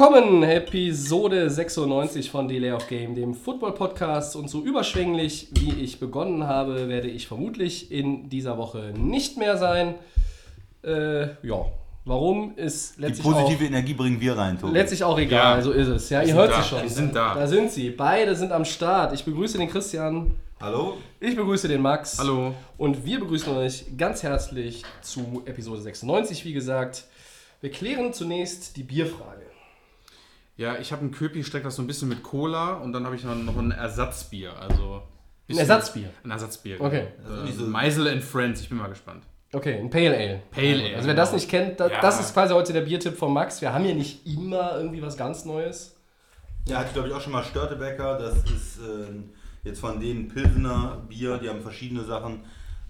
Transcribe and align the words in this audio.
Willkommen, 0.00 0.44
Episode 0.44 1.50
96 1.50 2.30
von 2.30 2.46
Delay 2.46 2.70
of 2.70 2.86
Game, 2.86 3.16
dem 3.16 3.34
Football-Podcast. 3.34 4.36
Und 4.36 4.48
so 4.48 4.62
überschwänglich, 4.62 5.48
wie 5.54 5.72
ich 5.82 5.98
begonnen 5.98 6.46
habe, 6.46 6.88
werde 6.88 7.08
ich 7.08 7.26
vermutlich 7.26 7.90
in 7.90 8.28
dieser 8.28 8.58
Woche 8.58 8.92
nicht 8.96 9.38
mehr 9.38 9.56
sein. 9.56 9.96
Äh, 10.84 11.22
ja, 11.44 11.64
warum 12.04 12.56
ist 12.56 12.96
Die 12.96 13.00
letztlich 13.00 13.24
positive 13.26 13.64
auch, 13.64 13.66
Energie 13.68 13.94
bringen 13.94 14.20
wir 14.20 14.38
rein, 14.38 14.56
Tobi. 14.56 14.72
letztlich 14.72 15.02
auch 15.02 15.18
egal, 15.18 15.56
Ja. 15.56 15.62
so 15.64 15.72
ist 15.72 15.88
es. 15.88 16.10
Ja, 16.10 16.22
ihr 16.22 16.34
hört 16.34 16.52
da, 16.52 16.62
sie 16.62 16.68
schon. 16.68 16.82
die 16.84 16.88
sind 16.90 17.16
da. 17.16 17.34
Da 17.34 17.48
sind 17.48 17.72
sie. 17.72 17.90
Beide 17.90 18.36
sind 18.36 18.52
am 18.52 18.64
Start. 18.64 19.12
Ich 19.14 19.24
begrüße 19.24 19.58
den 19.58 19.68
Christian, 19.68 20.30
Hallo? 20.60 20.98
ich 21.18 21.34
begrüße 21.34 21.66
den 21.66 21.82
Max. 21.82 22.20
Hallo. 22.20 22.54
Und 22.76 23.04
wir 23.04 23.18
begrüßen 23.18 23.52
euch 23.56 23.84
ganz 23.96 24.22
herzlich 24.22 24.84
zu 25.02 25.42
Episode 25.44 25.80
96, 25.80 26.44
wie 26.44 26.52
gesagt. 26.52 27.02
Wir 27.60 27.72
klären 27.72 28.12
zunächst 28.12 28.76
die 28.76 28.84
Bierfrage. 28.84 29.47
Ja, 30.58 30.76
ich 30.78 30.92
habe 30.92 31.04
ein 31.06 31.10
Köpi, 31.12 31.42
steckt 31.44 31.64
das 31.64 31.76
so 31.76 31.82
ein 31.82 31.86
bisschen 31.86 32.08
mit 32.08 32.22
Cola 32.22 32.74
und 32.74 32.92
dann 32.92 33.06
habe 33.06 33.16
ich 33.16 33.24
noch 33.24 33.56
ein 33.56 33.70
Ersatzbier. 33.70 34.52
Also 34.60 35.02
Ein 35.48 35.56
Ersatzbier? 35.56 36.10
Ein 36.24 36.30
Ersatzbier. 36.32 36.80
Okay. 36.80 37.06
Genau. 37.26 37.42
nicht 37.44 37.54
Äh, 37.54 37.58
so- 37.58 37.66
Meisel 37.66 38.08
and 38.08 38.22
Friends, 38.22 38.60
ich 38.60 38.68
bin 38.68 38.76
mal 38.76 38.88
gespannt. 38.88 39.22
Okay, 39.52 39.78
ein 39.78 39.88
Pale 39.88 40.14
Ale. 40.14 40.42
Pale 40.50 40.66
Ale, 40.84 40.96
Also 40.96 41.06
wer 41.08 41.14
das 41.14 41.30
genau. 41.30 41.36
nicht 41.40 41.48
kennt, 41.48 41.80
da, 41.80 41.88
Ja. 41.88 42.00
das 42.02 42.20
ist 42.20 42.34
quasi 42.34 42.52
heute 42.52 42.74
der 42.74 42.82
Biertipp 42.82 43.16
von 43.16 43.32
Max. 43.32 43.62
Wir 43.62 43.72
haben 43.72 43.84
hier 43.84 43.94
nicht 43.94 44.26
immer 44.26 44.76
irgendwie 44.76 45.00
was 45.00 45.16
ganz 45.16 45.46
Neues. 45.46 45.96
Ja, 46.66 46.78
hatte 46.78 46.88
ich 46.88 46.92
glaube 46.92 47.08
ich 47.08 47.14
auch 47.14 47.20
schon 47.22 47.32
mal 47.32 47.44
Störtebecker. 47.44 48.18
Das 48.18 48.38
ist 48.50 48.78
äh, 48.80 49.14
jetzt 49.64 49.80
von 49.80 50.00
denen 50.00 50.28
Pilsener 50.28 50.98
Bier. 51.08 51.38
Die 51.38 51.48
haben 51.48 51.62
verschiedene 51.62 52.04
Sachen. 52.04 52.40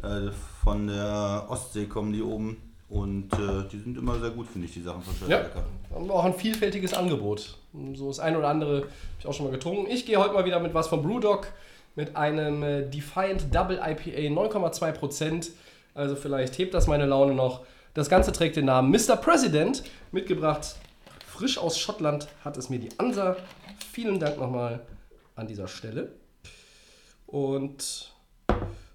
Äh, 0.03 0.33
von 0.65 0.89
der 0.89 1.45
Ostsee 1.49 1.87
kommen 1.87 2.13
die 2.13 2.23
oben. 2.23 2.57
Und 2.89 3.33
äh, 3.35 3.69
die 3.71 3.79
sind 3.79 3.99
immer 3.99 4.19
sehr 4.19 4.31
gut, 4.31 4.47
finde 4.49 4.67
ich, 4.67 4.73
die 4.75 4.81
Sachen 4.83 5.03
von 5.03 5.15
Ja. 5.29 5.39
Störtebecker. 5.41 5.67
Haben 5.95 6.11
auch 6.11 6.25
ein 6.25 6.35
vielfältiges 6.35 6.95
Angebot. 6.95 7.57
So 7.95 8.09
das 8.09 8.19
eine 8.19 8.39
oder 8.39 8.49
andere 8.49 8.77
habe 8.83 8.89
ich 9.21 9.27
auch 9.27 9.35
schon 9.35 9.47
mal 9.47 9.53
getrunken. 9.53 9.91
Ich 9.91 10.07
gehe 10.07 10.17
heute 10.19 10.33
mal 10.33 10.45
wieder 10.47 10.59
mit 10.61 10.73
was 10.75 10.89
von 10.89 11.03
Brewdog. 11.03 11.49
Mit 11.97 12.17
einem 12.17 12.63
äh, 12.63 12.83
Defiant 12.89 13.55
Double 13.55 13.77
IPA 13.77 14.41
9,2%. 14.43 15.51
Also 15.95 16.17
vielleicht 16.17 16.57
hebt 16.59 16.73
das 16.75 16.87
meine 16.87 17.07
Laune 17.07 17.35
noch. 17.35 17.61
Das 17.95 18.09
Ganze 18.09 18.33
trägt 18.33 18.57
den 18.57 18.67
Namen 18.67 18.91
Mr. 18.91 19.17
President. 19.17 19.83
Mitgebracht 20.13 20.77
frisch 21.27 21.59
aus 21.59 21.79
Schottland 21.79 22.29
hat 22.45 22.57
es 22.57 22.71
mir 22.71 22.79
die 22.79 22.89
Ansa. 22.99 23.37
Vielen 23.93 24.19
Dank 24.19 24.39
nochmal 24.39 24.81
an 25.37 25.47
dieser 25.47 25.69
Stelle. 25.69 26.13
Und 27.27 28.13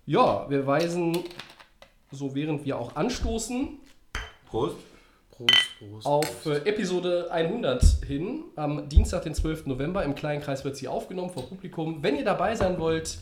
ja, 0.05 0.49
wir 0.49 0.65
weisen, 0.65 1.17
so 2.11 2.35
während 2.35 2.65
wir 2.65 2.77
auch 2.77 2.95
anstoßen, 2.95 3.79
Prost. 4.53 4.75
Prost, 5.31 5.51
Prost. 5.79 6.05
auf 6.05 6.45
äh, 6.45 6.57
Episode 6.69 7.31
100 7.31 7.83
hin. 8.05 8.43
Am 8.55 8.87
Dienstag, 8.87 9.23
den 9.23 9.33
12. 9.33 9.65
November. 9.65 10.03
Im 10.03 10.13
kleinen 10.13 10.43
Kreis 10.43 10.63
wird 10.63 10.77
sie 10.77 10.87
aufgenommen 10.87 11.31
vor 11.31 11.49
Publikum. 11.49 12.03
Wenn 12.03 12.15
ihr 12.15 12.23
dabei 12.23 12.53
sein 12.53 12.77
wollt, 12.77 13.17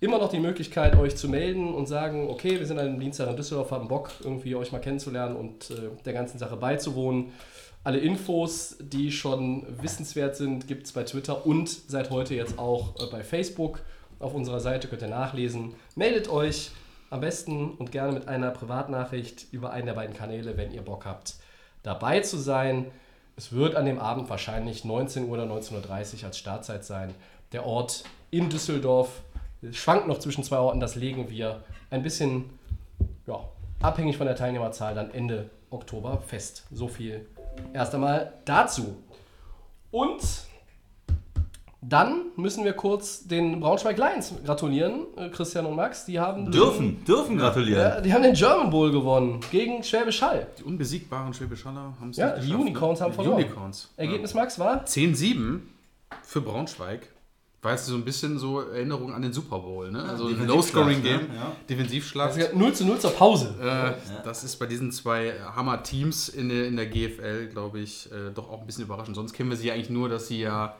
immer 0.00 0.18
noch 0.18 0.28
die 0.28 0.40
Möglichkeit, 0.40 0.94
euch 0.98 1.16
zu 1.16 1.26
melden 1.30 1.72
und 1.72 1.86
sagen, 1.86 2.28
okay, 2.28 2.58
wir 2.58 2.66
sind 2.66 2.78
an 2.78 2.88
einem 2.88 3.00
Dienstag 3.00 3.30
in 3.30 3.36
Düsseldorf, 3.36 3.70
haben 3.70 3.88
Bock, 3.88 4.10
irgendwie 4.22 4.54
euch 4.54 4.72
mal 4.72 4.80
kennenzulernen 4.80 5.36
und 5.36 5.70
äh, 5.70 5.88
der 6.04 6.12
ganzen 6.12 6.38
Sache 6.38 6.58
beizuwohnen. 6.58 7.32
Alle 7.82 8.00
Infos, 8.00 8.76
die 8.78 9.10
schon 9.10 9.64
wissenswert 9.80 10.36
sind, 10.36 10.68
gibt 10.68 10.84
es 10.84 10.92
bei 10.92 11.04
Twitter 11.04 11.46
und 11.46 11.70
seit 11.70 12.10
heute 12.10 12.34
jetzt 12.34 12.58
auch 12.58 12.94
äh, 13.00 13.10
bei 13.10 13.24
Facebook. 13.24 13.80
Auf 14.18 14.34
unserer 14.34 14.60
Seite 14.60 14.86
könnt 14.86 15.00
ihr 15.00 15.08
nachlesen. 15.08 15.72
Meldet 15.96 16.28
euch 16.28 16.72
am 17.12 17.20
besten 17.20 17.72
und 17.72 17.92
gerne 17.92 18.12
mit 18.12 18.26
einer 18.26 18.50
Privatnachricht 18.50 19.46
über 19.52 19.70
einen 19.70 19.84
der 19.84 19.92
beiden 19.92 20.16
Kanäle, 20.16 20.56
wenn 20.56 20.72
ihr 20.72 20.80
Bock 20.80 21.04
habt, 21.04 21.34
dabei 21.82 22.20
zu 22.20 22.38
sein. 22.38 22.86
Es 23.36 23.52
wird 23.52 23.76
an 23.76 23.84
dem 23.84 23.98
Abend 23.98 24.30
wahrscheinlich 24.30 24.84
19 24.84 25.24
Uhr 25.24 25.32
oder 25.32 25.44
19.30 25.44 26.20
Uhr 26.20 26.24
als 26.24 26.38
Startzeit 26.38 26.84
sein. 26.84 27.14
Der 27.52 27.66
Ort 27.66 28.04
in 28.30 28.48
Düsseldorf 28.48 29.20
schwankt 29.72 30.08
noch 30.08 30.20
zwischen 30.20 30.42
zwei 30.42 30.56
Orten, 30.56 30.80
das 30.80 30.94
legen 30.94 31.28
wir 31.28 31.62
ein 31.90 32.02
bisschen 32.02 32.58
ja, 33.26 33.40
abhängig 33.82 34.16
von 34.16 34.26
der 34.26 34.36
Teilnehmerzahl 34.36 34.94
dann 34.94 35.10
Ende 35.10 35.50
Oktober 35.68 36.22
fest. 36.26 36.66
So 36.70 36.88
viel 36.88 37.26
erst 37.74 37.94
einmal 37.94 38.32
dazu. 38.46 38.96
Und 39.90 40.22
dann 41.84 42.26
müssen 42.36 42.64
wir 42.64 42.74
kurz 42.74 43.26
den 43.26 43.58
Braunschweig 43.58 43.98
Lions 43.98 44.32
gratulieren, 44.44 45.06
äh, 45.16 45.28
Christian 45.30 45.66
und 45.66 45.74
Max. 45.74 46.04
Die 46.04 46.18
haben 46.20 46.50
Dürfen, 46.52 47.04
dürfen 47.04 47.36
gratulieren. 47.36 47.82
Den, 47.82 47.90
ja, 47.96 48.00
die 48.00 48.12
haben 48.14 48.22
den 48.22 48.34
German 48.34 48.70
Bowl 48.70 48.92
gewonnen 48.92 49.40
gegen 49.50 49.82
Schwäbisch 49.82 50.22
Hall. 50.22 50.46
Die 50.58 50.62
unbesiegbaren 50.62 51.34
Schwäbisch 51.34 51.64
Haller 51.64 51.92
haben 52.00 52.10
es 52.10 52.16
Ja, 52.18 52.26
nicht 52.26 52.36
die 52.36 52.46
geschafft, 52.46 52.60
Unicorns 52.62 53.00
ne? 53.00 53.04
haben 53.06 53.12
verloren. 53.14 53.34
Unicorns. 53.42 53.90
Ergebnis, 53.96 54.32
Max, 54.34 54.58
war? 54.60 54.76
Ja. 54.76 54.84
10-7 54.84 55.58
für 56.22 56.40
Braunschweig. 56.40 57.08
War 57.62 57.72
jetzt 57.72 57.86
so 57.86 57.94
ein 57.94 58.04
bisschen 58.04 58.38
so 58.38 58.60
Erinnerung 58.60 59.12
an 59.14 59.22
den 59.22 59.32
Super 59.32 59.58
Bowl, 59.60 59.88
ne? 59.90 60.02
Also 60.02 60.26
ein 60.26 60.46
Low-Scoring-Game, 60.48 61.28
ne? 61.28 61.34
Ja. 61.36 61.52
Defensivschlag. 61.70 62.30
Also 62.36 62.56
0 62.58 62.72
zu 62.74 62.84
0 62.84 62.98
zur 62.98 63.10
Pause. 63.12 63.54
Äh, 63.60 63.92
Das 64.24 64.42
ist 64.42 64.56
bei 64.56 64.66
diesen 64.66 64.90
zwei 64.90 65.32
Hammer-Teams 65.54 66.28
in 66.28 66.48
der, 66.48 66.66
in 66.66 66.74
der 66.76 66.86
GFL, 66.86 67.48
glaube 67.48 67.78
ich, 67.80 68.10
äh, 68.10 68.30
doch 68.34 68.50
auch 68.50 68.60
ein 68.60 68.66
bisschen 68.66 68.84
überraschend. 68.84 69.14
Sonst 69.14 69.32
kennen 69.32 69.48
wir 69.50 69.56
sie 69.56 69.70
eigentlich 69.70 69.90
nur, 69.90 70.08
dass 70.08 70.26
sie 70.26 70.40
ja 70.40 70.74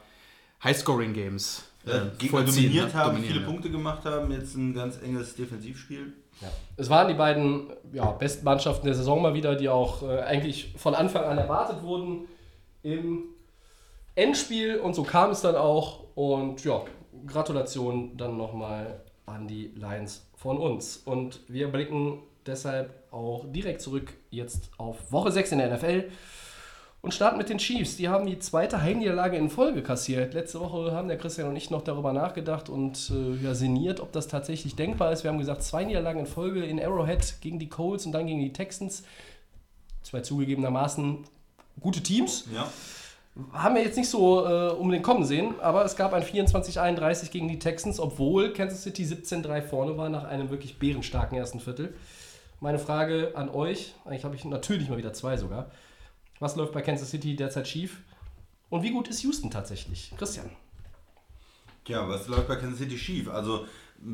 High-Scoring-Games 0.63 1.63
Ja, 1.85 1.93
äh, 1.93 2.01
Gegner 2.17 2.39
vollziehen, 2.39 2.63
dominiert 2.63 2.93
haben, 2.93 3.15
Dominieren, 3.15 3.33
viele 3.33 3.45
ja. 3.45 3.51
Punkte 3.51 3.69
gemacht 3.69 4.05
haben. 4.05 4.31
Jetzt 4.31 4.55
ein 4.55 4.73
ganz 4.73 5.01
enges 5.01 5.35
Defensivspiel. 5.35 6.13
Es 6.75 6.89
waren 6.89 7.07
die 7.07 7.13
beiden 7.13 7.69
ja, 7.91 8.11
besten 8.11 8.43
Mannschaften 8.43 8.85
der 8.85 8.95
Saison 8.95 9.21
mal 9.21 9.33
wieder, 9.33 9.55
die 9.55 9.69
auch 9.69 10.03
äh, 10.03 10.21
eigentlich 10.21 10.73
von 10.77 10.95
Anfang 10.95 11.23
an 11.23 11.37
erwartet 11.37 11.83
wurden 11.83 12.27
im 12.81 13.23
Endspiel 14.15 14.79
und 14.79 14.93
so 14.93 15.03
kam 15.03 15.31
es 15.31 15.41
dann 15.41 15.55
auch. 15.55 16.03
Und 16.15 16.63
ja, 16.63 16.83
Gratulation 17.25 18.17
dann 18.17 18.37
nochmal 18.37 19.01
an 19.25 19.47
die 19.47 19.71
Lions 19.75 20.27
von 20.35 20.57
uns. 20.57 20.97
Und 20.97 21.39
wir 21.47 21.69
blicken 21.69 22.19
deshalb 22.45 22.93
auch 23.11 23.45
direkt 23.47 23.81
zurück 23.81 24.13
jetzt 24.29 24.69
auf 24.77 25.11
Woche 25.11 25.31
6 25.31 25.53
in 25.53 25.57
der 25.59 25.75
NFL 25.75 26.09
und 27.03 27.13
starten 27.13 27.37
mit 27.37 27.49
den 27.49 27.57
Chiefs. 27.57 27.97
Die 27.97 28.07
haben 28.07 28.25
die 28.25 28.39
zweite 28.39 28.81
Heimniederlage 28.81 29.35
in 29.35 29.49
Folge 29.49 29.83
kassiert. 29.83 30.33
Letzte 30.33 30.61
Woche 30.61 30.93
haben 30.93 31.09
der 31.09 31.17
Christian 31.17 31.49
und 31.49 31.55
ich 31.57 31.69
noch 31.69 31.83
darüber 31.83 32.13
nachgedacht 32.13 32.69
und 32.69 33.11
äh, 33.13 33.43
ja, 33.43 33.53
sinniert, 33.53 33.99
ob 33.99 34.13
das 34.13 34.29
tatsächlich 34.29 34.77
denkbar 34.77 35.11
ist. 35.11 35.23
Wir 35.23 35.29
haben 35.29 35.37
gesagt, 35.37 35.63
zwei 35.63 35.83
Niederlagen 35.83 36.21
in 36.21 36.25
Folge 36.25 36.63
in 36.63 36.81
Arrowhead 36.81 37.41
gegen 37.41 37.59
die 37.59 37.67
Colts 37.67 38.05
und 38.05 38.13
dann 38.13 38.25
gegen 38.25 38.39
die 38.39 38.53
Texans. 38.53 39.03
Zwei 40.01 40.21
zugegebenermaßen 40.21 41.25
gute 41.81 42.01
Teams. 42.01 42.45
Ja. 42.53 42.71
Haben 43.51 43.75
wir 43.75 43.83
jetzt 43.83 43.97
nicht 43.97 44.09
so 44.09 44.45
äh, 44.45 44.69
unbedingt 44.69 45.03
kommen 45.03 45.25
sehen, 45.25 45.55
aber 45.59 45.83
es 45.83 45.97
gab 45.97 46.13
ein 46.13 46.23
24-31 46.23 47.31
gegen 47.31 47.49
die 47.49 47.59
Texans, 47.59 47.99
obwohl 47.99 48.53
Kansas 48.53 48.83
City 48.83 49.03
17-3 49.03 49.61
vorne 49.61 49.97
war 49.97 50.07
nach 50.07 50.23
einem 50.23 50.51
wirklich 50.51 50.79
bärenstarken 50.79 51.37
ersten 51.37 51.59
Viertel. 51.59 51.93
Meine 52.61 52.79
Frage 52.79 53.33
an 53.35 53.49
euch, 53.49 53.93
eigentlich 54.05 54.23
habe 54.23 54.37
ich 54.37 54.45
natürlich 54.45 54.87
mal 54.87 54.97
wieder 54.97 55.11
zwei 55.11 55.35
sogar. 55.35 55.69
Was 56.39 56.55
läuft 56.55 56.73
bei 56.73 56.81
Kansas 56.81 57.09
City 57.09 57.35
derzeit 57.35 57.67
schief? 57.67 58.01
Und 58.69 58.83
wie 58.83 58.91
gut 58.91 59.07
ist 59.07 59.23
Houston 59.23 59.51
tatsächlich? 59.51 60.11
Christian. 60.17 60.49
Tja, 61.85 62.07
was 62.07 62.27
läuft 62.27 62.47
bei 62.47 62.55
Kansas 62.55 62.79
City 62.79 62.97
schief? 62.97 63.29
Also 63.29 63.65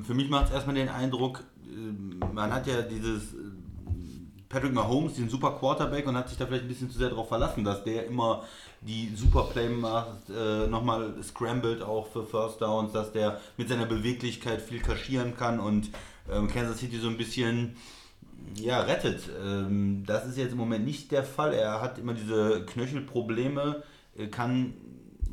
für 0.03 0.13
mich 0.13 0.29
macht 0.29 0.47
es 0.47 0.51
erstmal 0.51 0.75
den 0.75 0.89
Eindruck, 0.89 1.43
äh, 1.63 2.25
man 2.33 2.53
hat 2.53 2.67
ja 2.67 2.81
dieses 2.81 3.33
äh, 3.33 3.37
Patrick 4.49 4.73
Mahomes, 4.73 5.13
den 5.13 5.29
super 5.29 5.51
Quarterback 5.51 6.07
und 6.07 6.17
hat 6.17 6.27
sich 6.27 6.37
da 6.37 6.47
vielleicht 6.47 6.63
ein 6.63 6.67
bisschen 6.67 6.89
zu 6.89 6.97
sehr 6.97 7.09
darauf 7.09 7.27
verlassen, 7.27 7.63
dass 7.63 7.83
der 7.83 8.07
immer 8.07 8.43
die 8.81 9.13
super 9.15 9.43
Play 9.43 9.69
macht, 9.69 10.29
äh, 10.29 10.67
nochmal 10.67 11.13
scrambled 11.21 11.83
auch 11.83 12.07
für 12.07 12.25
First 12.25 12.61
Downs, 12.61 12.91
dass 12.91 13.11
der 13.11 13.39
mit 13.57 13.69
seiner 13.69 13.85
Beweglichkeit 13.85 14.61
viel 14.61 14.79
kaschieren 14.79 15.37
kann 15.37 15.59
und 15.59 15.89
ähm, 16.31 16.47
Kansas 16.47 16.79
City 16.79 16.97
so 16.97 17.09
ein 17.09 17.17
bisschen 17.17 17.75
ja, 18.55 18.81
rettet. 18.81 19.29
Ähm, 19.43 20.03
das 20.05 20.25
ist 20.25 20.37
jetzt 20.37 20.51
im 20.51 20.57
Moment 20.57 20.85
nicht 20.85 21.11
der 21.11 21.23
Fall. 21.23 21.53
Er 21.53 21.81
hat 21.81 21.97
immer 21.97 22.13
diese 22.13 22.65
Knöchelprobleme, 22.65 23.83
äh, 24.17 24.27
kann 24.27 24.73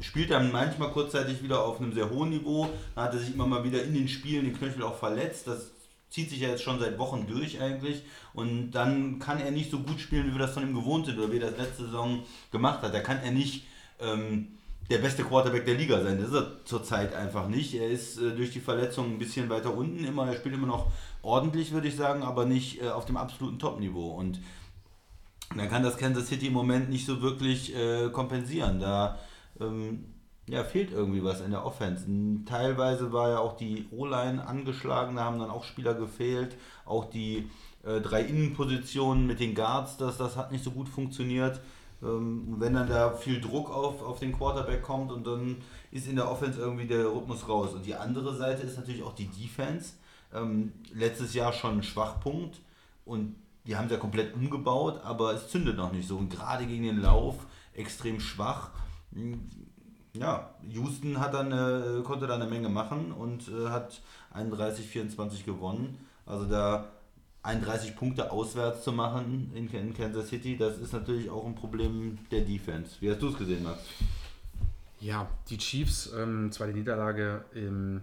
spielt 0.00 0.30
dann 0.30 0.52
manchmal 0.52 0.90
kurzzeitig 0.90 1.42
wieder 1.42 1.64
auf 1.64 1.80
einem 1.80 1.92
sehr 1.92 2.10
hohen 2.10 2.30
Niveau. 2.30 2.68
Dann 2.94 3.04
hat 3.04 3.14
er 3.14 3.20
sich 3.20 3.34
immer 3.34 3.46
mal 3.46 3.64
wieder 3.64 3.82
in 3.82 3.94
den 3.94 4.08
Spielen 4.08 4.44
den 4.44 4.56
Knöchel 4.56 4.82
auch 4.82 4.96
verletzt. 4.96 5.46
Das 5.46 5.70
zieht 6.10 6.30
sich 6.30 6.40
ja 6.40 6.48
jetzt 6.48 6.62
schon 6.62 6.78
seit 6.78 6.98
Wochen 6.98 7.26
durch 7.26 7.60
eigentlich. 7.60 8.02
Und 8.34 8.72
dann 8.72 9.18
kann 9.18 9.40
er 9.40 9.50
nicht 9.50 9.70
so 9.70 9.80
gut 9.80 10.00
spielen, 10.00 10.26
wie 10.26 10.32
wir 10.32 10.38
das 10.38 10.54
von 10.54 10.62
ihm 10.62 10.74
gewohnt 10.74 11.06
sind 11.06 11.18
oder 11.18 11.32
wie 11.32 11.38
er 11.38 11.50
das 11.50 11.58
letzte 11.58 11.84
Saison 11.86 12.24
gemacht 12.52 12.82
hat. 12.82 12.94
Da 12.94 13.00
kann 13.00 13.20
er 13.22 13.32
nicht 13.32 13.66
ähm, 14.00 14.48
der 14.90 14.98
beste 14.98 15.24
Quarterback 15.24 15.64
der 15.64 15.74
Liga 15.74 16.02
sein. 16.02 16.18
Das 16.18 16.28
ist 16.28 16.34
er 16.34 16.64
zurzeit 16.64 17.14
einfach 17.14 17.48
nicht. 17.48 17.74
Er 17.74 17.88
ist 17.88 18.18
äh, 18.18 18.30
durch 18.32 18.52
die 18.52 18.60
Verletzung 18.60 19.14
ein 19.14 19.18
bisschen 19.18 19.48
weiter 19.48 19.74
unten 19.74 20.04
immer. 20.04 20.28
Er 20.28 20.36
spielt 20.36 20.54
immer 20.54 20.68
noch 20.68 20.92
ordentlich, 21.26 21.72
würde 21.72 21.88
ich 21.88 21.96
sagen, 21.96 22.22
aber 22.22 22.46
nicht 22.46 22.82
äh, 22.82 22.88
auf 22.88 23.04
dem 23.04 23.16
absoluten 23.16 23.58
Top-Niveau. 23.58 24.10
Und 24.10 24.40
dann 25.56 25.68
kann 25.68 25.82
das 25.82 25.96
Kansas 25.96 26.28
City 26.28 26.48
im 26.48 26.52
Moment 26.52 26.88
nicht 26.88 27.06
so 27.06 27.20
wirklich 27.22 27.74
äh, 27.76 28.08
kompensieren. 28.10 28.80
Da 28.80 29.18
ähm, 29.60 30.04
ja, 30.48 30.64
fehlt 30.64 30.92
irgendwie 30.92 31.24
was 31.24 31.40
in 31.40 31.50
der 31.50 31.64
Offense. 31.64 32.06
Teilweise 32.46 33.12
war 33.12 33.30
ja 33.30 33.38
auch 33.40 33.56
die 33.56 33.86
O-Line 33.90 34.46
angeschlagen, 34.46 35.16
da 35.16 35.24
haben 35.24 35.38
dann 35.38 35.50
auch 35.50 35.64
Spieler 35.64 35.94
gefehlt. 35.94 36.56
Auch 36.84 37.10
die 37.10 37.50
äh, 37.84 38.00
drei 38.00 38.22
Innenpositionen 38.22 39.26
mit 39.26 39.40
den 39.40 39.54
Guards, 39.54 39.96
das, 39.96 40.18
das 40.18 40.36
hat 40.36 40.52
nicht 40.52 40.64
so 40.64 40.70
gut 40.70 40.88
funktioniert. 40.88 41.60
Ähm, 42.02 42.56
wenn 42.58 42.74
dann 42.74 42.88
da 42.88 43.10
viel 43.12 43.40
Druck 43.40 43.70
auf, 43.70 44.02
auf 44.02 44.20
den 44.20 44.32
Quarterback 44.32 44.82
kommt 44.82 45.10
und 45.10 45.26
dann 45.26 45.56
ist 45.90 46.06
in 46.06 46.16
der 46.16 46.30
Offense 46.30 46.60
irgendwie 46.60 46.86
der 46.86 47.06
Rhythmus 47.06 47.48
raus. 47.48 47.74
Und 47.74 47.86
die 47.86 47.94
andere 47.94 48.34
Seite 48.34 48.62
ist 48.62 48.76
natürlich 48.76 49.02
auch 49.02 49.14
die 49.14 49.28
Defense. 49.28 49.94
Ähm, 50.34 50.72
letztes 50.92 51.34
Jahr 51.34 51.52
schon 51.52 51.78
ein 51.78 51.82
Schwachpunkt 51.82 52.60
und 53.04 53.36
die 53.66 53.76
haben 53.76 53.86
es 53.86 53.92
ja 53.92 53.98
komplett 53.98 54.34
umgebaut, 54.34 55.00
aber 55.02 55.34
es 55.34 55.48
zündet 55.48 55.76
noch 55.76 55.92
nicht 55.92 56.06
so. 56.06 56.16
Und 56.16 56.30
gerade 56.30 56.66
gegen 56.66 56.84
den 56.84 57.00
Lauf 57.00 57.46
extrem 57.74 58.20
schwach. 58.20 58.70
Hm, 59.12 59.48
ja, 60.14 60.50
Houston 60.68 61.20
hat 61.20 61.34
dann, 61.34 61.52
äh, 61.52 62.02
konnte 62.02 62.26
da 62.26 62.36
eine 62.36 62.46
Menge 62.46 62.68
machen 62.68 63.12
und 63.12 63.48
äh, 63.48 63.68
hat 63.68 64.00
31-24 64.34 65.44
gewonnen. 65.44 65.98
Also 66.24 66.46
da 66.46 66.86
31 67.42 67.96
Punkte 67.96 68.32
auswärts 68.32 68.82
zu 68.82 68.92
machen 68.92 69.52
in, 69.54 69.68
in 69.68 69.94
Kansas 69.94 70.28
City, 70.28 70.56
das 70.56 70.78
ist 70.78 70.92
natürlich 70.92 71.30
auch 71.30 71.46
ein 71.46 71.54
Problem 71.54 72.18
der 72.30 72.40
Defense. 72.40 72.96
Wie 73.00 73.10
hast 73.10 73.22
du 73.22 73.28
es 73.28 73.38
gesehen, 73.38 73.62
Max? 73.62 73.80
Ja, 75.00 75.28
die 75.48 75.58
Chiefs, 75.58 76.12
ähm, 76.16 76.50
zweite 76.50 76.72
Niederlage. 76.72 77.44
Ähm, 77.54 78.02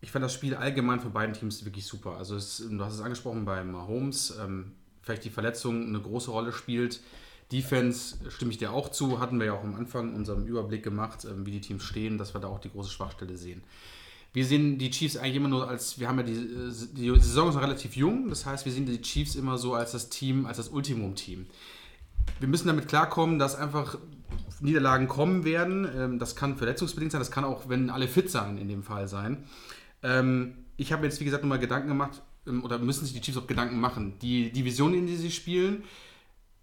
ich 0.00 0.10
fand 0.10 0.24
das 0.24 0.32
Spiel 0.32 0.54
allgemein 0.54 1.00
von 1.00 1.12
beiden 1.12 1.34
Teams 1.34 1.64
wirklich 1.64 1.86
super. 1.86 2.16
Also 2.16 2.36
es, 2.36 2.64
du 2.68 2.84
hast 2.84 2.94
es 2.94 3.00
angesprochen 3.00 3.44
bei 3.44 3.62
Mahomes, 3.62 4.34
ähm, 4.40 4.72
vielleicht 5.02 5.24
die 5.24 5.30
Verletzung 5.30 5.86
eine 5.86 6.00
große 6.00 6.30
Rolle 6.30 6.52
spielt. 6.52 7.00
Defense 7.52 8.16
stimme 8.28 8.52
ich 8.52 8.58
dir 8.58 8.72
auch 8.72 8.90
zu, 8.90 9.20
hatten 9.20 9.38
wir 9.38 9.46
ja 9.46 9.52
auch 9.54 9.64
am 9.64 9.74
Anfang 9.74 10.14
unserem 10.14 10.46
Überblick 10.46 10.82
gemacht, 10.82 11.24
ähm, 11.24 11.44
wie 11.44 11.50
die 11.50 11.60
Teams 11.60 11.82
stehen, 11.82 12.16
dass 12.16 12.34
wir 12.34 12.40
da 12.40 12.48
auch 12.48 12.60
die 12.60 12.70
große 12.70 12.90
Schwachstelle 12.90 13.36
sehen. 13.36 13.62
Wir 14.32 14.46
sehen 14.46 14.78
die 14.78 14.90
Chiefs 14.90 15.16
eigentlich 15.16 15.36
immer 15.36 15.48
nur 15.48 15.68
als, 15.68 15.98
wir 15.98 16.08
haben 16.08 16.18
ja 16.18 16.22
die, 16.22 16.36
die 16.92 17.10
Saison 17.20 17.48
ist 17.48 17.56
noch 17.56 17.62
relativ 17.62 17.96
jung, 17.96 18.28
das 18.28 18.46
heißt, 18.46 18.64
wir 18.64 18.72
sehen 18.72 18.86
die 18.86 19.02
Chiefs 19.02 19.34
immer 19.34 19.58
so 19.58 19.74
als 19.74 19.90
das 19.90 20.08
Team, 20.08 20.46
als 20.46 20.58
das 20.58 20.68
Ultimum-Team. 20.68 21.46
Wir 22.38 22.48
müssen 22.48 22.68
damit 22.68 22.86
klarkommen, 22.86 23.40
dass 23.40 23.56
einfach 23.56 23.98
Niederlagen 24.60 25.08
kommen 25.08 25.44
werden. 25.44 25.88
Ähm, 25.96 26.18
das 26.18 26.36
kann 26.36 26.56
verletzungsbedingt 26.56 27.12
sein, 27.12 27.20
das 27.20 27.30
kann 27.30 27.44
auch, 27.44 27.68
wenn 27.68 27.90
alle 27.90 28.08
fit 28.08 28.30
sein, 28.30 28.58
in 28.58 28.68
dem 28.68 28.82
Fall 28.82 29.08
sein. 29.08 29.44
Ähm, 30.02 30.54
ich 30.76 30.92
habe 30.92 31.04
jetzt, 31.04 31.20
wie 31.20 31.24
gesagt, 31.24 31.42
nochmal 31.42 31.58
Gedanken 31.58 31.88
gemacht, 31.88 32.22
ähm, 32.46 32.64
oder 32.64 32.78
müssen 32.78 33.04
sich 33.04 33.14
die 33.14 33.20
Chiefs 33.20 33.38
auch 33.38 33.46
Gedanken 33.46 33.80
machen. 33.80 34.18
Die 34.20 34.52
Division, 34.52 34.94
in 34.94 35.06
die 35.06 35.16
sie 35.16 35.30
spielen, 35.30 35.84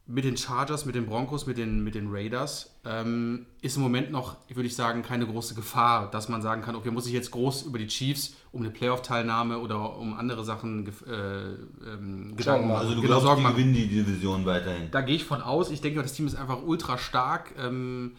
mit 0.09 0.23
den 0.23 0.37
Chargers, 0.37 0.85
mit 0.85 0.95
den 0.95 1.05
Broncos, 1.05 1.47
mit 1.47 1.57
den, 1.57 1.83
mit 1.83 1.93
den 1.93 2.07
Raiders, 2.09 2.77
ähm, 2.85 3.45
ist 3.61 3.75
im 3.75 3.83
Moment 3.83 4.09
noch, 4.09 4.37
würde 4.47 4.67
ich 4.67 4.75
sagen, 4.75 5.03
keine 5.03 5.27
große 5.27 5.53
Gefahr, 5.53 6.09
dass 6.09 6.29
man 6.29 6.41
sagen 6.41 6.61
kann, 6.61 6.75
okay, 6.75 6.91
muss 6.91 7.07
ich 7.07 7.13
jetzt 7.13 7.31
groß 7.31 7.63
über 7.63 7.77
die 7.77 7.87
Chiefs 7.87 8.35
um 8.53 8.61
eine 8.61 8.71
Playoff-Teilnahme 8.71 9.59
oder 9.59 9.97
um 9.97 10.13
andere 10.13 10.45
Sachen 10.45 10.87
äh, 10.87 11.11
ähm, 11.11 12.35
Gedanken 12.37 12.69
machen. 12.69 12.79
Also 12.79 12.95
du 12.95 13.01
genau, 13.01 13.19
glaubst, 13.19 13.43
die 13.43 13.51
gewinnen 13.51 13.73
die 13.73 13.87
Division 13.87 14.45
weiterhin. 14.45 14.89
Da 14.91 15.01
gehe 15.01 15.15
ich 15.15 15.25
von 15.25 15.41
aus. 15.41 15.69
Ich 15.71 15.81
denke, 15.81 16.01
das 16.01 16.13
Team 16.13 16.25
ist 16.25 16.35
einfach 16.35 16.63
ultra 16.63 16.97
stark. 16.97 17.53
Ähm, 17.59 18.13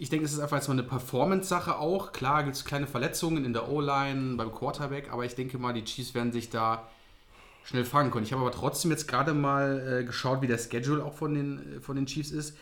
ich 0.00 0.10
denke, 0.10 0.24
es 0.24 0.32
ist 0.32 0.38
einfach 0.38 0.56
jetzt 0.56 0.68
mal 0.68 0.74
eine 0.74 0.84
Performance-Sache 0.84 1.76
auch. 1.76 2.12
Klar 2.12 2.44
gibt 2.44 2.54
es 2.54 2.64
kleine 2.64 2.86
Verletzungen 2.86 3.44
in 3.44 3.52
der 3.52 3.68
O-Line, 3.68 4.36
beim 4.36 4.52
Quarterback, 4.52 5.12
aber 5.12 5.24
ich 5.24 5.34
denke 5.34 5.58
mal, 5.58 5.72
die 5.74 5.84
Chiefs 5.84 6.14
werden 6.14 6.32
sich 6.32 6.50
da 6.50 6.88
schnell 7.64 7.84
fangen 7.84 8.12
können. 8.12 8.24
Ich 8.24 8.32
habe 8.32 8.42
aber 8.42 8.52
trotzdem 8.52 8.92
jetzt 8.92 9.08
gerade 9.08 9.34
mal 9.34 10.00
äh, 10.00 10.04
geschaut, 10.04 10.40
wie 10.40 10.46
der 10.46 10.56
Schedule 10.56 11.04
auch 11.04 11.14
von 11.14 11.34
den, 11.34 11.78
äh, 11.78 11.80
von 11.80 11.96
den 11.96 12.06
Chiefs 12.06 12.30
ist. 12.30 12.56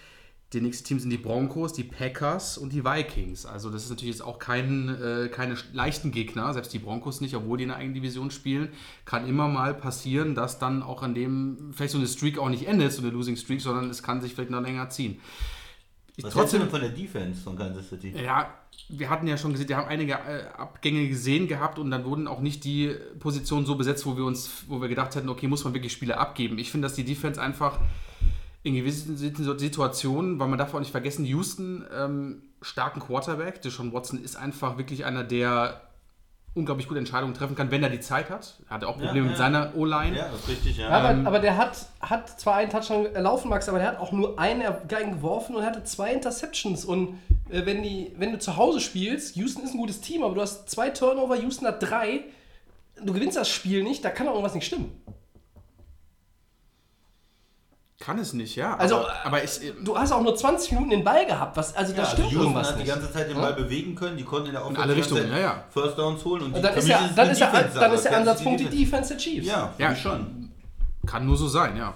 Die 0.54 0.62
nächsten 0.62 0.86
Teams 0.86 1.02
sind 1.02 1.10
die 1.10 1.18
Broncos, 1.18 1.74
die 1.74 1.84
Packers 1.84 2.56
und 2.56 2.72
die 2.72 2.84
Vikings. 2.84 3.44
Also 3.44 3.68
das 3.68 3.84
ist 3.84 3.90
natürlich 3.90 4.14
jetzt 4.14 4.24
auch 4.24 4.38
kein, 4.38 4.88
äh, 4.88 5.28
keine 5.28 5.56
leichten 5.74 6.12
Gegner, 6.12 6.54
selbst 6.54 6.72
die 6.72 6.78
Broncos 6.78 7.20
nicht, 7.20 7.34
obwohl 7.36 7.58
die 7.58 7.64
in 7.64 7.68
der 7.68 7.76
eigenen 7.76 7.94
Division 7.94 8.30
spielen. 8.30 8.70
Kann 9.04 9.28
immer 9.28 9.48
mal 9.48 9.74
passieren, 9.74 10.34
dass 10.34 10.58
dann 10.58 10.82
auch 10.82 11.02
an 11.02 11.14
dem 11.14 11.72
vielleicht 11.74 11.92
so 11.92 11.98
eine 11.98 12.06
Streak 12.06 12.38
auch 12.38 12.48
nicht 12.48 12.66
endet, 12.66 12.94
so 12.94 13.02
eine 13.02 13.10
Losing 13.10 13.36
Streak, 13.36 13.60
sondern 13.60 13.90
es 13.90 14.02
kann 14.02 14.22
sich 14.22 14.34
vielleicht 14.34 14.50
noch 14.50 14.62
länger 14.62 14.88
ziehen. 14.88 15.20
Ich, 16.18 16.24
Was 16.24 16.34
hältst 16.34 16.54
du 16.54 16.58
denn 16.58 16.70
von 16.70 16.80
der 16.80 16.88
Defense 16.90 17.42
von 17.42 17.56
Kansas 17.56 17.90
City? 17.90 18.12
ja, 18.16 18.54
wir 18.88 19.10
hatten 19.10 19.26
ja 19.26 19.36
schon 19.36 19.52
gesehen, 19.52 19.68
wir 19.68 19.76
haben 19.76 19.88
einige 19.88 20.12
äh, 20.14 20.44
Abgänge 20.56 21.06
gesehen 21.08 21.46
gehabt 21.46 21.78
und 21.78 21.90
dann 21.90 22.04
wurden 22.06 22.26
auch 22.26 22.40
nicht 22.40 22.64
die 22.64 22.94
Positionen 23.18 23.66
so 23.66 23.74
besetzt, 23.74 24.06
wo 24.06 24.16
wir 24.16 24.24
uns, 24.24 24.64
wo 24.68 24.80
wir 24.80 24.88
gedacht 24.88 25.14
hätten, 25.14 25.28
okay, 25.28 25.46
muss 25.46 25.64
man 25.64 25.74
wirklich 25.74 25.92
Spiele 25.92 26.16
abgeben. 26.18 26.58
Ich 26.58 26.70
finde, 26.70 26.86
dass 26.88 26.94
die 26.94 27.04
Defense 27.04 27.40
einfach 27.40 27.80
in 28.62 28.74
gewissen 28.74 29.16
Sit- 29.16 29.36
Situationen, 29.36 30.38
weil 30.38 30.48
man 30.48 30.58
darf 30.58 30.72
auch 30.74 30.78
nicht 30.80 30.90
vergessen, 30.90 31.24
Houston 31.26 31.84
ähm, 31.94 32.42
starken 32.62 33.00
Quarterback, 33.00 33.60
Deshaun 33.62 33.92
Watson 33.92 34.22
ist 34.22 34.36
einfach 34.36 34.78
wirklich 34.78 35.04
einer, 35.04 35.22
der 35.22 35.82
unglaublich 36.56 36.88
gute 36.88 36.98
Entscheidungen 36.98 37.34
treffen 37.34 37.54
kann, 37.54 37.70
wenn 37.70 37.82
er 37.82 37.90
die 37.90 38.00
Zeit 38.00 38.30
hat. 38.30 38.54
Er 38.68 38.76
hatte 38.76 38.88
auch 38.88 38.94
Probleme 38.96 39.18
Ja, 39.18 39.22
mit 39.22 39.32
ja. 39.32 39.36
seiner 39.36 39.76
O-Line. 39.76 40.16
Ja, 40.16 40.28
das 40.30 40.40
ist 40.40 40.48
richtig, 40.48 40.78
ja. 40.78 40.88
Ja, 40.88 40.96
aber, 40.98 41.10
Ähm, 41.10 41.26
aber 41.26 41.38
der 41.38 41.56
hat, 41.56 41.86
hat 42.00 42.40
zwar 42.40 42.56
einen 42.56 42.70
Touchdown 42.70 43.14
erlaufen, 43.14 43.50
Max, 43.50 43.68
aber 43.68 43.78
der 43.78 43.88
hat 43.88 43.98
auch 44.00 44.10
nur 44.12 44.38
einen 44.38 44.62
Gang 44.88 45.12
geworfen 45.12 45.54
und 45.54 45.64
hatte 45.64 45.84
zwei 45.84 46.12
Interceptions. 46.12 46.84
Und 46.84 47.18
äh, 47.50 47.66
wenn, 47.66 47.82
die, 47.82 48.12
wenn 48.16 48.32
du 48.32 48.38
zu 48.38 48.56
Hause 48.56 48.80
spielst, 48.80 49.36
Houston 49.36 49.62
ist 49.64 49.72
ein 49.74 49.78
gutes 49.78 50.00
Team, 50.00 50.22
aber 50.22 50.34
du 50.34 50.40
hast 50.40 50.68
zwei 50.70 50.90
Turnover, 50.90 51.36
Houston 51.36 51.66
hat 51.66 51.82
drei, 51.82 52.20
du 53.02 53.12
gewinnst 53.12 53.36
das 53.36 53.48
Spiel 53.50 53.82
nicht, 53.82 54.04
da 54.04 54.10
kann 54.10 54.26
doch 54.26 54.32
irgendwas 54.32 54.54
nicht 54.54 54.66
stimmen. 54.66 54.90
Kann 57.98 58.18
es 58.18 58.34
nicht, 58.34 58.56
ja. 58.56 58.76
Also, 58.76 58.96
aber, 58.96 59.12
aber 59.24 59.44
ich, 59.44 59.58
Du 59.82 59.96
hast 59.96 60.12
auch 60.12 60.20
nur 60.22 60.36
20 60.36 60.72
Minuten 60.72 60.90
den 60.90 61.02
Ball 61.04 61.24
gehabt, 61.24 61.56
was, 61.56 61.74
also 61.74 61.92
da 61.92 61.98
Ja, 61.98 62.04
also 62.04 62.12
stimmt 62.16 62.30
Houston 62.32 62.42
irgendwas 62.48 62.68
hat 62.68 62.74
die 62.76 62.82
nicht. 62.82 62.88
ganze 62.92 63.12
Zeit 63.12 63.30
den 63.30 63.36
Ball 63.38 63.54
bewegen 63.54 63.94
können, 63.94 64.16
die 64.18 64.22
konnten 64.24 64.48
in 64.48 64.52
der 64.52 64.62
Offense 64.64 64.82
alle 64.82 64.94
die 64.94 65.00
ganze 65.00 65.14
Richtungen, 65.14 65.32
ja, 65.34 65.40
ja. 65.42 65.64
First 65.70 65.98
Downs 65.98 66.24
holen 66.24 66.42
und, 66.42 66.48
Und 66.48 66.56
die- 66.56 66.62
dann 66.62 66.74
ist, 66.76 66.88
ja, 66.88 67.10
dann, 67.16 67.30
ist 67.30 67.40
ja, 67.40 67.50
dann 67.74 67.92
ist 67.94 68.04
der 68.04 68.16
Ansatzpunkt 68.18 68.60
die 68.60 68.64
Defense 68.66 69.08
der 69.10 69.16
Chiefs. 69.18 69.46
Ja, 69.46 69.72
Ja. 69.78 69.96
schon. 69.96 70.50
kann 71.06 71.24
nur 71.24 71.36
so 71.38 71.48
sein, 71.48 71.76
ja. 71.76 71.94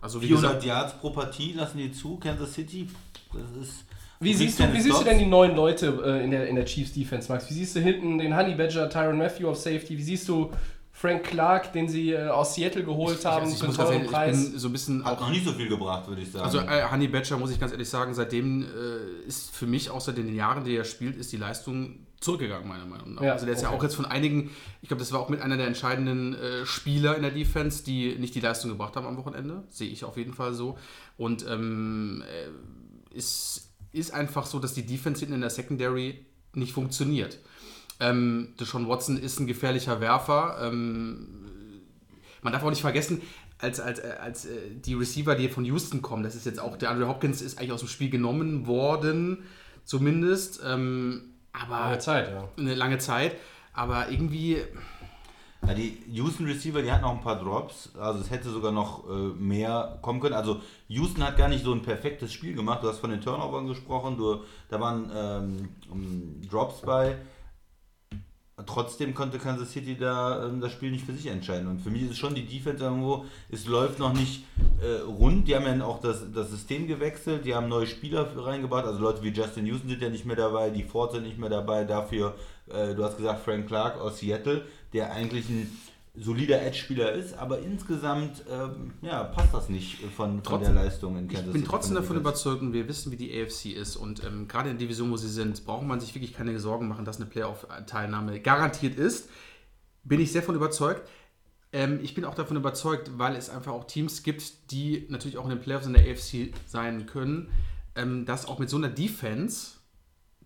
Also 0.00 0.20
wie 0.22 0.26
400 0.26 0.50
gesagt, 0.60 0.64
Yards 0.66 0.92
pro 1.00 1.10
Partie 1.10 1.54
lassen 1.54 1.78
die 1.78 1.90
zu, 1.90 2.16
Kansas 2.18 2.52
City. 2.52 2.88
Das 3.32 3.66
ist. 3.66 3.84
Wie 4.20 4.32
siehst, 4.32 4.60
du, 4.60 4.72
wie 4.72 4.80
siehst 4.80 5.00
du 5.00 5.04
denn 5.04 5.18
die 5.18 5.26
neuen 5.26 5.56
Leute 5.56 5.86
äh, 6.04 6.22
in, 6.24 6.30
der, 6.30 6.46
in 6.46 6.54
der 6.56 6.64
Chiefs 6.66 6.92
Defense, 6.92 7.30
Max? 7.32 7.50
Wie 7.50 7.54
siehst 7.54 7.74
du 7.74 7.80
hinten 7.80 8.18
den 8.18 8.36
Honey 8.36 8.54
Badger, 8.54 8.88
Tyron 8.88 9.18
Matthew 9.18 9.48
auf 9.48 9.56
Safety? 9.56 9.98
Wie 9.98 10.02
siehst 10.02 10.28
du 10.28 10.50
Frank 11.04 11.24
Clark, 11.24 11.74
den 11.74 11.86
sie 11.86 12.12
äh, 12.12 12.28
aus 12.28 12.54
Seattle 12.54 12.82
geholt 12.82 13.22
haben 13.26 13.42
also 13.42 13.52
ich, 13.52 13.58
für 13.58 13.64
einen 13.64 13.72
muss 13.72 13.76
ganz 13.76 13.90
teuren 13.90 14.06
Preis? 14.06 14.42
ich 14.42 14.50
bin 14.52 14.58
so 14.58 14.68
ein 14.68 14.72
bisschen 14.72 15.04
Hat 15.04 15.18
auch 15.18 15.20
noch 15.20 15.30
nicht 15.30 15.44
so 15.44 15.52
viel 15.52 15.68
gebracht, 15.68 16.08
würde 16.08 16.22
ich 16.22 16.32
sagen. 16.32 16.46
Also 16.46 16.60
äh, 16.60 16.90
Honey 16.90 17.08
Badger, 17.08 17.36
muss 17.36 17.50
ich 17.50 17.60
ganz 17.60 17.72
ehrlich 17.72 17.90
sagen, 17.90 18.14
seitdem 18.14 18.62
äh, 18.62 19.26
ist 19.28 19.54
für 19.54 19.66
mich, 19.66 19.90
außer 19.90 20.14
den 20.14 20.34
Jahren, 20.34 20.64
die 20.64 20.74
er 20.74 20.84
spielt, 20.84 21.18
ist 21.18 21.30
die 21.30 21.36
Leistung 21.36 22.06
zurückgegangen, 22.20 22.66
meiner 22.66 22.86
Meinung 22.86 23.16
nach. 23.16 23.22
Ja, 23.22 23.32
also 23.32 23.44
der 23.44 23.54
ist 23.54 23.60
ja 23.60 23.68
auch 23.68 23.82
jetzt 23.82 23.96
von 23.96 24.06
einigen, 24.06 24.50
ich 24.80 24.88
glaube, 24.88 25.00
das 25.00 25.12
war 25.12 25.20
auch 25.20 25.28
mit 25.28 25.42
einer 25.42 25.58
der 25.58 25.66
entscheidenden 25.66 26.36
äh, 26.36 26.64
Spieler 26.64 27.16
in 27.16 27.22
der 27.22 27.32
Defense, 27.32 27.84
die 27.84 28.16
nicht 28.16 28.34
die 28.34 28.40
Leistung 28.40 28.70
gebracht 28.70 28.96
haben 28.96 29.06
am 29.06 29.18
Wochenende. 29.18 29.64
Sehe 29.68 29.90
ich 29.90 30.04
auf 30.04 30.16
jeden 30.16 30.32
Fall 30.32 30.54
so. 30.54 30.78
Und 31.18 31.44
ähm, 31.46 32.22
äh, 32.22 33.14
es 33.14 33.74
ist 33.92 34.14
einfach 34.14 34.46
so, 34.46 34.58
dass 34.58 34.72
die 34.72 34.86
Defense 34.86 35.20
hinten 35.20 35.34
in 35.34 35.42
der 35.42 35.50
Secondary 35.50 36.24
nicht 36.54 36.72
funktioniert. 36.72 37.40
Ähm, 38.00 38.54
Deshaun 38.58 38.88
Watson 38.88 39.16
ist 39.16 39.38
ein 39.40 39.46
gefährlicher 39.46 40.00
Werfer. 40.00 40.58
Ähm, 40.60 41.28
man 42.42 42.52
darf 42.52 42.62
auch 42.62 42.70
nicht 42.70 42.82
vergessen, 42.82 43.22
als, 43.58 43.80
als, 43.80 43.98
äh, 44.00 44.14
als 44.20 44.44
äh, 44.44 44.50
die 44.74 44.94
Receiver, 44.94 45.34
die 45.34 45.48
von 45.48 45.64
Houston 45.64 46.02
kommen, 46.02 46.22
das 46.22 46.34
ist 46.34 46.44
jetzt 46.46 46.60
auch, 46.60 46.76
der 46.76 46.90
Andrew 46.90 47.08
Hopkins 47.08 47.40
ist 47.40 47.58
eigentlich 47.58 47.72
aus 47.72 47.80
dem 47.80 47.88
Spiel 47.88 48.10
genommen 48.10 48.66
worden, 48.66 49.44
zumindest. 49.84 50.60
Ähm, 50.64 51.34
aber 51.52 51.78
Lange 51.78 51.98
Zeit, 51.98 52.30
ja. 52.30 52.48
eine 52.58 52.74
lange 52.74 52.98
Zeit. 52.98 53.36
Aber 53.72 54.10
irgendwie, 54.10 54.58
Ja, 55.66 55.72
die 55.72 56.02
Houston 56.08 56.46
Receiver, 56.46 56.82
die 56.82 56.92
hatten 56.92 57.02
noch 57.02 57.12
ein 57.12 57.22
paar 57.22 57.42
Drops, 57.42 57.90
also 57.98 58.20
es 58.20 58.30
hätte 58.30 58.50
sogar 58.50 58.72
noch 58.72 59.08
äh, 59.08 59.12
mehr 59.38 59.98
kommen 60.02 60.20
können. 60.20 60.34
Also 60.34 60.60
Houston 60.88 61.24
hat 61.24 61.36
gar 61.38 61.48
nicht 61.48 61.64
so 61.64 61.72
ein 61.72 61.82
perfektes 61.82 62.32
Spiel 62.32 62.54
gemacht. 62.54 62.82
Du 62.82 62.88
hast 62.88 62.98
von 62.98 63.10
den 63.10 63.20
Turnovern 63.20 63.66
gesprochen, 63.66 64.16
du, 64.18 64.42
da 64.68 64.80
waren 64.80 65.10
ähm, 65.14 66.42
Drops 66.50 66.82
bei. 66.82 67.16
Trotzdem 68.66 69.14
konnte 69.14 69.38
Kansas 69.38 69.72
City 69.72 69.96
da 69.96 70.46
ähm, 70.46 70.60
das 70.60 70.70
Spiel 70.70 70.92
nicht 70.92 71.04
für 71.04 71.12
sich 71.12 71.26
entscheiden. 71.26 71.66
Und 71.66 71.80
für 71.80 71.90
mich 71.90 72.02
ist 72.02 72.12
es 72.12 72.18
schon 72.18 72.36
die 72.36 72.46
Defense 72.46 72.84
irgendwo, 72.84 73.24
es 73.50 73.66
läuft 73.66 73.98
noch 73.98 74.12
nicht 74.12 74.44
äh, 74.80 75.00
rund. 75.02 75.48
Die 75.48 75.56
haben 75.56 75.66
ja 75.66 75.84
auch 75.84 76.00
das, 76.00 76.30
das 76.32 76.52
System 76.52 76.86
gewechselt, 76.86 77.44
die 77.44 77.52
haben 77.52 77.68
neue 77.68 77.88
Spieler 77.88 78.28
reingebracht. 78.36 78.84
Also 78.84 79.00
Leute 79.00 79.24
wie 79.24 79.30
Justin 79.30 79.66
Houston 79.66 79.88
sind 79.88 80.02
ja 80.02 80.08
nicht 80.08 80.24
mehr 80.24 80.36
dabei, 80.36 80.70
die 80.70 80.84
Ford 80.84 81.10
sind 81.10 81.24
nicht 81.24 81.36
mehr 81.36 81.50
dabei. 81.50 81.82
Dafür, 81.82 82.36
äh, 82.68 82.94
du 82.94 83.02
hast 83.02 83.16
gesagt, 83.16 83.44
Frank 83.44 83.66
Clark 83.66 84.00
aus 84.00 84.20
Seattle, 84.20 84.64
der 84.92 85.12
eigentlich 85.12 85.48
ein 85.48 85.68
solider 86.16 86.62
Edge-Spieler 86.62 87.12
ist, 87.12 87.34
aber 87.34 87.58
insgesamt 87.58 88.44
ähm, 88.48 88.92
ja, 89.02 89.24
passt 89.24 89.52
das 89.52 89.68
nicht 89.68 89.96
von, 90.16 90.34
von 90.34 90.42
Trotzdem- 90.44 90.74
der 90.74 90.84
Leistung 90.84 91.16
in 91.18 91.26
Ich 91.26 91.34
Kansas 91.34 91.52
bin 91.52 91.62
City, 91.62 91.70
trotzdem 91.70 91.94
von 91.96 92.02
davon 92.02 92.16
überzeugt 92.18 92.62
und 92.62 92.72
wir 92.72 92.86
wissen, 92.88 93.10
wie 93.10 93.16
die 93.16 93.32
AFC 93.42 93.72
ist. 93.72 93.96
Und 93.96 94.22
ähm, 94.24 94.46
gerade 94.46 94.70
in 94.70 94.78
der 94.78 94.86
Division, 94.86 95.10
wo 95.10 95.16
sie 95.16 95.28
sind, 95.28 95.64
braucht 95.64 95.84
man 95.84 95.98
sich 96.00 96.14
wirklich 96.14 96.32
keine 96.32 96.58
Sorgen 96.60 96.86
machen, 96.86 97.04
dass 97.04 97.16
eine 97.16 97.26
Playoff-Teilnahme 97.26 98.38
garantiert 98.40 98.96
ist. 98.96 99.28
Bin 100.04 100.20
ich 100.20 100.30
sehr 100.30 100.42
von 100.44 100.54
überzeugt. 100.54 101.08
Ähm, 101.72 101.98
ich 102.00 102.14
bin 102.14 102.24
auch 102.24 102.36
davon 102.36 102.56
überzeugt, 102.56 103.10
weil 103.18 103.34
es 103.34 103.50
einfach 103.50 103.72
auch 103.72 103.84
Teams 103.84 104.22
gibt, 104.22 104.70
die 104.70 105.06
natürlich 105.08 105.36
auch 105.38 105.44
in 105.44 105.50
den 105.50 105.60
Playoffs 105.60 105.86
in 105.86 105.94
der 105.94 106.02
AFC 106.08 106.52
sein 106.66 107.06
können, 107.06 107.48
ähm, 107.96 108.24
dass 108.24 108.46
auch 108.46 108.60
mit 108.60 108.70
so 108.70 108.76
einer 108.76 108.88
Defense, 108.88 109.72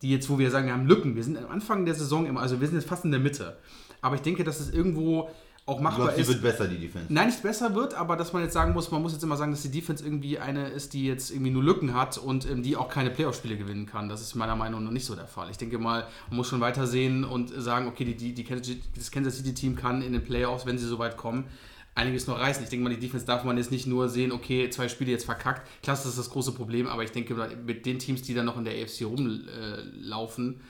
die 0.00 0.10
jetzt, 0.10 0.30
wo 0.30 0.38
wir 0.38 0.50
sagen, 0.50 0.66
wir 0.66 0.72
haben 0.72 0.86
Lücken, 0.86 1.14
wir 1.14 1.24
sind 1.24 1.36
am 1.36 1.50
Anfang 1.50 1.84
der 1.84 1.94
Saison 1.94 2.24
immer, 2.24 2.40
also 2.40 2.58
wir 2.60 2.66
sind 2.68 2.76
jetzt 2.78 2.88
fast 2.88 3.04
in 3.04 3.10
der 3.10 3.20
Mitte. 3.20 3.58
Aber 4.00 4.14
ich 4.14 4.22
denke, 4.22 4.44
dass 4.44 4.60
es 4.60 4.70
irgendwo 4.70 5.28
auch 5.68 5.80
machbar 5.80 6.06
glaube, 6.06 6.12
die 6.16 6.22
ist. 6.22 6.28
wird 6.28 6.42
besser, 6.42 6.66
die 6.66 6.78
Defense. 6.78 7.06
Nein, 7.12 7.26
nicht 7.28 7.42
besser 7.42 7.74
wird, 7.74 7.94
aber 7.94 8.16
dass 8.16 8.32
man 8.32 8.42
jetzt 8.42 8.54
sagen 8.54 8.72
muss, 8.72 8.90
man 8.90 9.02
muss 9.02 9.12
jetzt 9.12 9.22
immer 9.22 9.36
sagen, 9.36 9.50
dass 9.50 9.62
die 9.62 9.70
Defense 9.70 10.02
irgendwie 10.04 10.38
eine 10.38 10.68
ist, 10.68 10.94
die 10.94 11.04
jetzt 11.06 11.30
irgendwie 11.30 11.50
nur 11.50 11.62
Lücken 11.62 11.94
hat 11.94 12.16
und 12.18 12.50
ähm, 12.50 12.62
die 12.62 12.76
auch 12.76 12.88
keine 12.88 13.10
Playoff-Spiele 13.10 13.56
gewinnen 13.56 13.86
kann. 13.86 14.08
Das 14.08 14.20
ist 14.22 14.34
meiner 14.34 14.56
Meinung 14.56 14.82
nach 14.84 14.90
nicht 14.90 15.04
so 15.04 15.14
der 15.14 15.26
Fall. 15.26 15.50
Ich 15.50 15.58
denke 15.58 15.78
mal, 15.78 16.06
man 16.30 16.36
muss 16.38 16.48
schon 16.48 16.60
weiter 16.60 16.86
sehen 16.86 17.22
und 17.24 17.50
sagen, 17.50 17.86
okay, 17.86 18.04
die, 18.04 18.16
die, 18.16 18.32
die 18.34 18.44
Kansas- 18.44 18.76
das 18.96 19.10
Kansas 19.10 19.36
City-Team 19.36 19.76
kann 19.76 20.02
in 20.02 20.12
den 20.12 20.24
Playoffs, 20.24 20.64
wenn 20.66 20.78
sie 20.78 20.86
so 20.86 20.98
weit 20.98 21.16
kommen, 21.16 21.44
einiges 21.94 22.26
noch 22.26 22.38
reißen. 22.38 22.62
Ich 22.62 22.70
denke 22.70 22.84
mal, 22.88 22.94
die 22.94 23.00
Defense 23.00 23.26
darf 23.26 23.44
man 23.44 23.56
jetzt 23.58 23.70
nicht 23.70 23.86
nur 23.86 24.08
sehen, 24.08 24.32
okay, 24.32 24.70
zwei 24.70 24.88
Spiele 24.88 25.10
jetzt 25.10 25.24
verkackt. 25.24 25.66
Klar, 25.82 25.96
das 25.96 26.06
ist 26.06 26.16
das 26.18 26.30
große 26.30 26.52
Problem, 26.52 26.86
aber 26.86 27.02
ich 27.02 27.10
denke, 27.12 27.34
mit 27.66 27.84
den 27.86 27.98
Teams, 27.98 28.22
die 28.22 28.34
dann 28.34 28.46
noch 28.46 28.56
in 28.56 28.64
der 28.64 28.74
AFC 28.82 29.02
rumlaufen, 29.04 30.60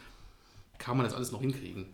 kann 0.78 0.96
man 0.96 1.04
das 1.04 1.14
alles 1.14 1.32
noch 1.32 1.40
hinkriegen. 1.40 1.86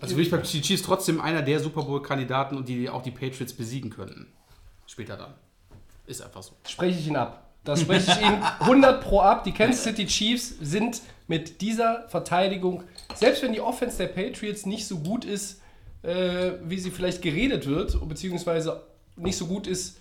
Also 0.00 0.16
will 0.16 0.24
ich 0.24 0.30
bei 0.30 0.36
den 0.36 0.44
Chiefs 0.44 0.82
trotzdem 0.82 1.20
einer 1.20 1.42
der 1.42 1.60
Super 1.60 1.82
Bowl-Kandidaten 1.82 2.56
und 2.56 2.68
die 2.68 2.88
auch 2.88 3.02
die 3.02 3.10
Patriots 3.10 3.52
besiegen 3.52 3.90
könnten. 3.90 4.28
Später 4.86 5.16
dann. 5.16 5.34
Ist 6.06 6.22
einfach 6.22 6.42
so. 6.42 6.52
spreche 6.66 6.98
ich 6.98 7.06
ihn 7.06 7.16
ab. 7.16 7.50
Das 7.64 7.80
spreche 7.80 8.10
ich 8.10 8.26
ihn 8.26 8.42
100 8.60 9.02
pro 9.02 9.20
ab. 9.20 9.44
Die 9.44 9.52
Kansas 9.52 9.84
City 9.84 10.06
Chiefs 10.06 10.54
sind 10.60 11.00
mit 11.28 11.60
dieser 11.60 12.08
Verteidigung, 12.08 12.82
selbst 13.14 13.42
wenn 13.42 13.52
die 13.52 13.60
Offense 13.60 13.98
der 13.98 14.08
Patriots 14.08 14.66
nicht 14.66 14.86
so 14.86 14.98
gut 14.98 15.24
ist, 15.24 15.60
äh, 16.02 16.52
wie 16.64 16.78
sie 16.78 16.90
vielleicht 16.90 17.22
geredet 17.22 17.66
wird, 17.66 17.96
beziehungsweise 18.08 18.82
nicht 19.16 19.36
so 19.36 19.46
gut 19.46 19.66
ist 19.66 19.98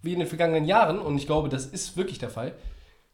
wie 0.00 0.14
in 0.14 0.18
den 0.18 0.28
vergangenen 0.28 0.64
Jahren, 0.64 0.98
und 0.98 1.16
ich 1.16 1.26
glaube, 1.26 1.48
das 1.48 1.66
ist 1.66 1.96
wirklich 1.96 2.18
der 2.18 2.30
Fall, 2.30 2.54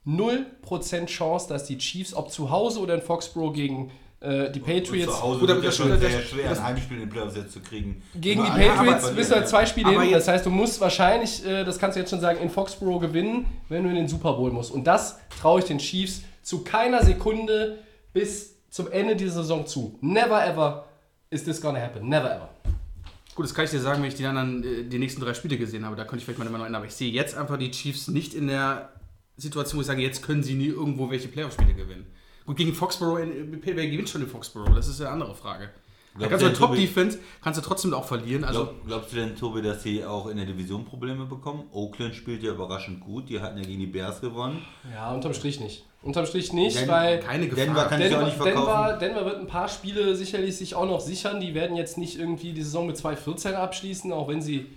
0% 0.07 1.07
Chance, 1.07 1.49
dass 1.49 1.65
die 1.65 1.77
Chiefs, 1.77 2.15
ob 2.15 2.31
zu 2.31 2.51
Hause 2.51 2.81
oder 2.81 2.95
in 2.95 3.03
Foxborough 3.03 3.53
gegen 3.53 3.91
äh, 4.21 4.51
die 4.51 4.61
Patriots, 4.61 5.13
Zu 5.15 5.23
Hause 5.23 5.41
Gut, 5.41 5.51
aber 5.51 5.63
wird 5.63 5.65
ja 5.65 5.69
das- 5.71 5.77
schon 5.77 5.89
das- 5.91 6.01
sehr 6.01 6.23
schwer, 6.23 6.49
das- 6.49 6.59
ein 6.59 6.65
Heimspiel 6.65 6.97
in 6.97 7.03
den 7.05 7.09
Playoffs 7.11 7.37
jetzt 7.37 7.53
zu 7.53 7.61
kriegen. 7.61 8.03
Gegen 8.17 8.43
die 8.45 8.51
Patriots 8.51 9.05
aber- 9.05 9.15
bist 9.15 9.31
du 9.31 9.35
halt 9.37 9.49
zwei 9.49 9.65
Spiele 9.67 10.01
hin. 10.01 10.13
Das 10.13 10.27
heißt, 10.29 10.45
du 10.45 10.51
musst 10.51 10.81
wahrscheinlich, 10.81 11.45
äh, 11.47 11.65
das 11.65 11.79
kannst 11.79 11.97
du 11.97 12.01
jetzt 12.01 12.11
schon 12.11 12.21
sagen, 12.21 12.41
in 12.41 12.51
Foxborough 12.51 13.01
gewinnen, 13.01 13.47
wenn 13.69 13.85
du 13.85 13.91
in 13.91 13.95
den 13.97 14.09
Super 14.09 14.33
Bowl 14.35 14.51
musst. 14.51 14.73
Und 14.73 14.85
das 14.87 15.19
traue 15.41 15.61
ich 15.61 15.67
den 15.67 15.79
Chiefs 15.79 16.23
zu 16.43 16.65
keiner 16.65 17.05
Sekunde 17.05 17.79
bis 18.13 18.57
zum 18.71 18.91
Ende 18.91 19.15
dieser 19.17 19.43
Saison 19.43 19.67
zu. 19.67 19.99
Never 20.01 20.45
ever 20.45 20.87
is 21.31 21.45
this 21.45 21.61
gonna 21.61 21.81
happen. 21.81 22.09
Never 22.09 22.31
ever. 22.35 22.49
Gut, 23.35 23.45
das 23.47 23.55
kann 23.55 23.67
ich 23.67 23.71
dir 23.71 23.79
sagen, 23.81 24.03
wenn 24.03 24.09
ich 24.09 24.17
die 24.17 24.27
anderen, 24.27 24.65
äh, 24.65 24.83
die 24.83 24.99
nächsten 24.99 25.21
drei 25.21 25.33
Spiele 25.33 25.57
gesehen 25.59 25.85
habe. 25.85 25.95
Da 25.95 26.03
könnte 26.03 26.17
ich 26.19 26.25
vielleicht 26.25 26.41
meine 26.41 26.51
Meinung 26.51 26.67
ändern. 26.67 26.81
Aber 26.83 26.89
ich 26.89 26.95
sehe 26.97 27.13
jetzt 27.13 27.37
einfach 27.37 27.57
die 27.57 27.71
Chiefs 27.71 28.09
nicht 28.09 28.35
in 28.35 28.49
der 28.49 28.89
Situation, 29.37 29.79
wo 29.79 29.83
ich 29.83 29.87
sage, 29.87 30.03
jetzt 30.03 30.23
können 30.25 30.43
sie 30.43 30.55
nie 30.55 30.67
irgendwo 30.67 31.09
welche 31.09 31.29
Playoff-Spiele 31.29 31.75
gewinnen. 31.75 32.07
Gut, 32.49 32.57
gegen 32.57 32.73
Foxborough, 32.73 33.19
in, 33.19 33.61
wer 33.62 33.87
gewinnt 33.90 34.09
schon 34.09 34.23
in 34.23 34.26
Foxborough? 34.26 34.75
Das 34.75 34.88
ist 34.88 35.02
eine 35.02 35.11
andere 35.11 35.35
Frage. 35.35 35.69
Da 36.19 36.26
Glaubst 36.28 36.47
kannst 36.47 36.61
du 36.61 36.67
Top-Defense, 36.67 37.19
kannst 37.43 37.61
du 37.61 37.62
trotzdem 37.62 37.93
auch 37.93 38.07
verlieren. 38.07 38.43
Also, 38.43 38.64
Glaub, 38.64 38.87
glaubst 38.87 39.12
du 39.12 39.17
denn, 39.17 39.37
Tobi, 39.37 39.61
dass 39.61 39.83
sie 39.83 40.02
auch 40.02 40.28
in 40.28 40.38
der 40.38 40.47
Division 40.47 40.87
Probleme 40.87 41.26
bekommen? 41.26 41.64
Oakland 41.73 42.14
spielt 42.14 42.43
ja 42.43 42.52
überraschend 42.52 43.00
gut. 43.00 43.28
Die 43.28 43.38
hatten 43.38 43.59
ja 43.59 43.64
gegen 43.64 43.81
die 43.81 43.87
Bears 43.87 44.23
gewonnen. 44.23 44.64
Ja, 44.90 45.12
unterm 45.12 45.35
Strich 45.35 45.61
nicht. 45.61 45.85
Unterm 46.00 46.25
Strich 46.25 46.55
nicht, 46.55 46.81
Den- 46.81 46.88
weil 46.88 47.21
keine 47.21 47.49
Gefahr. 47.49 47.67
Denver 47.67 47.85
kann 47.85 48.00
ich 48.00 48.07
auch 48.07 48.11
Denver, 48.12 48.25
nicht 48.25 48.37
verkaufen. 48.38 48.67
Denver, 48.67 48.99
Denver 48.99 49.25
wird 49.26 49.40
ein 49.40 49.47
paar 49.47 49.69
Spiele 49.69 50.17
sicherlich 50.17 50.57
sich 50.57 50.75
auch 50.75 50.87
noch 50.87 51.00
sichern. 51.00 51.40
Die 51.40 51.52
werden 51.55 51.76
jetzt 51.76 51.99
nicht 51.99 52.19
irgendwie 52.19 52.55
die 52.55 52.62
Saison 52.62 52.87
mit 52.87 52.97
2-14 52.97 53.52
abschließen, 53.52 54.11
auch 54.11 54.28
wenn 54.28 54.40
sie 54.40 54.69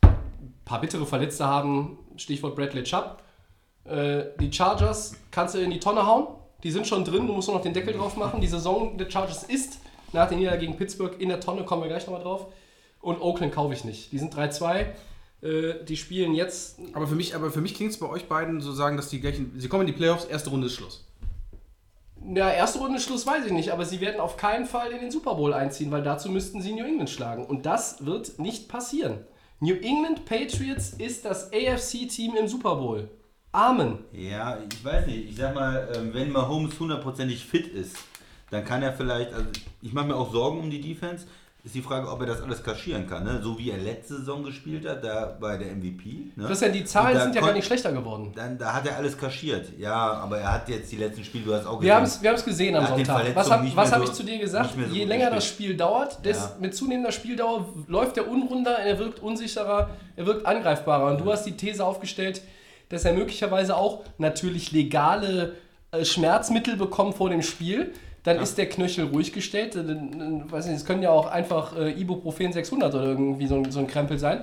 ein 0.00 0.54
paar 0.64 0.80
bittere 0.80 1.04
Verletzte 1.04 1.44
haben. 1.46 1.98
Stichwort 2.16 2.56
Bradley 2.56 2.82
Chubb. 2.82 3.22
Äh, 3.84 4.24
die 4.40 4.50
Chargers 4.50 5.16
kannst 5.30 5.54
du 5.54 5.58
in 5.58 5.70
die 5.70 5.80
Tonne 5.80 6.06
hauen. 6.06 6.28
Die 6.62 6.70
sind 6.70 6.86
schon 6.86 7.04
drin, 7.04 7.26
du 7.26 7.32
musst 7.32 7.48
nur 7.48 7.56
noch 7.56 7.62
den 7.62 7.72
Deckel 7.72 7.94
drauf 7.94 8.16
machen. 8.16 8.40
Die 8.40 8.46
Saison 8.46 8.96
der 8.98 9.10
Chargers 9.10 9.44
ist 9.44 9.78
nach 10.12 10.28
der 10.28 10.36
Niederlage 10.36 10.62
gegen 10.62 10.76
Pittsburgh 10.76 11.18
in 11.20 11.28
der 11.28 11.40
Tonne, 11.40 11.64
kommen 11.64 11.82
wir 11.82 11.88
gleich 11.88 12.06
nochmal 12.06 12.22
drauf. 12.22 12.46
Und 13.00 13.20
Oakland 13.20 13.54
kaufe 13.54 13.72
ich 13.72 13.84
nicht. 13.84 14.12
Die 14.12 14.18
sind 14.18 14.34
3-2. 14.34 14.86
Äh, 15.42 15.84
die 15.84 15.96
spielen 15.96 16.34
jetzt 16.34 16.78
aber 16.92 17.06
für 17.06 17.14
mich, 17.14 17.34
aber 17.34 17.50
für 17.50 17.62
mich 17.62 17.74
klingt 17.74 17.92
es 17.92 17.98
bei 17.98 18.08
euch 18.08 18.28
beiden 18.28 18.60
so 18.60 18.72
sagen, 18.72 18.96
dass 18.96 19.08
die 19.08 19.20
gleichen. 19.20 19.52
Sie 19.56 19.68
kommen 19.68 19.82
in 19.82 19.86
die 19.86 19.98
Playoffs, 19.98 20.26
erste 20.26 20.50
Runde 20.50 20.66
ist 20.66 20.74
Schluss. 20.74 21.06
Ja, 22.22 22.50
erste 22.50 22.80
Runde 22.80 23.00
Schluss 23.00 23.26
weiß 23.26 23.46
ich 23.46 23.52
nicht, 23.52 23.72
aber 23.72 23.86
sie 23.86 24.02
werden 24.02 24.20
auf 24.20 24.36
keinen 24.36 24.66
Fall 24.66 24.92
in 24.92 25.00
den 25.00 25.10
Super 25.10 25.36
Bowl 25.36 25.54
einziehen, 25.54 25.90
weil 25.90 26.02
dazu 26.02 26.30
müssten 26.30 26.60
sie 26.60 26.74
New 26.74 26.84
England 26.84 27.08
schlagen. 27.08 27.46
Und 27.46 27.64
das 27.64 28.04
wird 28.04 28.38
nicht 28.38 28.68
passieren. 28.68 29.24
New 29.60 29.74
England 29.74 30.26
Patriots 30.26 30.90
ist 30.90 31.24
das 31.24 31.50
AFC-Team 31.52 32.36
im 32.36 32.46
Super 32.46 32.76
Bowl. 32.76 33.08
Amen. 33.52 33.98
Ja, 34.12 34.58
ich 34.70 34.84
weiß 34.84 35.06
nicht. 35.06 35.30
Ich 35.30 35.36
sag 35.36 35.54
mal, 35.54 35.88
ähm, 35.96 36.14
wenn 36.14 36.30
Mahomes 36.30 36.78
hundertprozentig 36.78 37.44
fit 37.44 37.66
ist, 37.66 37.96
dann 38.50 38.64
kann 38.64 38.82
er 38.82 38.92
vielleicht, 38.92 39.32
also 39.32 39.46
ich 39.82 39.92
mache 39.92 40.06
mir 40.06 40.16
auch 40.16 40.32
Sorgen 40.32 40.60
um 40.60 40.70
die 40.70 40.80
Defense. 40.80 41.26
Ist 41.62 41.74
die 41.74 41.82
Frage, 41.82 42.08
ob 42.10 42.18
er 42.20 42.26
das 42.26 42.40
alles 42.40 42.62
kaschieren 42.62 43.06
kann, 43.06 43.22
ne? 43.22 43.38
so 43.42 43.58
wie 43.58 43.70
er 43.70 43.76
letzte 43.76 44.16
Saison 44.16 44.42
gespielt 44.42 44.88
hat, 44.88 45.04
da 45.04 45.36
bei 45.38 45.58
der 45.58 45.74
MVP. 45.74 46.32
Ne? 46.34 46.46
Christian, 46.46 46.72
die 46.72 46.84
Zahlen 46.86 47.20
sind 47.20 47.34
ja 47.34 47.42
gar 47.42 47.52
nicht 47.52 47.66
schlechter 47.66 47.92
geworden. 47.92 48.32
Dann, 48.34 48.56
da 48.56 48.72
hat 48.72 48.86
er 48.86 48.96
alles 48.96 49.18
kaschiert. 49.18 49.66
Ja, 49.78 49.94
aber 49.94 50.38
er 50.38 50.54
hat 50.54 50.70
jetzt 50.70 50.90
die 50.90 50.96
letzten 50.96 51.22
Spiele, 51.22 51.44
du 51.44 51.54
hast 51.54 51.66
auch 51.66 51.82
Wir 51.82 51.94
haben 51.94 52.04
es 52.04 52.22
wir 52.22 52.30
haben's 52.30 52.46
gesehen 52.46 52.74
am 52.76 52.86
Sonntag. 52.86 53.34
Was 53.34 53.50
habe 53.50 53.68
hab 53.76 54.02
ich 54.02 54.12
zu 54.12 54.22
dir 54.22 54.38
gesagt? 54.38 54.70
so 54.72 54.80
Je 54.94 55.04
länger 55.04 55.28
das. 55.28 55.44
Spiel 55.46 55.76
dauert, 55.76 56.24
des, 56.24 56.38
Ja. 56.38 56.56
mit 56.60 56.74
zunehmender 56.74 57.12
Spieldauer 57.12 57.68
läuft 57.88 58.16
er 58.16 58.26
unrunder, 58.26 58.78
er 58.78 58.98
wirkt 58.98 59.20
unsicherer, 59.20 59.90
er 60.16 60.24
wirkt 60.24 60.46
angreifbarer. 60.46 61.12
Und 61.12 61.20
du 61.20 61.30
hast 61.30 61.44
die 61.44 61.58
These 61.58 61.84
aufgestellt, 61.84 62.40
dass 62.90 63.04
er 63.06 63.14
möglicherweise 63.14 63.76
auch 63.76 64.00
natürlich 64.18 64.70
legale 64.72 65.54
äh, 65.92 66.04
Schmerzmittel 66.04 66.76
bekommt 66.76 67.14
vor 67.16 67.30
dem 67.30 67.42
Spiel. 67.42 67.92
Dann 68.22 68.38
ist 68.38 68.58
der 68.58 68.68
Knöchel 68.68 69.06
ruhig 69.06 69.32
gestellt. 69.32 69.74
Äh, 69.76 69.82
weiß 70.50 70.66
nicht, 70.66 70.76
es 70.76 70.84
können 70.84 71.02
ja 71.02 71.10
auch 71.10 71.26
einfach 71.26 71.74
äh, 71.76 71.92
Ibuprofen 71.98 72.52
600 72.52 72.94
oder 72.94 73.04
irgendwie 73.04 73.46
so, 73.46 73.54
ein- 73.56 73.70
so 73.72 73.78
ein 73.78 73.86
Krempel 73.86 74.18
sein. 74.18 74.42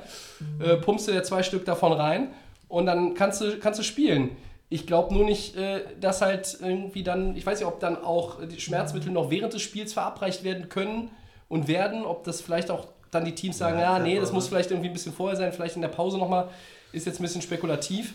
Äh, 0.59 0.77
pumpst 0.77 1.07
du 1.07 1.11
dir 1.11 1.21
zwei 1.23 1.43
Stück 1.43 1.63
davon 1.65 1.91
rein 1.93 2.29
und 2.67 2.87
dann 2.87 3.13
kannst 3.13 3.39
du, 3.41 3.57
kannst 3.59 3.79
du 3.79 3.83
spielen. 3.83 4.31
Ich 4.69 4.87
glaube 4.87 5.13
nur 5.13 5.23
nicht, 5.25 5.55
äh, 5.55 5.81
dass 6.01 6.21
halt 6.21 6.57
irgendwie 6.59 7.03
dann, 7.03 7.37
ich 7.37 7.45
weiß 7.45 7.59
nicht, 7.59 7.67
ob 7.67 7.79
dann 7.79 8.03
auch 8.03 8.37
die 8.45 8.59
Schmerzmittel 8.59 9.11
noch 9.11 9.29
während 9.29 9.53
des 9.53 9.61
Spiels 9.61 9.93
verabreicht 9.93 10.43
werden 10.43 10.67
können 10.69 11.09
und 11.47 11.67
werden, 11.67 12.03
ob 12.03 12.23
das 12.23 12.41
vielleicht 12.41 12.71
auch 12.71 12.87
dann 13.11 13.23
die 13.23 13.35
Teams 13.35 13.57
sagen, 13.59 13.77
ja, 13.79 13.97
Ja, 13.99 14.03
nee, 14.03 14.19
das 14.19 14.33
muss 14.33 14.47
vielleicht 14.47 14.71
irgendwie 14.71 14.89
ein 14.89 14.93
bisschen 14.93 15.13
vorher 15.13 15.37
sein, 15.37 15.53
vielleicht 15.53 15.75
in 15.77 15.81
der 15.81 15.87
Pause 15.89 16.17
nochmal, 16.17 16.49
ist 16.91 17.05
jetzt 17.05 17.19
ein 17.19 17.23
bisschen 17.23 17.41
spekulativ, 17.41 18.13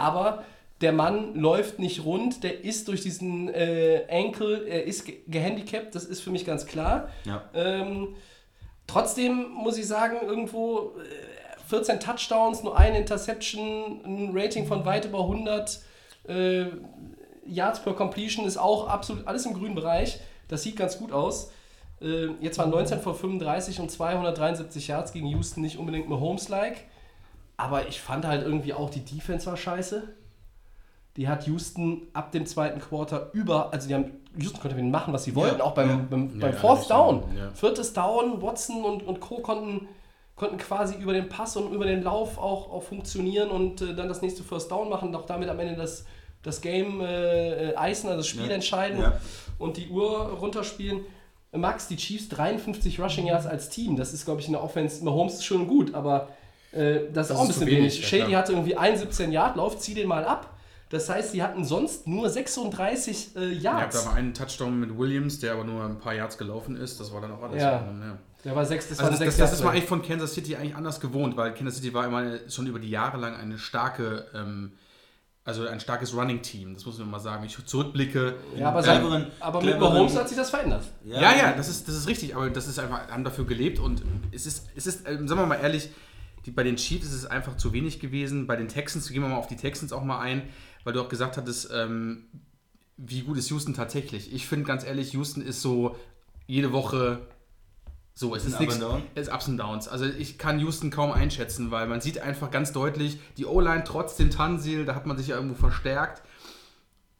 aber 0.00 0.44
der 0.80 0.92
Mann 0.92 1.34
läuft 1.34 1.78
nicht 1.78 2.04
rund, 2.04 2.42
der 2.42 2.64
ist 2.64 2.88
durch 2.88 3.02
diesen 3.02 3.48
äh, 3.48 4.06
Ankle, 4.10 4.66
er 4.66 4.84
ist 4.84 5.04
ge 5.04 5.18
gehandicapt, 5.28 5.94
das 5.94 6.04
ist 6.04 6.22
für 6.22 6.30
mich 6.30 6.46
ganz 6.46 6.66
klar. 6.66 7.08
Ja. 7.24 7.44
Ähm, 7.54 8.16
trotzdem 8.86 9.50
muss 9.50 9.76
ich 9.76 9.86
sagen, 9.86 10.16
irgendwo 10.26 10.92
äh, 10.98 11.68
14 11.68 12.00
Touchdowns, 12.00 12.62
nur 12.62 12.78
eine 12.78 12.98
Interception, 12.98 14.00
ein 14.04 14.30
Rating 14.32 14.66
von 14.66 14.84
weit 14.86 15.04
über 15.04 15.20
100 15.20 15.80
äh, 16.28 16.64
Yards 17.46 17.82
per 17.82 17.94
Completion 17.94 18.46
ist 18.46 18.56
auch 18.56 18.88
absolut 18.88 19.26
alles 19.26 19.44
im 19.44 19.54
grünen 19.54 19.74
Bereich. 19.74 20.20
Das 20.48 20.62
sieht 20.62 20.76
ganz 20.76 20.98
gut 20.98 21.12
aus. 21.12 21.50
Äh, 22.00 22.28
jetzt 22.40 22.58
waren 22.58 22.70
19 22.70 23.00
vor 23.00 23.14
35 23.14 23.80
und 23.80 23.90
273 23.90 24.88
Yards 24.88 25.12
gegen 25.12 25.26
Houston 25.26 25.60
nicht 25.60 25.78
unbedingt 25.78 26.08
Mahomes-like. 26.08 26.78
Aber 27.60 27.88
ich 27.88 28.00
fand 28.00 28.24
halt 28.26 28.42
irgendwie 28.44 28.72
auch, 28.74 28.90
die 28.90 29.04
Defense 29.04 29.46
war 29.46 29.56
scheiße. 29.56 30.02
Die 31.16 31.28
hat 31.28 31.46
Houston 31.46 32.02
ab 32.12 32.30
dem 32.32 32.46
zweiten 32.46 32.80
Quarter 32.80 33.30
über, 33.32 33.72
also 33.72 33.88
die 33.88 33.94
haben, 33.94 34.12
Houston 34.38 34.60
konnte 34.60 34.80
machen, 34.82 35.12
was 35.12 35.24
sie 35.24 35.34
wollten, 35.34 35.58
Ja, 35.58 35.64
auch 35.64 35.72
beim, 35.74 35.88
ja. 35.88 35.96
beim, 36.08 36.38
beim 36.38 36.52
ja, 36.52 36.56
Fourth 36.56 36.88
Down. 36.88 37.24
Viertes 37.54 37.92
Down, 37.92 38.40
Watson 38.40 38.84
und, 38.84 39.02
und 39.02 39.20
Co. 39.20 39.38
konnten, 39.38 39.88
konnten 40.36 40.56
quasi 40.56 40.94
über 40.94 41.12
den 41.12 41.28
Pass 41.28 41.56
und 41.56 41.72
über 41.72 41.84
den 41.84 42.02
Lauf 42.04 42.38
auch, 42.38 42.70
auch 42.70 42.82
funktionieren 42.84 43.50
und 43.50 43.82
äh, 43.82 43.94
dann 43.94 44.08
das 44.08 44.22
nächste 44.22 44.44
First 44.44 44.70
Down 44.70 44.88
machen, 44.88 45.14
auch 45.14 45.26
damit 45.26 45.48
am 45.48 45.58
Ende 45.58 45.74
das, 45.74 46.04
das 46.42 46.60
Game 46.60 47.00
äh, 47.00 47.70
äh, 47.70 47.76
eisen, 47.76 48.06
also 48.06 48.18
das 48.18 48.28
Spiel 48.28 48.46
Ja. 48.46 48.52
entscheiden 48.54 49.00
Ja. 49.00 49.20
und 49.58 49.76
die 49.76 49.88
Uhr 49.88 50.16
runterspielen. 50.40 51.00
Max, 51.52 51.88
die 51.88 51.96
Chiefs 51.96 52.28
53 52.28 53.00
Rushing 53.00 53.26
Yards 53.26 53.46
als 53.46 53.68
Team, 53.68 53.96
das 53.96 54.12
ist, 54.14 54.24
glaube 54.24 54.40
ich, 54.40 54.46
in 54.46 54.52
der 54.52 54.62
Offense, 54.62 55.04
Mahomes 55.04 55.34
ist 55.34 55.44
schon 55.44 55.66
gut, 55.66 55.94
aber 55.94 56.28
äh, 56.72 57.00
das, 57.12 57.30
ist 57.30 57.36
auch 57.36 57.42
ein 57.42 57.48
bisschen 57.48 57.66
wenig, 57.66 57.78
wenig. 57.78 58.00
ja, 58.00 58.06
Shady 58.08 58.26
klar. 58.28 58.40
hatte 58.42 58.52
irgendwie 58.52 58.76
einen 58.76 58.96
17-Yard-Lauf, 58.96 59.78
zieh 59.78 59.94
den 59.94 60.08
mal 60.08 60.24
ab. 60.24 60.54
Das 60.90 61.08
heißt, 61.08 61.30
sie 61.32 61.42
hatten 61.42 61.64
sonst 61.64 62.08
nur 62.08 62.28
36 62.28 63.36
äh, 63.36 63.48
Ja, 63.52 63.78
Yards. 63.80 64.02
da 64.04 64.10
war 64.10 64.16
ein 64.16 64.34
Touchdown 64.34 64.80
mit 64.80 64.98
Williams, 64.98 65.38
der 65.38 65.52
aber 65.52 65.64
nur 65.64 65.84
ein 65.84 65.98
paar 65.98 66.14
Yards 66.14 66.36
gelaufen 66.36 66.76
ist. 66.76 66.98
Das 66.98 67.12
war 67.12 67.20
dann 67.20 67.30
auch 67.32 67.42
alles. 67.42 67.62
Ja. 67.62 67.72
Ja. 67.72 68.18
Der 68.44 68.56
war 68.56 68.64
sechs, 68.64 68.88
das 68.88 68.98
Also 68.98 69.04
war 69.04 69.10
das, 69.10 69.20
eine 69.20 69.26
das, 69.26 69.36
sechs 69.36 69.50
das 69.50 69.58
ist 69.58 69.64
man 69.64 69.74
eigentlich 69.74 69.84
von 69.88 70.02
Kansas 70.02 70.34
City 70.34 70.56
eigentlich 70.56 70.74
anders 70.74 70.98
gewohnt, 70.98 71.36
weil 71.36 71.54
Kansas 71.54 71.76
City 71.76 71.94
war 71.94 72.06
immer 72.06 72.38
schon 72.48 72.66
über 72.66 72.78
die 72.80 72.90
Jahre 72.90 73.18
lang 73.18 73.36
eine 73.36 73.58
starke, 73.58 74.26
ähm, 74.34 74.72
also 75.44 75.66
ein 75.68 75.78
starkes 75.78 76.12
Running-Team. 76.14 76.74
Das 76.74 76.84
muss 76.86 76.98
man 76.98 77.10
mal 77.10 77.20
sagen. 77.20 77.42
Wenn 77.42 77.48
ich 77.50 77.64
zurückblicke. 77.66 78.34
Ja, 78.56 78.68
aber, 78.70 78.80
Cleveren- 78.80 79.24
seit, 79.30 79.42
aber 79.42 79.62
mit 79.62 79.78
Mahomes 79.78 80.16
hat 80.16 80.28
sich 80.28 80.36
das 80.38 80.50
verändert. 80.50 80.82
Ja, 81.04 81.20
ja, 81.20 81.52
das, 81.52 81.68
ist, 81.68 81.86
das 81.86 81.94
ist 81.94 82.08
richtig, 82.08 82.34
aber 82.34 82.50
das 82.50 82.66
ist 82.66 82.78
einfach, 82.80 83.08
haben 83.08 83.22
dafür 83.24 83.46
gelebt 83.46 83.78
und 83.78 84.02
es 84.32 84.44
ist, 84.46 84.66
es 84.74 84.86
ist 84.88 85.06
ähm, 85.08 85.28
sagen 85.28 85.40
wir 85.40 85.46
mal 85.46 85.56
ehrlich, 85.56 85.90
die, 86.46 86.50
bei 86.50 86.62
den 86.62 86.76
Chiefs 86.76 87.06
ist 87.06 87.14
es 87.14 87.26
einfach 87.26 87.56
zu 87.56 87.72
wenig 87.72 88.00
gewesen. 88.00 88.46
Bei 88.46 88.56
den 88.56 88.68
Texans, 88.68 89.08
gehen 89.08 89.22
wir 89.22 89.28
mal 89.28 89.36
auf 89.36 89.48
die 89.48 89.56
Texans 89.56 89.92
auch 89.92 90.04
mal 90.04 90.20
ein, 90.20 90.42
weil 90.84 90.92
du 90.92 91.00
auch 91.00 91.08
gesagt 91.08 91.36
hattest, 91.36 91.70
ähm, 91.72 92.24
wie 92.96 93.22
gut 93.22 93.38
ist 93.38 93.50
Houston 93.50 93.74
tatsächlich? 93.74 94.32
Ich 94.32 94.46
finde 94.46 94.66
ganz 94.66 94.84
ehrlich, 94.84 95.12
Houston 95.12 95.42
ist 95.42 95.62
so 95.62 95.96
jede 96.46 96.72
Woche 96.72 97.20
so, 98.20 98.34
es 98.34 98.44
ist 98.44 98.60
nichts, 98.60 98.78
es 99.14 99.28
ist 99.28 99.32
Ups 99.32 99.48
und 99.48 99.56
Downs. 99.56 99.88
Also 99.88 100.04
ich 100.04 100.36
kann 100.36 100.60
Houston 100.60 100.90
kaum 100.90 101.10
einschätzen, 101.10 101.70
weil 101.70 101.86
man 101.86 102.02
sieht 102.02 102.18
einfach 102.18 102.50
ganz 102.50 102.70
deutlich, 102.72 103.18
die 103.38 103.46
O-Line 103.46 103.82
trotz 103.84 104.16
dem 104.16 104.30
Tansil, 104.30 104.84
da 104.84 104.94
hat 104.94 105.06
man 105.06 105.16
sich 105.16 105.28
ja 105.28 105.36
irgendwo 105.36 105.54
verstärkt. 105.54 106.22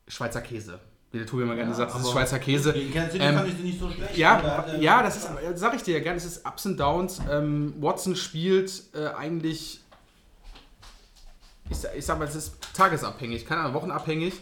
Schweizer 0.08 0.42
Käse. 0.42 0.78
Wie 1.12 1.18
der 1.18 1.26
Tobi 1.26 1.42
immer 1.42 1.56
gerne 1.56 1.74
sagt, 1.74 1.92
das 1.94 2.02
ist 2.02 2.10
Schweizer 2.12 2.38
Käse. 2.38 2.72
Gegen 2.72 2.92
Kansas 2.94 3.12
City 3.12 3.24
Ähm, 3.24 3.34
fand 3.34 3.48
ich 3.48 3.56
sie 3.56 3.62
nicht 3.62 3.80
so 3.80 3.90
schlecht. 3.90 4.16
Ja, 4.16 4.42
hat 4.42 4.68
er- 4.68 4.78
ja, 4.80 5.02
das 5.02 5.16
ist, 5.16 5.28
sag 5.56 5.74
ich 5.74 5.82
dir 5.82 5.94
ja 5.94 6.00
gerne, 6.04 6.18
es 6.18 6.24
ist 6.24 6.46
Ups 6.46 6.66
und 6.66 6.78
Downs. 6.78 7.20
Ähm, 7.28 7.74
Watson 7.80 8.14
spielt 8.14 8.82
äh, 8.94 9.08
eigentlich, 9.08 9.80
ich, 11.68 11.78
ich 11.96 12.06
sag 12.06 12.18
mal, 12.18 12.28
es 12.28 12.36
ist 12.36 12.54
tagesabhängig, 12.74 13.44
keine 13.44 13.62
Ahnung, 13.62 13.74
wochenabhängig. 13.74 14.34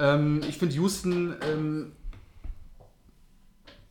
Ähm, 0.00 0.40
ich 0.48 0.58
finde 0.58 0.74
Houston, 0.74 1.36
ähm, 1.42 1.92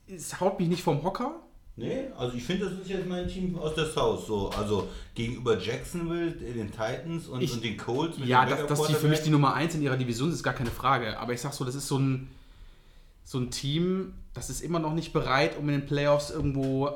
es 0.08 0.40
haut 0.42 0.60
mich 0.60 0.68
nicht 0.70 0.84
vom 0.84 1.04
Hocker. 1.04 1.36
Nee, 1.80 2.06
also 2.18 2.36
ich 2.36 2.44
finde, 2.44 2.66
das 2.66 2.74
ist 2.80 2.90
jetzt 2.90 3.08
mein 3.08 3.28
Team 3.28 3.56
aus 3.60 3.76
der 3.76 3.86
South. 3.86 4.26
So, 4.26 4.50
also 4.50 4.88
gegenüber 5.14 5.60
Jacksonville, 5.60 6.32
den 6.32 6.72
Titans 6.72 7.28
und, 7.28 7.40
Ich- 7.42 7.54
und 7.54 7.64
den 7.64 7.78
Colts. 7.78 8.18
mit 8.18 8.28
Ja, 8.28 8.46
dem 8.46 8.58
dass, 8.58 8.68
dass 8.80 8.88
die 8.88 8.96
für 8.96 9.08
mich 9.08 9.22
die 9.22 9.30
Nummer 9.30 9.54
1 9.54 9.76
in 9.76 9.84
ihrer 9.84 9.96
Division 9.96 10.30
ist, 10.30 10.36
ist 10.38 10.44
gar 10.44 10.56
keine 10.56 10.72
Frage. 10.72 11.20
Aber 11.20 11.34
ich 11.34 11.42
sag 11.42 11.54
so, 11.54 11.64
das 11.64 11.76
ist 11.76 11.88
so 11.88 12.00
ein, 12.00 12.30
so 13.24 13.38
ein 13.38 13.52
Team, 13.52 14.14
das 14.34 14.50
ist 14.50 14.62
immer 14.62 14.80
noch 14.80 14.94
nicht 14.96 15.14
bereit, 15.14 15.56
um 15.58 15.70
in 15.70 15.80
den 15.82 15.86
Playoffs 15.86 16.32
irgendwo 16.32 16.90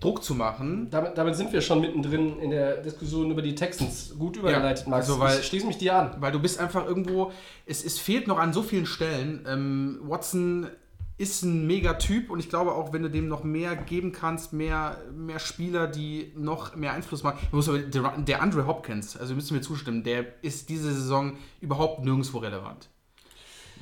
Druck 0.00 0.22
zu 0.24 0.34
machen. 0.34 0.88
Damit, 0.90 1.18
damit 1.18 1.34
sind 1.36 1.52
wir 1.52 1.60
schon 1.60 1.80
mittendrin 1.82 2.38
in 2.38 2.50
der 2.50 2.78
Diskussion 2.78 3.30
über 3.30 3.42
die 3.42 3.54
Texans. 3.54 4.14
Gut 4.18 4.36
übergeleitet, 4.38 4.84
Ja, 4.84 4.90
Max. 4.90 5.08
also 5.10 5.20
weil- 5.20 5.38
ich 5.40 5.44
schließe 5.46 5.66
mich 5.66 5.76
dir 5.76 5.94
an. 5.94 6.16
Weil 6.20 6.32
du 6.32 6.40
bist 6.40 6.58
einfach 6.58 6.86
irgendwo, 6.86 7.32
es, 7.66 7.84
es 7.84 7.98
fehlt 7.98 8.28
noch 8.28 8.38
an 8.38 8.54
so 8.54 8.62
vielen 8.62 8.86
Stellen. 8.86 9.44
Ähm, 9.46 9.98
Watson 10.04 10.68
ist 11.16 11.42
ein 11.42 11.66
mega 11.66 11.94
Typ 11.94 12.28
und 12.30 12.40
ich 12.40 12.48
glaube 12.48 12.72
auch, 12.72 12.92
wenn 12.92 13.02
du 13.02 13.08
dem 13.10 13.28
noch 13.28 13.44
mehr 13.44 13.76
geben 13.76 14.10
kannst, 14.12 14.52
mehr, 14.52 14.98
mehr 15.14 15.38
Spieler, 15.38 15.86
die 15.86 16.32
noch 16.36 16.74
mehr 16.74 16.92
Einfluss 16.92 17.22
machen. 17.22 17.38
Muss 17.52 17.68
aber- 17.68 17.78
Der, 17.78 18.42
Andre 18.42 18.66
Hopkins, 18.66 19.16
also 19.16 19.34
müssen 19.34 19.54
wir 19.54 19.62
zustimmen, 19.62 20.02
der 20.02 20.24
ist 20.42 20.68
diese 20.68 20.92
Saison 20.92 21.36
überhaupt 21.60 22.04
nirgendwo 22.04 22.38
relevant. 22.38 22.88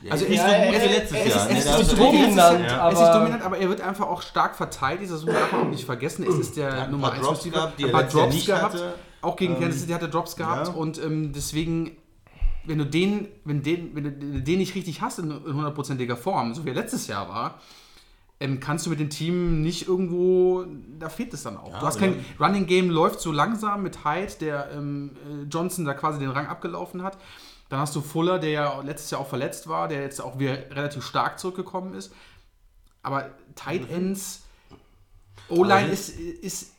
Ja, 0.03 0.13
Also 0.13 0.25
ist 0.25 0.31
nicht 0.31 0.41
er- 0.43 0.49
so 0.67 0.73
gut 0.73 0.83
wie 0.83 0.95
letztes 0.95 1.19
ist- 1.27 1.35
Jahr. 1.35 1.51
ist 1.81 1.91
so 1.91 1.97
dominant, 1.97 2.65
Ja. 2.67 2.81
aber- 2.83 2.93
es 2.93 3.01
ist 3.01 3.15
dominant, 3.15 3.43
aber 3.45 3.59
er 3.59 3.69
wird 3.69 3.81
einfach 3.81 4.07
auch 4.09 4.21
stark 4.23 4.57
verteidigt. 4.57 5.11
Das 5.13 5.25
darf 5.25 5.53
man 5.53 5.61
auch 5.63 5.69
nicht 5.71 5.85
vergessen. 5.85 6.27
Es 6.29 6.35
ist 6.39 6.57
der 6.57 6.83
hat 6.83 6.91
Nummer 6.91 7.09
paar 7.09 7.17
1 7.19 7.27
Drops 7.27 7.39
Receiver. 7.47 7.67
Ein 7.67 7.73
er 7.85 7.89
paar 7.93 8.01
Jahr 8.03 8.11
Drops 8.11 8.47
gehabt. 8.47 8.75
hatte. 8.75 8.95
Auch 9.21 9.37
gegen 9.37 9.55
Ähm, 9.55 9.61
Kansas 9.61 9.81
City 9.83 9.93
hat 9.93 10.03
er 10.03 10.09
Drops 10.09 10.35
gehabt. 10.37 10.67
ja. 10.69 10.75
Und 10.75 11.01
ähm, 11.03 11.33
deswegen, 11.33 11.97
wenn 12.65 12.79
du 12.79 12.87
den, 12.87 13.29
wenn 13.45 13.63
den, 13.63 13.95
wenn 13.95 14.05
du 14.05 14.43
den 14.43 14.59
nicht 14.59 14.75
richtig 14.75 15.01
hast 15.01 15.19
in, 15.19 15.31
in 15.31 15.55
hundertprozentiger 15.55 16.17
Form, 16.17 16.55
so 16.55 16.65
wie 16.65 16.71
er 16.71 16.75
letztes 16.75 17.07
Jahr 17.07 17.29
war, 17.29 17.61
ähm, 18.43 18.59
kannst 18.59 18.87
du 18.87 18.91
mit 18.91 18.99
dem 18.99 19.11
Team 19.11 19.63
nicht 19.63 19.87
irgendwo, 19.87 20.65
da 20.99 21.09
fehlt 21.09 21.33
es 21.33 21.45
dann 21.45 21.57
auch. 21.57 21.79
du 21.79 21.87
hast 21.87 21.99
kein 21.99 22.25
Running 22.41 22.67
Game, 22.67 22.91
läuft 22.91 23.21
so 23.21 23.31
langsam 23.31 23.83
mit 23.83 24.05
Hyde, 24.05 24.33
der 24.41 24.71
ähm, 24.73 25.13
äh, 25.29 25.45
Johnson 25.45 25.85
da 25.85 25.95
quasi 25.95 26.19
den 26.19 26.31
Rang 26.31 26.47
abgelaufen 26.47 27.03
hat. 27.03 27.19
Dann 27.69 27.79
hast 27.79 27.95
du 27.95 28.01
Fuller, 28.01 28.39
der 28.39 28.51
ja 28.51 28.81
letztes 28.83 29.11
Jahr 29.13 29.21
auch 29.21 29.29
verletzt 29.29 29.69
war, 29.69 29.89
der 29.89 30.03
jetzt 30.03 30.21
auch 30.21 30.39
wieder 30.39 30.59
relativ 30.73 31.05
stark 31.05 31.39
zurückgekommen 31.39 31.95
ist. 31.95 32.13
Aber 33.03 33.31
Tight 33.55 33.89
Ends, 33.91 34.43
O-Line 35.49 35.89
ist, 35.89 36.11
ist, 36.11 36.73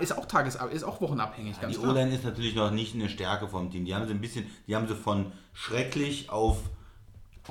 ist 0.00 0.16
auch 0.16 0.26
Tages 0.26 0.56
ist 0.72 0.82
auch 0.84 1.00
wochenabhängig, 1.00 1.60
ganz 1.60 1.74
Die. 1.78 1.84
O-Line 1.86 2.14
ist 2.14 2.24
natürlich 2.24 2.54
noch 2.54 2.70
nicht 2.70 2.94
eine 2.94 3.08
Stärke 3.08 3.48
vom 3.48 3.70
Team. 3.70 3.84
Die 3.84 3.94
haben 3.94 4.06
sie 4.06 4.12
ein 4.14 4.20
bisschen, 4.20 4.46
die 4.66 4.74
haben 4.76 4.88
sie 4.88 4.94
von 4.94 5.32
schrecklich 5.54 6.30
auf 6.30 6.58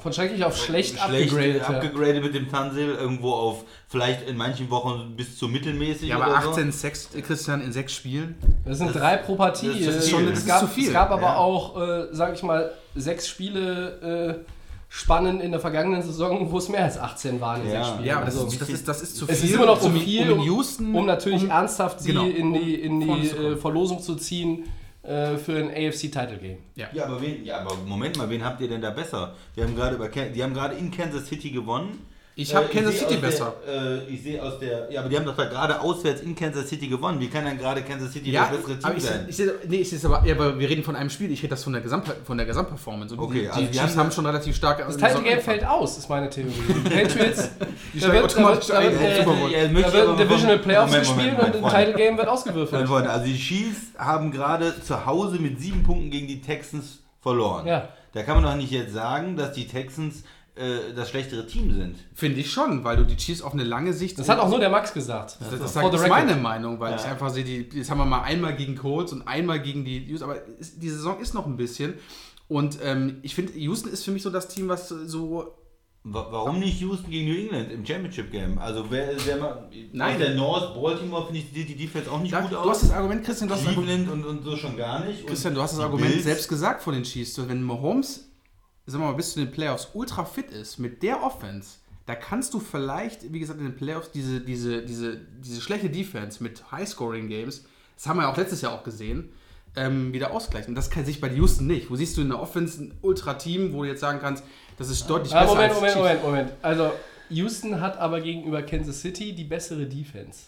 Von 0.02 0.14
schrecklich 0.14 0.44
auf 0.44 0.56
schlecht, 0.58 1.00
schlecht 1.00 1.02
abgegradet. 1.32 1.62
ja. 1.62 1.68
abgegradet 1.70 2.24
mit 2.24 2.36
dem 2.36 2.50
Tansil, 2.52 2.90
irgendwo 2.90 3.32
auf 3.34 3.64
vielleicht 3.88 4.28
in 4.30 4.38
manchen 4.38 4.70
Wochen 4.70 5.16
bis 5.16 5.38
zu 5.38 5.48
mittelmäßig. 5.48 6.10
Ja, 6.10 6.18
aber 6.20 6.32
oder 6.34 6.42
so. 6.44 6.50
18 6.52 6.72
Sex, 6.72 7.10
Christian 7.26 7.62
in 7.62 7.72
sechs 7.72 7.94
Spielen. 7.94 8.36
Das 8.66 8.78
sind 8.78 8.94
drei 8.94 9.18
pro 9.18 9.36
Partie. 9.36 9.84
das 9.86 9.96
ist 9.96 10.10
schon- 10.12 10.24
es 10.26 10.30
das 10.32 10.40
ist 10.40 10.48
gab, 10.48 10.60
zu 10.60 10.68
viel. 10.68 10.88
Es 10.88 10.94
gab 10.94 11.10
aber 11.12 11.22
Ja. 11.24 11.36
auch, 11.38 11.82
äh, 11.82 12.08
sag 12.12 12.34
ich 12.36 12.44
mal, 12.44 12.72
sechs 12.96 13.28
Spiele 13.28 14.44
äh, 14.46 14.52
spannend 14.90 15.42
in 15.42 15.52
der 15.52 15.60
vergangenen 15.60 16.02
Saison, 16.02 16.52
wo 16.52 16.58
es 16.58 16.70
mehr 16.70 16.84
als 16.84 16.98
18 16.98 17.42
waren 17.42 17.62
in 17.62 17.68
Ja. 17.68 17.74
sechs 17.84 17.88
Spielen. 17.90 18.06
Ja, 18.06 18.16
aber 18.18 18.26
das, 18.26 18.36
Also, 18.38 18.48
ist, 18.48 18.62
das, 18.62 18.70
ist, 18.70 18.88
das 18.88 19.02
ist 19.02 19.16
zu 19.18 19.26
es 19.28 19.40
viel. 19.42 19.50
ist 19.50 19.56
immer 19.56 19.66
noch 19.66 19.80
zu 19.80 19.88
um, 19.88 20.00
viel, 20.00 20.32
um 20.32 20.40
in 20.40 20.46
Houston. 20.46 20.96
um 20.96 21.06
natürlich 21.06 21.44
um- 21.44 21.50
ernsthaft 21.50 22.00
sie 22.00 22.10
genau, 22.10 22.26
in 22.26 22.54
die, 22.54 22.76
in 22.76 23.00
die 23.02 23.28
äh, 23.30 23.56
Verlosung 23.58 24.02
zu 24.02 24.16
ziehen 24.16 24.64
äh, 25.04 25.36
für 25.38 25.58
ein 25.58 25.70
AFC-Title-Game. 25.70 26.58
Ja. 26.76 26.88
Ja, 26.94 27.06
aber 27.06 27.22
wen, 27.22 27.44
ja, 27.46 27.60
aber 27.60 27.76
Moment 27.86 28.18
mal, 28.18 28.30
wen 28.30 28.44
habt 28.44 28.62
ihr 28.62 28.68
denn 28.70 28.82
da 28.82 28.90
besser? 28.92 29.36
Wir 29.56 29.66
haben 29.66 29.76
gerade 29.76 29.96
über, 29.96 30.08
die 30.10 30.44
haben 30.44 30.54
gerade 30.54 30.76
in 30.76 30.90
Kansas 30.92 31.28
City 31.28 31.50
gewonnen. 31.52 32.00
Ich 32.40 32.54
habe 32.54 32.66
Äh, 32.68 32.70
Kansas 32.76 33.00
City 33.00 33.16
aus 33.16 33.22
besser. 33.22 33.54
Der, 33.66 33.74
äh, 33.82 34.04
ich 34.10 34.22
sehe 34.22 34.42
aus 34.44 34.60
der, 34.60 34.92
ja, 34.92 35.00
aber 35.00 35.10
die 35.10 35.18
haben 35.18 35.26
doch 35.26 35.36
da 35.36 35.46
gerade 35.46 35.82
auswärts 35.82 36.22
in 36.22 36.36
Kansas 36.36 36.70
City 36.70 36.88
gewonnen. 36.88 37.20
Wie 37.20 37.30
kann 37.30 37.44
dann 37.46 37.58
gerade 37.58 37.82
Kansas 37.82 38.14
City 38.14 38.30
Ja, 38.32 38.48
das 38.52 38.58
bessere 38.62 38.78
Team 38.78 38.94
ich, 38.98 39.04
sein? 39.04 39.26
ich, 39.28 39.36
sehe- 39.36 39.56
nee, 39.68 39.78
ich 39.78 39.90
sehe 39.90 39.98
es 39.98 40.06
aber, 40.06 40.24
ja, 40.24 40.36
aber 40.36 40.60
wir 40.60 40.70
reden 40.70 40.84
von 40.84 40.96
einem 40.96 41.10
Spiel. 41.10 41.32
Ich 41.32 41.40
rede 41.42 41.50
das 41.50 41.64
von 41.64 41.74
der, 41.74 41.82
Gesamt, 41.82 42.06
von 42.26 42.38
der 42.38 42.46
Gesamtperformance. 42.46 43.16
Und 43.16 43.22
Okay, 43.22 43.42
die, 43.42 43.50
also 43.50 43.62
die 43.62 43.72
Chiefs 43.78 43.98
haben- 43.98 44.12
schon 44.12 44.26
relativ 44.28 44.56
stark. 44.56 44.78
Das 44.86 44.98
Title-Game 44.98 45.40
fällt 45.42 45.66
aus, 45.66 45.98
ist 45.98 46.08
meine 46.10 46.30
Theorie. 46.30 46.52
Die 46.86 46.90
Patriots, 46.90 47.50
Die 47.96 48.00
da 48.00 48.06
steigen 48.08 48.24
automatisch 48.26 48.70
wird, 48.70 48.78
da 48.78 48.82
ein 48.82 48.86
äh, 48.94 48.94
da 49.20 49.74
wird 49.76 49.96
aber 49.96 50.12
ein 50.12 50.18
Divisional 50.18 50.60
Playoffs 50.60 50.92
Moment, 50.92 51.08
gespielt 51.08 51.38
Moment, 51.38 51.56
und 51.56 51.64
ein 51.66 51.72
Freunde. 51.72 51.76
Title-Game 51.86 52.18
wird 52.18 52.28
Meine 52.28 52.32
ausgewürfelt. 52.32 52.88
Freunde, 52.88 53.10
also 53.10 53.26
die 53.26 53.36
Chiefs 53.38 53.82
haben 53.98 54.32
gerade 54.32 54.80
zu 54.84 55.06
Hause 55.08 55.40
mit 55.40 55.60
sieben 55.60 55.82
Punkten 55.82 56.12
gegen 56.12 56.28
die 56.28 56.40
Texans 56.40 57.00
verloren. 57.20 57.66
Ja. 57.66 57.88
Da 58.14 58.22
kann 58.24 58.36
man 58.36 58.44
doch 58.44 58.56
nicht 58.56 58.72
jetzt 58.72 58.94
sagen, 58.94 59.36
dass 59.36 59.54
die 59.54 59.68
Texans 59.68 60.24
äh, 60.58 60.94
das 60.96 61.10
schlechtere 61.10 61.46
Team 61.48 61.74
sind. 61.74 61.96
Finde 62.14 62.40
ich 62.40 62.52
schon, 62.52 62.84
weil 62.84 62.98
du 62.98 63.04
die 63.06 63.16
Chiefs 63.16 63.42
auf 63.42 63.54
eine 63.54 63.64
lange 63.64 63.94
Sicht. 63.94 64.18
Das 64.20 64.28
hat 64.30 64.40
auch 64.40 64.50
nur 64.50 64.60
der 64.60 64.70
Max 64.70 64.94
gesagt. 64.94 65.38
Das, 65.40 65.60
das 65.60 65.74
sagt, 65.74 65.90
the 65.92 65.98
ist 66.04 66.08
meine 66.10 66.36
Meinung, 66.36 66.80
weil 66.80 66.96
ich 66.96 67.06
einfach 67.06 67.30
sehe, 67.30 67.44
die, 67.44 67.70
jetzt 67.78 67.90
haben 67.92 67.98
wir 68.00 68.06
mal 68.06 68.22
einmal 68.24 68.56
gegen 68.56 68.76
Colts 68.76 69.14
und 69.14 69.28
einmal 69.28 69.62
gegen 69.62 69.86
die 69.86 70.00
Houston, 70.06 70.30
aber 70.30 70.46
ist, 70.60 70.82
die 70.82 70.90
Saison 70.90 71.20
ist 71.20 71.34
noch 71.34 71.46
ein 71.46 71.58
bisschen. 71.58 71.94
Und 72.48 72.78
ähm, 72.84 73.18
ich 73.24 73.36
finde, 73.36 73.54
Houston 73.58 73.92
ist 73.92 74.04
für 74.06 74.12
mich 74.12 74.24
so 74.24 74.30
das 74.30 74.48
Team, 74.48 74.68
was 74.70 74.88
so. 74.90 75.54
Wa- 76.10 76.28
Warum 76.32 76.60
nicht 76.60 76.80
Houston 76.80 77.10
gegen 77.12 77.28
New 77.30 77.38
England 77.38 77.70
im 77.70 77.86
Championship 77.86 78.32
Game? 78.32 78.58
Also 78.60 78.86
wer, 78.90 79.10
wer 79.26 79.36
mal, 79.38 79.70
Nein. 79.92 80.18
der 80.18 80.36
North 80.36 80.74
Baltimore 80.74 81.26
finde 81.26 81.40
ich 81.42 81.52
die, 81.52 81.66
die 81.66 81.76
Defense 81.76 82.10
auch 82.10 82.22
nicht 82.22 82.32
Da, 82.34 82.40
gut 82.40 82.54
du 82.54 82.58
aus. 82.60 82.70
hast 82.70 82.84
das 82.84 82.92
Argument, 82.92 83.26
Christian, 83.26 83.50
du 83.50 83.56
hast 83.56 83.64
das 83.66 83.70
Argument, 83.76 84.06
Cleveland 84.08 84.26
und, 84.26 84.38
und 84.38 84.44
so 84.46 84.56
schon 84.56 84.78
gar 84.78 85.04
nicht. 85.04 85.28
Christian, 85.28 85.54
du 85.54 85.62
hast 85.62 85.74
das 85.74 85.82
Argument 85.82 86.10
Bills- 86.14 86.24
selbst 86.24 86.48
gesagt 86.48 86.82
von 86.82 86.94
den 86.94 87.04
Chiefs. 87.04 87.38
Wenn 87.50 87.62
Mahomes, 87.62 88.27
sagen 88.88 89.04
wir 89.04 89.10
mal, 89.12 89.16
bis 89.18 89.34
zu 89.34 89.40
den 89.40 89.52
Playoffs 89.52 89.90
ultra 89.94 90.26
fit 90.26 90.50
ist, 90.52 90.78
mit 90.80 91.04
der 91.04 91.24
Offense, 91.24 91.78
da 92.06 92.16
kannst 92.16 92.54
du 92.54 92.60
vielleicht, 92.60 93.32
wie 93.34 93.40
gesagt, 93.40 93.60
in 93.60 93.66
den 93.66 93.76
Playoffs 93.76 94.12
diese, 94.12 94.40
diese, 94.40 94.82
diese, 94.84 95.18
diese 95.44 95.62
schlechte 95.62 95.90
Defense 95.90 96.42
mit 96.42 96.72
High-Scoring-Games, 96.72 97.66
das 97.96 98.08
haben 98.08 98.18
wir 98.18 98.24
ja 98.24 98.32
auch 98.32 98.38
letztes 98.38 98.62
Jahr 98.62 98.74
auch 98.74 98.84
gesehen, 98.84 99.30
ähm, 99.76 100.14
wieder 100.14 100.32
ausgleichen. 100.32 100.70
Und 100.70 100.76
das 100.76 100.90
kann 100.90 101.06
sich 101.06 101.20
bei 101.22 101.28
Houston 101.34 101.68
nicht. 101.68 101.92
Wo 101.92 101.96
siehst 101.96 102.16
du 102.18 102.22
in 102.22 102.30
der 102.30 102.42
Offense 102.42 102.82
ein 102.82 102.94
Ultra-Team, 103.02 103.74
wo 103.74 103.84
du 103.84 103.90
jetzt 103.90 104.00
sagen 104.02 104.20
kannst, 104.22 104.44
das 104.78 104.90
ist 104.90 105.08
deutlich 105.10 105.34
Ah, 105.36 105.42
besser 105.42 105.54
Moment, 105.56 105.72
als 105.74 105.80
Moment. 105.82 105.96
Moment, 105.98 106.24
Moment. 106.24 106.52
Also, 106.62 106.92
Houston 107.30 107.82
hat 107.82 107.98
aber 107.98 108.22
gegenüber 108.22 108.62
Kansas 108.64 109.02
City 109.02 109.34
die 109.34 109.44
bessere 109.44 109.86
Defense. 109.86 110.44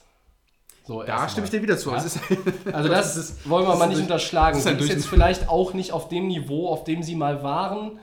So, 0.88 1.04
Da 1.04 1.28
stimme 1.30 1.46
ich 1.46 1.52
dir 1.52 1.62
wieder 1.62 1.78
zu. 1.78 1.94
Es 1.94 2.06
ist, 2.06 2.20
Also 2.72 2.90
das, 2.90 3.18
ist- 3.18 3.50
wollen 3.50 3.66
wir 3.66 3.72
das 3.72 3.80
mal 3.80 3.88
nicht 3.90 4.00
unterschlagen. 4.02 4.56
das 4.58 4.64
Sie 4.64 4.72
ist 4.84 4.90
jetzt 4.90 5.08
vielleicht 5.08 5.50
auch 5.50 5.74
nicht 5.74 5.92
auf 5.92 6.08
dem 6.10 6.28
Niveau, 6.28 6.70
auf 6.70 6.84
dem 6.86 7.04
sie 7.04 7.16
mal 7.16 7.44
waren, 7.44 7.92
Also 7.92 8.00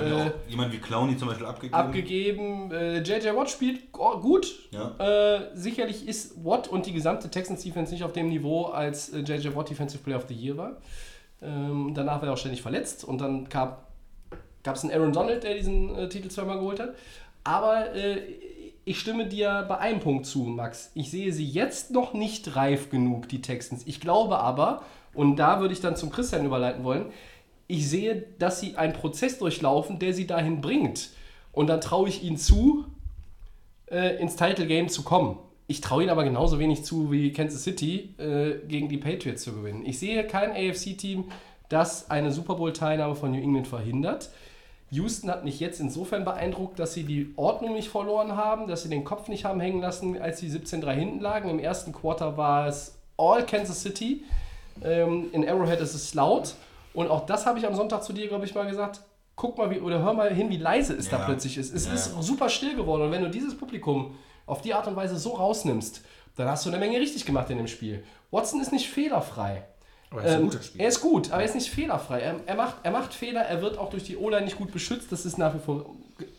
äh, 0.00 0.12
auch 0.12 0.30
jemand 0.48 0.72
wie 0.72 0.78
Clowny 0.78 1.16
zum 1.16 1.28
Beispiel 1.28 1.46
abgegeben. 1.46 1.74
abgegeben. 1.74 2.72
Äh, 2.72 2.98
JJ 2.98 3.34
Watt 3.36 3.50
spielt 3.50 3.92
gut. 3.92 4.68
Ja. 4.70 4.94
Äh, 4.98 5.50
sicherlich 5.54 6.06
ist 6.06 6.44
Watt 6.44 6.68
und 6.68 6.86
die 6.86 6.92
gesamte 6.92 7.30
Texans 7.30 7.62
Defense 7.62 7.92
nicht 7.92 8.04
auf 8.04 8.12
dem 8.12 8.28
Niveau, 8.28 8.66
als 8.66 9.10
äh, 9.10 9.20
JJ 9.20 9.54
Watt 9.54 9.70
Defensive 9.70 10.02
Player 10.02 10.16
of 10.16 10.26
the 10.28 10.34
Year 10.34 10.56
war. 10.56 10.76
Ähm, 11.40 11.92
danach 11.94 12.20
war 12.20 12.28
er 12.28 12.34
auch 12.34 12.38
ständig 12.38 12.62
verletzt 12.62 13.04
und 13.04 13.20
dann 13.20 13.48
gab 13.48 13.88
es 14.64 14.82
einen 14.82 14.92
Aaron 14.92 15.12
Donald, 15.12 15.44
der 15.44 15.54
diesen 15.54 15.94
äh, 15.96 16.08
Titel 16.08 16.28
zweimal 16.28 16.58
geholt 16.58 16.80
hat. 16.80 16.94
Aber 17.44 17.94
äh, 17.94 18.20
ich 18.84 18.98
stimme 18.98 19.26
dir 19.26 19.66
bei 19.68 19.78
einem 19.78 20.00
Punkt 20.00 20.26
zu, 20.26 20.40
Max. 20.40 20.90
Ich 20.94 21.10
sehe 21.10 21.32
sie 21.32 21.46
jetzt 21.46 21.90
noch 21.90 22.14
nicht 22.14 22.56
reif 22.56 22.90
genug, 22.90 23.28
die 23.28 23.42
Texans. 23.42 23.82
Ich 23.86 24.00
glaube 24.00 24.38
aber, 24.38 24.82
und 25.14 25.36
da 25.36 25.60
würde 25.60 25.74
ich 25.74 25.80
dann 25.80 25.94
zum 25.94 26.10
Christian 26.10 26.46
überleiten 26.46 26.84
wollen, 26.84 27.06
ich 27.68 27.88
sehe, 27.88 28.26
dass 28.38 28.60
sie 28.60 28.76
einen 28.76 28.94
Prozess 28.94 29.38
durchlaufen, 29.38 29.98
der 29.98 30.14
sie 30.14 30.26
dahin 30.26 30.60
bringt. 30.60 31.10
Und 31.52 31.68
dann 31.68 31.80
traue 31.80 32.08
ich 32.08 32.24
ihnen 32.24 32.38
zu, 32.38 32.86
äh, 33.90 34.16
ins 34.20 34.36
Title 34.36 34.66
Game 34.66 34.88
zu 34.88 35.02
kommen. 35.02 35.38
Ich 35.66 35.82
traue 35.82 36.02
ihnen 36.02 36.10
aber 36.10 36.24
genauso 36.24 36.58
wenig 36.58 36.84
zu 36.84 37.12
wie 37.12 37.30
Kansas 37.30 37.62
City 37.62 38.14
äh, 38.18 38.66
gegen 38.66 38.88
die 38.88 38.96
Patriots 38.96 39.42
zu 39.42 39.52
gewinnen. 39.52 39.84
Ich 39.84 39.98
sehe 39.98 40.26
kein 40.26 40.52
AFC-Team, 40.52 41.26
das 41.68 42.10
eine 42.10 42.32
Super 42.32 42.54
Bowl-Teilnahme 42.54 43.14
von 43.14 43.32
New 43.32 43.40
England 43.40 43.68
verhindert. 43.68 44.30
Houston 44.90 45.30
hat 45.30 45.44
mich 45.44 45.60
jetzt 45.60 45.80
insofern 45.80 46.24
beeindruckt, 46.24 46.78
dass 46.78 46.94
sie 46.94 47.02
die 47.02 47.34
Ordnung 47.36 47.74
nicht 47.74 47.90
verloren 47.90 48.36
haben, 48.36 48.66
dass 48.66 48.84
sie 48.84 48.88
den 48.88 49.04
Kopf 49.04 49.28
nicht 49.28 49.44
haben 49.44 49.60
hängen 49.60 49.82
lassen, 49.82 50.18
als 50.18 50.40
sie 50.40 50.48
17-3 50.48 50.92
hinten 50.92 51.20
lagen. 51.20 51.50
Im 51.50 51.58
ersten 51.58 51.92
Quarter 51.92 52.38
war 52.38 52.66
es 52.66 52.96
all 53.18 53.44
Kansas 53.44 53.82
City. 53.82 54.24
Ähm, 54.82 55.26
in 55.32 55.46
Arrowhead 55.46 55.80
ist 55.80 55.92
es 55.92 56.14
laut. 56.14 56.54
Und 56.98 57.08
auch 57.10 57.26
das 57.26 57.46
habe 57.46 57.58
ich 57.60 57.66
am 57.66 57.74
Sonntag 57.76 58.02
zu 58.02 58.12
dir, 58.12 58.26
glaube 58.28 58.44
ich, 58.44 58.54
mal 58.54 58.66
gesagt. 58.68 59.00
Guck 59.36 59.56
mal, 59.56 59.70
wie, 59.70 59.78
oder 59.78 60.00
hör 60.02 60.14
mal 60.14 60.34
hin, 60.34 60.50
wie 60.50 60.56
leise 60.56 60.94
es 60.94 61.08
da 61.08 61.18
Ja. 61.18 61.24
plötzlich 61.26 61.56
ist. 61.56 61.72
Es 61.72 61.86
Ja. 61.86 61.94
ist 61.94 62.12
super 62.22 62.48
still 62.48 62.74
geworden. 62.74 63.02
Und 63.02 63.12
wenn 63.12 63.22
du 63.22 63.30
dieses 63.30 63.56
Publikum 63.56 64.16
auf 64.46 64.62
die 64.62 64.74
Art 64.74 64.88
und 64.88 64.96
Weise 64.96 65.16
so 65.16 65.30
rausnimmst, 65.34 66.00
dann 66.36 66.48
hast 66.48 66.66
du 66.66 66.70
eine 66.70 66.78
Menge 66.78 66.98
richtig 66.98 67.24
gemacht 67.24 67.48
in 67.50 67.58
dem 67.58 67.68
Spiel. 67.68 68.02
Watson 68.32 68.60
ist 68.60 68.72
nicht 68.72 68.88
fehlerfrei. 68.88 69.62
Aber 70.10 70.22
er 70.22 70.26
ist 70.26 70.32
ein 70.34 70.40
Ähm, 70.40 70.46
guter 70.50 70.62
Spieler. 70.62 70.82
Er 70.84 70.88
ist 70.88 71.00
gut, 71.00 71.30
aber 71.30 71.42
er 71.42 71.44
ist 71.48 71.54
nicht 71.54 71.70
fehlerfrei. 71.70 72.20
Er, 72.20 72.34
er, 72.46 72.54
macht, 72.56 72.76
er 72.82 72.90
macht 72.90 73.14
Fehler, 73.14 73.42
er 73.42 73.62
wird 73.62 73.78
auch 73.78 73.90
durch 73.90 74.02
die 74.04 74.16
O-Line 74.16 74.44
nicht 74.46 74.56
gut 74.58 74.72
beschützt. 74.72 75.12
Das 75.12 75.24
ist 75.24 75.38
nach 75.38 75.54
wie 75.54 75.58
vor 75.60 75.86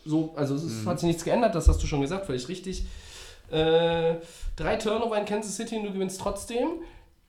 so, 0.04 0.34
also 0.36 0.54
es 0.56 0.64
ist, 0.64 0.86
hat 0.86 0.98
sich 1.00 1.06
nichts 1.06 1.24
geändert, 1.24 1.54
das 1.54 1.68
hast 1.68 1.82
du 1.82 1.86
schon 1.86 2.02
gesagt, 2.02 2.26
völlig 2.26 2.46
richtig. 2.48 2.84
Äh, 3.50 4.16
drei 4.56 4.76
Turnover 4.76 5.16
in 5.16 5.24
Kansas 5.24 5.56
City 5.56 5.76
und 5.78 5.84
du 5.84 5.92
gewinnst 5.92 6.20
trotzdem. 6.20 6.68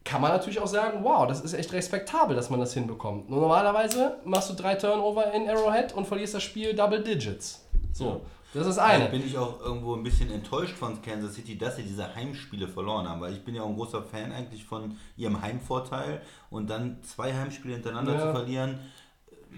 Kann 0.03 0.19
man 0.21 0.31
natürlich 0.31 0.59
auch 0.59 0.67
sagen, 0.67 1.03
wow, 1.03 1.27
das 1.27 1.41
ist 1.41 1.53
echt 1.53 1.71
respektabel, 1.73 2.35
dass 2.35 2.49
man 2.49 2.59
das 2.59 2.73
hinbekommt. 2.73 3.29
Nur 3.29 3.39
normalerweise 3.41 4.17
machst 4.25 4.49
du 4.49 4.53
drei 4.55 4.73
Turnover 4.75 5.31
in 5.33 5.47
Arrowhead 5.47 5.93
und 5.93 6.07
verlierst 6.07 6.33
das 6.33 6.41
Spiel 6.43 6.73
Double 6.73 7.03
Digits. 7.03 7.63
So, 7.93 8.21
das 8.53 8.65
ist 8.65 8.77
Da 8.77 8.85
eine. 8.85 9.05
bin 9.05 9.23
ich 9.25 9.37
auch 9.37 9.59
irgendwo 9.61 9.95
ein 9.95 10.01
bisschen 10.03 10.31
enttäuscht 10.31 10.75
von 10.75 10.99
Kansas 11.03 11.35
City, 11.35 11.55
dass 11.57 11.75
sie 11.75 11.83
diese 11.83 12.15
Heimspiele 12.15 12.67
verloren 12.67 13.07
haben, 13.07 13.21
weil 13.21 13.33
ich 13.33 13.45
bin 13.45 13.53
ja 13.53 13.61
auch 13.61 13.67
ein 13.69 13.75
großer 13.75 14.01
Fan 14.01 14.31
eigentlich 14.31 14.63
von 14.65 14.97
ihrem 15.17 15.39
Heimvorteil 15.39 16.21
und 16.49 16.67
dann 16.69 16.97
zwei 17.03 17.31
Heimspiele 17.33 17.75
hintereinander 17.75 18.13
Ja. 18.13 18.19
zu 18.21 18.31
verlieren. 18.31 18.79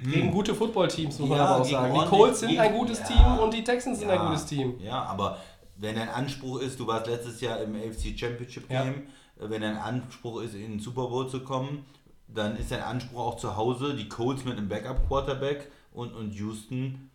Gegen 0.04 0.32
gute 0.32 0.54
Footballteams, 0.56 1.20
muss 1.20 1.30
man 1.30 1.38
Ja, 1.38 1.46
aber 1.46 1.62
auch 1.62 1.66
sagen. 1.66 1.94
Die 1.94 2.06
Colts 2.08 2.40
sind 2.42 2.60
ein 2.60 2.74
gutes 2.74 3.00
ja. 3.00 3.06
Team 3.06 3.40
und 3.40 3.54
die 3.54 3.64
Texans 3.64 4.00
sind 4.00 4.10
ein 4.10 4.18
Ja, 4.20 4.26
gutes 4.28 4.46
Team. 4.46 4.80
Ja, 4.82 5.04
aber 5.04 5.38
wenn 5.78 5.96
dein 5.96 6.10
Anspruch 6.10 6.60
ist, 6.62 6.80
du 6.80 6.88
warst 6.88 7.08
letztes 7.08 7.40
Jahr 7.42 7.60
im 7.60 7.76
AFC 7.76 8.18
Championship 8.18 8.70
Ja. 8.72 8.84
Game, 8.84 9.04
wenn 9.38 9.62
dein 9.62 9.78
Anspruch 9.78 10.42
ist, 10.42 10.54
in 10.56 10.62
den 10.62 10.80
Super 10.80 11.08
Bowl 11.08 11.30
zu 11.30 11.42
kommen, 11.42 11.86
dann 12.28 12.56
ist 12.58 12.72
dein 12.72 12.82
Anspruch 12.82 13.20
auch 13.20 13.38
zu 13.38 13.56
Hause, 13.56 13.96
die 13.96 14.10
Colts 14.10 14.46
mit 14.46 14.58
einem 14.58 14.70
Backup-Quarterback 14.70 15.72
und, 15.92 16.14
und 16.14 16.34
Houston 16.34 17.10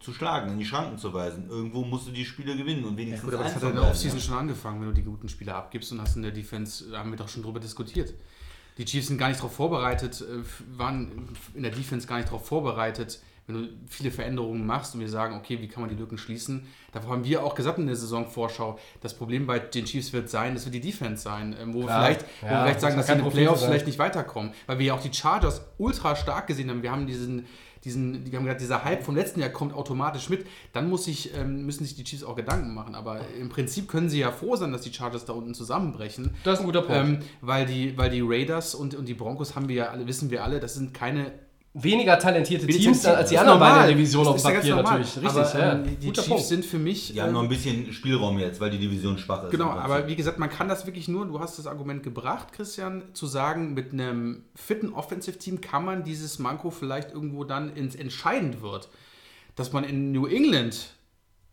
zu 0.00 0.12
schlagen, 0.12 0.50
in 0.52 0.58
die 0.58 0.64
Schranken 0.64 0.98
zu 0.98 1.14
weisen. 1.14 1.48
Irgendwo 1.48 1.84
musst 1.84 2.08
du 2.08 2.10
die 2.10 2.24
Spiele 2.24 2.56
gewinnen 2.56 2.84
und 2.84 2.92
Ja, 2.92 2.98
wenigstens 2.98 3.24
gut, 3.24 3.34
aber 3.34 3.44
das 3.44 3.54
hat 3.54 3.62
ja 3.62 3.68
in 3.68 3.76
der 3.76 3.88
Offseason 3.88 4.18
ja. 4.18 4.24
schon 4.24 4.34
angefangen, 4.36 4.80
wenn 4.80 4.88
du 4.88 4.94
die 4.94 5.04
guten 5.04 5.28
Spieler 5.28 5.54
abgibst 5.54 5.92
und 5.92 6.00
hast 6.00 6.16
in 6.16 6.22
der 6.22 6.32
Defense, 6.32 6.90
da 6.90 6.98
haben 6.98 7.10
wir 7.10 7.16
doch 7.16 7.28
schon 7.28 7.42
drüber 7.42 7.60
diskutiert. 7.60 8.12
Die 8.78 8.84
Chiefs 8.84 9.08
sind 9.08 9.18
gar 9.18 9.28
nicht 9.28 9.38
darauf 9.38 9.54
vorbereitet, 9.54 10.20
äh, 10.22 10.42
waren 10.76 11.28
in 11.54 11.62
der 11.62 11.72
Defense 11.72 12.06
gar 12.06 12.16
nicht 12.16 12.28
darauf 12.28 12.46
vorbereitet, 12.46 13.20
wenn 13.54 13.62
du 13.62 13.68
viele 13.88 14.10
Veränderungen 14.10 14.64
machst 14.66 14.94
und 14.94 15.00
wir 15.00 15.08
sagen, 15.08 15.36
okay, 15.36 15.60
wie 15.60 15.68
kann 15.68 15.82
man 15.82 15.90
die 15.90 15.96
Lücken 15.96 16.18
schließen? 16.18 16.66
Davor 16.92 17.10
haben 17.12 17.24
wir 17.24 17.42
auch 17.42 17.54
gesagt 17.54 17.78
in 17.78 17.86
der 17.86 17.96
Saisonvorschau, 17.96 18.78
das 19.00 19.14
Problem 19.14 19.46
bei 19.46 19.58
den 19.58 19.84
Chiefs 19.84 20.12
wird 20.12 20.28
sein, 20.30 20.54
das 20.54 20.64
wird 20.64 20.74
die 20.74 20.80
Defense 20.80 21.22
sein, 21.22 21.54
ähm, 21.60 21.72
wo 21.74 21.80
wir 21.80 21.86
Klar. 21.86 22.04
vielleicht, 22.04 22.24
wo 22.40 22.46
Ja, 22.46 22.52
wir 22.52 22.62
vielleicht 22.62 22.80
sagen, 22.80 22.96
dass 22.96 23.06
sie 23.06 23.12
in 23.12 23.22
den 23.22 23.30
Playoffs 23.30 23.60
sein. 23.60 23.70
vielleicht 23.70 23.86
nicht 23.86 23.98
weiterkommen, 23.98 24.52
weil 24.66 24.78
wir 24.78 24.86
ja 24.86 24.94
auch 24.94 25.00
die 25.02 25.12
Chargers 25.12 25.62
ultra 25.78 26.16
stark 26.16 26.46
gesehen 26.46 26.70
haben. 26.70 26.82
Wir 26.82 26.90
haben 26.92 27.06
diesen, 27.06 27.46
diesen, 27.84 28.24
die 28.24 28.36
haben 28.36 28.44
gesagt, 28.44 28.60
dieser 28.60 28.84
Hype 28.84 29.02
vom 29.02 29.16
letzten 29.16 29.40
Jahr 29.40 29.50
kommt 29.50 29.74
automatisch 29.74 30.28
mit. 30.28 30.46
Dann 30.72 30.88
muss 30.88 31.08
ich, 31.08 31.34
ähm, 31.36 31.66
müssen 31.66 31.82
sich 31.84 31.96
die 31.96 32.04
Chiefs 32.04 32.22
auch 32.22 32.36
Gedanken 32.36 32.74
machen. 32.74 32.94
Aber 32.94 33.20
im 33.40 33.48
Prinzip 33.48 33.88
können 33.88 34.08
sie 34.08 34.20
ja 34.20 34.30
froh 34.30 34.54
sein, 34.54 34.70
dass 34.70 34.82
die 34.82 34.92
Chargers 34.92 35.24
da 35.24 35.32
unten 35.32 35.52
zusammenbrechen. 35.52 36.32
Das 36.44 36.54
ist 36.54 36.60
ein 36.60 36.66
guter 36.66 36.82
Punkt. 36.82 36.94
Ähm, 37.00 37.18
weil, 37.40 37.66
die, 37.66 37.98
weil 37.98 38.08
die 38.10 38.20
Raiders 38.22 38.76
und, 38.76 38.94
und 38.94 39.06
die 39.08 39.14
Broncos 39.14 39.56
haben 39.56 39.68
wir 39.68 39.74
ja 39.74 39.86
alle, 39.88 40.06
wissen 40.06 40.30
wir 40.30 40.44
alle, 40.44 40.60
das 40.60 40.74
sind 40.74 40.94
keine 40.94 41.32
weniger 41.74 42.18
talentierte 42.18 42.66
Teams 42.66 43.02
Team- 43.02 43.12
als 43.12 43.30
die 43.30 43.38
anderen 43.38 43.58
normal. 43.58 43.88
beiden 43.88 44.26
auf 44.26 44.36
ist 44.36 44.44
ja 44.44 44.50
ganz 44.50 44.66
Papier 44.66 44.76
natürlich. 44.76 45.16
Richtig, 45.16 45.28
aber, 45.30 45.58
ja. 45.58 45.72
ähm, 45.72 45.84
die 46.00 46.06
Guter 46.06 46.22
Chiefs 46.22 46.28
Punkt. 46.28 46.44
sind 46.44 46.64
für 46.66 46.78
mich. 46.78 47.12
Die 47.12 47.20
haben 47.20 47.28
ähm, 47.28 47.34
noch 47.34 47.42
ein 47.42 47.48
bisschen 47.48 47.92
Spielraum 47.92 48.38
jetzt, 48.38 48.60
weil 48.60 48.70
die 48.70 48.78
Division 48.78 49.16
schwach 49.16 49.44
ist. 49.44 49.50
Genau, 49.50 49.70
aber 49.70 50.06
wie 50.06 50.16
gesagt, 50.16 50.38
man 50.38 50.50
kann 50.50 50.68
das 50.68 50.84
wirklich 50.86 51.08
nur, 51.08 51.26
du 51.26 51.40
hast 51.40 51.58
das 51.58 51.66
Argument 51.66 52.02
gebracht, 52.02 52.52
Christian, 52.52 53.02
zu 53.14 53.26
sagen, 53.26 53.72
mit 53.72 53.92
einem 53.92 54.44
fitten 54.54 54.92
Offensive-Team 54.92 55.60
kann 55.60 55.84
man 55.84 56.04
dieses 56.04 56.38
Manko 56.38 56.70
vielleicht 56.70 57.12
irgendwo 57.12 57.44
dann 57.44 57.74
ins 57.74 57.94
Entscheidend 57.94 58.60
wird. 58.60 58.88
Dass 59.56 59.72
man 59.72 59.84
in 59.84 60.12
New 60.12 60.26
England 60.26 60.94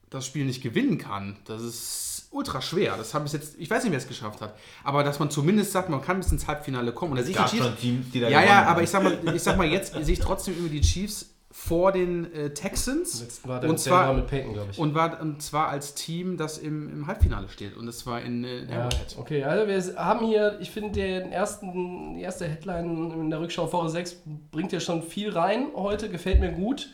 das 0.10 0.26
Spiel 0.26 0.46
nicht 0.46 0.62
gewinnen 0.62 0.98
kann, 0.98 1.38
das 1.46 1.62
ist 1.62 2.19
ultra 2.32 2.62
schwer. 2.62 2.96
Das 2.98 3.14
habe 3.14 3.26
ich 3.28 3.34
jetzt, 3.34 3.56
ich 3.58 3.70
weiß 3.70 3.84
nicht, 3.84 3.92
wer 3.92 3.98
es 4.00 4.08
geschafft 4.08 4.42
hat. 4.42 4.54
Aber 4.84 5.04
dass 5.04 5.20
man 5.20 5.30
zumindest 5.32 5.72
sagt, 5.72 5.90
man 5.90 6.02
kann 6.02 6.18
bis 6.18 6.32
ins 6.32 6.48
Halbfinale 6.48 6.92
kommen. 6.92 7.14
Und 7.14 7.18
da 7.18 7.24
sehe 7.24 7.32
ich 7.32 7.38
gab 7.38 7.50
Chiefs- 7.50 7.66
schon 7.66 7.78
Teams, 7.78 8.12
die 8.12 8.20
da 8.20 8.30
ja, 8.30 8.44
ja, 8.44 8.66
aber 8.66 8.84
ich 8.84 8.90
sag 8.90 9.04
mal, 9.04 9.18
ich 9.34 9.42
sag 9.42 9.58
mal 9.58 9.68
jetzt 9.68 9.94
sehe 9.94 10.14
ich 10.14 10.20
trotzdem 10.20 10.54
irgendwie 10.56 10.80
die 10.80 10.82
Chiefs 10.88 11.34
vor 11.52 11.92
den 11.92 12.32
äh, 12.32 12.52
Texans. 12.54 13.22
Letzten 13.22 13.50
war 13.50 13.60
der 13.60 13.72
und 13.72 13.80
zwar 13.80 14.14
mit 14.14 14.28
Peyton, 14.28 14.54
glaube 14.54 14.70
ich. 14.72 14.78
und 14.78 14.94
war 14.94 15.20
und 15.20 15.42
zwar 15.42 15.70
als 15.70 15.96
Team, 15.96 16.38
das 16.38 16.60
im, 16.60 16.88
im 16.94 17.08
Halbfinale 17.08 17.50
steht. 17.50 17.76
Und 17.76 17.88
das 17.88 18.06
war 18.06 18.22
in, 18.22 18.44
äh, 18.44 18.60
in 18.60 18.70
Ja, 18.70 18.82
Arrowhead. 18.82 19.16
okay, 19.18 19.44
also 19.44 19.68
wir 19.68 19.96
haben 20.00 20.28
hier, 20.28 20.58
ich 20.62 20.70
finde, 20.70 20.92
den 20.92 21.32
ersten, 21.32 22.14
die 22.16 22.22
erste 22.22 22.48
Headline 22.48 23.12
in 23.20 23.30
der 23.32 23.40
Rückschau 23.42 23.74
Woche 23.74 23.90
6 23.90 24.18
bringt 24.52 24.72
ja 24.72 24.80
schon 24.80 25.02
viel 25.02 25.32
rein 25.32 25.70
heute, 25.76 26.10
gefällt 26.10 26.40
mir 26.40 26.52
gut. 26.52 26.90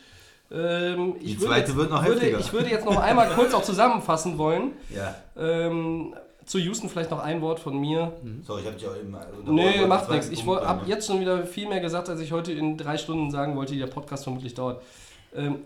Ähm, 0.50 1.16
ich 1.20 1.36
Die 1.36 1.44
zweite 1.44 1.68
jetzt, 1.68 1.76
wird 1.76 1.90
noch 1.90 2.04
würde, 2.04 2.20
heftiger. 2.20 2.38
Ich 2.40 2.52
würde 2.52 2.70
jetzt 2.70 2.84
noch 2.84 2.98
einmal 2.98 3.28
kurz 3.34 3.52
auch 3.54 3.62
zusammenfassen 3.62 4.38
wollen. 4.38 4.72
Ja, 4.94 5.14
Ähm, 5.36 6.14
zu 6.44 6.58
Houston 6.58 6.88
vielleicht 6.88 7.10
noch 7.10 7.18
ein 7.18 7.42
Wort 7.42 7.58
von 7.58 7.76
mir. 7.76 8.12
sorry, 8.46 8.60
ich 8.60 8.66
habe 8.68 8.76
dich 8.76 8.86
auch 8.86 8.96
eben. 8.96 9.10
Nee, 9.10 9.66
unterbrochen. 9.66 9.88
macht 9.88 10.10
nichts. 10.10 10.28
Ich 10.30 10.46
habe 10.46 10.86
jetzt 10.86 11.08
schon 11.08 11.20
wieder 11.20 11.44
viel 11.44 11.68
mehr 11.68 11.80
gesagt, 11.80 12.08
als 12.08 12.20
ich 12.20 12.30
heute 12.30 12.52
in 12.52 12.76
drei 12.78 12.96
Stunden 12.98 13.32
sagen 13.32 13.56
wollte, 13.56 13.72
die 13.72 13.80
der 13.80 13.88
Podcast 13.88 14.22
vermutlich 14.24 14.54
dauert. 14.54 14.80
Ähm, 15.34 15.56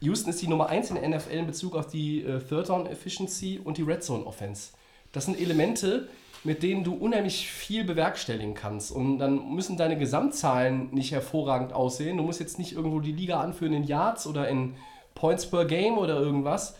Houston 0.00 0.30
ist 0.30 0.40
die 0.40 0.48
Nummer 0.48 0.70
1 0.70 0.90
in 0.90 0.96
der 0.96 1.06
NFL 1.10 1.30
in 1.34 1.46
Bezug 1.46 1.76
auf 1.76 1.88
die 1.88 2.24
äh, 2.24 2.40
Third 2.40 2.70
Down 2.70 2.86
Efficiency 2.86 3.60
und 3.62 3.76
die 3.76 3.82
Red 3.82 4.02
Zone 4.02 4.24
Offense. 4.24 4.70
Das 5.12 5.26
sind 5.26 5.38
Elemente, 5.38 6.08
mit 6.42 6.62
denen 6.62 6.84
du 6.84 6.94
unheimlich 6.94 7.50
viel 7.50 7.84
bewerkstelligen 7.84 8.54
kannst. 8.54 8.90
Und 8.90 9.18
dann 9.18 9.54
müssen 9.54 9.76
deine 9.76 9.98
Gesamtzahlen 9.98 10.90
nicht 10.92 11.12
hervorragend 11.12 11.72
aussehen. 11.72 12.16
Du 12.16 12.22
musst 12.22 12.40
jetzt 12.40 12.58
nicht 12.58 12.72
irgendwo 12.72 13.00
die 13.00 13.12
Liga 13.12 13.40
anführen 13.40 13.74
in 13.74 13.84
Yards 13.84 14.26
oder 14.26 14.48
in 14.48 14.74
Points 15.14 15.50
per 15.50 15.66
Game 15.66 15.98
oder 15.98 16.18
irgendwas. 16.18 16.76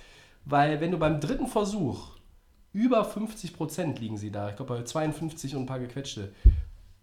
Weil 0.47 0.81
wenn 0.81 0.91
du 0.91 0.99
beim 0.99 1.21
dritten 1.21 1.47
Versuch 1.47 2.17
über 2.73 3.03
50% 3.03 3.99
liegen 3.99 4.17
sie 4.17 4.31
da, 4.31 4.49
ich 4.49 4.57
glaube 4.57 4.77
bei 4.77 4.83
52 4.83 5.57
und 5.57 5.63
ein 5.63 5.67
paar 5.67 5.81
gequetschte, 5.81 6.33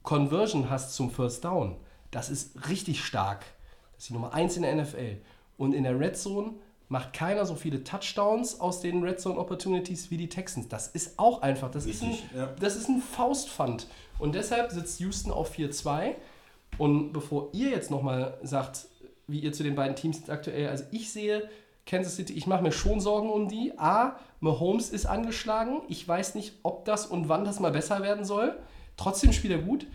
Conversion 0.02 0.70
hast 0.70 0.96
zum 0.96 1.12
First 1.12 1.44
Down, 1.44 1.76
das 2.12 2.30
ist 2.30 2.70
richtig 2.70 3.04
stark. 3.04 3.46
Das 3.94 4.04
ist 4.04 4.10
die 4.10 4.14
Nummer 4.14 4.34
1 4.34 4.58
in 4.58 4.64
der 4.64 4.76
NFL. 4.76 5.18
Und 5.58 5.74
in 5.74 5.84
der 5.84 6.00
Red 6.00 6.18
Zone 6.18 6.54
macht 6.90 7.14
keiner 7.14 7.46
so 7.46 7.56
viele 7.56 7.84
Touchdowns 7.84 8.60
aus 8.60 8.80
den 8.80 9.04
Red 9.04 9.20
Zone 9.20 9.38
Opportunities 9.38 10.10
wie 10.10 10.18
die 10.18 10.30
Texans. 10.30 10.68
Das 10.70 10.88
ist 10.88 11.20
auch 11.20 11.42
einfach, 11.42 11.70
das, 11.70 11.86
ist 11.86 12.02
ein, 12.02 12.18
ja. 12.36 12.48
das 12.60 12.76
ist 12.76 12.88
ein 12.88 13.02
Faustpfand. 13.02 13.88
Und 14.20 14.36
deshalb 14.36 14.72
sitzt 14.72 15.00
Houston 15.00 15.32
auf 15.32 15.56
4-2. 15.56 16.16
Und 16.78 17.12
bevor 17.12 17.50
ihr 17.54 17.70
jetzt 17.70 17.92
nochmal 17.92 18.38
sagt, 18.42 18.88
wie 19.28 19.40
ihr 19.40 19.52
zu 19.52 19.64
den 19.64 19.76
beiden 19.76 19.96
Teams 19.96 20.20
jetzt 20.20 20.30
aktuell, 20.30 20.70
also 20.70 20.86
ich 20.92 21.12
sehe 21.12 21.50
Kansas 21.86 22.16
City, 22.16 22.34
ich 22.34 22.48
mache 22.48 22.64
mir 22.64 22.72
schon 22.72 23.00
Sorgen 23.00 23.30
um 23.30 23.48
die. 23.48 23.78
A, 23.78 24.20
Mahomes 24.40 24.90
ist 24.90 25.06
angeschlagen. 25.06 25.82
Ich 25.88 26.08
weiß 26.08 26.36
nicht, 26.36 26.54
ob 26.64 26.86
das 26.86 27.06
und 27.06 27.28
wann 27.30 27.46
das 27.46 27.60
mal 27.60 27.72
besser 27.72 28.02
werden 28.02 28.26
soll. 28.26 28.58
Trotzdem 28.96 29.34
spielt 29.34 29.54
er 29.54 29.60
gut. 29.60 29.88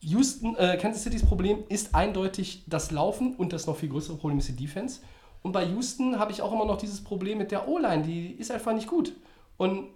Houston, 0.00 0.54
äh, 0.56 0.78
Kansas 0.80 1.02
Citys 1.02 1.24
Problem 1.24 1.64
ist 1.68 1.94
eindeutig 1.94 2.64
das 2.66 2.90
Laufen 2.90 3.34
und 3.34 3.52
das 3.52 3.66
noch 3.66 3.76
viel 3.76 3.88
größere 3.88 4.16
Problem 4.16 4.38
ist 4.38 4.48
die 4.48 4.56
Defense. 4.56 5.00
Und 5.42 5.52
bei 5.52 5.64
Houston 5.64 6.18
habe 6.18 6.32
ich 6.32 6.42
auch 6.42 6.52
immer 6.52 6.64
noch 6.64 6.78
dieses 6.78 7.02
Problem 7.02 7.38
mit 7.38 7.50
der 7.50 7.68
O-Line, 7.68 8.02
die 8.02 8.32
ist 8.32 8.50
einfach 8.50 8.74
nicht 8.74 8.88
gut. 8.88 9.12
Und 9.56 9.88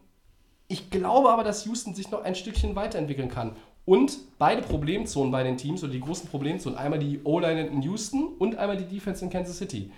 ich 0.69 0.91
glaube 0.91 1.31
aber, 1.31 1.45
dass 1.45 1.67
Houston 1.67 1.95
sich 1.95 2.11
noch 2.11 2.23
ein 2.23 2.35
Stückchen 2.35 2.77
weiterentwickeln 2.77 3.29
kann. 3.29 3.57
Und 3.85 4.19
beide 4.39 4.63
Problemzonen 4.63 5.33
bei 5.33 5.43
den 5.43 5.57
Teams 5.57 5.83
oder 5.83 5.93
die 5.93 6.01
großen 6.01 6.29
Problemzonen, 6.29 6.79
einmal 6.79 7.01
die 7.01 7.21
O-Line 7.25 7.67
in 7.67 7.83
Houston 7.83 8.29
und 8.39 8.57
einmal 8.57 8.77
die 8.77 8.85
Defense 8.85 9.25
in 9.25 9.31
Kansas 9.31 9.59
City. 9.59 9.93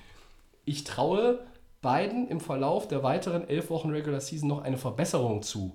Ich 0.65 0.85
traue 0.85 1.47
beiden 1.83 2.27
im 2.29 2.41
Verlauf 2.41 2.89
der 2.89 3.03
weiteren 3.03 3.47
elf 3.47 3.69
Wochen 3.69 3.91
Regular 3.91 4.21
Season 4.21 4.49
noch 4.49 4.63
eine 4.63 4.79
Verbesserung 4.79 5.43
zu. 5.43 5.75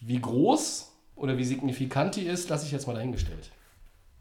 Wie 0.00 0.20
groß 0.20 0.92
oder 1.14 1.38
wie 1.38 1.44
signifikant 1.44 2.16
die 2.16 2.26
ist, 2.26 2.48
lasse 2.48 2.66
ich 2.66 2.72
jetzt 2.72 2.88
mal 2.88 2.94
dahingestellt. 2.94 3.52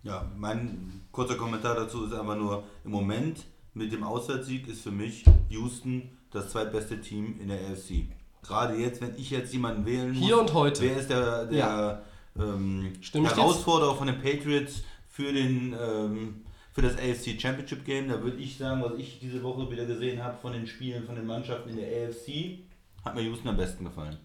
Ja, 0.04 0.32
mein 0.38 1.02
kurzer 1.12 1.36
Kommentar 1.36 1.76
dazu 1.76 2.06
ist 2.06 2.14
einfach 2.14 2.36
nur, 2.36 2.64
im 2.86 2.92
Moment 2.92 3.46
mit 3.74 3.92
dem 3.92 4.04
Auswärtssieg 4.04 4.68
ist 4.68 4.82
für 4.82 4.92
mich 4.92 5.24
Houston 5.50 6.10
das 6.32 6.50
zweitbeste 6.50 7.00
Team 7.02 7.40
in 7.40 7.48
der 7.50 7.60
AFC. 7.60 8.06
Gerade 8.44 8.76
jetzt, 8.76 9.02
wenn 9.02 9.16
ich 9.18 9.30
jetzt 9.30 9.54
jemanden 9.54 9.86
wählen 9.86 10.14
muss, 10.14 10.26
Hier 10.26 10.40
und 10.40 10.54
heute. 10.54 10.82
wer 10.82 10.98
ist 10.98 11.10
der, 11.10 11.46
der 11.46 11.58
Ja. 11.60 12.02
ähm, 12.38 12.94
Herausforderer 13.14 13.96
von 13.96 14.08
den 14.08 14.20
Patriots 14.22 14.84
für, 15.10 15.32
den, 15.32 15.76
ähm, 15.80 16.42
für 16.72 16.82
das 16.82 16.96
AFC 16.98 17.40
Championship 17.40 17.86
Game, 17.86 18.08
da 18.10 18.22
würde 18.24 18.38
ich 18.38 18.58
sagen, 18.58 18.82
was 18.82 18.98
ich 18.98 19.20
diese 19.20 19.44
Woche 19.44 19.70
wieder 19.70 19.86
gesehen 19.86 20.24
habe 20.24 20.38
von 20.42 20.54
den 20.54 20.66
Spielen 20.68 21.06
von 21.06 21.16
den 21.16 21.26
Mannschaften 21.28 21.70
in 21.70 21.78
der 21.78 21.88
AFC, 22.08 22.60
hat 23.06 23.16
mir 23.16 23.22
Houston 23.22 23.50
am 23.50 23.58
besten 23.58 23.84
gefallen. 23.86 24.18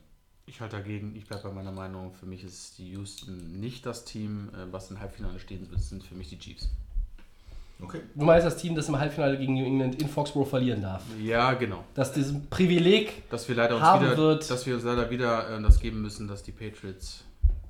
Ich 0.49 0.61
halte 0.61 0.77
dagegen, 0.77 1.17
ich 1.17 1.27
bleibe 1.27 1.49
bei 1.49 1.53
meiner 1.55 1.73
Meinung. 1.73 2.15
Für 2.15 2.27
mich 2.27 2.45
ist 2.45 2.79
die 2.79 2.91
Houston 2.93 3.59
nicht 3.61 3.85
das 3.85 4.05
Team, 4.05 4.49
äh, 4.55 4.73
was 4.73 4.91
im 4.93 5.01
Halbfinale 5.01 5.41
stehen 5.41 5.69
wird, 5.71 5.81
sind 5.81 6.05
für 6.05 6.15
mich 6.15 6.29
die 6.29 6.39
Chiefs. 6.39 6.71
Okay. 7.83 8.01
Du 8.15 8.25
meinst 8.25 8.47
das 8.47 8.57
Team, 8.57 8.75
das 8.75 8.89
im 8.89 8.99
Halbfinale 8.99 9.37
gegen 9.37 9.55
New 9.55 9.65
England 9.65 10.01
in 10.01 10.09
Foxborough 10.09 10.49
verlieren 10.49 10.81
darf. 10.81 11.03
Ja, 11.23 11.53
genau. 11.53 11.85
Dass 11.95 12.11
diesem 12.13 12.47
Privileg, 12.49 13.29
Dass 13.29 13.47
wir 13.49 13.55
leider 13.55 13.75
uns 13.77 13.85
Haben 13.85 14.07
wieder, 14.07 14.17
wird- 14.17 14.51
dass 14.51 14.65
wir 14.67 14.75
uns 14.77 14.85
leider 14.85 15.11
wieder 15.11 15.59
äh, 15.59 15.63
das 15.63 15.79
geben 15.79 16.01
müssen, 16.01 16.27
dass 16.27 16.43
die 16.43 16.53
Patriots 16.53 17.25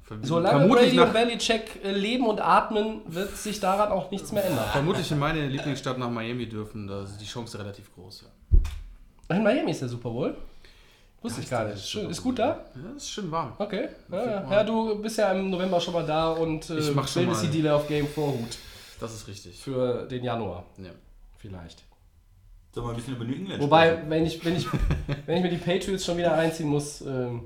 ver- 0.05 0.17
solange 0.23 0.59
vermutlich, 0.61 0.95
Brady 0.95 1.01
und 1.01 1.13
Belichick 1.13 1.85
äh, 1.85 1.91
leben 1.91 2.27
und 2.27 2.41
atmen, 2.41 3.01
wird 3.09 3.37
sich 3.37 3.59
daran 3.59 3.91
auch 3.91 4.11
nichts 4.13 4.31
mehr 4.31 4.45
ändern. 4.45 4.65
vermutlich 4.71 5.11
in 5.11 5.19
meine 5.19 5.49
Lieblingsstadt 5.49 5.99
nach 5.99 6.09
Miami 6.11 6.49
dürfen. 6.49 6.87
Da 6.87 7.03
ist 7.03 7.19
die 7.19 7.27
Chance 7.27 7.59
relativ 7.59 7.93
groß. 7.95 8.27
Ja. 9.29 9.37
In 9.37 9.43
Miami 9.43 9.73
ist 9.73 9.81
der 9.83 9.89
Super 9.89 10.11
Bowl. 10.11 10.37
Wusste 11.21 11.41
ich 11.41 11.51
gar 11.51 11.65
nicht. 11.65 11.85
Schön. 11.85 12.03
Super 12.03 12.11
Ist 12.13 12.23
gut 12.23 12.39
da? 12.39 12.47
Ja, 12.77 12.97
ist 12.97 13.11
schön 13.11 13.29
warm. 13.33 13.55
Okay. 13.59 13.89
Ja, 14.13 14.25
ja. 14.25 14.51
ja, 14.53 14.63
du 14.63 15.03
bist 15.03 15.19
ja 15.19 15.33
im 15.33 15.51
November 15.51 15.81
schon 15.81 15.95
mal 15.95 16.07
da 16.07 16.31
und 16.31 16.71
äh, 16.71 16.79
Ich 16.79 16.95
mach 16.95 17.09
schon 17.09 17.27
mal. 17.27 17.41
die 17.43 17.49
Dealer 17.49 17.75
of 17.77 17.89
Game 17.89 18.07
Vorhut 18.07 18.57
Das 19.01 19.15
ist 19.15 19.29
richtig. 19.29 19.59
für 19.61 20.07
den 20.07 20.25
Januar. 20.25 20.65
Ja. 20.79 20.91
Vielleicht. 21.37 21.83
Sollen 22.75 22.87
wir 22.89 22.91
ein 22.91 22.97
bisschen 22.97 23.17
über 23.17 23.25
New 23.25 23.35
England 23.35 23.63
Wobei, 23.63 23.89
sprechen? 23.93 24.11
wenn 24.11 24.27
ich, 24.27 24.45
wenn, 24.45 24.57
ich, 24.57 24.67
wenn 25.27 25.37
ich 25.39 25.43
mir 25.43 25.51
die 25.51 25.57
Patriots 25.57 26.05
schon 26.05 26.17
wieder 26.19 26.35
einziehen 26.35 26.69
muss, 26.69 27.01
ähm, 27.01 27.45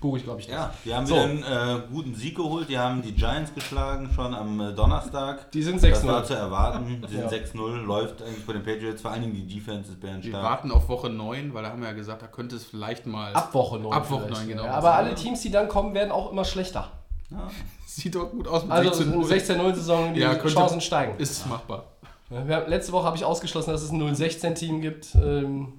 gucke 0.00 0.16
ich 0.16 0.24
glaube 0.24 0.40
ich 0.40 0.46
nicht. 0.48 0.56
Ja, 0.56 0.72
die 0.84 0.94
haben 0.94 1.04
So. 1.06 1.14
wieder 1.16 1.24
einen 1.24 1.42
äh, 1.42 1.82
guten 1.92 2.14
Sieg 2.14 2.36
geholt. 2.36 2.68
Die 2.70 2.78
haben 2.78 3.02
die 3.02 3.12
Giants 3.12 3.52
geschlagen 3.54 4.10
schon 4.14 4.34
am 4.34 4.58
äh, 4.60 4.72
Donnerstag. 4.72 5.50
Die 5.52 5.62
sind 5.62 5.82
Das 5.82 6.06
war 6.06 6.22
6-0. 6.22 6.24
zu 6.26 6.34
erwarten. 6.34 7.06
Die 7.10 7.14
Ja. 7.16 7.28
sind 7.28 7.46
6-0, 7.46 7.82
läuft 7.82 8.22
eigentlich 8.22 8.46
bei 8.46 8.54
den 8.54 8.62
Patriots. 8.62 9.02
Vor 9.02 9.10
allen 9.10 9.20
Dingen 9.22 9.34
die 9.34 9.46
Defense 9.46 9.90
ist 9.92 10.00
Wir 10.02 10.08
bärenstark. 10.08 10.42
warten 10.42 10.70
auf 10.70 10.88
Woche 10.88 11.10
9, 11.10 11.52
weil 11.52 11.62
da 11.62 11.70
haben 11.70 11.82
wir 11.82 11.88
ja 11.88 11.94
gesagt, 11.94 12.22
da 12.22 12.26
könnte 12.28 12.56
es 12.56 12.64
vielleicht 12.64 13.04
mal. 13.06 13.34
Ab 13.34 13.52
Woche 13.52 13.78
9. 13.78 13.92
Ab 13.92 14.10
Woche 14.10 14.22
vielleicht, 14.26 14.40
9, 14.42 14.48
genau. 14.48 14.64
Ja, 14.64 14.72
aber 14.72 14.94
alle 14.94 15.14
Teams, 15.14 15.42
die 15.42 15.50
dann 15.50 15.68
kommen, 15.68 15.92
werden 15.92 16.10
auch 16.10 16.32
immer 16.32 16.46
schlechter. 16.46 16.90
Ja. 17.30 17.50
Sieht 17.86 18.14
doch 18.14 18.30
gut 18.30 18.46
aus 18.48 18.62
mit 18.64 18.72
Also 18.72 18.92
16 19.24 19.60
eine 19.60 19.68
16-0-Saison, 19.72 20.14
die 20.14 20.20
Ja, 20.20 20.34
könnte- 20.34 20.54
Chancen 20.54 20.80
steigen. 20.80 21.18
Ist 21.18 21.46
machbar. 21.46 21.84
Ja, 22.30 22.58
letzte 22.66 22.92
Woche 22.92 23.04
habe 23.06 23.16
ich 23.16 23.24
ausgeschlossen, 23.24 23.70
dass 23.72 23.82
es 23.82 23.90
ein 23.90 24.00
0-16-Team 24.00 24.80
gibt. 24.80 25.14
Ähm, 25.16 25.72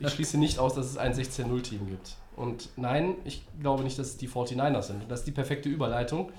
ich 0.00 0.08
schließe 0.10 0.38
nicht 0.38 0.58
aus, 0.58 0.74
dass 0.74 0.86
es 0.86 0.96
ein 0.96 1.12
16-0-Team 1.12 1.86
gibt. 1.88 2.16
Und 2.36 2.70
nein, 2.76 3.14
ich 3.24 3.44
glaube 3.60 3.84
nicht, 3.84 3.98
dass 3.98 4.08
es 4.08 4.16
die 4.16 4.28
49ers 4.28 4.82
sind. 4.82 5.02
Und 5.02 5.10
das 5.10 5.20
ist 5.20 5.26
die 5.26 5.32
perfekte 5.32 5.68
Überleitung. 5.68 6.32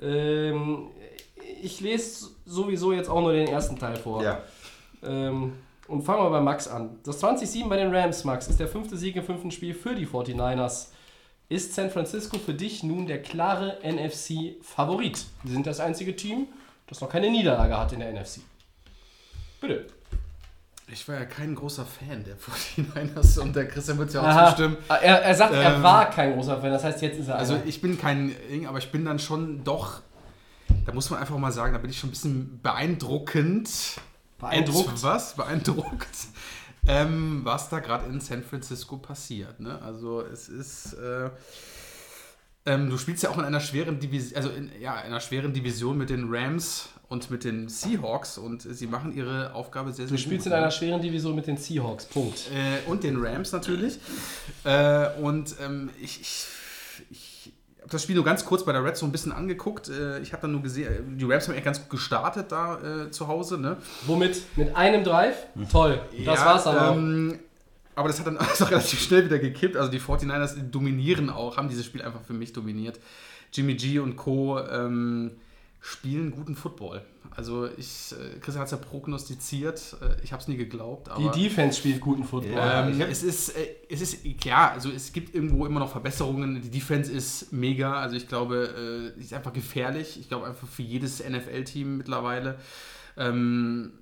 Ähm, 0.00 0.88
ich 1.60 1.80
lese 1.80 2.28
sowieso 2.46 2.92
jetzt 2.92 3.10
auch 3.10 3.20
nur 3.20 3.32
den 3.32 3.48
ersten 3.48 3.78
Teil 3.78 3.96
vor. 3.96 4.22
ja. 4.22 4.40
Ähm, 5.02 5.52
und 5.86 6.00
fangen 6.02 6.22
wir 6.22 6.30
bei 6.30 6.40
Max 6.40 6.66
an. 6.66 6.98
Das 7.04 7.22
20-7 7.22 7.68
bei 7.68 7.76
den 7.76 7.94
Rams, 7.94 8.24
Max, 8.24 8.48
ist 8.48 8.58
der 8.58 8.68
fünfte 8.68 8.96
Sieg 8.96 9.16
im 9.16 9.22
fünften 9.24 9.50
Spiel 9.50 9.74
für 9.74 9.94
die 9.94 10.06
49ers. 10.06 10.86
Ist 11.48 11.74
San 11.74 11.90
Francisco 11.90 12.38
für 12.38 12.54
dich 12.54 12.82
nun 12.82 13.06
der 13.06 13.22
klare 13.22 13.78
NFC-Favorit? 13.84 15.24
Sie 15.44 15.52
sind 15.52 15.66
das 15.66 15.78
einzige 15.80 16.16
Team, 16.16 16.46
das 16.86 17.00
noch 17.00 17.08
keine 17.10 17.30
Niederlage 17.30 17.76
hat 17.78 17.92
in 17.92 18.00
der 18.00 18.12
NFC. 18.12 18.40
Bitte. 19.60 19.86
Ich 20.86 21.06
war 21.08 21.16
ja 21.16 21.24
kein 21.24 21.54
großer 21.54 21.84
Fan 21.86 22.24
der 22.24 22.36
49ers 22.36 23.38
und 23.40 23.56
der 23.56 23.66
Christian 23.68 23.98
wird 23.98 24.12
ja 24.12 24.20
auch 24.20 24.26
Aha. 24.26 24.46
zustimmen. 24.48 24.76
Er, 24.88 25.22
er 25.22 25.34
sagt, 25.34 25.54
er 25.54 25.76
Ähm, 25.76 25.82
war 25.82 26.10
kein 26.10 26.34
großer 26.34 26.60
Fan, 26.60 26.70
das 26.70 26.84
heißt, 26.84 27.00
jetzt 27.02 27.18
ist 27.18 27.28
er 27.28 27.36
Also 27.36 27.54
einer. 27.54 27.64
ich 27.66 27.80
bin 27.80 27.98
kein 27.98 28.34
Ding, 28.50 28.66
aber 28.66 28.78
ich 28.78 28.90
bin 28.92 29.04
dann 29.04 29.18
schon 29.18 29.64
doch, 29.64 30.00
da 30.86 30.92
muss 30.92 31.08
man 31.10 31.20
einfach 31.20 31.36
mal 31.38 31.52
sagen, 31.52 31.72
da 31.72 31.78
bin 31.78 31.90
ich 31.90 31.98
schon 31.98 32.08
ein 32.08 32.12
bisschen 32.12 32.60
beeindruckend. 32.62 33.70
Beeindruckt? 34.38 35.02
Was? 35.02 35.34
Beeindruckt. 35.36 36.08
Ähm, 36.86 37.40
was 37.44 37.68
da 37.70 37.78
gerade 37.80 38.06
in 38.06 38.20
San 38.20 38.42
Francisco 38.42 38.96
passiert. 38.98 39.58
Ne? 39.60 39.80
Also 39.82 40.20
es 40.20 40.48
ist, 40.48 40.94
äh, 40.94 41.30
ähm, 42.66 42.90
du 42.90 42.98
spielst 42.98 43.22
ja 43.22 43.30
auch 43.30 43.38
in 43.38 43.44
einer 43.44 43.60
schweren 43.60 43.98
Division, 44.00 44.36
also 44.36 44.50
in 44.50 44.70
ja, 44.80 44.94
einer 44.94 45.20
schweren 45.20 45.52
Division 45.52 45.96
mit 45.96 46.10
den 46.10 46.26
Rams 46.28 46.88
und 47.08 47.30
mit 47.30 47.44
den 47.44 47.68
Seahawks 47.68 48.38
und 48.38 48.62
sie 48.62 48.86
machen 48.86 49.14
ihre 49.14 49.54
Aufgabe 49.54 49.92
sehr, 49.92 50.06
sehr 50.08 50.16
Du 50.16 50.22
spielst 50.22 50.46
in 50.46 50.50
gut. 50.50 50.58
ne? 50.58 50.62
einer 50.62 50.70
schweren 50.70 51.00
Division 51.00 51.34
mit 51.34 51.46
den 51.46 51.56
Seahawks. 51.56 52.06
Punkt. 52.06 52.50
Äh, 52.52 52.88
und 52.90 53.02
den 53.04 53.16
Rams 53.24 53.52
natürlich. 53.52 53.98
Äh, 54.64 55.08
und 55.20 55.54
ähm, 55.62 55.90
ich, 56.02 56.20
ich 56.20 56.46
habe 57.84 57.92
das 57.92 58.02
Spiel 58.02 58.14
nur 58.16 58.24
ganz 58.24 58.44
kurz 58.46 58.64
bei 58.64 58.72
der 58.72 58.82
Red 58.82 58.96
so 58.96 59.04
ein 59.06 59.12
bisschen 59.12 59.30
angeguckt. 59.32 59.88
Äh, 59.90 60.18
ich 60.20 60.32
habe 60.32 60.42
dann 60.42 60.52
nur 60.52 60.62
gesehen, 60.62 61.18
die 61.18 61.24
Rams 61.24 61.46
haben 61.46 61.54
echt 61.54 61.64
ganz 61.66 61.80
gut 61.80 61.90
gestartet 61.90 62.50
da 62.50 62.78
äh, 63.04 63.10
zu 63.10 63.28
Hause. 63.28 63.58
Ne? 63.58 63.76
Womit? 64.06 64.42
Mit 64.56 64.74
einem 64.74 65.04
Drive? 65.04 65.36
Toll. 65.70 66.00
Das 66.24 66.40
Ja, 66.40 66.46
war's 66.46 66.66
auch. 66.66 66.96
ähm, 66.96 67.38
aber 67.94 68.08
das 68.08 68.18
hat 68.18 68.26
dann 68.26 68.38
auch 68.38 68.70
relativ 68.70 69.00
schnell 69.00 69.26
wieder 69.26 69.38
gekippt. 69.38 69.76
Also 69.76 69.90
die 69.90 70.00
49ers 70.00 70.54
dominieren 70.70 71.28
auch, 71.30 71.56
haben 71.58 71.68
dieses 71.68 71.84
Spiel 71.84 72.02
einfach 72.02 72.22
für 72.22 72.32
mich 72.32 72.52
dominiert. 72.52 72.98
Jimmy 73.52 73.74
G 73.74 73.98
und 73.98 74.16
Co. 74.16 74.58
Ähm, 74.60 75.32
spielen 75.84 76.30
guten 76.30 76.56
Football. 76.56 77.02
Also 77.36 77.68
ich, 77.76 78.12
äh, 78.12 78.38
Chris 78.40 78.56
hat 78.56 78.64
es 78.64 78.70
ja 78.70 78.78
prognostiziert. 78.78 79.96
Äh, 80.00 80.16
ich 80.24 80.32
habe 80.32 80.40
es 80.40 80.48
nie 80.48 80.56
geglaubt. 80.56 81.08
Die 81.08 81.10
Aber 81.10 81.30
Defense 81.30 81.78
spielt 81.78 82.00
guten 82.00 82.24
Football. 82.24 82.52
Ja. 82.52 82.88
ähm, 82.88 82.98
es 83.02 83.22
ist, 83.22 83.50
äh, 83.50 83.66
es 83.90 84.00
ist, 84.00 84.24
ja, 84.44 84.70
also 84.70 84.90
es 84.90 85.12
gibt 85.12 85.34
irgendwo 85.34 85.66
immer 85.66 85.80
noch 85.80 85.90
Verbesserungen. 85.90 86.62
Die 86.62 86.70
Defense 86.70 87.12
ist 87.12 87.52
mega. 87.52 88.00
Also 88.00 88.16
ich 88.16 88.28
glaube, 88.28 89.12
äh, 89.16 89.20
ist 89.20 89.34
einfach 89.34 89.52
gefährlich. 89.52 90.18
Ich 90.18 90.28
glaube 90.28 90.46
einfach 90.46 90.66
für 90.66 90.82
jedes 90.82 91.22
NFL-Team 91.22 91.98
mittlerweile. 91.98 92.58
Ähm, 93.18 93.92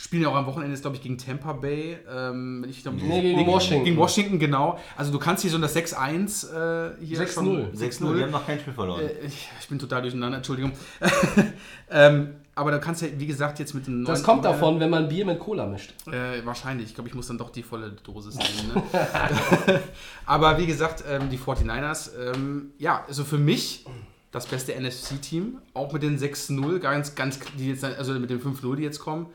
spielen 0.00 0.22
ja 0.22 0.30
auch 0.30 0.34
am 0.34 0.46
Wochenende 0.46 0.72
jetzt, 0.72 0.80
glaube 0.80 0.96
ich, 0.96 1.02
gegen 1.02 1.18
Tampa 1.18 1.52
Bay. 1.52 1.98
Ähm, 2.10 2.62
wenn 2.62 2.70
ich 2.70 2.82
glaub, 2.82 2.94
Nee, 2.94 3.34
gegen 3.34 3.46
Washington. 3.46 3.84
Gegen 3.84 3.96
Washington, 3.98 4.38
genau. 4.38 4.78
Also 4.96 5.12
du 5.12 5.18
kannst 5.18 5.42
hier 5.42 5.50
so 5.50 5.58
das 5.58 5.76
6-1 5.76 6.48
äh, 6.48 7.04
hier 7.04 7.18
6-0. 7.20 7.32
schon- 7.32 7.72
6-0, 7.74 8.16
die 8.16 8.22
haben 8.22 8.30
noch 8.30 8.46
kein 8.46 8.58
Spiel 8.58 8.72
verloren. 8.72 9.02
Äh, 9.02 9.26
ich, 9.26 9.48
ich 9.60 9.68
bin 9.68 9.78
total 9.78 10.00
durcheinander, 10.00 10.38
Entschuldigung. 10.38 10.72
ähm, 11.90 12.30
aber 12.54 12.70
da 12.70 12.78
kannst 12.78 13.02
du 13.02 13.06
ja, 13.06 13.12
wie 13.18 13.26
gesagt, 13.26 13.58
jetzt 13.58 13.74
mit 13.74 13.86
dem 13.86 14.04
Das 14.06 14.22
kommt 14.22 14.44
davon, 14.44 14.80
wenn 14.80 14.90
man 14.90 15.08
Bier 15.08 15.26
mit 15.26 15.38
Cola 15.38 15.66
mischt. 15.66 15.92
äh, 16.06 16.44
wahrscheinlich. 16.44 16.88
Ich 16.88 16.94
glaube, 16.94 17.08
ich 17.08 17.14
muss 17.14 17.26
dann 17.26 17.36
doch 17.38 17.50
die 17.50 17.62
volle 17.62 17.90
Dosis 17.90 18.36
nehmen. 18.36 18.74
Ne? 18.74 18.82
Aber 20.26 20.56
wie 20.56 20.66
gesagt, 20.66 21.04
ähm, 21.08 21.28
die 21.30 21.38
49ers, 21.38 22.10
ähm, 22.18 22.70
ja, 22.78 23.04
also 23.06 23.24
für 23.24 23.38
mich 23.38 23.84
das 24.32 24.46
beste 24.46 24.72
NFC-Team. 24.80 25.58
Auch 25.74 25.92
mit 25.92 26.02
den 26.02 26.18
6-0, 26.18 26.78
ganz, 26.78 27.14
ganz, 27.14 27.38
die 27.58 27.68
jetzt, 27.68 27.84
also 27.84 28.14
mit 28.14 28.30
den 28.30 28.40
5-0, 28.40 28.76
die 28.76 28.82
jetzt 28.82 29.00
kommen. 29.00 29.26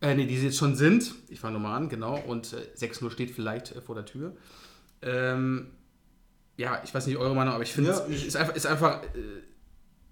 Äh, 0.00 0.14
ne, 0.14 0.26
die 0.26 0.36
sie 0.36 0.46
jetzt 0.46 0.58
schon 0.58 0.74
sind. 0.74 1.14
Ich 1.28 1.40
fange 1.40 1.54
nochmal 1.54 1.76
an, 1.76 1.88
genau. 1.88 2.18
Und 2.26 2.52
äh, 2.52 2.76
6-0 2.78 3.10
steht 3.10 3.30
vielleicht 3.30 3.74
äh, 3.74 3.80
vor 3.80 3.94
der 3.94 4.04
Tür. 4.04 4.36
Ähm, 5.02 5.68
ja, 6.56 6.80
ich 6.84 6.94
weiß 6.94 7.06
nicht 7.06 7.16
eure 7.16 7.34
Meinung, 7.34 7.54
aber 7.54 7.62
ich 7.62 7.72
finde, 7.72 7.90
Ja, 7.90 8.06
es 8.10 8.24
ist 8.24 8.36
einfach, 8.36 8.54
ist 8.54 8.66
einfach 8.66 9.02
äh, 9.02 9.06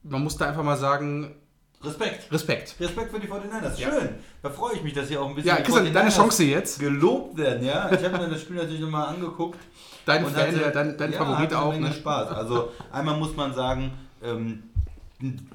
man 0.02 0.22
muss 0.22 0.36
da 0.36 0.48
einfach 0.48 0.62
mal 0.62 0.76
sagen, 0.76 1.34
Respekt. 1.82 2.32
Respekt. 2.32 2.74
Respekt 2.80 3.10
für 3.10 3.20
die 3.20 3.26
49ers. 3.28 3.78
Ja. 3.78 3.90
Schön. 3.90 4.08
Da 4.42 4.48
freue 4.50 4.74
ich 4.74 4.82
mich, 4.82 4.94
dass 4.94 5.08
sie 5.08 5.18
auch 5.18 5.28
ein 5.28 5.34
bisschen 5.34 5.48
Ja, 5.48 5.56
Christian, 5.56 5.92
deine 5.92 6.08
49ers 6.10 6.16
Chance 6.16 6.44
jetzt. 6.44 6.78
gelobt 6.80 7.36
werden, 7.36 7.62
ja. 7.64 7.90
Ich 7.92 8.02
habe 8.04 8.16
mir 8.18 8.28
das 8.30 8.40
Spiel 8.40 8.56
natürlich 8.56 8.80
nochmal 8.80 9.08
angeguckt. 9.14 9.58
Dein 10.06 10.24
Fan, 10.26 10.58
der- 10.58 10.70
dein, 10.70 10.96
dein 10.96 11.12
ja, 11.12 11.18
Favorit 11.18 11.40
hatte 11.46 11.56
eine 11.58 11.64
auch. 11.66 11.72
Menge 11.72 11.88
Ne? 11.88 11.94
Spaß. 11.94 12.28
Also 12.30 12.72
einmal 12.90 13.18
muss 13.18 13.36
man 13.36 13.52
sagen, 13.54 13.90
ähm, 14.22 14.62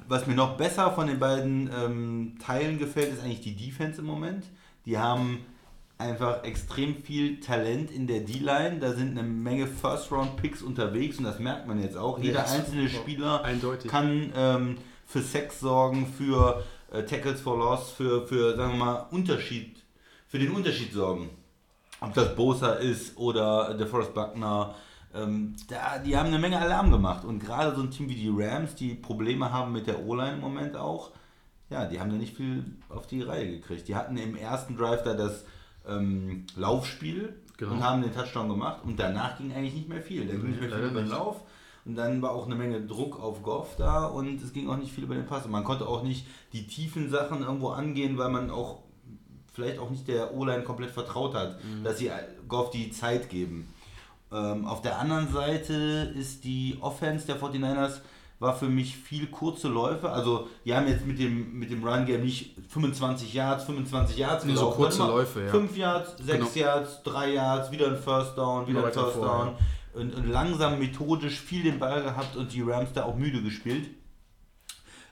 was 0.08 0.26
mir 0.26 0.34
noch 0.34 0.56
besser 0.56 0.90
von 0.92 1.06
den 1.06 1.18
beiden 1.18 1.70
ähm, 1.74 2.34
Teilen 2.44 2.78
gefällt, 2.78 3.12
ist 3.12 3.22
eigentlich 3.22 3.40
die 3.40 3.56
Defense 3.56 4.00
im 4.00 4.06
Moment. 4.06 4.44
Die 4.86 4.98
haben 4.98 5.40
einfach 5.98 6.44
extrem 6.44 6.96
viel 6.96 7.40
Talent 7.40 7.90
in 7.90 8.06
der 8.06 8.20
D-Line. 8.20 8.78
Da 8.80 8.92
sind 8.94 9.18
eine 9.18 9.22
Menge 9.26 9.66
First-Round-Picks 9.66 10.62
unterwegs 10.62 11.18
und 11.18 11.24
das 11.24 11.38
merkt 11.38 11.66
man 11.66 11.82
jetzt 11.82 11.96
auch. 11.96 12.18
Jeder 12.18 12.40
Yes. 12.40 12.52
einzelne 12.52 12.88
Spieler 12.88 13.44
Eindeutig. 13.44 13.90
kann 13.90 14.32
ähm, 14.34 14.78
für 15.06 15.20
Sex 15.22 15.60
sorgen, 15.60 16.06
für 16.06 16.62
äh, 16.90 17.02
Tackles 17.02 17.40
for 17.40 17.58
Loss, 17.58 17.90
für, 17.90 18.26
für, 18.26 18.56
sagen 18.56 18.72
wir 18.78 18.84
mal, 18.84 19.06
Unterschied, 19.10 19.76
für 20.26 20.38
den 20.38 20.50
Unterschied 20.52 20.92
sorgen. 20.92 21.28
Ob 22.00 22.14
das 22.14 22.34
Bosa 22.34 22.72
ist 22.74 23.18
oder 23.18 23.74
DeForest 23.74 24.14
Buckner, 24.14 24.74
ähm, 25.14 25.54
da, 25.68 25.98
die 25.98 26.16
haben 26.16 26.28
eine 26.28 26.38
Menge 26.38 26.58
Alarm 26.58 26.90
gemacht. 26.90 27.24
Und 27.24 27.40
gerade 27.40 27.74
so 27.74 27.82
ein 27.82 27.90
Team 27.90 28.08
wie 28.08 28.14
die 28.14 28.30
Rams, 28.32 28.74
die 28.74 28.94
Probleme 28.94 29.52
haben 29.52 29.72
mit 29.72 29.86
der 29.86 30.04
O-Line 30.04 30.34
im 30.34 30.40
Moment 30.40 30.76
auch, 30.76 31.10
ja, 31.68 31.86
die 31.86 32.00
haben 32.00 32.10
da 32.10 32.16
nicht 32.16 32.36
viel 32.36 32.64
auf 32.88 33.06
die 33.06 33.22
Reihe 33.22 33.48
gekriegt. 33.50 33.86
Die 33.88 33.94
hatten 33.96 34.16
im 34.16 34.36
ersten 34.36 34.76
Drive 34.76 35.02
da 35.02 35.14
das 35.14 35.44
ähm, 35.88 36.46
Laufspiel 36.56 37.34
Genau. 37.56 37.72
und 37.72 37.84
haben 37.84 38.00
den 38.00 38.14
Touchdown 38.14 38.48
gemacht 38.48 38.80
und 38.84 38.98
danach 38.98 39.36
ging 39.36 39.52
eigentlich 39.52 39.74
nicht 39.74 39.88
mehr 39.90 40.00
viel. 40.00 40.26
Da 40.26 40.32
ging 40.32 40.48
nicht 40.48 40.60
mehr 40.62 40.70
viel 40.70 40.78
über 40.78 41.02
den. 41.02 41.10
Lauf 41.10 41.42
und 41.84 41.94
dann 41.94 42.22
war 42.22 42.30
auch 42.32 42.46
eine 42.46 42.54
Menge 42.54 42.80
Druck 42.80 43.20
auf 43.22 43.42
Goff 43.42 43.76
da 43.76 44.06
und 44.06 44.42
es 44.42 44.54
ging 44.54 44.70
auch 44.70 44.78
nicht 44.78 44.92
viel 44.92 45.04
über 45.04 45.14
den 45.14 45.26
Pass. 45.26 45.44
Und 45.44 45.50
man 45.50 45.62
konnte 45.62 45.86
auch 45.86 46.02
nicht 46.02 46.26
die 46.54 46.66
tiefen 46.66 47.10
Sachen 47.10 47.42
irgendwo 47.42 47.68
angehen, 47.68 48.16
weil 48.16 48.30
man 48.30 48.50
auch 48.50 48.78
vielleicht 49.52 49.78
auch 49.78 49.90
nicht 49.90 50.08
der 50.08 50.34
O-Line 50.34 50.62
komplett 50.62 50.90
vertraut 50.90 51.34
hat, 51.34 51.58
dass 51.84 51.98
sie 51.98 52.10
Goff 52.48 52.70
die 52.70 52.90
Zeit 52.92 53.28
geben. 53.28 53.68
Ähm, 54.32 54.66
auf 54.66 54.82
der 54.82 54.98
anderen 54.98 55.32
Seite 55.32 56.12
ist 56.16 56.44
die 56.44 56.78
Offense 56.80 57.26
der 57.26 57.40
49ers 57.40 58.00
war 58.38 58.56
für 58.56 58.68
mich 58.68 58.96
viel 58.96 59.26
kurze 59.26 59.68
Läufe. 59.68 60.10
Also 60.10 60.48
die 60.64 60.74
haben 60.74 60.88
jetzt 60.88 61.04
mit 61.06 61.18
dem, 61.18 61.58
mit 61.58 61.70
dem 61.70 61.84
Run-Game 61.86 62.22
nicht 62.22 62.56
25 62.70 63.34
Yards, 63.34 63.64
25 63.64 64.16
Yards 64.16 64.44
Nee, 64.46 64.54
so 64.54 64.60
gelaufen, 64.60 64.76
kurze 64.82 65.06
Läufe, 65.06 65.42
ja. 65.44 65.50
5 65.50 65.76
Yards, 65.76 66.16
6 66.18 66.26
Genau. 66.54 66.66
Yards, 66.66 67.02
3 67.02 67.32
Yards, 67.34 67.70
wieder 67.70 67.88
ein 67.88 67.96
First 67.98 68.38
Down, 68.38 68.66
wieder 68.66 68.78
Immer 68.78 68.88
ein 68.88 68.94
First 68.94 69.12
vor, 69.16 69.26
Down. 69.26 70.02
und, 70.02 70.14
und 70.14 70.26
langsam 70.30 70.78
methodisch 70.78 71.38
viel 71.38 71.64
den 71.64 71.78
Ball 71.78 72.02
gehabt 72.02 72.34
und 72.36 72.50
die 72.54 72.62
Rams 72.62 72.92
da 72.94 73.04
auch 73.04 73.16
müde 73.16 73.42
gespielt. 73.42 73.90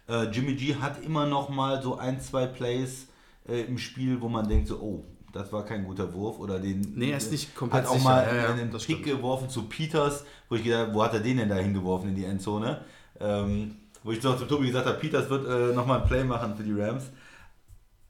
Äh, 0.09 0.31
Jimmy 0.31 0.55
G 0.55 0.77
hat 0.77 1.03
immer 1.03 1.27
noch 1.27 1.51
mal 1.51 1.83
so 1.83 1.99
ein, 1.99 2.21
zwei 2.23 2.47
Plays 2.47 3.09
äh, 3.47 3.61
im 3.63 3.77
Spiel, 3.77 4.23
wo 4.23 4.31
man 4.31 4.49
denkt 4.49 4.69
so, 4.69 4.77
oh, 4.81 5.05
das 5.33 5.53
war 5.53 5.65
kein 5.65 5.85
guter 5.85 6.13
Wurf 6.15 6.39
oder 6.39 6.59
den 6.59 6.93
Nee, 6.95 7.11
er 7.11 7.19
ist 7.19 7.31
nicht 7.33 7.55
komplett 7.55 7.83
hat 7.85 7.91
auch 7.91 7.95
sicher. 7.95 8.05
mal 8.05 8.37
Ja, 8.37 8.53
einen 8.53 8.71
Pick 8.71 8.81
stimmt. 8.81 9.05
geworfen 9.05 9.49
zu 9.51 9.63
Peters, 9.65 10.25
wo 10.49 10.55
ich 10.57 10.65
gedacht, 10.65 10.91
wo 10.93 11.03
hat 11.03 11.15
er 11.15 11.21
den 11.21 11.37
denn 11.39 11.49
da 11.49 11.57
hingeworfen 11.57 12.09
in 12.11 12.15
die 12.15 12.25
Endzone? 12.25 12.81
Ähm, 13.21 13.77
wo 14.05 14.13
ich 14.13 14.23
noch 14.23 14.39
zu 14.39 14.47
Tobi 14.47 14.69
gesagt 14.69 14.87
habe, 14.87 14.99
Peters 14.99 15.29
wird 15.29 15.47
äh, 15.47 15.75
nochmal 15.75 16.01
ein 16.01 16.07
Play 16.09 16.25
machen 16.25 16.55
für 16.57 16.63
die 16.63 16.73
Rams. 16.81 17.05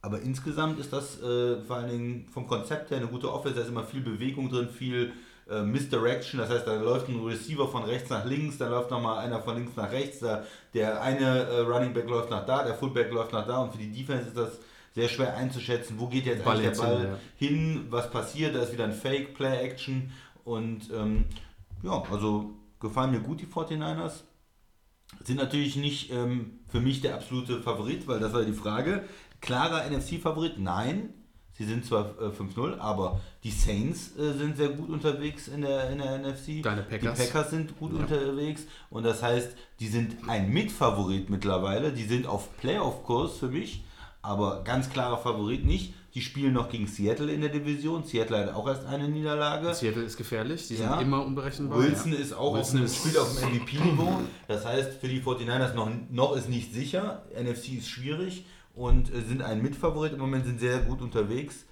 Aber 0.01 0.21
insgesamt 0.21 0.79
ist 0.79 0.93
das 0.93 1.21
äh, 1.23 1.61
vor 1.63 1.77
allen 1.77 1.91
Dingen 1.91 2.27
vom 2.33 2.47
Konzept 2.47 2.91
her 2.91 2.99
eine 2.99 3.09
gute 3.09 3.33
Offense. 3.33 3.57
Da 3.57 3.63
ist 3.63 3.69
immer 3.69 3.83
viel 3.85 4.01
Bewegung 4.01 4.49
drin, 4.49 4.69
viel 4.69 5.13
äh, 5.51 5.63
Misdirection. 5.63 6.39
Das 6.39 6.51
heißt, 6.51 6.67
da 6.67 6.75
läuft 6.81 7.09
ein 7.09 7.19
Receiver 7.25 7.67
von 7.67 7.83
rechts 7.83 8.09
nach 8.11 8.25
links, 8.25 8.59
dann 8.59 8.71
läuft 8.71 8.91
nochmal 8.93 9.19
einer 9.19 9.41
von 9.43 9.57
links 9.57 9.75
nach 9.77 9.91
rechts. 9.91 10.21
Da, 10.21 10.45
der 10.73 11.03
eine 11.03 11.41
äh, 11.41 11.61
Running 11.61 11.93
Back 11.95 12.09
läuft 12.09 12.31
nach 12.31 12.47
da, 12.47 12.63
der 12.63 12.75
Fullback 12.75 13.11
läuft 13.11 13.33
nach 13.33 13.47
da. 13.47 13.59
Und 13.59 13.73
für 13.73 13.79
die 13.79 13.91
Defense 13.91 14.29
ist 14.29 14.37
das 14.37 14.61
sehr 14.95 15.09
schwer 15.09 15.37
einzuschätzen, 15.37 15.97
wo 15.99 16.07
geht 16.07 16.27
jetzt 16.27 16.45
Ball 16.45 16.61
der 16.61 16.71
Ball 16.71 16.99
hin, 16.99 17.09
ja. 17.09 17.19
hin, 17.37 17.87
was 17.91 18.11
passiert. 18.11 18.55
Da 18.55 18.63
ist 18.63 18.73
wieder 18.73 18.85
ein 18.85 18.93
Fake, 18.93 19.35
Play-Action. 19.35 20.11
Und 20.45 20.91
ähm, 20.93 21.25
ja, 21.83 22.03
also 22.11 22.51
gefallen 22.81 23.11
mir 23.13 23.21
gut 23.21 23.41
die 23.41 23.47
49ers. 23.47 24.23
Sind 25.25 25.37
natürlich 25.37 25.77
nicht 25.77 26.11
ähm, 26.13 26.61
für 26.69 26.81
mich 26.81 27.01
der 27.01 27.15
absolute 27.15 27.61
Favorit, 27.61 28.07
weil 28.07 28.21
das 28.21 28.33
war 28.33 28.43
die 28.45 28.53
Frage. 28.53 29.05
Klarer 29.41 29.89
NFC-Favorit? 29.91 30.59
Nein. 30.59 31.15
Sie 31.53 31.65
sind 31.65 31.85
zwar 31.85 32.15
äh, 32.21 32.27
5-0, 32.29 32.79
aber 32.79 33.21
die 33.43 33.51
Saints 33.51 34.17
äh, 34.17 34.33
sind 34.33 34.57
sehr 34.57 34.69
gut 34.69 34.91
unterwegs 34.91 35.49
in 35.49 35.63
der, 35.63 35.91
in 35.91 35.99
der 35.99 36.19
NFC. 36.19 36.63
Deine 36.63 36.83
Packers. 36.83 37.19
Die 37.19 37.25
Packers 37.25 37.51
sind 37.51 37.77
gut 37.79 37.93
Ja. 37.95 37.99
unterwegs. 37.99 38.63
Und 38.91 39.03
das 39.05 39.23
heißt, 39.25 39.57
die 39.81 39.89
sind 39.89 40.29
ein 40.29 40.51
Mitfavorit 40.53 41.31
mittlerweile. 41.31 41.93
Die 41.93 42.05
sind 42.05 42.29
auf 42.29 42.57
Playoff-Kurs 42.59 43.39
für 43.39 43.49
mich, 43.49 43.83
aber 44.29 44.63
ganz 44.65 44.91
klarer 44.91 45.19
Favorit 45.19 45.65
nicht. 45.65 45.95
Die 46.15 46.21
spielen 46.23 46.53
noch 46.55 46.69
gegen 46.69 46.87
Seattle 46.87 47.31
in 47.33 47.41
der 47.41 47.51
Division. 47.51 48.03
Seattle 48.05 48.39
hat 48.39 48.55
auch 48.55 48.67
erst 48.67 48.87
eine 48.87 49.09
Niederlage. 49.09 49.73
Seattle 49.75 50.03
ist 50.03 50.17
gefährlich, 50.17 50.67
die 50.69 50.75
Ja. 50.77 50.91
sind 50.93 51.03
immer 51.03 51.25
unberechenbar. 51.25 51.79
Wilson 51.79 52.13
ja. 52.13 52.19
ist 52.19 52.33
auch 52.33 52.55
Wilson 52.55 52.59
auf 52.59 52.75
einem, 52.75 52.85
ist- 52.85 52.97
spielt 52.97 53.19
auf 53.19 53.39
dem 53.39 53.49
MVP-Niveau. 53.51 54.19
Das 54.49 54.65
heißt, 54.67 54.95
für 55.01 55.09
die 55.09 55.21
49ers 55.23 55.75
noch, 55.75 55.89
noch 56.11 56.37
ist 56.37 56.49
nicht 56.49 56.73
sicher. 56.75 57.23
NFC 57.39 57.75
ist 57.79 57.89
schwierig 57.89 58.45
und 58.75 59.15
äh, 59.15 59.21
sind 59.23 59.43
ein 59.43 59.63
Mitfavorit. 59.63 60.13
Im 60.13 60.19
Moment 60.19 60.45
sind 60.47 60.61
sehr 60.61 60.79
gut 60.81 61.03
unterwegs, 61.03 61.65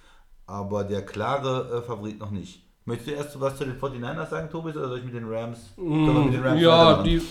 aber 0.45 0.83
der 0.83 1.05
klare 1.05 1.79
äh, 1.79 1.81
Favorit 1.85 2.19
noch 2.19 2.31
nicht. 2.31 2.63
Möchtest 2.85 3.09
du 3.09 3.13
erst 3.15 3.39
was 3.41 3.57
zu 3.57 3.65
den 3.65 3.77
49ers 3.79 4.29
sagen, 4.29 4.49
Tobi, 4.49 4.69
oder 4.69 4.87
soll 4.87 4.99
ich 4.99 5.03
mit 5.03 5.13
den 5.15 5.27
Rams? 5.27 5.59
Wir 5.75 5.83
mit 5.85 6.33
den 6.33 6.41
Rams 6.43 6.61
Ja, 6.61 7.03
die 7.03 7.21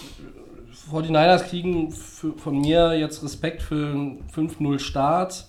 49ers 0.91 1.45
kriegen 1.45 1.91
für, 1.91 2.33
von 2.35 2.61
mir 2.61 2.99
jetzt 2.99 3.23
Respekt 3.23 3.63
für 3.63 3.91
einen 3.91 4.29
5-0 4.29 4.79
Start. 4.79 5.47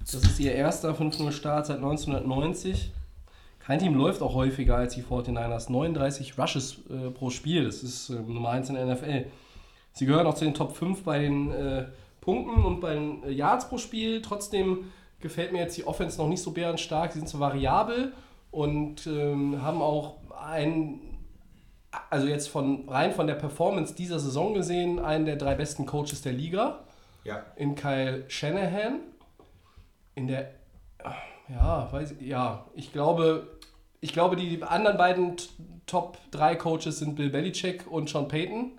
Das 0.00 0.14
ist 0.14 0.38
ihr 0.38 0.52
erster 0.52 0.92
5-0 0.92 1.32
Start 1.32 1.66
seit 1.66 1.78
1990. 1.78 2.92
Kein 3.58 3.80
Team 3.80 3.94
läuft 3.94 4.22
auch 4.22 4.34
häufiger 4.34 4.76
als 4.76 4.94
die 4.94 5.02
49ers. 5.02 5.72
39 5.72 6.38
Rushes 6.38 6.78
äh, 6.88 7.10
pro 7.10 7.30
Spiel, 7.30 7.64
das 7.64 7.82
ist 7.82 8.10
äh, 8.10 8.14
Nummer 8.14 8.50
1 8.50 8.68
in 8.68 8.76
der 8.76 8.86
NFL. 8.86 9.26
Sie 9.92 10.06
gehören 10.06 10.26
auch 10.26 10.34
zu 10.34 10.44
den 10.44 10.54
Top 10.54 10.76
5 10.76 11.02
bei 11.02 11.18
den 11.20 11.50
äh, 11.50 11.86
Punkten 12.20 12.64
und 12.64 12.80
bei 12.80 12.94
den 12.94 13.24
äh, 13.24 13.32
Yards 13.32 13.68
pro 13.68 13.78
Spiel. 13.78 14.22
Trotzdem 14.22 14.92
gefällt 15.20 15.52
mir 15.52 15.60
jetzt 15.60 15.76
die 15.76 15.86
Offense 15.86 16.18
noch 16.18 16.28
nicht 16.28 16.42
so 16.42 16.52
bärenstark. 16.52 17.12
Sie 17.12 17.18
sind 17.18 17.28
so 17.28 17.40
variabel 17.40 18.12
und 18.50 19.06
ähm, 19.06 19.60
haben 19.62 19.82
auch 19.82 20.18
einen 20.40 21.00
also 22.10 22.26
jetzt 22.26 22.48
von 22.48 22.88
rein 22.88 23.12
von 23.12 23.26
der 23.26 23.34
Performance 23.34 23.94
dieser 23.94 24.18
Saison 24.18 24.54
gesehen, 24.54 24.98
einen 24.98 25.24
der 25.26 25.36
drei 25.36 25.54
besten 25.54 25.86
Coaches 25.86 26.22
der 26.22 26.32
Liga 26.32 26.80
Ja. 27.24 27.42
in 27.56 27.74
Kyle 27.74 28.24
Shanahan. 28.28 29.00
In 30.14 30.26
der 30.28 30.50
ja, 31.48 31.88
weiß 31.92 32.12
ich, 32.18 32.26
ja, 32.26 32.64
ich 32.74 32.92
glaube, 32.92 33.46
ich 34.00 34.12
glaube, 34.12 34.34
die 34.36 34.62
anderen 34.62 34.96
beiden 34.96 35.36
Top 35.86 36.18
3 36.32 36.56
Coaches 36.56 36.98
sind 36.98 37.14
Bill 37.14 37.30
Belichick 37.30 37.86
und 37.90 38.08
Sean 38.10 38.26
Payton 38.26 38.72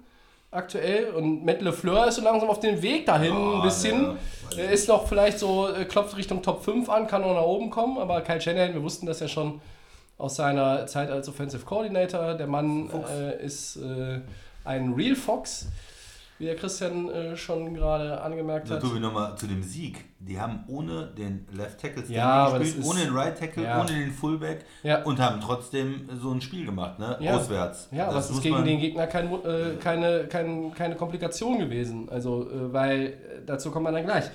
aktuell 0.52 1.12
und 1.12 1.46
Matt 1.46 1.62
LeFleur 1.62 2.08
ist 2.08 2.16
so 2.16 2.22
langsam 2.22 2.50
auf 2.50 2.60
dem 2.60 2.82
Weg 2.82 3.06
dahin 3.06 3.34
Ja, 3.34 3.56
ein 3.58 3.62
bisschen. 3.62 4.18
ja, 4.52 4.58
Er 4.58 4.72
ist 4.72 4.88
noch 4.90 5.08
vielleicht 5.08 5.40
so, 5.40 5.70
äh, 5.70 5.86
klopft 5.86 6.18
Richtung 6.18 6.42
Top 6.42 6.64
5 6.64 6.90
an, 6.90 7.08
kann 7.08 7.22
noch 7.22 7.34
nach 7.34 7.44
oben 7.44 7.70
kommen, 7.70 7.98
aber 7.98 8.20
Kyle 8.22 8.42
Shanahan, 8.42 8.74
wir 8.74 8.84
wussten 8.84 9.06
das 9.06 9.20
ja 9.22 9.28
schon 9.30 9.62
aus 10.18 10.36
seiner 10.36 10.86
Zeit 10.88 11.10
als 11.12 11.30
Offensive 11.30 11.64
Coordinator. 11.66 12.34
Der 12.36 12.48
Mann 12.48 12.90
äh, 13.12 13.44
ist 13.44 13.78
äh, 13.78 14.20
ein 14.66 14.94
Real 14.94 15.16
Fox, 15.16 15.68
wie 16.40 16.46
der 16.46 16.56
Christian 16.56 17.10
äh, 17.10 17.36
schon 17.38 17.74
gerade 17.74 18.20
angemerkt 18.22 18.70
hat. 18.70 18.82
Tobi, 18.82 19.00
nochmal 19.00 19.36
zu 19.38 19.48
dem 19.48 19.62
Sieg. 19.64 20.06
Die 20.20 20.40
haben 20.40 20.64
ohne 20.68 21.08
den 21.18 21.48
Left 21.56 21.80
Tackle 21.80 22.04
Ja, 22.08 22.48
aber 22.48 22.60
gespielt, 22.60 22.86
ohne 22.86 23.00
den 23.06 23.14
Right 23.16 23.38
Tackle, 23.38 23.64
Ja. 23.64 23.80
ohne 23.80 23.92
den 23.92 24.12
Fullback 24.12 24.66
Ja. 24.84 25.04
und 25.04 25.20
haben 25.20 25.40
trotzdem 25.40 26.10
so 26.20 26.32
ein 26.32 26.42
Spiel 26.42 26.66
gemacht, 26.66 26.98
ne? 27.00 27.18
Auswärts. 27.34 27.88
Ja, 27.92 28.06
aber 28.06 28.16
Das 28.16 28.30
es 28.30 28.38
ist 28.38 28.42
gegen 28.44 28.64
den 28.66 28.80
Gegner 28.80 29.06
kein, 29.08 29.32
äh, 29.32 29.76
keine, 29.80 30.26
kein, 30.28 30.74
keine 30.74 30.96
Komplikation 30.96 31.60
gewesen. 31.60 32.10
Also, 32.10 32.44
äh, 32.50 32.74
weil 32.74 33.02
äh, 33.06 33.14
dazu 33.46 33.70
kommt 33.72 33.84
man 33.84 33.94
dann 33.94 34.04
gleich. 34.06 34.26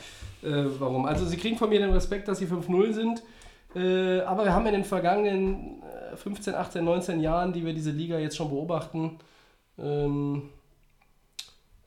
Warum? 0.45 1.07
Also, 1.07 1.25
sie 1.25 1.37
kriegen 1.37 1.57
von 1.57 1.69
mir 1.69 1.79
den 1.79 1.93
Respekt, 1.93 2.27
dass 2.27 2.39
sie 2.39 2.47
5-0 2.47 2.93
sind. 2.93 3.23
Äh, 3.75 4.21
aber 4.21 4.45
wir 4.45 4.53
haben 4.53 4.67
in 4.67 4.75
den 4.75 4.85
vergangenen 4.85 5.83
äh, 6.13 6.17
15, 6.17 6.55
18, 6.55 6.85
19 6.85 7.21
Jahren, 7.21 7.53
die 7.53 7.65
wir 7.65 7.73
diese 7.73 7.91
Liga 7.91 8.19
jetzt 8.19 8.37
schon 8.37 8.51
beobachten, 8.51 9.19
ähm, 9.79 10.51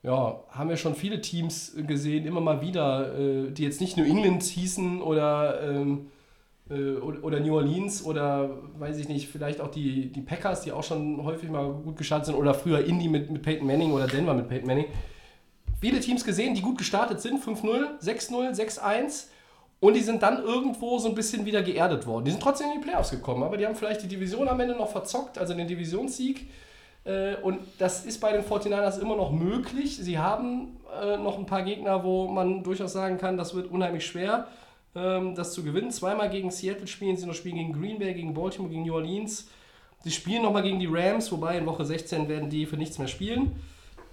ja, 0.06 0.40
haben 0.50 0.70
wir 0.70 0.78
schon 0.78 0.96
viele 0.96 1.20
Teams 1.20 1.76
gesehen, 1.76 2.26
immer 2.26 2.42
mal 2.42 2.62
wieder, 2.62 3.18
äh, 3.18 3.52
die 3.52 3.64
jetzt 3.64 3.82
nicht 3.82 3.98
New 3.98 4.04
England 4.04 4.44
hießen 4.44 5.02
oder, 5.02 5.62
ähm, 5.64 6.12
äh, 6.70 6.94
oder 6.98 7.40
New 7.40 7.56
Orleans 7.56 8.06
oder 8.06 8.50
weiß 8.78 8.98
ich 9.00 9.10
nicht, 9.10 9.28
vielleicht 9.28 9.62
auch 9.62 9.70
die, 9.70 10.12
die 10.12 10.22
Packers, 10.22 10.62
die 10.62 10.72
auch 10.72 10.84
schon 10.84 11.24
häufig 11.24 11.50
mal 11.50 11.72
gut 11.72 11.98
gestartet 11.98 12.28
sind 12.28 12.36
oder 12.36 12.54
früher 12.54 12.86
Indy 12.86 13.08
mit, 13.10 13.32
mit 13.32 13.42
Peyton 13.42 13.66
Manning 13.66 13.92
oder 13.92 14.08
Denver 14.08 14.34
mit 14.36 14.48
Peyton 14.48 14.68
Manning. 14.68 14.86
Viele 15.82 16.00
Teams 16.00 16.24
gesehen, 16.24 16.54
die 16.54 16.62
gut 16.62 16.78
gestartet 16.78 17.20
sind, 17.20 17.44
5-0, 17.44 18.00
6-0, 18.00 18.56
6-1 18.56 19.26
und 19.80 19.94
die 19.94 20.02
sind 20.02 20.24
dann 20.24 20.44
irgendwo 20.44 20.98
so 21.00 21.10
ein 21.10 21.16
bisschen 21.16 21.46
wieder 21.46 21.62
geerdet 21.62 22.08
worden. 22.08 22.26
Die 22.26 22.32
sind 22.32 22.42
trotzdem 22.42 22.68
in 22.68 22.82
die 22.82 22.88
Playoffs 22.88 23.12
gekommen, 23.12 23.44
aber 23.44 23.58
die 23.58 23.66
haben 23.66 23.76
vielleicht 23.76 24.04
die 24.04 24.08
Division 24.08 24.48
am 24.48 24.60
Ende 24.60 24.76
noch 24.76 24.90
verzockt, 24.90 25.38
also 25.38 25.54
den 25.54 25.68
Divisionssieg. 25.68 26.48
Äh, 27.04 27.36
Und 27.42 27.60
das 27.78 28.06
ist 28.06 28.20
bei 28.20 28.32
den 28.32 28.44
49ers 28.44 29.00
immer 29.00 29.16
noch 29.16 29.32
möglich. 29.32 29.98
Sie 29.98 30.18
haben 30.18 30.78
äh, 31.02 31.18
noch 31.18 31.38
ein 31.38 31.46
paar 31.46 31.64
Gegner, 31.64 32.04
wo 32.04 32.28
man 32.28 32.64
durchaus 32.64 32.94
sagen 32.94 33.18
kann, 33.18 33.38
das 33.38 33.54
wird 33.54 33.70
unheimlich 33.70 34.06
schwer, 34.06 34.48
ähm, 34.96 35.36
das 35.36 35.54
zu 35.54 35.64
gewinnen. 35.64 35.92
Zweimal 35.92 36.30
gegen 36.30 36.50
Seattle 36.52 36.88
spielen 36.88 37.16
sie 37.18 37.28
noch 37.28 37.36
spielen 37.36 37.58
gegen 37.58 37.74
Green 37.74 38.00
Bay, 38.00 38.14
gegen 38.14 38.34
Baltimore, 38.34 38.72
gegen 38.72 38.84
New 38.84 38.96
Orleans. 38.96 39.50
Sie 40.04 40.12
spielen 40.12 40.44
nochmal 40.44 40.64
gegen 40.64 40.80
die 40.80 40.88
Rams, 40.88 41.32
wobei 41.32 41.58
in 41.58 41.66
Woche 41.66 41.86
16 41.86 42.28
werden 42.28 42.50
die 42.50 42.66
für 42.66 42.78
nichts 42.78 42.98
mehr 42.98 43.08
spielen. 43.08 43.52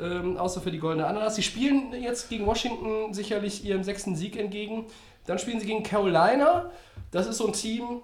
Ähm, 0.00 0.36
außer 0.36 0.60
für 0.60 0.70
die 0.70 0.78
Goldene 0.78 1.06
Ananas. 1.06 1.36
Sie 1.36 1.42
spielen 1.42 1.92
jetzt 2.00 2.28
gegen 2.28 2.46
Washington 2.46 3.12
sicherlich 3.12 3.64
ihrem 3.64 3.84
sechsten 3.84 4.16
Sieg 4.16 4.36
entgegen. 4.36 4.86
Dann 5.26 5.38
spielen 5.38 5.60
sie 5.60 5.66
gegen 5.66 5.82
Carolina. 5.82 6.70
Das 7.10 7.26
ist 7.26 7.38
so 7.38 7.46
ein 7.46 7.52
Team, 7.52 8.02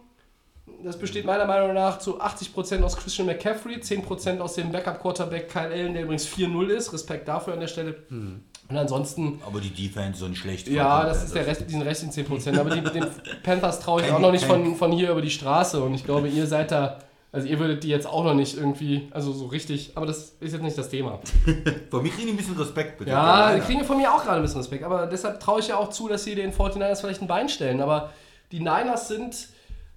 das 0.85 0.99
besteht 0.99 1.25
meiner 1.25 1.47
Meinung 1.47 1.75
nach 1.75 1.99
zu 1.99 2.21
80% 2.21 2.83
aus 2.83 2.97
Christian 2.97 3.27
McCaffrey, 3.27 3.77
10% 3.77 4.39
aus 4.39 4.55
dem 4.55 4.71
Backup-Quarterback 4.71 5.49
Kyle 5.49 5.73
Allen, 5.73 5.95
der 5.95 6.03
übrigens 6.05 6.27
4-0 6.27 6.69
ist. 6.69 6.93
Respekt 6.93 7.27
dafür 7.27 7.55
an 7.55 7.61
der 7.61 7.67
Stelle. 7.67 7.97
Und 8.11 8.77
ansonsten, 8.77 9.41
Aber 9.47 9.61
die 9.61 9.71
Defense 9.71 10.21
so 10.21 10.27
ein 10.27 10.37
schlecht. 10.37 10.69
ja, 10.69 11.05
das 11.05 11.25
ist 11.25 11.35
der 11.35 11.47
Rest, 11.47 11.65
diesen 11.67 11.83
restlichen 11.83 12.27
10%. 12.27 12.59
Aber 12.59 12.71
die, 12.71 12.83
den 12.83 13.07
Panthers 13.43 13.81
traue 13.81 14.03
ich 14.03 14.13
auch 14.13 14.21
noch 14.21 14.31
nicht 14.31 14.45
von, 14.45 14.77
von 14.77 14.93
hier 14.93 15.11
über 15.11 15.23
die 15.23 15.31
Straße. 15.31 15.83
Und 15.83 15.95
ich 15.95 16.05
glaube, 16.05 16.29
ihr 16.29 16.47
seid 16.47 16.71
da, 16.71 16.99
also 17.31 17.47
ihr 17.47 17.59
würdet 17.59 17.85
die 17.85 17.89
jetzt 17.89 18.07
auch 18.07 18.25
noch 18.25 18.35
nicht 18.35 18.57
irgendwie, 18.57 19.09
also 19.11 19.33
so 19.33 19.47
richtig, 19.47 19.93
aber 19.97 20.07
das 20.07 20.37
ist 20.41 20.53
jetzt 20.53 20.63
nicht 20.63 20.79
das 20.79 20.89
Thema. 20.89 21.21
Von 21.91 22.03
mir 22.03 22.11
kriegen 22.11 22.27
die 22.27 22.33
ein 22.33 22.37
bisschen 22.37 22.57
Respekt, 22.57 22.99
bitte. 22.99 23.11
Ja, 23.11 23.55
die 23.55 23.61
kriegen 23.61 23.85
von 23.85 23.99
mir 23.99 24.13
auch 24.13 24.23
gerade 24.23 24.37
ein 24.37 24.43
bisschen 24.43 24.61
Respekt. 24.61 24.83
Aber 24.83 25.07
deshalb 25.07 25.39
traue 25.39 25.61
ich 25.61 25.69
ja 25.69 25.77
auch 25.77 25.91
zu, 25.91 26.09
dass 26.09 26.25
sie 26.25 26.35
den 26.35 26.53
49ers 26.53 27.01
vielleicht 27.01 27.21
ein 27.21 27.29
Bein 27.29 27.51
stellen. 27.51 27.83
Aber 27.83 28.13
die 28.51 28.61
Niners 28.61 29.09
sind 29.09 29.49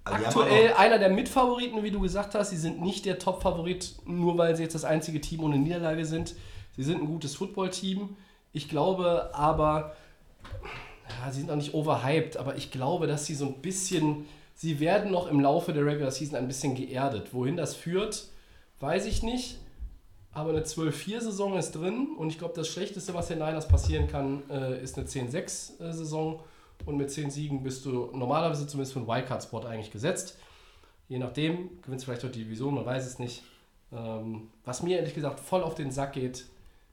haben 0.05 0.25
aktuell 0.25 0.73
auch 0.73 0.79
einer 0.79 0.97
der 0.97 1.09
Mitfavoriten, 1.09 1.83
wie 1.83 1.91
du 1.91 2.01
gesagt 2.01 2.35
hast. 2.35 2.49
Sie 2.49 2.57
sind 2.57 2.81
nicht 2.81 3.05
der 3.05 3.19
Top-Favorit, 3.19 3.95
nur 4.05 4.37
weil 4.37 4.55
sie 4.55 4.63
jetzt 4.63 4.75
das 4.75 4.83
einzige 4.83 5.21
Team 5.21 5.43
ohne 5.43 5.57
Niederlage 5.57 6.05
sind. 6.05 6.35
Sie 6.75 6.83
sind 6.83 7.01
ein 7.01 7.07
gutes 7.07 7.35
Football-Team. 7.35 8.15
Ich 8.51 8.67
glaube 8.67 9.29
aber, 9.33 9.95
ja, 11.07 11.31
sie 11.31 11.39
sind 11.39 11.47
noch 11.47 11.55
nicht 11.55 11.73
overhyped, 11.73 12.37
aber 12.37 12.55
ich 12.55 12.71
glaube, 12.71 13.07
dass 13.07 13.25
sie 13.25 13.35
so 13.35 13.45
ein 13.45 13.61
bisschen, 13.61 14.25
sie 14.61 14.79
werden 14.79 15.11
noch 15.11 15.27
im 15.27 15.39
Laufe 15.39 15.73
der 15.73 15.83
Regular 15.83 16.11
Season 16.11 16.37
ein 16.37 16.47
bisschen 16.47 16.75
geerdet. 16.75 17.33
Wohin 17.33 17.57
das 17.57 17.75
führt, 17.75 18.27
weiß 18.79 19.07
ich 19.07 19.23
nicht. 19.23 19.57
Aber 20.33 20.51
eine 20.51 20.61
12-4-Saison 20.61 21.57
ist 21.57 21.71
drin 21.71 22.09
und 22.15 22.29
ich 22.29 22.37
glaube, 22.37 22.53
das 22.55 22.67
Schlechteste, 22.67 23.15
was 23.15 23.27
den 23.27 23.39
Niners 23.39 23.67
passieren 23.67 24.07
kann, 24.07 24.43
äh, 24.51 24.81
ist 24.81 24.97
eine 24.97 25.07
10-6-Saison. 25.07 26.41
Und 26.85 26.97
mit 26.97 27.09
10 27.09 27.31
Siegen 27.31 27.63
bist 27.63 27.85
du 27.85 28.11
normalerweise 28.13 28.67
zumindest 28.67 28.93
für 28.93 28.99
einen 28.99 29.07
Wildcard-Spot 29.07 29.61
eigentlich 29.61 29.91
gesetzt. 29.91 30.37
Je 31.09 31.17
nachdem, 31.17 31.81
gewinnst 31.81 32.05
vielleicht 32.05 32.23
auch 32.23 32.31
die 32.31 32.43
Division, 32.43 32.75
man 32.75 32.85
weiß 32.85 33.05
es 33.05 33.17
nicht. 33.17 33.43
Ähm, 33.91 34.49
was 34.63 34.83
mir 34.83 34.97
ehrlich 34.97 35.15
gesagt 35.15 35.39
voll 35.39 35.63
auf 35.63 35.73
den 35.73 35.91
Sack 35.91 36.13
geht, 36.13 36.45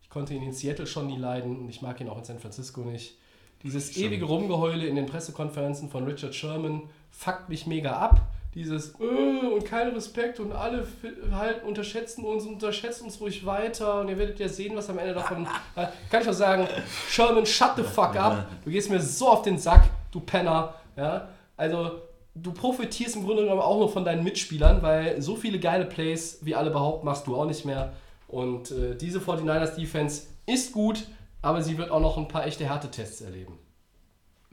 ich 0.02 0.08
konnte 0.08 0.32
ihn 0.32 0.42
in 0.42 0.52
Seattle 0.52 0.86
schon 0.86 1.06
nie 1.06 1.18
leiden 1.18 1.58
und 1.58 1.68
ich 1.68 1.82
mag 1.82 2.00
ihn 2.00 2.08
auch 2.08 2.18
in 2.18 2.24
San 2.24 2.38
Francisco 2.38 2.80
nicht. 2.80 3.18
Dieses 3.62 3.96
ewige 3.98 4.24
Rumgeheule 4.24 4.86
in 4.86 4.96
den 4.96 5.06
Pressekonferenzen 5.06 5.90
von 5.90 6.04
Richard 6.04 6.34
Sherman 6.34 6.88
fuckt 7.10 7.48
mich 7.48 7.66
mega 7.66 7.92
ab. 7.92 8.20
Dieses 8.54 8.94
äh, 8.98 9.46
und 9.46 9.64
kein 9.64 9.88
Respekt 9.88 10.40
und 10.40 10.52
alle 10.52 10.86
halt 11.30 11.62
unterschätzen 11.64 12.24
uns, 12.24 12.44
unterschätzen 12.44 13.04
uns 13.04 13.20
ruhig 13.20 13.44
weiter 13.44 14.00
und 14.00 14.08
ihr 14.08 14.18
werdet 14.18 14.40
ja 14.40 14.48
sehen, 14.48 14.74
was 14.74 14.88
am 14.88 14.98
Ende 14.98 15.14
davon. 15.14 15.46
Kann 16.10 16.22
ich 16.22 16.28
auch 16.28 16.32
sagen, 16.32 16.66
Sherman, 17.08 17.44
shut 17.44 17.72
the 17.76 17.82
fuck 17.82 18.16
up. 18.16 18.46
Du 18.64 18.70
gehst 18.70 18.90
mir 18.90 19.00
so 19.00 19.28
auf 19.28 19.42
den 19.42 19.58
Sack, 19.58 19.90
du 20.10 20.20
Penner. 20.20 20.74
Ja? 20.96 21.28
Also, 21.56 22.02
du 22.34 22.52
profitierst 22.52 23.16
im 23.16 23.24
Grunde 23.24 23.42
genommen 23.42 23.60
auch 23.60 23.78
nur 23.78 23.90
von 23.90 24.04
deinen 24.04 24.24
Mitspielern, 24.24 24.82
weil 24.82 25.20
so 25.20 25.36
viele 25.36 25.58
geile 25.58 25.84
Plays, 25.84 26.38
wie 26.42 26.54
alle 26.54 26.70
behaupten, 26.70 27.04
machst 27.04 27.26
du 27.26 27.36
auch 27.36 27.46
nicht 27.46 27.64
mehr. 27.64 27.92
Und 28.28 28.70
äh, 28.70 28.96
diese 28.96 29.18
49ers 29.18 29.76
Defense 29.76 30.26
ist 30.46 30.72
gut, 30.72 31.06
aber 31.42 31.62
sie 31.62 31.78
wird 31.78 31.90
auch 31.90 32.00
noch 32.00 32.16
ein 32.16 32.28
paar 32.28 32.46
echte 32.46 32.64
Härtetests 32.64 33.20
erleben. 33.20 33.58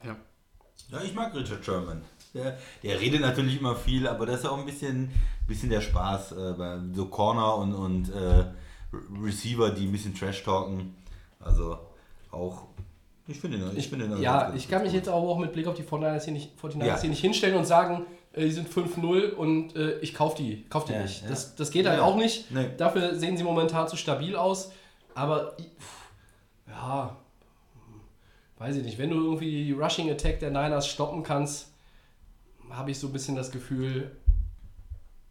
Ja. 0.04 0.16
Ja, 0.90 1.02
ich 1.02 1.14
mag 1.14 1.34
Richard 1.34 1.64
Sherman. 1.64 2.02
Der, 2.36 2.58
der 2.84 3.00
redet 3.02 3.22
natürlich 3.22 3.60
immer 3.60 3.76
viel, 3.76 4.08
aber 4.08 4.26
das 4.26 4.42
ist 4.42 4.46
auch 4.46 4.58
ein 4.60 4.66
bisschen, 4.66 5.10
bisschen 5.48 5.70
der 5.70 5.82
Spaß 5.82 6.34
äh, 6.34 6.54
bei 6.58 6.78
so 6.94 7.06
Corner 7.08 7.56
und, 7.56 7.74
und 7.74 8.10
äh, 8.14 8.18
Re- 8.20 8.52
Receiver, 9.24 9.70
die 9.72 9.86
ein 9.88 9.92
bisschen 9.92 10.14
Trash 10.14 10.44
talken. 10.44 10.96
Also 11.40 11.78
auch, 12.32 12.64
ich 13.28 13.40
finde 13.40 13.58
ihn, 13.58 13.72
ich 13.76 13.88
finde 13.88 14.06
ihn 14.06 14.22
Ja, 14.22 14.44
ganz 14.50 14.56
ich 14.62 14.70
kann 14.70 14.84
mich 14.84 14.92
jetzt 14.94 15.08
aber 15.08 15.18
auch 15.18 15.40
mit 15.40 15.54
Blick 15.54 15.66
auf 15.68 15.76
die 15.76 15.84
49ers 15.84 16.26
hier 16.26 16.34
nicht, 16.34 16.52
49ers 16.62 16.86
Ja. 16.86 17.00
hier 17.00 17.10
nicht 17.10 17.22
hinstellen 17.22 17.56
und 17.56 17.66
sagen, 17.66 18.06
äh, 18.34 18.44
die 18.44 18.52
sind 18.52 18.68
5-0 18.70 19.32
und 19.32 19.76
äh, 19.76 19.98
ich 20.00 20.14
kaufe 20.14 20.38
die, 20.38 20.66
kauf 20.70 20.84
die 20.86 20.94
Ja, 20.94 21.02
nicht. 21.04 21.24
ja. 21.24 21.30
Das, 21.30 21.56
das 21.56 21.72
geht 21.72 21.88
halt 21.88 22.00
Ja. 22.00 22.04
auch 22.04 22.18
nicht. 22.18 22.52
Nee. 22.52 22.68
Dafür 22.78 23.16
sehen 23.16 23.38
sie 23.38 23.44
momentan 23.44 23.88
zu 23.88 23.96
stabil 23.96 24.36
aus. 24.36 24.72
Aber 25.14 25.56
pff, 25.58 26.10
ja, 26.68 27.16
weiß 28.58 28.76
ich 28.76 28.84
nicht, 28.84 28.98
wenn 28.98 29.10
du 29.10 29.16
irgendwie 29.24 29.66
die 29.66 29.72
Rushing 29.72 30.10
Attack 30.12 30.40
der 30.40 30.50
Niners 30.50 30.88
stoppen 30.88 31.24
kannst, 31.24 31.72
habe 32.76 32.92
ich 32.92 33.00
so 33.00 33.08
ein 33.08 33.14
bisschen 33.14 33.36
das 33.36 33.52
Gefühl, 33.52 34.16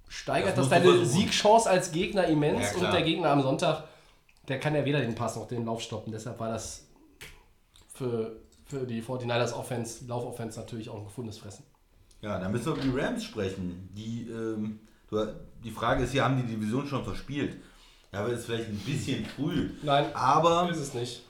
steigert 0.08 0.56
Das 0.56 0.68
das, 0.68 0.82
deine. 0.82 1.04
Siegchance 1.04 1.68
als 1.68 1.92
Gegner 1.92 2.26
immens 2.26 2.72
Ja, 2.72 2.78
und 2.78 2.92
der 2.92 3.02
Gegner 3.02 3.30
am 3.30 3.42
Sonntag, 3.42 3.84
der 4.48 4.60
kann 4.60 4.74
ja 4.74 4.84
weder 4.84 5.00
den 5.00 5.14
Pass 5.14 5.36
noch 5.36 5.48
den 5.48 5.64
Lauf 5.64 5.80
stoppen. 5.80 6.12
Deshalb 6.12 6.38
war 6.38 6.50
das 6.50 6.86
für, 7.92 8.36
für 8.66 8.86
die 8.86 9.02
49ers 9.02 9.52
Offense, 9.52 10.04
Laufoffense 10.06 10.60
natürlich 10.60 10.88
auch 10.88 10.98
ein 10.98 11.04
gefundenes 11.04 11.38
Fressen. 11.38 11.64
Ja, 12.20 12.38
dann 12.38 12.52
müssen 12.52 12.66
wir 12.66 12.72
über 12.72 12.82
die 12.82 13.00
Rams 13.00 13.24
sprechen. 13.24 13.88
Die, 13.94 14.28
ähm, 14.30 14.80
die 15.62 15.70
Frage 15.70 16.04
ist 16.04 16.12
hier, 16.12 16.24
haben 16.24 16.36
die 16.36 16.54
Division 16.54 16.86
schon 16.86 17.04
verspielt? 17.04 17.56
Ja, 18.12 18.20
aber 18.20 18.28
ist 18.32 18.46
vielleicht 18.46 18.68
ein 18.68 18.78
bisschen 18.78 19.26
früh. 19.26 19.70
Nein, 19.82 20.06
Aber 20.14 20.70
ist 20.70 20.78
es 20.78 20.94
nicht. 20.94 21.22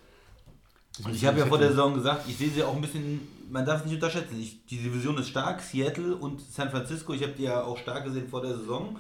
Und 1.03 1.15
ich 1.15 1.25
habe 1.25 1.39
ja 1.41 1.47
vor 1.47 1.59
der 1.59 1.71
Saison 1.71 1.95
gesagt, 1.95 2.29
ich 2.29 2.37
sehe 2.37 2.51
sie 2.51 2.63
auch 2.63 2.75
ein 2.75 2.81
bisschen, 2.81 3.27
man 3.55 3.65
darf 3.65 3.81
es 3.81 3.87
nicht 3.87 3.95
unterschätzen. 3.95 4.41
Ich, 4.41 4.67
die 4.67 4.79
Division 4.79 5.17
ist 5.17 5.29
stark, 5.29 5.61
Seattle 5.63 6.17
und 6.17 6.41
San 6.41 6.71
Francisco, 6.71 7.15
ich 7.15 7.23
habe 7.23 7.35
die 7.35 7.45
ja 7.45 7.63
auch 7.63 7.79
stark 7.79 8.05
gesehen 8.05 8.29
vor 8.29 8.43
der 8.43 8.57
Saison. 8.57 8.99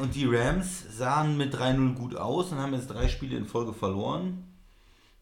Und 0.00 0.14
die 0.14 0.24
Rams 0.24 0.96
sahen 0.96 1.36
mit 1.36 1.54
3-0 1.54 1.94
gut 1.94 2.16
aus 2.16 2.50
und 2.50 2.58
haben 2.58 2.72
jetzt 2.72 2.88
drei 2.88 3.08
Spiele 3.08 3.36
in 3.36 3.44
Folge 3.44 3.74
verloren. 3.74 4.44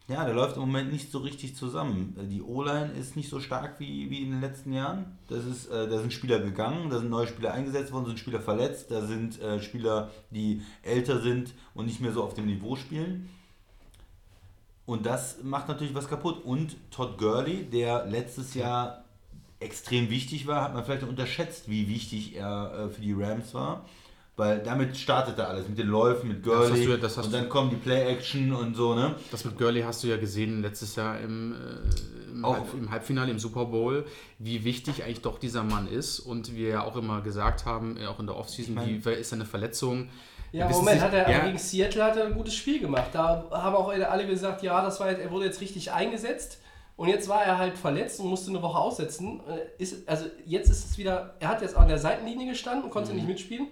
Ja, 0.06 0.24
da 0.24 0.30
läuft 0.30 0.54
im 0.54 0.60
Moment 0.60 0.92
nicht 0.92 1.10
so 1.10 1.18
richtig 1.18 1.56
zusammen. 1.56 2.16
Die 2.30 2.40
O-Line 2.40 2.92
ist 2.92 3.16
nicht 3.16 3.28
so 3.28 3.40
stark 3.40 3.80
wie, 3.80 4.08
wie 4.10 4.22
in 4.22 4.30
den 4.30 4.40
letzten 4.40 4.72
Jahren. 4.72 5.18
Das 5.26 5.44
ist, 5.44 5.66
äh, 5.66 5.88
da 5.88 5.98
sind 5.98 6.12
Spieler 6.12 6.38
gegangen, 6.38 6.90
da 6.90 7.00
sind 7.00 7.10
neue 7.10 7.26
Spieler 7.26 7.52
eingesetzt 7.52 7.92
worden, 7.92 8.06
sind 8.06 8.20
Spieler 8.20 8.40
verletzt, 8.40 8.92
da 8.92 9.04
sind 9.04 9.42
äh, 9.42 9.60
Spieler, 9.60 10.12
die 10.30 10.62
älter 10.82 11.20
sind 11.20 11.52
und 11.74 11.86
nicht 11.86 12.00
mehr 12.00 12.12
so 12.12 12.22
auf 12.22 12.34
dem 12.34 12.46
Niveau 12.46 12.76
spielen. 12.76 13.28
Und 14.88 15.04
das 15.04 15.36
macht 15.42 15.68
natürlich 15.68 15.94
was 15.94 16.08
kaputt. 16.08 16.42
Und 16.46 16.74
Todd 16.90 17.18
Gurley, 17.18 17.64
der 17.64 18.06
letztes 18.06 18.54
Jahr 18.54 19.04
extrem 19.60 20.08
wichtig 20.08 20.46
war, 20.46 20.62
hat 20.62 20.72
man 20.72 20.82
vielleicht 20.82 21.02
unterschätzt, 21.02 21.68
wie 21.68 21.88
wichtig 21.88 22.34
er 22.36 22.86
äh, 22.86 22.88
für 22.88 23.02
die 23.02 23.12
Rams 23.12 23.52
war. 23.52 23.84
Weil 24.36 24.60
damit 24.62 24.96
startete 24.96 25.46
alles, 25.46 25.68
mit 25.68 25.76
den 25.78 25.88
Läufen, 25.88 26.28
mit 26.28 26.42
Gurley. 26.42 26.88
ja- 26.88 26.96
das 26.96 27.18
hast 27.18 27.26
und 27.26 27.34
dann 27.34 27.50
kommen 27.50 27.68
die 27.68 27.76
Play-Action 27.76 28.52
und 28.54 28.76
so, 28.76 28.94
ne? 28.94 29.14
Das 29.30 29.44
mit 29.44 29.58
Gurley 29.58 29.82
hast 29.82 30.02
du 30.04 30.08
ja 30.08 30.16
gesehen 30.16 30.62
letztes 30.62 30.96
Jahr 30.96 31.20
im, 31.20 31.52
äh, 31.52 32.30
im, 32.32 32.44
Auch- 32.46 32.54
Halb, 32.54 32.72
im 32.74 32.90
Halbfinale, 32.90 33.30
im 33.30 33.38
Super 33.40 33.66
Bowl, 33.66 34.06
wie 34.38 34.64
wichtig 34.64 35.02
eigentlich 35.04 35.20
doch 35.20 35.38
dieser 35.38 35.64
Mann 35.64 35.86
ist. 35.86 36.18
Und 36.20 36.54
wir 36.54 36.68
ja 36.68 36.84
auch 36.84 36.96
immer 36.96 37.20
gesagt 37.20 37.66
haben, 37.66 37.98
äh, 37.98 38.06
auch 38.06 38.20
in 38.20 38.26
der 38.26 38.36
Offseason, 38.36 38.72
Ich 38.72 38.76
mein- 39.04 39.04
wie 39.04 39.10
ist 39.20 39.28
seine 39.30 39.44
Verletzung. 39.44 40.08
Ja, 40.52 40.68
Moment, 40.68 40.94
sich- 40.96 41.02
hat 41.02 41.12
er 41.14 41.30
ja, 41.30 41.38
gegen 41.44 41.58
Seattle 41.58 42.04
hat 42.04 42.16
er 42.16 42.26
ein 42.26 42.34
gutes 42.34 42.54
Spiel 42.54 42.80
gemacht. 42.80 43.10
Da 43.12 43.44
haben 43.50 43.76
auch 43.76 43.88
alle 43.88 44.26
gesagt, 44.26 44.62
ja, 44.62 44.80
das 44.82 44.98
war 45.00 45.10
jetzt, 45.10 45.20
er 45.20 45.30
wurde 45.30 45.44
jetzt 45.46 45.60
richtig 45.60 45.92
eingesetzt. 45.92 46.58
Und 46.96 47.08
jetzt 47.08 47.28
war 47.28 47.44
er 47.44 47.58
halt 47.58 47.78
verletzt 47.78 48.18
und 48.18 48.26
musste 48.28 48.50
eine 48.50 48.60
Woche 48.60 48.76
aussetzen. 48.78 49.40
Äh, 49.48 49.80
Ist, 49.82 50.08
also 50.08 50.24
jetzt 50.46 50.68
ist 50.68 50.90
es 50.90 50.98
wieder, 50.98 51.34
er 51.38 51.48
hat 51.48 51.62
jetzt 51.62 51.76
an 51.76 51.86
der 51.86 51.98
Seitenlinie 51.98 52.48
gestanden 52.48 52.82
und 52.82 52.88
Mhm. 52.88 52.92
konnte 52.92 53.12
nicht 53.14 53.26
mitspielen. 53.28 53.68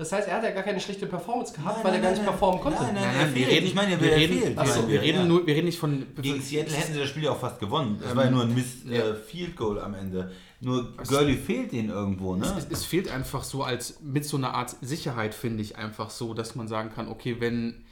Das 0.00 0.12
heißt, 0.12 0.28
er 0.28 0.36
hat 0.36 0.44
ja 0.44 0.50
gar 0.52 0.62
keine 0.62 0.80
schlechte 0.80 1.06
Performance 1.06 1.52
gehabt, 1.52 1.84
weil 1.84 1.92
er 1.92 2.00
gar 2.00 2.12
nicht 2.12 2.24
performen 2.24 2.58
konnte. 2.58 2.82
Nein, 2.82 2.94
nein, 2.94 3.04
Nein, 3.04 3.16
nein, 3.18 3.34
wir 3.34 3.46
reden, 3.46 3.66
ich 3.66 3.74
meine, 3.74 4.00
wir 4.00 4.10
reden, 4.10 4.56
wir, 4.88 5.04
ja. 5.04 5.24
nur, 5.26 5.46
wir 5.46 5.54
reden 5.54 5.66
nicht 5.66 5.78
von. 5.78 6.06
Gegen 6.22 6.40
Seattle 6.40 6.74
hätten 6.74 6.94
sie 6.94 7.00
das 7.00 7.10
Spiel 7.10 7.24
ja 7.24 7.32
auch 7.32 7.38
fast 7.38 7.60
gewonnen. 7.60 7.98
Das 8.02 8.16
war 8.16 8.24
ja 8.24 8.30
nur 8.30 8.44
ein 8.44 8.54
Miss 8.54 8.76
ja. 8.86 9.10
äh, 9.10 9.14
Field 9.14 9.56
Goal 9.56 9.78
am 9.78 9.92
Ende. 9.92 10.32
Nur 10.62 10.96
Gurley 11.06 11.36
fehlt 11.36 11.72
denen 11.72 11.90
irgendwo, 11.90 12.34
ne? 12.34 12.50
Es, 12.56 12.66
es 12.70 12.86
fehlt 12.86 13.10
einfach 13.10 13.44
so 13.44 13.62
als 13.62 14.00
mit 14.00 14.24
so 14.24 14.38
einer 14.38 14.54
Art 14.54 14.74
Sicherheit, 14.80 15.34
finde 15.34 15.62
ich 15.62 15.76
einfach 15.76 16.08
so, 16.08 16.32
dass 16.32 16.54
man 16.54 16.66
sagen 16.66 16.90
kann, 16.94 17.06
okay, 17.06 17.36
wenn. 17.38 17.84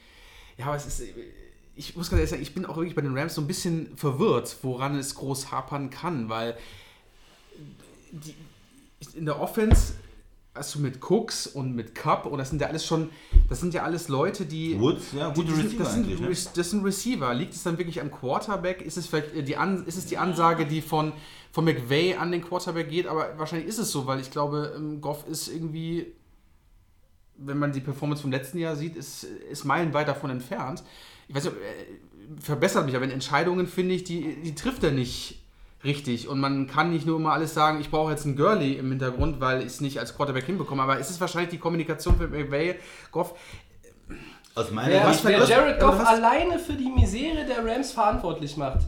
Ja, 0.57 0.69
aber 0.69 0.77
es 0.77 0.87
ist. 0.87 1.03
Ich 1.77 1.95
muss 1.95 2.09
ganz 2.09 2.21
ehrlich 2.21 2.31
sagen, 2.31 2.43
ich 2.43 2.55
bin 2.55 2.65
auch 2.65 2.77
wirklich 2.77 2.95
bei 2.95 3.03
den 3.03 3.15
Rams 3.19 3.35
so 3.35 3.43
ein 3.43 3.47
bisschen 3.47 3.95
verwirrt, 3.99 4.57
woran 4.63 4.99
es 4.99 5.15
groß 5.15 5.53
hapern 5.53 5.91
kann, 5.91 6.31
weil 6.31 6.57
die, 8.13 8.35
in 9.15 9.27
der 9.27 9.39
Offense 9.39 9.93
hast 10.59 10.75
du 10.75 10.81
mit 10.81 11.01
Cooks 11.09 11.47
und 11.47 11.75
mit 11.75 11.95
Cup 11.95 12.27
und 12.27 12.39
das 12.39 12.51
sind 12.51 12.61
ja 12.61 12.67
alles 12.69 12.85
schon, 12.85 13.11
das 13.49 13.61
sind 13.61 13.73
ja 13.75 13.83
alles 13.85 14.09
Leute, 14.09 14.45
die. 14.45 14.79
Woods, 14.79 15.13
ja, 15.17 15.29
gute 15.33 15.53
Die- 15.53 15.55
die- 15.55 15.61
Receiver 15.63 15.85
das, 15.85 15.95
sind, 15.95 16.21
ne? 16.21 16.29
Das 16.55 16.71
sind 16.71 16.85
Receiver. 16.85 17.33
Liegt 17.35 17.55
es 17.55 17.63
dann 17.63 17.79
wirklich 17.79 18.01
am 18.01 18.11
Quarterback? 18.11 18.83
Ist 18.83 18.97
es 18.97 19.07
vielleicht 19.07 19.35
äh, 19.35 19.43
die, 19.43 19.57
An 19.57 19.87
ist 19.87 19.97
es 19.97 20.07
die 20.07 20.19
Ansage, 20.19 20.67
die 20.67 20.81
von, 20.83 21.13
von 21.53 21.65
McVay 21.65 22.15
an 22.17 22.33
den 22.33 22.43
Quarterback 22.45 22.91
geht? 22.91 23.07
Aber 23.07 23.39
wahrscheinlich 23.39 23.69
ist 23.69 23.79
es 23.79 23.91
so, 23.91 24.07
weil 24.07 24.21
ich 24.21 24.31
glaube, 24.31 24.75
ähm, 24.77 25.01
Goff 25.01 25.25
ist 25.29 25.49
irgendwie, 25.49 26.13
wenn 27.37 27.59
man 27.59 27.73
die 27.73 27.81
Performance 27.81 28.23
vom 28.23 28.31
letzten 28.33 28.59
Jahr 28.59 28.77
sieht, 28.77 28.97
ist, 28.97 29.25
ist 29.25 29.65
meilenweit 29.65 30.09
davon 30.09 30.31
entfernt. 30.31 30.83
Ich 31.29 31.35
weiß 31.35 31.45
nicht, 31.45 31.55
äh, 31.55 32.41
verbessert 32.43 32.85
mich, 32.85 32.95
aber 32.97 33.05
in 33.05 33.11
Entscheidungen 33.11 33.67
finde 33.67 33.95
ich, 33.95 34.05
die, 34.05 34.37
die 34.43 34.55
trifft 34.55 34.83
er 34.85 34.91
nicht 34.91 35.43
richtig. 35.85 36.29
Und 36.29 36.41
man 36.41 36.67
kann 36.67 36.91
nicht 36.91 37.07
nur 37.07 37.17
immer 37.17 37.33
alles 37.33 37.55
sagen, 37.55 37.81
ich 37.81 37.91
brauche 37.91 38.11
jetzt 38.11 38.27
einen 38.27 38.37
Gurley 38.37 38.75
im 38.75 38.91
Hintergrund, 38.91 39.41
weil 39.41 39.61
ich 39.61 39.67
es 39.67 39.81
nicht 39.81 39.99
als 39.99 40.17
Quarterback 40.17 40.45
hinbekomme. 40.45 40.83
Aber 40.83 40.99
es 40.99 41.11
ist 41.11 41.21
wahrscheinlich 41.21 41.51
die 41.51 41.59
Kommunikation 41.59 42.19
mit 42.19 42.31
McVay, 42.31 42.77
Goff. 43.11 43.35
Aus 44.55 44.71
meiner 44.71 44.93
Wer, 44.93 45.13
Sicht. 45.13 45.25
wer 45.25 45.45
Jared 45.45 45.81
Goff 45.81 46.05
alleine 46.05 46.59
für 46.59 46.73
die 46.73 46.89
Misere 46.91 47.45
der 47.45 47.65
Rams 47.65 47.93
verantwortlich 47.93 48.57
macht, 48.57 48.81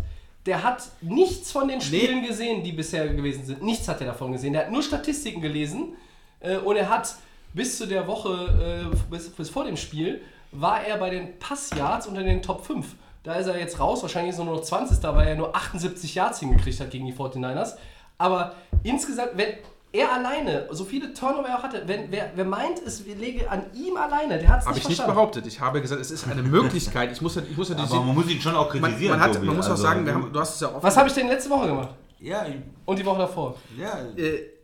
der 0.46 0.62
hat 0.62 0.82
nichts 1.00 1.52
von 1.52 1.68
den 1.68 1.80
Spielen 1.80 2.26
gesehen, 2.26 2.64
die 2.64 2.72
bisher 2.72 3.08
gewesen 3.08 3.44
sind. 3.44 3.62
Nichts 3.62 3.86
hat 3.86 4.00
er 4.00 4.08
davon 4.08 4.32
gesehen. 4.32 4.52
Der 4.52 4.62
hat 4.62 4.72
nur 4.72 4.82
Statistiken 4.82 5.40
gelesen 5.40 5.94
äh, 6.40 6.56
und 6.56 6.76
er 6.76 6.88
hat 6.88 7.14
bis 7.52 7.78
zu 7.78 7.86
der 7.86 8.06
Woche, 8.06 8.90
äh, 8.90 8.96
bis, 9.10 9.30
bis 9.30 9.50
vor 9.50 9.64
dem 9.64 9.76
Spiel, 9.76 10.22
war 10.52 10.82
er 10.82 10.96
bei 10.96 11.10
den 11.10 11.38
Passyards 11.38 12.06
unter 12.06 12.22
den 12.22 12.42
Top 12.42 12.64
5. 12.64 12.86
Da 13.22 13.34
ist 13.34 13.46
er 13.46 13.58
jetzt 13.58 13.78
raus, 13.78 14.02
wahrscheinlich 14.02 14.32
ist 14.32 14.38
er 14.38 14.44
nur 14.46 14.54
noch 14.56 14.62
20. 14.62 15.02
weil 15.14 15.28
er 15.28 15.34
nur 15.36 15.54
78 15.54 16.14
Yards 16.14 16.40
hingekriegt 16.40 16.80
hat 16.80 16.90
gegen 16.90 17.06
die 17.06 17.12
49ers. 17.12 17.74
Aber 18.18 18.54
insgesamt, 18.82 19.30
wenn 19.34 19.48
er 19.92 20.12
alleine 20.12 20.68
so 20.70 20.84
viele 20.84 21.12
Turnover 21.12 21.48
er 21.48 21.58
auch 21.58 21.62
hatte, 21.64 21.82
wenn, 21.86 22.10
wer, 22.12 22.30
wer 22.34 22.44
meint, 22.44 22.78
es 22.86 23.04
lege 23.04 23.50
an 23.50 23.64
ihm 23.74 23.96
alleine, 23.96 24.38
der 24.38 24.48
hat 24.48 24.60
es 24.60 24.66
Habe 24.66 24.74
nicht 24.76 24.84
ich 24.84 24.88
nicht 24.90 24.96
verstanden. 24.98 25.14
behauptet. 25.16 25.46
Ich 25.46 25.60
habe 25.60 25.82
gesagt, 25.82 26.00
es 26.00 26.10
ist 26.10 26.28
eine 26.28 26.42
Möglichkeit. 26.42 27.10
Ich 27.12 27.20
muss 27.20 27.34
ja, 27.34 27.42
ich 27.48 27.56
muss 27.56 27.68
ja 27.70 27.76
Aber 27.76 28.02
man 28.02 28.14
muss 28.14 28.28
ihn 28.30 28.40
schon 28.40 28.54
auch 28.54 28.72
man, 28.74 28.82
kritisieren. 28.84 29.18
man, 29.18 29.20
hat, 29.28 29.34
Tobi. 29.34 29.46
man 29.46 29.56
muss 29.56 29.66
auch 29.66 29.70
Also, 29.72 29.82
sagen, 29.82 30.06
wir 30.06 30.14
haben, 30.14 30.32
du 30.32 30.40
hast 30.40 30.54
es 30.54 30.60
ja 30.60 30.68
offen. 30.68 30.82
Was 30.82 30.96
habe 30.96 31.08
ich 31.08 31.14
denn 31.14 31.26
letzte 31.28 31.50
Woche 31.50 31.66
gemacht? 31.66 31.88
Ja, 32.20 32.46
Und 32.84 32.98
die 32.98 33.04
Woche 33.04 33.18
davor? 33.18 33.54
ja. 33.76 33.98
äh, 34.16 34.59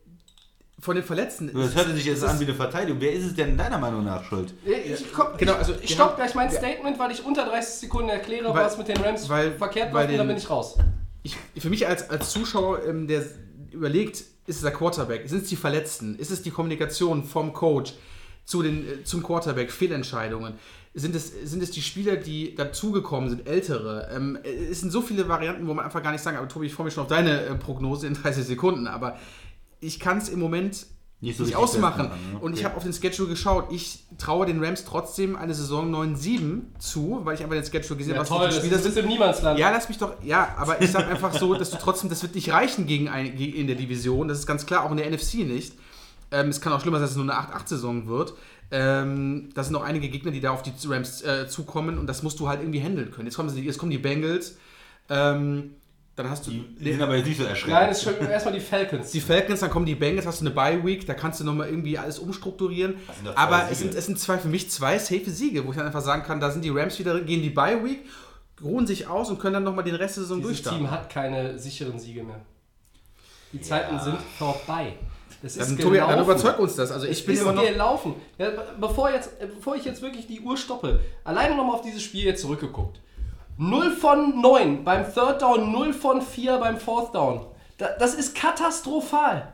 von 0.79 0.95
den 0.95 1.05
Verletzten. 1.05 1.51
Das 1.55 1.75
hörte 1.75 1.95
sich 1.95 2.05
jetzt 2.05 2.23
an 2.23 2.39
wie 2.39 2.45
eine 2.45 2.55
Verteidigung. 2.55 3.01
Wer 3.01 3.13
ist 3.13 3.25
es 3.25 3.35
denn 3.35 3.57
deiner 3.57 3.79
Meinung 3.79 4.05
nach 4.05 4.23
schuld? 4.25 4.53
Ich, 4.65 5.11
komm, 5.13 5.29
Genau, 5.39 5.55
also 5.55 5.75
ich 5.81 5.91
stopp 5.95 6.17
gleich 6.17 6.35
mein 6.35 6.51
Statement, 6.51 6.99
weil 6.99 7.11
ich 7.13 7.25
unter 7.25 7.47
30 7.47 7.81
Sekunden 7.81 8.11
erkläre, 8.11 8.53
Weil- 8.55 8.65
was 8.67 8.77
mit 8.77 8.89
den 8.89 8.99
Rams 8.99 9.29
weil- 9.29 9.53
verkehrt 9.53 9.93
weil 9.95 10.03
läuft 10.05 10.13
und 10.13 10.19
dann 10.19 10.29
bin 10.29 10.37
ich 10.37 10.51
raus. 10.51 10.77
ich, 11.23 11.37
für 11.59 11.71
mich 11.71 11.87
als, 11.87 12.11
als 12.11 12.31
Zuschauer, 12.31 12.85
ähm, 12.87 13.07
der 13.09 13.25
überlegt, 13.73 14.17
ist 14.47 14.57
es 14.57 14.61
der 14.63 14.71
Quarterback, 14.71 15.29
sind 15.29 15.43
es 15.45 15.49
die 15.49 15.57
Verletzten, 15.57 16.17
ist 16.17 16.31
es 16.31 16.43
die 16.43 16.51
Kommunikation 16.51 17.25
vom 17.25 17.53
Coach 17.55 17.95
zu 18.45 18.63
den, 18.63 18.87
äh, 18.87 19.03
zum 19.05 19.23
Quarterback, 19.23 19.73
Fehlentscheidungen, 19.73 20.55
sind 20.95 21.15
es, 21.17 21.33
sind 21.45 21.63
es 21.63 21.71
die 21.73 21.83
Spieler, 21.83 22.17
die 22.17 22.55
dazugekommen 22.55 23.29
sind, 23.31 23.47
ältere? 23.49 24.09
Ähm, 24.15 24.39
es 24.71 24.81
sind 24.81 24.91
so 24.93 25.01
viele 25.03 25.29
Varianten, 25.29 25.67
wo 25.67 25.75
man 25.75 25.85
einfach 25.87 26.03
gar 26.03 26.13
nicht 26.13 26.23
sagen, 26.23 26.37
aber 26.37 26.49
Tobi, 26.49 26.67
ich 26.67 26.75
freue 26.75 26.85
mich 26.85 26.95
schon 26.95 27.03
auf 27.03 27.09
deine 27.09 27.43
äh, 27.47 27.55
Prognose 27.55 28.07
in 28.07 28.15
30 28.15 28.45
Sekunden, 28.45 28.87
aber 28.87 29.19
ich 29.87 30.01
kann 30.01 30.19
es 30.19 30.29
im 30.29 30.39
Moment 30.41 30.87
Nicht 31.21 31.39
so 31.39 31.45
nicht 31.45 31.57
ausmachen. 31.57 32.09
festmachen, 32.11 32.33
ne? 32.35 32.39
Und 32.41 32.53
ich 32.59 32.65
habe 32.65 32.77
auf 32.77 32.83
den 32.83 32.93
Schedule 32.93 33.29
geschaut. 33.31 33.73
Ich 33.73 34.05
traue 34.19 34.45
den 34.47 34.63
Rams 34.63 34.85
trotzdem 34.85 35.37
eine 35.37 35.55
Saison 35.55 35.91
9-7 35.95 36.79
zu, 36.79 37.21
weil 37.25 37.35
ich 37.37 37.43
einfach 37.43 37.55
den 37.57 37.65
Schedule 37.65 37.97
gesehen 37.97 38.15
Ja, 38.15 38.19
habe, 38.21 38.29
toll, 38.29 38.39
was 38.49 38.49
die 38.49 38.55
das 38.55 38.81
Spieler 38.81 38.89
ist 38.89 38.95
sind. 38.95 39.05
im 39.05 39.09
Niemandsland. 39.11 39.59
Ja, 39.59 39.71
lass 39.71 39.89
mich 39.89 39.99
doch. 39.99 40.13
Ja, 40.23 40.55
aber 40.59 40.83
ich 40.83 40.91
sag 40.91 41.09
einfach 41.09 41.33
so, 41.39 41.55
dass 41.55 41.71
du 41.71 41.79
trotzdem, 41.79 42.11
das 42.11 42.23
wird 42.23 42.35
nicht 42.35 42.51
reichen 42.53 42.87
gegen 42.87 43.09
ein, 43.09 43.27
in 43.39 43.67
der 43.67 43.77
Division. 43.77 44.29
Das 44.29 44.39
ist 44.39 44.47
ganz 44.47 44.67
klar, 44.67 44.85
auch 44.85 44.91
in 44.91 44.97
der 44.99 45.11
NFC 45.11 45.37
nicht. 45.47 45.75
Ähm, 46.33 46.49
es 46.49 46.61
kann 46.61 46.73
auch 46.73 46.81
schlimmer 46.81 46.99
sein, 46.99 47.05
dass 47.05 47.13
es 47.13 47.17
nur 47.17 47.25
eine 47.33 47.41
8-8-Saison 47.41 48.09
wird. 48.09 48.35
Ähm, 48.73 49.51
da 49.55 49.63
sind 49.63 49.73
noch 49.75 49.85
einige 49.85 50.09
Gegner, 50.09 50.33
die 50.33 50.41
da 50.41 50.51
auf 50.51 50.63
die 50.63 50.73
Rams 50.89 51.23
äh, 51.23 51.47
zukommen 51.49 51.99
und 51.99 52.09
das 52.09 52.25
musst 52.25 52.41
du 52.41 52.49
halt 52.49 52.61
irgendwie 52.61 52.81
handeln 52.83 53.13
können. 53.13 53.27
Jetzt 53.29 53.37
kommen, 53.37 53.49
sie, 53.49 53.63
jetzt 53.63 53.79
kommen 53.79 53.93
die 53.93 53.99
Bengals. 53.99 54.57
Ähm, 55.09 55.75
dann 56.17 56.31
hast 56.31 56.47
du 56.47 56.51
Die, 56.51 56.75
die 56.77 56.93
sind 56.93 57.03
aber 57.03 57.17
jetzt 57.17 57.27
nicht 57.27 57.39
so 57.39 57.45
erschreckend. 57.45 57.75
Nein, 57.79 57.91
es 57.91 57.99
ist 57.99 58.05
schon 58.05 58.29
erstmal 58.29 58.55
die 58.55 58.61
Falcons. 58.61 59.11
die 59.11 59.21
Falcons, 59.21 59.61
dann 59.61 59.71
kommen 59.71 59.87
die 59.87 59.95
Bengals, 59.95 60.27
hast 60.27 60.41
du 60.41 60.47
eine 60.47 60.55
Bye 60.55 60.83
Week, 60.85 61.07
da 61.07 61.15
kannst 61.15 61.41
du 61.41 61.45
nochmal 61.45 61.69
irgendwie 61.69 61.99
alles 61.99 62.19
umstrukturieren. 62.19 62.97
Aber 63.35 63.59
Siege. 63.61 63.73
es 63.73 63.79
sind, 63.81 63.95
es 63.95 64.07
sind 64.07 64.19
zwei 64.19 64.39
für 64.39 64.49
mich 64.49 64.71
zwei 64.71 64.99
safe 64.99 65.31
Siege, 65.31 65.65
wo 65.67 65.71
ich 65.71 65.77
dann 65.77 65.87
einfach 65.87 66.01
sagen 66.01 66.23
kann, 66.23 66.41
da 66.41 66.51
sind 66.51 66.65
die 66.65 66.71
Rams 66.71 66.99
wieder, 66.99 67.21
gehen 67.21 67.43
die 67.43 67.51
Bye 67.51 67.85
Week, 67.85 68.05
ruhen 68.63 68.87
sich 68.87 69.07
aus 69.07 69.29
und 69.31 69.39
können 69.39 69.55
dann 69.55 69.65
nochmal 69.65 69.85
den 69.85 69.95
Rest 69.95 70.17
der 70.17 70.23
Saison 70.25 70.39
Dieses 70.39 70.63
durchstarten. 70.63 70.81
Team 70.81 70.91
hat 70.91 71.11
keine 71.11 71.59
sicheren 71.59 71.99
Siege 71.99 72.23
mehr. 72.25 72.41
Die 73.53 73.61
Zeiten 73.61 73.99
sind 74.01 74.17
vorbei. 74.39 74.95
Das 75.43 75.55
ist 75.57 75.71
Dann, 75.71 75.79
Tobi, 75.79 75.99
dann 75.99 76.09
gelaufen. 76.09 76.25
überzeugt 76.31 76.59
uns 76.61 76.77
das. 76.77 76.91
Also 76.91 77.07
ich 77.07 77.25
bin 77.27 77.35
ist 77.35 77.43
immer 77.43 77.53
noch. 77.53 77.63
gelaufen. 77.63 78.15
Ja, 78.39 78.51
be- 78.51 78.65
bevor, 78.81 79.11
jetzt, 79.11 79.31
äh, 79.41 79.47
bevor 79.47 79.77
ich 79.77 79.85
jetzt 79.85 80.01
wirklich 80.01 80.27
die 80.27 80.41
Uhr 80.41 80.57
stoppe, 80.57 81.01
alleine 81.25 81.55
nochmal 81.55 81.77
auf 81.77 81.83
dieses 81.83 82.03
Spiel 82.03 82.25
jetzt 82.25 82.41
zurückgeguckt. 82.41 83.01
0 83.59 83.91
von 83.93 84.41
9 84.41 84.85
beim 84.85 85.13
Third 85.13 85.41
Down, 85.43 85.73
0 85.73 85.93
von 85.93 86.21
4 86.23 86.59
beim 86.59 86.79
Fourth 86.79 87.15
Down. 87.15 87.47
Da, 87.79 87.89
das 87.99 88.15
ist 88.15 88.35
katastrophal. 88.35 89.49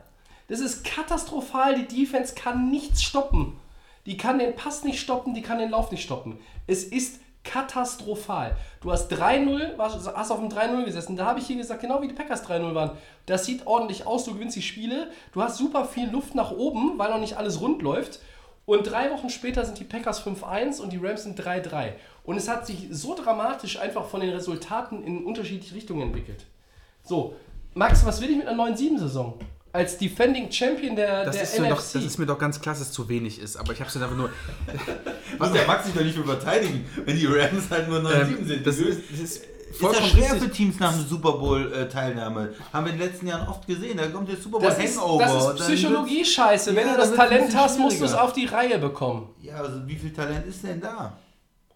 Das 0.49 0.61
ist 0.61 0.85
katastrophal. 0.85 1.75
Die 1.77 1.87
Defense 2.05 2.35
kann 2.35 2.71
nichts 2.71 3.03
stoppen. 3.03 3.59
Die 4.07 4.17
kann 4.17 4.39
den 4.41 4.57
Pass 4.57 4.83
nicht 4.83 5.01
stoppen, 5.01 5.35
die 5.35 5.43
kann 5.43 5.59
den 5.59 5.71
Lauf 5.71 5.93
nicht 5.93 6.03
stoppen. 6.03 6.39
Es 6.67 6.83
ist 6.83 7.21
katastrophal. 7.45 8.57
Du 8.81 8.91
hast 8.91 9.11
3-0, 9.13 9.77
warst- 9.79 10.13
hast 10.15 10.31
auf 10.31 10.39
dem 10.41 10.49
3-0 10.49 10.85
gesessen. 10.85 11.17
Da 11.17 11.27
habe 11.27 11.39
ich 11.39 11.47
hier 11.47 11.57
gesagt, 11.57 11.81
genau 11.81 12.03
wie 12.03 12.09
die 12.09 12.15
Packers 12.15 12.45
3-0 12.45 12.75
waren. 12.75 12.91
Das 13.27 13.47
sieht 13.47 13.67
ordentlich 13.67 14.07
aus, 14.07 14.25
du 14.25 14.35
gewinnst 14.35 14.57
die 14.57 14.63
Spiele. 14.63 15.11
Du 15.33 15.43
hast 15.43 15.59
super 15.59 15.85
viel 15.85 16.09
Luft 16.11 16.35
nach 16.35 16.51
oben, 16.51 16.99
weil 16.99 17.11
noch 17.11 17.19
nicht 17.21 17.37
alles 17.37 17.61
rund 17.61 17.83
läuft. 17.83 18.19
Und 18.65 18.85
drei 18.85 19.11
Wochen 19.11 19.29
später 19.29 19.65
sind 19.65 19.79
die 19.81 19.85
Packers 19.85 20.25
5-1 20.25 20.81
und 20.81 20.93
die 20.93 20.99
Rams 20.99 21.25
sind 21.25 21.39
3-3. 21.41 21.93
Und 22.25 22.37
es 22.37 22.49
hat 22.49 22.67
sich 22.67 22.87
so 22.91 23.15
dramatisch 23.17 23.79
einfach 23.79 24.07
von 24.07 24.21
den 24.21 24.31
Resultaten 24.31 25.03
in 25.03 25.25
unterschiedliche 25.25 25.75
Richtungen 25.75 26.03
entwickelt. 26.03 26.45
So, 27.03 27.35
Max, 27.75 28.05
was 28.07 28.21
will 28.21 28.31
ich 28.31 28.37
mit 28.37 28.47
einer 28.47 28.63
9-7-Saison? 28.63 29.35
Als 29.73 29.97
Defending 29.97 30.53
Champion 30.53 30.95
der, 30.95 31.25
Das 31.25 31.35
der 31.35 31.45
ist, 31.45 31.59
mir 31.59 31.69
doch, 31.71 31.79
NFC. 31.81 31.93
das 31.95 32.05
ist 32.05 32.19
mir 32.19 32.27
doch 32.27 32.39
ganz 32.39 32.61
klar, 32.61 32.75
dass 32.75 32.83
es 32.83 32.93
zu 32.93 33.09
wenig 33.09 33.41
ist. 33.41 33.57
Aber 33.57 33.73
ich 33.73 33.81
habe 33.81 33.89
es 33.89 33.95
dann 33.95 34.03
einfach 34.03 34.17
nur. 34.17 34.29
Muss 35.39 35.53
der 35.53 35.67
Max 35.67 35.87
sich 35.87 35.95
doch 35.95 36.03
nicht 36.03 36.15
für 36.15 36.25
verteidigen, 36.25 36.85
wenn 37.05 37.17
die 37.19 37.27
Rams 37.27 37.71
halt 37.71 37.89
nur 37.89 38.01
9-7 38.01 38.11
Ähm, 38.39 38.47
sind. 38.47 38.67
das 38.67 38.77
ist- 38.79 39.01
das 39.11 39.19
ist 39.21 39.45
ist 39.73 39.79
vollkommen 39.81 40.07
schwer 40.11 40.35
für 40.37 40.51
Teams 40.51 40.79
nach 40.79 40.93
einer 40.93 41.03
Super 41.03 41.33
Bowl-Teilnahme. 41.33 42.53
Haben 42.75 42.85
wir 42.87 42.93
in 42.93 42.99
den 42.99 43.09
letzten 43.09 43.27
Jahren 43.27 43.49
oft 43.49 43.67
gesehen. 43.67 43.97
Da 43.97 44.07
kommt 44.09 44.29
der 44.29 44.37
Super 44.37 44.59
das 44.61 44.79
ist, 44.79 44.99
Bowl-Hangover. 45.01 45.55
das 45.55 45.61
ist 45.61 45.69
dann 45.69 45.75
Psychologie-Scheiße. 45.77 46.77
Wenn 46.77 46.87
Ja, 46.87 46.93
du 46.93 46.99
das 47.01 47.15
Talent 47.15 47.57
hast, 47.57 47.79
musst 47.79 47.99
du 48.01 48.05
es 48.05 48.13
auf 48.13 48.35
die 48.35 48.45
Reihe 48.45 48.79
bekommen. 48.79 49.31
Ja, 49.41 49.55
also 49.57 49.89
wie 49.89 49.97
viel 49.97 50.13
Talent 50.13 50.47
ist 50.47 50.63
denn 50.63 50.79
da? 50.83 51.17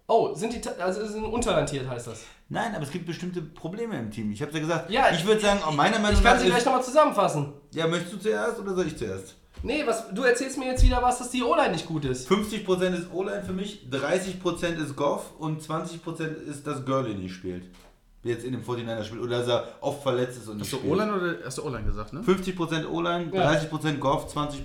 Oh, 0.09 0.33
sind 0.33 0.53
die, 0.53 0.69
also 0.79 1.05
sind 1.05 1.25
untertalentiert 1.25 1.87
heißt 1.89 2.07
das. 2.07 2.21
Nein, 2.47 2.73
aber 2.73 2.83
es 2.85 2.91
gibt 2.91 3.05
bestimmte 3.05 3.41
Probleme 3.41 3.99
im 3.99 4.09
Team. 4.09 4.31
Ich 4.31 4.41
habe 4.41 4.53
ja 4.53 4.59
gesagt, 4.59 4.89
Ja, 4.89 5.11
ich 5.11 5.25
würde 5.25 5.41
sagen, 5.41 5.59
meiner 5.75 5.99
Meinung 5.99 6.17
Ich 6.17 6.23
kann 6.23 6.35
nach 6.37 6.41
sie 6.41 6.47
gleich 6.47 6.63
nochmal 6.63 6.83
zusammenfassen. 6.83 7.51
Ja, 7.73 7.87
möchtest 7.87 8.13
du 8.13 8.17
zuerst 8.19 8.57
oder 8.59 8.73
soll 8.73 8.87
ich 8.87 8.97
zuerst? 8.97 9.35
Nee, 9.63 9.83
was, 9.85 10.07
du 10.13 10.23
erzählst 10.23 10.57
mir 10.57 10.67
jetzt 10.67 10.83
wieder 10.83 11.01
was, 11.01 11.17
dass 11.17 11.29
die 11.31 11.43
O-Line 11.43 11.71
nicht 11.71 11.85
gut 11.87 12.05
ist. 12.05 12.29
50% 12.31 12.93
ist 12.93 13.11
O-Line 13.11 13.43
für 13.43 13.51
mich, 13.53 13.85
30% 13.91 14.81
ist 14.81 14.95
Goff 14.95 15.31
und 15.39 15.61
20% 15.61 16.21
ist, 16.45 16.65
dass 16.65 16.85
Gurley 16.85 17.15
nicht 17.15 17.33
spielt. 17.33 17.65
Jetzt 18.23 18.45
in 18.45 18.53
dem 18.53 18.63
49er 18.63 19.03
spielt 19.03 19.21
oder 19.21 19.39
dass 19.39 19.47
er 19.47 19.67
oft 19.81 20.03
verletzt 20.03 20.37
ist 20.37 20.47
und 20.47 20.57
nicht 20.57 20.65
Hast 20.67 20.73
du 20.73 20.77
spielt. 20.77 20.93
O-Line 20.93 21.13
oder 21.13 21.35
hast 21.45 21.57
du 21.57 21.65
O-Line 21.65 21.83
gesagt, 21.83 22.13
ne? 22.13 22.21
50% 22.21 22.87
O-Line, 22.87 23.29
Ja. 23.33 23.51
30% 23.51 23.97
Goff, 23.97 24.33
20% 24.33 24.63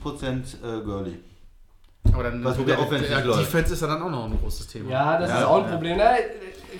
äh, 0.63 0.83
Gurley. 0.85 1.19
Aber 2.13 2.25
dann 2.25 2.45
Was 2.45 2.59
mit 2.59 2.69
der 2.69 2.81
Offense 2.81 3.11
nicht 3.15 3.25
läuft. 3.25 3.41
Defense 3.43 3.73
ist 3.75 3.81
ja 3.81 3.87
dann 3.87 4.03
auch 4.03 4.11
noch 4.11 4.25
ein 4.27 4.39
großes 4.41 4.67
Thema. 4.67 4.91
Ja, 4.91 5.19
das 5.19 5.31
Ja, 5.31 5.39
ist 5.39 5.45
auch 5.45 5.57
ein 5.59 5.65
ja. 5.65 5.71
Problem. 5.73 5.97
Na, 5.99 6.11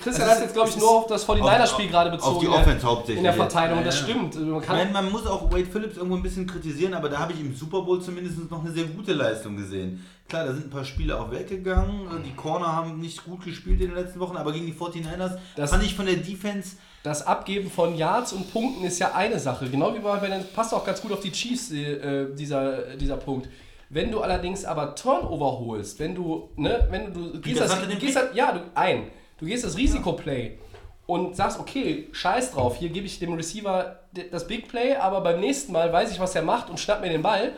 Christian 0.03 0.27
hat 0.29 0.41
jetzt, 0.41 0.53
glaube 0.53 0.69
ich, 0.69 0.77
nur 0.77 0.89
auf 0.89 1.07
das 1.07 1.25
49er-Spiel 1.27 1.87
gerade 1.87 2.09
bezogen. 2.11 2.31
Auf 2.35 2.39
die 2.39 2.45
in 2.45 2.51
der- 2.51 2.61
Offense 2.61 2.85
hauptsächlich. 2.87 3.17
In 3.17 3.23
der 3.23 3.31
jetzt. 3.33 3.41
Verteidigung, 3.41 3.79
Ja, 3.79 3.85
das 3.85 3.99
stimmt. 3.99 4.35
Man 4.35 4.59
Ich 4.61 4.65
kann, 4.67 4.77
meine, 4.77 4.91
man 4.91 5.11
muss 5.11 5.25
auch 5.25 5.51
Wade 5.51 5.65
Phillips 5.65 5.97
irgendwo 5.97 6.15
ein 6.17 6.23
bisschen 6.23 6.45
kritisieren, 6.47 6.93
aber 6.93 7.09
da 7.09 7.19
habe 7.19 7.33
ich 7.33 7.39
im 7.39 7.55
Super 7.55 7.81
Bowl 7.81 8.01
zumindest 8.01 8.49
noch 8.51 8.63
eine 8.63 8.71
sehr 8.73 8.85
gute 8.85 9.13
Leistung 9.13 9.55
gesehen. 9.55 10.03
Klar, 10.27 10.45
da 10.45 10.53
sind 10.53 10.67
ein 10.67 10.69
paar 10.69 10.83
Spiele 10.83 11.19
auch 11.19 11.31
weggegangen. 11.31 12.07
Die 12.25 12.33
Corner 12.35 12.73
haben 12.73 12.99
nicht 12.99 13.23
gut 13.23 13.45
gespielt 13.45 13.81
in 13.81 13.87
den 13.89 13.95
letzten 13.95 14.19
Wochen, 14.19 14.35
aber 14.35 14.51
gegen 14.51 14.65
die 14.65 14.73
49ers 14.73 15.37
Das- 15.55 15.69
fand 15.69 15.83
ich 15.83 15.95
von 15.95 16.05
der 16.05 16.15
Defense 16.15 16.75
das 17.03 17.25
Abgeben 17.27 17.69
von 17.69 17.95
Yards 17.95 18.33
und 18.33 18.51
Punkten 18.51 18.83
ist 18.85 18.99
ja 18.99 19.13
eine 19.13 19.39
Sache. 19.39 19.69
Genau 19.69 19.93
wie 19.93 19.99
bei 19.99 20.15
bei 20.17 20.27
den, 20.27 20.43
passt 20.55 20.73
auch 20.73 20.85
ganz 20.85 21.01
gut 21.01 21.11
auf 21.11 21.19
die 21.19 21.31
Chiefs, 21.31 21.71
äh, 21.71 22.27
dieser, 22.33 22.95
dieser 22.95 23.17
Punkt. 23.17 23.47
Wenn 23.93 24.11
du 24.11 24.21
allerdings 24.21 24.65
aber 24.65 24.95
Turnover 24.95 25.59
holst, 25.59 25.99
wenn 25.99 26.15
du, 26.15 26.49
ne, 26.55 26.87
wenn 26.89 27.13
du, 27.13 27.33
du 27.33 27.41
gehst 27.41 27.61
das 27.61 27.69
das, 27.69 27.77
hatte 27.77 27.87
den 27.87 27.99
gehst 27.99 28.15
das, 28.15 28.33
ja, 28.33 28.51
du, 28.51 28.61
ein, 28.73 29.11
du 29.37 29.45
gehst 29.45 29.63
das 29.63 29.77
Risikoplay 29.77 30.57
und 31.05 31.35
sagst, 31.35 31.59
okay, 31.59 32.07
scheiß 32.11 32.53
drauf, 32.53 32.77
hier 32.77 32.89
gebe 32.89 33.05
ich 33.05 33.19
dem 33.19 33.33
Receiver 33.33 33.99
das 34.31 34.47
Big 34.47 34.67
Play, 34.67 34.95
aber 34.95 35.21
beim 35.21 35.39
nächsten 35.39 35.71
Mal 35.71 35.93
weiß 35.93 36.11
ich, 36.11 36.19
was 36.19 36.33
er 36.33 36.41
macht 36.41 36.71
und 36.71 36.79
schnapp 36.79 37.01
mir 37.01 37.09
den 37.09 37.21
Ball 37.21 37.53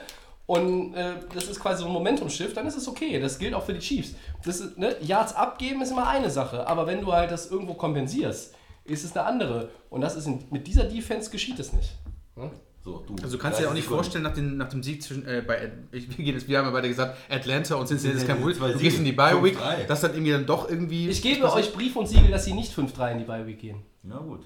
und 0.46 0.94
äh, 0.94 1.14
das 1.34 1.46
ist 1.46 1.60
quasi 1.60 1.84
so 1.84 1.88
ein 1.88 1.94
Momentum-Shift, 1.94 2.56
dann 2.58 2.68
ist 2.68 2.76
es 2.76 2.88
okay. 2.88 3.18
Das 3.20 3.40
gilt 3.40 3.54
auch 3.54 3.64
für 3.64 3.74
die 3.74 3.80
Chiefs. 3.80 4.14
Das 4.44 4.60
ist, 4.60 4.78
ne, 4.78 4.96
Yards 5.02 5.34
abgeben 5.34 5.82
ist 5.82 5.92
immer 5.92 6.08
eine 6.08 6.30
Sache, 6.30 6.68
aber 6.68 6.86
wenn 6.86 7.00
du 7.00 7.14
halt 7.14 7.32
das 7.32 7.50
irgendwo 7.50 7.76
kompensierst, 7.76 8.54
ist 8.84 9.04
es 9.06 9.16
eine 9.16 9.26
andere. 9.26 9.70
Und 9.90 10.02
das 10.02 10.16
ist 10.16 10.28
in, 10.28 10.44
mit 10.52 10.68
dieser 10.68 10.84
Defense 10.84 11.32
geschieht 11.32 11.60
es 11.60 11.72
nicht. 11.72 11.94
Ne? 12.36 12.52
So, 12.86 13.04
du. 13.08 13.16
Also 13.24 13.36
du 13.38 13.42
kannst 13.42 13.58
dir 13.60 13.64
ja 13.64 13.70
auch 13.70 13.74
nicht 13.74 13.90
30 13.90 13.90
Sekunden. 13.90 14.04
vorstellen, 14.04 14.24
nach, 14.24 14.34
den, 14.34 14.58
nach 14.58 14.70
dem 14.70 14.84
Sieg 14.84 15.02
zwischen, 15.02 15.26
äh, 15.28 15.44
bei, 15.46 15.72
ich, 15.92 16.08
wir, 16.08 16.24
gehen 16.24 16.36
jetzt, 16.36 16.48
wir 16.48 16.60
haben 16.60 16.66
ja 16.66 16.72
beide 16.72 16.88
gesagt, 16.88 17.18
Atlanta 17.30 17.76
und 17.76 17.88
Cincinnati 17.88 18.20
ist 18.20 18.28
kein 18.28 18.38
Problem. 18.38 18.58
Du 18.74 18.78
gehst 18.78 19.00
in 19.00 19.04
die 19.04 19.10
Siege, 19.10 19.16
Bye 19.16 19.44
Week, 19.44 19.58
5-3. 19.58 19.86
das 19.88 20.02
dann 20.02 20.12
irgendwie 20.14 20.32
dann 20.34 20.46
doch 20.46 20.70
irgendwie... 20.70 21.10
Ich 21.10 21.24
gebe 21.24 21.52
euch 21.52 21.74
Brief 21.74 21.96
und 21.96 22.08
Siegel, 22.08 22.30
dass 22.30 22.46
sie 22.46 22.54
nicht 22.54 22.72
5-3 22.72 23.14
in 23.14 23.18
die 23.18 23.24
Bye 23.24 23.48
Week 23.48 23.60
gehen. 23.60 23.82
Na 24.04 24.20
gut, 24.20 24.42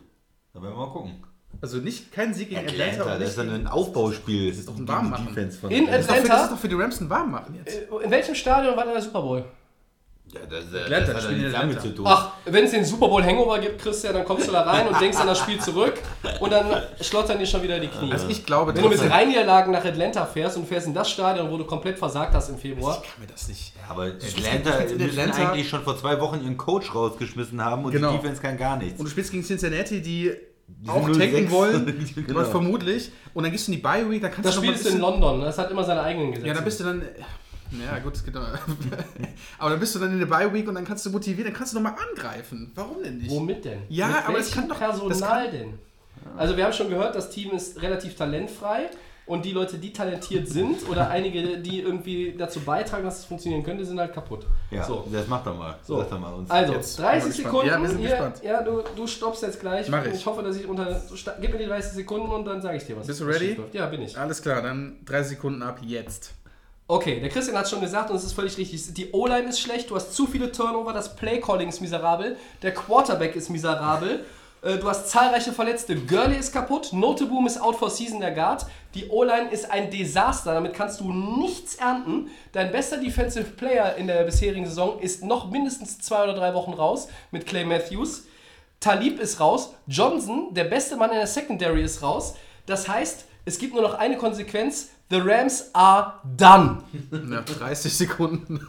dann 0.53 0.63
werden 0.63 0.73
wir 0.73 0.85
mal 0.85 0.91
gucken. 0.91 1.21
Also 1.61 1.79
nicht 1.79 2.13
kein 2.13 2.33
Sieg 2.33 2.49
gegen 2.49 2.61
Atlanta. 2.61 3.01
Atlanta, 3.01 3.19
das 3.19 3.29
ist 3.29 3.37
dann 3.37 3.49
ein 3.49 3.67
Aufbauspiel. 3.67 4.49
Das 4.49 4.59
ist 4.59 4.69
doch 4.69 4.77
ein 4.77 4.87
Warmmachen. 4.87 5.27
Defense 5.27 5.57
von 5.59 5.69
In 5.69 5.87
Das 5.87 6.01
ist, 6.01 6.09
doch 6.09 6.15
für, 6.15 6.21
Atlanta? 6.21 6.35
das 6.35 6.43
ist 6.45 6.51
doch 6.53 6.59
für 6.59 6.69
die 6.69 6.75
Rams 6.75 7.01
ein 7.01 7.09
Warmmachen 7.09 7.55
jetzt. 7.55 7.75
Äh, 7.75 8.03
In 8.05 8.11
welchem 8.11 8.35
Stadion 8.35 8.77
war 8.77 8.85
denn 8.85 8.93
der 8.93 9.01
Super 9.01 9.21
Bowl? 9.21 9.43
Ja, 10.33 10.41
das, 10.47 10.65
das, 10.71 10.83
Atlanta, 10.83 11.13
das 11.13 11.25
hat 11.27 11.37
ja 11.37 11.49
damit 11.49 11.81
zu 11.81 11.95
tun. 11.95 12.05
Ach, 12.07 12.33
wenn 12.45 12.63
es 12.65 12.71
den 12.71 12.85
Super 12.85 13.07
Bowl 13.07 13.23
Hangover 13.23 13.57
gibt, 13.57 13.81
Christian, 13.81 14.13
dann 14.13 14.25
kommst 14.25 14.47
du 14.47 14.51
da 14.51 14.61
rein 14.61 14.87
und 14.87 15.01
denkst 15.01 15.17
an 15.17 15.25
das 15.25 15.39
Spiel 15.39 15.59
zurück 15.59 15.93
und 16.39 16.51
dann 16.51 16.67
schlottern 17.01 17.39
dir 17.39 17.47
schon 17.47 17.63
wieder 17.63 17.79
die 17.79 17.87
Knie. 17.87 18.11
Also 18.11 18.27
ich 18.29 18.45
glaube, 18.45 18.75
wenn 18.75 18.83
du 18.83 18.89
mit 18.89 18.99
drei 18.99 19.25
Niederlagen 19.25 19.71
nach 19.71 19.83
Atlanta 19.83 20.25
fährst 20.27 20.55
und 20.57 20.67
fährst 20.67 20.85
in 20.85 20.93
das 20.93 21.09
Stadion, 21.09 21.49
wo 21.49 21.57
du 21.57 21.65
komplett 21.65 21.97
versagt 21.97 22.33
hast 22.35 22.49
im 22.49 22.57
Februar, 22.59 23.01
Ich 23.03 23.09
kann 23.11 23.21
mir 23.21 23.27
das 23.27 23.47
nicht. 23.47 23.73
Aber 23.89 24.07
spielst 24.19 24.37
Atlanta 24.37 24.77
in 24.77 24.97
müssen 24.97 25.19
Atlanta- 25.19 25.51
eigentlich 25.51 25.67
schon 25.69 25.81
vor 25.83 25.97
zwei 25.97 26.19
Wochen 26.21 26.41
ihren 26.43 26.57
Coach 26.57 26.93
rausgeschmissen 26.93 27.63
haben 27.65 27.85
und 27.85 27.91
Genau. 27.91 28.11
die 28.11 28.17
Defense 28.17 28.39
kann 28.41 28.55
gar 28.57 28.77
nichts. 28.77 28.99
Und 28.99 29.05
du 29.05 29.11
spielst 29.11 29.31
gegen 29.31 29.43
Cincinnati, 29.43 29.99
die, 29.99 30.31
auch 30.87 31.07
0-6. 31.07 31.17
tanken 31.17 31.49
wollen, 31.51 32.05
Genau. 32.27 32.43
vermutlich. 32.43 33.11
Und 33.33 33.41
dann 33.43 33.51
gehst 33.51 33.67
du 33.67 33.71
in 33.71 33.77
die 33.77 33.81
Bye 33.83 34.07
Week, 34.07 34.21
dann 34.21 34.31
kannst 34.31 34.47
das 34.47 34.53
du 34.55 34.61
noch 34.61 34.63
Spiel 34.67 34.71
mal 34.75 34.79
ein 34.79 34.85
ist 34.85 34.93
in 34.93 35.01
London, 35.01 35.41
das 35.41 35.57
hat 35.57 35.71
immer 35.71 35.83
seine 35.83 36.01
eigenen 36.03 36.29
Gesetze. 36.33 36.47
Ja, 36.47 36.53
dann 36.53 36.63
bist 36.63 36.79
du 36.79 36.83
dann. 36.83 37.01
Ja, 37.71 37.99
gut, 37.99 38.13
das 38.13 38.23
geht 38.25 38.35
aber. 38.35 38.57
aber 39.59 39.69
dann 39.71 39.79
bist 39.79 39.95
du 39.95 39.99
dann 39.99 40.11
in 40.11 40.19
der 40.19 40.25
Bye 40.25 40.51
Week 40.53 40.67
und 40.67 40.75
dann 40.75 40.85
kannst 40.85 41.05
du 41.05 41.09
motivieren, 41.11 41.45
dann 41.51 41.53
kannst 41.53 41.73
du 41.73 41.79
nochmal 41.79 41.95
angreifen. 42.11 42.71
Warum 42.75 43.03
denn 43.03 43.17
nicht? 43.17 43.29
Womit 43.29 43.65
denn? 43.65 43.79
Ja, 43.89 44.07
Mit 44.07 44.15
aber 44.27 44.37
das 44.37 44.47
welchem 44.47 44.59
kann 44.61 44.69
doch- 44.69 44.79
Personal 44.79 45.09
das 45.09 45.21
kann- 45.21 45.51
denn? 45.51 45.79
Also 46.37 46.57
wir 46.57 46.65
haben 46.65 46.73
schon 46.73 46.89
gehört, 46.89 47.15
das 47.15 47.29
Team 47.29 47.51
ist 47.51 47.81
relativ 47.81 48.15
talentfrei 48.15 48.89
und 49.25 49.45
die 49.45 49.51
Leute, 49.51 49.77
die 49.77 49.93
talentiert 49.93 50.47
sind 50.49 50.87
oder 50.89 51.09
einige, 51.09 51.59
die 51.59 51.81
irgendwie 51.81 52.35
dazu 52.37 52.59
beitragen, 52.61 53.03
dass 53.05 53.19
es 53.19 53.25
funktionieren 53.25 53.63
könnte, 53.63 53.85
sind 53.85 53.99
halt 53.99 54.13
kaputt. 54.13 54.45
Ja, 54.71 54.83
So. 54.83 55.07
das 55.11 55.27
macht 55.27 55.45
doch 55.47 55.55
mal. 55.57 55.75
So. 55.83 55.99
Sag 55.99 56.09
doch 56.09 56.19
mal 56.19 56.33
uns. 56.33 56.49
Also, 56.49 56.73
Jetzt 56.73 56.99
30 56.99 57.21
bin 57.23 57.31
ich 57.31 57.37
gespannt. 57.37 57.53
Sekunden. 57.53 57.67
Ja, 57.67 57.81
wir 57.81 57.89
sind 57.89 57.99
hier, 57.99 58.09
gespannt. 58.09 58.41
ja 58.43 58.61
du, 58.63 58.83
du 58.95 59.07
stoppst 59.07 59.43
jetzt 59.43 59.59
gleich. 59.59 59.87
Mach 59.89 60.05
ich. 60.05 60.25
hoffe, 60.25 60.41
dass 60.43 60.55
ich 60.57 60.67
unter. 60.67 61.01
Gib 61.39 61.51
mir 61.53 61.59
die 61.59 61.65
30 61.67 61.91
Sekunden 61.93 62.27
und 62.29 62.45
dann 62.45 62.61
sage 62.61 62.77
ich 62.77 62.85
dir 62.85 62.97
was. 62.97 63.07
Bist 63.07 63.21
du 63.21 63.25
ready? 63.25 63.57
Ja, 63.71 63.85
bin 63.85 64.01
ich. 64.01 64.17
Alles 64.17 64.41
klar, 64.41 64.61
dann 64.61 64.97
30 65.05 65.37
Sekunden 65.37 65.61
ab 65.61 65.79
jetzt. 65.83 66.33
Okay, 66.91 67.19
der 67.19 67.29
Christian 67.29 67.55
hat 67.55 67.69
schon 67.69 67.81
gesagt 67.81 68.09
und 68.09 68.15
es 68.15 68.23
ist 68.23 68.33
völlig 68.33 68.57
richtig. 68.57 68.95
Die 68.95 69.11
O-Line 69.11 69.47
ist 69.47 69.59
schlecht, 69.59 69.91
du 69.91 69.95
hast 69.95 70.15
zu 70.15 70.25
viele 70.25 70.51
Turnover, 70.51 70.91
das 70.91 71.15
Play-Calling 71.15 71.69
ist 71.69 71.81
miserabel, 71.81 72.35
der 72.63 72.73
Quarterback 72.73 73.35
ist 73.35 73.51
miserabel, 73.51 74.25
äh, 74.63 74.77
du 74.79 74.89
hast 74.89 75.07
zahlreiche 75.07 75.53
Verletzte, 75.53 75.95
Gurley 75.95 76.37
ist 76.37 76.51
kaputt, 76.51 76.91
Noteboom 76.91 77.45
ist 77.45 77.61
out 77.61 77.75
for 77.75 77.91
season 77.91 78.21
der 78.21 78.31
Guard, 78.31 78.65
die 78.95 79.07
O-Line 79.07 79.51
ist 79.51 79.69
ein 79.69 79.91
Desaster, 79.91 80.55
damit 80.55 80.73
kannst 80.73 80.99
du 80.99 81.13
nichts 81.13 81.75
ernten. 81.75 82.31
Dein 82.53 82.71
bester 82.71 82.97
Defensive 82.97 83.51
Player 83.51 83.95
in 83.95 84.07
der 84.07 84.23
bisherigen 84.23 84.65
Saison 84.65 84.99
ist 84.99 85.23
noch 85.23 85.51
mindestens 85.51 85.99
zwei 85.99 86.23
oder 86.23 86.33
drei 86.33 86.55
Wochen 86.55 86.73
raus 86.73 87.07
mit 87.29 87.45
Clay 87.45 87.65
Matthews. 87.65 88.23
Talib 88.79 89.19
ist 89.19 89.39
raus, 89.39 89.75
Johnson, 89.85 90.55
der 90.55 90.63
beste 90.63 90.97
Mann 90.97 91.11
in 91.11 91.17
der 91.17 91.27
Secondary, 91.27 91.83
ist 91.83 92.01
raus. 92.01 92.33
Das 92.65 92.87
heißt, 92.87 93.25
es 93.45 93.59
gibt 93.59 93.75
nur 93.75 93.83
noch 93.83 93.93
eine 93.93 94.17
Konsequenz. 94.17 94.89
The 95.09 95.17
Rams 95.17 95.71
are 95.73 96.21
done. 96.37 96.83
Nach 97.09 97.43
30 97.43 97.91
Sekunden. 97.91 98.59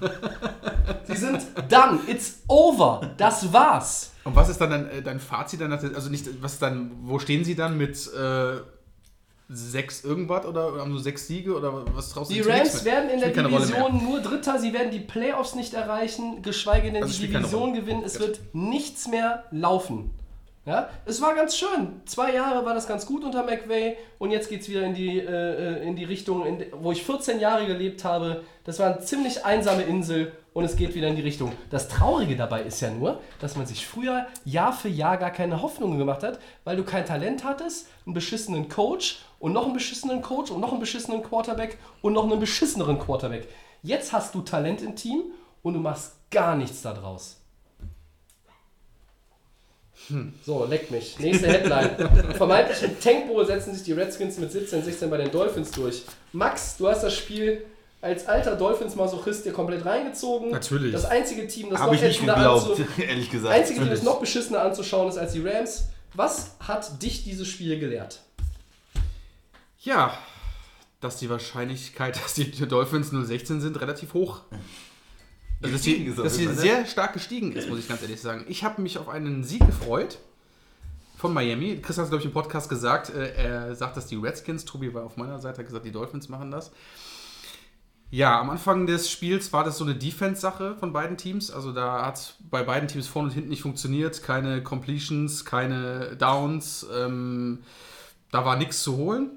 Sie 1.05 1.17
sind 1.17 1.43
done. 1.69 2.01
It's 2.07 2.43
over. 2.49 3.13
Das 3.19 3.53
war's. 3.53 4.13
Und 4.25 4.35
was 4.35 4.49
ist 4.49 4.59
dann 4.59 4.71
dein, 4.71 4.91
äh, 4.91 5.03
dein 5.03 5.21
Fazit 5.21 5.61
dann? 5.61 5.73
Also 5.73 6.09
nicht, 6.09 6.43
was 6.43 6.59
dann, 6.59 6.93
wo 7.03 7.19
stehen 7.19 7.45
sie 7.45 7.55
dann 7.55 7.77
mit 7.77 8.11
äh, 8.15 8.61
sechs 9.51 10.05
irgendwas 10.05 10.47
oder 10.47 10.79
haben 10.79 10.93
nur 10.93 11.01
sechs 11.01 11.27
Siege 11.27 11.55
oder 11.55 11.85
was 11.95 12.11
traust 12.11 12.31
du 12.31 12.35
Die 12.35 12.41
Rams 12.41 12.85
werden 12.85 13.11
in 13.11 13.21
der. 13.21 13.31
Division 13.31 14.03
nur 14.03 14.21
Dritter. 14.21 14.59
Sie 14.59 14.73
werden 14.73 14.91
die 14.91 15.01
Playoffs 15.01 15.55
nicht 15.55 15.75
erreichen, 15.75 16.41
geschweige 16.43 16.91
denn 16.91 17.03
Also 17.03 17.21
die 17.21 17.29
Division 17.29 17.75
gewinnen. 17.75 18.03
Es 18.05 18.19
wird 18.19 18.41
nichts 18.55 19.09
mehr 19.09 19.45
laufen. 19.51 20.11
Ja, 20.67 20.91
es 21.07 21.23
war 21.23 21.35
ganz 21.35 21.57
schön. 21.57 22.03
Zwei 22.05 22.35
Jahre 22.35 22.67
war 22.67 22.75
das 22.75 22.87
ganz 22.87 23.07
gut 23.07 23.25
unter 23.25 23.45
McVay 23.45 23.97
und 24.19 24.31
jetzt 24.31 24.51
geht 24.51 24.61
es 24.61 24.69
wieder 24.69 24.83
in 24.83 24.93
die, 24.93 25.19
äh, 25.19 25.83
in 25.83 25.97
die 25.97 26.05
Richtung, 26.05 26.45
in, 26.45 26.67
wo 26.83 26.93
ich 26.93 27.03
14 27.03 27.41
Jahre 27.41 27.67
gelebt 27.67 28.05
habe. 28.05 28.45
Das 28.65 28.79
war 28.79 28.89
eine 28.89 29.01
ziemlich 29.01 29.47
einsame 29.47 29.83
Insel 29.83 30.33
und 30.53 30.65
es 30.65 30.77
geht 30.77 30.95
wieder 30.95 31.09
in 31.09 31.17
die 31.17 31.23
Richtung. 31.23 31.53
Das 31.71 31.89
Traurige 31.89 32.37
dabei 32.37 32.63
ist 32.63 32.81
ja 32.83 32.91
nur, 32.91 33.21
dass 33.41 33.57
man 33.57 33.65
sich 33.65 33.87
früher 33.87 34.27
Jahr 34.45 34.75
für 34.75 34.91
Jahr 34.91 35.17
gar 35.17 35.31
keine 35.31 35.63
Hoffnungen 35.63 35.99
gemacht 35.99 36.23
hat, 36.23 36.39
weil 36.65 36.77
du 36.77 36.85
kein 36.85 37.07
Talent 37.07 37.43
hattest, 37.43 37.89
einen 38.05 38.13
beschissenen 38.13 38.69
Coach 38.69 39.21
und 39.39 39.55
noch 39.55 39.65
einen 39.65 39.75
beschissenen 39.75 40.21
Coach 40.21 40.51
und 40.51 40.61
noch 40.61 40.73
einen 40.73 40.81
beschissenen 40.81 41.23
Quarterback 41.23 41.79
und 42.03 42.13
noch 42.13 42.25
einen 42.25 42.39
beschisseneren 42.39 42.99
Quarterback. 42.99 43.49
Jetzt 43.83 44.13
hast 44.13 44.35
du 44.35 44.43
Talent 44.43 44.83
im 44.83 44.95
Team 44.95 45.23
und 45.63 45.73
du 45.73 45.81
machst 45.81 46.17
gar 46.31 46.55
nichts 46.55 46.83
daraus. 46.83 47.40
So, 50.45 50.65
leck 50.65 50.91
mich. 50.91 51.19
Nächste 51.19 51.47
Headline. 51.49 52.35
Vermeintlich 52.37 52.83
im 52.83 52.99
Tankbowl 53.01 53.47
setzen 53.47 53.75
sich 53.75 53.83
die 53.85 53.93
Redskins 53.93 54.39
mit 54.39 54.51
17, 54.53 54.83
16 54.85 55.11
bei 55.11 55.17
den 55.19 55.31
Dolphins 55.31 55.71
durch. 55.71 56.03
Max, 56.33 56.77
du 56.77 56.89
hast 56.89 57.03
das 57.03 57.15
Spiel 57.17 57.65
als 58.03 58.27
alter 58.27 58.57
Dolphins-Masochist 58.57 59.45
dir 59.45 59.53
komplett 59.53 59.85
reingezogen. 59.85 60.51
Natürlich. 60.51 60.93
Das 60.93 61.05
einzige 61.05 61.47
Team, 61.47 61.69
das 61.71 61.81
Habe 61.81 61.91
noch 61.91 61.97
ich 61.97 62.03
nicht 62.07 62.17
ätzender 62.17 62.35
geglaubt, 62.35 62.67
anzu- 62.81 63.03
ehrlich 63.03 63.31
gesagt. 63.31 63.55
einzige 63.55 63.81
Team, 63.81 63.91
das 63.91 64.03
noch 64.03 64.21
beschissener 64.21 64.63
anzuschauen 64.63 65.09
ist 65.09 65.19
als 65.19 65.33
die 65.33 65.47
Rams. 65.47 65.89
Was 66.15 66.53
hat 66.61 67.03
dich 67.03 67.25
dieses 67.25 67.47
Spiel 67.49 67.79
gelehrt? 67.79 68.21
Ja, 69.83 70.17
dass 71.01 71.17
die 71.17 71.31
Wahrscheinlichkeit, 71.31 72.17
dass 72.25 72.35
die 72.35 72.51
Dolphins 72.51 73.11
016 73.11 73.61
sind, 73.61 73.81
relativ 73.81 74.15
hoch. 74.15 74.41
Also, 75.63 75.75
dass 75.75 75.83
sie, 75.83 76.15
dass 76.15 76.37
sie 76.37 76.47
ne? 76.47 76.55
sehr 76.55 76.87
stark 76.87 77.13
gestiegen 77.13 77.53
ist, 77.53 77.69
muss 77.69 77.79
ich 77.79 77.89
ganz 77.89 78.01
ehrlich 78.03 78.21
sagen. 78.21 78.45
Ich 78.49 78.65
habe 78.65 78.81
mich 78.81 78.99
auf 78.99 79.09
einen 79.09 79.45
Sieg 79.45 79.65
gefreut 79.67 80.19
von 81.17 81.35
Miami. 81.35 81.79
Chris 81.83 81.99
hat 81.99 82.05
es, 82.05 82.11
glaube 82.11 82.23
ich, 82.23 82.27
im 82.27 82.33
Podcast 82.33 82.69
gesagt. 82.71 83.11
äh, 83.11 83.35
Er 83.35 83.75
sagt, 83.75 83.97
dass 83.97 84.07
die 84.07 84.17
Redskins, 84.17 84.65
Tobi 84.65 84.95
war 84.95 85.05
auf 85.05 85.17
meiner 85.19 85.39
Seite, 85.39 85.59
hat 85.59 85.67
gesagt, 85.67 85.85
die 85.85 85.93
Dolphins 85.93 86.29
machen 86.31 86.51
das. 86.51 86.71
Ja, 88.13 88.41
am 88.41 88.51
Anfang 88.51 88.87
des 88.87 89.09
Spiels 89.09 89.53
war 89.53 89.63
das 89.63 89.79
so 89.79 89.85
eine 89.85 89.95
Defense-Sache 89.95 90.77
von 90.77 90.93
beiden 90.93 91.17
Teams. 91.17 91.51
Also 91.51 91.73
da 91.73 92.07
hat 92.07 92.17
es 92.17 92.35
bei 92.51 92.63
beiden 92.65 92.89
Teams 92.89 93.07
vorne 93.07 93.29
und 93.29 93.35
hinten 93.35 93.51
nicht 93.51 93.63
funktioniert. 93.63 94.23
Keine 94.23 94.63
Completions, 94.65 95.45
keine 95.45 96.17
Downs. 96.17 96.87
Ähm, 96.93 97.61
da 98.33 98.45
war 98.45 98.57
nichts 98.57 98.83
zu 98.83 98.97
holen. 98.97 99.31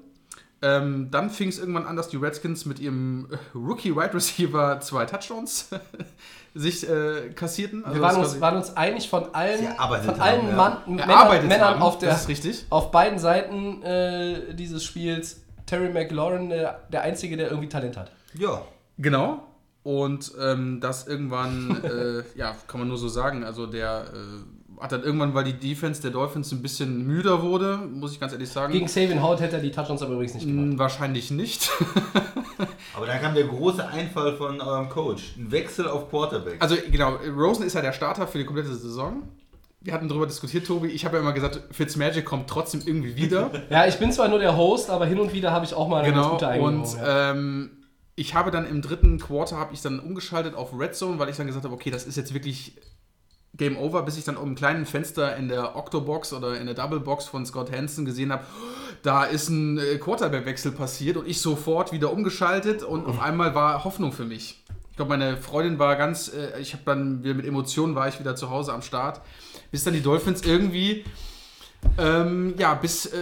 Ähm, 0.64 1.10
dann 1.10 1.28
fing 1.28 1.50
es 1.50 1.58
irgendwann 1.58 1.84
an, 1.84 1.94
dass 1.94 2.08
die 2.08 2.16
Redskins 2.16 2.64
mit 2.64 2.78
ihrem 2.78 3.28
Rookie-Wide 3.54 4.14
Receiver 4.14 4.80
zwei 4.80 5.04
Touchdowns 5.04 5.68
sich 6.54 6.88
äh, 6.88 7.28
kassierten. 7.34 7.84
Also 7.84 7.96
Wir 7.96 8.02
waren 8.02 8.16
uns, 8.16 8.40
waren 8.40 8.56
uns 8.56 8.74
einig 8.74 9.10
von 9.10 9.34
allen, 9.34 9.66
von 9.76 10.20
allen 10.20 10.42
haben, 10.42 10.48
ja. 10.48 10.56
Mann, 10.56 10.76
Männern, 10.86 11.10
erarbeitet 11.10 11.48
Männern 11.48 11.74
haben, 11.74 11.82
auf, 11.82 11.98
der, 11.98 12.08
das 12.08 12.22
ist 12.22 12.28
richtig. 12.28 12.64
auf 12.70 12.90
beiden 12.90 13.18
Seiten 13.18 13.82
äh, 13.82 14.54
dieses 14.54 14.82
Spiels. 14.82 15.42
Terry 15.66 15.88
McLaurin, 15.90 16.48
der, 16.48 16.80
der 16.92 17.02
Einzige, 17.02 17.36
der 17.36 17.48
irgendwie 17.48 17.68
Talent 17.68 17.96
hat. 17.96 18.10
Ja. 18.34 18.62
Genau. 18.98 19.42
Und 19.82 20.32
ähm, 20.40 20.80
das 20.80 21.06
irgendwann, 21.06 21.82
äh, 21.84 22.22
ja, 22.38 22.54
kann 22.66 22.80
man 22.80 22.88
nur 22.88 22.98
so 22.98 23.08
sagen. 23.08 23.44
Also 23.44 23.66
der 23.66 24.04
äh, 24.12 24.53
hat 24.80 24.92
dann 24.92 25.02
irgendwann, 25.02 25.34
weil 25.34 25.44
die 25.44 25.52
Defense 25.54 26.02
der 26.02 26.10
Dolphins 26.10 26.50
ein 26.52 26.62
bisschen 26.62 27.06
müder 27.06 27.42
wurde, 27.42 27.78
muss 27.92 28.12
ich 28.12 28.20
ganz 28.20 28.32
ehrlich 28.32 28.48
sagen. 28.48 28.72
Gegen 28.72 28.88
Savian 28.88 29.22
Howard 29.22 29.40
hätte 29.40 29.56
er 29.56 29.62
die 29.62 29.70
Touchdowns 29.70 30.02
aber 30.02 30.12
übrigens 30.14 30.34
nicht 30.34 30.46
gemacht. 30.46 30.66
Mh, 30.66 30.78
wahrscheinlich 30.78 31.30
nicht. 31.30 31.70
Aber 32.96 33.06
dann 33.06 33.20
kam 33.20 33.34
der 33.34 33.44
große 33.44 33.86
Einfall 33.86 34.36
von 34.36 34.60
eurem 34.60 34.88
Coach. 34.88 35.34
Ein 35.36 35.50
Wechsel 35.50 35.88
auf 35.88 36.08
Quarterback. 36.10 36.56
Also 36.60 36.76
genau, 36.90 37.16
Rosen 37.36 37.64
ist 37.66 37.74
ja 37.74 37.80
der 37.82 37.92
Starter 37.92 38.26
für 38.26 38.38
die 38.38 38.44
komplette 38.44 38.74
Saison. 38.74 39.22
Wir 39.80 39.92
hatten 39.92 40.08
darüber 40.08 40.26
diskutiert, 40.26 40.66
Tobi. 40.66 40.88
Ich 40.88 41.04
habe 41.04 41.16
ja 41.16 41.22
immer 41.22 41.32
gesagt, 41.32 41.60
Fitzmagic 41.72 42.24
kommt 42.24 42.48
trotzdem 42.48 42.82
irgendwie 42.86 43.16
wieder. 43.16 43.50
Ja, 43.70 43.86
ich 43.86 43.98
bin 43.98 44.12
zwar 44.12 44.28
nur 44.28 44.38
der 44.38 44.56
Host, 44.56 44.88
aber 44.90 45.06
hin 45.06 45.18
und 45.18 45.32
wieder 45.32 45.50
habe 45.50 45.64
ich 45.64 45.74
auch 45.74 45.88
mal 45.88 46.02
eine 46.02 46.12
ganz 46.12 46.16
genau. 46.24 46.30
gute 46.34 46.46
Und 46.46 46.52
Eingebung. 46.52 46.96
Ja. 47.02 47.30
ähm, 47.32 47.70
ich 48.16 48.34
habe 48.34 48.50
dann 48.52 48.66
im 48.66 48.80
dritten 48.80 49.18
Quarter 49.18 49.56
habe 49.58 49.74
ich 49.74 49.82
dann 49.82 49.98
umgeschaltet 49.98 50.54
auf 50.54 50.70
Red 50.78 50.94
Zone, 50.94 51.18
weil 51.18 51.28
ich 51.28 51.36
dann 51.36 51.46
gesagt 51.48 51.64
habe, 51.64 51.74
okay, 51.74 51.90
das 51.90 52.06
ist 52.06 52.16
jetzt 52.16 52.32
wirklich 52.32 52.76
Game 53.56 53.76
Over, 53.76 54.02
bis 54.02 54.16
ich 54.16 54.24
dann 54.24 54.36
um 54.36 54.46
einem 54.46 54.54
kleinen 54.54 54.86
Fenster 54.86 55.36
in 55.36 55.48
der 55.48 55.76
Octobox 55.76 56.32
oder 56.32 56.58
in 56.58 56.66
der 56.66 56.74
Double 56.74 57.00
Box 57.00 57.26
von 57.26 57.46
Scott 57.46 57.70
Hansen 57.70 58.04
gesehen 58.04 58.32
habe, 58.32 58.44
da 59.02 59.24
ist 59.24 59.48
ein 59.48 59.78
äh, 59.78 59.98
Quarterback-Wechsel 59.98 60.72
passiert 60.72 61.16
und 61.16 61.28
ich 61.28 61.40
sofort 61.40 61.92
wieder 61.92 62.12
umgeschaltet 62.12 62.82
und 62.82 63.06
auf 63.06 63.20
einmal 63.20 63.54
war 63.54 63.84
Hoffnung 63.84 64.12
für 64.12 64.24
mich. 64.24 64.62
Ich 64.90 64.96
glaube, 64.96 65.10
meine 65.10 65.36
Freundin 65.36 65.78
war 65.78 65.96
ganz, 65.96 66.32
äh, 66.32 66.60
ich 66.60 66.72
habe 66.72 66.82
dann 66.86 67.22
wieder 67.22 67.34
mit 67.34 67.46
Emotionen 67.46 67.94
war 67.94 68.08
ich 68.08 68.18
wieder 68.18 68.34
zu 68.34 68.50
Hause 68.50 68.72
am 68.72 68.82
Start, 68.82 69.20
bis 69.70 69.84
dann 69.84 69.94
die 69.94 70.02
Dolphins 70.02 70.42
irgendwie, 70.42 71.04
ähm, 71.98 72.54
ja, 72.58 72.74
bis 72.74 73.06
äh, 73.06 73.18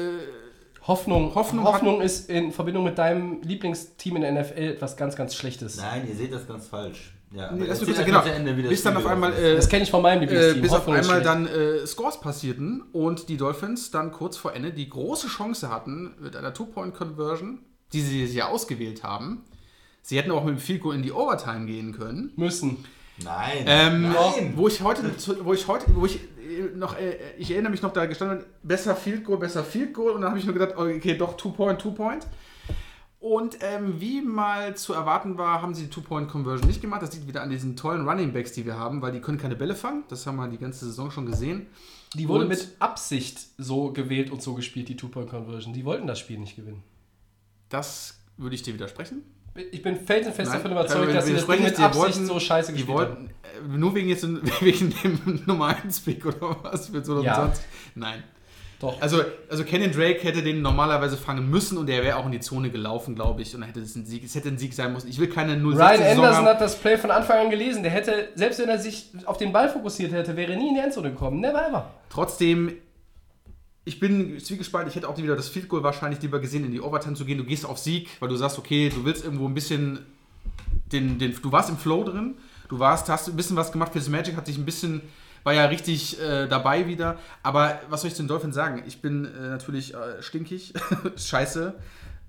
Hoffnung, 0.87 1.35
Hoffnung 1.35 1.65
Hoffnung, 1.65 2.01
ist 2.01 2.29
in 2.29 2.53
Verbindung 2.53 2.85
mit 2.85 2.99
deinem 2.99 3.41
Lieblingsteam 3.43 4.17
in 4.17 4.23
der 4.23 4.33
NFL 4.33 4.59
etwas 4.59 4.97
ganz, 4.97 5.15
ganz 5.15 5.35
Schlechtes. 5.35 5.77
Nein, 5.77 6.09
ihr 6.09 6.15
seht 6.15 6.33
das 6.33 6.47
ganz 6.47 6.69
falsch. 6.69 7.12
Ja, 7.35 7.51
Nee, 7.53 7.67
erst 7.67 7.85
genau. 7.87 8.19
mal 8.19 8.25
zu 8.25 8.33
Ende, 8.33 8.57
wie 8.57 8.63
das 8.63 8.71
bis 8.71 8.83
dann 8.83 8.97
auf 8.97 9.07
einmal 9.07 9.33
ist. 9.33 9.39
äh, 9.39 9.57
Das 9.57 9.69
kenne 9.69 9.83
ich 9.85 9.91
von 9.91 10.03
meinem 10.03 10.19
äh, 10.19 10.27
Lieblingsteam. 10.27 10.63
bis 10.63 10.73
auf 10.73 10.89
einmal 10.89 11.23
dann 11.23 11.47
äh, 11.47 11.87
Scores 11.87 12.21
passierten 12.21 12.83
und 12.93 13.29
die 13.29 13.37
Dolphins 13.39 13.91
dann 13.91 14.13
kurz 14.13 14.37
vor 14.37 14.53
Ende 14.55 14.71
die 14.73 14.89
große 14.89 15.29
Chance 15.29 15.71
hatten 15.71 16.15
mit 16.21 16.37
einer 16.37 16.53
Two-Point-Conversion, 16.53 17.61
die 17.93 18.01
sie 18.01 18.27
sich 18.27 18.37
ja 18.37 18.49
ausgewählt 18.49 19.03
haben. 19.03 19.45
Sie 20.03 20.19
hätten 20.19 20.31
auch 20.31 20.45
mit 20.45 20.57
dem 20.57 20.59
Field 20.61 20.83
Goal 20.83 20.95
in 20.95 21.03
die 21.03 21.13
Overtime 21.13 21.67
gehen 21.67 21.93
können. 21.97 22.33
müssen. 22.37 22.85
Nein. 23.23 23.65
Ähm, 23.67 24.03
Nein. 24.13 24.53
Wo 24.57 24.67
ich 24.69 24.83
heute, 24.83 25.03
wo 25.43 25.53
ich 25.55 25.69
heute, 25.69 25.87
wo 25.95 26.05
ich 26.07 26.17
äh, 26.17 26.77
noch, 26.77 26.99
äh, 26.99 27.17
ich 27.39 27.51
erinnere 27.53 27.71
mich 27.71 27.83
noch, 27.83 27.93
da 27.93 28.07
gestanden, 28.07 28.45
besser 28.63 28.97
Field 28.97 29.25
Goal, 29.25 29.39
besser 29.39 29.63
Field 29.63 29.95
Goal. 29.95 30.13
Und 30.13 30.23
dann 30.23 30.31
habe 30.31 30.39
ich 30.41 30.45
nur 30.45 30.55
gedacht, 30.55 30.75
okay, 30.77 31.17
doch 31.17 31.37
Two-Point, 31.37 31.81
Two-Point. 31.81 32.27
Und 33.23 33.59
ähm, 33.61 34.01
wie 34.01 34.21
mal 34.21 34.77
zu 34.77 34.95
erwarten 34.95 35.39
war, 35.39 35.63
haben 35.63 35.75
sie 35.75 35.85
die 35.85 35.91
Two-Point-Conversion 35.91 36.67
nicht 36.67 36.81
gemacht. 36.83 37.03
Das 37.03 37.13
liegt 37.15 37.29
wieder 37.29 37.41
an 37.43 37.51
diesen 37.51 37.77
tollen 37.77 38.07
Running 38.09 38.33
Backs, 38.33 38.51
die 38.53 38.67
wir 38.67 38.77
haben, 38.77 39.01
weil 39.01 39.13
die 39.13 39.21
können 39.21 39.39
keine 39.39 39.55
Bälle 39.55 39.77
fangen. 39.77 40.03
Das 40.09 40.27
haben 40.27 40.35
wir 40.37 40.49
die 40.49 40.59
ganze 40.59 40.85
Saison 40.87 41.09
schon 41.13 41.27
gesehen. 41.27 41.69
Die 42.15 42.27
wurde 42.29 42.43
Und- 42.43 42.49
mit 42.49 42.69
Absicht 42.81 43.39
so 43.59 43.93
gewählt 43.93 44.33
und 44.33 44.43
so 44.43 44.55
gespielt, 44.55 44.89
die 44.89 44.97
Two-Point-Conversion. 44.97 45.73
Die 45.73 45.85
wollten 45.85 46.09
das 46.09 46.19
Spiel 46.19 46.39
nicht 46.41 46.57
gewinnen. 46.57 46.83
Das 47.69 48.19
würde 48.37 48.57
ich 48.57 48.63
dir 48.63 48.75
widersprechen. 48.75 49.23
Ich 49.71 49.83
bin 49.83 49.97
felsenfest 50.01 50.51
Nein, 50.51 50.59
davon 50.59 50.73
überzeugt, 50.73 51.07
wir- 51.07 51.15
dass 51.15 51.27
sie 51.27 51.35
das 51.35 51.47
Ding 51.47 51.63
mit 51.63 51.79
die 51.79 51.83
Absicht 51.83 52.03
wollten- 52.05 52.27
so 52.27 52.41
scheiße 52.41 52.73
Die 52.73 52.79
gespielt 52.79 52.99
haben. 52.99 53.29
wollten, 53.29 53.75
äh, 53.75 53.79
nur 53.79 53.95
wegen, 53.95 54.09
jetzt, 54.09 54.25
wegen 54.63 54.93
dem 55.05 55.43
Nummer 55.47 55.67
1 55.77 56.01
Pick 56.01 56.27
oder 56.27 56.57
was 56.65 56.89
für 56.89 57.03
2020? 57.05 57.65
Nein. 57.95 58.25
Doch. 58.83 59.01
Also, 59.01 59.23
also 59.49 59.63
Kenyon 59.63 59.93
Drake 59.93 60.19
hätte 60.25 60.43
den 60.43 60.61
normalerweise 60.61 61.17
fangen 61.17 61.49
müssen 61.49 61.79
und 61.79 61.87
der 61.87 62.03
wäre 62.03 62.17
auch 62.17 62.27
in 62.27 62.33
die 62.33 62.41
Zone 62.41 62.69
gelaufen, 62.69 63.15
glaube 63.15 63.41
ich. 63.41 63.55
Und 63.55 63.61
dann 63.61 63.69
hätte 63.69 63.81
es 63.81 63.95
ein 63.95 64.05
Sieg, 64.05 64.25
es 64.25 64.35
hätte 64.35 64.49
ein 64.49 64.59
Sieg 64.59 64.75
sein 64.75 64.93
müssen. 64.93 65.09
Ich 65.09 65.21
will 65.21 65.29
keine 65.29 65.57
0 65.57 65.75
Ryan 65.75 66.03
Anderson 66.03 66.25
haben. 66.25 66.47
hat 66.47 66.61
das 66.61 66.77
Play 66.77 66.99
von 66.99 67.13
Anfang 67.13 67.39
an 67.39 67.51
gelesen. 67.51 67.85
Der 67.85 67.93
hätte, 67.93 68.31
selbst 68.35 68.59
wenn 68.59 68.69
er 68.69 68.81
sich 68.81 69.11
auf 69.25 69.37
den 69.37 69.53
Ball 69.53 69.69
fokussiert 69.69 70.11
hätte, 70.11 70.37
wäre 70.37 70.57
nie 70.57 70.71
in 70.71 70.75
die 70.75 70.81
Endzone 70.81 71.13
gekommen. 71.13 71.41
Never 71.41 71.65
ever. 71.65 71.91
Trotzdem, 72.11 72.73
ich 73.85 74.01
bin 74.01 74.41
zwiegespalten. 74.41 74.91
Ich 74.91 74.97
hätte 74.97 75.09
auch 75.09 75.17
wieder 75.17 75.37
das 75.37 75.49
Field 75.49 75.69
Goal 75.69 75.85
wahrscheinlich 75.85 76.21
lieber 76.21 76.41
gesehen, 76.41 76.65
in 76.65 76.73
die 76.73 76.81
Overtime 76.81 77.15
zu 77.15 77.25
gehen. 77.25 77.39
Du 77.39 77.45
gehst 77.45 77.65
auf 77.65 77.79
Sieg, 77.79 78.09
weil 78.19 78.31
du 78.31 78.35
sagst, 78.35 78.59
okay, 78.59 78.91
du 78.93 79.05
willst 79.05 79.25
irgendwo 79.25 79.47
ein 79.47 79.55
bisschen 79.55 80.01
den, 80.91 81.21
den 81.21 81.39
du 81.41 81.53
warst 81.53 81.71
im 81.71 81.77
Flow 81.77 82.03
drin. 82.03 82.35
Du 82.69 82.81
warst, 82.81 83.09
hast 83.09 83.29
ein 83.29 83.37
bisschen 83.37 83.57
was 83.57 83.71
gemacht. 83.71 83.93
Fürs 83.93 84.09
Magic 84.09 84.37
hat 84.37 84.47
sich 84.47 84.59
ein 84.59 84.65
bisschen, 84.65 85.03
war 85.45 85.53
ja 85.53 85.65
richtig 85.67 86.21
äh, 86.21 86.47
dabei 86.47 86.87
wieder. 86.87 87.17
Aber 87.43 87.81
was 87.89 88.01
soll 88.03 88.09
ich 88.09 88.15
zu 88.15 88.23
den 88.23 88.29
Dolphins 88.29 88.55
sagen? 88.55 88.83
Ich 88.87 89.01
bin 89.03 89.25
äh, 89.25 89.49
natürlich 89.49 89.95
äh, 89.95 90.23
stinkig, 90.23 90.73
scheiße. 91.17 91.75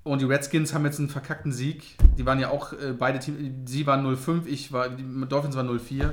Und 0.03 0.19
die 0.21 0.25
Redskins 0.25 0.73
haben 0.73 0.83
jetzt 0.85 0.99
einen 0.99 1.09
verkackten 1.09 1.51
Sieg. 1.53 1.95
Die 2.17 2.25
waren 2.25 2.39
ja 2.39 2.49
auch 2.49 2.73
äh, 2.73 2.91
beide 2.97 3.19
Teams, 3.19 3.69
sie 3.71 3.87
waren 3.87 4.05
0-5, 4.05 4.45
ich 4.47 4.71
war, 4.73 4.89
die 4.89 5.03
Dolphins 5.29 5.55
waren 5.55 5.69
0-4. 5.69 6.11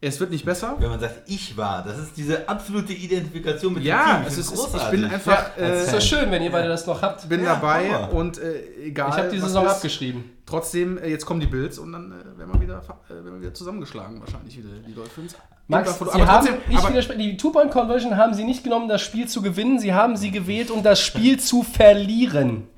Es 0.00 0.20
wird 0.20 0.30
nicht 0.30 0.44
besser. 0.44 0.76
Wenn 0.78 0.90
man 0.90 1.00
sagt, 1.00 1.22
ich 1.28 1.56
war, 1.56 1.82
das 1.82 1.98
ist 1.98 2.16
diese 2.16 2.48
absolute 2.48 2.92
Identifikation 2.92 3.74
mit 3.74 3.82
Ja, 3.82 4.18
dem 4.18 4.22
Team. 4.24 4.26
es 4.28 4.36
Das 4.36 4.38
ist, 4.46 4.52
ich 4.52 4.58
großartig. 4.60 4.90
bin 5.00 5.10
einfach, 5.10 5.50
Ja, 5.58 5.66
ist 5.66 5.88
äh, 5.88 5.92
doch 5.92 6.00
schön, 6.02 6.30
wenn 6.30 6.42
ihr 6.42 6.52
beide 6.52 6.68
das 6.68 6.86
noch 6.86 7.00
habt. 7.02 7.26
bin 7.28 7.42
Ja, 7.42 7.54
dabei 7.54 7.90
Hammer. 7.92 8.12
und 8.12 8.38
äh, 8.38 8.62
egal. 8.84 9.10
Ich 9.10 9.16
habe 9.16 9.30
die 9.30 9.40
Saison 9.40 9.64
ist, 9.66 9.72
abgeschrieben. 9.72 10.24
Trotzdem, 10.46 10.96
äh, 10.98 11.08
jetzt 11.08 11.26
kommen 11.26 11.40
die 11.40 11.46
Bills 11.46 11.76
und 11.78 11.92
dann 11.92 12.12
äh, 12.12 12.38
werden, 12.38 12.52
wir 12.52 12.60
wieder, 12.60 12.80
äh, 13.08 13.14
werden 13.14 13.32
wir 13.34 13.40
wieder 13.40 13.54
zusammengeschlagen, 13.54 14.20
wahrscheinlich 14.20 14.56
wieder, 14.56 14.68
die 14.86 14.94
Dolphins. 14.94 15.34
Max, 15.66 16.00
aber 16.00 16.12
Sie 16.12 16.22
haben, 16.24 16.46
trotzdem, 16.70 17.10
aber, 17.10 17.14
die 17.16 17.36
Two-Point-Conversion 17.36 18.16
haben 18.16 18.32
sie 18.32 18.44
nicht 18.44 18.62
genommen, 18.62 18.84
um 18.84 18.88
das 18.88 19.02
Spiel 19.02 19.26
zu 19.26 19.42
gewinnen. 19.42 19.80
Sie 19.80 19.92
haben 19.92 20.16
sie 20.16 20.30
gewählt, 20.30 20.70
um 20.70 20.84
das 20.84 21.00
Spiel 21.00 21.40
zu 21.40 21.64
verlieren. 21.64 22.68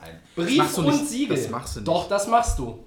Nein. 0.00 0.20
Brief 0.36 0.78
und 0.78 0.86
nicht. 0.86 1.08
Siegel. 1.08 1.36
Das 1.36 1.50
machst 1.50 1.74
du 1.74 1.80
nicht. 1.80 1.88
Doch, 1.88 2.08
das 2.08 2.28
machst 2.28 2.58
du. 2.60 2.84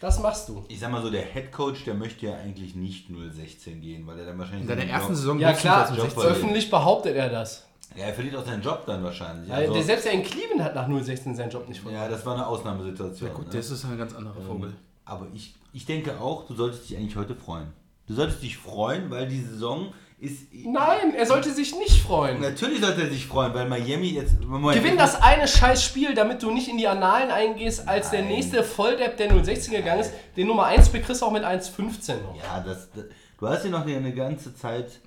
Das 0.00 0.18
machst 0.18 0.48
du. 0.48 0.64
Ich 0.66 0.80
sag 0.80 0.90
mal 0.90 1.00
so, 1.00 1.10
der 1.10 1.22
Head 1.22 1.52
Coach, 1.52 1.84
der 1.84 1.94
möchte 1.94 2.26
ja 2.26 2.34
eigentlich 2.34 2.74
nicht 2.74 3.06
016 3.08 3.80
gehen, 3.80 4.04
weil 4.08 4.18
er 4.18 4.26
dann 4.26 4.38
wahrscheinlich. 4.38 4.68
In 4.68 4.76
seinen 4.76 4.88
ersten 4.88 5.14
Saison 5.14 5.38
Ja 5.38 5.52
klar, 5.52 5.82
nicht 5.82 5.90
als 5.90 5.96
Job 5.96 6.06
16. 6.06 6.20
verlieren. 6.20 6.36
öffentlich 6.36 6.70
behauptet 6.70 7.16
er 7.16 7.30
das. 7.30 7.68
Ja, 7.96 8.06
er 8.06 8.14
verliert 8.14 8.36
auch 8.36 8.44
seinen 8.44 8.62
Job 8.62 8.84
dann 8.86 9.04
wahrscheinlich. 9.04 9.52
Also, 9.52 9.72
der 9.72 9.82
selbst 9.82 10.04
der 10.04 10.12
in 10.12 10.22
Cleveland 10.22 10.62
hat 10.62 10.74
nach 10.74 10.88
016 10.88 11.34
seinen 11.34 11.50
Job 11.50 11.68
nicht 11.68 11.80
verloren. 11.80 12.02
ja, 12.02 12.08
das 12.08 12.26
war 12.26 12.34
eine 12.34 12.46
Ausnahmesituation. 12.46 13.32
Gut, 13.32 13.46
ne? 13.46 13.52
das 13.52 13.70
ist 13.70 13.84
ein 13.84 13.96
ganz 13.96 14.14
anderer 14.14 14.40
Vogel. 14.40 14.74
Aber 15.04 15.26
ich, 15.32 15.54
ich 15.72 15.86
denke 15.86 16.18
auch, 16.20 16.46
du 16.46 16.54
solltest 16.54 16.88
dich 16.88 16.96
eigentlich 16.96 17.16
heute 17.16 17.34
freuen. 17.34 17.68
Du 18.06 18.14
solltest 18.14 18.42
dich 18.42 18.56
freuen, 18.56 19.10
weil 19.10 19.28
die 19.28 19.40
Saison 19.40 19.92
ist. 20.18 20.52
Nein, 20.52 21.14
er 21.16 21.26
sollte 21.26 21.50
sich 21.52 21.76
nicht 21.76 22.02
freuen. 22.02 22.40
Natürlich 22.40 22.80
sollte 22.80 23.02
er 23.02 23.10
sich 23.10 23.26
freuen, 23.26 23.54
weil 23.54 23.68
Miami 23.68 24.08
jetzt. 24.08 24.42
Moment, 24.42 24.80
Gewinn 24.80 24.96
das 24.96 25.20
eine 25.20 25.46
scheiß 25.46 25.82
Spiel, 25.82 26.14
damit 26.14 26.42
du 26.42 26.50
nicht 26.50 26.68
in 26.68 26.78
die 26.78 26.88
Annalen 26.88 27.30
eingehst, 27.30 27.88
als 27.88 28.10
der 28.10 28.20
Nein. 28.20 28.32
nächste 28.32 28.62
Volldepp, 28.62 29.16
der 29.16 29.44
016 29.44 29.72
gegangen 29.72 30.00
ist. 30.00 30.12
Den 30.36 30.48
Nummer 30.48 30.64
1 30.66 30.88
bekriegst 30.88 31.22
du 31.22 31.26
auch 31.26 31.32
mit 31.32 31.44
1,15 31.44 32.22
noch. 32.22 32.36
Ja, 32.42 32.60
das, 32.60 32.90
das, 32.90 33.04
du 33.38 33.48
hast 33.48 33.64
ja 33.64 33.70
noch 33.70 33.86
eine 33.86 34.14
ganze 34.14 34.54
Zeit 34.54 35.00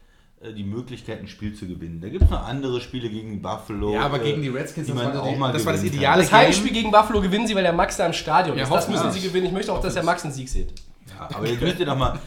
die 0.55 0.63
Möglichkeit, 0.63 1.19
ein 1.19 1.27
Spiel 1.27 1.53
zu 1.55 1.67
gewinnen. 1.67 1.99
Da 1.99 2.09
gibt 2.09 2.23
es 2.25 2.29
noch 2.29 2.45
andere 2.45 2.79
Spiele 2.79 3.09
gegen 3.09 3.41
Buffalo. 3.41 3.93
Ja, 3.93 4.01
aber 4.01 4.21
äh, 4.21 4.25
gegen 4.31 4.41
die 4.43 4.49
Redskins, 4.49 4.87
die 4.87 4.93
das 4.93 5.03
war 5.13 5.21
auch 5.23 5.29
die- 5.33 5.35
mal 5.35 5.51
das 5.51 5.65
war 5.65 5.73
das 5.73 5.81
gewinnen 5.81 5.93
kann. 5.95 5.99
ideale 5.99 6.21
Das 6.23 6.31
Heimspiel 6.31 6.71
gegen 6.73 6.91
Buffalo 6.91 7.21
gewinnen 7.21 7.47
sie, 7.47 7.55
weil 7.55 7.63
der 7.63 7.73
Max 7.73 7.97
da 7.97 8.05
im 8.05 8.13
Stadion 8.13 8.55
Ja, 8.57 8.63
ist. 8.63 8.71
Das 8.71 8.87
müssen 8.87 9.11
sie 9.11 9.21
gewinnen. 9.21 9.47
Ich 9.47 9.51
möchte 9.51 9.73
auch, 9.73 9.81
dass 9.81 9.93
der 9.95 10.03
Max 10.03 10.23
einen 10.23 10.33
Sieg 10.33 10.47
sieht. 10.49 10.73
Ja, 11.09 11.27
aber 11.33 11.47
jetzt 11.47 11.61
müsst 11.61 11.79
ihr 11.79 11.85
doch 11.87 11.97
mal, 11.97 12.19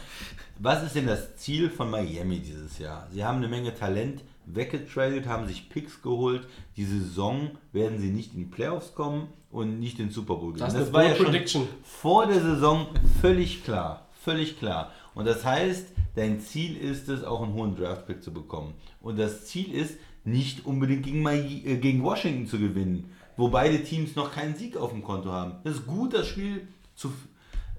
was 0.59 0.83
ist 0.83 0.95
denn 0.95 1.07
das 1.07 1.37
Ziel 1.37 1.69
von 1.69 1.89
Miami 1.89 2.39
dieses 2.39 2.77
Jahr? 2.79 3.07
Sie 3.11 3.23
haben 3.23 3.37
eine 3.37 3.47
Menge 3.47 3.73
Talent 3.73 4.21
weggetradet, 4.45 5.25
haben 5.27 5.47
sich 5.47 5.69
Picks 5.69 6.01
geholt. 6.01 6.47
Die 6.77 6.83
Saison 6.85 7.51
werden 7.71 7.99
sie 7.99 8.09
nicht 8.09 8.33
in 8.33 8.39
die 8.39 8.45
Playoffs 8.45 8.93
kommen 8.93 9.27
und 9.51 9.79
nicht 9.79 9.99
in 9.99 10.07
den 10.07 10.11
Super 10.11 10.35
Bowl 10.35 10.53
gewinnen. 10.53 10.65
Das 10.65 10.75
eine 10.75 10.93
war 10.93 11.03
ja 11.05 11.15
schon 11.47 11.67
vor 11.83 12.25
der 12.27 12.41
Saison 12.41 12.87
völlig 13.21 13.63
klar. 13.63 14.07
Völlig 14.23 14.59
klar. 14.59 14.91
Und 15.15 15.25
das 15.25 15.43
heißt, 15.45 15.87
dein 16.15 16.39
Ziel 16.39 16.77
ist 16.77 17.09
es, 17.09 17.23
auch 17.23 17.41
einen 17.41 17.53
hohen 17.53 17.75
Draftpick 17.75 18.23
zu 18.23 18.31
bekommen. 18.31 18.73
Und 19.01 19.17
das 19.17 19.45
Ziel 19.45 19.73
ist, 19.73 19.97
nicht 20.23 20.65
unbedingt 20.65 21.03
gegen, 21.03 21.25
äh, 21.25 21.77
gegen 21.77 22.03
Washington 22.03 22.45
zu 22.45 22.59
gewinnen, 22.59 23.11
wo 23.37 23.49
beide 23.49 23.83
Teams 23.83 24.15
noch 24.15 24.31
keinen 24.31 24.55
Sieg 24.55 24.77
auf 24.77 24.91
dem 24.91 25.03
Konto 25.03 25.31
haben. 25.31 25.55
Es 25.63 25.77
ist 25.77 25.87
gut, 25.87 26.13
das 26.13 26.27
Spiel 26.27 26.67
zu, 26.95 27.11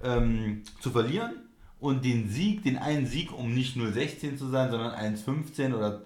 ähm, 0.03 0.63
zu 0.81 0.89
verlieren 0.89 1.31
und 1.79 2.03
den 2.03 2.29
Sieg, 2.29 2.63
den 2.63 2.77
einen 2.77 3.05
Sieg, 3.05 3.37
um 3.37 3.53
nicht 3.53 3.77
0-16 3.77 4.37
zu 4.37 4.49
sein, 4.49 4.71
sondern 4.71 4.93
1-15 4.93 5.73
oder 5.73 6.01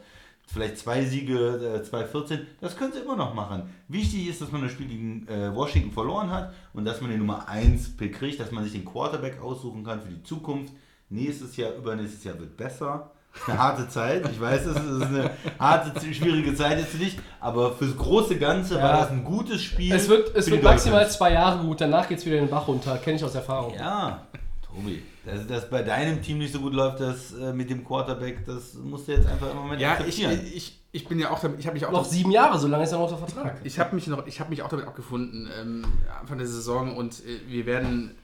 vielleicht 0.45 0.77
zwei 0.77 1.03
Siege, 1.03 1.81
äh, 1.83 1.83
2-14, 1.83 2.39
das 2.61 2.77
können 2.77 2.93
sie 2.93 2.99
immer 2.99 3.15
noch 3.15 3.33
machen. 3.33 3.63
Wichtig 3.87 4.29
ist, 4.29 4.41
dass 4.41 4.51
man 4.51 4.61
das 4.61 4.71
Spiel 4.71 4.87
gegen 4.87 5.27
äh, 5.27 5.53
Washington 5.53 5.91
verloren 5.91 6.29
hat 6.29 6.53
und 6.73 6.85
dass 6.85 7.01
man 7.01 7.09
den 7.09 7.19
Nummer 7.19 7.47
1 7.49 7.97
Pick 7.97 8.15
kriegt, 8.15 8.39
dass 8.39 8.51
man 8.51 8.63
sich 8.63 8.73
den 8.73 8.85
Quarterback 8.85 9.41
aussuchen 9.41 9.83
kann 9.83 10.01
für 10.01 10.09
die 10.09 10.23
Zukunft. 10.23 10.73
Nächstes 11.09 11.55
Jahr, 11.57 11.73
übernächstes 11.75 12.23
Jahr 12.23 12.37
wird 12.39 12.57
besser. 12.57 13.11
Eine 13.45 13.57
harte 13.59 13.87
Zeit, 13.87 14.27
ich 14.31 14.41
weiß, 14.41 14.65
es 14.65 14.75
ist 14.77 15.01
eine 15.03 15.29
harte, 15.59 16.13
schwierige 16.13 16.55
Zeit 16.55 16.79
jetzt 16.79 16.89
für 16.89 16.97
dich, 16.97 17.19
aber 17.39 17.71
fürs 17.75 17.95
große 17.95 18.37
Ganze 18.37 18.75
war 18.75 18.81
Ja. 18.95 19.01
das 19.01 19.11
ein 19.11 19.23
gutes 19.23 19.61
Spiel. 19.61 19.93
Es 19.93 20.09
wird, 20.09 20.35
es 20.35 20.49
wird 20.49 20.63
maximal 20.63 21.07
zwei 21.09 21.33
Jahre 21.33 21.63
gut, 21.63 21.79
danach 21.79 22.07
geht 22.09 22.17
es 22.17 22.25
wieder 22.25 22.37
den 22.37 22.49
Bach 22.49 22.67
runter. 22.67 22.97
Kenne 22.97 23.17
ich 23.17 23.23
aus 23.23 23.35
Erfahrung. 23.35 23.75
Ja, 23.75 24.25
Tobi, 24.63 25.03
dass 25.23 25.45
das 25.45 25.69
bei 25.69 25.83
deinem 25.83 26.19
Team 26.23 26.39
nicht 26.39 26.51
so 26.51 26.59
gut 26.59 26.73
läuft, 26.73 26.99
das 26.99 27.33
äh, 27.35 27.53
mit 27.53 27.69
dem 27.69 27.85
Quarterback, 27.85 28.43
das 28.43 28.73
musst 28.73 29.07
du 29.07 29.11
jetzt 29.11 29.27
einfach 29.27 29.51
im 29.51 29.57
Moment 29.57 29.81
Ja, 29.81 29.93
ich, 29.93 29.99
akzeptieren. 30.25 30.41
ich, 30.55 30.81
ich 30.91 31.07
bin 31.07 31.19
ja 31.19 31.29
auch 31.29 31.39
damit, 31.39 31.59
ich 31.59 31.67
habe 31.67 31.75
mich 31.75 31.85
auch 31.85 31.91
Noch 31.91 32.05
sieben 32.05 32.31
Jahre, 32.31 32.57
so 32.57 32.67
lange 32.67 32.85
ist 32.85 32.91
er 32.91 32.97
noch 32.97 33.11
unter 33.11 33.23
Vertrag. 33.23 33.57
Ich 33.63 33.77
habe 33.77 33.93
mich 33.93 34.07
noch, 34.07 34.25
ich 34.25 34.39
habe 34.39 34.49
mich 34.49 34.63
auch 34.63 34.69
damit 34.69 34.87
abgefunden 34.87 35.47
ähm, 35.61 35.85
Anfang 36.19 36.39
der 36.39 36.47
Saison 36.47 36.97
und 36.97 37.19
äh, 37.19 37.39
wir 37.47 37.67
werden, 37.67 38.15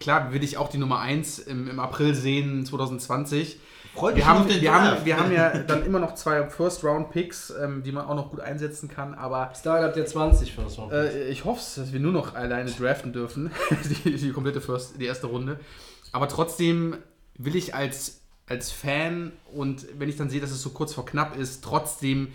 klar, 0.00 0.32
will 0.32 0.42
ich 0.42 0.56
auch 0.56 0.68
die 0.68 0.78
Nummer 0.78 0.98
1 0.98 1.38
im, 1.40 1.68
im 1.68 1.78
April 1.78 2.14
sehen 2.14 2.66
2020. 2.66 3.60
Freut 3.94 4.14
mich 4.14 4.24
Wir 4.24 4.28
haben, 4.28 4.48
wir, 4.48 4.72
haben, 4.72 4.84
Draft. 4.86 5.04
wir 5.04 5.16
haben 5.18 5.32
ja 5.32 5.58
dann 5.58 5.84
immer 5.84 5.98
noch 5.98 6.14
zwei 6.14 6.48
First-Round-Picks, 6.48 7.54
ähm, 7.62 7.82
die 7.82 7.92
man 7.92 8.06
auch 8.06 8.14
noch 8.14 8.30
gut 8.30 8.40
einsetzen 8.40 8.88
kann, 8.88 9.14
aber 9.14 9.52
dahin 9.64 9.84
habt 9.84 9.96
ihr 9.96 10.06
20 10.06 10.52
für 10.52 10.68
so. 10.68 10.90
äh, 10.92 11.28
ich 11.28 11.44
hoffe, 11.44 11.80
dass 11.80 11.92
wir 11.92 12.00
nur 12.00 12.12
noch 12.12 12.34
alleine 12.34 12.70
draften 12.70 13.12
dürfen, 13.12 13.50
die, 14.04 14.16
die 14.16 14.32
komplette 14.32 14.60
First, 14.60 15.00
die 15.00 15.06
erste 15.06 15.26
Runde. 15.26 15.58
Aber 16.12 16.28
trotzdem 16.28 16.96
will 17.36 17.56
ich 17.56 17.74
als, 17.74 18.20
als 18.46 18.70
Fan 18.70 19.32
und 19.52 19.86
wenn 19.98 20.08
ich 20.08 20.16
dann 20.16 20.30
sehe, 20.30 20.40
dass 20.40 20.50
es 20.50 20.62
so 20.62 20.70
kurz 20.70 20.94
vor 20.94 21.04
knapp 21.04 21.36
ist, 21.36 21.62
trotzdem, 21.64 22.28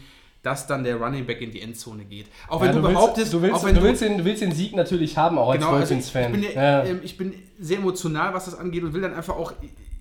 dass 0.46 0.68
dann 0.68 0.84
der 0.84 0.98
Running 0.98 1.26
Back 1.26 1.41
in 1.41 1.52
die 1.52 1.62
Endzone 1.62 2.06
geht. 2.06 2.28
Auch 2.48 2.62
wenn 2.62 2.68
Ja, 2.68 2.74
du, 2.74 2.84
willst, 2.84 2.93
behauptest, 2.93 3.34
du, 3.34 3.41
willst, 3.41 3.56
auch 3.56 3.64
wenn 3.66 3.76
du, 3.76 3.82
willst 3.82 4.02
den, 4.02 4.18
du 4.20 4.26
willst 4.26 4.41
den 4.41 4.52
Sieg 4.52 4.76
natürlich 4.76 5.18
haben, 5.18 5.38
auch 5.39 5.50
als 5.50 5.60
Genau, 5.60 5.74
also 5.74 5.96
ich, 5.96 6.12
Dolphins-Fan. 6.12 6.36
ich, 6.36 6.41
bin, 6.41 6.56
ja, 6.56 6.62
ja. 6.62 6.84
ähm, 6.86 7.00
ich 7.04 7.18
bin 7.18 7.34
sehr 7.60 7.80
emotional, 7.80 8.34
was 8.34 8.46
das 8.46 8.58
angeht 8.58 8.84
und 8.84 8.93
will 8.93 9.02
dann 9.02 9.16
einfach 9.16 9.36
auch. 9.36 9.54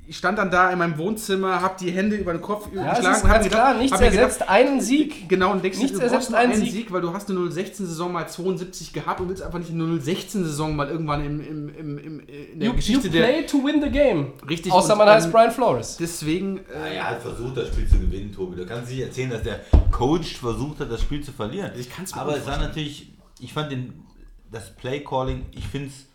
Ich 0.07 0.19
stand 0.19 0.37
dann 0.37 0.51
da 0.51 0.71
in 0.71 0.79
meinem 0.79 0.99
Wohnzimmer, 0.99 1.63
habe 1.63 1.77
die 1.81 1.91
Hände 1.91 2.17
über 2.17 2.33
den 2.33 2.43
Kopf 2.43 2.69
ja, 2.75 2.93
es 2.93 2.99
geschlagen 2.99 3.17
ist 3.17 3.25
und 3.25 3.31
ganz 3.31 3.45
mir 3.45 3.51
klar, 3.51 3.67
gedacht- 3.69 3.83
nichts 3.83 3.99
mir 4.01 4.11
gedacht, 4.11 4.23
ersetzt 4.27 4.49
einen 4.51 4.81
Sieg. 4.83 5.29
Genau, 5.31 5.53
und 5.53 5.65
denkst 5.65 5.79
du, 5.79 5.83
Nichts 5.85 5.99
du 5.99 6.05
ersetzt 6.05 6.35
einen 6.35 6.53
einen 6.53 6.61
Sieg. 6.63 6.73
Sieg. 6.73 6.93
weil 6.93 7.01
du 7.01 7.13
hast 7.15 7.31
eine 7.31 7.39
016-Saison 7.41 8.13
mal 8.13 8.29
72 8.29 8.93
gehabt 8.93 9.21
und 9.21 9.31
willst 9.31 9.43
einfach 9.43 9.59
nicht 9.59 9.71
eine 9.71 9.85
016-Saison 9.85 10.77
mal 10.77 10.89
irgendwann 10.91 11.25
im, 11.25 11.41
im, 11.41 11.69
im, 11.71 11.99
im, 11.99 12.21
in 12.21 12.27
der 12.27 12.67
You, 12.69 12.73
you 12.73 12.75
Geschichte 12.75 13.09
der. 13.09 13.23
play 13.25 13.47
to 13.47 13.65
win 13.65 13.81
the 13.83 13.89
game. 13.89 14.33
Richtig, 14.47 14.71
Außer 14.73 14.95
man 14.95 15.09
heißt 15.09 15.33
Brian 15.33 15.51
Flores. 15.51 15.97
Deswegen, 15.99 16.61
Ja, 16.71 16.85
äh, 16.87 16.97
er 16.97 17.11
hat 17.11 17.23
versucht, 17.23 17.57
das 17.57 17.69
Spiel 17.69 17.89
zu 17.89 17.99
gewinnen, 17.99 18.31
Tobi. 18.31 18.57
Du 18.57 18.67
kannst 18.67 18.91
nicht 18.91 19.01
erzählen, 19.01 19.31
dass 19.31 19.43
der 19.43 19.61
Coach 19.91 20.37
versucht 20.37 20.81
hat, 20.81 20.93
das 20.93 21.01
Spiel 21.01 21.23
zu 21.25 21.33
verlieren. 21.33 21.71
Ich 21.79 21.89
kann's 21.91 22.15
mir 22.15 22.21
Aber 22.21 22.37
es 22.37 22.47
war 22.47 22.59
natürlich, 22.59 23.11
ich 23.41 23.55
fand 23.55 23.73
den, 23.73 24.05
das 24.53 24.71
Play-Calling, 24.77 25.47
ich 25.53 25.67
finde 25.67 25.89
es 25.89 26.07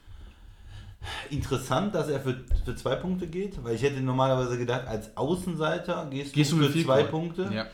interessant, 1.29 1.95
dass 1.95 2.09
er 2.09 2.19
für, 2.19 2.35
für 2.65 2.75
zwei 2.75 2.95
Punkte 2.95 3.27
geht, 3.27 3.63
weil 3.63 3.75
ich 3.75 3.83
hätte 3.83 4.01
normalerweise 4.01 4.57
gedacht, 4.57 4.87
als 4.87 5.15
Außenseiter 5.15 6.07
gehst, 6.09 6.33
gehst 6.33 6.51
du 6.51 6.57
für 6.57 6.71
zwei 6.83 7.01
Goal. 7.01 7.09
Punkte. 7.11 7.49
Ja. 7.53 7.65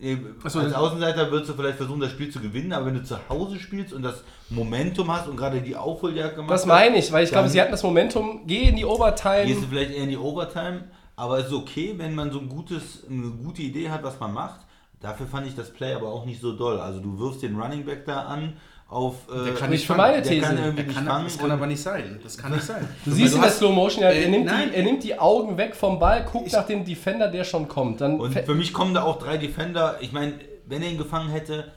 Äh, 0.00 0.16
Ach 0.42 0.50
so, 0.50 0.60
als 0.60 0.68
das- 0.72 0.76
Außenseiter 0.78 1.30
würdest 1.30 1.50
du 1.50 1.54
vielleicht 1.54 1.76
versuchen, 1.76 2.00
das 2.00 2.10
Spiel 2.10 2.30
zu 2.30 2.40
gewinnen, 2.40 2.72
aber 2.72 2.86
wenn 2.86 2.94
du 2.94 3.04
zu 3.04 3.16
Hause 3.28 3.58
spielst 3.58 3.92
und 3.92 4.02
das 4.02 4.24
Momentum 4.48 5.10
hast 5.10 5.28
und 5.28 5.36
gerade 5.36 5.60
die 5.60 5.76
Aufholjagd 5.76 6.36
gemacht 6.36 6.50
Das 6.52 6.62
hast, 6.62 6.66
meine 6.68 6.96
ich, 6.98 7.12
weil 7.12 7.24
ich 7.24 7.30
glaube, 7.30 7.48
sie 7.48 7.60
hatten 7.60 7.72
das 7.72 7.82
Momentum, 7.82 8.46
geh 8.46 8.68
in 8.68 8.76
die 8.76 8.82
Gehst 8.82 8.84
du 8.84 8.88
Overtime. 8.88 9.56
vielleicht 9.68 9.90
eher 9.92 10.04
in 10.04 10.10
die 10.10 10.16
Overtime, 10.16 10.84
aber 11.16 11.38
es 11.38 11.46
ist 11.48 11.52
okay, 11.52 11.94
wenn 11.98 12.14
man 12.14 12.30
so 12.32 12.38
ein 12.40 12.48
gutes, 12.48 13.04
eine 13.08 13.30
gute 13.30 13.62
Idee 13.62 13.90
hat, 13.90 14.02
was 14.02 14.18
man 14.20 14.32
macht. 14.32 14.60
Dafür 15.00 15.26
fand 15.26 15.46
ich 15.46 15.54
das 15.54 15.70
Play 15.72 15.94
aber 15.94 16.08
auch 16.08 16.26
nicht 16.26 16.40
so 16.42 16.52
doll. 16.52 16.78
Also 16.78 17.00
du 17.00 17.18
wirfst 17.18 17.42
den 17.42 17.58
Running 17.58 17.84
Back 17.86 18.04
da 18.06 18.22
an 18.24 18.54
auf. 18.90 19.14
äh, 19.32 19.44
Der 19.44 19.54
kann 19.54 19.70
Nicht 19.70 19.86
für 19.86 19.94
meine 19.94 20.20
der 20.20 20.30
These. 20.30 20.46
kann 20.46 20.58
irgendwie 20.58 20.92
kann, 20.94 21.06
fangen. 21.06 21.24
das 21.24 21.38
kann 21.38 21.50
aber 21.50 21.66
nicht 21.66 21.80
sein. 21.82 22.20
Das 22.22 22.36
kann 22.36 22.52
nicht 22.52 22.64
sein. 22.64 22.88
Du 23.04 23.12
siehst 23.12 23.34
in 23.34 23.40
der 23.40 23.50
Slow 23.50 23.72
Motion, 23.72 24.02
er, 24.02 24.10
äh, 24.12 24.24
er, 24.24 24.28
nimmt 24.30 24.46
nein. 24.46 24.70
die, 24.70 24.76
er 24.76 24.82
nimmt 24.82 25.02
die 25.04 25.18
Augen 25.18 25.56
weg 25.56 25.74
vom 25.76 25.98
Ball, 25.98 26.24
guckt 26.30 26.52
nach 26.52 26.66
dem 26.66 26.84
Defender, 26.84 27.28
der 27.28 27.44
schon 27.44 27.68
kommt. 27.68 28.00
Dann 28.00 28.18
Und 28.20 28.32
für 28.34 28.54
mich 28.54 28.72
kommen 28.72 28.92
da 28.94 29.02
auch 29.04 29.18
drei 29.18 29.36
Defender. 29.36 29.96
Ich 30.00 30.12
meine, 30.12 30.34
wenn 30.66 30.82
er 30.82 30.90
ihn 30.90 30.98
gefangen 30.98 31.30
hätte, 31.30 31.72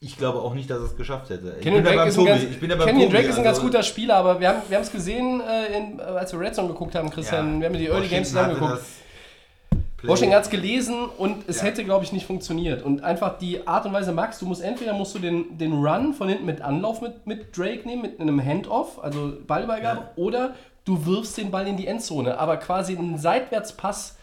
ich 0.00 0.18
glaube 0.18 0.40
auch 0.40 0.52
nicht, 0.52 0.68
dass 0.68 0.80
er 0.80 0.84
es 0.84 0.96
geschafft 0.96 1.30
hätte. 1.30 1.54
Ich 1.58 1.62
Kenyon 1.64 1.82
bin 1.82 1.92
da 1.92 1.96
Drake 1.96 2.08
ist 2.10 2.18
ein 2.18 2.24
ganz, 2.26 2.42
Ich 2.42 2.60
bin 2.60 2.68
Kenyon 2.70 3.10
Drake 3.10 3.26
ist 3.28 3.38
ein 3.38 3.44
ganz 3.44 3.60
guter 3.60 3.82
Spieler, 3.82 4.16
aber 4.16 4.38
wir 4.38 4.48
haben 4.48 4.62
wir 4.68 4.78
es 4.78 4.92
gesehen, 4.92 5.40
äh, 5.40 5.76
in, 5.78 5.98
äh, 5.98 6.02
als 6.02 6.30
wir 6.32 6.40
Red 6.40 6.54
Zone 6.54 6.68
geguckt 6.68 6.94
haben, 6.94 7.08
Christian. 7.10 7.54
Ja, 7.54 7.60
wir 7.60 7.66
haben 7.68 7.78
die 7.78 7.86
Early 7.86 8.08
Games 8.08 8.28
zusammen 8.28 8.50
hatte 8.50 8.60
geguckt. 8.60 8.80
das 8.80 9.78
Play- 9.93 9.93
Washington 10.08 10.34
hat 10.34 10.44
es 10.44 10.50
gelesen 10.50 11.04
und 11.18 11.48
es 11.48 11.58
Ja. 11.58 11.64
hätte, 11.64 11.84
glaube 11.84 12.04
ich, 12.04 12.12
nicht 12.12 12.26
funktioniert. 12.26 12.82
Und 12.82 13.02
einfach 13.02 13.38
die 13.38 13.66
Art 13.66 13.86
und 13.86 13.92
Weise, 13.92 14.12
Max, 14.12 14.38
du 14.38 14.46
musst 14.46 14.62
entweder 14.62 14.92
musst 14.92 15.14
du 15.14 15.18
den, 15.18 15.56
den 15.58 15.72
Run 15.72 16.14
von 16.14 16.28
hinten 16.28 16.44
mit 16.46 16.60
Anlauf 16.60 17.00
mit, 17.00 17.26
mit 17.26 17.56
Drake 17.56 17.86
nehmen, 17.86 18.02
mit 18.02 18.20
einem 18.20 18.42
Handoff, 18.44 19.02
also 19.02 19.32
Ballübergabe, 19.46 20.00
Ja. 20.00 20.10
oder 20.16 20.54
du 20.84 21.06
wirfst 21.06 21.36
den 21.38 21.50
Ball 21.50 21.66
in 21.66 21.76
die 21.76 21.86
Endzone. 21.86 22.38
Aber 22.38 22.56
quasi 22.58 22.96
einen 22.96 23.18
Seitwärtspass 23.18 24.16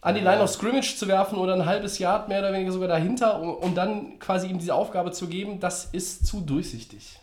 an 0.00 0.14
die 0.14 0.20
Line 0.20 0.40
of 0.42 0.50
Scrimmage 0.50 0.96
zu 0.96 1.08
werfen 1.08 1.38
oder 1.38 1.54
ein 1.54 1.66
halbes 1.66 1.98
Yard 1.98 2.28
mehr 2.28 2.38
oder 2.38 2.52
weniger 2.52 2.70
sogar 2.72 2.88
dahinter, 2.88 3.40
um, 3.40 3.50
um 3.54 3.74
dann 3.74 4.18
quasi 4.20 4.46
ihm 4.46 4.58
diese 4.58 4.74
Aufgabe 4.74 5.10
zu 5.10 5.26
geben, 5.26 5.58
das 5.60 5.86
ist 5.86 6.26
zu 6.26 6.40
durchsichtig. 6.40 7.18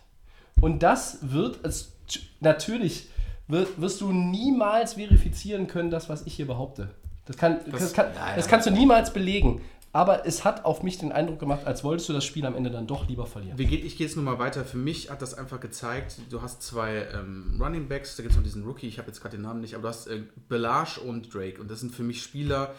Und 0.62 0.84
das 0.84 1.20
wird, 1.22 1.60
es, 1.64 1.94
natürlich 2.42 3.08
wirst 3.48 4.02
du 4.02 4.12
niemals 4.12 4.96
verifizieren 4.96 5.68
können, 5.68 5.90
das, 5.92 6.10
was 6.10 6.26
ich 6.26 6.34
hier 6.34 6.48
behaupte. 6.48 6.90
Das, 7.26 7.38
kann, 7.38 7.60
das, 7.72 7.94
kann, 7.94 8.14
ja, 8.14 8.30
ja. 8.30 8.36
das 8.36 8.48
kannst 8.48 8.68
du 8.68 8.72
niemals 8.72 9.12
belegen. 9.14 9.62
Aber 9.96 10.26
es 10.26 10.44
hat 10.44 10.66
auf 10.66 10.84
mich 10.84 10.98
den 10.98 11.14
Eindruck 11.14 11.40
gemacht, 11.40 11.66
als 11.66 11.82
wolltest 11.86 12.10
du 12.10 12.14
das 12.14 12.26
Spiel 12.26 12.46
am 12.46 12.54
Ende 12.54 12.70
dann 12.70 12.86
doch 12.86 13.08
lieber 13.08 13.26
verlieren. 13.26 13.58
Ich 13.58 13.96
gehe 13.96 14.06
jetzt 14.06 14.18
nur 14.18 14.26
mal 14.26 14.40
weiter. 14.40 14.66
Für 14.66 14.76
mich 14.76 15.10
hat 15.10 15.22
das 15.22 15.34
einfach 15.36 15.62
gezeigt, 15.62 16.18
du 16.30 16.42
hast 16.42 16.62
zwei 16.62 17.08
ähm, 17.14 17.58
Running 17.62 17.88
Backs, 17.88 18.18
da 18.18 18.24
gibt 18.24 18.34
es 18.34 18.38
noch 18.38 18.44
diesen 18.44 18.66
Rookie, 18.66 18.90
ich 18.90 18.98
habe 18.98 19.08
jetzt 19.08 19.22
gerade 19.22 19.38
den 19.38 19.44
Namen 19.44 19.62
nicht, 19.62 19.74
aber 19.74 19.84
du 19.84 19.88
hast 19.88 20.08
äh, 20.08 20.24
Belage 20.50 21.00
und 21.00 21.34
Drake. 21.34 21.62
Und 21.62 21.72
das 21.72 21.80
sind 21.80 21.96
für 21.96 22.04
mich 22.04 22.22
Spieler, 22.22 22.76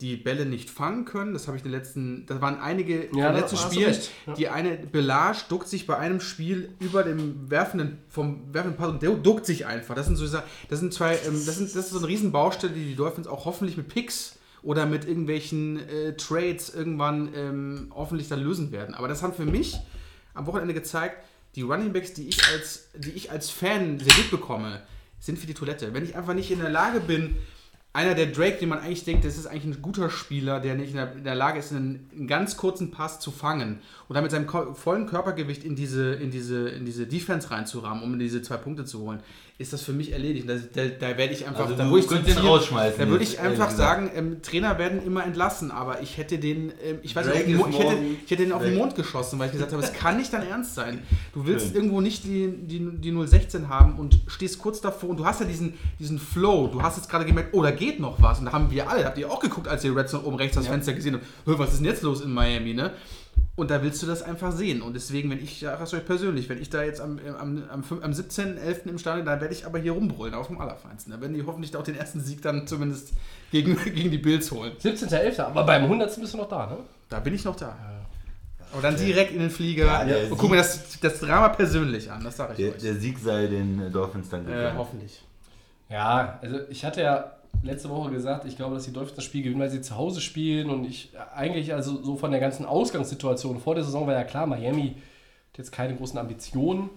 die 0.00 0.16
Bälle 0.16 0.44
nicht 0.44 0.68
fangen 0.68 1.06
können. 1.06 1.32
Das 1.32 1.46
habe 1.46 1.56
ich 1.56 1.64
in 1.64 1.70
den 1.70 1.78
letzten, 1.78 2.26
da 2.26 2.40
waren 2.42 2.60
einige 2.60 3.04
Ja, 3.06 3.06
im 3.06 3.14
da 3.14 3.30
letzten 3.32 3.56
Spiel. 3.56 3.96
Ja. 4.26 4.34
die 4.34 4.48
eine 4.48 4.76
Belage 4.76 5.38
duckt 5.48 5.68
sich 5.68 5.86
bei 5.86 5.96
einem 5.96 6.20
Spiel 6.20 6.74
über 6.80 7.02
dem 7.02 7.50
werfenden, 7.50 7.98
vom 8.08 8.52
werfenden 8.52 8.76
Pass 8.76 8.90
und 8.90 9.02
der 9.02 9.10
duckt 9.12 9.46
sich 9.46 9.64
einfach. 9.64 9.94
Das 9.94 10.06
sind 10.06 10.16
so 10.16 10.26
das 10.68 10.80
sind 10.80 10.92
zwei, 10.92 11.14
ähm, 11.26 11.42
das, 11.46 11.56
sind, 11.56 11.74
das 11.74 11.86
ist 11.86 11.90
so 11.90 11.98
eine 11.98 12.08
Riesenbaustelle, 12.08 12.74
die 12.74 12.84
die 12.84 12.94
Dolphins 12.94 13.26
auch 13.26 13.46
hoffentlich 13.46 13.78
mit 13.78 13.88
Picks 13.88 14.38
oder 14.62 14.84
mit 14.84 15.06
irgendwelchen 15.06 15.78
äh, 15.88 16.14
Trades 16.16 16.74
irgendwann 16.74 17.30
ähm, 17.34 17.92
hoffentlich 17.94 18.28
dann 18.28 18.40
lösen 18.40 18.72
werden. 18.72 18.94
Aber 18.94 19.08
das 19.08 19.22
haben 19.22 19.32
für 19.32 19.46
mich 19.46 19.78
am 20.34 20.46
Wochenende 20.46 20.74
gezeigt, 20.74 21.24
die 21.54 21.62
Running 21.62 21.94
Backs, 21.94 22.12
die 22.12 22.28
ich 22.28 22.46
als, 22.52 22.90
die 22.94 23.12
ich 23.12 23.30
als 23.30 23.48
Fan 23.48 23.98
serviert 23.98 24.30
bekomme, 24.30 24.82
sind 25.20 25.38
für 25.38 25.46
die 25.46 25.54
Toilette. 25.54 25.94
Wenn 25.94 26.04
ich 26.04 26.16
einfach 26.16 26.34
nicht 26.34 26.50
in 26.50 26.60
der 26.60 26.68
Lage 26.68 27.00
bin, 27.00 27.36
einer 27.96 28.14
der 28.14 28.26
Drake, 28.26 28.58
den 28.58 28.68
man 28.68 28.80
eigentlich 28.80 29.04
denkt, 29.04 29.24
das 29.24 29.38
ist 29.38 29.46
eigentlich 29.46 29.78
ein 29.78 29.82
guter 29.82 30.10
Spieler, 30.10 30.60
der 30.60 30.74
nicht 30.74 30.90
in 30.90 30.96
der, 30.96 31.12
in 31.12 31.24
der 31.24 31.34
Lage 31.34 31.58
ist, 31.58 31.72
einen, 31.72 32.10
einen 32.12 32.26
ganz 32.26 32.58
kurzen 32.58 32.90
Pass 32.90 33.20
zu 33.20 33.30
fangen 33.30 33.80
und 34.08 34.14
dann 34.14 34.22
mit 34.22 34.30
seinem 34.30 34.46
vollen 34.74 35.06
Körpergewicht 35.06 35.64
in 35.64 35.74
diese, 35.76 36.12
in 36.14 36.30
diese, 36.30 36.68
in 36.68 36.84
diese 36.84 37.06
Defense 37.06 37.50
reinzurahmen, 37.50 38.02
um 38.02 38.18
diese 38.18 38.40
zwei 38.42 38.56
Punkte 38.56 38.84
zu 38.84 39.00
holen, 39.00 39.20
ist 39.58 39.72
das 39.72 39.82
für 39.82 39.92
mich 39.94 40.12
erledigt. 40.12 40.46
Da, 40.48 40.54
da, 40.74 40.84
da 40.86 41.16
werde 41.16 41.32
ich 41.32 41.46
einfach, 41.46 41.64
Also 41.64 41.74
da, 41.76 41.84
du 41.84 41.90
wo 41.90 41.96
ich 41.96 42.06
viel- 42.06 42.38
rausschmeißen 42.38 42.98
Da 43.00 43.08
würde 43.08 43.24
ich 43.24 43.40
einfach 43.40 43.70
sagen, 43.70 44.10
ähm, 44.14 44.42
Trainer 44.42 44.78
werden 44.78 45.02
immer 45.04 45.24
entlassen, 45.24 45.70
aber 45.70 46.02
ich 46.02 46.18
hätte 46.18 46.38
den, 46.38 46.72
ähm, 46.84 46.98
ich 47.02 47.16
weiß 47.16 47.26
nicht, 47.26 47.46
den 47.48 47.56
Mo- 47.56 47.66
ich 47.68 47.78
hätte, 47.78 47.96
ich 48.24 48.30
hätte 48.30 48.42
den 48.44 48.52
auf 48.52 48.62
den. 48.62 48.74
Mond 48.76 48.94
geschossen, 48.94 49.38
weil 49.38 49.46
ich 49.46 49.52
gesagt 49.52 49.72
habe, 49.72 49.82
es 49.82 49.92
kann 49.94 50.18
nicht 50.18 50.30
dein 50.32 50.46
Ernst 50.46 50.74
sein. 50.74 50.98
Du 51.32 51.46
willst 51.46 51.68
Schön. 51.68 51.76
irgendwo 51.76 52.00
nicht 52.02 52.24
die, 52.24 52.52
die, 52.52 52.86
die 53.00 53.10
016 53.26 53.68
haben 53.70 53.94
und 53.98 54.20
stehst 54.26 54.58
kurz 54.58 54.82
davor 54.82 55.08
und 55.08 55.16
du 55.16 55.24
hast 55.24 55.40
ja 55.40 55.46
diesen, 55.46 55.72
diesen 55.98 56.18
Flow. 56.18 56.66
Du 56.68 56.82
hast 56.82 56.98
jetzt 56.98 57.08
gerade 57.08 57.24
gemerkt, 57.24 57.54
oh, 57.54 57.62
da 57.62 57.70
geht 57.70 57.98
noch 57.98 58.20
was. 58.20 58.38
Und 58.40 58.44
da 58.44 58.52
haben 58.52 58.70
wir 58.70 58.88
alle, 58.90 59.06
habt 59.06 59.16
ihr 59.16 59.30
auch 59.30 59.40
geguckt, 59.40 59.66
als 59.68 59.82
ihr 59.84 59.96
Red 59.96 60.10
Zone 60.10 60.22
oben 60.24 60.36
rechts 60.36 60.56
das 60.56 60.66
Fenster 60.68 60.92
gesehen 60.92 61.14
habt, 61.14 61.24
"Hö, 61.46 61.54
was 61.58 61.70
ist 61.72 61.78
denn 61.78 61.86
jetzt 61.86 62.02
los 62.02 62.20
in 62.20 62.32
Miami, 62.34 62.74
ne? 62.74 62.92
Und 63.56 63.70
da 63.70 63.82
willst 63.82 64.02
du 64.02 64.06
das 64.06 64.22
einfach 64.22 64.52
sehen. 64.52 64.82
Und 64.82 64.92
deswegen, 64.94 65.30
wenn 65.30 65.42
ich, 65.42 65.62
ja, 65.62 65.80
was 65.80 65.94
euch 65.94 66.04
persönlich, 66.04 66.48
wenn 66.50 66.60
ich 66.60 66.68
da 66.68 66.82
jetzt 66.82 67.00
am, 67.00 67.18
am, 67.40 67.62
am, 67.70 67.82
fün- 67.82 68.02
am 68.02 68.10
17.11. 68.12 68.86
im 68.90 68.98
Stadion, 68.98 69.24
dann 69.24 69.40
werde 69.40 69.54
ich 69.54 69.64
aber 69.64 69.78
hier 69.78 69.92
rumbrüllen, 69.92 70.34
auf 70.34 70.48
dem 70.48 70.60
Allerfeinsten. 70.60 71.10
Da 71.12 71.20
werden 71.22 71.32
die 71.32 71.42
hoffentlich 71.46 71.74
auch 71.74 71.82
den 71.82 71.96
ersten 71.96 72.20
Sieg 72.20 72.42
dann 72.42 72.66
zumindest 72.66 73.14
gegen, 73.50 73.76
gegen 73.94 74.10
die 74.10 74.18
Bills 74.18 74.50
holen. 74.52 74.72
17.11. 74.82 75.40
Aber 75.42 75.64
beim 75.64 75.84
100. 75.84 76.20
bist 76.20 76.34
du 76.34 76.36
noch 76.36 76.48
da, 76.50 76.66
ne? 76.66 76.76
Da 77.08 77.18
bin 77.20 77.32
ich 77.34 77.44
noch 77.46 77.56
da. 77.56 77.74
Aber 78.72 78.82
dann 78.82 78.96
direkt 78.96 79.32
in 79.32 79.38
den 79.38 79.48
Flieger 79.50 80.06
Ja, 80.06 80.28
und 80.30 80.36
guck 80.36 80.50
mir 80.50 80.56
das, 80.58 80.98
das 81.00 81.20
Drama 81.20 81.48
persönlich 81.50 82.10
an, 82.10 82.22
das 82.24 82.36
sage 82.36 82.52
ich 82.52 82.58
Der, 82.58 82.72
euch. 82.74 82.82
der 82.82 82.94
Sieg 82.96 83.18
sei 83.18 83.46
den 83.46 83.90
Dolphins 83.90 84.28
dann 84.28 84.42
äh, 84.42 84.50
gegönnt. 84.50 84.76
hoffentlich. 84.76 85.22
Ja, 85.88 86.38
also 86.42 86.58
ich 86.68 86.84
hatte 86.84 87.00
ja 87.00 87.35
letzte 87.62 87.90
Woche 87.90 88.10
gesagt, 88.10 88.44
ich 88.44 88.56
glaube, 88.56 88.74
dass 88.74 88.84
die 88.84 88.92
Dolphins 88.92 89.16
das 89.16 89.24
Spiel 89.24 89.42
gewinnen, 89.42 89.60
weil 89.60 89.70
sie 89.70 89.80
zu 89.80 89.96
Hause 89.96 90.20
spielen 90.20 90.70
und 90.70 90.84
ich 90.84 91.12
eigentlich 91.34 91.74
also 91.74 92.02
so 92.02 92.16
von 92.16 92.30
der 92.30 92.40
ganzen 92.40 92.64
Ausgangssituation 92.64 93.60
vor 93.60 93.74
der 93.74 93.84
Saison 93.84 94.06
war 94.06 94.14
ja 94.14 94.24
klar, 94.24 94.46
Miami 94.46 94.96
hat 95.50 95.58
jetzt 95.58 95.72
keine 95.72 95.96
großen 95.96 96.18
Ambitionen. 96.18 96.90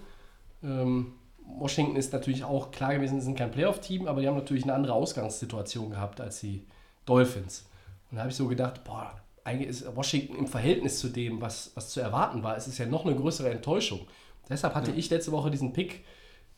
Ähm, 0.63 1.13
Washington 1.57 1.95
ist 1.95 2.13
natürlich 2.13 2.43
auch 2.43 2.71
klar 2.71 2.93
gewesen, 2.93 3.19
sie 3.19 3.25
sind 3.25 3.37
kein 3.37 3.51
Playoff-Team, 3.51 4.07
aber 4.07 4.21
die 4.21 4.27
haben 4.27 4.35
natürlich 4.35 4.63
eine 4.63 4.73
andere 4.73 4.93
Ausgangssituation 4.93 5.89
gehabt 5.89 6.21
als 6.21 6.39
die 6.39 6.65
Dolphins. 7.05 7.67
Und 8.09 8.17
da 8.17 8.21
habe 8.21 8.31
ich 8.31 8.37
so 8.37 8.47
gedacht, 8.47 8.83
boah, 8.83 9.13
eigentlich 9.43 9.69
ist 9.69 9.95
Washington 9.95 10.35
im 10.35 10.47
Verhältnis 10.47 10.99
zu 10.99 11.09
dem, 11.09 11.41
was, 11.41 11.71
was 11.75 11.89
zu 11.89 12.01
erwarten 12.01 12.43
war, 12.43 12.55
es 12.55 12.67
ist 12.67 12.77
ja 12.77 12.85
noch 12.85 13.05
eine 13.05 13.15
größere 13.15 13.49
Enttäuschung. 13.49 14.01
Deshalb 14.47 14.75
hatte 14.75 14.91
ich 14.91 15.09
letzte 15.09 15.31
Woche 15.31 15.51
diesen 15.51 15.73
Pick 15.73 16.03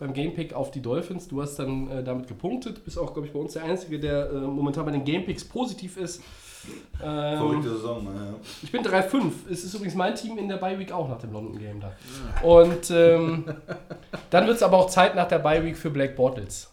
beim 0.01 0.13
Gamepick 0.13 0.53
auf 0.53 0.71
die 0.71 0.81
Dolphins. 0.81 1.27
Du 1.27 1.41
hast 1.41 1.57
dann 1.57 1.89
äh, 1.89 2.03
damit 2.03 2.27
gepunktet. 2.27 2.83
Bist 2.83 2.97
auch, 2.97 3.13
glaube 3.13 3.27
ich, 3.27 3.33
bei 3.33 3.39
uns 3.39 3.53
der 3.53 3.63
Einzige, 3.63 3.99
der 3.99 4.29
äh, 4.31 4.33
momentan 4.33 4.83
bei 4.83 4.91
den 4.91 5.05
Gamepicks 5.05 5.45
positiv 5.45 5.95
ist. 5.97 6.21
Ähm, 7.03 7.37
Verrückte 7.37 7.69
Saison, 7.69 8.03
ja. 8.05 8.33
ich 8.61 8.71
bin 8.71 8.83
3-5. 8.83 9.31
Es 9.49 9.63
ist 9.63 9.73
übrigens 9.73 9.95
mein 9.95 10.13
Team 10.15 10.37
in 10.37 10.47
der 10.49 10.57
Bye 10.57 10.77
Week 10.77 10.91
auch 10.91 11.07
nach 11.09 11.17
dem 11.19 11.31
London 11.33 11.57
Game 11.57 11.79
da. 11.79 11.91
Und 12.45 12.91
ähm, 12.91 13.45
dann 14.29 14.45
wird 14.47 14.57
es 14.57 14.63
aber 14.63 14.77
auch 14.77 14.87
Zeit 14.89 15.15
nach 15.15 15.27
der 15.27 15.39
Bye 15.39 15.63
Week 15.63 15.77
für 15.77 15.89
Black 15.89 16.15
Bortles. 16.15 16.69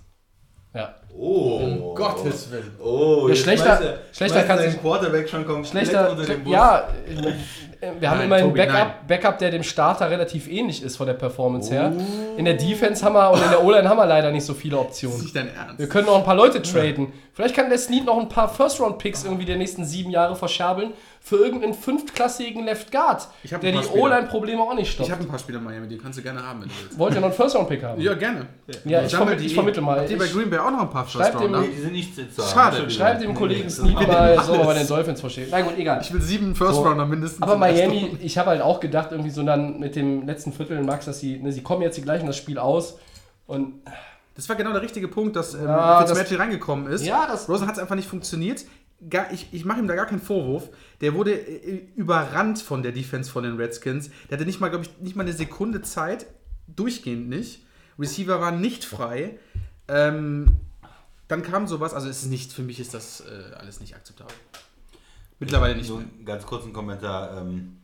Ja. 0.75 0.95
Oh, 1.17 1.57
Um 1.63 1.95
Gottes 1.95 2.51
Willen. 2.51 2.71
Oh, 2.83 3.27
Ja, 3.29 3.35
schlechter- 3.35 3.65
schmeißt 3.77 3.83
er- 3.83 3.99
schlechter 4.13 4.43
kann 4.45 4.59
sich- 4.59 4.81
Quarterback 4.81 5.29
schon 5.29 5.47
komplett 5.47 5.69
Schlechter. 5.69 6.11
unter 6.11 6.25
den 6.27 6.45
Bus. 6.45 6.53
Ja, 6.53 6.89
äh, 7.09 7.33
wir 7.81 8.11
haben 8.11 8.19
Nein, 8.19 8.27
immerhin 8.27 8.47
Tobi, 8.47 8.59
Backup, 8.59 8.75
nein. 8.75 8.93
Backup, 9.07 9.39
der 9.39 9.51
dem 9.51 9.63
Starter 9.63 10.11
relativ 10.11 10.49
ähnlich 10.49 10.83
ist 10.83 10.97
von 10.97 11.07
der 11.07 11.15
Performance 11.15 11.73
her. 11.73 11.93
In 12.37 12.45
der 12.45 12.55
Defense 12.55 13.05
haben 13.05 13.15
wir 13.15 13.31
und 13.31 13.43
in 13.43 13.51
der 13.51 13.63
O-Line 13.65 13.89
haben 13.89 13.99
wir 13.99 14.07
leider 14.07 14.31
nicht 14.33 14.45
so 14.45 14.55
viele 14.55 14.77
ist 14.77 14.83
Optionen. 14.83 15.21
nicht 15.23 15.37
dein 15.37 15.49
Ernst. 15.55 15.79
Wir 15.79 15.89
können 15.89 16.07
noch 16.07 16.17
ein 16.17 16.25
paar 16.25 16.35
Leute 16.35 16.61
traden. 16.61 17.13
Vielleicht 17.33 17.55
kann 17.55 17.69
der 17.69 17.79
Snead 17.79 18.05
noch 18.05 18.19
ein 18.19 18.29
paar 18.29 18.49
First-Round-Picks 18.49 19.25
irgendwie 19.25 19.45
der 19.45 19.57
nächsten 19.57 19.85
sieben 19.85 20.11
Jahre 20.11 20.35
verscherbeln 20.35 20.93
für 21.29 21.37
irgendeinen 21.37 21.75
fünftklassigen 21.75 22.65
Left 22.65 22.91
Guard, 22.91 23.29
Ich 23.43 23.51
der 23.51 23.59
die. 23.73 23.79
O-Line-Probleme 23.79 24.63
auch 24.63 24.75
nicht 24.75 24.89
Ich 24.89 24.93
stoppt. 24.93 25.11
habe 25.11 25.23
ein 25.23 25.29
paar 25.29 25.39
Spieler 25.39 25.59
in 25.59 25.65
Miami, 25.65 25.87
die 25.89 25.99
kannst 25.99 26.19
du 26.19 26.23
gerne 26.23 26.43
haben, 26.43 26.63
wenn 26.63 26.69
du 26.69 26.75
willst. 26.83 26.99
Wollt 26.99 27.15
ihr 27.15 27.21
noch 27.21 27.29
einen 27.29 27.37
First-Round-Pick 27.37 27.83
haben? 27.83 28.01
Ja, 28.01 28.15
gerne. 28.15 28.47
Ja, 28.85 29.03
ich, 29.03 29.11
Sammel 29.11 29.27
vermittle, 29.27 29.47
ich 29.47 29.55
vermittle 29.55 29.83
mal. 29.83 29.99
Habt 30.01 30.11
ihr 30.11 30.19
bei 30.19 30.25
Ich, 30.25 30.33
Green 30.33 30.49
Bay 30.49 30.59
auch 30.59 30.71
noch 30.71 30.81
ein 30.81 30.91
paar 30.91 31.07
Schreibt 31.07 31.33
First 31.33 31.45
Rounder? 31.45 31.61
Nee, 31.61 31.69
die 31.75 31.81
sind 31.81 31.93
nicht 31.93 32.15
zahlen. 32.15 32.49
Schade. 32.51 32.91
Schreibt 32.91 33.23
dem 33.23 33.35
Kollegen 33.35 33.69
will 33.69 33.93
mal, 34.07 34.37
man 34.37 34.67
bei 34.67 34.75
den 34.75 34.87
Dolphins 34.89 35.21
verstehen. 35.21 35.49
Na 35.51 35.61
gut, 35.61 35.77
egal. 35.77 36.01
Ich 36.01 36.13
will 36.13 36.23
sieben 36.23 36.55
First 36.55 36.75
So. 36.77 36.83
Rounder 36.83 37.05
mindestens. 37.07 37.43
Aber 37.43 37.57
Miami, 37.57 38.17
ich 38.21 38.39
habe 38.39 38.51
halt 38.51 38.63
auch 38.63 38.81
gedacht, 38.81 39.09
irgendwie 39.13 39.31
so 39.31 39.43
dann 39.43 39.79
mit 39.79 39.97
dem 39.97 40.27
letzten 40.27 40.53
Viertel, 40.53 40.83
Max, 40.83 41.05
dass 41.05 41.21
sie, 41.21 41.39
ne, 41.39 41.53
sie 41.53 41.63
kommen 41.63 41.83
jetzt 41.83 42.03
gleich 42.03 42.21
in 42.21 42.27
das 42.27 42.37
Spiel 42.37 42.59
aus. 42.59 42.99
Und 43.47 43.75
Das 44.37 44.49
war 44.49 44.55
genau 44.57 44.73
der 44.73 44.83
richtige 44.83 45.09
Punkt, 45.09 45.35
dass 45.35 45.55
ähm, 45.55 45.65
Ja, 45.65 45.99
Fitzmagic 46.07 46.39
reingekommen 46.39 46.87
ist. 46.87 47.05
Ja, 47.05 47.27
das- 47.27 47.49
Rosen 47.49 47.67
hat 47.67 47.75
es 47.75 47.81
einfach 47.81 47.97
nicht 47.97 48.09
funktioniert. 48.09 48.65
Gar, 49.09 49.33
ich 49.33 49.49
ich 49.53 49.65
mache 49.65 49.79
ihm 49.79 49.87
da 49.87 49.95
gar 49.95 50.07
keinen 50.07 50.21
Vorwurf. 50.21 50.71
Der 51.01 51.15
wurde 51.15 51.33
äh, 51.35 51.87
überrannt 51.95 52.61
von 52.61 52.83
der 52.83 52.93
Defense 52.93 53.31
von 53.31 53.45
den 53.45 53.57
Redskins. 53.57 54.11
Der 54.29 54.39
hatte 54.39 54.47
nicht 54.47 54.59
mal, 54.61 54.69
glaube 54.71 54.85
ich, 54.85 54.99
nicht 55.01 55.15
mal 55.15 55.23
eine 55.23 55.33
Sekunde 55.33 55.83
Zeit. 55.83 56.27
Durchgehend 56.67 57.29
nicht. 57.29 57.63
Receiver 57.99 58.41
waren 58.41 58.61
nicht 58.61 58.85
frei. 58.85 59.39
Ähm, 59.87 60.47
dann 61.29 61.43
kam 61.43 61.67
sowas. 61.69 61.95
Also 61.95 62.09
es 62.09 62.23
ist 62.23 62.29
nicht, 62.31 62.53
für 62.53 62.63
mich 62.63 62.81
ist 62.81 62.93
das 62.95 63.21
äh, 63.21 63.55
alles 63.55 63.81
nicht 63.81 63.95
akzeptabel. 63.95 64.35
Mittlerweile 65.39 65.77
nicht 65.77 65.87
So 65.87 65.99
mehr. 65.99 66.07
einen 66.07 66.25
ganz 66.25 66.45
kurzen 66.45 66.73
Kommentar. 66.73 67.41
Ähm, 67.41 67.79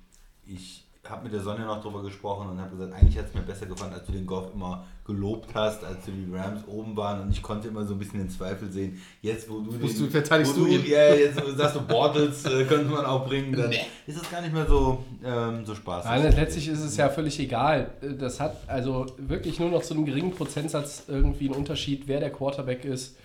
ich 0.45 0.84
habe 1.11 1.25
mit 1.25 1.33
der 1.33 1.41
Sonja 1.41 1.65
noch 1.67 1.83
drüber 1.83 2.03
gesprochen 2.03 2.49
und 2.49 2.61
habe 2.61 2.71
gesagt, 2.77 2.93
eigentlich 2.95 3.19
hat 3.19 3.27
es 3.27 3.35
mir 3.35 3.43
besser 3.43 3.67
gefallen, 3.67 3.93
als 3.93 4.07
du 4.07 4.13
den 4.13 4.27
Golf 4.27 4.47
immer 4.55 4.85
gelobt 5.07 5.55
hast, 5.55 5.85
als 5.85 6.05
du 6.07 6.13
die 6.13 6.35
Rams 6.35 6.67
oben 6.67 6.97
waren 6.97 7.21
und 7.23 7.31
ich 7.31 7.43
konnte 7.43 7.69
immer 7.69 7.85
so 7.85 7.93
ein 7.95 7.99
bisschen 7.99 8.21
den 8.21 8.31
Zweifel 8.31 8.71
sehen. 8.71 9.01
Jetzt, 9.21 9.51
wo 9.51 9.61
du 9.61 9.73
den, 9.73 9.81
du- 9.81 10.07
verteidigst 10.11 10.57
wo 10.57 10.61
du 10.61 10.67
ihn. 10.67 10.85
Ja, 10.87 11.13
jetzt 11.15 11.39
sagst 11.57 11.77
du, 11.77 11.81
Bortles 11.83 12.45
äh, 12.47 12.65
könnte 12.65 12.87
man 12.87 13.05
auch 13.05 13.27
bringen, 13.27 13.53
dann 13.53 13.71
ist 14.07 14.17
es 14.23 14.31
gar 14.31 14.41
nicht 14.41 14.55
mehr 14.55 14.67
so, 14.67 15.05
ähm, 15.25 15.67
so 15.67 15.75
spaßig. 15.75 16.11
Nein, 16.11 16.33
letztlich 16.35 16.69
ist 16.69 16.81
es 16.81 16.97
ja 16.97 17.09
völlig 17.11 17.39
egal. 17.39 17.91
Das 18.19 18.41
hat 18.41 18.57
also 18.67 19.07
wirklich 19.19 19.61
nur 19.61 19.69
noch 19.71 19.83
zu 19.83 19.93
einem 19.95 20.07
geringen 20.07 20.31
Prozentsatz 20.33 21.05
irgendwie 21.09 21.47
einen 21.49 21.55
Unterschied, 21.57 22.05
wer 22.09 22.21
der 22.21 22.31
Quarterback 22.31 22.85
ist. 22.85 23.17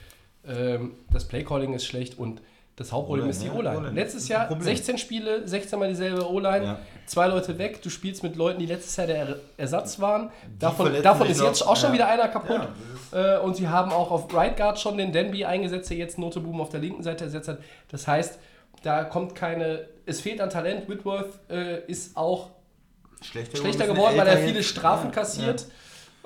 Ähm, 0.45 0.91
Das 1.11 1.25
Playcalling 1.25 1.73
ist 1.73 1.85
schlecht 1.85 2.17
und 2.19 2.41
das 2.75 2.91
Hauptproblem 2.93 3.29
ist 3.29 3.41
die 3.43 3.47
ja, 3.47 3.53
O-Line. 3.53 3.91
Letztes 3.91 4.23
Das 4.23 4.29
Jahr 4.29 4.47
Problem. 4.47 4.63
16 4.65 4.97
Spiele, 4.97 5.45
16 5.45 5.77
mal 5.77 5.89
dieselbe 5.89 6.29
O-Line, 6.29 6.63
Ja. 6.65 6.79
Zwei 7.09 7.27
Leute 7.27 7.57
weg, 7.57 7.81
du 7.81 7.89
spielst 7.89 8.23
mit 8.23 8.35
Leuten, 8.35 8.59
die 8.59 8.65
letztes 8.65 8.95
Jahr 8.95 9.07
der 9.07 9.17
Er- 9.17 9.35
Ersatz 9.57 9.99
waren. 9.99 10.29
Davon, 10.59 10.93
davon 11.01 11.27
ist 11.27 11.41
jetzt 11.41 11.61
auch 11.61 11.75
schon 11.75 11.89
Ja. 11.89 11.93
wieder 11.95 12.07
einer 12.07 12.27
kaputt. 12.27 12.61
Ja, 13.11 13.37
Äh, 13.37 13.39
und 13.39 13.55
sie 13.55 13.67
haben 13.67 13.91
auch 13.91 14.11
auf 14.11 14.31
Right 14.33 14.55
Guard 14.55 14.79
schon 14.79 14.97
den 14.97 15.11
Denby 15.11 15.43
eingesetzt, 15.43 15.89
der 15.89 15.97
jetzt 15.97 16.19
Notebuben 16.19 16.61
auf 16.61 16.69
der 16.69 16.79
linken 16.79 17.01
Seite 17.01 17.23
ersetzt 17.25 17.47
hat. 17.49 17.57
Das 17.91 18.07
heißt, 18.07 18.37
da 18.83 19.03
kommt 19.03 19.33
keine, 19.35 19.87
es 20.05 20.21
fehlt 20.21 20.39
an 20.41 20.49
Talent. 20.51 20.87
Whitworth 20.87 21.33
äh, 21.49 21.79
ist 21.87 22.15
auch 22.15 22.49
schlechter, 23.21 23.57
schlechter 23.57 23.87
geworden, 23.87 24.15
weil 24.17 24.27
er 24.27 24.37
viele. 24.37 24.61
Strafen 24.63 25.11
kassiert. 25.11 25.61
Ja. 25.61 25.67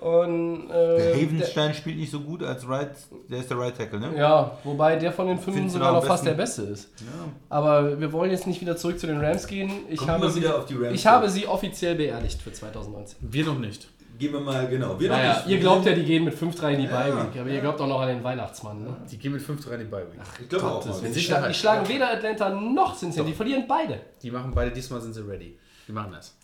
Und 0.03 0.67
Der 0.67 1.15
äh, 1.15 1.25
Havenstein 1.25 1.73
spielt 1.73 1.97
nicht 1.97 2.11
so 2.11 2.19
gut 2.19 2.43
als 2.43 2.67
Right, 2.67 2.89
der 3.29 3.39
ist 3.39 3.49
der 3.49 3.57
Right 3.57 3.77
Tackle, 3.77 4.01
ne? 4.01 4.09
der, 4.09 4.19
ja, 4.19 4.57
wobei 4.65 4.97
der 4.97 5.13
von 5.13 5.27
den 5.27 5.39
fünf 5.39 5.71
sogar 5.71 5.93
noch 5.93 6.03
fast 6.03 6.25
der? 6.25 6.33
Beste 6.33 6.63
ist. 6.63 6.89
Ja. 6.99 7.31
Aber 7.47 7.97
wir 7.97 8.11
wollen 8.11 8.29
jetzt 8.31 8.45
nicht 8.45 8.59
wieder 8.59 8.75
zurück 8.75 8.99
zu 8.99 9.07
den 9.07 9.21
Rams 9.23 9.47
gehen. 9.47 9.71
Ich, 9.89 9.99
Kommen 9.99 10.11
habe 10.11 10.29
sie, 10.29 10.41
wieder 10.41 10.57
auf 10.57 10.65
die 10.65 10.73
Rams 10.75 10.93
ich 10.93 11.07
habe 11.07 11.29
sie 11.29 11.47
offiziell 11.47 11.95
beerdigt 11.95 12.41
für 12.41 12.51
2019. 12.51 13.17
Wir 13.21 13.45
noch 13.45 13.57
nicht. 13.57 13.87
Gehen 14.19 14.33
wir 14.33 14.41
mal, 14.41 14.67
genau. 14.67 14.99
Wir 14.99 15.09
noch 15.09 15.15
Naja, 15.15 15.35
nicht. 15.37 15.47
ihr 15.47 15.59
glaubt 15.59 15.85
ja, 15.85 15.93
die 15.93 16.03
gehen 16.03 16.25
mit 16.25 16.35
5-3 16.35 16.73
in 16.73 16.79
die 16.81 16.85
Ja. 16.85 16.99
Bye 17.01 17.15
Week, 17.15 17.39
aber 17.39 17.49
ihr 17.49 17.61
glaubt 17.61 17.79
auch 17.79 17.87
noch 17.87 18.01
an 18.01 18.09
den 18.09 18.23
Weihnachtsmann. 18.25 18.83
Ne? 18.83 18.97
Die 19.09 19.17
gehen 19.17 19.31
mit 19.31 19.41
5-3 19.41 19.73
in 19.75 19.79
die 19.79 19.85
Bye 19.85 20.05
Week. 20.11 20.19
Ich 20.41 20.49
glaube 20.49 20.65
auch 20.65 20.85
mal. 20.85 20.99
Die, 21.01 21.19
schla 21.21 21.47
die 21.47 21.53
schlagen 21.53 21.87
weder 21.87 22.11
Atlanta 22.11 22.49
noch 22.49 22.97
Cincinnati, 22.97 23.31
die 23.31 23.37
verlieren 23.37 23.63
beide. 23.67 24.01
Die 24.21 24.31
machen 24.31 24.51
beide, 24.53 24.71
diesmal 24.71 24.99
sind 24.99 25.13
sie 25.13 25.21
ready. 25.25 25.57
Die 25.87 25.91
machen 25.93 26.11
das. 26.11 26.35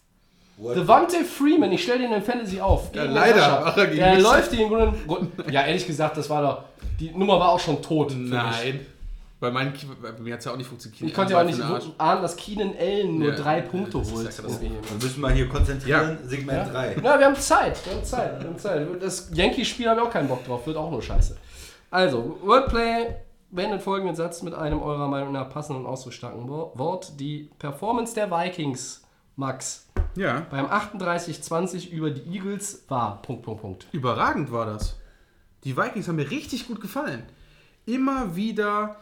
Devontae 0.59 1.23
Freeman, 1.23 1.71
ich 1.71 1.83
stelle 1.83 1.99
den 1.99 2.11
in 2.13 2.21
Fantasy 2.21 2.59
auf. 2.59 2.93
Ja, 2.93 3.03
leider. 3.05 3.63
Ach, 3.65 3.77
er 3.77 3.87
gegen 3.87 3.97
Der 3.99 4.19
läuft 4.19 4.51
die 4.51 4.61
im 4.61 4.69
Grunde. 4.69 4.93
Ja, 5.51 5.65
ehrlich 5.65 5.87
gesagt, 5.87 6.17
das 6.17 6.29
war 6.29 6.41
doch. 6.41 6.63
Die 6.99 7.11
Nummer 7.11 7.39
war 7.39 7.49
auch 7.49 7.59
schon 7.59 7.81
tot. 7.81 8.11
für 8.11 8.17
mich. 8.17 8.29
Nein. 8.31 8.85
Bei, 9.39 9.51
meinen, 9.51 9.71
bei 10.01 10.11
mir 10.21 10.33
hat 10.33 10.39
es 10.39 10.45
ja 10.45 10.51
auch 10.51 10.57
nicht 10.57 10.67
funktioniert. 10.67 11.01
Ich 11.01 11.13
konnte 11.13 11.31
ja 11.31 11.39
auch 11.39 11.45
nicht 11.45 11.57
den 11.57 11.93
ahnen, 11.97 12.21
dass 12.21 12.35
Keenan 12.35 12.73
Allen 12.77 13.19
nur 13.19 13.29
Ja, 13.29 13.35
drei 13.37 13.57
ja, 13.59 13.63
Punkte 13.63 13.97
holt. 13.99 14.25
ja. 14.37 14.43
Wir 14.59 14.69
müssen 15.01 15.21
mal 15.21 15.31
hier 15.31 15.47
konzentrieren. 15.47 16.17
Segment 16.25 16.73
3. 16.73 16.97
Na, 17.01 17.17
wir 17.17 17.25
haben 17.25 17.35
Zeit. 17.37 17.79
Wir 17.85 17.93
haben 17.95 18.03
Zeit. 18.03 18.41
Wir 18.41 18.49
haben 18.49 18.57
Zeit. 18.59 18.85
Das 19.01 19.29
Yankees-Spiel 19.33 19.87
habe 19.87 20.01
ich 20.01 20.07
auch 20.07 20.11
keinen 20.11 20.27
Bock 20.27 20.45
drauf. 20.45 20.67
Wird 20.67 20.75
auch 20.75 20.91
nur 20.91 21.01
scheiße. 21.01 21.37
Also, 21.89 22.37
Wordplay 22.43 23.15
beendet 23.49 23.81
folgenden 23.81 24.15
Satz 24.15 24.41
mit 24.43 24.53
einem 24.53 24.81
eurer 24.81 25.07
Meinung 25.07 25.31
nach 25.31 25.49
passenden 25.49 25.85
und 25.85 25.87
ausdrucksstarken 25.89 26.47
Wo- 26.49 26.73
Wort. 26.75 27.13
Die 27.17 27.49
Performance 27.59 28.13
der 28.13 28.29
Vikings, 28.29 29.03
Max, 29.37 29.87
Ja, 30.15 30.45
beim 30.49 30.65
38-20 30.65 31.89
über 31.91 32.09
die 32.11 32.35
Eagles 32.35 32.83
war. 32.87 33.21
Punkt, 33.21 33.43
Punkt, 33.43 33.61
Punkt. 33.61 33.87
überragend 33.91 34.51
war 34.51 34.65
das. 34.65 34.95
Die 35.63 35.75
Vikings 35.77 36.07
haben 36.07 36.15
mir 36.17 36.29
richtig 36.31 36.67
gut 36.67 36.81
gefallen. 36.81 37.23
Immer 37.85 38.35
wieder. 38.35 38.97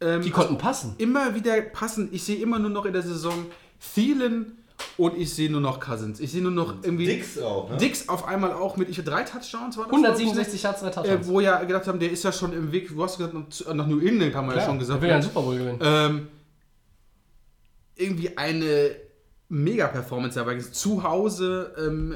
Ähm, 0.00 0.22
Die 0.22 0.30
konnten 0.30 0.58
passen. 0.58 0.94
immer 0.98 1.34
wieder 1.34 1.60
passen. 1.62 2.08
Ich 2.12 2.24
sehe 2.24 2.36
immer 2.36 2.58
nur 2.58 2.70
noch 2.70 2.84
in 2.84 2.92
der 2.92 3.02
Saison 3.02 3.46
Thielen 3.94 4.58
und 4.96 5.16
ich 5.16 5.32
sehe 5.34 5.50
nur 5.50 5.60
noch 5.60 5.78
Cousins. 5.80 6.18
Ich 6.20 6.32
sehe 6.32 6.42
nur 6.42 6.50
noch 6.50 6.82
irgendwie. 6.82 7.06
Dix 7.06 7.38
auch, 7.38 7.70
ne? 7.70 7.76
Dix 7.76 8.08
auf 8.08 8.26
einmal 8.26 8.52
auch 8.52 8.76
mit 8.76 8.88
ich, 8.88 9.02
drei 9.04 9.22
Touchdowns 9.22 9.76
war 9.76 9.84
das? 9.84 9.92
167 9.92 10.62
Yards, 10.62 10.80
drei 10.80 10.88
Äh, 10.88 10.90
Touchdowns. 10.92 11.26
wo 11.28 11.40
ja 11.40 11.62
gedacht 11.62 11.86
haben, 11.86 11.98
der 12.00 12.10
ist 12.10 12.24
ja 12.24 12.32
schon 12.32 12.52
im 12.52 12.72
Weg, 12.72 12.88
du 12.88 13.02
hast 13.02 13.18
gesagt, 13.18 13.34
nach- 13.74 13.86
New 13.86 14.00
England 14.00 14.34
haben 14.34 14.46
wir 14.48 14.52
ja 14.54 14.58
Klar, 14.58 14.66
schon 14.66 14.78
gesagt. 14.78 14.96
der 14.98 15.02
will 15.02 15.08
ja 15.10 15.14
einen 15.16 15.24
Super 15.24 15.42
Bowl 15.42 15.56
gewinnen. 15.56 15.78
Ähm, 15.82 16.28
irgendwie 17.96 18.36
eine 18.36 18.96
Mega-Performance 19.48 20.38
dabei. 20.38 20.58
Zu 20.58 21.02
Hause, 21.02 21.74
ähm, 21.78 22.14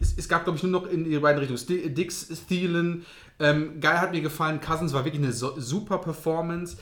es, 0.00 0.16
es 0.16 0.28
gab, 0.28 0.44
glaube 0.44 0.56
ich, 0.56 0.62
nur 0.62 0.72
noch 0.72 0.86
in 0.86 1.04
die 1.04 1.18
beiden 1.18 1.42
Richtungen. 1.42 1.94
Dix, 1.94 2.28
Thielen, 2.46 3.04
ähm, 3.38 3.80
geil 3.80 4.00
hat 4.00 4.12
mir 4.12 4.20
gefallen. 4.20 4.60
Cousins 4.60 4.92
war 4.92 5.04
wirklich 5.04 5.22
eine 5.22 5.32
so, 5.32 5.58
super 5.58 5.98
Performance. 5.98 6.76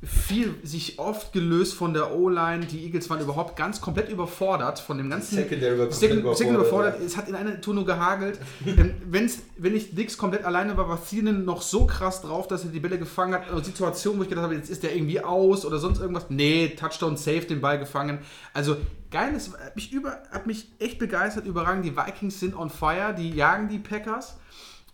Viel 0.00 0.54
sich 0.62 1.00
oft 1.00 1.32
gelöst 1.32 1.74
von 1.74 1.92
der 1.92 2.14
O-Line. 2.14 2.66
Die 2.66 2.84
Eagles 2.84 3.10
waren 3.10 3.20
überhaupt 3.20 3.56
ganz 3.56 3.80
komplett 3.80 4.08
überfordert 4.08 4.78
von 4.78 4.96
dem 4.96 5.10
ganzen. 5.10 5.34
Secondary 5.34 5.76
war 5.76 5.90
Second, 5.90 6.20
überfordert, 6.20 6.54
überfordert. 6.54 7.00
Es 7.00 7.16
hat 7.16 7.28
in 7.28 7.34
einer 7.34 7.58
nur 7.66 7.84
gehagelt. 7.84 8.38
ähm, 8.66 8.94
wenn's, 9.04 9.40
wenn 9.56 9.74
ich 9.74 9.96
Dix 9.96 10.16
komplett 10.16 10.44
alleine 10.44 10.76
war, 10.76 10.88
war 10.88 11.04
Thielen 11.04 11.44
noch 11.44 11.62
so 11.62 11.84
krass 11.84 12.22
drauf, 12.22 12.46
dass 12.46 12.64
er 12.64 12.70
die 12.70 12.78
Bälle 12.78 12.96
gefangen 12.96 13.34
hat. 13.34 13.50
Also 13.50 13.64
Situationen, 13.64 14.20
wo 14.20 14.22
ich 14.22 14.28
gedacht 14.28 14.44
habe, 14.44 14.54
jetzt 14.54 14.70
ist 14.70 14.84
der 14.84 14.94
irgendwie 14.94 15.20
aus 15.20 15.64
oder 15.64 15.78
sonst 15.78 15.98
irgendwas. 15.98 16.26
Nee, 16.28 16.76
Touchdown, 16.78 17.16
safe, 17.16 17.46
den 17.46 17.60
Ball 17.60 17.80
gefangen. 17.80 18.20
Also 18.54 18.76
geil, 19.10 19.34
es 19.34 19.52
hat 19.52 19.74
mich, 19.74 19.92
über, 19.92 20.22
hat 20.30 20.46
mich 20.46 20.70
echt 20.78 21.00
begeistert, 21.00 21.44
überragend. 21.44 21.84
Die 21.84 21.96
Vikings 21.96 22.38
sind 22.38 22.54
on 22.54 22.70
fire, 22.70 23.16
die 23.18 23.30
jagen 23.30 23.68
die 23.68 23.78
Packers. 23.78 24.36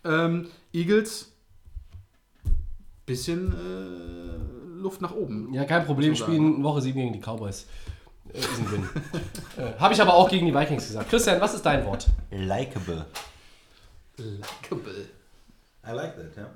Ähm, 0.03 0.47
Eagles, 0.73 1.31
bisschen 3.05 3.53
äh, 3.53 4.54
Luft 4.85 5.01
nach 5.01 5.13
oben. 5.13 5.53
Ja, 5.53 5.65
kein 5.65 5.83
Problem. 5.85 6.15
Sogar. 6.15 6.33
Spielen 6.33 6.63
Woche 6.63 6.81
7 6.81 6.97
gegen 6.97 7.13
die 7.13 7.19
Cowboys. 7.19 7.65
Äh, 8.33 8.39
ist 8.39 8.49
ein 8.57 8.71
Win. 8.71 8.89
äh, 9.57 9.79
Habe 9.79 9.93
ich 9.93 10.01
aber 10.01 10.13
auch 10.13 10.29
gegen 10.29 10.45
die 10.45 10.53
Vikings 10.53 10.87
gesagt. 10.87 11.09
Christian, 11.09 11.41
was 11.41 11.53
ist 11.55 11.65
dein 11.65 11.85
Wort? 11.85 12.07
Likeable. 12.31 13.05
Likeable. 14.17 15.05
I 15.87 15.91
like 15.91 16.15
that, 16.15 16.37
ja. 16.37 16.49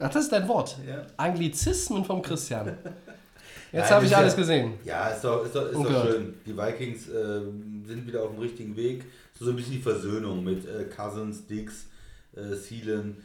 Ach, 0.00 0.10
das 0.10 0.24
ist 0.24 0.32
dein 0.32 0.46
Wort. 0.48 0.76
Ja. 0.86 1.06
Anglizismen 1.16 2.04
vom 2.04 2.22
Christian. 2.22 2.76
Jetzt 3.72 3.90
habe 3.90 4.06
ich 4.06 4.16
alles 4.16 4.32
ja- 4.32 4.38
gesehen. 4.38 4.72
Ja, 4.84 5.08
ist 5.08 5.22
doch, 5.22 5.44
ist 5.44 5.54
doch, 5.54 5.66
ist 5.66 5.74
doch 5.74 5.80
Ungehört. 5.80 6.08
schön. 6.10 6.34
Die 6.46 6.56
Vikings 6.56 7.08
äh, 7.08 7.40
sind 7.86 8.06
wieder 8.06 8.22
auf 8.22 8.30
dem 8.30 8.38
richtigen 8.38 8.74
Weg. 8.76 9.04
So, 9.38 9.44
so 9.44 9.50
ein 9.50 9.56
bisschen 9.56 9.72
die 9.72 9.82
Versöhnung 9.82 10.42
mit 10.42 10.64
äh, 10.66 10.84
Cousins, 10.84 11.46
Dix, 11.46 11.86
äh, 12.34 12.56
Thielen. 12.56 13.18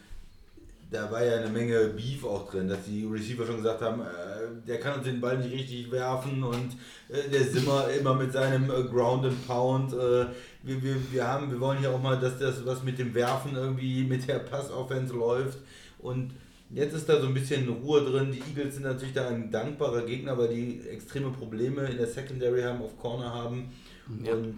Da 0.93 1.11
war 1.11 1.25
ja 1.25 1.37
eine 1.37 1.49
Menge 1.49 1.87
Beef 1.87 2.23
auch 2.23 2.49
drin, 2.49 2.67
dass 2.67 2.85
die 2.85 3.03
Receiver 3.03 3.47
schon 3.47 3.57
gesagt 3.57 3.81
haben, 3.81 4.01
äh, 4.01 4.67
der 4.67 4.79
kann 4.79 4.99
uns 4.99 5.05
den 5.05 5.19
Ball 5.19 5.39
nicht 5.39 5.51
richtig 5.51 5.91
werfen 5.91 6.43
und 6.43 6.73
äh, 7.09 7.29
der 7.31 7.41
ist 7.41 7.55
immer, 7.55 8.13
mit 8.13 8.31
seinem 8.31 8.69
äh, 8.69 8.83
Ground 8.83 9.25
and 9.25 9.47
Pound. 9.47 9.91
Äh, 9.91 10.27
wir, 10.61 10.83
wir, 10.83 10.95
wir, 11.11 11.27
haben, 11.27 11.51
wir 11.51 11.59
wollen 11.59 11.79
hier 11.79 11.89
auch 11.89 12.01
mal, 12.01 12.19
dass 12.19 12.37
das 12.37 12.63
was 12.63 12.83
mit 12.83 12.99
dem 12.99 13.13
Werfen 13.15 13.55
irgendwie 13.55 14.03
mit 14.03 14.27
der 14.27 14.39
Passoffense 14.39 15.13
läuft. 15.13 15.57
Und 15.99 16.31
Jetzt 16.73 16.95
ist 16.95 17.07
da 17.07 17.21
so 17.21 17.27
ein 17.27 17.35
bisschen 17.35 17.69
Ruhe 17.69 18.01
drin. 18.01 18.31
Die 18.31 18.39
Eagles 18.39 18.75
sind 18.75 18.83
natürlich 18.83 19.13
da 19.13 19.27
ein 19.27 19.51
dankbarer 19.51 20.01
Gegner, 20.07 20.35
weil 20.37 20.47
die 20.47 20.81
extreme 20.89 21.29
Probleme 21.29 21.85
in 21.85 21.97
der 21.97 22.07
Secondary 22.07 22.63
haben, 22.63 22.81
auf 22.81 22.97
Corner 22.97 23.31
haben. 23.31 23.71
Und 24.07 24.55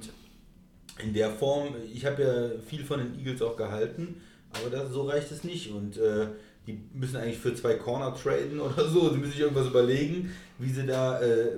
in 1.03 1.13
der 1.13 1.29
Form, 1.29 1.75
ich 1.93 2.05
habe 2.05 2.23
ja 2.23 2.59
viel 2.65 2.85
von 2.85 2.99
den 2.99 3.19
Eagles 3.19 3.41
auch 3.41 3.57
gehalten, 3.57 4.21
aber 4.61 4.69
das, 4.69 4.91
so 4.91 5.03
reicht 5.03 5.31
es 5.31 5.43
nicht. 5.43 5.71
Und 5.71 5.97
äh, 5.97 6.27
die 6.67 6.79
müssen 6.93 7.17
eigentlich 7.17 7.37
für 7.37 7.53
zwei 7.55 7.75
Corner 7.75 8.13
traden 8.15 8.59
oder 8.59 8.87
so. 8.89 9.09
Sie 9.11 9.17
müssen 9.17 9.31
sich 9.31 9.41
irgendwas 9.41 9.67
überlegen, 9.67 10.31
wie 10.59 10.69
sie 10.69 10.85
da 10.85 11.19
äh, 11.21 11.57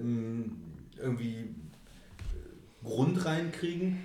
irgendwie 1.01 1.35
äh, 1.37 2.83
Grund 2.83 3.23
reinkriegen. 3.25 3.99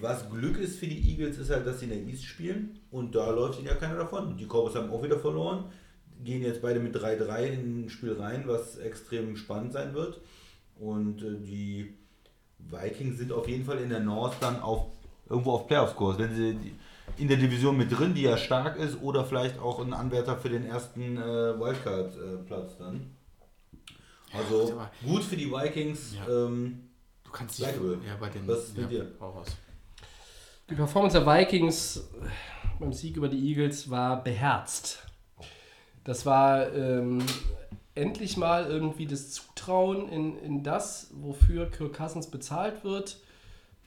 Was 0.00 0.28
Glück 0.30 0.58
ist 0.58 0.78
für 0.78 0.86
die 0.86 1.10
Eagles, 1.10 1.38
ist 1.38 1.50
halt, 1.50 1.66
dass 1.66 1.78
sie 1.80 1.84
in 1.86 1.90
der 1.92 2.00
East 2.02 2.24
spielen 2.24 2.80
und 2.90 3.14
da 3.14 3.30
läuft 3.30 3.58
ihnen 3.58 3.68
ja 3.68 3.74
keiner 3.74 3.96
davon. 3.96 4.36
Die 4.36 4.46
Cowboys 4.46 4.74
haben 4.74 4.90
auch 4.90 5.02
wieder 5.02 5.18
verloren, 5.20 5.64
gehen 6.24 6.42
jetzt 6.42 6.60
beide 6.60 6.80
mit 6.80 6.96
3-3 6.96 7.44
in 7.46 7.84
ein 7.84 7.88
Spiel 7.90 8.14
rein, 8.14 8.42
was 8.46 8.78
extrem 8.78 9.36
spannend 9.36 9.72
sein 9.72 9.94
wird. 9.94 10.20
Und 10.80 11.22
äh, 11.22 11.36
die 11.38 11.94
Vikings 12.58 13.18
sind 13.18 13.30
auf 13.32 13.48
jeden 13.48 13.64
Fall 13.64 13.78
in 13.78 13.90
der 13.90 14.00
North 14.00 14.34
dann 14.40 14.60
auf, 14.60 14.86
irgendwo 15.28 15.52
auf 15.52 15.66
Playoffs-Kurs. 15.68 16.18
Wenn 16.18 16.34
sie 16.34 16.54
die- 16.54 16.72
in 17.16 17.28
der 17.28 17.36
Division 17.36 17.76
mit 17.76 17.96
drin, 17.96 18.14
die 18.14 18.22
ja 18.22 18.36
stark 18.36 18.76
ist, 18.76 19.00
oder 19.02 19.24
vielleicht 19.24 19.58
auch 19.58 19.80
ein 19.80 19.92
Anwärter 19.92 20.36
für 20.36 20.48
den 20.48 20.66
ersten 20.66 21.16
äh, 21.16 21.20
Wildcard-Platz 21.58 22.78
dann. 22.78 23.16
Also 24.32 24.72
aber- 24.72 24.90
gut 25.04 25.22
für 25.22 25.36
die 25.36 25.50
Vikings. 25.50 26.14
Ja. 26.14 26.46
Ähm, 26.46 26.88
Du 27.24 27.38
kannst 27.38 27.58
dich 27.58 27.66
ja, 27.66 27.72
bei 28.20 28.28
den. 28.28 28.46
Was 28.46 28.64
ist 28.64 28.76
mit 28.76 28.92
ja, 28.92 29.04
dir? 29.04 29.12
Die 30.68 30.74
Performance 30.74 31.18
der 31.18 31.26
Vikings 31.26 31.96
äh, 31.96 32.00
beim 32.78 32.92
Sieg 32.92 33.16
über 33.16 33.28
die 33.28 33.48
Eagles 33.48 33.88
war 33.88 34.22
beherzt. 34.22 35.06
Das 36.04 36.26
war 36.26 36.70
ähm, 36.74 37.24
endlich 37.94 38.36
mal 38.36 38.66
irgendwie 38.66 39.06
das 39.06 39.30
Zutrauen 39.30 40.10
in, 40.10 40.38
in 40.40 40.62
das, 40.62 41.10
wofür 41.14 41.70
Kirk 41.70 41.94
Cousins 41.94 42.26
bezahlt 42.26 42.84
wird. 42.84 43.16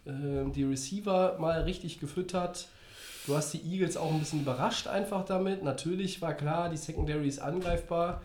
Ähm, 0.08 0.52
die 0.52 0.64
Receiver 0.64 1.38
mal 1.38 1.62
richtig 1.62 2.00
gefüttert. 2.00 2.70
Du 3.28 3.36
hast 3.36 3.52
die 3.54 3.62
Eagles 3.62 3.98
auch 3.98 4.12
ein 4.12 4.20
bisschen 4.20 4.42
überrascht 4.42 4.88
einfach 4.88 5.26
damit. 5.26 5.64
Natürlich 5.64 6.22
war 6.22 6.34
klar, 6.34 6.70
die 6.70 6.78
Secondary 6.78 7.28
ist 7.28 7.40
angreifbar. 7.40 8.22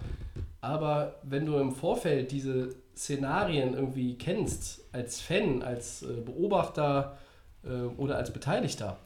Aber 0.61 1.14
wenn 1.22 1.46
du 1.46 1.57
im 1.59 1.72
Vorfeld 1.72 2.32
diese 2.32 2.74
Szenarien 2.94 3.72
irgendwie 3.74 4.18
kennst, 4.18 4.82
als 4.92 5.20
Fan, 5.20 5.62
als 5.62 6.03
äh, 6.03 6.07
Beobachter 6.20 7.16
äh, 7.64 7.68
oder 7.96 8.16
als 8.16 8.30
Beteiligter, 8.30 8.98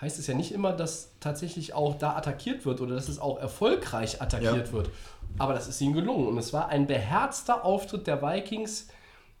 heißt 0.00 0.18
es 0.18 0.26
ja 0.26 0.34
nicht 0.34 0.52
immer, 0.52 0.72
dass 0.72 1.10
tatsächlich 1.20 1.74
auch 1.74 1.98
da 1.98 2.16
attackiert 2.16 2.64
wird 2.64 2.80
oder 2.80 2.94
dass 2.94 3.08
es 3.08 3.18
auch 3.20 3.38
erfolgreich 3.38 4.22
attackiert 4.22 4.68
Ja. 4.68 4.72
wird. 4.72 4.90
Aber 5.38 5.52
das 5.52 5.68
ist 5.68 5.80
ihnen 5.82 5.92
gelungen. 5.92 6.26
Und 6.28 6.38
es 6.38 6.52
war 6.54 6.68
ein 6.70 6.86
beherzter 6.86 7.64
Auftritt 7.64 8.06
der 8.06 8.22
Vikings, 8.22 8.88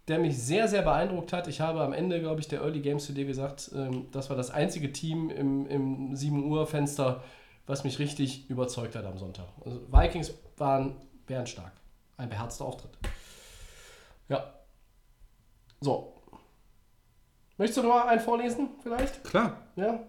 der 0.08 0.18
mich 0.18 0.36
sehr, 0.36 0.68
sehr 0.68 0.82
beeindruckt 0.82 1.32
hat. 1.32 1.46
Ich 1.48 1.60
habe 1.60 1.80
am 1.80 1.92
Ende, 1.92 2.20
glaube 2.20 2.40
ich, 2.40 2.48
der 2.48 2.60
Early 2.60 2.80
Games 2.80 3.06
Today 3.06 3.24
gesagt, 3.24 3.70
ähm, 3.74 4.08
das 4.10 4.30
war 4.30 4.36
das 4.36 4.50
einzige 4.50 4.92
Team 4.92 5.30
im, 5.30 5.66
im 5.66 6.16
7 6.16 6.44
Uhr 6.50 6.66
Fenster, 6.66 7.22
was 7.66 7.84
mich 7.84 7.98
richtig 7.98 8.50
überzeugt 8.50 8.96
hat 8.96 9.04
am 9.04 9.18
Sonntag. 9.18 9.46
Also 9.64 9.80
Vikings 9.90 10.34
waren 10.56 10.96
bärenstark. 11.26 11.72
Ein 12.16 12.28
beherzter 12.28 12.64
Auftritt. 12.64 12.90
Ja. 14.28 14.52
So. 15.80 16.14
Möchtest 17.56 17.78
du 17.78 17.82
noch 17.82 17.90
mal 17.90 18.08
einen 18.08 18.20
vorlesen, 18.20 18.70
vielleicht? 18.82 19.22
Klar. 19.24 19.58
Ja? 19.76 20.00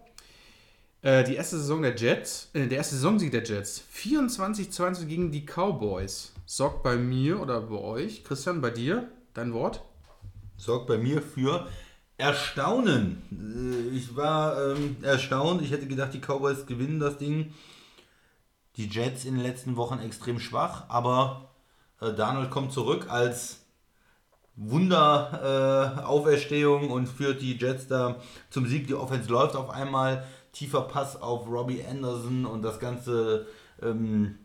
Äh, 1.02 1.22
die 1.22 1.36
erste 1.36 1.58
Saison 1.58 1.82
der 1.82 1.94
Jets, 1.94 2.50
äh, 2.54 2.66
der 2.66 2.78
erste 2.78 2.96
Saisonsieg 2.96 3.30
der 3.30 3.44
Jets, 3.44 3.84
24-20 3.94 5.04
gegen 5.06 5.30
die 5.30 5.44
Cowboys. 5.44 6.32
Sorgt 6.46 6.82
bei 6.82 6.96
mir 6.96 7.40
oder 7.40 7.60
bei 7.60 7.76
euch, 7.76 8.24
Christian, 8.24 8.60
bei 8.60 8.70
dir, 8.70 9.08
dein 9.34 9.52
Wort? 9.52 9.82
sorgt 10.56 10.86
bei 10.86 10.98
mir 10.98 11.20
für 11.20 11.66
Erstaunen. 12.16 13.22
Äh, 13.32 13.96
Ich 13.96 14.16
war 14.16 14.56
ähm, 14.70 14.96
erstaunt. 15.02 15.62
Ich 15.62 15.70
hätte 15.70 15.86
gedacht, 15.86 16.14
die 16.14 16.20
Cowboys 16.20 16.66
gewinnen 16.66 17.00
das 17.00 17.18
Ding. 17.18 17.52
Die 18.76 18.88
Jets 18.88 19.24
in 19.24 19.34
den 19.34 19.44
letzten 19.44 19.76
Wochen 19.76 19.98
extrem 20.00 20.40
schwach, 20.40 20.88
aber 20.88 21.50
äh, 22.00 22.12
Darnold 22.12 22.50
kommt 22.50 22.72
zurück 22.72 23.06
als 23.08 23.60
Wunder 24.56 26.00
äh, 26.04 26.86
und 26.90 27.08
führt 27.08 27.40
die 27.40 27.56
Jets 27.56 27.86
da 27.88 28.20
zum 28.50 28.66
Sieg. 28.66 28.86
Die 28.86 28.94
Offense 28.94 29.30
läuft 29.30 29.56
auf 29.56 29.70
einmal. 29.70 30.24
Tiefer 30.52 30.82
Pass 30.82 31.20
auf 31.20 31.48
Robbie 31.48 31.84
Anderson 31.84 32.46
und 32.46 32.62
das 32.62 32.78
Ganze 32.78 33.46
ähm, 33.82 34.38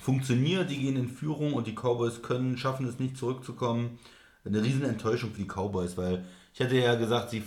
funktioniert. 0.00 0.70
Die 0.70 0.78
gehen 0.78 0.96
in 0.96 1.08
Führung 1.08 1.54
und 1.54 1.66
die 1.66 1.74
Cowboys 1.74 2.22
können, 2.22 2.56
schaffen 2.56 2.86
es 2.86 2.98
nicht 2.98 3.16
zurückzukommen. 3.16 3.98
Eine 4.44 4.62
riesen 4.62 4.82
Enttäuschung 4.82 5.30
für 5.30 5.42
die 5.42 5.48
Cowboys, 5.48 5.96
weil 5.96 6.24
ich 6.54 6.60
hatte 6.60 6.76
ja 6.76 6.96
gesagt, 6.96 7.30
sie 7.30 7.42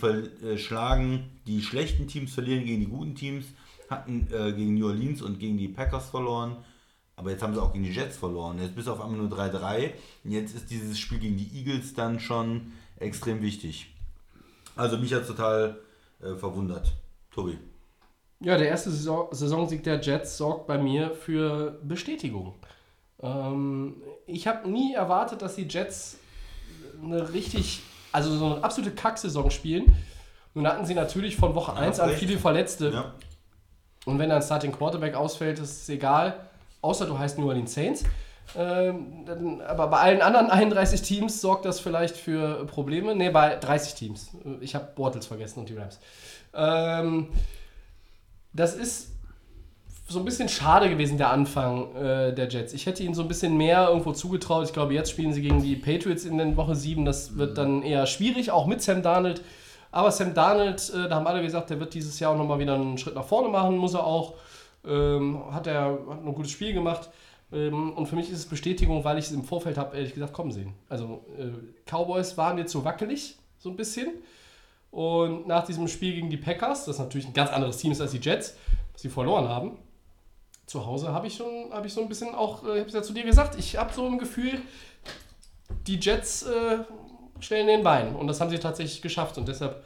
schlagen 0.56 1.30
die 1.46 1.62
schlechten 1.62 2.08
Teams, 2.08 2.32
verlieren 2.32 2.64
gegen 2.64 2.80
die 2.80 2.88
guten 2.88 3.14
Teams, 3.14 3.46
hatten 3.88 4.26
äh, 4.32 4.52
gegen 4.52 4.74
New 4.74 4.86
Orleans 4.86 5.22
und 5.22 5.38
gegen 5.38 5.58
die 5.58 5.68
Packers 5.68 6.10
verloren. 6.10 6.56
Aber 7.16 7.30
jetzt 7.30 7.42
haben 7.42 7.54
sie 7.54 7.62
auch 7.62 7.72
gegen 7.72 7.84
die 7.84 7.92
Jets 7.92 8.16
verloren. 8.16 8.58
Jetzt 8.60 8.74
bis 8.74 8.88
auf 8.88 9.00
einmal 9.00 9.18
nur 9.18 9.30
3-3. 9.30 9.92
Und 10.24 10.30
jetzt 10.30 10.54
ist 10.54 10.70
dieses 10.70 10.98
Spiel 10.98 11.18
gegen 11.18 11.36
die 11.36 11.50
Eagles 11.58 11.94
dann 11.94 12.20
schon 12.20 12.72
extrem 12.98 13.42
wichtig. 13.42 13.94
Also 14.74 14.98
mich 14.98 15.14
hat 15.14 15.26
total 15.26 15.78
äh, 16.20 16.34
verwundert. 16.34 16.92
Tobi. 17.30 17.58
Ja, 18.40 18.58
der 18.58 18.68
erste 18.68 18.90
Saison 18.90 19.28
Saisonsieg 19.30 19.82
der 19.82 20.00
Jets 20.00 20.36
sorgt 20.36 20.66
bei 20.66 20.76
mir 20.76 21.12
für 21.12 21.78
Bestätigung. 21.82 22.54
Ähm, 23.22 24.02
ich 24.26 24.46
habe 24.46 24.68
nie 24.68 24.94
erwartet, 24.94 25.40
dass 25.42 25.56
die 25.56 25.66
Jets 25.66 26.18
eine 27.02 27.32
richtig, 27.32 27.82
also 28.12 28.36
so 28.36 28.46
eine 28.46 28.64
absolute 28.64 28.94
Kacksaison 28.94 29.50
spielen. 29.50 29.96
Nun 30.54 30.66
hatten 30.66 30.84
sie 30.84 30.94
natürlich 30.94 31.36
von 31.36 31.54
Woche 31.54 31.74
1 31.74 32.00
an 32.00 32.10
recht. 32.10 32.20
viele 32.20 32.38
Verletzte. 32.38 32.90
Ja. 32.90 33.14
Und 34.04 34.18
wenn 34.18 34.28
dann 34.28 34.42
Starting 34.42 34.72
Quarterback 34.72 35.14
ausfällt, 35.14 35.58
ist 35.58 35.82
es 35.82 35.88
egal. 35.88 36.34
Außer 36.80 37.06
du 37.06 37.18
heißt 37.18 37.38
New 37.38 37.48
Orleans 37.48 37.74
Saints. 37.74 38.04
Ähm, 38.56 39.24
dann, 39.26 39.60
aber 39.62 39.88
bei 39.88 39.98
allen 39.98 40.22
anderen 40.22 40.50
31 40.50 41.02
Teams 41.02 41.40
sorgt 41.40 41.64
das 41.64 41.80
vielleicht 41.80 42.16
für 42.16 42.64
Probleme. 42.66 43.14
Ne, 43.14 43.30
bei 43.30 43.56
30 43.56 43.94
Teams. 43.94 44.30
Ich 44.60 44.74
habe 44.74 44.88
Bortles 44.94 45.26
vergessen 45.26 45.60
und 45.60 45.68
die 45.68 45.74
Rams. 45.74 45.98
Ähm, 46.54 47.28
das 48.56 48.74
ist 48.74 49.12
so 50.08 50.20
ein 50.20 50.24
bisschen 50.24 50.48
schade 50.48 50.88
gewesen, 50.88 51.18
der 51.18 51.30
Anfang 51.30 51.94
äh, 51.96 52.32
der 52.32 52.48
Jets. 52.48 52.72
Ich 52.72 52.86
hätte 52.86 53.02
ihnen 53.02 53.14
so 53.14 53.22
ein 53.22 53.28
bisschen 53.28 53.56
mehr 53.56 53.88
irgendwo 53.88 54.12
zugetraut. 54.12 54.64
Ich 54.66 54.72
glaube, 54.72 54.94
jetzt 54.94 55.10
spielen 55.10 55.32
sie 55.32 55.42
gegen 55.42 55.62
die 55.62 55.74
Patriots 55.74 56.24
in 56.24 56.38
der 56.38 56.56
Woche 56.56 56.76
7. 56.76 57.04
Das 57.04 57.36
wird 57.36 57.58
dann 57.58 57.82
eher 57.82 58.06
schwierig, 58.06 58.52
auch 58.52 58.66
mit 58.66 58.82
Sam 58.82 59.02
Darnold. 59.02 59.42
Aber 59.90 60.12
Sam 60.12 60.32
Darnold, 60.32 60.92
äh, 60.94 61.08
da 61.08 61.16
haben 61.16 61.26
alle 61.26 61.42
gesagt, 61.42 61.70
der 61.70 61.80
wird 61.80 61.94
dieses 61.94 62.20
Jahr 62.20 62.32
auch 62.32 62.36
nochmal 62.36 62.60
wieder 62.60 62.74
einen 62.74 62.98
Schritt 62.98 63.14
nach 63.14 63.24
vorne 63.24 63.48
machen, 63.48 63.76
muss 63.78 63.94
er 63.94 64.04
auch. 64.04 64.34
Ähm, 64.86 65.42
hat 65.50 65.66
er 65.66 65.98
hat 66.08 66.24
ein 66.24 66.34
gutes 66.34 66.52
Spiel 66.52 66.72
gemacht. 66.72 67.10
Ähm, 67.52 67.92
und 67.92 68.06
für 68.06 68.14
mich 68.14 68.30
ist 68.30 68.38
es 68.38 68.46
Bestätigung, 68.46 69.02
weil 69.02 69.18
ich 69.18 69.26
es 69.26 69.32
im 69.32 69.42
Vorfeld 69.42 69.76
habe, 69.76 69.96
ehrlich 69.96 70.14
gesagt, 70.14 70.32
kommen 70.32 70.52
sehen. 70.52 70.72
Also, 70.88 71.24
äh, 71.36 71.50
Cowboys 71.84 72.36
waren 72.36 72.58
jetzt 72.58 72.72
so 72.72 72.84
wackelig, 72.84 73.36
so 73.58 73.70
ein 73.70 73.76
bisschen. 73.76 74.08
Und 74.96 75.46
nach 75.46 75.66
diesem 75.66 75.88
Spiel 75.88 76.14
gegen 76.14 76.30
die 76.30 76.38
Packers, 76.38 76.86
das 76.86 76.98
natürlich 76.98 77.26
ein 77.26 77.34
ganz 77.34 77.50
anderes 77.50 77.76
Team 77.76 77.92
ist 77.92 78.00
als 78.00 78.12
die 78.12 78.18
Jets, 78.18 78.56
was 78.94 79.02
sie 79.02 79.10
verloren 79.10 79.46
haben, 79.46 79.76
zu 80.64 80.86
Hause 80.86 81.12
habe 81.12 81.26
ich 81.26 81.36
schon, 81.36 81.70
habe 81.70 81.86
ich 81.86 81.92
so 81.92 82.00
ein 82.00 82.08
bisschen 82.08 82.34
auch, 82.34 82.64
äh, 82.64 82.76
ich 82.76 82.78
habe 82.78 82.86
es 82.86 82.94
ja 82.94 83.02
zu 83.02 83.12
dir 83.12 83.24
gesagt, 83.24 83.58
ich 83.58 83.76
habe 83.76 83.92
so 83.92 84.06
ein 84.06 84.16
Gefühl, 84.16 84.58
die 85.86 85.96
Jets 85.96 86.44
äh, 86.44 86.78
stellen 87.40 87.66
den 87.66 87.82
Bein. 87.82 88.16
Und 88.16 88.26
das 88.26 88.40
haben 88.40 88.48
sie 88.48 88.58
tatsächlich 88.58 89.02
geschafft. 89.02 89.36
Und 89.36 89.46
deshalb 89.48 89.84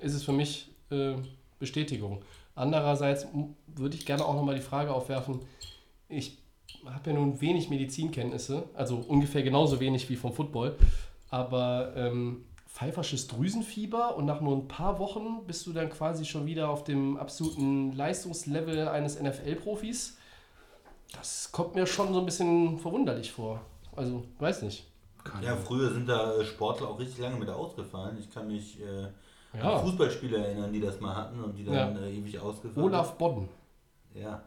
ist 0.00 0.14
es 0.14 0.24
für 0.24 0.32
mich 0.32 0.70
äh, 0.90 1.16
Bestätigung. 1.58 2.22
Andererseits 2.54 3.26
würde 3.66 3.94
ich 3.94 4.06
gerne 4.06 4.24
auch 4.24 4.36
nochmal 4.36 4.54
die 4.54 4.62
Frage 4.62 4.90
aufwerfen, 4.90 5.40
ich 6.08 6.38
habe 6.86 7.10
ja 7.10 7.16
nun 7.16 7.42
wenig 7.42 7.68
Medizinkenntnisse, 7.68 8.62
also 8.72 9.04
ungefähr 9.06 9.42
genauso 9.42 9.80
wenig 9.80 10.08
wie 10.08 10.16
vom 10.16 10.32
Football, 10.32 10.78
aber 11.28 11.92
ähm, 11.94 12.45
pfeifersches 12.76 13.26
Drüsenfieber 13.28 14.16
und 14.16 14.26
nach 14.26 14.42
nur 14.42 14.54
ein 14.54 14.68
paar 14.68 14.98
Wochen 14.98 15.46
bist 15.46 15.66
du 15.66 15.72
dann 15.72 15.88
quasi 15.88 16.26
schon 16.26 16.44
wieder 16.44 16.68
auf 16.68 16.84
dem 16.84 17.16
absoluten 17.16 17.92
Leistungslevel 17.92 18.86
eines 18.88 19.18
NFL-Profis. 19.18 20.18
Das 21.16 21.50
kommt 21.52 21.74
mir 21.74 21.86
schon 21.86 22.12
so 22.12 22.18
ein 22.20 22.26
bisschen 22.26 22.78
verwunderlich 22.78 23.32
vor. 23.32 23.62
Also, 23.94 24.24
weiß 24.40 24.60
nicht. 24.62 24.86
Keine 25.24 25.46
Ja, 25.46 25.56
früher 25.56 25.90
sind 25.90 26.06
da 26.06 26.34
äh, 26.36 26.44
Sportler 26.44 26.88
auch 26.88 26.98
richtig 26.98 27.18
lange 27.18 27.36
mit 27.36 27.48
ausgefallen. 27.48 28.18
Ich 28.20 28.30
kann 28.30 28.46
mich 28.46 28.78
äh, 28.82 29.58
Ja. 29.58 29.78
an 29.78 29.86
Fußballspieler 29.86 30.38
erinnern, 30.38 30.70
die 30.70 30.80
das 30.80 31.00
mal 31.00 31.16
hatten 31.16 31.42
und 31.42 31.56
die 31.56 31.64
dann 31.64 31.74
Ja. 31.74 32.00
äh, 32.02 32.12
ewig 32.14 32.38
ausgefallen 32.38 32.86
Olaf 32.86 33.14
Bodden. 33.16 33.48
Ja. 34.14 34.42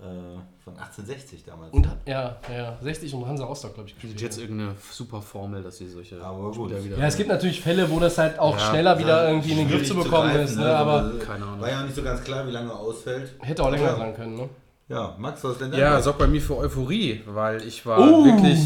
Äh, 0.00 0.38
von 0.64 0.72
1860 0.78 1.44
damals. 1.44 1.72
Und 1.74 1.86
ja, 2.06 2.36
ja, 2.54 2.78
60 2.80 3.12
und 3.14 3.26
Hansa 3.26 3.44
Rostock, 3.44 3.74
glaube 3.74 3.88
ich, 3.88 3.94
Die 3.96 4.00
gespielt. 4.00 4.20
Jets 4.20 4.38
irgendeine 4.38 4.74
super 4.90 5.20
Formel, 5.20 5.62
dass 5.62 5.76
sie 5.76 5.88
solche 5.88 6.22
Aber 6.22 6.50
gut. 6.52 6.68
Spieler 6.70 6.84
wieder. 6.84 6.98
Ja, 6.98 7.04
es 7.06 7.16
gibt 7.18 7.28
natürlich 7.28 7.60
Fälle, 7.60 7.90
wo 7.90 7.98
das 8.00 8.16
halt 8.16 8.38
auch 8.38 8.58
Ja, 8.58 8.70
schneller 8.70 8.98
wieder 8.98 9.28
irgendwie 9.28 9.52
in 9.52 9.58
den 9.58 9.68
Griff 9.68 9.86
zu 9.86 9.94
bekommen 9.94 10.30
greifen, 10.30 10.44
ist. 10.44 10.56
Ne? 10.56 10.64
Also, 10.64 10.90
Aber 10.90 11.14
äh, 11.14 11.18
Keine 11.18 11.44
Ahnung. 11.44 11.60
War 11.60 11.68
ja 11.70 11.80
auch 11.80 11.84
nicht 11.84 11.94
so 11.96 12.02
ganz 12.02 12.24
klar, 12.24 12.46
wie 12.46 12.50
lange 12.50 12.70
er 12.70 12.78
ausfällt. 12.78 13.34
hätte 13.40 13.62
auch 13.62 13.70
länger 13.70 13.84
Ja. 13.84 13.96
sein 13.96 14.14
können. 14.14 14.36
Ne? 14.36 14.48
Ja, 14.88 15.14
Max, 15.18 15.44
was 15.44 15.58
denn 15.58 15.72
Ja, 15.74 16.00
sorgt 16.00 16.18
bei 16.18 16.26
mir 16.26 16.40
für 16.40 16.56
Euphorie, 16.56 17.20
weil 17.26 17.62
ich 17.62 17.84
war 17.84 17.98
Oh. 18.00 18.24
wirklich 18.24 18.58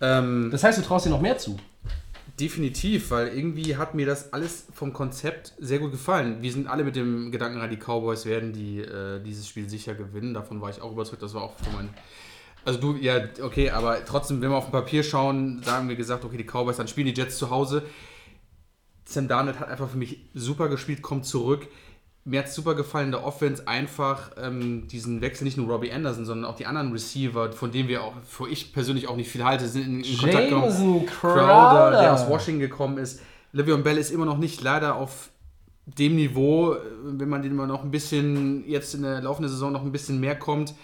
ähm, 0.00 0.50
Das 0.52 0.62
heißt, 0.62 0.78
du 0.78 0.82
traust 0.82 1.06
dir 1.06 1.10
noch 1.10 1.20
mehr 1.20 1.38
zu. 1.38 1.56
Definitiv, 2.38 3.10
weil 3.10 3.28
irgendwie 3.28 3.76
hat 3.76 3.94
mir 3.94 4.06
das 4.06 4.32
alles 4.32 4.66
vom 4.72 4.92
Konzept 4.92 5.54
sehr 5.58 5.78
gut 5.78 5.90
gefallen. 5.90 6.40
Wir 6.40 6.52
sind 6.52 6.68
alle 6.68 6.84
mit 6.84 6.96
dem 6.96 7.32
Gedanken 7.32 7.58
rein, 7.58 7.70
die 7.70 7.76
Cowboys 7.76 8.26
werden 8.26 8.52
die, 8.52 8.78
äh, 8.80 9.20
dieses 9.20 9.48
Spiel 9.48 9.68
sicher 9.68 9.94
gewinnen. 9.94 10.34
Davon 10.34 10.60
war 10.60 10.70
ich 10.70 10.80
auch 10.80 10.92
überzeugt. 10.92 11.22
Das 11.22 11.34
war 11.34 11.42
auch 11.42 11.56
für 11.58 11.70
mein. 11.70 11.88
Also 12.64 12.80
du, 12.80 12.96
ja, 12.96 13.20
okay, 13.42 13.70
aber 13.70 14.04
trotzdem, 14.04 14.40
wenn 14.40 14.50
wir 14.50 14.56
auf 14.56 14.66
dem 14.66 14.72
Papier 14.72 15.02
schauen, 15.02 15.62
sagen 15.62 15.88
wir 15.88 15.96
gesagt, 15.96 16.24
okay, 16.24 16.36
die 16.36 16.44
Cowboys, 16.44 16.76
dann 16.76 16.88
spielen 16.88 17.06
die 17.06 17.14
Jets 17.14 17.38
zu 17.38 17.50
Hause. 17.50 17.82
Sam 19.04 19.26
Darnold 19.26 19.58
hat 19.58 19.68
einfach 19.68 19.88
für 19.88 19.96
mich 19.96 20.18
super 20.34 20.68
gespielt, 20.68 21.02
kommt 21.02 21.24
zurück. 21.24 21.66
Mir 22.28 22.40
hat 22.40 22.52
super 22.52 22.74
gefallen 22.74 23.06
in 23.06 23.12
der 23.12 23.24
Offense 23.24 23.66
einfach 23.66 24.32
ähm, 24.36 24.86
diesen 24.88 25.20
Wechsel, 25.22 25.44
nicht 25.44 25.56
nur 25.56 25.66
Robbie 25.68 25.90
Anderson, 25.90 26.26
sondern 26.26 26.50
auch 26.50 26.56
die 26.56 26.66
anderen 26.66 26.92
Receiver, 26.92 27.52
von 27.52 27.72
denen 27.72 27.88
wir 27.88 28.02
auch, 28.02 28.12
wo 28.38 28.46
ich 28.46 28.72
persönlich 28.72 29.08
auch 29.08 29.16
nicht 29.16 29.30
viel 29.30 29.44
halte, 29.44 29.66
sind 29.66 29.86
in, 29.86 30.00
in 30.04 30.18
Kontakt 30.18 30.48
gekommen. 30.48 31.06
Crowder, 31.06 31.40
Crowder. 31.44 32.00
der 32.02 32.12
aus 32.12 32.28
Washington 32.28 32.60
gekommen 32.60 32.98
ist. 32.98 33.20
Le'Veon 33.54 33.82
Bell 33.82 33.96
ist 33.96 34.10
immer 34.10 34.26
noch 34.26 34.36
nicht 34.36 34.60
leider 34.60 34.96
auf 34.96 35.30
dem 35.86 36.16
Niveau, 36.16 36.74
äh, 36.74 36.78
wenn 37.02 37.28
man 37.28 37.42
den 37.42 37.56
mal 37.56 37.66
noch 37.66 37.82
ein 37.82 37.90
bisschen 37.90 38.68
jetzt 38.68 38.94
in 38.94 39.02
der 39.02 39.22
laufenden 39.22 39.50
Saison 39.50 39.72
noch 39.72 39.82
ein 39.82 39.92
bisschen 39.92 40.20
mehr 40.20 40.38
kommt, 40.38 40.74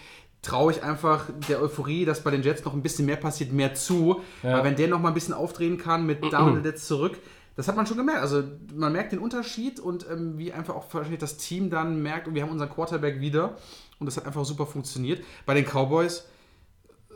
traue 0.41 0.71
ich 0.71 0.83
einfach 0.83 1.25
der 1.49 1.61
Euphorie, 1.61 2.05
dass 2.05 2.23
bei 2.23 2.31
den 2.31 2.43
Jets 2.43 2.63
noch 2.63 2.73
ein 2.73 2.81
bisschen 2.81 3.05
mehr 3.05 3.15
passiert, 3.17 3.51
mehr 3.51 3.73
zu. 3.73 4.21
Ja. 4.43 4.53
Weil 4.53 4.63
wenn 4.63 4.75
der 4.75 4.87
noch 4.87 4.99
mal 4.99 5.09
ein 5.09 5.13
bisschen 5.13 5.33
aufdrehen 5.33 5.77
kann 5.77 6.05
mit 6.05 6.23
Down 6.33 6.57
und 6.57 6.65
jetzt 6.65 6.87
zurück, 6.87 7.17
das 7.55 7.67
hat 7.67 7.75
man 7.75 7.87
schon 7.87 7.97
gemerkt. 7.97 8.21
Also 8.21 8.43
man 8.73 8.91
merkt 8.91 9.11
den 9.11 9.19
Unterschied 9.19 9.79
und 9.79 10.05
ähm, 10.09 10.37
wie 10.37 10.51
einfach 10.51 10.75
auch 10.75 10.93
wahrscheinlich 10.93 11.19
das 11.19 11.37
Team 11.37 11.69
dann 11.69 12.01
merkt, 12.01 12.27
und 12.27 12.35
wir 12.35 12.43
haben 12.43 12.51
unseren 12.51 12.69
Quarterback 12.69 13.21
wieder 13.21 13.57
und 13.99 14.05
das 14.07 14.17
hat 14.17 14.25
einfach 14.25 14.45
super 14.45 14.65
funktioniert. 14.65 15.23
Bei 15.45 15.53
den 15.53 15.65
Cowboys, 15.65 16.25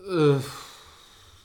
äh, 0.09 0.35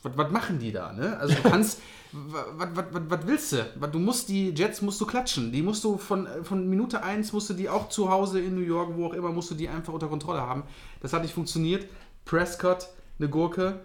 was, 0.02 0.30
machen 0.30 0.58
die 0.58 0.70
da, 0.70 0.92
ne? 0.92 1.16
Also 1.18 1.34
du 1.34 1.42
kannst, 1.48 1.80
was, 2.12 3.26
willst 3.26 3.52
du? 3.52 3.88
Du 3.90 3.98
musst 3.98 4.28
die 4.28 4.50
Jets 4.50 4.80
musst 4.80 5.00
du 5.00 5.06
klatschen. 5.06 5.50
Die 5.50 5.62
musst 5.62 5.82
du 5.82 5.98
von, 5.98 6.28
von 6.44 6.68
Minute 6.68 7.02
1 7.02 7.32
musst 7.32 7.50
du 7.50 7.54
die 7.54 7.68
auch 7.68 7.88
zu 7.88 8.10
Hause 8.10 8.40
in 8.40 8.54
New 8.54 8.60
York, 8.60 8.90
wo 8.94 9.06
auch 9.06 9.14
immer, 9.14 9.32
musst 9.32 9.50
du 9.50 9.56
die 9.56 9.68
einfach 9.68 9.92
unter 9.92 10.06
Kontrolle 10.06 10.42
haben. 10.42 10.62
Das 11.00 11.12
hat 11.12 11.22
nicht 11.22 11.34
funktioniert. 11.34 11.88
Prescott, 12.24 12.88
eine 13.18 13.28
Gurke, 13.28 13.80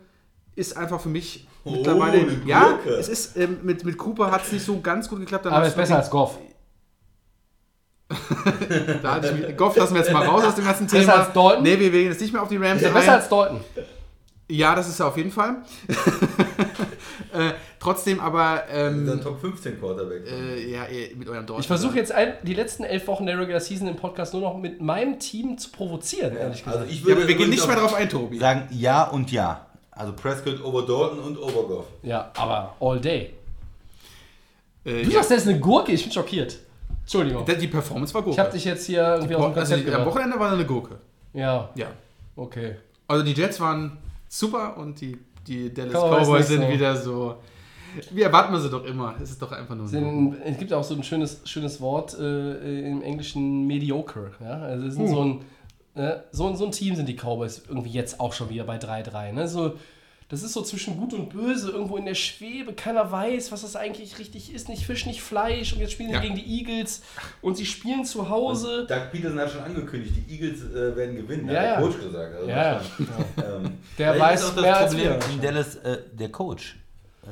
ist 0.55 0.77
einfach 0.77 1.01
für 1.01 1.09
mich 1.09 1.47
Oh, 1.65 1.71
mittlerweile. 1.71 2.25
Ja, 2.45 2.79
es 2.99 3.09
ist 3.09 3.35
ähm, 3.37 3.59
mit, 3.63 3.83
mit 3.83 3.97
Cooper 3.97 4.31
hat 4.31 4.43
es 4.45 4.51
nicht 4.51 4.65
so 4.65 4.79
ganz 4.79 5.09
gut 5.09 5.19
geklappt. 5.19 5.45
Dann 5.45 5.53
Aber 5.53 5.67
ist 5.67 5.75
besser 5.75 5.97
als 5.97 6.09
Goff. 6.09 6.37
da 9.03 9.15
hatte 9.15 9.27
ich 9.37 9.47
mich, 9.47 9.57
Goff 9.57 9.75
lassen 9.75 9.93
wir 9.93 10.01
jetzt 10.01 10.11
mal 10.11 10.25
raus 10.25 10.43
aus 10.43 10.55
dem 10.55 10.65
ganzen 10.65 10.87
Besser 10.87 10.99
Thema. 10.99 11.13
als 11.25 11.33
Dalton? 11.33 11.63
Nee, 11.63 11.79
wir 11.79 11.93
wählen 11.93 12.09
jetzt 12.11 12.21
nicht 12.21 12.33
mehr 12.33 12.41
auf 12.41 12.49
die 12.49 12.57
Rams 12.57 12.81
er 12.81 12.87
ein. 12.89 12.93
besser 12.95 13.13
als 13.13 13.29
Dalton? 13.29 13.59
Ja, 14.51 14.73
das 14.73 14.89
ist 14.89 14.99
er 14.99 15.07
auf 15.07 15.17
jeden 15.17 15.29
Fall. 15.31 15.57
äh, 17.33 17.51
trotzdem 17.79 18.19
aber. 18.19 18.63
Ähm, 18.71 19.05
Dann 19.05 19.21
Top 19.21 19.39
15 19.39 19.79
Quarterback. 19.79 20.25
äh, 20.25 20.71
ja, 20.71 20.85
ihr- 20.87 21.15
mit 21.15 21.29
eurem 21.29 21.45
Deutsch. 21.45 21.59
Ich 21.59 21.67
versuche 21.67 21.97
jetzt 21.97 22.11
ein, 22.11 22.33
die 22.41 22.55
letzten 22.55 22.83
elf 22.83 23.05
Wochen 23.05 23.27
der 23.27 23.37
Regular 23.37 23.59
Season 23.61 23.87
im 23.87 23.95
Podcast 23.95 24.33
nur 24.33 24.41
noch 24.41 24.57
mit 24.57 24.81
meinem 24.81 25.19
Team 25.19 25.59
zu 25.59 25.69
provozieren, 25.69 26.35
ehrlich 26.35 26.63
gesagt. 26.63 26.77
also 26.77 26.89
ich 26.91 27.01
Ja, 27.01 27.05
würde 27.07 27.21
aber 27.21 27.27
wir 27.27 27.35
gehen 27.35 27.49
nicht 27.51 27.67
mehr 27.67 27.75
drauf 27.77 27.93
ein, 27.93 28.09
Tobi. 28.09 28.39
sagen 28.39 28.67
ja 28.71 29.03
und 29.03 29.31
ja. 29.31 29.67
Also 29.99 30.13
Prescott 30.13 30.63
over 30.63 30.85
Dalton 30.85 31.19
und 31.19 31.37
over 31.37 31.67
Goff. 31.67 31.85
Ja, 32.03 32.31
aber 32.37 32.73
all 32.79 33.01
day. 33.01 33.33
Äh, 34.85 35.03
Du 35.03 35.09
ja. 35.09 35.15
sagst, 35.15 35.31
der 35.31 35.37
ist 35.39 35.47
eine 35.47 35.59
Gurke? 35.59 35.91
Ich 35.91 36.03
bin 36.03 36.11
schockiert. 36.13 36.57
Entschuldigung. 37.01 37.45
Die 37.45 37.67
Performance 37.67 38.13
war 38.13 38.21
gut. 38.21 38.31
Ich 38.33 38.39
habe 38.39 38.49
dich 38.51 38.63
jetzt 38.63 38.85
hier 38.85 39.01
irgendwie 39.15 39.35
aus 39.35 39.41
dem 39.41 39.59
also 39.59 39.73
Konzept 39.73 39.87
die, 39.89 39.93
am. 39.93 40.05
Wochenende 40.05 40.39
war 40.39 40.53
eine 40.53 40.65
Gurke. 40.65 40.99
Ja, 41.33 41.69
Ja. 41.75 41.87
okay. 42.37 42.75
Also 43.07 43.25
die 43.25 43.33
Jets 43.33 43.59
waren 43.59 43.97
super 44.29 44.77
und 44.77 45.01
die, 45.01 45.17
die 45.45 45.73
Dallas 45.73 45.91
Cowboys 45.93 46.27
Cowboys 46.27 46.47
sind 46.47 46.61
so. 46.61 46.69
wieder 46.69 46.95
so. 46.95 47.35
Wie 48.11 48.21
erwarten 48.21 48.53
wir 48.53 48.59
sie 48.61 48.69
doch 48.69 48.85
immer? 48.85 49.15
Es 49.21 49.31
ist 49.31 49.41
doch 49.41 49.51
einfach 49.51 49.75
nur. 49.75 49.85
Sind, 49.87 50.37
es 50.45 50.57
gibt 50.57 50.71
auch 50.71 50.83
so 50.83 50.95
ein 50.95 51.03
schönes, 51.03 51.41
schönes 51.43 51.81
Wort 51.81 52.17
äh, 52.17 52.87
im 52.89 53.01
Englischen 53.01 53.67
mediocre. 53.67 54.31
Ja? 54.39 54.61
Also 54.61 54.85
es 54.87 54.95
sind 54.95 55.09
so, 55.09 55.21
ein, 55.25 55.41
äh, 55.99 56.19
so, 56.31 56.47
ein, 56.47 56.55
so 56.55 56.65
ein 56.65 56.71
Team 56.71 56.95
sind 56.95 57.07
die 57.09 57.15
Cowboys 57.15 57.63
irgendwie 57.67 57.91
jetzt 57.91 58.19
auch 58.19 58.33
schon 58.33 58.49
wieder 58.49 58.63
bei 58.63 58.77
3-3. 58.77 59.31
Ne? 59.33 59.47
So, 59.47 59.75
das 60.29 60.43
ist 60.43 60.53
so 60.53 60.61
zwischen 60.61 60.95
Gut 60.97 61.13
und 61.15 61.29
Böse, 61.29 61.71
irgendwo 61.71 61.97
in 61.97 62.05
der 62.05 62.13
Schwebe. 62.13 62.73
Keiner 62.73 63.11
weiß, 63.11 63.51
was 63.51 63.63
das 63.63 63.75
eigentlich 63.75 64.19
richtig 64.19 64.53
ist. 64.53 64.69
Nicht 64.69 64.85
Fisch, 64.85 65.07
nicht 65.07 65.21
Fleisch. 65.23 65.73
Und 65.73 65.79
jetzt 65.79 65.93
spielen 65.93 66.09
sie 66.09 66.15
Ja. 66.15 66.21
gegen 66.21 66.35
die 66.35 66.45
Eagles 66.59 67.01
und 67.41 67.57
sie 67.57 67.65
spielen 67.65 68.05
zu 68.05 68.29
Hause. 68.29 68.85
Doug 68.87 69.11
Peterson 69.11 69.39
hat 69.39 69.49
schon 69.51 69.61
angekündigt, 69.63 70.13
die 70.17 70.33
Eagles 70.35 70.61
äh, 70.71 70.95
werden 70.95 71.15
gewinnen. 71.15 71.49
Ja, 71.49 71.53
hat 71.61 71.65
der 71.65 71.77
Coach 71.87 71.99
gesagt. 71.99 72.35
Also 72.35 72.47
Ja, 72.49 72.73
ja. 72.73 72.81
Ähm, 73.55 73.71
Der 73.97 74.19
weiß 74.19 74.41
ist 74.43 74.49
auch 74.49 74.53
das 74.55 74.61
mehr 74.63 74.77
als 74.77 74.93
Problem 74.93 75.13
wir. 75.19 75.29
in 75.33 75.41
Dallas 75.41 75.75
äh, 75.77 75.97
der 76.13 76.29
Coach. 76.31 76.75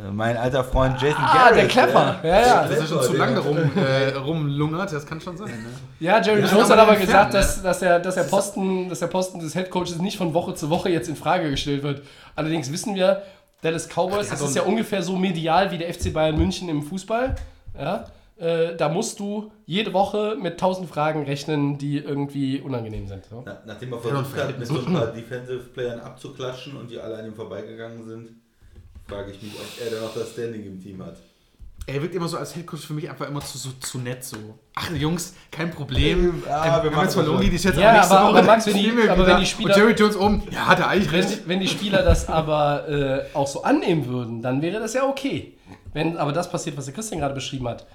Äh, 0.05 0.11
mein 0.11 0.37
alter 0.37 0.63
Freund 0.63 1.01
Jason 1.01 1.23
Ah, 1.23 1.49
Garrett. 1.49 1.57
der 1.57 1.67
Klepper. 1.67 2.19
Ja, 2.23 2.41
ja. 2.41 2.67
Das 2.67 2.79
ist 2.79 2.89
schon 2.89 3.01
zu 3.01 3.13
lange 3.17 3.39
rum, 3.39 3.57
äh, 3.75 4.15
rumlungert, 4.15 4.91
das 4.91 5.05
kann 5.05 5.19
schon 5.21 5.37
sein. 5.37 5.47
Ne? 5.47 5.69
Ja, 5.99 6.21
Jerry 6.21 6.41
Ja, 6.41 6.47
Jones 6.47 6.69
hat 6.69 6.77
aber 6.79 6.95
gesagt, 6.95 7.33
ne? 7.33 7.39
dass, 7.39 7.61
dass, 7.63 7.79
der, 7.79 7.99
dass, 7.99 8.15
der 8.15 8.23
Posten, 8.23 8.89
dass 8.89 8.99
der 8.99 9.07
Posten 9.07 9.39
des 9.39 9.55
Headcoaches 9.55 9.97
nicht 9.99 10.17
von 10.17 10.33
Woche 10.33 10.53
zu 10.55 10.69
Woche 10.69 10.89
jetzt 10.89 11.09
in 11.09 11.15
Frage 11.15 11.49
gestellt 11.49 11.83
wird. 11.83 12.01
Allerdings 12.35 12.71
wissen 12.71 12.95
wir, 12.95 13.23
Dallas 13.61 13.87
Cowboys, 13.89 14.29
das 14.29 14.41
ist 14.41 14.55
ja 14.55 14.61
ungefähr 14.63 15.01
so 15.01 15.15
medial 15.15 15.71
wie 15.71 15.77
der 15.79 15.91
FC 15.93 16.13
Bayern 16.13 16.37
München 16.37 16.69
im 16.69 16.83
Fußball. 16.83 17.35
Ja, 17.79 18.05
äh, 18.37 18.75
da 18.75 18.89
musst 18.89 19.19
du 19.19 19.51
jede 19.65 19.93
Woche 19.93 20.35
mit 20.39 20.59
tausend 20.59 20.87
Fragen 20.89 21.23
rechnen, 21.23 21.79
die 21.79 21.97
irgendwie 21.97 22.59
unangenehm 22.61 23.07
sind. 23.07 23.25
So. 23.25 23.41
Na, 23.45 23.57
nachdem 23.65 23.93
er 23.93 23.99
versucht 23.99 24.37
hat, 24.37 24.59
mit 24.59 24.67
so 24.67 24.77
ein 24.77 24.93
paar 24.93 25.07
Defensive 25.07 25.59
Playern 25.73 25.99
abzuklatschen 26.01 26.77
und 26.77 26.91
die 26.91 26.99
alle 26.99 27.17
an 27.17 27.25
ihm 27.25 27.33
vorbeigegangen 27.33 28.03
sind, 28.05 28.29
frage 29.07 29.31
ich 29.31 29.41
mich, 29.41 29.53
ob 29.53 29.85
er 29.85 29.91
dann 29.91 30.01
noch 30.03 30.13
das 30.13 30.31
Standing 30.31 30.65
im 30.65 30.81
Team 30.81 31.03
hat. 31.03 31.17
Er 31.89 32.01
wirkt 32.01 32.13
immer 32.15 32.27
so 32.27 32.37
als 32.37 32.53
Headcoach 32.53 32.79
für 32.85 32.93
mich 32.93 33.09
einfach 33.09 33.29
immer 33.29 33.39
zu, 33.39 33.57
so, 33.57 33.69
zu 33.79 33.97
nett 33.99 34.21
so. 34.21 34.35
Ach 34.75 34.91
Jungs, 34.91 35.33
kein 35.51 35.71
Problem. 35.71 36.03
Ja, 36.19 36.25
Ähm, 36.25 36.43
wir 36.43 36.43
wir 36.45 36.71
haben 36.71 36.91
machen 36.95 37.03
jetzt 37.05 37.13
verloren, 37.13 37.37
das 37.39 37.49
die 37.49 37.55
ist 37.55 37.63
jetzt 37.63 37.77
Ja, 37.79 37.89
auch 37.91 37.93
nächste 37.95 38.17
aber- 38.19 38.27
Woche. 38.29 38.37
aber 38.39 38.47
Max, 38.47 38.67
wenn 38.67 38.73
die- 38.75 39.09
aber 39.09 39.27
wenn 39.27 39.39
die 39.39 39.45
Spieler- 39.45 39.73
Und 39.75 39.79
Jerry 39.81 39.93
Jones 39.93 40.15
um. 40.17 40.43
Ja, 40.51 40.65
hat 40.67 40.79
er 40.79 40.87
eigentlich 40.89 41.11
recht. 41.13 41.47
wenn 41.47 41.59
die 41.61 41.67
Spieler 41.69 42.03
das 42.03 42.27
aber 42.27 42.89
äh, 42.89 43.25
auch 43.33 43.47
so 43.47 43.63
annehmen 43.63 44.05
würden, 44.07 44.41
dann 44.41 44.61
wäre 44.61 44.79
das 44.81 44.93
ja 44.95 45.05
okay. 45.07 45.53
Wenn 45.93 46.17
aber 46.17 46.33
das 46.33 46.51
passiert, 46.51 46.75
was 46.75 46.85
der 46.85 46.93
Christian 46.93 47.21
gerade 47.21 47.33
beschrieben 47.33 47.69
hat, 47.69 47.87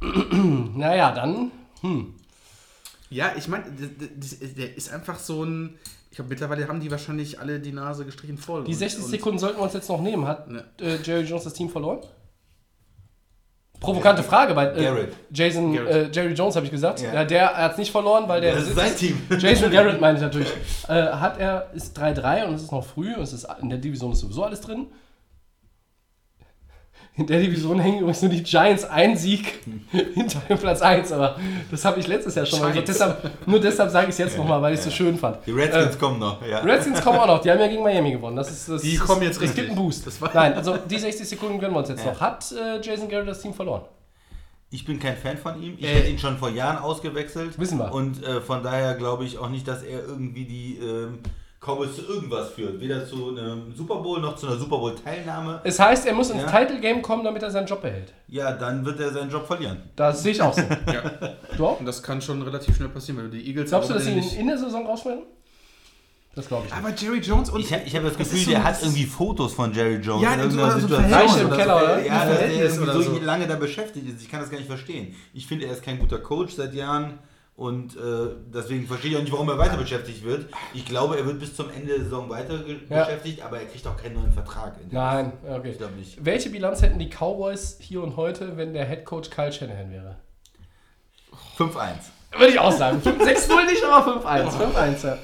naja, 0.74 1.12
dann, 1.12 1.50
Ja, 3.10 3.32
ich 3.36 3.46
meine, 3.48 3.64
der 3.70 4.76
ist 4.76 4.90
einfach 4.92 5.18
so 5.18 5.44
ein. 5.44 5.78
Ich 6.16 6.18
glaube, 6.18 6.30
mittlerweile 6.30 6.66
haben 6.66 6.80
die 6.80 6.90
wahrscheinlich 6.90 7.38
alle 7.40 7.60
die 7.60 7.72
Nase 7.72 8.06
gestrichen 8.06 8.38
voll. 8.38 8.64
die 8.64 8.72
Und- 8.72 8.78
60 8.78 9.04
und- 9.04 9.10
Sekunden 9.10 9.38
sollten 9.38 9.58
wir 9.58 9.64
uns 9.64 9.74
jetzt 9.74 9.90
noch 9.90 10.00
nehmen. 10.00 10.26
Hat 10.26 10.48
Ne. 10.50 10.64
äh, 10.80 10.96
Jerry 11.02 11.24
Jones 11.24 11.44
das 11.44 11.52
Team 11.52 11.68
verloren? 11.68 11.98
Provokante 13.80 14.22
Frage, 14.22 14.56
weil 14.56 14.78
äh, 14.78 14.82
Garrett. 14.82 15.12
Jason, 15.30 15.76
äh. 15.76 16.08
Jerry 16.10 16.32
Jones 16.32 16.56
habe 16.56 16.64
ich 16.64 16.72
gesagt. 16.72 17.02
Ja. 17.02 17.12
Ja. 17.12 17.24
der 17.26 17.54
hat 17.54 17.72
es 17.72 17.76
nicht 17.76 17.92
verloren, 17.92 18.26
weil 18.26 18.40
der 18.40 18.54
Das 18.54 18.66
ist 18.66 18.74
sein 18.76 18.96
Team. 18.96 19.20
Jason 19.38 19.70
Garrett 19.70 20.00
meine 20.00 20.16
ich 20.16 20.22
natürlich. 20.24 20.48
Äh, 20.88 20.92
hat 20.94 21.38
er, 21.38 21.70
ist 21.74 21.94
3-3 21.98 22.46
und 22.46 22.54
es 22.54 22.62
ist 22.62 22.72
noch 22.72 22.86
früh 22.86 23.14
und 23.14 23.20
es 23.22 23.34
ist 23.34 23.46
in 23.60 23.68
der 23.68 23.78
Division 23.78 24.12
ist 24.12 24.20
sowieso 24.20 24.42
alles 24.44 24.62
drin. 24.62 24.86
In 27.18 27.26
der 27.26 27.40
Division 27.40 27.78
hängen 27.80 28.00
übrigens 28.00 28.20
nur 28.20 28.30
die 28.30 28.42
Giants 28.42 28.84
ein 28.84 29.16
Sieg 29.16 29.60
hinter 30.14 30.38
dem 30.48 30.58
Platz 30.58 30.82
1, 30.82 31.12
aber 31.12 31.36
das 31.70 31.82
habe 31.84 31.98
ich 31.98 32.06
letztes 32.06 32.34
Jahr 32.34 32.44
schon 32.44 32.60
mal 32.60 32.68
gesagt. 32.68 32.88
Deshalb, 32.88 33.46
nur 33.48 33.58
deshalb 33.58 33.90
sage 33.90 34.06
ich 34.08 34.10
es 34.12 34.18
jetzt 34.18 34.36
nochmal, 34.36 34.60
weil 34.60 34.74
ich 34.74 34.80
es 34.80 34.84
so 34.84 34.90
schön 34.90 35.16
fand. 35.16 35.38
Die 35.46 35.52
Redskins 35.52 35.94
Äh, 35.94 35.98
kommen 35.98 36.18
noch. 36.18 36.46
Ja. 36.46 36.58
Redskins 36.60 37.00
kommen 37.00 37.18
auch 37.18 37.26
noch, 37.26 37.40
die 37.40 37.50
haben 37.50 37.58
ja 37.60 37.68
gegen 37.68 37.82
Miami 37.82 38.12
gewonnen. 38.12 38.36
Das 38.36 38.50
ist, 38.50 38.68
das 38.68 38.82
Die 38.82 38.96
kommen 38.98 39.22
jetzt 39.22 39.36
Es 39.36 39.42
richtig. 39.42 39.56
gibt 39.56 39.68
einen 39.70 39.78
Boost. 39.78 40.06
Nein, 40.34 40.52
also 40.54 40.76
die 40.76 40.98
60 40.98 41.26
Sekunden 41.26 41.58
gönnen 41.58 41.74
wir 41.74 41.78
uns 41.80 41.88
jetzt 41.88 42.04
Ja. 42.04 42.12
noch. 42.12 42.20
Hat 42.20 42.52
äh, 42.52 42.80
Jason 42.82 43.08
Garrett 43.08 43.28
das 43.28 43.40
Team 43.40 43.54
verloren? 43.54 43.82
Ich 44.70 44.84
bin 44.84 44.98
kein 44.98 45.16
Fan 45.16 45.38
von 45.38 45.62
ihm. 45.62 45.74
Ich 45.78 45.84
Äh, 45.86 45.94
hätte 45.94 46.10
ihn 46.10 46.18
schon 46.18 46.36
vor 46.36 46.50
Jahren 46.50 46.78
ausgewechselt. 46.78 47.58
Wissen 47.58 47.78
wir. 47.78 47.94
Und 47.94 48.22
äh, 48.24 48.40
von 48.42 48.62
daher 48.62 48.94
glaube 48.94 49.24
ich 49.24 49.38
auch 49.38 49.48
nicht, 49.48 49.66
dass 49.66 49.82
er 49.82 50.00
irgendwie 50.00 50.44
die 50.44 50.78
ähm, 50.82 51.20
Cowboys 51.66 51.96
zu 51.96 52.02
irgendwas 52.02 52.50
führt. 52.50 52.80
Weder 52.80 53.06
zu 53.06 53.30
einem 53.36 53.74
Super 53.74 53.96
Bowl 53.96 54.20
noch 54.20 54.36
zu 54.36 54.46
einer 54.46 54.56
Super 54.56 54.78
Bowl-Teilnahme. 54.78 55.60
Es 55.64 55.78
heißt, 55.78 56.06
er 56.06 56.14
muss 56.14 56.30
ins 56.30 56.42
Ja. 56.42 56.50
Title 56.50 56.80
Game 56.80 57.02
kommen, 57.02 57.24
damit 57.24 57.42
er 57.42 57.50
seinen 57.50 57.66
Job 57.66 57.82
behält. 57.82 58.12
Ja, 58.28 58.52
dann 58.52 58.84
wird 58.84 59.00
er 59.00 59.12
seinen 59.12 59.30
Job 59.30 59.46
verlieren. 59.46 59.82
Das 59.96 60.22
sehe 60.22 60.32
ich 60.32 60.40
auch 60.42 60.52
so. 60.54 60.62
Ja. 60.86 61.10
Du 61.56 61.66
auch? 61.66 61.80
Und 61.80 61.86
das 61.86 62.02
kann 62.02 62.22
schon 62.22 62.40
relativ 62.42 62.76
schnell 62.76 62.88
passieren, 62.88 63.18
weil 63.18 63.30
du 63.30 63.36
die 63.36 63.46
Eagles. 63.48 63.70
Glaubst 63.70 63.90
du, 63.90 63.94
dass 63.94 64.04
sie 64.04 64.12
ihn 64.12 64.22
in 64.38 64.46
der 64.46 64.58
Saison 64.58 64.86
rausschmeißen? 64.86 65.22
Das 66.34 66.48
glaube 66.48 66.66
ich 66.66 66.72
nicht. 66.74 66.84
Aber 66.84 66.94
Jerry 66.94 67.18
Jones 67.20 67.48
und. 67.48 67.60
Ich, 67.60 67.72
hab- 67.72 67.86
ich 67.86 67.94
habe 67.96 68.04
das 68.08 68.16
Das 68.18 68.28
Gefühl, 68.28 68.44
so- 68.44 68.50
der 68.50 68.62
hat 68.62 68.82
irgendwie 68.82 69.04
Fotos 69.06 69.54
von 69.54 69.72
Jerry 69.72 69.94
Jones 69.96 70.22
Ja, 70.22 70.34
in 70.34 70.40
irgendeiner 70.40 70.72
so 70.72 70.80
Situation. 70.80 71.40
Im 71.40 71.46
oder 71.46 71.56
Keller, 71.56 71.78
so. 71.78 71.84
oder? 71.86 72.06
Ja, 72.06 72.24
dass 72.64 72.76
so 72.76 73.02
so. 73.02 73.18
lange 73.20 73.46
da 73.46 73.56
beschäftigt 73.56 74.06
ist. 74.06 74.20
Ich 74.20 74.30
kann 74.30 74.40
das 74.40 74.50
gar 74.50 74.58
nicht 74.58 74.66
verstehen. 74.68 75.14
Ich 75.32 75.46
finde, 75.46 75.64
er 75.64 75.72
ist 75.72 75.82
kein 75.82 75.98
guter 75.98 76.18
Coach 76.18 76.52
seit 76.54 76.74
Jahren. 76.74 77.18
Und 77.56 77.96
äh, 77.96 78.00
deswegen 78.52 78.86
verstehe 78.86 79.12
ich 79.12 79.16
auch 79.16 79.22
nicht, 79.22 79.32
warum 79.32 79.48
er 79.48 79.56
weiter 79.56 79.78
beschäftigt 79.78 80.22
wird. 80.24 80.46
Ich 80.74 80.84
glaube, 80.84 81.16
er 81.16 81.24
wird 81.24 81.40
bis 81.40 81.56
zum 81.56 81.70
Ende 81.70 81.86
der 81.94 82.00
Saison 82.04 82.28
weiter 82.28 82.60
Ja. 82.90 83.04
beschäftigt, 83.04 83.40
aber 83.40 83.58
er 83.60 83.66
kriegt 83.66 83.86
auch 83.86 83.96
keinen 83.96 84.14
neuen 84.16 84.32
Vertrag. 84.32 84.76
Nein, 84.90 85.32
okay. 85.48 85.70
Ich 85.70 85.78
glaube 85.78 85.94
nicht. 85.94 86.22
Welche 86.22 86.50
Bilanz 86.50 86.82
hätten 86.82 86.98
die 86.98 87.08
Cowboys 87.08 87.78
hier 87.80 88.02
und 88.02 88.16
heute, 88.18 88.58
wenn 88.58 88.74
der 88.74 88.84
Head 88.86 89.06
Coach 89.06 89.30
Kyle 89.30 89.50
Shanahan 89.50 89.90
wäre? 89.90 90.16
5-1. 91.56 91.94
Würde 92.32 92.52
ich 92.52 92.58
auch 92.58 92.72
sagen. 92.72 93.00
6-0 93.02 93.64
nicht, 93.66 93.82
aber 93.82 94.20
5-1. 94.20 94.50
5-1, 94.50 95.06
ja. 95.06 95.16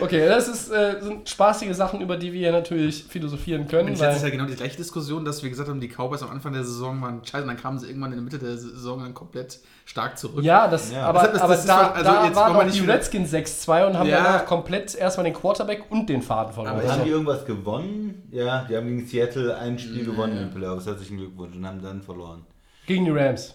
Okay, 0.00 0.26
das 0.26 0.48
ist, 0.48 0.70
äh, 0.70 1.00
sind 1.02 1.28
spaßige 1.28 1.74
Sachen, 1.76 2.00
über 2.00 2.16
die 2.16 2.32
wir 2.32 2.50
natürlich 2.50 3.04
philosophieren 3.04 3.68
können. 3.68 3.90
Und 3.90 3.98
jetzt 3.98 4.16
ist 4.16 4.22
ja 4.22 4.30
genau 4.30 4.46
die 4.46 4.54
gleiche 4.54 4.76
Diskussion, 4.78 5.24
dass 5.26 5.42
wir 5.42 5.50
gesagt 5.50 5.68
haben, 5.68 5.80
die 5.80 5.88
Cowboys 5.88 6.22
am 6.22 6.30
Anfang 6.30 6.54
der 6.54 6.64
Saison 6.64 7.02
waren 7.02 7.22
scheiße, 7.22 7.42
und 7.42 7.48
dann 7.48 7.58
kamen 7.58 7.78
sie 7.78 7.88
irgendwann 7.88 8.12
in 8.12 8.18
der 8.18 8.24
Mitte 8.24 8.38
der 8.38 8.56
Saison 8.56 9.00
dann 9.00 9.12
komplett 9.12 9.58
stark 9.84 10.16
zurück. 10.16 10.42
ja, 10.42 10.66
das, 10.66 10.92
Ja. 10.92 11.06
aber, 11.06 11.24
Das- 11.24 11.32
das- 11.32 11.42
aber 11.42 11.54
das 11.56 11.66
da, 11.66 11.90
also 11.90 12.04
da 12.10 12.24
jetzt 12.26 12.36
waren 12.36 12.66
nicht 12.66 12.80
die 12.80 12.86
Redskins 12.90 13.30
6-2 13.30 13.86
und 13.86 13.98
haben 13.98 14.08
Ja. 14.08 14.16
danach 14.24 14.46
komplett 14.46 14.94
erstmal 14.94 15.24
den 15.24 15.34
Quarterback 15.34 15.84
und 15.90 16.08
den 16.08 16.22
Faden 16.22 16.54
verloren. 16.54 16.72
Aber 16.74 16.82
Also, 16.82 16.92
haben 16.94 17.04
die 17.04 17.10
irgendwas 17.10 17.44
gewonnen? 17.44 18.28
Ja, 18.30 18.64
die 18.64 18.76
haben 18.76 18.86
gegen 18.86 19.06
Seattle 19.06 19.54
ein 19.58 19.78
Spiel 19.78 20.06
gewonnen 20.06 20.32
in 20.32 20.38
den 20.48 20.54
Playoffs. 20.54 20.86
Herzlichen 20.86 21.18
Glückwunsch 21.18 21.54
und 21.54 21.66
haben 21.66 21.82
dann 21.82 22.00
verloren. 22.00 22.46
gegen 22.86 23.04
die 23.04 23.10
Rams. 23.10 23.54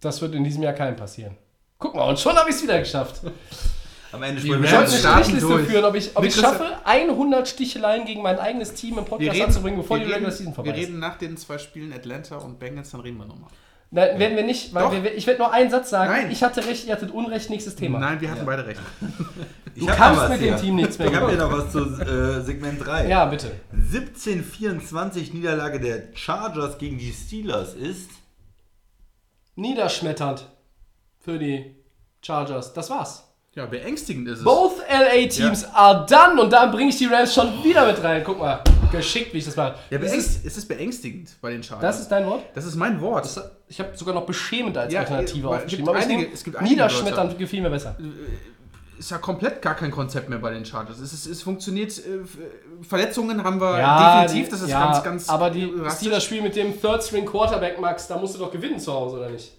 Das 0.00 0.22
wird 0.22 0.34
in 0.34 0.44
diesem 0.44 0.62
Jahr 0.62 0.74
keinem 0.74 0.94
passieren. 0.94 1.36
Guck 1.78 1.94
mal, 1.94 2.08
und 2.08 2.18
schon 2.18 2.34
habe 2.36 2.48
ich 2.50 2.56
es 2.56 2.62
wieder 2.62 2.78
geschafft. 2.78 3.20
Am 4.12 4.22
Ende 4.22 4.40
spielen 4.40 4.62
wir 4.62 4.68
schon- 4.68 4.86
Strichliste 4.86 5.40
durch. 5.48 5.66
führen, 5.66 5.84
ob 5.84 5.94
ich, 5.94 6.16
ob 6.16 6.24
ich 6.24 6.34
schaffe, 6.34 6.64
100 6.84 7.46
Sticheleien 7.48 8.06
gegen 8.06 8.22
mein 8.22 8.38
eigenes 8.38 8.72
Team 8.72 8.90
im 8.92 8.96
Wir 8.98 9.04
Podcast 9.04 9.32
reden, 9.34 9.44
anzubringen, 9.46 9.78
bevor 9.80 9.98
wir 9.98 10.06
die 10.06 10.12
Regular 10.12 10.30
reden, 10.30 10.36
Season 10.38 10.54
vorbei 10.54 10.70
wir 10.70 10.76
ist. 10.80 10.88
reden 10.88 10.98
nach 11.00 11.18
den 11.18 11.36
zwei 11.36 11.58
Spielen 11.58 11.92
Atlanta 11.92 12.36
und 12.36 12.58
Bengals, 12.58 12.90
dann 12.90 13.00
reden 13.00 13.18
wir 13.18 13.26
nochmal. 13.26 13.50
Nein, 13.90 14.18
werden 14.18 14.36
wir 14.36 14.42
nicht, 14.42 14.74
weil 14.74 15.04
wir, 15.04 15.14
ich 15.14 15.26
werde 15.26 15.40
nur 15.42 15.52
einen 15.52 15.70
Satz 15.70 15.90
sagen. 15.90 16.10
Nein. 16.10 16.30
Ich 16.30 16.42
hatte 16.42 16.64
recht, 16.66 16.86
ihr 16.86 16.92
hattet 16.92 17.10
Unrecht, 17.12 17.50
nächstes 17.50 17.76
Thema. 17.76 17.98
Nein, 18.00 18.20
wir 18.20 18.30
hatten 18.30 18.46
beide 18.46 18.66
recht. 18.66 18.80
Ich 19.78 19.84
Du 19.84 19.92
kannst 19.92 20.30
mit 20.30 20.40
dem 20.40 20.44
hier. 20.46 20.56
Team 20.56 20.76
nichts 20.76 20.98
mehr 20.98 21.08
Ich 21.08 21.14
habe 21.14 21.28
hier 21.28 21.36
noch 21.38 21.52
was 21.52 21.70
zu 21.70 21.80
äh, 21.80 22.40
Segment 22.40 22.82
3. 22.86 23.08
Ja, 23.08 23.26
bitte. 23.26 23.50
17-24 23.78 25.34
Niederlage 25.34 25.78
der 25.78 26.04
Chargers 26.14 26.78
gegen 26.78 26.96
die 26.96 27.12
Steelers 27.12 27.74
ist. 27.74 28.08
Niederschmetternd 29.54 30.48
für 31.26 31.38
die 31.38 31.74
Chargers. 32.22 32.72
Das 32.72 32.88
war's. 32.88 33.24
Ja, 33.54 33.66
beängstigend 33.66 34.28
ist 34.28 34.38
es. 34.38 34.44
Both 34.44 34.78
LA 34.88 35.26
Teams 35.28 35.64
are 35.72 36.06
done 36.08 36.40
und 36.40 36.52
dann 36.52 36.70
bringe 36.70 36.90
ich 36.90 36.98
die 36.98 37.06
Rams 37.06 37.34
schon 37.34 37.64
wieder 37.64 37.86
mit 37.86 38.02
rein. 38.04 38.22
Guck 38.24 38.38
mal, 38.38 38.60
geschickt, 38.92 39.32
wie 39.34 39.38
ich 39.38 39.44
das 39.46 39.56
mache. 39.56 39.74
Ja, 39.90 39.98
das, 39.98 40.10
beängst, 40.10 40.28
ist, 40.36 40.46
es 40.46 40.56
ist 40.58 40.68
beängstigend 40.68 41.30
bei 41.40 41.50
den 41.50 41.62
Chargers. 41.62 41.82
das 41.96 42.00
ist 42.02 42.08
dein 42.12 42.26
Wort? 42.26 42.42
das 42.54 42.64
ist 42.64 42.76
mein 42.76 43.00
Wort. 43.00 43.24
Das, 43.24 43.40
ich 43.66 43.80
habe 43.80 43.96
sogar 43.96 44.14
noch 44.14 44.24
beschämend 44.26 44.76
als 44.78 44.92
Ja, 44.92 45.00
Alternative 45.00 45.48
weil- 45.48 45.56
aufgeschrieben. 45.58 45.88
aber 45.88 45.98
einige- 45.98 46.32
es 46.32 46.44
gibt 46.44 46.56
einige 46.56 46.74
Niederschmetternd 46.74 47.38
gefiel 47.38 47.62
mir 47.62 47.70
besser. 47.70 47.96
ist 48.98 49.10
ja 49.10 49.18
komplett 49.18 49.60
gar 49.62 49.74
kein 49.74 49.90
Konzept 49.90 50.28
mehr 50.28 50.38
bei 50.38 50.52
den 50.52 50.64
Chargers. 50.64 50.98
Es, 50.98 51.12
ist, 51.14 51.26
es 51.26 51.42
funktioniert, 51.42 51.96
äh, 51.98 52.20
Verletzungen 52.86 53.42
haben 53.42 53.58
wir 53.60 53.76
definitiv, 53.76 54.46
die- 54.46 54.50
das 54.50 54.62
ist 54.62 54.68
ja, 54.70 54.84
ganz, 54.84 55.02
ganz 55.02 55.28
Aber 55.30 55.48
die. 55.50 55.72
Steelers 55.96 56.24
spielen 56.24 56.44
mit 56.44 56.56
dem 56.56 56.78
Third 56.80 57.02
String 57.02 57.24
Quarterback, 57.26 57.80
Max, 57.80 58.06
da 58.06 58.18
musst 58.18 58.34
du 58.34 58.38
doch 58.38 58.50
gewinnen 58.52 58.78
zu 58.78 58.92
Hause, 58.92 59.16
oder 59.16 59.30
nicht? 59.30 59.52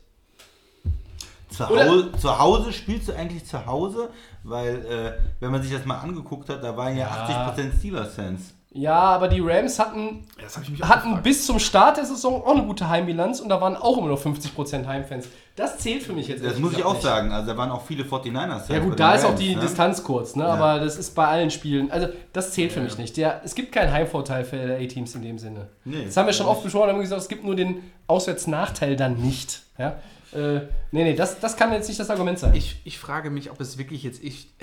Zu 1.49 1.67
Hause, 1.69 2.11
zu 2.19 2.39
Hause 2.39 2.73
spielst 2.73 3.07
du 3.07 3.13
eigentlich 3.15 3.45
zu 3.45 3.65
Hause, 3.65 4.09
weil 4.43 4.75
äh, 4.85 5.11
wenn 5.39 5.51
man 5.51 5.61
sich 5.61 5.71
das 5.71 5.85
mal 5.85 5.97
angeguckt 5.99 6.49
hat, 6.49 6.63
da 6.63 6.75
waren 6.75 6.97
ja, 6.97 7.07
Ja. 7.29 7.53
80% 7.55 7.77
Steelers-Fans. 7.79 8.53
Ja, 8.71 8.93
aber 8.99 9.27
die 9.29 9.39
Rams 9.39 9.79
hatten, 9.79 10.25
Ja, 10.37 10.43
das 10.43 10.55
habe 10.55 10.65
ich 10.65 10.71
mich 10.71 10.83
auch 10.83 10.89
hatten 10.89 11.23
bis 11.23 11.45
zum 11.47 11.57
Start 11.57 11.97
der 11.97 12.05
Saison 12.05 12.43
auch 12.43 12.51
eine 12.51 12.63
gute 12.63 12.87
Heimbilanz 12.87 13.39
und 13.39 13.49
da 13.49 13.59
waren 13.59 13.75
auch 13.75 13.97
immer 13.97 14.09
noch 14.09 14.21
50% 14.21 14.85
Heimfans. 14.85 15.29
Das 15.55 15.79
zählt 15.79 16.03
für 16.03 16.13
mich 16.13 16.27
jetzt 16.27 16.43
Das 16.45 16.59
muss 16.59 16.73
ich 16.73 16.83
auch 16.83 16.93
nicht. 16.93 17.01
sagen. 17.01 17.31
Also 17.31 17.53
da 17.53 17.57
waren 17.57 17.71
auch 17.71 17.81
viele 17.81 18.03
49ers-Fans. 18.03 18.67
Ja 18.69 18.79
gut, 18.79 18.99
da 18.99 19.13
ist 19.15 19.25
auch 19.25 19.33
die 19.33 19.55
ne? 19.55 19.61
Distanz 19.61 20.03
kurz, 20.03 20.35
ne? 20.35 20.45
aber 20.45 20.79
das 20.79 20.97
ist 20.97 21.15
bei 21.15 21.25
allen 21.25 21.49
Spielen. 21.49 21.89
Also 21.89 22.09
das 22.33 22.51
zählt 22.51 22.71
für 22.73 22.81
mich 22.81 22.97
nicht. 22.99 23.17
Der, 23.17 23.41
es 23.43 23.55
gibt 23.55 23.71
keinen 23.71 23.91
Heimvorteil 23.91 24.43
für 24.43 24.57
LA-Teams 24.57 25.15
in 25.15 25.21
dem 25.23 25.39
Sinne. 25.39 25.69
Nee, 25.85 26.05
das 26.05 26.15
haben 26.17 26.27
wir 26.27 26.33
schon 26.33 26.45
oft 26.45 26.61
besprochen, 26.61 26.89
haben 26.89 26.97
wir 26.97 27.03
gesagt, 27.03 27.21
es 27.21 27.29
gibt 27.29 27.45
nur 27.45 27.55
den 27.55 27.81
Auswärtsnachteil 28.05 28.95
dann 28.95 29.15
nicht. 29.15 29.61
Ja? 29.79 29.95
Äh, 30.33 30.59
nee, 30.91 31.03
nee, 31.03 31.13
das, 31.15 31.39
das 31.39 31.55
kann 31.55 31.71
jetzt 31.71 31.87
nicht 31.87 31.99
das 31.99 32.09
Argument 32.09 32.37
sein. 32.39 32.53
Ich, 32.53 32.81
ich 32.83 32.99
frage 32.99 33.29
mich, 33.29 33.49
ob 33.51 33.61
es 33.61 33.77
wirklich 33.77 34.03
jetzt, 34.03 34.21
ich, 34.23 34.53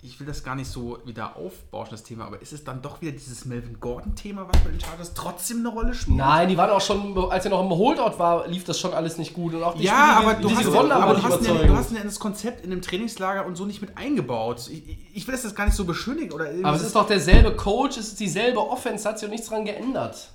ich 0.00 0.20
will 0.20 0.26
das 0.28 0.44
gar 0.44 0.54
nicht 0.54 0.70
so 0.70 0.98
wieder 1.04 1.36
aufbauschen, 1.36 1.90
das 1.90 2.04
Thema, 2.04 2.24
aber 2.26 2.40
ist 2.40 2.52
es 2.52 2.62
dann 2.62 2.82
doch 2.82 3.00
wieder 3.00 3.10
dieses 3.10 3.44
Melvin 3.44 3.80
Gordon-Thema, 3.80 4.46
was 4.48 4.60
bei 4.62 4.70
den 4.70 4.78
Chargers 4.80 5.14
trotzdem 5.14 5.58
eine 5.58 5.70
Rolle 5.70 5.92
spielt? 5.92 6.18
Nein, 6.18 6.48
die 6.48 6.56
waren 6.56 6.70
auch 6.70 6.80
schon, 6.80 7.18
als 7.32 7.44
er 7.44 7.50
noch 7.50 7.60
im 7.64 7.70
Holdout 7.70 8.16
war, 8.18 8.46
lief 8.46 8.62
das 8.62 8.78
schon 8.78 8.94
alles 8.94 9.18
nicht 9.18 9.34
gut. 9.34 9.54
Und 9.54 9.64
auch 9.64 9.74
die 9.74 9.82
Ja, 9.84 10.18
Spiele, 10.18 10.30
aber 10.30 10.40
du 10.40 10.48
die 10.48 10.54
hast, 10.56 10.64
gewonnen 10.64 10.92
aber 10.92 11.14
du, 11.14 11.22
hast 11.24 11.44
ja, 11.44 11.54
du 11.54 11.74
hast 11.76 11.92
ja 11.92 12.02
das 12.04 12.20
Konzept 12.20 12.62
in 12.64 12.70
dem 12.70 12.80
Trainingslager 12.80 13.44
und 13.44 13.56
so 13.56 13.66
nicht 13.66 13.80
mit 13.80 13.98
eingebaut. 13.98 14.68
Ich, 14.70 14.88
ich- 14.88 14.98
ich 15.14 15.26
will 15.26 15.34
das 15.34 15.42
jetzt 15.42 15.56
gar 15.56 15.64
nicht 15.64 15.74
so 15.74 15.84
beschönigen. 15.84 16.30
Oder 16.32 16.50
aber 16.62 16.76
es 16.76 16.82
ist 16.84 16.94
doch 16.94 17.08
derselbe 17.08 17.56
Coach, 17.56 17.96
es 17.98 18.08
ist 18.10 18.20
dieselbe 18.20 18.60
Offense, 18.60 19.08
hat 19.08 19.18
sich 19.18 19.26
auch 19.26 19.32
nichts 19.32 19.48
dran 19.48 19.64
geändert. 19.64 20.30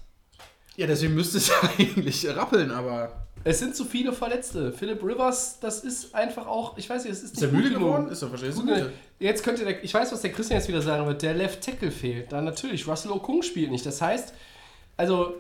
ja, 0.76 0.88
deswegen 0.88 1.16
müsste 1.16 1.38
es 1.38 1.48
ja 1.48 1.54
eigentlich 1.80 2.28
rappeln, 2.36 2.70
aber. 2.70 3.14
Es 3.46 3.60
sind 3.60 3.76
zu 3.76 3.86
viele 3.86 4.14
Verletzte. 4.14 4.72
Philip 4.72 5.04
Rivers, 5.04 5.60
das 5.60 5.84
ist 5.84 6.16
einfach 6.16 6.48
auch, 6.48 6.78
ich 6.78 6.90
weiß 6.90 7.04
nicht, 7.04 7.14
es 7.14 7.24
ist 7.24 7.34
Ist 7.34 7.42
nicht 7.42 7.52
er 7.52 7.58
müde 7.58 7.72
geworden? 7.72 8.10
Ist 8.10 8.22
er 8.22 8.32
wahrscheinlich 8.32 8.56
so 8.56 8.62
Gut, 8.62 8.72
müde. 8.72 8.94
Jetzt 9.20 9.44
könnte 9.44 9.66
der, 9.66 9.84
ich 9.84 9.94
weiß, 9.94 10.12
was 10.12 10.22
der 10.22 10.32
Christian 10.32 10.60
jetzt 10.60 10.68
wieder 10.70 10.82
sagen 10.82 11.06
wird, 11.08 11.22
der 11.22 11.34
Left 11.34 11.62
Tackle 11.62 11.92
fehlt. 11.92 12.32
Dann 12.32 12.46
natürlich, 12.46 12.88
Russell 12.88 13.12
Okung 13.12 13.42
spielt 13.42 13.72
nicht. 13.72 13.86
Das 13.86 14.02
heißt, 14.02 14.34
also, 14.96 15.36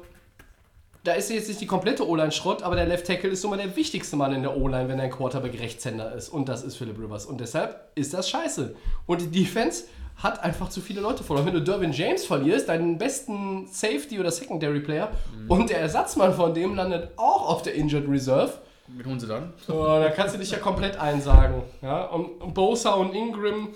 da 1.03 1.13
ist 1.13 1.29
jetzt 1.29 1.49
nicht 1.49 1.59
die 1.59 1.67
komplette 1.67 2.07
O-Line 2.07 2.31
Schrott, 2.31 2.63
aber 2.63 2.75
der 2.75 2.85
Left 2.85 3.05
Tackle 3.05 3.29
ist 3.29 3.43
nun 3.43 3.51
mal 3.51 3.57
der 3.57 3.75
wichtigste 3.75 4.15
Mann 4.15 4.33
in 4.33 4.41
der 4.41 4.55
O-Line, 4.55 4.87
wenn 4.87 4.99
ein 4.99 5.11
Quarterback 5.11 5.59
Rechtshänder 5.59 6.13
ist. 6.13 6.29
Und 6.29 6.47
das 6.47 6.63
ist 6.63 6.77
Philip 6.77 6.97
Rivers. 6.97 7.25
Und 7.25 7.41
deshalb 7.41 7.89
ist 7.95 8.13
das 8.13 8.29
scheiße. 8.29 8.73
Und 9.05 9.21
die 9.21 9.43
Defense 9.43 9.85
hat 10.15 10.41
einfach 10.43 10.69
zu 10.69 10.79
viele 10.79 11.01
Leute 11.01 11.23
verloren. 11.23 11.45
Wenn 11.45 11.55
du 11.55 11.61
Derwin 11.61 11.91
James 11.91 12.25
verlierst, 12.25 12.69
deinen 12.69 12.97
besten 12.97 13.67
Safety 13.67 14.19
oder 14.19 14.31
Secondary 14.31 14.79
Player, 14.79 15.11
und 15.49 15.69
der 15.69 15.79
Ersatzmann 15.79 16.33
von 16.33 16.53
dem 16.53 16.75
landet 16.75 17.09
auch 17.17 17.49
auf 17.49 17.63
der 17.63 17.73
Injured 17.73 18.07
Reserve, 18.07 18.53
Wen 18.87 19.05
holen 19.05 19.19
sie 19.19 19.27
dann? 19.27 19.53
so, 19.65 19.85
da 19.85 20.09
kannst 20.09 20.35
du 20.35 20.39
dich 20.39 20.51
ja 20.51 20.59
komplett 20.59 20.97
einsagen. 20.97 21.63
Ja? 21.81 22.05
Und, 22.05 22.41
und 22.41 22.53
Bosa 22.53 22.91
und 22.93 23.13
Ingram 23.13 23.69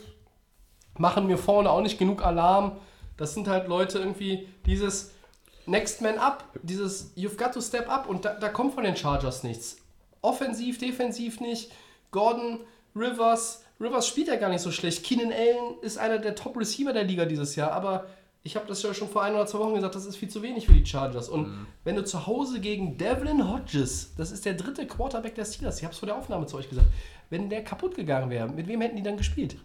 machen 0.97 1.27
mir 1.27 1.37
vorne 1.37 1.69
auch 1.69 1.81
nicht 1.81 1.97
genug 1.97 2.25
Alarm. 2.25 2.73
Das 3.17 3.33
sind 3.33 3.47
halt 3.47 3.67
Leute 3.67 3.99
irgendwie, 3.99 4.47
dieses. 4.65 5.13
Next 5.67 6.01
Man 6.01 6.17
Up, 6.17 6.45
dieses 6.63 7.11
You've 7.15 7.37
got 7.37 7.53
to 7.53 7.61
step 7.61 7.89
up 7.89 8.07
und 8.07 8.23
da, 8.23 8.35
da 8.35 8.47
kommt 8.47 8.73
von 8.73 8.85
den 8.85 8.95
Chargers 8.95 9.43
nichts. 9.43 9.77
Offensiv, 10.21 10.77
defensiv 10.77 11.41
nicht. 11.41 11.71
Gordon, 12.11 12.61
Rivers, 12.95 13.63
Rivers 13.79 14.07
spielt 14.07 14.29
ja 14.29 14.37
gar 14.37 14.49
nicht 14.49 14.61
so 14.61 14.71
schlecht. 14.71 15.03
Keenan 15.03 15.33
Allen 15.33 15.79
ist 15.81 15.97
einer 15.97 16.19
der 16.19 16.35
Top-Receiver 16.35 16.93
der 16.93 17.03
Liga 17.03 17.25
dieses 17.25 17.55
Jahr, 17.57 17.73
aber 17.73 18.07
ich 18.43 18.55
habe 18.55 18.65
das 18.65 18.81
ja 18.81 18.93
schon 18.93 19.09
vor 19.09 19.23
ein 19.23 19.35
oder 19.35 19.45
zwei 19.45 19.59
Wochen 19.59 19.75
gesagt, 19.75 19.93
das 19.93 20.05
ist 20.05 20.15
viel 20.15 20.29
zu 20.29 20.41
wenig 20.41 20.67
für 20.67 20.73
die 20.73 20.85
Chargers. 20.85 21.27
Und 21.27 21.67
wenn 21.83 21.97
du 21.97 22.05
zu 22.05 22.25
Hause 22.25 22.61
gegen 22.61 22.97
Devlin 22.97 23.51
Hodges, 23.51 24.15
das 24.15 24.31
ist 24.31 24.45
der 24.45 24.53
dritte 24.53 24.87
Quarterback 24.87 25.35
der 25.35 25.43
Steelers, 25.43 25.79
ich 25.79 25.83
habe 25.83 25.91
es 25.91 25.99
vor 25.99 26.07
der 26.07 26.15
Aufnahme 26.15 26.45
zu 26.45 26.55
euch 26.55 26.69
gesagt, 26.69 26.87
wenn 27.29 27.49
der 27.49 27.63
kaputt 27.65 27.95
gegangen 27.95 28.29
wäre, 28.29 28.47
mit 28.47 28.67
wem 28.67 28.79
hätten 28.79 28.95
die 28.95 29.03
dann 29.03 29.17
gespielt? 29.17 29.57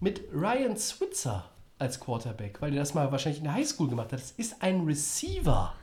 Mit 0.00 0.22
Ryan 0.34 0.76
Switzer 0.76 1.48
als 1.78 2.00
Quarterback, 2.00 2.60
weil 2.60 2.70
der 2.70 2.80
das 2.80 2.94
mal 2.94 3.10
wahrscheinlich 3.12 3.38
in 3.38 3.44
der 3.44 3.54
Highschool 3.54 3.88
gemacht 3.88 4.12
hat. 4.12 4.20
Das 4.20 4.32
ist 4.32 4.62
ein 4.62 4.84
Receiver. 4.84 5.74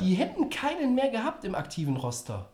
Die 0.00 0.14
hätten 0.14 0.50
keinen 0.50 0.94
mehr 0.94 1.10
gehabt 1.10 1.44
im 1.44 1.54
aktiven 1.54 1.96
Roster. 1.96 2.48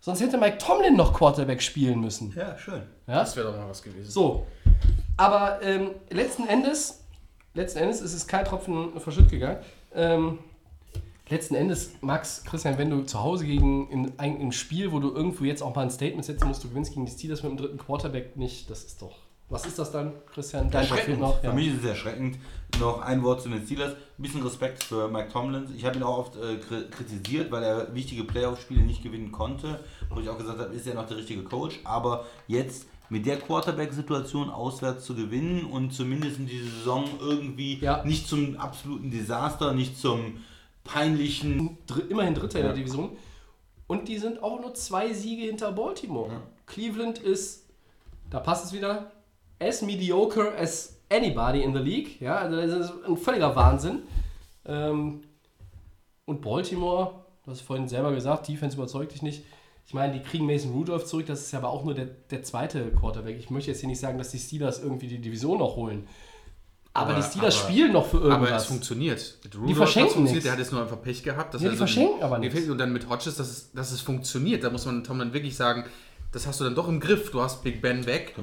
Sonst 0.00 0.20
hätte 0.20 0.38
Mike 0.38 0.58
Tomlin 0.58 0.96
noch 0.96 1.12
Quarterback 1.12 1.60
spielen 1.60 2.00
müssen. 2.00 2.32
Ja, 2.36 2.56
schön. 2.56 2.82
Ja? 3.06 3.16
Das 3.16 3.34
wäre 3.36 3.50
doch 3.50 3.58
mal 3.58 3.68
was 3.68 3.82
gewesen. 3.82 4.08
So, 4.08 4.46
aber 5.16 5.60
ähm, 5.62 5.90
letzten 6.10 6.46
Endes, 6.46 7.04
letzten 7.54 7.80
Endes 7.80 8.00
ist 8.00 8.14
es 8.14 8.26
kein 8.26 8.44
Tropfen 8.44 8.98
verschütt 9.00 9.28
gegangen. 9.28 9.58
Ähm, 9.94 10.38
letzten 11.28 11.56
Endes, 11.56 11.92
Max, 12.00 12.44
Christian, 12.44 12.78
wenn 12.78 12.90
du 12.90 13.02
zu 13.02 13.20
Hause 13.20 13.44
gegen 13.44 13.90
in 13.90 14.18
einem 14.18 14.52
Spiel, 14.52 14.92
wo 14.92 15.00
du 15.00 15.12
irgendwo 15.12 15.44
jetzt 15.44 15.62
auch 15.62 15.74
mal 15.74 15.82
ein 15.82 15.90
Statement 15.90 16.24
setzen 16.24 16.46
musst, 16.46 16.62
du 16.62 16.68
gewinnst 16.68 16.92
gegen 16.92 17.04
die 17.04 17.12
Steelers 17.12 17.42
mit 17.42 17.50
dem 17.50 17.58
dritten 17.58 17.78
Quarterback 17.78 18.36
nicht, 18.36 18.70
das 18.70 18.84
ist 18.84 19.02
doch. 19.02 19.27
Was 19.50 19.64
ist 19.64 19.78
das 19.78 19.90
dann, 19.90 20.12
Christian? 20.32 20.70
Dein 20.70 20.82
Erschreckend. 20.82 21.20
noch? 21.20 21.40
Für 21.40 21.46
Ja. 21.46 21.52
mich 21.54 21.68
ist 21.68 21.78
es 21.82 21.84
erschreckend. 21.86 22.38
Noch 22.78 23.00
ein 23.00 23.22
Wort 23.22 23.40
zu 23.40 23.48
den 23.48 23.64
Steelers. 23.64 23.92
Ein 23.92 24.22
bisschen 24.22 24.42
Respekt 24.42 24.84
für 24.84 25.08
Mike 25.08 25.30
Tomlins. 25.32 25.70
Ich 25.74 25.84
habe 25.86 25.96
ihn 25.96 26.02
auch 26.02 26.18
oft 26.18 26.36
äh, 26.36 26.56
kri- 26.58 26.88
kritisiert, 26.90 27.50
weil 27.50 27.62
er 27.62 27.94
wichtige 27.94 28.24
Playoff-Spiele 28.24 28.82
nicht 28.82 29.02
gewinnen 29.02 29.32
konnte. 29.32 29.80
Wo 30.10 30.20
ich 30.20 30.28
auch 30.28 30.36
gesagt 30.36 30.58
habe, 30.58 30.74
ist 30.74 30.86
er 30.86 30.94
noch 30.94 31.06
der 31.06 31.16
richtige 31.16 31.44
Coach. 31.44 31.80
Aber 31.84 32.26
jetzt 32.46 32.86
mit 33.08 33.24
der 33.24 33.38
Quarterback-Situation 33.38 34.50
auswärts 34.50 35.06
zu 35.06 35.14
gewinnen 35.14 35.64
und 35.64 35.92
zumindest 35.94 36.38
in 36.40 36.46
dieser 36.46 36.70
Saison 36.70 37.04
irgendwie 37.18 37.78
Ja. 37.78 38.04
nicht 38.04 38.28
zum 38.28 38.58
absoluten 38.58 39.10
Desaster, 39.10 39.72
nicht 39.72 39.96
zum 39.98 40.44
peinlichen. 40.84 41.78
Dr 41.86 42.10
immerhin 42.10 42.34
Dritter 42.34 42.58
in 42.58 42.66
Ja. 42.66 42.72
der 42.72 42.82
Division. 42.82 43.16
Und 43.86 44.08
die 44.08 44.18
sind 44.18 44.42
auch 44.42 44.60
nur 44.60 44.74
zwei 44.74 45.14
Siege 45.14 45.44
hinter 45.46 45.72
Baltimore. 45.72 46.42
Cleveland 46.66 47.18
ist, 47.18 47.64
da 48.28 48.40
passt 48.40 48.66
es 48.66 48.72
wieder, 48.74 49.10
as 49.60 49.82
mediocre 49.82 50.54
as 50.56 50.96
anybody 51.10 51.62
in 51.62 51.72
the 51.74 51.80
league. 51.80 52.20
Ja, 52.20 52.36
also 52.36 52.56
das 52.56 52.86
ist 52.90 52.92
ein 53.06 53.16
völliger 53.16 53.54
Wahnsinn. 53.56 54.00
Ähm, 54.66 55.22
und 56.26 56.42
Baltimore, 56.42 57.24
du 57.44 57.50
hast 57.50 57.62
vorhin 57.62 57.88
selber 57.88 58.12
gesagt, 58.12 58.48
Defense 58.48 58.76
überzeugt 58.76 59.12
dich 59.12 59.22
nicht. 59.22 59.44
Ich 59.86 59.94
meine, 59.94 60.12
die 60.12 60.20
kriegen 60.20 60.44
Mason 60.44 60.72
Rudolph 60.72 61.06
zurück, 61.06 61.24
das 61.26 61.40
ist 61.40 61.54
aber 61.54 61.70
auch 61.70 61.82
nur 61.82 61.94
der, 61.94 62.04
der 62.30 62.42
zweite 62.42 62.90
Quarterback. 62.92 63.38
Ich 63.38 63.48
möchte 63.48 63.70
jetzt 63.70 63.80
hier 63.80 63.88
nicht 63.88 64.00
sagen, 64.00 64.18
dass 64.18 64.30
die 64.30 64.38
Steelers 64.38 64.82
irgendwie 64.82 65.06
die 65.08 65.18
Division 65.18 65.58
noch 65.58 65.76
holen. 65.76 66.06
Aber, 66.92 67.10
Aber- 67.12 67.20
die 67.20 67.26
Steelers 67.26 67.58
aber- 67.58 67.70
spielen 67.70 67.92
noch 67.92 68.04
für 68.06 68.18
irgendwas. 68.18 68.48
Aber 68.48 68.56
es 68.56 68.64
funktioniert. 68.66 69.38
Rudolph 69.56 69.76
verschenken 69.78 70.04
hat's 70.08 70.14
funktioniert. 70.14 70.44
Der 70.44 70.52
hat 70.52 70.58
jetzt 70.58 70.72
nur 70.72 70.82
einfach 70.82 71.00
Pech 71.00 71.22
gehabt. 71.22 71.54
dass 71.54 71.62
Ja, 71.62 71.70
die 71.70 71.76
so 71.76 71.78
verschenken 71.86 72.22
aber 72.22 72.38
Nee, 72.38 72.50
nichts. 72.50 72.68
Und 72.68 72.76
dann 72.76 72.92
mit 72.92 73.08
Hodges, 73.08 73.36
dass 73.36 73.48
es, 73.48 73.72
dass 73.72 73.90
es 73.92 74.02
funktioniert. 74.02 74.62
Da 74.62 74.68
muss 74.68 74.84
man 74.84 75.02
Tom 75.04 75.18
dann 75.20 75.32
wirklich 75.32 75.56
sagen, 75.56 75.84
das 76.32 76.46
hast 76.46 76.60
du 76.60 76.64
dann 76.64 76.74
doch 76.74 76.88
im 76.88 77.00
Griff. 77.00 77.30
Du 77.30 77.40
hast 77.40 77.62
Big 77.64 77.80
Ben 77.80 78.04
weg. 78.06 78.34
Ja. 78.36 78.42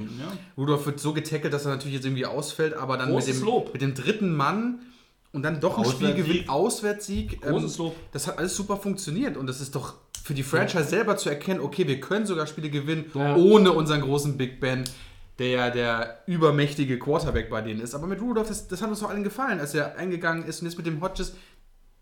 Rudolph 0.58 0.86
wird 0.86 1.00
so 1.00 1.14
getackelt, 1.14 1.54
dass 1.54 1.66
er 1.66 1.72
natürlich 1.72 1.96
jetzt 1.96 2.06
irgendwie 2.06 2.26
ausfällt, 2.26 2.74
aber 2.74 2.98
dann 2.98 3.08
mit 3.08 3.16
Großes 3.16 3.40
dem, 3.40 3.46
Lob. 3.46 3.74
mit 3.74 3.82
dem 3.82 3.94
dritten 3.94 4.34
Mann 4.36 4.80
und 5.34 5.44
dann 5.44 5.60
doch 5.60 5.78
ein 5.78 5.86
Spiel 5.86 6.14
gewinnt, 6.14 6.50
Auswärtssieg. 6.50 7.40
ähm, 7.46 7.52
Großes 7.52 7.78
Lob. 7.78 7.96
Das 8.12 8.28
hat 8.28 8.38
alles 8.40 8.56
super 8.56 8.78
funktioniert 8.78 9.38
und 9.38 9.48
das 9.48 9.62
ist 9.62 9.76
doch 9.76 9.94
für 10.24 10.34
die 10.34 10.44
Franchise 10.44 10.86
selber 10.86 11.18
zu 11.18 11.30
erkennen, 11.30 11.60
okay, 11.60 11.88
wir 11.88 12.00
können 12.00 12.26
sogar 12.26 12.48
Spiele 12.48 12.70
gewinnen, 12.72 13.12
Ja. 13.14 13.36
ohne 13.36 13.72
unseren 13.74 14.02
großen 14.02 14.38
Big 14.38 14.60
Ben, 14.60 14.84
der 15.38 15.48
ja 15.50 15.70
der 15.70 16.24
übermächtige 16.26 16.98
Quarterback 16.98 17.50
bei 17.52 17.62
denen 17.62 17.80
ist. 17.82 17.94
Aber 17.94 18.08
mit 18.08 18.20
Rudolph, 18.22 18.48
das, 18.48 18.68
das 18.68 18.82
hat 18.82 18.90
uns 18.90 19.02
doch 19.02 19.10
allen 19.10 19.24
gefallen, 19.24 19.60
als 19.60 19.76
er 19.76 19.96
eingegangen 19.98 20.46
ist 20.46 20.62
und 20.62 20.68
jetzt 20.68 20.78
mit 20.78 20.88
dem 20.88 21.00
Hodges. 21.02 21.36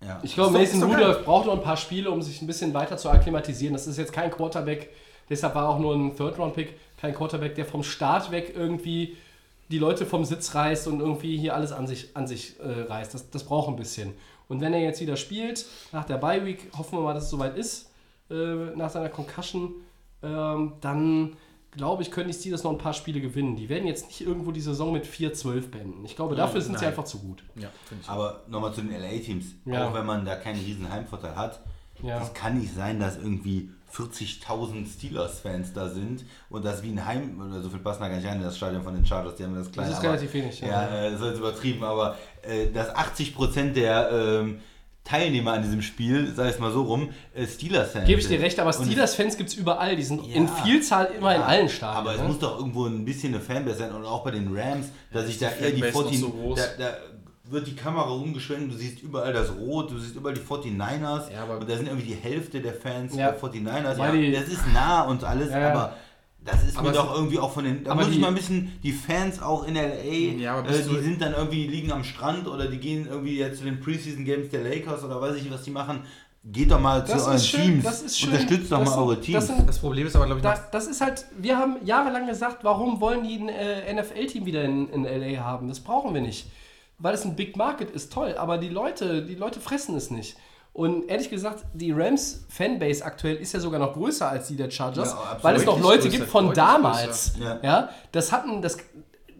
Ja. 0.01 0.19
Ich 0.23 0.35
glaube, 0.35 0.57
Mason. 0.57 0.83
Rudolph 0.83 1.25
braucht 1.25 1.47
noch 1.47 1.53
ein 1.57 1.63
paar 1.63 1.75
Spiele, 1.77 2.11
um 2.11 2.21
sich 2.21 2.41
ein 2.41 2.47
bisschen 2.47 2.73
weiter 2.73 2.95
zu 2.97 3.09
akklimatisieren. 3.09 3.73
Das 3.73 3.87
ist 3.87 3.97
jetzt 3.97 4.13
kein 4.13 4.31
Quarterback, 4.31 4.89
deshalb 5.33 5.55
war 5.55 5.69
auch 5.69 5.79
nur 5.79 5.95
ein 5.95 6.15
Third-Round-Pick, 6.15 6.79
kein 6.97 7.13
Quarterback, 7.13 7.55
der 7.55 7.65
vom 7.65 7.83
Start 7.83 8.31
weg 8.31 8.53
irgendwie 8.55 9.17
die 9.69 9.79
Leute 9.79 10.05
vom 10.05 10.23
Sitz 10.23 10.53
reißt 10.55 10.87
und 10.87 10.99
irgendwie 10.99 11.37
hier 11.37 11.55
alles 11.55 11.71
an 11.71 11.87
sich, 11.87 12.15
an 12.15 12.27
sich 12.27 12.59
äh, 12.59 12.83
reißt. 12.83 13.13
Das, 13.13 13.29
das 13.29 13.43
braucht 13.43 13.69
ein 13.69 13.75
bisschen. 13.75 14.13
Und 14.47 14.61
wenn 14.61 14.73
er 14.73 14.81
jetzt 14.81 15.01
wieder 15.01 15.17
spielt, 15.17 15.65
nach 15.91 16.05
der 16.05 16.17
Bye-Week, 16.17 16.69
hoffen 16.77 16.99
wir 16.99 17.03
mal, 17.03 17.13
dass 17.13 17.25
es 17.25 17.29
soweit 17.29 17.57
ist, 17.57 17.89
äh, 18.29 18.35
nach 18.75 18.89
seiner 18.89 19.09
Concussion, 19.09 19.73
ähm, 20.21 20.73
dann 20.81 21.35
glaube 21.71 22.03
ich, 22.03 22.11
können 22.11 22.27
die 22.27 22.33
Steelers 22.33 22.63
noch 22.63 22.71
ein 22.71 22.77
paar 22.77 22.93
Spiele 22.93 23.19
gewinnen. 23.19 23.55
Die 23.55 23.67
werden 23.67 23.87
jetzt 23.87 24.07
nicht 24.07 24.21
irgendwo 24.21 24.51
die 24.51 24.61
Saison 24.61 24.93
mit 24.93 25.05
4-12 25.05 25.71
beenden. 25.71 26.05
Ich 26.05 26.15
glaube, 26.15 26.35
dafür 26.35 26.61
sind 26.61 26.77
sie 26.77 26.85
nein. 26.85 26.91
einfach 26.91 27.05
zu 27.05 27.19
gut. 27.19 27.43
Ja. 27.55 27.69
Aber 28.05 28.41
nochmal 28.47 28.73
zu 28.73 28.81
den 28.81 28.91
LA-Teams. 28.91 29.45
Ja. 29.65 29.87
Auch 29.87 29.93
wenn 29.93 30.05
man 30.05 30.23
da 30.23 30.35
keinen 30.35 30.59
riesen 30.59 30.89
Heimvorteil 30.89 31.35
hat. 31.35 31.61
Ja. 32.03 32.21
Es 32.21 32.33
kann 32.33 32.59
nicht 32.59 32.73
sein, 32.73 32.99
dass 32.99 33.17
irgendwie 33.17 33.71
40.000 33.95 34.85
Steelers-Fans 34.91 35.73
da 35.73 35.89
sind 35.89 36.25
und 36.49 36.65
das 36.65 36.81
wie 36.83 36.89
ein 36.91 37.05
Heim, 37.05 37.41
oder 37.47 37.61
so 37.61 37.69
viel 37.69 37.79
passen 37.79 38.01
da 38.01 38.09
gar 38.09 38.17
nicht 38.17 38.27
rein 38.27 38.37
in 38.37 38.43
das 38.43 38.57
Stadion 38.57 38.83
von 38.83 38.93
den 38.93 39.05
Chargers, 39.05 39.35
die 39.35 39.43
haben 39.43 39.55
das 39.55 39.71
kleine. 39.71 39.91
ist 39.91 39.97
aber- 39.97 40.07
relativ 40.09 40.33
wenig, 40.33 40.59
ja. 40.61 40.67
Ja, 40.67 40.87
äh, 40.87 41.11
das 41.11 41.21
ist 41.21 41.27
jetzt 41.27 41.37
übertrieben, 41.39 41.83
aber 41.83 42.17
äh, 42.41 42.71
dass 42.71 42.89
80% 42.95 43.73
der 43.73 44.09
ähm, 44.11 44.59
Teilnehmer 45.03 45.51
an 45.53 45.63
diesem 45.63 45.81
Spiel, 45.81 46.33
sei 46.33 46.47
es 46.47 46.59
mal 46.59 46.71
so 46.71 46.83
rum, 46.83 47.09
äh, 47.35 47.45
Steelers-Fans 47.45 48.07
Gebe 48.07 48.21
ich 48.21 48.27
dir 48.27 48.39
recht, 48.39 48.57
aber 48.59 48.71
Steelers-Fans 48.71 49.35
gibt 49.37 49.49
es 49.49 49.55
überall. 49.55 49.95
Die 49.97 50.03
sind 50.03 50.25
Ja. 50.25 50.35
in 50.35 50.47
Vielzahl 50.47 51.09
immer 51.17 51.35
in 51.35 51.41
Ja, 51.41 51.47
allen 51.47 51.67
Stadien. 51.69 51.97
Aber 51.97 52.13
es 52.15 52.21
ne? 52.21 52.27
muss 52.29 52.39
doch 52.39 52.57
irgendwo 52.57 52.85
ein 52.85 53.03
bisschen 53.03 53.33
eine 53.33 53.43
Fanbase 53.43 53.79
sein 53.79 53.91
und 53.93 54.05
auch 54.05 54.23
bei 54.23 54.31
den 54.31 54.55
Rams, 54.57 54.87
dass 55.11 55.27
ich 55.27 55.37
da 55.39 55.49
eher 55.49 55.71
die 55.71 55.81
Fanbase 55.81 55.93
noch 56.03 56.09
40, 56.09 56.19
so 56.21 56.29
groß? 56.29 56.59
da, 56.77 56.83
da 56.85 56.97
wird 57.45 57.67
die 57.67 57.75
Kamera 57.75 58.09
umgeschwenkt, 58.09 58.71
du 58.73 58.77
siehst 58.77 59.01
überall 59.03 59.33
das 59.33 59.51
Rot, 59.55 59.91
du 59.91 59.97
siehst 59.99 60.15
überall 60.15 60.33
die 60.33 60.41
49ers 60.41 61.29
Ja, 61.31 61.43
aber- 61.43 61.59
und 61.59 61.69
da 61.69 61.75
sind 61.75 61.87
irgendwie 61.87 62.07
die 62.07 62.15
Hälfte 62.15 62.61
der 62.61 62.73
Fans 62.73 63.15
Ja. 63.15 63.31
der 63.31 63.39
49ers. 63.39 63.97
Weil 63.97 64.15
Ja, 64.15 64.21
die- 64.21 64.31
das 64.31 64.47
ist 64.47 64.61
nah 64.73 65.01
und 65.03 65.23
alles, 65.23 65.51
Ja, 65.51 65.69
aber 65.71 65.93
das 66.43 66.63
ist 66.63 66.77
Aber 66.77 66.89
mir 66.89 66.95
doch 66.95 67.13
irgendwie 67.15 67.39
auch 67.39 67.51
von 67.51 67.65
den. 67.65 67.83
Da 67.83 67.95
muss 67.95 68.07
ich 68.07 68.13
die- 68.15 68.19
mal 68.19 68.29
ein 68.29 68.35
bisschen 68.35 68.71
die 68.81 68.93
Fans 68.93 69.41
auch 69.41 69.67
in 69.67 69.75
LA, 69.75 70.37
Ja, 70.39 70.55
aber 70.55 70.69
äh, 70.69 70.81
die 70.81 70.89
du- 70.89 71.01
sind 71.01 71.21
dann 71.21 71.33
irgendwie 71.33 71.67
liegen 71.67 71.91
am 71.91 72.03
Strand 72.05 72.47
oder 72.47 72.67
die 72.67 72.77
gehen 72.77 73.07
irgendwie 73.09 73.37
jetzt 73.37 73.59
zu 73.59 73.65
den 73.65 73.79
Preseason 73.81 74.23
Games 74.25 74.49
der 74.49 74.63
Lakers 74.63 75.03
oder 75.03 75.19
weiß 75.21 75.35
ich 75.35 75.43
nicht, 75.43 75.53
was 75.53 75.63
die 75.63 75.71
machen. 75.71 76.01
Geht 76.45 76.71
doch 76.71 76.79
mal 76.79 77.05
zu 77.05 77.13
Das 77.13 77.23
euren 77.25 77.35
ist 77.37 77.47
schön, 77.47 77.61
Teams. 77.61 77.83
das 77.85 78.01
ist 78.01 78.19
schön. 78.19 78.29
Unterstützt 78.31 78.69
doch 78.71 78.79
Das 78.79 78.89
mal 78.89 78.97
eure 78.99 79.15
das 79.15 79.25
Teams. 79.25 79.47
sind- 79.47 79.67
Das 79.69 79.79
Problem 79.79 80.07
ist 80.07 80.15
aber, 80.17 80.25
glaube 80.25 80.39
ich, 80.39 80.43
Da, 80.43 80.59
das 80.73 80.87
ist 80.87 80.99
halt, 80.99 81.23
wir 81.37 81.57
haben 81.57 81.77
jahrelang 81.85 82.27
gesagt, 82.27 82.63
warum 82.65 82.99
wollen 82.99 83.23
die 83.23 83.35
ein 83.37 83.47
äh, 83.49 83.93
NFL-Team 83.93 84.45
wieder 84.45 84.63
in, 84.65 84.89
in 84.89 85.05
LA 85.05 85.41
haben? 85.41 85.69
Das 85.69 85.79
brauchen 85.79 86.13
wir 86.13 86.19
nicht. 86.21 86.47
Weil 86.99 87.13
es 87.13 87.25
ein 87.25 87.35
Big 87.35 87.57
Market 87.57 87.89
ist, 87.91 88.13
toll, 88.13 88.35
aber 88.37 88.57
die 88.57 88.69
Leute, 88.69 89.23
die 89.25 89.35
Leute 89.35 89.59
fressen 89.59 89.95
es 89.95 90.11
nicht. 90.11 90.37
Und 90.73 91.07
ehrlich 91.07 91.29
gesagt, 91.29 91.65
die 91.73 91.91
Rams-Fanbase 91.91 93.05
aktuell 93.05 93.35
ist 93.35 93.53
ja 93.53 93.59
sogar 93.59 93.79
noch 93.79 93.93
größer 93.93 94.27
als 94.27 94.47
die 94.47 94.55
der 94.55 94.71
Chargers, 94.71 95.11
Ja, 95.11 95.37
weil 95.41 95.55
es 95.55 95.65
noch 95.65 95.79
Leute 95.79 96.03
größer, 96.03 96.17
gibt 96.17 96.29
von 96.29 96.53
damals. 96.53 97.33
größer. 97.33 97.63
Ja. 97.63 97.89
das 98.11 98.31
hatten, 98.31 98.61
das, 98.61 98.77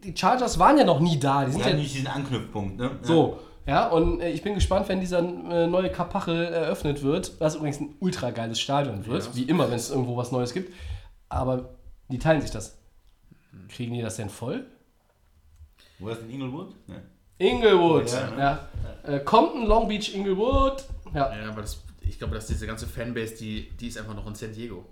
die 0.04 0.16
Chargers 0.16 0.60
waren 0.60 0.78
ja 0.78 0.84
noch 0.84 1.00
nie 1.00 1.20
da. 1.20 1.46
Die 1.46 1.52
sind 1.54 1.64
haben 1.64 1.72
ja, 1.72 1.78
nicht 1.78 1.96
diesen 1.96 2.08
Anknüpfpunkt, 2.08 2.78
ne? 2.78 3.00
so, 3.02 3.40
ja, 3.66 3.88
und 3.88 4.20
äh, 4.20 4.30
ich 4.30 4.42
bin 4.42 4.56
gespannt, 4.56 4.90
wenn 4.90 5.00
dieser 5.00 5.20
äh, 5.20 5.68
neue 5.68 5.90
Kapachel 5.90 6.46
eröffnet 6.46 7.02
wird, 7.02 7.40
was 7.40 7.56
übrigens 7.56 7.80
ein 7.80 7.96
ultra 8.00 8.32
geiles 8.32 8.60
Stadion 8.60 9.06
wird, 9.06 9.36
wie 9.36 9.44
immer, 9.44 9.70
wenn 9.70 9.78
es 9.78 9.90
irgendwo 9.90 10.18
was 10.18 10.32
Neues 10.32 10.54
gibt. 10.54 10.74
Aber 11.30 11.70
die 12.10 12.20
teilen 12.20 12.42
sich 12.42 12.52
das. 12.52 12.78
Kriegen 13.70 13.94
die 13.94 14.02
das 14.02 14.18
denn 14.18 14.30
voll? 14.30 14.66
Wo 16.00 16.10
ist 16.10 16.22
denn 16.22 16.30
Inglewood? 16.30 16.76
Ja. 16.88 16.96
Inglewood, 17.38 18.10
Ja, 18.12 18.30
ja. 18.38 18.70
ne? 19.06 19.16
Äh, 19.16 19.20
Compton, 19.20 19.66
Long 19.66 19.88
Beach, 19.88 20.14
Inglewood. 20.14 20.84
Ja. 21.14 21.36
Ja, 21.36 21.50
aber 21.50 21.62
das, 21.62 21.82
ich 22.02 22.18
glaube, 22.18 22.36
dass 22.36 22.48
diese 22.48 22.66
ganze 22.68 22.88
Fanbase, 22.88 23.36
die, 23.36 23.70
die 23.80 23.88
ist 23.88 23.98
einfach 23.98 24.16
noch 24.16 24.26
in 24.28 24.36
San 24.36 24.54
Diego. 24.54 24.86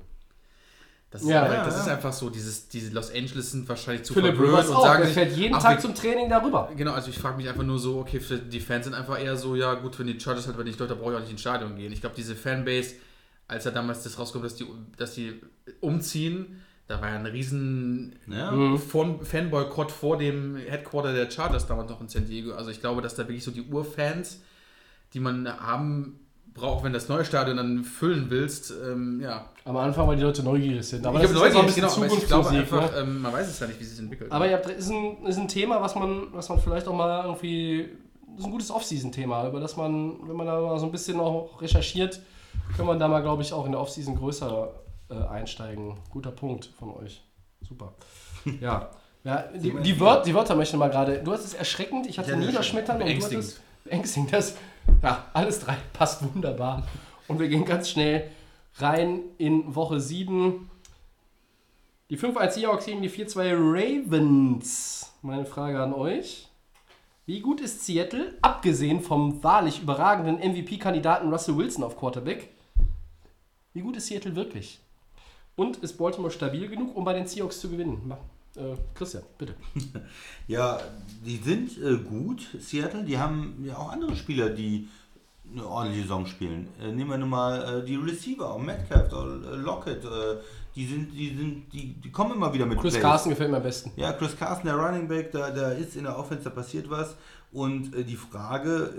Das, 1.09 1.21
ist, 1.23 1.29
Ja. 1.29 1.43
einfach, 1.43 1.55
Ja, 1.57 1.65
das 1.65 1.75
ja. 1.75 1.81
ist 1.81 1.87
einfach 1.89 2.13
so, 2.13 2.29
dieses, 2.29 2.67
diese 2.69 2.93
Los 2.93 3.09
Angeles 3.13 3.51
sind 3.51 3.67
wahrscheinlich 3.67 4.03
zu 4.03 4.13
Philipp 4.13 4.35
verwöhnt 4.35 4.53
Rivers 4.53 4.69
auch, 4.69 4.95
der 4.95 5.05
sich, 5.05 5.13
fährt 5.13 5.31
jeden 5.35 5.55
ach, 5.55 5.61
Tag 5.61 5.81
zum 5.81 5.93
Training 5.93 6.29
darüber. 6.29 6.69
Genau, 6.75 6.93
also 6.93 7.09
ich 7.09 7.17
frage 7.17 7.37
mich 7.37 7.49
einfach 7.49 7.63
nur 7.63 7.79
so, 7.79 7.99
okay, 7.99 8.19
die 8.49 8.59
Fans 8.59 8.85
sind 8.85 8.93
einfach 8.93 9.21
eher 9.21 9.35
so, 9.35 9.55
ja 9.55 9.73
gut, 9.75 9.99
wenn 9.99 10.07
die 10.07 10.19
Chargers 10.19 10.47
halt, 10.47 10.57
wenn 10.57 10.67
ich 10.67 10.79
Leute 10.79 10.95
brauche 10.95 11.11
ich 11.11 11.17
auch 11.17 11.21
nicht 11.21 11.31
ins 11.31 11.41
Stadion 11.41 11.75
gehen. 11.75 11.91
Ich 11.91 11.99
glaube, 12.01 12.15
diese 12.15 12.35
Fanbase, 12.35 12.95
als 13.47 13.65
ja 13.65 13.71
damals 13.71 14.03
das 14.03 14.17
rauskommt, 14.17 14.45
dass 14.45 14.55
die, 14.55 14.65
dass 14.95 15.13
die 15.13 15.41
umziehen, 15.81 16.61
da 16.91 17.01
war 17.01 17.09
ja 17.09 17.15
ein 17.15 17.25
riesen 17.25 18.15
Ja. 18.27 18.51
Mhm. 18.51 18.77
von 18.77 19.23
Fanboykott 19.23 19.91
vor 19.91 20.17
dem 20.17 20.57
Headquarter 20.57 21.13
der 21.13 21.31
Chargers 21.31 21.65
damals 21.65 21.89
noch 21.89 22.01
in 22.01 22.09
San 22.09 22.25
Diego. 22.25 22.53
Also 22.53 22.69
ich 22.69 22.81
glaube, 22.81 23.01
dass 23.01 23.15
da 23.15 23.23
wirklich 23.23 23.43
so 23.43 23.51
die 23.51 23.61
Urfans, 23.61 24.41
die 25.13 25.19
man 25.19 25.47
haben 25.47 26.19
braucht, 26.53 26.83
wenn 26.83 26.91
das 26.91 27.07
neue 27.07 27.23
Stadion 27.23 27.55
dann 27.55 27.85
füllen 27.85 28.25
willst, 28.29 28.73
ähm, 28.85 29.21
ja. 29.21 29.49
Am 29.63 29.77
Anfang, 29.77 30.05
weil 30.05 30.17
die 30.17 30.23
Leute 30.23 30.43
neugierig 30.43 30.85
sind. 30.85 31.05
Aber 31.05 31.15
ich 31.15 31.21
das 31.21 31.31
ist 31.31 31.37
ein 31.37 31.43
neugierig, 31.43 31.65
bisschen 31.67 31.81
genau, 31.83 31.93
aber 31.95 32.05
ich 32.07 32.27
glaube 32.27 32.43
Zukunftsmusik, 32.43 32.59
einfach, 32.59 32.91
ne? 32.91 32.99
ähm, 32.99 33.21
man 33.21 33.33
weiß 33.33 33.47
es 33.47 33.59
ja 33.59 33.67
nicht, 33.67 33.79
wie 33.79 33.83
es 33.83 33.91
sich 33.91 33.99
entwickelt. 33.99 34.31
Aber 34.31 34.49
ja, 34.49 34.57
ist 34.57 34.89
ein, 34.89 35.25
ist 35.25 35.37
ein 35.37 35.47
Thema, 35.47 35.81
was 35.81 35.95
man, 35.95 36.27
was 36.33 36.49
man 36.49 36.59
vielleicht 36.59 36.87
auch 36.87 36.95
mal 36.95 37.23
irgendwie 37.25 37.89
das 38.27 38.39
ist 38.39 38.45
ein 38.45 38.51
gutes 38.51 38.71
Off-Season-Thema, 38.71 39.47
über 39.47 39.59
das 39.59 39.77
man, 39.77 40.15
wenn 40.27 40.35
man 40.35 40.47
da 40.47 40.59
mal 40.59 40.79
so 40.79 40.85
ein 40.85 40.91
bisschen 40.91 41.17
noch 41.17 41.61
recherchiert, 41.61 42.21
kann 42.75 42.85
man 42.85 42.99
da 42.99 43.07
mal, 43.07 43.21
glaube 43.21 43.43
ich, 43.43 43.51
auch 43.53 43.65
in 43.65 43.71
der 43.71 43.81
Off-Season 43.81 44.15
größer 44.17 44.73
äh, 45.11 45.27
einsteigen. 45.27 45.97
Guter 46.09 46.31
Punkt 46.31 46.65
von 46.77 46.91
euch. 46.95 47.21
Super. 47.61 47.93
Ja. 48.59 48.89
Ja, 49.23 49.43
die, 49.53 49.71
die, 49.83 49.99
Wör 49.99 50.23
die 50.23 50.33
Wörter 50.33 50.55
möchte 50.55 50.75
ich 50.75 50.79
mal 50.79 50.89
gerade. 50.89 51.19
Du 51.19 51.31
hast 51.31 51.45
es 51.45 51.53
erschreckend, 51.53 52.07
ich 52.07 52.17
hatte 52.17 52.31
Ja, 52.31 52.37
niederschmettern 52.37 52.99
und 52.99 53.07
du 53.07 53.23
hattest 53.23 53.61
beängstigend. 53.83 54.33
Das, 54.33 54.57
ja, 55.03 55.25
alles 55.33 55.59
drei 55.59 55.77
passt 55.93 56.23
wunderbar. 56.23 56.87
Und 57.27 57.39
wir 57.39 57.47
gehen 57.47 57.63
ganz 57.63 57.89
schnell 57.89 58.31
rein 58.77 59.19
in 59.37 59.75
Woche 59.75 59.99
7. 59.99 60.71
Die 62.09 62.17
5-1 62.17 62.49
Seahawks 62.49 62.85
gegen 62.85 63.03
die 63.03 63.11
4-2 63.11 63.53
Ravens. 63.53 65.13
Meine 65.21 65.45
Frage 65.45 65.79
an 65.79 65.93
euch. 65.93 66.47
Wie 67.27 67.41
gut 67.41 67.61
ist 67.61 67.85
Seattle, 67.85 68.33
abgesehen 68.41 69.01
vom 69.01 69.43
wahrlich 69.43 69.83
überragenden 69.83 70.37
MVP-Kandidaten 70.37 71.31
Russell 71.31 71.55
Wilson 71.55 71.83
auf 71.83 71.95
Quarterback, 71.95 72.49
wie 73.73 73.81
gut 73.81 73.95
ist 73.95 74.07
Seattle 74.07 74.35
wirklich? 74.35 74.81
Und 75.55 75.77
ist 75.77 75.97
Baltimore 75.97 76.31
stabil 76.31 76.67
genug, 76.67 76.95
um 76.95 77.03
bei 77.03 77.13
den 77.13 77.27
Seahawks 77.27 77.59
zu 77.59 77.69
gewinnen? 77.69 78.13
Äh, 78.55 78.75
Christian, 78.93 79.23
bitte. 79.37 79.55
Ja, 80.47 80.79
die 81.25 81.37
sind 81.37 81.77
äh, 81.77 81.97
gut, 81.97 82.47
Seattle. 82.59 83.03
Die 83.03 83.17
haben 83.17 83.63
ja 83.65 83.77
auch 83.77 83.91
andere 83.91 84.15
Spieler, 84.15 84.49
die 84.49 84.89
eine 85.51 85.65
ordentliche 85.65 86.03
Saison 86.03 86.25
spielen. 86.25 86.67
Äh, 86.81 86.91
nehmen 86.91 87.09
wir 87.09 87.17
nur 87.17 87.27
mal 87.27 87.81
äh, 87.81 87.85
die 87.85 87.95
Receiver, 87.95 88.57
Metcalf, 88.57 89.11
äh, 89.11 89.55
Lockett. 89.55 90.03
Äh, 90.03 90.37
die 90.75 90.85
sind, 90.85 91.11
die 91.13 91.35
sind, 91.35 91.73
die, 91.73 91.93
die 91.93 92.11
kommen 92.11 92.33
immer 92.33 92.53
wieder 92.53 92.65
mit 92.65 92.79
Chris 92.79 92.93
Plays. 92.93 93.03
Carson 93.03 93.29
gefällt 93.31 93.51
mir 93.51 93.57
am 93.57 93.63
besten. 93.63 93.91
Ja, 93.95 94.13
Chris 94.13 94.37
Carson, 94.37 94.65
der 94.65 94.75
Running 94.75 95.07
Back, 95.07 95.31
da, 95.31 95.51
da 95.51 95.71
ist 95.71 95.95
in 95.95 96.03
der 96.03 96.17
Offense, 96.17 96.45
da 96.45 96.49
passiert 96.49 96.89
was. 96.89 97.15
Und 97.51 97.91
die 97.93 98.15
Frage, 98.15 98.93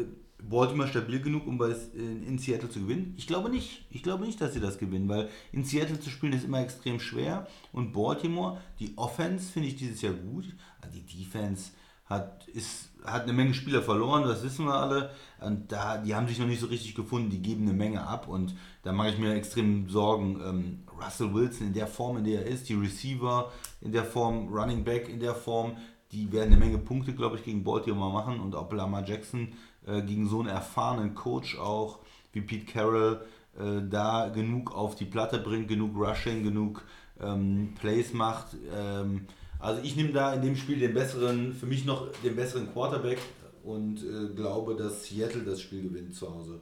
Baltimore 0.49 0.89
stabil 0.89 1.21
genug, 1.21 1.47
um 1.47 1.61
in, 1.95 2.39
Seattle 2.39 2.69
zu 2.69 2.81
gewinnen? 2.81 3.15
Ich 3.17 3.27
glaube 3.27 3.49
nicht. 3.49 3.87
Ich 3.91 4.03
glaube 4.03 4.25
nicht, 4.25 4.41
dass 4.41 4.55
sie 4.55 4.61
das 4.61 4.79
gewinnen, 4.79 5.09
weil 5.09 5.29
in 5.53 5.65
Seattle 5.65 6.01
zu 6.01 6.11
spielen 6.11 6.33
ist 6.33 6.45
immer 6.45 6.61
extrem 6.61 7.01
schwer. 7.01 7.47
Und 7.73 7.93
Baltimore, 7.93 8.61
die 8.79 8.97
Offense 8.97 9.53
finde 9.53 9.69
ich 9.69 9.77
dieses 9.77 10.03
Jahr 10.03 10.15
gut. 10.15 10.47
Also 10.81 10.99
die 10.99 11.25
Defense 11.25 11.73
hat, 12.13 12.47
ist, 12.49 12.91
hat 13.05 13.23
eine 13.23 13.33
Menge 13.33 13.55
Spieler 13.55 13.83
verloren, 13.83 14.25
das 14.25 14.43
wissen 14.43 14.67
wir 14.67 14.75
alle. 14.75 15.11
Und 15.41 15.73
da, 15.73 15.99
die 15.99 16.15
haben 16.15 16.29
sich 16.29 16.39
noch 16.39 16.47
nicht 16.47 16.61
so 16.61 16.67
richtig 16.67 16.95
gefunden, 16.95 17.31
die 17.31 17.41
geben 17.41 17.63
eine 17.63 17.73
Menge 17.73 18.07
ab. 18.07 18.29
Und 18.29 18.55
da 18.83 18.93
mache 18.93 19.11
ich 19.11 19.19
mir 19.19 19.35
extrem 19.35 19.89
Sorgen. 19.89 20.41
Ähm, 20.45 20.79
Russell 21.03 21.33
Wilson 21.35 21.69
in 21.69 21.73
der 21.73 21.87
Form, 21.87 22.19
in 22.19 22.25
der 22.25 22.45
er 22.45 22.47
ist, 22.47 22.69
die 22.69 22.75
Receiver 22.75 23.51
in 23.81 23.93
der 23.93 24.05
Form, 24.05 24.49
Running 24.49 24.85
Back 24.85 25.09
in 25.09 25.21
der 25.21 25.35
Form, 25.35 25.77
die 26.13 26.31
werden 26.31 26.53
eine 26.53 26.59
Menge 26.59 26.79
Punkte, 26.79 27.15
glaube 27.15 27.37
ich, 27.37 27.45
gegen 27.45 27.65
Baltimore 27.65 28.13
machen. 28.13 28.39
Und 28.41 28.55
ob 28.55 28.73
Lamar 28.73 29.07
Jackson 29.07 29.55
äh, 29.87 30.03
gegen 30.03 30.29
so 30.29 30.41
einen 30.41 30.49
erfahrenen 30.49 31.15
Coach 31.15 31.59
auch 31.59 32.01
wie 32.33 32.41
Pete 32.41 32.71
Carroll 32.71 33.25
äh, 33.59 33.83
da 33.89 34.29
genug 34.29 34.75
auf 34.75 34.95
die 34.95 35.05
Platte 35.05 35.39
bringt, 35.39 35.69
genug 35.69 35.97
Rushing, 35.97 36.43
genug 36.43 36.83
ähm, 37.21 37.75
Plays 37.79 38.13
macht. 38.13 38.57
Ähm, 38.75 39.27
also 39.59 39.83
ich 39.83 39.97
nehme 39.97 40.13
da 40.13 40.33
in 40.35 40.43
dem 40.43 40.57
Spiel 40.57 40.79
den 40.79 40.95
besseren, 40.95 41.53
für 41.53 41.67
mich 41.67 41.85
noch 41.85 42.11
den 42.25 42.35
besseren 42.35 42.73
Quarterback 42.73 43.19
und 43.63 44.03
äh, 44.03 44.35
glaube, 44.35 44.75
dass 44.75 45.05
Seattle 45.05 45.43
das 45.43 45.61
Spiel 45.61 45.83
gewinnt 45.83 46.15
zu 46.15 46.33
Hause. 46.35 46.61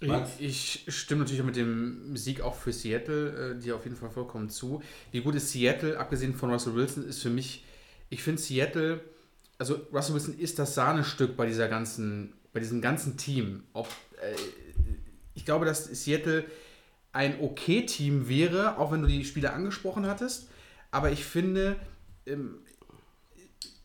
Max? 0.00 0.30
Ich 0.38 0.84
stimme 0.88 1.22
natürlich 1.22 1.42
mit 1.42 1.56
dem 1.56 2.16
Sieg 2.16 2.40
auch 2.40 2.54
für 2.54 2.72
Seattle, 2.72 3.56
äh, 3.56 3.58
dir 3.58 3.76
auf 3.76 3.84
jeden 3.84 3.96
Fall 3.96 4.10
vollkommen 4.10 4.48
zu. 4.48 4.82
Wie 5.12 5.20
gut 5.20 5.34
ist 5.34 5.50
Seattle, 5.50 5.98
abgesehen 5.98 6.34
von 6.34 6.50
Russell 6.50 6.74
Wilson, 6.74 7.06
ist 7.06 7.20
für 7.20 7.30
mich, 7.30 7.64
ich 8.08 8.22
finde 8.22 8.40
Seattle, 8.40 9.00
also 9.60 9.78
Russell 9.92 10.14
Wilson 10.14 10.38
ist 10.38 10.58
das 10.58 10.74
Sahnestück 10.74 11.36
bei 11.36 11.44
dieser 11.44 11.68
ganzen, 11.68 12.32
bei 12.54 12.60
diesem 12.60 12.80
ganzen 12.80 13.18
Team. 13.18 13.64
Ob, 13.74 13.88
äh, 14.22 14.34
ich 15.34 15.44
glaube, 15.44 15.66
dass 15.66 15.84
Seattle 15.84 16.46
ein 17.12 17.40
okay 17.42 17.84
Team 17.84 18.26
wäre, 18.26 18.78
auch 18.78 18.90
wenn 18.90 19.02
du 19.02 19.06
die 19.06 19.22
Spiele 19.22 19.52
angesprochen 19.52 20.06
hattest. 20.06 20.48
Aber 20.90 21.12
ich 21.12 21.26
finde, 21.26 21.76
ähm, 22.24 22.60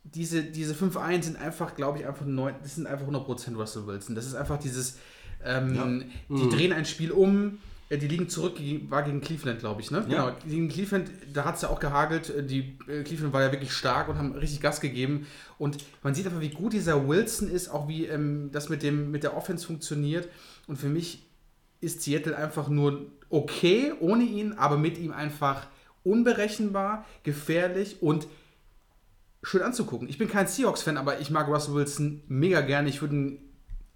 diese, 0.03 0.43
diese 0.43 0.73
5-1 0.73 1.23
sind 1.23 1.37
einfach, 1.37 1.75
glaube 1.75 1.99
ich, 1.99 2.07
einfach 2.07 2.25
neun, 2.25 2.55
das 2.63 2.75
sind 2.75 2.87
einfach 2.87 3.07
100% 3.07 3.55
Russell 3.57 3.85
Wilson. 3.85 4.15
Das 4.15 4.25
ist 4.25 4.35
einfach 4.35 4.57
dieses, 4.57 4.97
ähm, 5.43 6.05
die 6.29 6.47
drehen 6.47 6.71
ein 6.71 6.85
Spiel 6.85 7.11
um, 7.11 7.57
die 7.91 8.07
liegen 8.07 8.29
zurück, 8.29 8.55
war 8.89 9.03
gegen 9.03 9.21
Cleveland, 9.21 9.59
glaube 9.59 9.81
ich, 9.81 9.91
ne? 9.91 10.05
Ja. 10.09 10.29
Genau, 10.29 10.37
gegen 10.47 10.69
Cleveland, 10.69 11.09
da 11.33 11.45
hat 11.45 11.55
es 11.55 11.61
ja 11.61 11.69
auch 11.69 11.79
gehagelt, 11.79 12.29
äh, 12.29 12.43
die 12.43 12.77
äh, 12.87 13.03
Cleveland 13.03 13.33
war 13.33 13.43
ja 13.43 13.51
wirklich 13.51 13.71
stark 13.71 14.09
und 14.09 14.17
haben 14.17 14.33
richtig 14.33 14.61
Gas 14.61 14.81
gegeben 14.81 15.27
und 15.57 15.77
man 16.01 16.15
sieht 16.15 16.25
einfach, 16.25 16.41
wie 16.41 16.49
gut 16.49 16.73
dieser 16.73 17.07
Wilson 17.07 17.49
ist, 17.49 17.69
auch 17.69 17.87
wie 17.87 18.05
ähm, 18.05 18.49
das 18.51 18.69
mit, 18.69 18.81
dem, 18.81 19.11
mit 19.11 19.23
der 19.23 19.37
Offense 19.37 19.65
funktioniert 19.65 20.27
und 20.67 20.77
für 20.77 20.89
mich 20.89 21.23
ist 21.79 22.01
Seattle 22.01 22.35
einfach 22.35 22.69
nur 22.69 23.05
okay 23.29 23.93
ohne 23.99 24.23
ihn, 24.23 24.53
aber 24.53 24.77
mit 24.77 24.97
ihm 24.97 25.11
einfach 25.11 25.67
unberechenbar, 26.03 27.05
gefährlich 27.23 28.01
und 28.01 28.27
schön 29.43 29.61
anzugucken. 29.61 30.09
Ich 30.09 30.17
bin 30.17 30.27
kein 30.27 30.47
Seahawks-Fan, 30.47 30.97
aber 30.97 31.19
ich 31.19 31.29
mag 31.29 31.47
Russell 31.47 31.75
Wilson 31.75 32.21
mega 32.27 32.61
gerne. 32.61 32.89
Ich 32.89 33.01
würde 33.01 33.15
ihn 33.15 33.44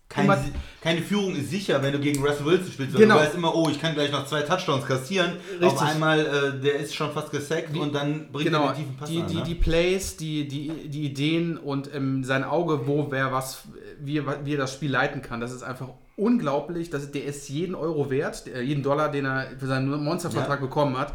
Keine, 0.10 0.26
immer- 0.34 0.44
keine 0.81 1.02
Führung 1.03 1.36
ist 1.36 1.52
sicher, 1.52 1.81
wenn 1.84 1.94
du 1.94 1.99
gegen 1.99 2.26
Russell 2.26 2.45
Wilson 2.45 2.72
spielst. 2.72 2.94
Weil 2.95 3.02
Genau. 3.02 3.15
Du 3.15 3.22
weißt 3.22 3.36
immer, 3.36 3.53
oh, 3.56 3.69
ich 3.69 3.80
kann 3.80 3.94
gleich 3.94 4.11
noch 4.11 4.26
zwei 4.26 4.41
Touchdowns 4.41 4.86
kassieren. 4.88 5.34
Auf 5.61 5.73
Richtig. 5.73 5.81
einmal, 5.88 6.19
äh, 6.26 6.60
der 6.60 6.77
ist 6.77 6.95
schon 6.95 7.11
fast 7.11 7.30
gesackt 7.31 7.77
und 7.77 7.94
dann 7.94 8.31
bringt 8.31 8.45
genau, 8.48 8.65
er 8.65 8.73
den 8.73 8.77
tiefen 8.77 8.98
Pass 8.98 9.10
die, 9.10 9.22
an. 9.22 9.27
die, 9.27 9.36
ne? 9.36 9.44
die 9.44 9.56
Plays, 9.56 10.18
die, 10.18 10.48
die, 10.48 10.90
die 10.90 11.03
Ideen 11.06 11.57
und 11.57 11.94
ähm, 11.94 12.23
sein 12.23 12.44
Auge, 12.44 12.88
wo 12.88 13.07
wer 13.11 13.31
was, 13.31 13.64
wie, 13.99 14.18
er- 14.18 14.44
wie 14.45 14.53
er 14.56 14.57
das 14.57 14.73
Spiel 14.73 14.90
leiten 14.91 15.22
kann, 15.22 15.40
das 15.41 15.52
ist 15.52 15.61
einfach 15.61 15.90
unglaublich. 16.15 16.90
Das, 16.90 17.11
der 17.11 17.26
ist 17.26 17.48
jeden 17.49 17.76
Euro 17.76 18.10
wert, 18.10 18.44
jeden 18.48 18.81
Dollar, 18.84 19.10
den 19.11 19.26
er 19.26 19.48
für 19.60 19.68
seinen 19.68 19.90
Monstervertrag 20.03 20.60
Ja. 20.60 20.65
bekommen 20.65 20.98
hat. 20.98 21.14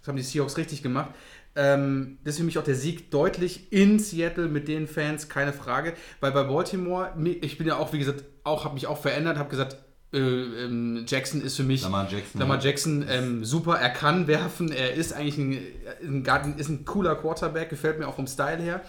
Das 0.00 0.08
haben 0.08 0.16
die 0.16 0.22
Seahawks 0.22 0.56
richtig 0.56 0.82
gemacht. 0.82 1.10
Ähm, 1.54 2.18
das 2.24 2.34
ist 2.34 2.38
für 2.38 2.44
mich 2.44 2.58
auch 2.58 2.64
der 2.64 2.74
Sieg 2.74 3.10
deutlich 3.10 3.72
in 3.72 3.98
Seattle 3.98 4.48
mit 4.48 4.68
den 4.68 4.86
Fans, 4.88 5.28
keine 5.28 5.52
Frage. 5.52 5.92
Weil 6.20 6.32
bei 6.32 6.44
Baltimore, 6.44 7.12
ich 7.42 7.58
bin 7.58 7.66
ja 7.66 7.76
auch, 7.76 7.92
wie 7.92 7.98
gesagt, 7.98 8.24
auch 8.44 8.64
habe 8.64 8.74
mich 8.74 8.86
auch 8.86 9.00
verändert, 9.00 9.36
habe 9.38 9.50
gesagt, 9.50 9.76
äh, 10.12 10.18
ähm, 10.18 11.04
Jackson 11.06 11.42
ist 11.42 11.56
für 11.56 11.62
mich 11.62 11.82
Lamar 11.82 12.08
Jackson, 12.10 12.40
Lamar 12.40 12.58
ja. 12.58 12.64
Jackson 12.64 13.04
ähm, 13.08 13.44
super, 13.44 13.78
er 13.78 13.90
kann 13.90 14.26
werfen, 14.26 14.70
er 14.70 14.94
ist 14.94 15.12
eigentlich 15.12 15.38
ein, 15.38 15.58
ein, 16.02 16.22
Garten- 16.22 16.58
ist 16.58 16.68
ein 16.68 16.84
cooler 16.84 17.16
Quarterback, 17.16 17.70
gefällt 17.70 17.98
mir 17.98 18.06
auch 18.08 18.16
vom 18.16 18.26
Style 18.26 18.62
her. 18.62 18.82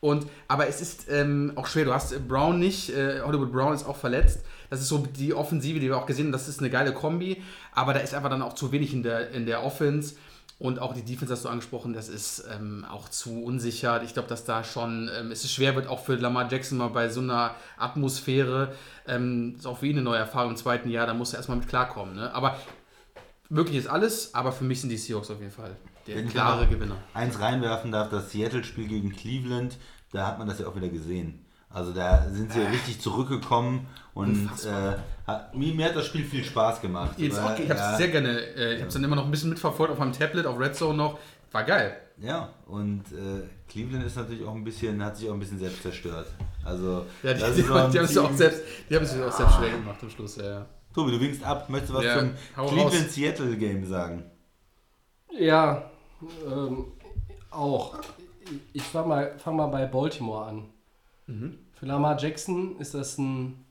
Und, 0.00 0.26
aber 0.48 0.66
es 0.66 0.80
ist 0.80 1.06
ähm, 1.10 1.52
auch 1.56 1.66
schwer, 1.66 1.84
du 1.84 1.92
hast 1.92 2.26
Brown 2.26 2.58
nicht, 2.58 2.88
äh, 2.96 3.20
Hollywood 3.20 3.52
Brown 3.52 3.74
ist 3.74 3.86
auch 3.86 3.96
verletzt. 3.96 4.40
Das 4.70 4.80
ist 4.80 4.88
so 4.88 4.98
die 4.98 5.34
Offensive, 5.34 5.80
die 5.80 5.88
wir 5.88 5.98
auch 5.98 6.06
gesehen 6.06 6.26
haben, 6.26 6.32
das 6.32 6.48
ist 6.48 6.60
eine 6.60 6.70
geile 6.70 6.94
Kombi, 6.94 7.42
aber 7.72 7.92
da 7.92 8.00
ist 8.00 8.14
einfach 8.14 8.30
dann 8.30 8.40
auch 8.40 8.54
zu 8.54 8.72
wenig 8.72 8.94
in 8.94 9.02
der, 9.02 9.30
in 9.32 9.44
der 9.44 9.62
Offense. 9.62 10.14
Und 10.60 10.78
auch 10.78 10.92
die 10.92 11.02
Defense 11.02 11.32
hast 11.32 11.46
du 11.46 11.48
angesprochen, 11.48 11.94
das 11.94 12.10
ist 12.10 12.44
ähm, 12.54 12.84
auch 12.84 13.08
zu 13.08 13.42
unsicher. 13.42 14.02
Ich 14.02 14.12
glaube, 14.12 14.28
dass 14.28 14.44
da 14.44 14.62
schon, 14.62 15.10
ähm, 15.18 15.32
es 15.32 15.42
ist 15.42 15.54
schwer 15.54 15.74
wird, 15.74 15.86
auch 15.86 16.04
für 16.04 16.16
Lamar 16.16 16.52
Jackson 16.52 16.76
mal 16.76 16.88
bei 16.88 17.08
so 17.08 17.22
einer 17.22 17.54
Atmosphäre, 17.78 18.74
ähm, 19.08 19.54
ist 19.56 19.66
auch 19.66 19.78
für 19.78 19.86
ihn 19.86 19.96
eine 19.96 20.02
neue 20.02 20.18
Erfahrung 20.18 20.50
im 20.50 20.56
zweiten 20.58 20.90
Jahr, 20.90 21.06
da 21.06 21.14
muss 21.14 21.32
er 21.32 21.38
erstmal 21.38 21.56
mit 21.56 21.66
klarkommen. 21.66 22.14
Ne? 22.14 22.34
Aber 22.34 22.58
möglich 23.48 23.78
ist 23.78 23.86
alles, 23.88 24.34
aber 24.34 24.52
für 24.52 24.64
mich 24.64 24.82
sind 24.82 24.90
die 24.90 24.98
Seahawks 24.98 25.30
auf 25.30 25.40
jeden 25.40 25.50
Fall 25.50 25.78
der 26.06 26.16
Wenn 26.16 26.28
klare 26.28 26.66
Gewinner. 26.66 26.96
Eins 27.14 27.40
reinwerfen 27.40 27.90
darf, 27.90 28.10
das 28.10 28.30
Seattle-Spiel 28.30 28.86
gegen 28.86 29.12
Cleveland, 29.16 29.78
da 30.12 30.26
hat 30.26 30.38
man 30.38 30.46
das 30.46 30.58
ja 30.58 30.66
auch 30.66 30.76
wieder 30.76 30.90
gesehen. 30.90 31.46
Also 31.72 31.92
da 31.92 32.26
sind 32.28 32.52
sie 32.52 32.60
ja 32.60 32.68
richtig 32.68 33.00
zurückgekommen 33.00 33.86
und 34.12 34.50
äh, 34.66 34.96
hat, 35.26 35.54
mir, 35.54 35.72
mir 35.74 35.86
hat 35.86 35.96
das 35.96 36.06
Spiel 36.06 36.24
viel 36.24 36.42
Spaß 36.42 36.80
gemacht. 36.80 37.12
Jetzt 37.16 37.36
Weil, 37.36 37.54
auch, 37.54 37.58
ich 37.58 37.70
habe 37.70 37.74
es 37.74 37.86
ja, 37.86 37.96
sehr 37.96 38.08
gerne, 38.08 38.38
äh, 38.38 38.74
ich 38.74 38.80
habe 38.80 38.88
es 38.88 38.94
dann 38.94 39.04
immer 39.04 39.16
noch 39.16 39.24
ein 39.24 39.30
bisschen 39.30 39.50
mitverfolgt 39.50 39.92
auf 39.92 39.98
meinem 39.98 40.12
Tablet, 40.12 40.46
auf 40.46 40.58
Red 40.58 40.74
Zone 40.74 40.96
noch. 40.96 41.18
War 41.52 41.64
geil. 41.64 41.96
Ja, 42.18 42.50
und 42.66 43.04
äh, 43.12 43.42
Cleveland 43.68 44.04
ist 44.04 44.16
natürlich 44.16 44.44
auch 44.44 44.54
ein 44.54 44.64
bisschen, 44.64 45.02
hat 45.02 45.16
sich 45.16 45.28
auch 45.28 45.34
ein 45.34 45.38
bisschen 45.40 45.58
selbst 45.58 45.82
zerstört. 45.82 46.26
Also, 46.64 47.06
Ja, 47.22 47.34
die, 47.34 47.40
das 47.40 47.54
die, 47.54 47.62
die 47.62 47.68
haben 47.68 47.94
es 47.96 48.14
ja 48.14 48.22
auch 48.22 48.32
selbst, 48.32 48.62
die 48.88 48.96
haben 48.96 49.04
es 49.04 49.12
sich 49.12 49.22
auch 49.22 49.32
selbst 49.32 49.56
schwer 49.56 49.70
gemacht 49.70 49.98
am 50.02 50.10
Schluss. 50.10 50.36
Ja, 50.36 50.44
ja. 50.44 50.66
Tobi, 50.94 51.12
du 51.12 51.20
winkst 51.20 51.44
ab. 51.44 51.68
Möchtest 51.70 51.92
du 51.92 51.96
was 51.96 52.04
Ja, 52.04 52.18
zum. 52.18 52.32
Cleveland-Seattle-Game 52.54 53.86
sagen? 53.86 54.24
Ja, 55.38 55.90
ähm, 56.46 56.86
auch. 57.50 57.96
Ich 58.72 58.82
fang 58.82 59.08
mal, 59.08 59.38
fang 59.38 59.56
mal 59.56 59.68
bei 59.68 59.86
Baltimore 59.86 60.46
an. 60.46 60.64
Für 61.74 61.86
Lamar 61.86 62.18
Jackson 62.20 62.78
ist 62.80 62.94
das 62.94 63.18
ein, 63.18 63.64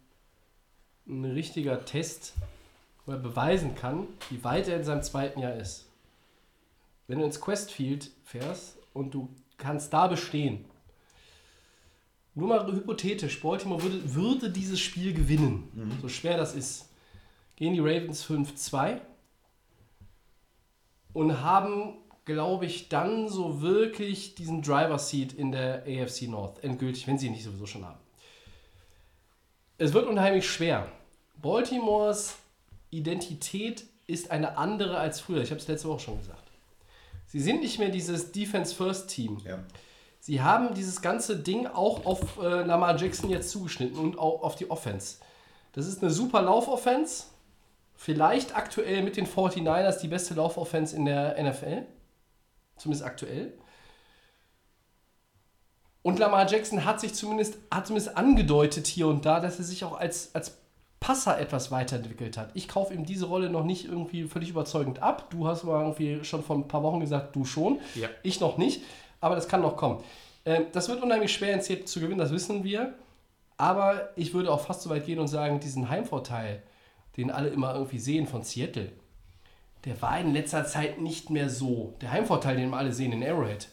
ein 1.07 1.26
richtiger 1.26 1.84
Test, 1.86 2.34
wo 3.06 3.11
er 3.11 3.18
beweisen 3.18 3.76
kann, 3.76 4.07
wie 4.30 4.44
weit 4.44 4.68
er 4.68 4.77
in 4.77 4.84
seinem 4.84 5.03
zweiten 5.03 5.40
Jahr 5.40 5.56
ist. 5.56 5.88
Wenn 7.07 7.19
du 7.19 7.26
ins 7.26 7.41
Questfield 7.41 8.11
fährst 8.23 8.77
und 8.94 9.14
du 9.14 9.30
kannst 9.57 9.91
da 9.91 10.07
bestehen, 10.07 10.65
nur 12.36 12.48
mal 12.48 12.72
hypothetisch, 12.72 13.41
Baltimore 13.41 13.81
würde, 13.84 14.15
würde 14.15 14.49
dieses 14.49 14.80
Spiel 14.80 15.14
gewinnen, 15.14 15.98
so 16.02 16.07
schwer 16.07 16.38
das 16.38 16.56
ist, 16.56 16.90
gehen 17.56 17.73
die 17.73 17.80
Ravens 17.80 18.26
5-2 18.26 19.02
und 21.14 21.41
haben, 21.41 21.98
glaube 22.34 22.68
ich, 22.68 22.89
dann 22.89 23.27
so 23.27 23.61
wirklich 23.61 24.35
diesen 24.35 24.61
Driver 24.61 24.99
Seat 24.99 25.34
in 25.34 25.51
der 25.51 25.84
AFC 25.88 26.27
North 26.27 26.64
endgültig, 26.64 27.07
wenn 27.07 27.18
sie 27.18 27.26
ihn 27.26 27.31
nicht 27.31 27.43
sowieso 27.43 27.65
schon 27.65 27.84
haben. 27.84 27.99
Es 29.80 29.93
wird 29.93 30.07
unheimlich 30.07 30.47
schwer. 30.47 30.91
Baltimores 31.41 32.35
Identität 32.91 33.85
ist 34.06 34.30
eine 34.30 34.57
andere 34.57 34.99
als 34.99 35.19
früher. 35.19 35.41
Ich 35.41 35.49
habe 35.49 35.60
es 35.60 35.68
letzte 35.68 35.88
Woche 35.88 36.01
schon 36.01 36.19
gesagt. 36.19 36.43
Sie 37.26 37.39
sind 37.39 37.61
nicht 37.61 37.80
mehr 37.80 37.89
dieses 37.89 38.31
Defense-First-Team. 38.31 39.39
Ja. 39.43 39.60
Sie 40.19 40.41
haben 40.41 40.76
dieses 40.76 41.01
ganze 41.01 41.35
Ding 41.35 41.65
auch 41.65 42.06
auf 42.06 42.38
äh, 42.38 42.61
Lamar 42.64 42.95
Jackson 42.95 43.31
jetzt 43.31 43.49
zugeschnitten 43.49 43.97
und 43.97 44.19
auch 44.19 44.43
auf 44.43 44.56
die 44.56 44.69
Offense. 44.69 45.18
Das 45.73 45.88
ist 45.88 46.03
eine 46.03 46.11
super 46.11 46.43
Laufoffense. 46.43 47.23
Vielleicht 47.95 48.56
aktuell 48.56 49.01
mit 49.01 49.18
den 49.18 49.26
49ers 49.26 49.99
die 49.99 50.07
beste 50.07 50.35
Laufoffense 50.35 50.95
in 50.95 51.06
der 51.06 51.41
NFL. 51.41 51.85
Zumindest 52.80 53.06
aktuell. 53.06 53.53
Und 56.01 56.18
Lamar 56.18 56.49
Jackson 56.49 56.85
hat 56.85 56.99
sich 56.99 57.14
zumindest, 57.14 57.57
hat 57.69 57.88
zumindest 57.88 58.18
angedeutet 58.18 58.88
hier 58.88 59.07
und 59.07 59.26
da, 59.26 59.39
dass 59.39 59.60
er 59.60 59.65
sich 59.65 59.84
auch 59.84 59.99
als, 59.99 60.34
als 60.34 60.57
Passer 60.99 61.39
etwas 61.39 61.72
weiterentwickelt 61.72 62.38
hat. 62.38 62.51
Ich 62.56 62.68
kaufe 62.68 62.93
ihm 62.93 63.06
diese 63.06 63.26
Rolle 63.26 63.49
noch 63.49 63.64
nicht 63.64 63.85
irgendwie 63.85 64.23
völlig 64.23 64.49
überzeugend 64.49 65.01
ab. 65.01 65.30
Du 65.30 65.47
hast 65.47 65.64
mal 65.64 65.81
irgendwie 65.81 66.23
schon 66.23 66.43
vor 66.43 66.56
ein 66.57 66.68
paar 66.68 66.84
Wochen 66.84 66.99
gesagt, 66.99 67.35
du 67.35 67.45
schon. 67.45 67.80
Ja. 67.95 68.10
Ich 68.23 68.39
noch 68.39 68.57
nicht. 68.57 68.81
Aber 69.22 69.35
das 69.35 69.47
kann 69.47 69.61
noch 69.61 69.77
kommen. 69.77 70.03
Ähm, 70.45 70.65
das 70.72 70.89
wird 70.89 71.01
unheimlich 71.01 71.34
schwer 71.34 71.53
in 71.53 71.61
Seattle 71.61 71.85
zu 71.85 71.99
gewinnen, 71.99 72.19
das 72.19 72.31
wissen 72.31 72.64
wir. 72.64 72.95
Aber 73.57 74.10
ich 74.15 74.34
würde 74.34 74.51
auch 74.51 74.61
fast 74.61 74.81
so 74.81 74.89
weit 74.89 75.06
gehen 75.06 75.19
und 75.19 75.27
sagen, 75.27 75.60
diesen 75.60 75.89
Heimvorteil, 75.89 76.64
den 77.18 77.30
alle 77.30 77.49
immer 77.49 77.73
irgendwie 77.73 77.99
sehen 77.99 78.26
von 78.26 78.43
Seattle, 78.43 78.91
der 79.85 80.01
war 80.01 80.19
in 80.19 80.34
letzter 80.34 80.65
Zeit 80.65 80.99
nicht 80.99 81.30
mehr 81.30 81.49
so. 81.49 81.95
Der 82.01 82.11
Heimvorteil, 82.11 82.57
den 82.57 82.69
wir 82.69 82.77
alle 82.77 82.91
sehen 82.91 83.11
in 83.11 83.23
Arrowhead, 83.23 83.68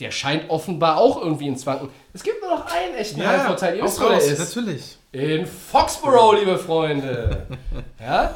der 0.00 0.10
scheint 0.10 0.50
offenbar 0.50 0.98
auch 0.98 1.20
irgendwie 1.20 1.46
ins 1.46 1.64
Wanken. 1.66 1.88
Es 2.12 2.22
gibt 2.22 2.42
nur 2.42 2.50
noch 2.50 2.66
einen 2.66 2.94
echten 2.94 3.24
Heimvorteil. 3.24 3.76
Ihr 3.76 3.84
wisst, 3.84 4.00
wo 4.00 4.08
der 4.08 4.18
ist. 4.18 4.56
Natürlich. 4.56 4.98
In 5.12 5.46
Foxborough, 5.46 6.34
liebe 6.38 6.58
Freunde. 6.58 7.46
ja? 8.00 8.34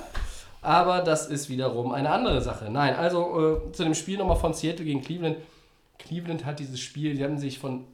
Aber 0.62 1.00
das 1.00 1.26
ist 1.26 1.48
wiederum 1.48 1.92
eine 1.92 2.10
andere 2.10 2.40
Sache. 2.40 2.70
Nein, 2.70 2.94
also 2.94 3.64
äh, 3.66 3.72
zu 3.72 3.82
dem 3.82 3.94
Spiel 3.94 4.18
nochmal 4.18 4.36
von 4.36 4.54
Seattle 4.54 4.84
gegen 4.84 5.02
Cleveland. 5.02 5.38
Cleveland 5.98 6.44
hat 6.44 6.60
dieses 6.60 6.78
Spiel, 6.78 7.14
die 7.14 7.24
haben 7.24 7.38
sich 7.38 7.58
von 7.58 7.84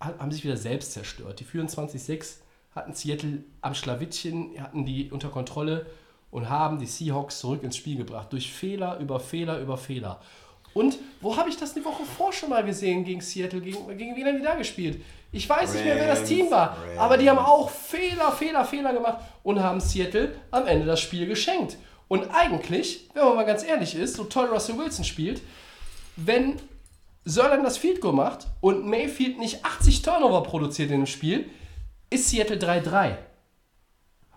haben 0.00 0.30
sich 0.30 0.44
wieder 0.44 0.56
selbst 0.56 0.92
zerstört. 0.92 1.40
Die 1.40 1.44
führen 1.44 1.68
20-6, 1.68 2.36
hatten 2.74 2.92
Seattle 2.92 3.44
am 3.62 3.74
Schlawittchen, 3.74 4.60
hatten 4.62 4.84
die 4.84 5.10
unter 5.10 5.28
Kontrolle 5.28 5.86
und 6.30 6.48
haben 6.48 6.78
die 6.78 6.86
Seahawks 6.86 7.38
zurück 7.38 7.62
ins 7.62 7.76
Spiel 7.76 7.96
gebracht. 7.96 8.32
Durch 8.32 8.52
Fehler 8.52 8.98
über 8.98 9.20
Fehler 9.20 9.60
über 9.60 9.76
Fehler. 9.76 10.20
Und 10.74 10.98
wo 11.22 11.34
habe 11.36 11.48
ich 11.48 11.56
das 11.56 11.74
eine 11.74 11.84
Woche 11.86 12.04
vor 12.04 12.32
schon 12.34 12.50
mal 12.50 12.62
gesehen 12.62 13.02
gegen 13.02 13.22
Seattle? 13.22 13.62
Gegen, 13.62 13.96
gegen 13.96 14.14
wen 14.14 14.26
haben 14.26 14.36
die 14.36 14.42
da 14.42 14.56
gespielt? 14.56 15.02
Ich 15.32 15.48
weiß 15.48 15.72
nicht 15.72 15.84
mehr, 15.84 15.96
wer 15.96 16.08
das 16.08 16.18
Rams, 16.18 16.28
Team 16.28 16.50
war. 16.50 16.76
Rams. 16.76 16.98
Aber 16.98 17.16
die 17.16 17.30
haben 17.30 17.38
auch 17.38 17.70
Fehler, 17.70 18.30
Fehler, 18.30 18.64
Fehler 18.64 18.92
gemacht 18.92 19.18
und 19.42 19.62
haben 19.62 19.80
Seattle 19.80 20.34
am 20.50 20.66
Ende 20.66 20.84
das 20.84 21.00
Spiel 21.00 21.26
geschenkt. 21.26 21.78
Und 22.08 22.28
eigentlich, 22.30 23.08
wenn 23.14 23.24
man 23.24 23.36
mal 23.36 23.46
ganz 23.46 23.64
ehrlich 23.64 23.94
ist, 23.94 24.16
so 24.16 24.24
toll 24.24 24.46
Russell 24.46 24.78
Wilson 24.78 25.04
spielt, 25.04 25.40
wenn 26.16 26.56
Sörland 27.24 27.64
das 27.64 27.78
Field 27.78 28.00
Goal 28.00 28.14
macht 28.14 28.46
und 28.60 28.86
Mayfield 28.86 29.38
nicht 29.38 29.64
80 29.64 30.02
Turnover 30.02 30.42
produziert 30.42 30.90
in 30.90 31.00
dem 31.00 31.06
Spiel, 31.06 31.50
ist 32.10 32.28
Seattle 32.28 32.58
3-3. 32.58 33.16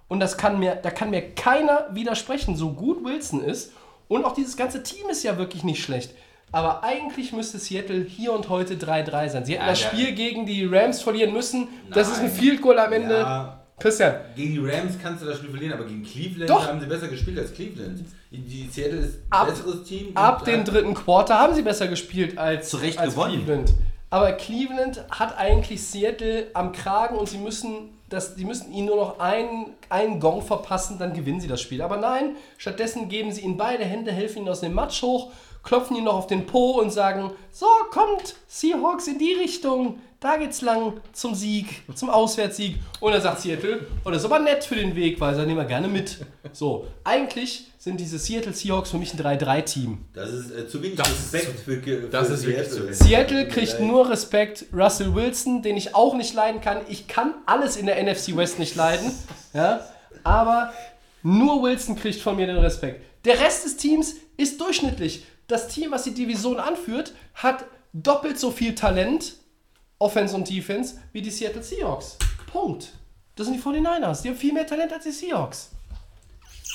Und 0.10 0.20
das 0.20 0.38
kann 0.38 0.60
mir, 0.60 0.76
da 0.76 0.92
kann 0.92 1.10
mir 1.12 1.22
keiner 1.22 1.88
widersprechen, 1.92 2.56
so 2.58 2.72
gut 2.74 3.06
Wilson 3.06 3.42
ist. 3.44 3.72
Und 4.10 4.26
auch 4.26 4.34
dieses 4.34 4.58
ganze 4.58 4.84
Team 4.84 5.08
ist 5.10 5.24
ja 5.24 5.38
wirklich 5.38 5.64
nicht 5.64 5.82
schlecht. 5.84 6.14
Aber 6.52 6.84
eigentlich 6.84 7.32
müsste 7.32 7.60
Seattle 7.60 8.02
hier 8.04 8.34
und 8.34 8.50
heute 8.50 8.74
3-3 8.76 9.30
sein. 9.30 9.46
Sie 9.46 9.54
hätten 9.54 9.64
Ja, 9.66 9.70
das 9.70 9.84
ja. 9.84 9.90
Spiel 9.90 10.14
gegen 10.14 10.46
die 10.48 10.66
Rams 10.66 11.02
verlieren 11.02 11.32
müssen. 11.32 11.68
Das 11.94 12.08
ist 12.10 12.18
ein 12.20 12.26
Nein. 12.26 12.32
Field 12.36 12.62
Goal 12.62 12.80
am 12.80 12.92
Ende. 12.92 13.20
Ja. 13.20 13.56
Christian, 13.78 14.16
Gegen 14.36 14.54
die 14.56 14.60
Rams 14.70 14.96
kannst 15.02 15.22
du 15.22 15.28
das 15.28 15.38
Spiel 15.38 15.52
verlieren, 15.52 15.74
aber 15.74 15.86
gegen 15.86 16.04
Cleveland 16.04 16.50
Doch. 16.50 16.68
haben 16.68 16.82
sie 16.82 16.88
besser 16.88 17.08
gespielt 17.08 17.38
als 17.40 17.54
Cleveland. 17.54 18.04
Die 18.32 18.68
Seattle 18.70 18.98
ist 19.00 19.16
ein 19.30 19.40
Ab- 19.40 19.48
besseres 19.48 19.84
Team. 19.84 20.12
ab 20.18 20.44
dem 20.44 20.66
dritten 20.66 20.94
Quarter 20.96 21.40
haben 21.40 21.54
sie 21.56 21.62
besser 21.62 21.88
gespielt 21.88 22.38
als, 22.38 22.70
Zu 22.70 22.78
Recht 22.78 22.98
als 23.00 23.14
gewonnen. 23.14 23.36
Cleveland. 23.46 23.74
Aber 24.10 24.32
Cleveland 24.34 25.06
hat 25.12 25.38
eigentlich 25.38 25.82
Seattle 25.82 26.48
am 26.56 26.72
Kragen 26.74 27.16
und 27.16 27.30
sie 27.30 27.38
müssen, 27.38 27.92
das, 28.10 28.36
die 28.36 28.46
müssen 28.46 28.74
ihnen 28.74 28.88
nur 28.88 28.96
noch 28.96 29.20
einen, 29.20 29.74
einen 29.90 30.20
Gong 30.20 30.42
verpassen, 30.42 30.98
dann 30.98 31.14
gewinnen 31.14 31.40
sie 31.40 31.48
das 31.48 31.62
Spiel. 31.62 31.82
Aber 31.82 31.98
nein, 31.98 32.36
stattdessen 32.58 33.10
geben 33.10 33.32
sie 33.32 33.42
ihnen 33.42 33.58
beide 33.58 33.86
Hände, 33.86 34.12
helfen 34.12 34.40
ihnen 34.40 34.50
aus 34.50 34.62
dem 34.62 34.74
Matsch 34.74 35.02
hoch, 35.02 35.32
klopfen 35.64 35.96
ihnen 35.96 36.06
noch 36.06 36.16
auf 36.16 36.28
den 36.28 36.46
Po 36.46 36.80
und 36.80 36.92
sagen, 36.92 37.32
so, 37.52 37.68
kommt, 37.92 38.36
Seahawks 38.48 39.08
in 39.08 39.20
die 39.20 39.34
Richtung, 39.34 40.00
da 40.20 40.38
geht's 40.38 40.62
lang 40.62 41.00
zum 41.14 41.36
Sieg, 41.36 41.84
zum 41.96 42.10
Auswärtssieg. 42.10 42.78
Und 43.00 43.14
dann 43.14 43.22
sagt 43.22 43.42
Seattle, 43.42 43.88
oh, 44.04 44.10
das 44.10 44.20
ist 44.20 44.26
aber 44.26 44.40
nett 44.40 44.66
für 44.66 44.76
den 44.76 44.96
Weg, 44.96 45.20
weil 45.22 45.36
sie 45.36 45.46
nehmen 45.46 45.58
wir 45.58 45.66
gerne 45.66 45.88
mit. 45.88 46.26
So, 46.52 46.88
eigentlich 47.04 47.69
sind 47.80 47.98
diese 47.98 48.20
Seattle 48.20 48.52
Seahawks 48.54 48.92
für 48.92 48.98
mich 48.98 49.14
ein 49.14 49.20
3-3-Team. 49.40 50.00
Das 50.14 50.30
ist 50.32 50.52
äh, 50.52 50.68
zu 50.68 50.84
wenig 50.84 50.98
Das 50.98 51.10
ist 51.10 51.34
Respekt 51.34 51.60
für, 51.62 51.82
für 51.82 52.10
das 52.10 52.30
ist 52.30 52.42
Seattle. 52.42 52.70
zu 52.70 52.84
wenig. 52.84 52.98
Seattle 52.98 53.48
kriegt 53.48 53.80
nur 53.80 54.10
Respekt. 54.10 54.66
Russell 54.74 55.16
Wilson, 55.16 55.62
den 55.62 55.78
ich 55.78 55.96
auch 55.96 56.14
nicht 56.16 56.34
leiden 56.34 56.60
kann. 56.60 56.82
Ich 56.90 57.08
kann 57.08 57.34
alles 57.46 57.78
in 57.78 57.86
der 57.86 58.04
NFC 58.04 58.36
West 58.36 58.60
nicht 58.60 58.76
leiden. 58.76 59.12
Ja? 59.52 59.84
Aber 60.24 60.72
nur 61.24 61.64
Wilson 61.64 61.96
kriegt 61.96 62.22
von 62.22 62.36
mir 62.36 62.46
den 62.46 62.58
Respekt. 62.58 63.04
Der 63.26 63.40
Rest 63.40 63.66
des 63.66 63.78
Teams 63.78 64.14
ist 64.38 64.62
durchschnittlich. 64.62 65.26
Das 65.48 65.70
Team, 65.70 65.90
was 65.90 66.04
die 66.04 66.14
Division 66.14 66.60
anführt, 66.60 67.14
hat 67.34 67.66
doppelt 67.94 68.38
so 68.38 68.52
viel 68.52 68.76
Talent, 68.76 69.34
Offense 69.98 70.36
und 70.36 70.48
Defense, 70.48 71.00
wie 71.14 71.24
die 71.24 71.32
Seattle 71.32 71.64
Seahawks. 71.64 72.18
Punkt. 72.52 72.90
Das 73.36 73.48
sind 73.48 73.56
die 73.58 73.62
49ers. 73.64 74.22
Die 74.22 74.30
haben 74.30 74.38
viel 74.38 74.54
mehr 74.54 74.68
Talent 74.68 74.94
als 74.94 75.06
die 75.06 75.12
Seahawks. 75.12 75.72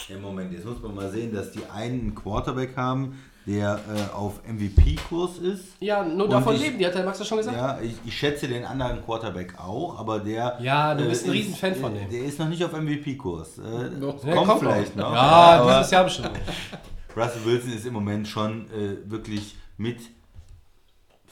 Ja, 0.09 0.19
Moment, 0.19 0.53
jetzt 0.53 0.65
muss 0.67 0.81
man 0.83 0.95
mal 0.95 1.11
sehen, 1.11 1.33
dass 1.33 1.51
die 1.53 1.65
einen 1.67 2.15
Quarterback 2.15 2.77
haben, 2.77 3.19
der 3.47 3.79
äh, 3.95 4.15
auf 4.15 4.41
MVP-Kurs 4.47 5.39
ist. 5.39 5.65
Ja, 5.81 6.03
nur 6.05 6.25
Und 6.25 6.31
davon 6.33 6.55
ich- 6.57 6.63
leben 6.63 6.79
die, 6.79 6.87
hat 6.87 6.95
der 6.95 7.05
Max 7.05 7.19
ja 7.19 7.25
schon 7.25 7.39
gesagt. 7.39 7.57
Ja, 7.57 7.81
ich, 7.81 7.95
ich 8.05 8.17
schätze 8.19 8.49
den 8.49 8.65
anderen 8.65 9.03
Quarterback 9.05 9.59
auch, 9.59 9.99
aber 9.99 10.21
der. 10.21 10.59
Ja, 10.61 10.95
du 10.95 11.05
bist 11.09 11.25
ein 11.25 11.31
Riesenfan 11.31 11.75
von 11.75 11.95
dem. 11.95 12.09
Der 12.11 12.25
ist 12.25 12.39
noch 12.39 12.49
nicht 12.49 12.63
auf 12.65 12.73
MVP-Kurs. 12.73 13.59
Äh, 13.59 13.63
kommt, 14.01 14.23
kommt 14.23 14.61
vielleicht 14.61 14.97
noch. 14.97 15.11
noch. 15.11 15.15
Ja, 15.17 15.79
dieses 15.79 15.91
Jahr 15.91 16.05
bestimmt. 16.05 16.31
Russell 17.17 17.45
Wilson 17.45 17.73
ist 17.73 17.87
im 17.87 17.93
Moment 17.95 18.27
schon 18.29 18.67
äh, 18.73 18.97
wirklich 19.11 19.57
mit 19.77 20.01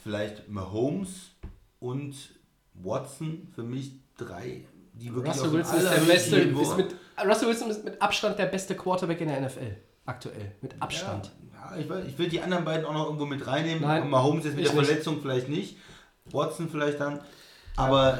vielleicht 0.02 0.48
Mahomes 0.48 1.30
und 1.80 2.14
Watson 2.74 3.48
für 3.54 3.62
mich 3.62 3.92
drei, 4.16 4.64
die 4.92 5.14
wirklich 5.14 5.34
Russell 5.34 5.52
Wilson 5.52 5.78
ist 5.78 5.90
der 5.90 6.00
beste, 6.00 6.36
ist 6.36 6.76
mit, 6.76 6.94
Russell 7.26 7.48
Wilson 7.48 7.70
ist 7.70 7.84
mit 7.84 8.00
Abstand 8.00 8.38
der 8.38 8.46
beste 8.46 8.74
Quarterback 8.74 9.20
in 9.20 9.28
der 9.28 9.40
NFL. 9.40 9.76
Aktuell. 10.04 10.52
Mit 10.60 10.74
Abstand. 10.80 11.30
Ja, 11.54 11.76
ich, 11.76 11.88
weiß, 11.88 12.04
ich 12.06 12.18
will 12.18 12.28
die 12.28 12.40
anderen 12.40 12.64
beiden 12.64 12.84
auch 12.84 12.92
noch 12.92 13.06
irgendwo 13.06 13.26
mit 13.26 13.46
reinnehmen. 13.46 13.82
Nein, 13.82 14.08
Mahomes 14.10 14.44
jetzt 14.44 14.56
mit 14.56 14.66
der 14.66 14.74
nicht. 14.74 14.86
Verletzung 14.86 15.20
vielleicht 15.20 15.48
nicht. 15.48 15.76
Watson 16.30 16.68
vielleicht 16.68 17.00
dann. 17.00 17.20
Aber 17.76 18.18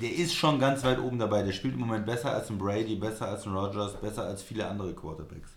der 0.00 0.12
ist 0.12 0.34
schon 0.34 0.58
ganz 0.58 0.84
weit 0.84 0.98
oben 0.98 1.18
dabei. 1.18 1.42
Der 1.42 1.52
spielt 1.52 1.74
im 1.74 1.80
Moment 1.80 2.06
besser 2.06 2.32
als 2.32 2.50
ein 2.50 2.58
Brady, 2.58 2.96
besser 2.96 3.28
als 3.28 3.46
ein 3.46 3.54
Rogers, 3.54 3.94
besser 3.94 4.24
als 4.24 4.42
viele 4.42 4.66
andere 4.66 4.94
Quarterbacks. 4.94 5.56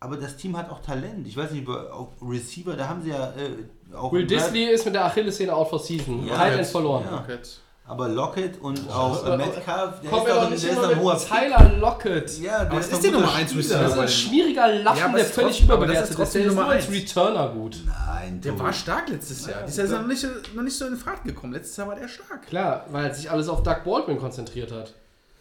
Aber 0.00 0.16
das 0.16 0.36
Team 0.36 0.56
hat 0.56 0.70
auch 0.70 0.80
Talent. 0.80 1.26
Ich 1.26 1.36
weiß 1.36 1.50
nicht, 1.50 1.68
auf 1.68 2.10
Receiver, 2.22 2.76
da 2.76 2.88
haben 2.88 3.02
sie 3.02 3.10
ja 3.10 3.32
äh, 3.32 3.94
auch. 3.96 4.12
Will 4.12 4.26
Disley 4.26 4.66
ist 4.72 4.84
mit 4.84 4.94
der 4.94 5.04
Achillessehne 5.04 5.52
out 5.52 5.68
for 5.68 5.80
season. 5.80 6.24
Ja, 6.26 6.48
jetzt- 6.54 6.70
verloren. 6.70 7.04
Ja. 7.04 7.16
Rocket. 7.18 7.60
Aber 7.88 8.08
Lockett 8.08 8.60
und 8.60 8.78
auch 8.90 9.24
aber- 9.24 9.36
Metcalf, 9.38 10.00
der 10.02 10.12
ist 10.12 10.28
doch 10.28 10.50
nicht 10.50 10.62
der 10.64 10.70
ist 10.72 10.78
ein 10.84 11.00
hoher. 11.00 11.18
Tyler 11.18 11.72
Lockett. 11.78 12.38
Ja, 12.38 12.58
der 12.64 12.70
Aber 12.70 12.80
ist 12.80 12.92
ist 12.92 13.02
der 13.02 13.12
Nummer 13.12 13.34
eins 13.34 13.50
Spieler. 13.50 13.78
Das 13.80 13.92
ist 13.92 13.98
ein 13.98 14.08
schwieriger 14.08 14.68
Lappen, 14.74 14.98
Ja, 14.98 15.08
der 15.08 15.24
völlig 15.24 15.48
trotzdem- 15.58 15.64
überbewertet 15.64 16.10
ist 16.10 16.18
Der 16.18 16.24
ist 16.26 16.34
nur 16.34 16.46
Nummer 16.54 16.68
als 16.68 16.86
eins. 16.86 16.94
Returner 16.94 17.48
gut. 17.48 17.76
Nein, 17.86 18.40
Der 18.42 18.58
war 18.58 18.72
stark 18.74 19.08
letztes 19.08 19.46
Jahr. 19.46 19.62
Dieses 19.62 19.76
Jahr 19.78 19.86
ist 19.86 19.92
er 19.92 20.00
noch 20.00 20.06
nicht, 20.06 20.54
noch 20.54 20.62
nicht 20.62 20.76
so 20.76 20.86
in 20.86 20.96
Fahrt 20.96 21.24
gekommen. 21.24 21.54
Letztes 21.54 21.76
Jahr 21.78 21.88
war 21.88 21.96
der 21.96 22.08
stark. 22.08 22.46
Klar, 22.46 22.84
weil 22.90 23.14
sich 23.14 23.30
alles 23.30 23.48
auf 23.48 23.62
Doug 23.62 23.84
Baldwin 23.84 24.18
konzentriert 24.18 24.70
hat. 24.70 24.92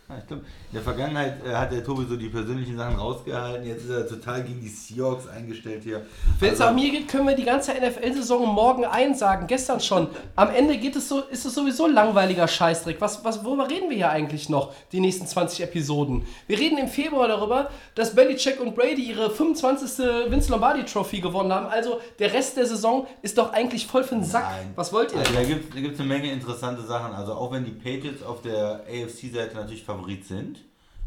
Ja, 0.10 0.16
in 0.30 0.42
der 0.72 0.82
Vergangenheit 0.82 1.46
äh, 1.46 1.54
hat 1.54 1.70
der 1.70 1.84
Tobi 1.84 2.06
so 2.08 2.16
die 2.16 2.30
persönlichen 2.30 2.78
Sachen 2.78 2.96
rausgehalten. 2.96 3.68
Jetzt 3.68 3.84
ist 3.84 3.90
er 3.90 4.08
total 4.08 4.42
gegen 4.42 4.62
die 4.62 4.70
Seahawks 4.70 5.28
eingestellt 5.28 5.84
hier. 5.84 6.06
Wenn 6.40 6.54
es 6.54 6.62
Also, 6.62 6.72
nach 6.72 6.82
mir 6.82 6.92
geht, 6.92 7.10
können 7.10 7.28
wir 7.28 7.36
die 7.36 7.44
ganze 7.44 7.74
NFL-Saison 7.74 8.48
morgen 8.48 8.86
einsagen. 8.86 9.48
Gestern 9.48 9.82
schon. 9.82 10.08
Am 10.38 10.50
Ende 10.50 10.78
geht 10.78 10.96
es 10.96 11.10
so, 11.10 11.24
ist 11.24 11.46
es 11.46 11.54
sowieso 11.54 11.88
langweiliger 11.88 12.48
Scheißdreck. 12.48 13.02
Was, 13.02 13.26
was, 13.26 13.44
worüber 13.44 13.70
reden 13.70 13.90
wir 13.90 13.98
hier 13.98 14.10
eigentlich 14.10 14.48
noch, 14.48 14.74
die 14.94 15.02
nächsten 15.02 15.28
20 15.28 15.62
Episoden? 15.64 16.26
Wir 16.48 16.58
reden 16.58 16.78
im 16.78 16.88
Februar 16.88 17.28
darüber, 17.28 17.70
dass 17.96 18.16
Belichick 18.16 18.62
und 18.62 18.76
Brady 18.76 19.10
ihre 19.10 19.30
25. 19.30 20.06
Vince 20.30 20.50
Lombardi 20.52 20.86
Trophy 20.86 21.20
gewonnen 21.20 21.52
haben. 21.52 21.66
Also 21.66 22.00
der 22.20 22.32
Rest 22.34 22.56
der 22.56 22.66
Saison 22.66 23.08
ist 23.24 23.38
doch 23.38 23.52
eigentlich 23.52 23.86
voll 23.86 24.06
für 24.06 24.16
den 24.16 24.24
Sack. 24.24 24.46
Nein. 24.52 24.72
Was 24.76 24.94
wollt 24.94 25.12
ihr 25.12 25.20
Also 25.20 25.34
da 25.34 25.44
gibt 25.44 25.76
es 25.76 26.00
eine 26.00 26.08
Menge 26.08 26.32
interessante 26.32 26.84
Sachen. 26.84 27.14
Also 27.14 27.34
auch 27.34 27.52
wenn 27.52 27.66
die 27.66 27.72
Patriots 27.72 28.24
auf 28.24 28.42
der 28.42 28.86
AFC-Seite 28.90 29.54
natürlich 29.54 29.84
Favorit 29.98 30.26
sind, 30.26 30.58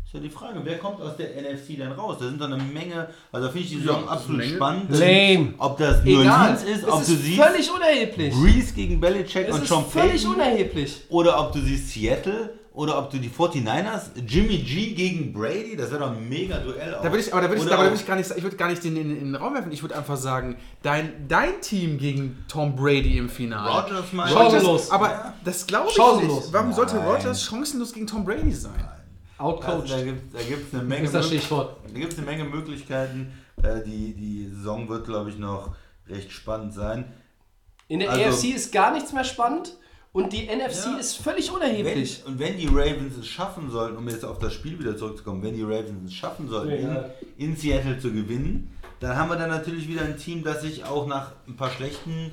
ist 0.05 0.15
ja 0.15 0.21
die 0.21 0.29
Frage, 0.31 0.61
wer 0.65 0.79
kommt 0.79 1.01
aus 1.01 1.17
der 1.17 1.29
NFC 1.41 1.79
dann 1.79 1.93
raus? 1.93 2.17
Da 2.19 2.27
sind 2.27 2.41
dann 2.41 2.53
eine 2.53 2.63
Menge, 2.65 3.09
also 3.31 3.47
da 3.47 3.53
finde 3.53 3.65
ich 3.67 3.73
die 3.73 3.79
Saison 3.81 4.03
Ja, 4.05 4.11
absolut 4.11 4.39
Menge. 4.41 4.55
spannend. 4.57 4.91
Lame. 4.91 5.55
Ob 5.59 5.79
das 5.79 6.05
New 6.05 6.21
Egal. 6.21 6.41
Orleans 6.41 6.63
ist, 6.65 6.85
ob 6.85 7.01
es 7.01 7.07
du 7.07 7.13
ist 7.15 7.23
siehst 7.23 7.41
völlig 7.41 7.71
unerheblich. 7.73 8.35
Breeze 8.35 8.75
gegen 8.75 9.01
Belichick 9.01 9.49
Es 9.49 9.55
und 9.55 9.63
ist 9.63 9.69
Sean 9.69 9.85
völlig 9.87 10.13
Payton 10.25 10.35
unerheblich. 10.35 10.97
oder 11.11 11.39
ob 11.41 11.53
du 11.53 11.61
siehst 11.61 11.91
Seattle 11.91 12.55
oder 12.81 12.99
ob 12.99 13.11
du 13.11 13.19
die 13.19 13.29
49ers, 13.29 14.11
Jimmy 14.27 14.57
G 14.59 14.95
gegen 14.95 15.33
Brady, 15.35 15.77
das 15.77 15.91
wäre 15.91 16.01
doch 16.01 16.13
ein 16.13 16.29
mega 16.29 16.57
Duell. 16.59 16.93
Da 16.93 17.03
würde 17.05 17.19
ich, 17.19 17.31
aber 17.33 17.43
da 17.43 17.49
würde 17.51 17.63
ich, 17.63 17.69
da 17.69 17.77
auch- 17.77 17.83
würde 17.83 17.95
ich 17.97 18.07
gar 18.07 18.17
nicht, 18.17 18.31
ich 18.35 18.43
würde 18.43 18.57
gar 18.57 18.69
nicht 18.69 18.83
den 18.83 18.97
in, 18.97 19.11
in 19.19 19.25
den 19.27 19.35
Raum 19.35 19.53
werfen. 19.53 19.71
Ich 19.71 19.83
würde 19.83 19.97
einfach 19.97 20.17
sagen, 20.17 20.57
dein, 20.83 21.29
dein 21.29 21.61
Team 21.61 21.99
gegen 21.99 22.43
Tom 22.49 22.75
Brady 22.75 23.19
im 23.19 23.29
Finale. 23.29 23.71
Rodgers 23.71 24.13
mal. 24.15 24.29
Chancenlos. 24.29 24.91
aber 24.91 25.09
Ja. 25.11 25.35
das 25.45 25.67
glaube 25.67 25.89
ich 25.91 25.95
Chancenlos. 25.97 26.45
nicht. 26.45 26.53
Warum 26.55 26.73
sollte 26.73 26.97
Nein. 26.97 27.07
Rodgers 27.07 27.45
chancenlos 27.45 27.93
gegen 27.93 28.07
Tom 28.07 28.25
Brady 28.25 28.51
sein? 28.53 28.73
Also, 29.37 29.53
Outcoached. 29.57 29.91
da 29.93 30.03
gibt 30.03 30.35
es 30.35 30.49
gibt's 30.49 30.75
eine 30.75 30.83
Menge 30.83 31.05
ist 31.05 31.15
das 31.15 31.27
Stichwort. 31.27 31.77
Da 31.93 31.99
gibt 31.99 32.13
es 32.15 32.19
eine 32.19 32.27
Menge 32.27 32.45
Möglichkeiten. 32.45 33.33
Äh, 33.63 33.83
die, 33.85 34.15
die 34.15 34.49
Saison 34.49 34.89
wird, 34.89 35.05
glaube 35.07 35.29
ich, 35.29 35.37
noch 35.39 35.75
recht 36.09 36.33
spannend 36.33 36.73
sein. 36.73 37.05
In 37.89 38.01
der 38.01 38.11
Also- 38.11 38.25
AFC 38.25 38.55
ist 38.55 38.73
gar 38.73 38.91
nichts 38.93 39.13
mehr 39.13 39.25
spannend 39.25 39.77
und 40.13 40.33
die 40.33 40.47
NFC 40.49 40.87
Ja. 40.87 40.97
ist 40.99 41.17
völlig 41.17 41.49
Wenn, 41.49 41.55
unerheblich. 41.57 42.23
und 42.27 42.39
wenn 42.39 42.57
die 42.57 42.67
Ravens 42.67 43.17
es 43.17 43.27
schaffen 43.27 43.71
sollten, 43.71 43.97
um 43.97 44.09
jetzt 44.09 44.25
auf 44.25 44.39
das 44.39 44.53
Spiel 44.55 44.79
wieder 44.79 44.97
zurückzukommen, 44.97 45.43
wenn 45.43 45.55
die 45.55 45.63
Ravens 45.63 46.07
es 46.07 46.15
schaffen 46.15 46.49
sollten, 46.49 46.83
Ja. 46.85 47.11
in, 47.37 47.51
in 47.51 47.57
Seattle 47.57 47.99
zu 47.99 48.13
gewinnen, 48.13 48.73
dann 49.01 49.17
haben 49.17 49.29
wir 49.31 49.37
dann 49.37 49.51
natürlich 49.51 49.89
wieder 49.89 50.03
ein 50.03 50.17
Team, 50.19 50.43
das 50.43 50.63
sich 50.63 50.85
auch 50.85 51.07
nach 51.07 51.33
ein 51.49 51.57
paar 51.57 51.71
schlechten 51.71 52.33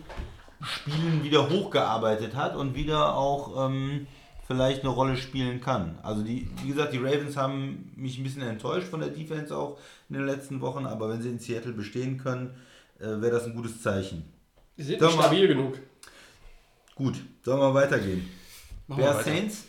Spielen 0.61 1.23
wieder 1.23 1.49
hochgearbeitet 1.49 2.35
hat 2.35 2.55
und 2.55 2.75
wieder 2.75 3.15
auch 3.15 3.67
ähm, 3.69 4.07
vielleicht 4.47 4.81
eine 4.81 4.89
Rolle 4.89 5.15
spielen 5.15 5.61
kann. 5.61 5.99
Also 6.01 6.23
die, 6.23 6.49
wie 6.63 6.69
gesagt, 6.69 6.93
die 6.93 6.97
Ravens 6.97 7.37
haben 7.37 7.91
mich 7.95 8.17
ein 8.17 8.23
bisschen 8.23 8.41
enttäuscht 8.41 8.87
von 8.87 8.99
der 9.01 9.09
Defense 9.09 9.55
auch 9.55 9.77
in 10.09 10.15
den 10.15 10.25
letzten 10.25 10.59
Wochen, 10.61 10.85
aber 10.85 11.09
wenn 11.09 11.21
sie 11.21 11.29
in 11.29 11.39
Seattle 11.39 11.73
bestehen 11.73 12.17
können, 12.17 12.55
äh, 12.99 13.03
wäre 13.05 13.29
das 13.31 13.45
ein 13.45 13.53
gutes 13.55 13.81
Zeichen. 13.81 14.23
Die 14.77 14.83
sind 14.83 14.99
Sag 14.99 15.07
nicht 15.09 15.17
mal- 15.17 15.23
stabil 15.25 15.47
genug. 15.47 15.79
Gut, 16.97 17.15
sollen 17.43 17.59
wir 17.59 17.73
weitergehen? 17.73 18.27
Machen 18.87 18.99
wir 18.99 19.05
Bears 19.05 19.17
weiter. 19.25 19.37
Saints? 19.37 19.63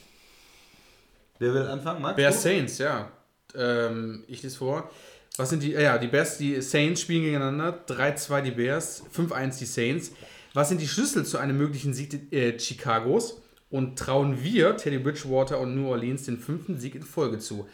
Wer 1.39 1.55
will 1.55 1.67
anfangen? 1.67 2.03
Max? 2.03 2.17
Bears 2.17 2.37
du? 2.37 2.41
Saints, 2.49 2.79
ja. 2.79 3.11
Ähm, 3.55 4.25
ich 4.27 4.43
lese 4.43 4.57
vor. 4.59 4.91
Was 5.37 5.51
sind 5.51 5.63
die? 5.63 5.75
äh, 5.75 5.83
Ja, 5.83 5.99
die 5.99 6.09
Bears, 6.09 6.39
die 6.39 6.61
Saints 6.63 7.03
spielen 7.03 7.23
gegeneinander. 7.23 7.85
3-2 7.87 8.41
die 8.43 8.51
Bears, 8.53 9.05
5-1 9.15 9.59
die 9.59 9.67
Saints. 9.67 10.13
Was 10.55 10.71
sind 10.71 10.81
die 10.81 10.89
Schlüssel 10.89 11.25
zu 11.27 11.39
einem 11.39 11.59
möglichen 11.59 11.93
Sieg 11.95 12.33
äh, 12.33 12.57
Chicagos? 12.57 13.41
Und 13.71 13.99
trauen 13.99 14.43
wir 14.43 14.79
Teddy 14.79 14.99
Bridgewater 14.99 15.61
und 15.61 15.75
New 15.77 15.89
Orleans 15.89 16.23
den 16.25 16.39
fünften 16.39 16.79
Sieg 16.79 16.95
in 16.95 17.03
Folge 17.03 17.39
zu? 17.39 17.69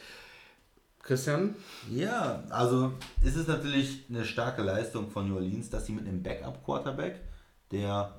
Christian? 1.03 1.55
Ja, 1.91 2.43
also 2.51 2.95
ist 3.23 3.37
es 3.37 3.47
natürlich 3.47 4.05
eine 4.09 4.25
starke 4.25 4.63
Leistung 4.63 5.11
von 5.11 5.29
New 5.29 5.37
Orleans, 5.37 5.71
dass 5.71 5.87
sie 5.87 5.93
mit 5.93 6.07
einem 6.09 6.23
Backup-Quarterback, 6.23 7.21
der 7.71 8.13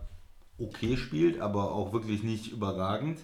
okay 0.58 0.98
spielt, 0.98 1.40
aber 1.40 1.72
auch 1.72 1.94
wirklich 1.94 2.24
nicht 2.24 2.52
überragend, 2.52 3.20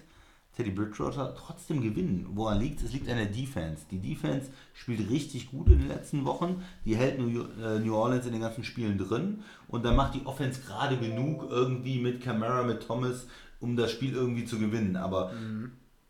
Teddy 0.56 0.70
Bridgewater 0.70 1.34
trotzdem 1.34 1.80
gewinnen. 1.80 2.26
Woran 2.34 2.60
liegt 2.60 2.80
es? 2.80 2.86
Es 2.86 2.92
liegt 2.92 3.08
an 3.08 3.16
der 3.16 3.26
Defense. 3.26 3.86
Die 3.90 3.98
Defense 4.00 4.50
spielt 4.74 5.08
richtig 5.10 5.50
gut 5.50 5.68
in 5.68 5.78
den 5.78 5.88
letzten 5.88 6.26
Wochen. 6.26 6.62
Die 6.84 6.94
hält 6.94 7.18
New, 7.18 7.44
äh, 7.62 7.78
New 7.78 7.94
Orleans 7.94 8.26
in 8.26 8.32
den 8.32 8.42
ganzen 8.42 8.62
Spielen 8.62 8.98
drin. 8.98 9.38
Und 9.68 9.84
dann 9.84 9.96
macht 9.96 10.14
die 10.14 10.26
Offense 10.26 10.60
gerade 10.60 10.98
genug 10.98 11.46
irgendwie 11.50 11.98
mit 11.98 12.20
Camara, 12.22 12.64
mit 12.64 12.86
Thomas, 12.86 13.26
um 13.60 13.76
das 13.76 13.92
Spiel 13.92 14.12
irgendwie 14.12 14.44
zu 14.44 14.58
gewinnen. 14.58 14.96
Aber 14.96 15.32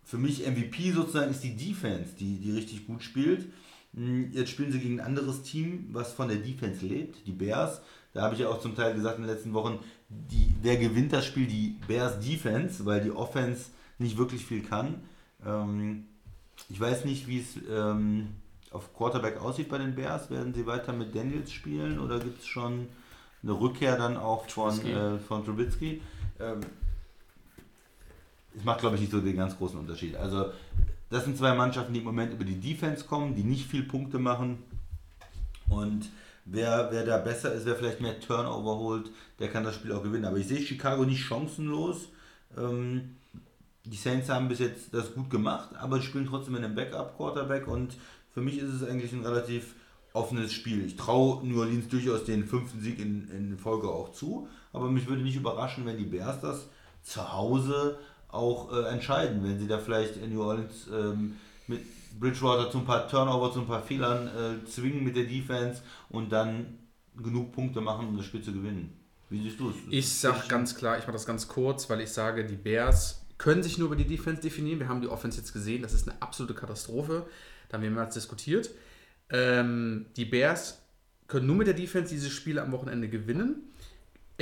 für 0.04 0.18
mich 0.18 0.44
MVP 0.44 0.90
sozusagen 0.90 1.30
ist 1.30 1.44
die 1.44 1.56
Defense, 1.56 2.16
die, 2.18 2.38
die 2.38 2.50
richtig 2.50 2.86
gut 2.88 3.04
spielt. 3.04 3.46
Hm, 3.94 4.32
Jetzt 4.32 4.50
spielen 4.50 4.72
sie 4.72 4.80
gegen 4.80 4.98
ein 4.98 5.06
anderes 5.06 5.42
Team, 5.42 5.88
was 5.92 6.12
von 6.12 6.26
der 6.28 6.38
Defense 6.38 6.84
lebt, 6.84 7.24
die 7.26 7.32
Bears. 7.32 7.80
Da 8.12 8.22
habe 8.22 8.34
ich 8.34 8.40
ja 8.40 8.48
auch 8.48 8.60
zum 8.60 8.74
Teil 8.74 8.94
gesagt 8.94 9.18
in 9.18 9.24
den 9.24 9.32
letzten 9.32 9.54
Wochen, 9.54 9.78
die, 10.30 10.54
wer 10.62 10.76
gewinnt 10.76 11.12
das 11.12 11.26
Spiel? 11.26 11.46
Die 11.46 11.76
Bears 11.86 12.20
Defense, 12.20 12.84
weil 12.84 13.00
die 13.00 13.10
Offense 13.10 13.66
nicht 13.98 14.16
wirklich 14.16 14.44
viel 14.44 14.62
kann. 14.62 15.02
Ähm, 15.44 16.04
ich 16.68 16.80
weiß 16.80 17.04
nicht, 17.04 17.28
wie 17.28 17.40
es 17.40 17.56
ähm, 17.70 18.28
auf 18.70 18.94
Quarterback 18.96 19.40
aussieht 19.40 19.68
bei 19.68 19.78
den 19.78 19.94
Bears. 19.94 20.30
Werden 20.30 20.54
sie 20.54 20.66
weiter 20.66 20.92
mit 20.92 21.14
Daniels 21.14 21.52
spielen 21.52 21.98
oder 21.98 22.18
gibt 22.18 22.40
es 22.40 22.46
schon 22.46 22.88
eine 23.42 23.52
Rückkehr 23.52 23.96
dann 23.96 24.16
auch 24.16 24.48
von, 24.48 24.80
äh, 24.86 25.18
von 25.18 25.44
Trubisky? 25.44 26.00
Ähm, 26.40 26.60
es 28.56 28.64
macht, 28.64 28.80
glaube 28.80 28.96
ich, 28.96 29.02
nicht 29.02 29.12
so 29.12 29.20
den 29.20 29.36
ganz 29.36 29.56
großen 29.56 29.78
Unterschied. 29.78 30.16
Also, 30.16 30.52
das 31.10 31.24
sind 31.24 31.36
zwei 31.36 31.54
Mannschaften, 31.54 31.92
die 31.92 32.00
im 32.00 32.04
Moment 32.04 32.32
über 32.32 32.44
die 32.44 32.60
Defense 32.60 33.04
kommen, 33.04 33.34
die 33.34 33.44
nicht 33.44 33.66
viel 33.66 33.82
Punkte 33.82 34.18
machen. 34.18 34.58
Und 35.68 36.10
wer, 36.44 36.88
wer 36.90 37.04
da 37.04 37.18
besser 37.18 37.52
ist, 37.52 37.66
wer 37.66 37.76
vielleicht 37.76 38.00
mehr 38.00 38.18
Turnover 38.20 38.78
holt, 38.78 39.10
der 39.38 39.48
kann 39.48 39.64
das 39.64 39.74
Spiel 39.74 39.92
auch 39.92 40.02
gewinnen. 40.02 40.24
Aber 40.24 40.38
ich 40.38 40.48
sehe 40.48 40.60
Chicago 40.60 41.04
nicht 41.04 41.24
chancenlos. 41.24 42.08
Ähm, 42.56 43.16
die 43.84 43.96
Saints 43.96 44.28
haben 44.28 44.48
bis 44.48 44.60
jetzt 44.60 44.94
das 44.94 45.14
gut 45.14 45.30
gemacht, 45.30 45.70
aber 45.78 46.00
spielen 46.00 46.26
trotzdem 46.26 46.54
mit 46.54 46.64
einem 46.64 46.74
Backup-Quarterback 46.74 47.66
und 47.66 47.96
für 48.32 48.40
mich 48.40 48.58
ist 48.58 48.72
es 48.72 48.88
eigentlich 48.88 49.12
ein 49.12 49.24
relativ 49.24 49.74
offenes 50.12 50.52
Spiel. 50.52 50.84
Ich 50.84 50.96
traue 50.96 51.44
New 51.46 51.58
Orleans 51.58 51.88
durchaus 51.88 52.24
den 52.24 52.46
fünften 52.46 52.80
Sieg 52.80 52.98
in, 52.98 53.28
in 53.30 53.58
Folge 53.58 53.88
auch 53.88 54.12
zu, 54.12 54.48
aber 54.72 54.88
mich 54.88 55.08
würde 55.08 55.22
nicht 55.22 55.36
überraschen, 55.36 55.84
wenn 55.86 55.98
die 55.98 56.04
Bears 56.04 56.40
das 56.40 56.68
zu 57.02 57.32
Hause 57.32 57.98
auch 58.28 58.72
äh, 58.72 58.88
entscheiden, 58.88 59.42
wenn 59.42 59.58
sie 59.58 59.66
da 59.66 59.78
vielleicht 59.78 60.16
in 60.16 60.32
New 60.32 60.42
Orleans 60.42 60.86
ähm, 60.92 61.36
mit 61.66 61.80
Bridgewater 62.22 62.70
zu 62.70 62.78
ein 62.78 62.84
paar 62.84 63.08
Turnover, 63.08 63.52
zu 63.52 63.60
ein 63.60 63.66
paar 63.66 63.82
Fehlern 63.82 64.28
äh, 64.28 64.64
zwingen 64.64 65.02
mit 65.02 65.16
der 65.16 65.24
Defense 65.24 65.82
und 66.08 66.30
dann 66.30 66.78
genug 67.16 67.52
Punkte 67.52 67.80
machen, 67.80 68.06
um 68.06 68.16
das 68.16 68.26
Spiel 68.26 68.42
zu 68.42 68.52
gewinnen. 68.52 68.96
Wie 69.28 69.42
siehst 69.42 69.58
du 69.58 69.70
es? 69.70 69.76
Ich 69.90 70.08
sag 70.08 70.48
ganz 70.48 70.76
klar, 70.76 70.98
ich 70.98 71.04
mache 71.04 71.12
das 71.12 71.26
ganz 71.26 71.48
kurz, 71.48 71.90
weil 71.90 72.00
ich 72.00 72.10
sage, 72.10 72.46
die 72.46 72.56
Bears 72.56 73.26
können 73.38 73.62
sich 73.64 73.76
nur 73.76 73.88
über 73.88 73.96
die 73.96 74.06
Defense 74.06 74.40
definieren. 74.40 74.78
Wir 74.78 74.88
haben 74.88 75.00
die 75.00 75.08
Offense 75.08 75.38
jetzt 75.38 75.52
gesehen, 75.52 75.82
das 75.82 75.94
ist 75.94 76.08
eine 76.08 76.22
absolute 76.22 76.54
Katastrophe. 76.54 77.26
Da 77.68 77.74
haben 77.74 77.82
wir 77.82 77.90
mehrmals 77.90 78.14
diskutiert. 78.14 78.70
Ähm, 79.28 80.06
die 80.16 80.24
Bears 80.24 80.80
können 81.26 81.46
nur 81.46 81.56
mit 81.56 81.66
der 81.66 81.74
Defense 81.74 82.14
diese 82.14 82.30
Spiele 82.30 82.62
am 82.62 82.70
Wochenende 82.70 83.08
gewinnen. 83.08 83.71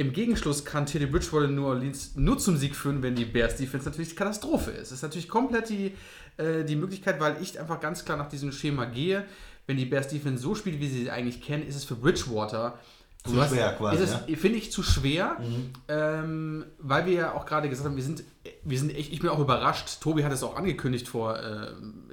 Im 0.00 0.14
Gegenschluss 0.14 0.64
kann 0.64 0.86
Teddy 0.86 1.04
Bridgewater 1.04 1.46
New 1.46 1.66
Orleans 1.66 2.12
nur 2.16 2.38
zum 2.38 2.56
Sieg 2.56 2.74
führen, 2.74 3.02
wenn 3.02 3.14
die 3.14 3.26
Bears 3.26 3.56
Defense 3.56 3.86
natürlich 3.86 4.16
Katastrophe 4.16 4.70
ist. 4.70 4.84
Das 4.90 4.92
ist 4.92 5.02
natürlich 5.02 5.28
komplett 5.28 5.68
die, 5.68 5.92
äh, 6.38 6.64
die 6.64 6.74
Möglichkeit, 6.74 7.20
weil 7.20 7.36
ich 7.42 7.60
einfach 7.60 7.80
ganz 7.80 8.02
klar 8.02 8.16
nach 8.16 8.30
diesem 8.30 8.50
Schema 8.50 8.86
gehe. 8.86 9.26
Wenn 9.66 9.76
die 9.76 9.84
Bears 9.84 10.08
Defense 10.08 10.42
so 10.42 10.54
spielt, 10.54 10.80
wie 10.80 10.88
sie 10.88 11.02
sie 11.02 11.10
eigentlich 11.10 11.42
kennen, 11.42 11.66
ist 11.66 11.76
es 11.76 11.84
für 11.84 11.96
Bridgewater 11.96 12.78
Zu 13.22 13.38
hast- 13.38 13.50
schwer 13.50 13.72
quasi, 13.74 14.02
Ist 14.02 14.16
es, 14.28 14.38
Finde 14.40 14.56
ich 14.56 14.72
zu 14.72 14.82
schwer, 14.82 15.36
Mhm. 15.40 15.70
ähm, 15.88 16.64
weil 16.78 17.04
wir 17.04 17.12
ja 17.12 17.34
auch 17.34 17.44
gerade 17.44 17.68
gesagt 17.68 17.86
haben, 17.86 17.96
wir 17.96 18.02
sind, 18.02 18.24
wir 18.64 18.78
sind 18.78 18.94
echt, 18.96 19.12
ich 19.12 19.20
bin 19.20 19.28
auch 19.28 19.38
überrascht. 19.38 20.00
Tobi 20.00 20.24
hat 20.24 20.32
es 20.32 20.42
auch 20.42 20.56
angekündigt 20.56 21.06
vor, 21.06 21.36
äh, 21.38 21.66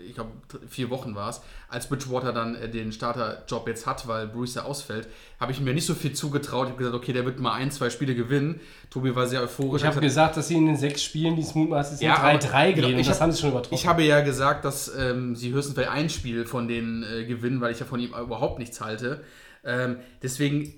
ich 0.06 0.16
glaube, 0.16 0.32
vier 0.68 0.90
Wochen 0.90 1.16
war 1.16 1.30
es, 1.30 1.40
als 1.70 1.88
Bridgewater 1.88 2.34
dann 2.34 2.56
äh, 2.56 2.68
den 2.68 2.92
Starterjob 2.92 3.70
jetzt 3.70 3.86
hat, 3.86 4.06
weil 4.10 4.28
Bruce 4.28 4.56
ja 4.56 4.64
ausfällt, 4.64 5.08
habe 5.40 5.54
ich 5.54 5.62
mir 5.62 5.74
nicht 5.74 5.86
so 5.86 5.96
viel 5.96 6.12
zugetraut. 6.12 6.66
Ich 6.68 6.72
habe 6.74 6.80
gesagt, 6.84 6.96
okay, 6.98 7.14
der 7.14 7.24
wird 7.24 7.40
mal 7.40 7.54
ein, 7.54 7.72
zwei 7.72 7.90
Spiele 7.90 8.14
gewinnen. 8.14 8.60
Tobi 8.90 9.16
war 9.16 9.28
sehr 9.28 9.42
euphorisch. 9.42 9.84
Ich 9.84 9.88
habe 9.88 10.02
gesagt, 10.02 10.36
dass 10.36 10.50
sie 10.50 10.56
in 10.56 10.66
den 10.66 10.76
sechs 10.76 11.02
Spielen, 11.02 11.38
die 11.38 11.42
es 11.44 11.56
mutmaßlich 11.56 12.00
sind, 12.00 12.08
Ja, 12.10 12.18
aber- 12.18 12.38
3-3 12.38 12.74
gehen. 12.74 12.84
genau, 12.86 12.98
ich 13.00 13.08
das 13.08 13.16
hab- 13.16 13.22
haben 13.24 13.32
sie 13.32 13.40
schon 13.40 13.52
übertroffen. 13.52 13.74
Ich 13.76 13.88
habe 13.88 14.04
ja 14.04 14.20
gesagt, 14.20 14.66
dass 14.66 14.94
ähm, 14.94 15.38
sie 15.38 15.54
höchstens 15.54 15.76
vielleicht 15.76 15.92
ein 15.92 16.10
Spiel 16.10 16.46
von 16.46 16.68
denen 16.68 17.04
äh, 17.04 17.24
gewinnen, 17.24 17.62
weil 17.62 17.72
ich 17.72 17.80
ja 17.80 17.86
von 17.86 18.02
ihm 18.02 18.10
überhaupt 18.10 18.60
nichts 18.60 18.82
halte. 18.82 19.24
Ähm, 19.64 19.98
deswegen 20.22 20.74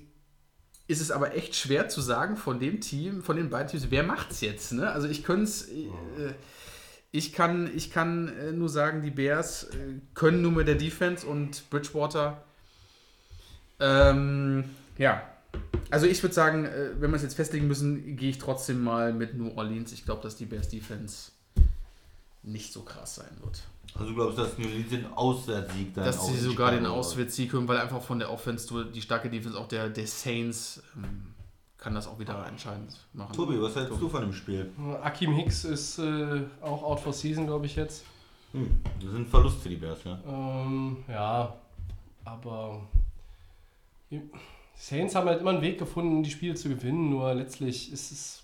ist 0.90 1.00
es 1.00 1.10
aber 1.10 1.36
echt 1.36 1.54
schwer 1.54 1.88
zu 1.88 2.00
sagen 2.00 2.36
von 2.36 2.58
dem 2.58 2.80
Team, 2.80 3.22
von 3.22 3.36
den 3.36 3.48
beiden 3.48 3.68
Teams, 3.68 3.86
wer 3.90 4.02
macht's 4.02 4.40
jetzt? 4.40 4.72
Ne? 4.72 4.90
Also 4.90 5.08
ich 5.08 5.22
könnte 5.22 5.50
äh, 5.70 6.32
ich 7.12 7.32
kann, 7.32 7.70
ich 7.74 7.90
kann 7.90 8.28
äh, 8.28 8.52
nur 8.52 8.68
sagen, 8.68 9.02
die 9.02 9.10
Bears 9.10 9.64
äh, 9.64 10.00
können 10.14 10.42
nur 10.42 10.52
mit 10.52 10.68
der 10.68 10.76
Defense 10.76 11.26
und 11.26 11.68
Bridgewater. 11.70 12.42
Ähm, 13.80 14.64
ja. 14.96 15.22
Also 15.90 16.06
ich 16.06 16.22
würde 16.22 16.34
sagen, 16.34 16.66
äh, 16.66 16.90
wenn 17.00 17.10
wir 17.10 17.16
es 17.16 17.22
jetzt 17.22 17.34
festlegen 17.34 17.66
müssen, 17.66 18.16
gehe 18.16 18.30
ich 18.30 18.38
trotzdem 18.38 18.82
mal 18.82 19.12
mit 19.12 19.36
New 19.36 19.50
Orleans. 19.56 19.92
Ich 19.92 20.04
glaube, 20.04 20.22
dass 20.22 20.36
die 20.36 20.46
Bears 20.46 20.68
Defense 20.68 21.32
nicht 22.42 22.72
so 22.72 22.82
krass 22.82 23.16
sein 23.16 23.36
wird. 23.42 23.62
Also 23.94 24.10
du 24.10 24.14
glaubst, 24.14 24.38
dass 24.38 24.56
New 24.58 24.66
Orleans 24.66 24.90
den 24.90 25.12
Auswärtssieg 25.14 25.94
dann 25.94 26.04
Dass 26.04 26.26
sie 26.26 26.36
sogar 26.36 26.70
den 26.70 26.86
Auswärtssieg 26.86 27.50
können, 27.50 27.68
weil 27.68 27.78
einfach 27.78 28.02
von 28.02 28.18
der 28.18 28.30
Offense, 28.30 28.86
die 28.86 29.02
starke 29.02 29.28
Defense 29.28 29.58
auch 29.58 29.68
der, 29.68 29.88
der 29.88 30.06
Saints 30.06 30.82
ähm, 30.96 31.34
kann 31.76 31.94
das 31.94 32.06
auch 32.06 32.18
wieder 32.18 32.46
entscheidend 32.46 32.96
machen. 33.12 33.32
Tobi, 33.32 33.60
was 33.60 33.74
hältst 33.74 34.00
du 34.00 34.08
von 34.08 34.20
dem 34.20 34.32
Spiel? 34.32 34.70
Akim 35.02 35.32
Hicks 35.32 35.64
ist 35.64 35.98
äh, 35.98 36.42
auch 36.60 36.82
out 36.82 37.00
for 37.00 37.12
season, 37.12 37.46
glaube 37.46 37.66
ich 37.66 37.76
jetzt. 37.76 38.04
Hm, 38.52 38.80
das 39.00 39.14
ein 39.14 39.26
Verlust 39.26 39.62
für 39.62 39.68
die 39.68 39.76
Bears, 39.76 40.04
ja. 40.04 40.18
Ähm, 40.26 40.98
ja, 41.08 41.54
aber 42.24 42.82
die 44.10 44.22
Saints 44.74 45.14
haben 45.14 45.28
halt 45.28 45.40
immer 45.40 45.50
einen 45.50 45.62
Weg 45.62 45.78
gefunden, 45.78 46.22
die 46.22 46.30
Spiele 46.30 46.54
zu 46.54 46.68
gewinnen, 46.68 47.10
nur 47.10 47.32
letztlich 47.34 47.92
ist 47.92 48.12
es. 48.12 48.39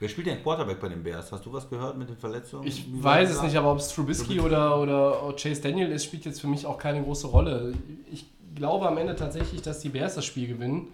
Wer 0.00 0.08
spielt 0.08 0.28
denn 0.28 0.42
Quarterback 0.42 0.78
bei 0.80 0.88
den 0.88 1.02
Bears? 1.02 1.32
Hast 1.32 1.44
du 1.44 1.52
was 1.52 1.68
gehört 1.68 1.98
mit 1.98 2.08
den 2.08 2.16
Verletzungen? 2.16 2.66
Ich 2.66 2.86
weiß 3.02 3.30
es 3.30 3.42
nicht, 3.42 3.56
aber 3.56 3.72
ob 3.72 3.78
es 3.78 3.88
Trubisky 3.88 4.38
oder, 4.40 4.80
oder 4.80 5.34
Chase 5.36 5.60
Daniel 5.60 5.90
ist, 5.90 6.04
spielt 6.04 6.24
jetzt 6.24 6.40
für 6.40 6.46
mich 6.46 6.66
auch 6.66 6.78
keine 6.78 7.02
große 7.02 7.26
Rolle. 7.26 7.74
Ich 8.10 8.26
glaube 8.54 8.86
am 8.86 8.96
Ende 8.96 9.16
tatsächlich, 9.16 9.60
dass 9.62 9.80
die 9.80 9.88
Bears 9.88 10.14
das 10.14 10.24
Spiel 10.24 10.46
gewinnen. 10.46 10.88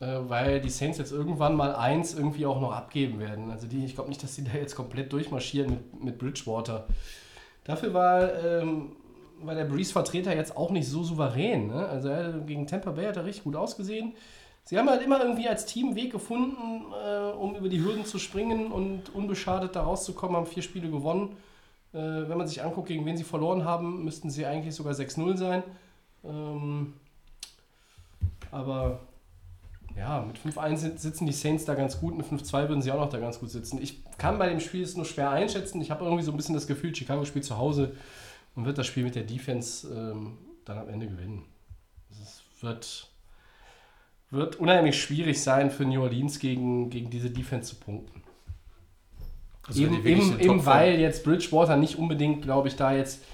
äh, 0.00 0.18
weil 0.28 0.60
die 0.60 0.70
Saints 0.70 0.98
jetzt 0.98 1.12
irgendwann 1.12 1.54
mal 1.56 1.74
eins 1.74 2.14
irgendwie 2.14 2.46
auch 2.46 2.60
noch 2.60 2.72
abgeben 2.72 3.20
werden. 3.20 3.50
Also 3.50 3.66
die, 3.66 3.84
ich 3.84 3.94
glaube 3.94 4.08
nicht, 4.08 4.22
dass 4.22 4.34
die 4.34 4.44
da 4.44 4.52
jetzt 4.54 4.74
komplett 4.74 5.12
durchmarschieren 5.12 5.70
mit, 5.70 6.04
mit 6.04 6.18
Bridgewater. 6.18 6.86
Dafür 7.64 7.94
war, 7.94 8.34
ähm, 8.44 8.92
war 9.42 9.54
der 9.54 9.64
Breeze-Vertreter 9.64 10.34
jetzt 10.34 10.56
auch 10.56 10.70
nicht 10.70 10.88
so 10.88 11.02
souverän. 11.02 11.68
Ne? 11.68 11.86
Also 11.86 12.10
gegen 12.46 12.66
Tampa 12.66 12.90
Bay 12.90 13.06
hat 13.06 13.16
er 13.16 13.24
richtig 13.24 13.44
gut 13.44 13.56
ausgesehen. 13.56 14.14
Sie 14.64 14.78
haben 14.78 14.88
halt 14.88 15.02
immer 15.02 15.20
irgendwie 15.20 15.48
als 15.48 15.66
Team 15.66 15.88
einen 15.88 15.96
Weg 15.96 16.10
gefunden, 16.12 16.84
äh, 16.92 17.32
um 17.32 17.54
über 17.54 17.68
die 17.68 17.82
Hürden 17.82 18.04
zu 18.06 18.18
springen 18.18 18.72
und 18.72 19.14
unbeschadet 19.14 19.76
da 19.76 19.82
rauszukommen, 19.82 20.36
haben 20.36 20.46
vier 20.46 20.62
Spiele 20.62 20.90
gewonnen. 20.90 21.36
Äh, 21.92 21.98
wenn 21.98 22.38
man 22.38 22.48
sich 22.48 22.62
anguckt, 22.62 22.88
gegen 22.88 23.04
wen 23.04 23.16
sie 23.16 23.24
verloren 23.24 23.64
haben, 23.64 24.04
müssten 24.04 24.30
sie 24.30 24.46
eigentlich 24.46 24.74
sogar 24.74 24.94
6-0 24.94 25.36
sein. 25.36 25.62
Ähm, 26.24 26.94
aber 28.50 29.00
ja, 29.96 30.22
mit 30.26 30.38
5-1 30.38 30.76
sit- 30.76 30.98
sitzen 31.00 31.26
die 31.26 31.32
Saints 31.32 31.64
da 31.66 31.74
ganz 31.74 32.00
gut, 32.00 32.16
mit 32.16 32.26
5-2 32.26 32.68
würden 32.68 32.82
sie 32.82 32.90
auch 32.90 32.98
noch 33.00 33.10
da 33.10 33.18
ganz 33.18 33.38
gut 33.38 33.50
sitzen. 33.50 33.80
Ich 33.80 34.02
kann 34.18 34.38
bei 34.38 34.48
dem 34.48 34.60
Spiel 34.60 34.82
es 34.82 34.96
nur 34.96 35.04
schwer 35.04 35.30
einschätzen. 35.30 35.80
Ich 35.80 35.90
habe 35.90 36.04
irgendwie 36.04 36.24
so 36.24 36.30
ein 36.32 36.36
bisschen 36.36 36.54
das 36.54 36.66
Gefühl, 36.66 36.94
Chicago 36.94 37.24
spielt 37.24 37.44
zu 37.44 37.58
Hause 37.58 37.94
und 38.56 38.64
wird 38.64 38.78
das 38.78 38.86
Spiel 38.86 39.04
mit 39.04 39.14
der 39.14 39.24
Defense 39.24 39.86
ähm, 39.88 40.38
dann 40.64 40.78
am 40.78 40.88
Ende 40.88 41.06
gewinnen. 41.06 41.44
Es 42.10 42.42
wird, 42.62 43.08
wird 44.34 44.56
unheimlich 44.56 45.00
schwierig 45.00 45.42
sein 45.42 45.70
für 45.70 45.84
New 45.84 46.02
Orleans 46.02 46.38
gegen, 46.38 46.90
gegen 46.90 47.10
diese 47.10 47.30
Defense 47.30 47.70
zu 47.70 47.76
punkten. 47.76 48.22
Also 49.66 49.82
Eben, 49.82 50.04
eben, 50.06 50.40
eben 50.40 50.66
weil 50.66 51.00
jetzt 51.00 51.24
Bridgewater 51.24 51.76
nicht 51.76 51.98
unbedingt, 51.98 52.42
glaube 52.42 52.68
ich, 52.68 52.76
da 52.76 52.92
jetzt 52.92 53.24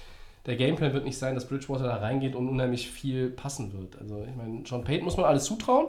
der 0.45 0.55
Gameplan 0.55 0.93
wird 0.93 1.05
nicht 1.05 1.17
sein, 1.17 1.35
dass 1.35 1.47
Bridgewater 1.47 1.83
da 1.83 1.97
reingeht 1.97 2.35
und 2.35 2.49
unheimlich 2.49 2.89
viel 2.89 3.29
passen 3.29 3.73
wird. 3.73 3.99
Also 3.99 4.25
ich 4.27 4.35
meine, 4.35 4.61
John 4.63 4.83
Payton 4.83 5.05
muss 5.05 5.17
man 5.17 5.25
alles 5.25 5.43
zutrauen. 5.43 5.87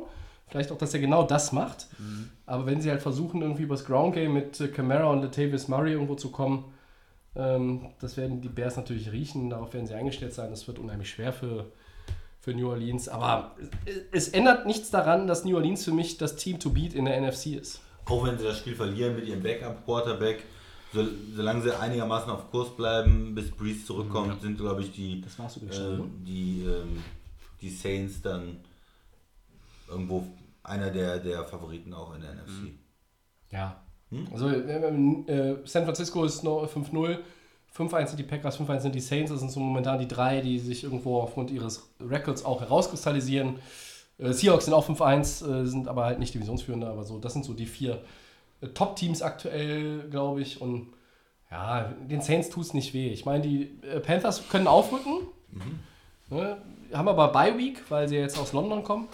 Vielleicht 0.49 0.71
auch, 0.71 0.77
dass 0.77 0.93
er 0.93 1.01
genau 1.01 1.23
das 1.23 1.53
macht. 1.53 1.89
Mhm. 1.99 2.29
Aber 2.45 2.67
wenn 2.67 2.83
sie 2.83 2.91
halt 2.91 3.01
versuchen, 3.01 3.41
irgendwie 3.41 3.63
übers 3.63 3.87
Ground 3.87 4.15
Game 4.15 4.35
mit 4.35 4.61
äh, 4.61 4.69
Camara 4.69 5.07
und 5.07 5.23
Latavius 5.23 5.69
Murray 5.69 5.93
irgendwo 5.93 6.15
zu 6.15 6.31
kommen, 6.31 6.65
ähm, 7.35 7.87
das 8.01 8.19
werden 8.19 8.43
die 8.43 8.51
Bears 8.51 8.77
natürlich 8.77 9.11
riechen. 9.11 9.49
Darauf 9.49 9.73
werden 9.73 9.87
sie 9.87 9.95
eingestellt 9.95 10.35
sein. 10.35 10.51
Das 10.51 10.69
wird 10.69 10.79
unheimlich 10.79 11.09
schwer 11.09 11.33
für, 11.33 11.73
für 12.43 12.53
New 12.53 12.69
Orleans. 12.69 13.09
Aber 13.09 13.55
es, 13.85 14.27
es 14.27 14.29
ändert 14.29 14.67
nichts 14.67 14.91
daran, 14.91 15.29
dass 15.29 15.45
New 15.45 15.57
Orleans 15.57 15.85
für 15.85 15.93
mich 15.93 16.19
das 16.19 16.35
Team 16.35 16.59
to 16.59 16.71
beat 16.71 16.93
in 16.93 17.05
der 17.05 17.21
NFC 17.21 17.47
ist. 17.55 17.81
Auch 18.05 18.27
wenn 18.27 18.37
sie 18.37 18.45
das 18.45 18.59
Spiel 18.59 18.75
verlieren 18.75 19.15
mit 19.15 19.29
ihrem 19.29 19.43
Backup-Quarterback, 19.43 20.43
so, 20.93 21.07
solange 21.35 21.63
sie 21.63 21.79
einigermaßen 21.79 22.31
auf 22.31 22.51
Kurs 22.51 22.77
bleiben, 22.77 23.35
bis 23.35 23.51
Breeze 23.53 23.87
zurückkommt, 23.87 24.43
sind, 24.43 24.59
glaube 24.59 24.83
ich, 24.83 24.91
die, 24.93 25.21
äh, 25.23 26.01
die, 26.27 26.65
ähm, 26.65 27.03
die 27.61 27.71
Saints 27.71 28.21
dann 28.21 28.59
irgendwo 29.89 30.27
einer 30.65 30.91
der, 30.91 31.21
der 31.21 31.45
Favoriten 31.45 31.95
auch 31.95 32.15
in 32.15 32.23
der 32.23 32.35
NFC. 32.35 32.75
Ja. 33.51 33.81
Hm? 34.11 34.27
Also 34.33 34.49
äh, 34.49 34.59
äh, 34.59 35.59
San 35.65 35.85
Francisco 35.85 36.25
ist 36.25 36.43
noch 36.43 36.69
5-0, 36.69 37.19
5-1 37.77 38.09
sind 38.09 38.19
die 38.19 38.25
Packers, 38.25 38.61
5-1 38.61 38.81
sind 38.81 38.95
die 38.95 39.01
Saints. 39.01 39.31
Das 39.31 39.41
sind 39.41 39.51
so 39.51 39.61
momentan 39.61 39.99
die 39.99 40.09
drei, 40.09 40.41
die 40.41 40.59
sich 40.59 40.85
irgendwo 40.85 41.21
aufgrund 41.21 41.51
ihres 41.51 41.89
Records 42.01 42.45
auch 42.45 42.61
herauskristallisieren. 42.61 43.59
Äh, 44.19 44.33
Seahawks 44.33 44.67
sind 44.67 44.75
auch 44.75 44.89
5-1, 44.89 45.63
äh, 45.63 45.67
sind 45.67 45.89
aber 45.89 46.05
halt 46.05 46.19
nicht 46.19 46.35
Divisionsführende, 46.35 46.87
aber 46.87 47.05
so, 47.05 47.19
das 47.19 47.33
sind 47.33 47.45
so 47.45 47.55
die 47.55 47.67
vier 47.67 48.03
äh, 48.61 48.69
Top-Teams 48.69 49.23
aktuell, 49.23 50.09
glaube 50.11 50.43
ich. 50.43 50.61
Und 50.61 50.89
ja, 51.51 51.93
den 52.09 52.21
Saints 52.21 52.51
tut 52.51 52.65
es 52.65 52.75
nicht 52.75 52.95
weh. 52.95 53.09
Ich 53.09 53.25
meine, 53.25 53.43
die 53.43 53.71
äh, 53.83 54.01
Panthers 54.01 54.49
können 54.49 54.67
aufrücken, 54.67 55.29
ne, 56.31 56.59
haben 56.93 57.09
aber 57.09 57.29
Bye 57.29 57.57
Week, 57.57 57.83
weil 57.91 58.09
sie 58.09 58.17
jetzt 58.17 58.39
aus 58.39 58.53
London 58.53 58.83
kommen. 58.83 59.09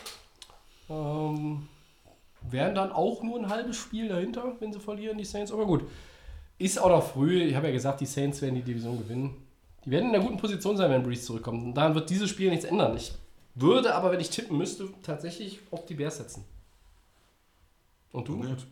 Ähm, 0.91 1.69
wären 2.43 2.75
dann 2.75 2.93
auch 2.93 3.23
nur 3.23 3.39
ein 3.39 3.49
halbes 3.49 3.77
Spiel 3.77 4.09
dahinter, 4.09 4.57
wenn 4.61 4.73
sie 4.73 4.81
verlieren, 4.81 5.19
die 5.19 5.25
Saints. 5.25 5.53
Aber 5.53 5.67
gut, 5.67 5.85
ist 6.59 6.79
auch 6.79 6.89
noch 6.89 7.13
früh. 7.13 7.43
Ich 7.43 7.55
habe 7.55 7.69
ja 7.69 7.73
gesagt, 7.73 8.01
die 8.01 8.07
Saints 8.07 8.43
werden 8.43 8.57
die 8.57 8.63
Division 8.63 8.99
gewinnen. 8.99 9.37
Die 9.85 9.91
werden 9.91 10.09
in 10.09 10.15
einer 10.15 10.25
guten 10.25 10.39
Position 10.39 10.77
sein, 10.77 10.91
wenn 10.91 11.03
Breeze 11.03 11.23
zurückkommt. 11.23 11.63
Und 11.63 11.75
daran 11.75 11.95
wird 11.95 12.11
dieses 12.11 12.29
Spiel 12.29 12.51
nichts 12.51 12.65
ändern. 12.65 12.97
Ich 12.97 13.15
würde 13.55 13.95
aber, 13.95 14.11
wenn 14.13 14.21
ich 14.21 14.31
tippen 14.31 14.59
müsste, 14.59 14.89
tatsächlich 15.03 15.61
auf 15.71 15.87
die 15.87 15.95
Bears 15.95 16.19
setzen. 16.19 16.45
Und 18.13 18.29
du? 18.29 18.41
Gut. 18.41 18.67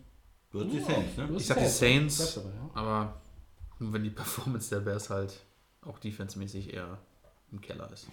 Du 0.53 0.61
hast 0.61 0.73
die 0.73 0.81
Saints, 0.81 1.17
ne? 1.17 1.29
Ich 1.37 1.47
sag 1.47 1.59
die 1.59 1.67
Saints, 1.67 2.17
Bleibst 2.17 2.37
dabei, 2.39 2.49
ja? 2.49 2.71
aber 2.75 3.21
nur 3.79 3.93
wenn 3.93 4.05
die 4.05 4.11
Performance 4.11 4.71
der 4.71 4.81
Bears 4.81 5.11
halt 5.11 5.41
auch 5.83 5.99
defensemäßig 5.99 6.73
eher 6.73 6.99
im 7.53 7.61
Keller 7.61 7.91
ist. 7.93 8.07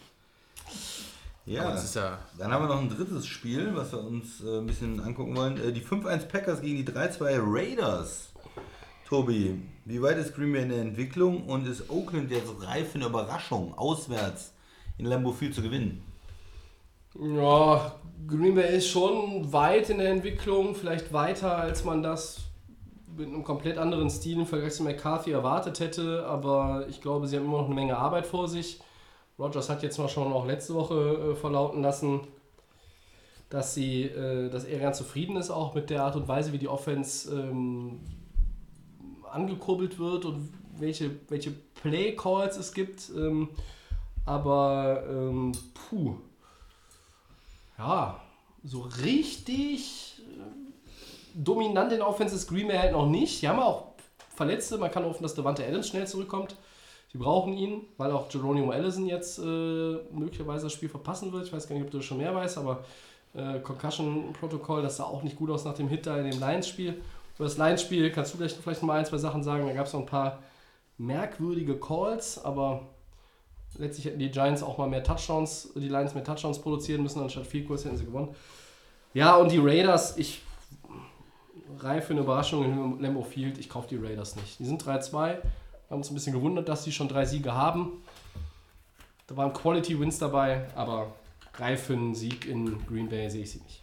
Ja. 1.46 1.72
das 1.72 1.86
ist 1.86 1.96
ja 1.96 2.20
Dann 2.38 2.52
haben 2.52 2.64
wir 2.64 2.70
noch 2.74 2.82
ein 2.82 2.90
drittes 2.90 3.26
Spiel, 3.28 3.76
was 3.76 3.92
wir 3.92 4.00
uns 4.00 4.42
äh, 4.42 4.60
ein 4.60 4.66
bisschen 4.66 5.00
angucken 5.00 5.36
wollen. 5.36 5.58
Äh, 5.58 5.72
die 5.74 5.82
5-1 5.82 6.28
Packers 6.28 6.62
gegen 6.62 6.86
die 6.86 6.92
3-2 6.92 7.40
Raiders. 7.42 8.33
Tobi, 9.14 9.62
wie 9.86 10.02
weit 10.02 10.18
ist 10.18 10.34
Green 10.34 10.54
Bay 10.54 10.64
in 10.64 10.70
der 10.70 10.82
Entwicklung 10.82 11.46
und 11.46 11.68
ist 11.68 11.88
Oakland 11.92 12.32
jetzt 12.32 12.52
reif 12.62 12.94
für 12.94 12.98
Überraschung, 12.98 13.78
auswärts 13.78 14.56
in 14.98 15.06
Lambeau 15.06 15.32
Field 15.32 15.54
zu 15.54 15.62
gewinnen? 15.62 16.04
Ja, 17.22 17.94
Green 18.26 18.56
Bay 18.56 18.76
ist 18.76 18.88
schon 18.88 19.54
weit 19.54 19.92
in 19.92 20.00
der 20.00 20.10
Entwicklung, 20.10 20.74
vielleicht 20.74 21.14
weiter, 21.14 21.56
als 21.56 21.86
man 21.86 22.02
das 22.02 22.40
mit 23.16 23.28
einem 23.28 23.44
komplett 23.44 23.78
anderen 23.78 24.10
Stil 24.10 24.40
im 24.40 24.48
Vergleich 24.48 24.74
zu 24.74 24.82
McCarthy 24.82 25.30
erwartet 25.30 25.80
hätte. 25.80 26.26
Aber 26.26 26.88
ich 26.90 27.00
glaube, 27.00 27.28
sie 27.28 27.38
haben 27.38 27.46
immer 27.46 27.60
noch 27.60 27.68
eine 27.68 27.76
Menge 27.76 27.96
Arbeit 27.96 28.26
vor 28.26 28.48
sich. 28.48 28.82
Rogers 29.38 29.70
hat 29.70 29.84
jetzt 29.84 30.00
mal 30.00 30.10
schon 30.10 30.34
auch 30.34 30.48
letzte 30.48 30.74
Woche 30.74 31.34
äh, 31.34 31.36
verlauten 31.36 31.84
lassen, 31.84 32.22
dass, 33.52 33.76
sie, 33.76 34.06
äh, 34.06 34.50
dass 34.50 34.64
er 34.64 34.80
ganz 34.80 34.98
zufrieden 34.98 35.36
ist 35.36 35.52
auch 35.52 35.76
mit 35.76 35.92
der 35.92 36.04
Art 36.04 36.16
und 36.16 36.28
Weise, 36.28 36.52
wie 36.52 36.58
die 36.58 36.68
Offense 36.68 37.32
ähm, 37.32 38.00
angekurbelt 39.34 40.00
wird 40.00 40.26
und 40.26 40.54
welche, 40.78 41.12
welche 41.30 41.52
Play-Calls 41.52 42.58
es 42.58 42.74
gibt. 42.74 43.10
Ähm, 43.16 43.50
aber 44.26 45.04
ähm, 45.10 45.52
puh, 45.74 46.16
ja, 47.78 48.20
so 48.64 48.82
richtig 49.04 50.22
äh, 50.22 50.42
dominant 51.36 51.92
in 51.92 52.02
Offense 52.02 52.36
ist 52.36 52.48
Green 52.48 52.68
Bay 52.68 52.78
halt 52.78 52.94
noch 52.94 53.08
nicht. 53.08 53.42
Die 53.42 53.48
haben 53.48 53.60
auch 53.60 53.94
Verletzte. 54.36 54.78
Man 54.78 54.92
kann 54.92 55.06
hoffen, 55.06 55.24
dass 55.24 55.36
Devante 55.36 55.66
Adams 55.66 55.88
schnell 55.88 56.08
zurückkommt. 56.08 56.56
Sie 57.12 57.20
brauchen 57.20 57.54
ihn, 57.54 57.82
weil 57.98 58.12
auch 58.12 58.30
Geronimo 58.30 58.72
Allison 58.72 59.06
jetzt 59.06 59.38
äh, 59.38 59.44
möglicherweise 60.12 60.66
das 60.66 60.74
Spiel 60.74 60.90
verpassen 60.90 61.32
wird. 61.32 61.46
Ich 61.46 61.54
weiß 61.54 61.68
gar 61.68 61.76
nicht, 61.76 61.86
ob 61.86 61.92
du 61.92 61.98
das 61.98 62.06
schon 62.06 62.18
mehr 62.18 62.34
weißt, 62.34 62.58
aber 62.58 62.84
äh, 63.36 63.60
Concussion-Protokoll, 63.60 64.82
das 64.82 64.98
sah 64.98 65.04
auch 65.04 65.22
nicht 65.22 65.36
gut 65.36 65.52
aus 65.52 65.66
nach 65.66 65.76
dem 65.76 65.88
Hit 65.88 66.08
da 66.08 66.18
in 66.18 66.32
dem 66.32 66.40
Lions-Spiel. 66.40 67.02
Über 67.36 67.46
das 67.46 67.58
Lions-Spiel 67.58 68.12
kannst 68.12 68.34
du 68.34 68.38
gleich 68.38 68.54
vielleicht 68.54 68.84
mal 68.84 69.00
ein, 69.00 69.06
zwei 69.06 69.18
Sachen 69.18 69.44
sagen. 69.44 69.66
Da 69.66 69.74
gab 69.74 69.88
es 69.88 69.94
noch 69.94 70.02
ein 70.02 70.06
paar 70.06 70.40
merkwürdige 70.98 71.80
Calls, 71.80 72.44
aber 72.44 72.88
letztlich 73.78 74.06
hätten 74.06 74.20
die 74.20 74.30
Giants 74.30 74.62
auch 74.62 74.78
mal 74.78 74.88
mehr 74.88 75.04
Touchdowns, 75.04 75.72
die 75.76 75.90
Lions 75.90 76.14
mehr 76.14 76.24
Touchdowns 76.24 76.60
produzieren 76.60 77.02
müssen, 77.02 77.22
anstatt 77.22 77.48
viel 77.48 77.66
Kurs 77.66 77.86
hätten 77.86 77.98
sie 77.98 78.06
gewonnen. 78.06 78.36
Ja, 79.14 79.36
und 79.36 79.52
die 79.52 79.60
Raiders, 79.60 80.18
ich 80.18 80.42
reif 81.80 82.06
für 82.06 82.14
eine 82.14 82.22
Überraschung 82.22 82.66
in 82.66 83.00
Lambeau 83.00 83.24
Field, 83.24 83.58
ich 83.58 83.70
kaufe 83.70 83.88
die 83.88 83.98
Raiders 83.98 84.36
nicht. 84.36 84.60
Die 84.60 84.66
sind 84.66 84.84
3-2, 84.84 85.18
haben 85.18 85.42
uns 85.90 86.10
ein 86.10 86.14
bisschen 86.14 86.34
gewundert, 86.34 86.70
dass 86.70 86.84
sie 86.84 86.92
schon 86.92 87.08
drei 87.08 87.26
Siege 87.26 87.54
haben. 87.54 88.04
Da 89.28 89.38
waren 89.38 89.54
Quality 89.54 90.00
Wins 90.00 90.20
dabei, 90.20 90.68
aber 90.76 91.14
reif 91.56 91.86
für 91.86 91.94
einen 91.94 92.16
Sieg 92.16 92.48
in 92.48 92.86
Green 92.88 93.10
Bay 93.10 93.30
sehe 93.30 93.44
ich 93.44 93.52
sie 93.52 93.62
nicht. 93.62 93.83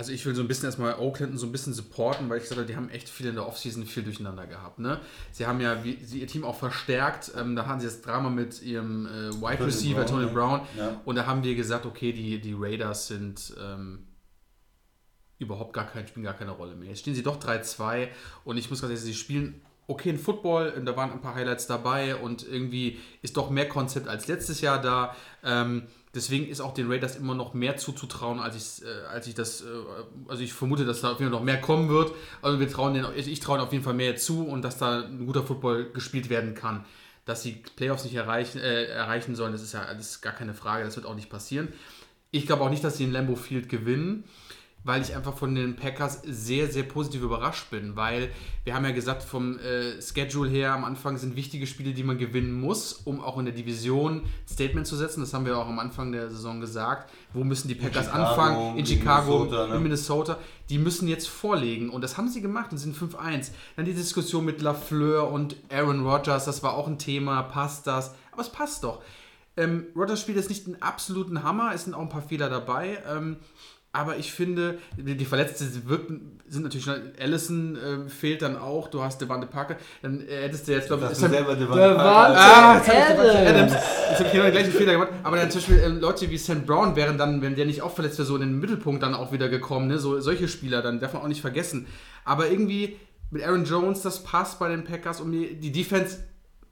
Also 0.00 0.12
ich 0.12 0.24
will 0.24 0.34
so 0.34 0.40
ein 0.40 0.48
bisschen 0.48 0.64
erstmal 0.64 0.94
Oakland 0.94 1.38
so 1.38 1.44
ein 1.44 1.52
bisschen 1.52 1.74
supporten, 1.74 2.30
weil 2.30 2.38
ich 2.38 2.44
gesagt 2.44 2.58
habe, 2.58 2.66
die 2.66 2.74
haben 2.74 2.88
echt 2.88 3.06
viel 3.06 3.26
in 3.26 3.34
der 3.34 3.46
Offseason 3.46 3.84
viel 3.84 4.02
durcheinander 4.02 4.46
gehabt. 4.46 4.78
Ne? 4.78 4.98
Sie 5.30 5.44
haben 5.46 5.60
ja 5.60 5.84
wie, 5.84 6.02
sie, 6.02 6.20
ihr 6.20 6.26
Team 6.26 6.42
auch 6.42 6.56
verstärkt. 6.56 7.32
Ähm, 7.38 7.54
da 7.54 7.66
hatten 7.66 7.80
sie 7.80 7.86
das 7.86 8.00
Drama 8.00 8.30
mit 8.30 8.62
ihrem 8.62 9.04
äh, 9.04 9.10
Wide 9.10 9.58
Tony 9.58 9.64
Receiver 9.64 10.04
Brown, 10.04 10.06
Tony. 10.06 10.26
Brown. 10.32 10.60
Ja. 10.78 11.02
Und 11.04 11.16
da 11.16 11.26
haben 11.26 11.44
wir 11.44 11.54
gesagt, 11.54 11.84
okay, 11.84 12.14
die, 12.14 12.40
die 12.40 12.54
Raiders 12.58 13.08
sind 13.08 13.52
ähm, 13.62 14.06
überhaupt 15.38 15.74
gar 15.74 15.86
kein, 15.86 16.08
spielen 16.08 16.24
gar 16.24 16.32
keine 16.32 16.52
Rolle 16.52 16.76
mehr. 16.76 16.88
Jetzt 16.88 17.00
stehen 17.00 17.14
sie 17.14 17.22
doch 17.22 17.38
3-2 17.38 18.08
und 18.44 18.56
ich 18.56 18.70
muss 18.70 18.80
ganz 18.80 18.92
ehrlich 18.92 19.00
sagen, 19.00 19.12
sie 19.12 19.18
spielen 19.18 19.60
okay 19.86 20.08
in 20.08 20.18
Football, 20.18 20.72
und 20.78 20.86
da 20.86 20.96
waren 20.96 21.10
ein 21.12 21.20
paar 21.20 21.34
Highlights 21.34 21.66
dabei 21.66 22.16
und 22.16 22.46
irgendwie 22.48 22.98
ist 23.20 23.36
doch 23.36 23.50
mehr 23.50 23.68
Konzept 23.68 24.08
als 24.08 24.28
letztes 24.28 24.62
Jahr 24.62 24.80
da. 24.80 25.14
Ähm, 25.44 25.88
deswegen 26.14 26.48
ist 26.48 26.60
auch 26.60 26.74
den 26.74 26.90
Raiders 26.90 27.16
immer 27.16 27.34
noch 27.34 27.54
mehr 27.54 27.76
zuzutrauen, 27.76 28.40
als 28.40 28.56
ich, 28.56 28.86
äh, 28.86 29.06
als 29.06 29.26
ich 29.26 29.34
das, 29.34 29.62
äh, 29.62 29.66
also 30.28 30.42
ich 30.42 30.52
vermute, 30.52 30.84
dass 30.84 31.00
da 31.00 31.12
auf 31.12 31.20
jeden 31.20 31.30
Fall 31.30 31.38
noch 31.38 31.44
mehr 31.44 31.60
kommen 31.60 31.88
wird. 31.88 32.12
Also 32.42 32.58
wir 32.60 32.68
trauen 32.68 32.94
den, 32.94 33.06
ich 33.14 33.40
traue 33.40 33.58
ihnen 33.58 33.66
auf 33.66 33.72
jeden 33.72 33.84
Fall 33.84 33.94
mehr 33.94 34.16
zu 34.16 34.46
und 34.46 34.62
dass 34.62 34.78
da 34.78 35.02
ein 35.02 35.26
guter 35.26 35.42
Football 35.42 35.90
gespielt 35.92 36.30
werden 36.30 36.54
kann. 36.54 36.84
Dass 37.24 37.42
sie 37.42 37.62
Playoffs 37.76 38.04
nicht 38.04 38.14
erreichen, 38.14 38.58
äh, 38.58 38.84
erreichen 38.84 39.36
sollen, 39.36 39.52
das 39.52 39.62
ist 39.62 39.72
ja 39.72 39.82
ist 39.84 40.20
gar 40.20 40.32
keine 40.32 40.54
Frage, 40.54 40.84
das 40.84 40.96
wird 40.96 41.06
auch 41.06 41.14
nicht 41.14 41.30
passieren. 41.30 41.68
Ich 42.32 42.46
glaube 42.46 42.62
auch 42.62 42.70
nicht, 42.70 42.84
dass 42.84 42.96
sie 42.96 43.04
in 43.04 43.12
Lambeau 43.12 43.36
Field 43.36 43.68
gewinnen. 43.68 44.24
Weil 44.82 45.02
ich 45.02 45.14
einfach 45.14 45.36
von 45.36 45.54
den 45.54 45.76
Packers 45.76 46.22
sehr, 46.24 46.68
sehr 46.68 46.84
positiv 46.84 47.22
überrascht 47.22 47.70
bin, 47.70 47.96
weil 47.96 48.30
wir 48.64 48.74
haben 48.74 48.84
ja 48.84 48.92
gesagt, 48.92 49.22
vom 49.22 49.58
äh, 49.58 50.00
Schedule 50.00 50.48
her 50.48 50.72
am 50.72 50.84
Anfang 50.84 51.18
sind 51.18 51.36
wichtige 51.36 51.66
Spiele, 51.66 51.92
die 51.92 52.02
man 52.02 52.16
gewinnen 52.16 52.58
muss, 52.58 52.92
um 52.92 53.20
auch 53.20 53.38
in 53.38 53.44
der 53.44 53.54
Division 53.54 54.22
Statement 54.48 54.86
zu 54.86 54.96
setzen. 54.96 55.20
Das 55.20 55.34
haben 55.34 55.44
wir 55.44 55.58
auch 55.58 55.68
am 55.68 55.78
Anfang 55.78 56.12
der 56.12 56.30
Saison 56.30 56.60
gesagt. 56.60 57.10
Wo 57.34 57.44
müssen 57.44 57.68
die 57.68 57.74
Packers 57.74 58.06
Chicago, 58.06 58.24
anfangen? 58.24 58.78
In 58.78 58.86
Chicago, 58.86 59.38
Minnesota, 59.40 59.66
ne? 59.66 59.74
in 59.74 59.82
Minnesota. 59.82 60.38
Die 60.70 60.78
müssen 60.78 61.08
jetzt 61.08 61.28
vorlegen 61.28 61.90
und 61.90 62.02
das 62.02 62.16
haben 62.16 62.28
sie 62.28 62.40
gemacht 62.40 62.72
und 62.72 62.78
sind 62.78 62.96
5-1. 62.96 63.50
Dann 63.76 63.84
die 63.84 63.94
Diskussion 63.94 64.44
mit 64.44 64.62
LaFleur 64.62 65.30
und 65.30 65.56
Aaron 65.70 66.06
Rodgers, 66.06 66.46
das 66.46 66.62
war 66.62 66.74
auch 66.74 66.86
ein 66.86 66.98
Thema. 66.98 67.42
Passt 67.42 67.86
das? 67.86 68.14
Aber 68.32 68.40
es 68.40 68.48
passt 68.50 68.84
doch. 68.84 69.02
Ähm, 69.56 69.86
Rodgers 69.94 70.20
spielt 70.20 70.38
jetzt 70.38 70.48
nicht 70.48 70.66
einen 70.66 70.80
absoluten 70.80 71.42
Hammer, 71.42 71.72
es 71.74 71.84
sind 71.84 71.92
auch 71.92 72.00
ein 72.00 72.08
paar 72.08 72.22
Fehler 72.22 72.48
dabei. 72.48 73.02
Ähm, 73.06 73.36
aber 73.92 74.16
ich 74.18 74.32
finde, 74.32 74.78
die, 74.96 75.16
die 75.16 75.24
Verletzte 75.24 75.64
wirken, 75.88 76.38
sind 76.46 76.62
natürlich 76.62 76.84
schon, 76.84 76.96
Allison 77.20 77.76
äh, 77.76 78.08
fehlt 78.08 78.42
dann 78.42 78.56
auch, 78.56 78.88
du 78.88 79.02
hast 79.02 79.20
Devante 79.20 79.46
Parker, 79.48 79.76
dann 80.02 80.20
äh, 80.20 80.42
hättest 80.42 80.68
du 80.68 80.72
jetzt, 80.72 80.86
glaube 80.86 81.08
ich, 81.10 81.18
dann- 81.18 81.30
selber 81.30 81.56
Devante 81.56 81.94
Parker- 81.96 82.36
Ah, 82.38 82.78
Devante 82.80 82.92
Adams. 82.92 83.48
Adams. 83.48 83.72
Jetzt 83.72 84.18
habe 84.18 84.24
ich 84.26 84.32
genau 84.32 84.44
den 84.44 84.52
gleichen 84.52 84.72
Fehler 84.72 84.92
gemacht. 84.92 85.08
Aber 85.24 85.36
dann 85.36 85.50
zum 85.50 85.60
Beispiel 85.60 85.80
ähm, 85.84 86.00
Leute 86.00 86.30
wie 86.30 86.38
Sam 86.38 86.66
Brown 86.66 86.94
wären 86.96 87.18
dann, 87.18 87.42
wenn 87.42 87.56
der 87.56 87.66
nicht 87.66 87.82
auch 87.82 87.92
verletzt 87.94 88.18
wäre, 88.18 88.26
so 88.26 88.34
in 88.36 88.42
den 88.42 88.58
Mittelpunkt 88.60 89.02
dann 89.02 89.14
auch 89.14 89.32
wieder 89.32 89.48
gekommen. 89.48 89.88
Ne? 89.88 89.98
So, 89.98 90.20
solche 90.20 90.46
Spieler, 90.48 90.82
dann 90.82 91.00
darf 91.00 91.12
man 91.14 91.22
auch 91.22 91.28
nicht 91.28 91.40
vergessen. 91.40 91.86
Aber 92.24 92.48
irgendwie 92.48 92.96
mit 93.30 93.42
Aaron 93.44 93.64
Jones, 93.64 94.02
das 94.02 94.22
passt 94.22 94.58
bei 94.60 94.68
den 94.68 94.84
Packers 94.84 95.20
und 95.20 95.32
die 95.32 95.54
die 95.56 95.72
Defense 95.72 96.18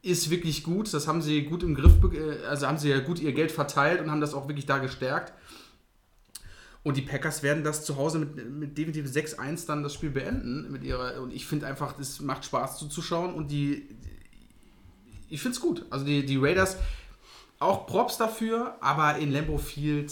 ist 0.03 0.31
wirklich 0.31 0.63
gut. 0.65 0.93
Das 0.95 1.09
haben 1.09 1.23
sie 1.23 1.43
gut 1.43 1.63
im 1.65 1.75
Griff, 1.75 1.93
äh, 2.13 2.47
also 2.49 2.67
haben 2.69 2.79
sie 2.79 2.91
ja 2.91 3.01
gut 3.01 3.19
ihr 3.21 3.33
Geld 3.33 3.51
verteilt 3.53 4.01
und 4.01 4.11
haben 4.11 4.21
das 4.21 4.35
auch 4.35 4.47
wirklich 4.49 4.67
da 4.67 4.79
gestärkt. 4.79 5.33
Und 6.89 6.97
die 6.97 7.03
Packers 7.03 7.43
werden 7.43 7.65
das 7.65 7.85
zu 7.85 7.99
Hause 7.99 8.19
mit, 8.19 8.49
mit 8.49 8.79
definitiv 8.79 9.05
6-1 9.05 9.67
dann 9.67 9.83
das 9.83 9.93
Spiel 9.93 10.09
beenden. 10.09 10.73
Mit 10.73 10.85
ihrer, 10.85 11.21
und 11.21 11.35
ich 11.35 11.47
finde 11.47 11.67
einfach, 11.67 11.99
es 11.99 12.21
macht 12.21 12.47
Spaß 12.47 12.79
zuzuschauen 12.79 13.35
und 13.35 13.51
die, 13.51 13.87
ich 15.29 15.43
finde 15.43 15.57
es 15.57 15.61
gut. 15.61 15.85
Also 15.91 16.07
die, 16.07 16.25
die 16.25 16.39
Raiders, 16.39 16.79
auch 17.59 17.87
Props 17.87 18.17
dafür, 18.17 18.79
aber 18.81 19.19
in 19.19 19.31
Lambeau 19.31 19.59
Field, 19.59 20.11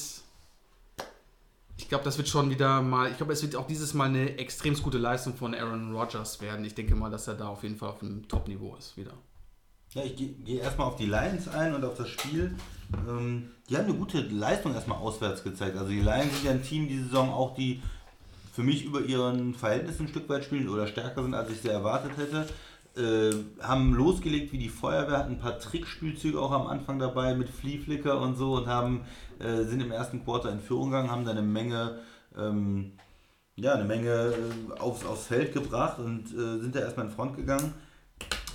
ich 1.78 1.89
glaube, 1.89 2.05
das 2.05 2.19
wird 2.19 2.28
schon 2.28 2.51
wieder 2.51 2.82
mal, 2.82 3.11
ich 3.11 3.16
glaube, 3.16 3.32
es 3.32 3.40
wird 3.40 3.57
auch 3.57 3.66
dieses 3.66 3.94
Mal 3.94 4.11
eine 4.11 4.36
extrem 4.36 4.74
gute 4.74 4.98
Leistung 4.98 5.35
von 5.35 5.55
Aaron 5.55 5.97
Rodgers 5.97 6.43
werden. 6.43 6.62
Ich 6.66 6.74
denke 6.74 6.94
mal, 6.94 7.11
dass 7.11 7.27
er 7.27 7.36
da 7.36 7.48
auf 7.48 7.62
jeden 7.62 7.78
Fall 7.78 7.89
auf 7.89 8.03
einem 8.03 8.28
Top-Niveau 8.28 8.77
ist 8.77 8.98
wieder. 8.98 9.15
Ja, 9.97 10.02
ich 10.05 10.14
gehe 10.14 10.28
geh 10.44 10.59
erstmal 10.59 10.89
auf 10.89 10.97
die 10.97 11.06
Lions 11.06 11.48
ein 11.48 11.74
und 11.74 11.82
auf 11.82 11.97
das 11.97 12.10
Spiel. 12.10 12.55
Ähm, 13.09 13.48
die 13.70 13.78
haben 13.78 13.86
eine 13.86 13.94
gute 13.94 14.20
Leistung 14.20 14.74
erstmal 14.74 14.98
auswärts 14.98 15.43
gezeigt. 15.43 15.74
Also 15.74 15.89
die 15.89 16.02
Lions 16.02 16.35
sind 16.35 16.44
ja 16.44 16.51
ein 16.51 16.62
Team 16.62 16.86
die 16.86 16.98
Saison 16.98 17.31
auch, 17.31 17.55
die 17.55 17.81
für 18.52 18.62
mich 18.62 18.85
über 18.85 19.01
ihren 19.01 19.55
Verhältnissen 19.55 20.02
ein 20.02 20.09
Stück 20.09 20.28
weit 20.28 20.44
spielen 20.44 20.68
oder 20.68 20.86
stärker 20.86 21.23
sind, 21.23 21.32
als 21.32 21.51
ich 21.51 21.62
sie 21.62 21.68
erwartet 21.68 22.12
hätte. 22.18 22.47
Äh, 22.94 23.62
haben 23.62 23.94
losgelegt 23.94 24.52
wie 24.52 24.59
die 24.59 24.68
Feuerwehr, 24.68 25.16
hatten 25.16 25.32
ein 25.32 25.40
paar 25.40 25.59
Trickspielzüge 25.59 26.39
auch 26.39 26.52
am 26.52 26.66
Anfang 26.66 26.98
dabei 26.98 27.35
mit 27.35 27.48
Flea 27.48 27.78
Flicker 27.78 28.20
und 28.20 28.36
so 28.36 28.56
und 28.56 28.66
haben, 28.66 29.06
äh, 29.39 29.64
sind 29.64 29.81
im 29.81 29.93
ersten 29.93 30.23
Quarter 30.24 30.52
in 30.52 30.60
Führung 30.60 30.90
gegangen, 30.90 31.10
haben 31.10 31.24
da 31.24 31.31
eine 31.31 31.40
Menge 31.43 32.01
ähm, 32.36 32.93
ja, 33.56 33.73
eine 33.73 33.85
Menge 33.85 34.10
äh, 34.10 34.78
aufs, 34.78 35.06
aufs 35.06 35.27
Feld 35.27 35.55
gebracht 35.55 35.98
und 35.98 36.27
äh, 36.27 36.60
sind 36.60 36.74
da 36.74 36.81
erstmal 36.81 37.06
in 37.06 37.12
Front 37.12 37.36
gegangen. 37.36 37.73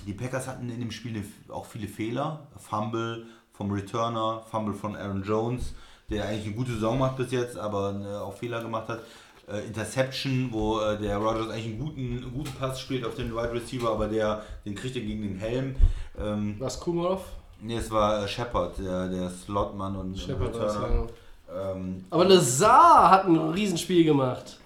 Die 0.06 0.14
Packers 0.14 0.48
hatten 0.48 0.68
in 0.70 0.80
dem 0.80 0.90
Spiel 0.90 1.12
ne- 1.12 1.24
auch 1.52 1.66
viele 1.66 1.88
Fehler. 1.88 2.40
Fumble 2.58 3.26
vom 3.52 3.70
Returner, 3.70 4.42
Fumble 4.50 4.74
von 4.74 4.96
Aaron 4.96 5.22
Jones, 5.22 5.74
der 6.10 6.24
eigentlich 6.26 6.46
eine 6.46 6.54
gute 6.56 6.72
Saison 6.72 6.98
macht 6.98 7.16
bis 7.16 7.30
jetzt, 7.30 7.56
aber 7.56 7.94
äh, 8.04 8.16
auch 8.18 8.34
Fehler 8.34 8.62
gemacht 8.62 8.88
hat. 8.88 9.00
Äh, 9.48 9.66
Interception, 9.66 10.48
wo 10.52 10.80
äh, 10.80 10.96
der 10.98 11.16
Rogers 11.18 11.50
eigentlich 11.50 11.66
einen 11.66 11.78
guten, 11.80 12.00
einen 12.00 12.32
guten 12.32 12.52
Pass 12.58 12.80
spielt 12.80 13.04
auf 13.04 13.14
den 13.16 13.32
Wide 13.34 13.52
Receiver, 13.52 13.90
aber 13.90 14.06
der, 14.08 14.42
den 14.64 14.74
kriegt 14.74 14.94
er 14.96 15.02
gegen 15.02 15.22
den 15.22 15.36
Helm. 15.38 15.74
Ähm, 16.18 16.56
Was 16.58 16.78
Kumarov? 16.78 17.24
nee, 17.60 17.76
es 17.76 17.90
war 17.90 18.26
Shepard, 18.26 18.78
der, 18.78 19.08
der 19.08 19.28
Slotmann 19.30 19.96
und 19.96 20.18
Shepard 20.18 20.54
Returner. 20.54 21.06
Ähm, 21.54 22.04
Aber 22.10 22.24
Lazar 22.24 23.10
hat 23.10 23.26
ein 23.26 23.36
Riesenspiel 23.36 24.04
gemacht. 24.04 24.58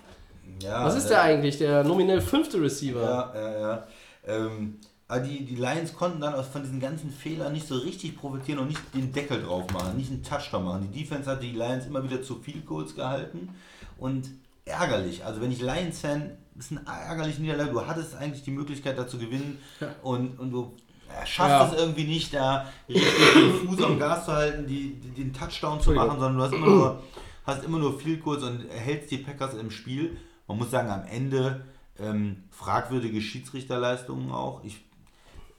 ja, 0.62 0.84
Was 0.84 0.94
ist 0.96 1.06
äh, 1.06 1.08
der 1.08 1.22
eigentlich? 1.22 1.58
Der 1.58 1.82
nominell 1.82 2.20
fünfte 2.20 2.60
Receiver. 2.60 3.02
Ja, 3.02 3.32
ja, 3.34 3.58
ja. 3.60 3.86
Ähm, 4.26 4.78
aber 5.08 5.20
die, 5.20 5.44
die 5.44 5.54
Lions 5.56 5.94
konnten 5.94 6.20
dann 6.20 6.34
aus, 6.34 6.48
von 6.48 6.62
diesen 6.62 6.80
ganzen 6.80 7.10
Fehlern 7.10 7.52
nicht 7.52 7.66
so 7.68 7.76
richtig 7.76 8.16
profitieren 8.16 8.58
und 8.60 8.68
nicht 8.68 8.80
den 8.94 9.12
Deckel 9.12 9.42
drauf 9.42 9.70
machen, 9.72 9.96
nicht 9.96 10.10
einen 10.10 10.22
Touchdown 10.22 10.64
machen. 10.64 10.88
Die 10.92 11.00
Defense 11.00 11.30
hat 11.30 11.42
die 11.42 11.52
Lions 11.52 11.86
immer 11.86 12.02
wieder 12.02 12.22
zu 12.22 12.36
Field 12.40 12.66
Goals 12.66 12.94
gehalten 12.94 13.50
und 13.98 14.28
ärgerlich. 14.64 15.24
Also 15.24 15.40
wenn 15.40 15.52
ich 15.52 15.60
Lions-Fan, 15.60 16.32
ist 16.58 16.72
eine 16.72 16.80
ärgerliche 16.86 17.40
Niederlage. 17.42 17.70
Du 17.70 17.86
hattest 17.86 18.16
eigentlich 18.16 18.42
die 18.42 18.50
Möglichkeit 18.50 18.98
da 18.98 19.06
zu 19.06 19.18
gewinnen 19.18 19.58
und, 20.02 20.38
und 20.40 20.50
du 20.50 20.72
äh, 21.08 21.26
schaffst 21.26 21.50
Ja. 21.50 21.68
es 21.68 21.78
irgendwie 21.80 22.04
nicht, 22.04 22.32
da 22.34 22.66
richtig 22.88 23.34
den 23.34 23.68
Fuß 23.68 23.82
am 23.84 23.98
Gas 23.98 24.24
zu 24.24 24.32
halten, 24.32 24.66
die, 24.66 24.94
die, 24.94 25.10
den 25.22 25.32
Touchdown 25.32 25.80
zu 25.80 25.92
machen, 25.92 26.18
sondern 26.18 26.36
du 26.38 26.42
hast 26.42 26.52
immer 26.54 26.66
nur, 26.66 27.02
hast 27.44 27.62
immer 27.64 27.78
nur 27.78 27.98
Field 28.00 28.24
Goals 28.24 28.42
und 28.42 28.64
hältst 28.70 29.10
die 29.10 29.18
Packers 29.18 29.54
im 29.54 29.70
Spiel. 29.70 30.16
Man 30.48 30.58
muss 30.58 30.70
sagen, 30.70 30.90
am 30.90 31.04
Ende 31.06 31.64
ähm, 32.00 32.44
fragwürdige 32.50 33.20
Schiedsrichterleistungen 33.20 34.30
auch. 34.32 34.64
Ich, 34.64 34.78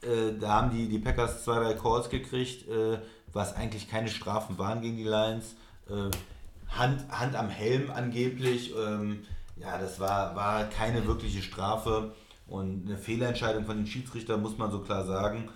äh, 0.07 0.37
da 0.39 0.49
haben 0.49 0.71
die, 0.71 0.87
die 0.87 0.99
Packers 0.99 1.43
zwei, 1.43 1.59
drei 1.59 1.73
Calls 1.73 2.09
gekriegt, 2.09 2.67
äh, 2.67 2.99
was 3.33 3.55
eigentlich 3.55 3.89
keine 3.89 4.09
Strafen 4.09 4.57
waren 4.57 4.81
gegen 4.81 4.97
die 4.97 5.03
Lions. 5.03 5.55
Äh, 5.89 6.09
Hand, 6.69 7.09
Hand 7.09 7.35
am 7.35 7.49
Helm 7.49 7.91
angeblich. 7.91 8.73
Ähm, 8.75 9.23
ja, 9.57 9.77
das 9.77 9.99
war, 9.99 10.35
war 10.35 10.65
keine 10.65 11.05
wirkliche 11.07 11.41
Strafe 11.41 12.13
und 12.47 12.85
eine 12.85 12.97
Fehlentscheidung 12.97 13.65
von 13.65 13.77
den 13.77 13.87
Schiedsrichtern, 13.87 14.41
muss 14.41 14.57
man 14.57 14.71
so 14.71 14.79
klar 14.79 15.05
sagen. 15.05 15.49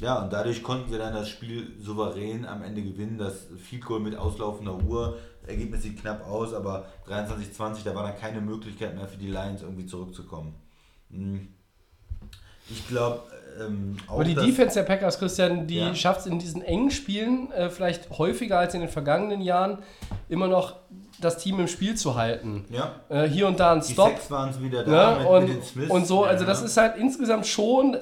Ja, 0.00 0.22
und 0.22 0.32
dadurch 0.32 0.62
konnten 0.62 0.90
sie 0.90 0.98
dann 0.98 1.12
das 1.12 1.28
Spiel 1.28 1.76
souverän 1.78 2.46
am 2.46 2.62
Ende 2.62 2.82
gewinnen. 2.82 3.18
Das 3.18 3.46
Field 3.58 3.84
Goal 3.84 4.00
mit 4.00 4.16
auslaufender 4.16 4.76
Uhr. 4.82 5.18
Ergebnis 5.46 5.82
sieht 5.82 6.00
knapp 6.00 6.26
aus, 6.26 6.54
aber 6.54 6.86
23-20, 7.06 7.84
da 7.84 7.94
war 7.94 8.04
dann 8.04 8.18
keine 8.18 8.40
Möglichkeit 8.40 8.94
mehr 8.96 9.08
für 9.08 9.18
die 9.18 9.28
Lions 9.28 9.62
irgendwie 9.62 9.86
zurückzukommen. 9.86 10.54
Hm. 11.10 11.48
Ich 12.70 12.86
glaube, 12.88 13.20
ähm, 13.60 13.96
auch 14.08 14.14
Aber 14.14 14.24
die 14.24 14.34
Defense 14.34 14.74
der 14.74 14.82
Packers, 14.84 15.18
Christian, 15.18 15.66
die 15.66 15.78
Ja. 15.78 15.94
schafft 15.94 16.20
es 16.20 16.26
in 16.26 16.38
diesen 16.38 16.62
engen 16.62 16.90
Spielen 16.90 17.50
äh, 17.52 17.68
vielleicht 17.68 18.10
häufiger 18.18 18.58
als 18.58 18.74
in 18.74 18.80
den 18.80 18.88
vergangenen 18.88 19.40
Jahren 19.40 19.78
immer 20.28 20.46
noch 20.48 20.76
das 21.20 21.36
Team 21.36 21.60
im 21.60 21.68
Spiel 21.68 21.96
zu 21.96 22.14
halten. 22.14 22.64
Ja, 22.70 22.92
Äh, 23.10 23.28
hier 23.28 23.46
und 23.46 23.60
da 23.60 23.72
ein 23.72 23.80
die 23.80 23.92
Stop. 23.92 24.08
Sechs 24.08 24.30
waren 24.30 24.50
es 24.50 24.62
wieder 24.62 24.84
da 24.84 25.12
Ne? 25.12 25.18
mit, 25.18 25.28
Und, 25.28 25.40
mit 25.40 25.56
den 25.56 25.62
Smiths. 25.62 25.90
und 25.90 26.06
so, 26.06 26.24
Ja, 26.24 26.30
also 26.30 26.44
das 26.46 26.60
ja. 26.60 26.66
ist 26.66 26.76
halt 26.78 26.96
insgesamt 26.96 27.46
schon, 27.46 27.94
äh, 27.94 27.98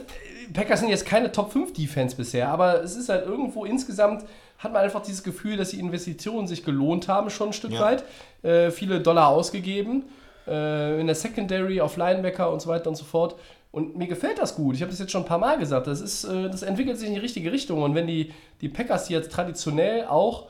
Packers 0.53 0.81
sind 0.81 0.89
jetzt 0.91 1.05
keine 1.05 1.33
Top 1.33 1.51
5 1.53 1.73
Defense 1.73 2.15
bisher, 2.15 2.49
aber 2.49 2.83
es 2.83 2.95
ist 2.97 3.09
halt 3.09 3.27
irgendwo 3.27 3.65
insgesamt, 3.65 4.25
hat 4.59 4.73
man 4.73 4.83
einfach 4.83 5.03
dieses 5.03 5.23
Gefühl, 5.25 5.57
dass 5.57 5.71
die 5.71 5.81
Investitionen 5.81 6.47
sich 6.47 6.65
gelohnt 6.65 7.09
haben, 7.09 7.31
schon 7.31 7.49
ein 7.49 7.53
Stück 7.53 7.73
Ja. 7.73 7.81
weit. 7.81 8.05
Äh, 8.43 8.71
viele 8.71 9.01
Dollar 9.01 9.29
ausgegeben, 9.29 10.05
äh, 10.47 11.01
in 11.01 11.07
der 11.07 11.17
Secondary, 11.17 11.81
auf 11.81 11.97
Linebacker 11.97 12.51
und 12.53 12.63
so 12.63 12.69
weiter 12.69 12.89
und 12.89 12.97
so 12.97 13.05
fort. 13.05 13.35
Und 13.79 13.97
mir 13.97 14.09
gefällt 14.09 14.39
das 14.39 14.57
gut. 14.57 14.75
Ich 14.75 14.83
habe 14.83 14.91
das 14.91 14.99
jetzt 14.99 15.13
schon 15.13 15.23
ein 15.23 15.29
paar 15.29 15.39
Mal 15.39 15.57
gesagt. 15.57 15.87
Das, 15.87 16.01
ist, 16.01 16.25
äh, 16.25 16.51
das 16.51 16.63
entwickelt 16.63 16.99
sich 16.99 17.07
in 17.07 17.15
die 17.15 17.21
richtige 17.21 17.53
Richtung. 17.53 17.81
Und 17.81 17.95
wenn 17.95 18.09
die, 18.09 18.33
die 18.61 18.69
Packers 18.69 19.09
jetzt 19.09 19.31
traditionell 19.31 20.07
auch, 20.07 20.49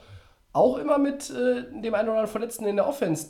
auch 0.54 0.78
immer 0.78 0.96
mit 0.96 1.28
äh, 1.28 1.62
dem 1.82 1.94
einen 1.94 2.08
oder 2.08 2.18
anderen 2.18 2.26
Verletzten 2.26 2.64
in 2.64 2.76
der 2.76 2.88
Offense 2.88 3.28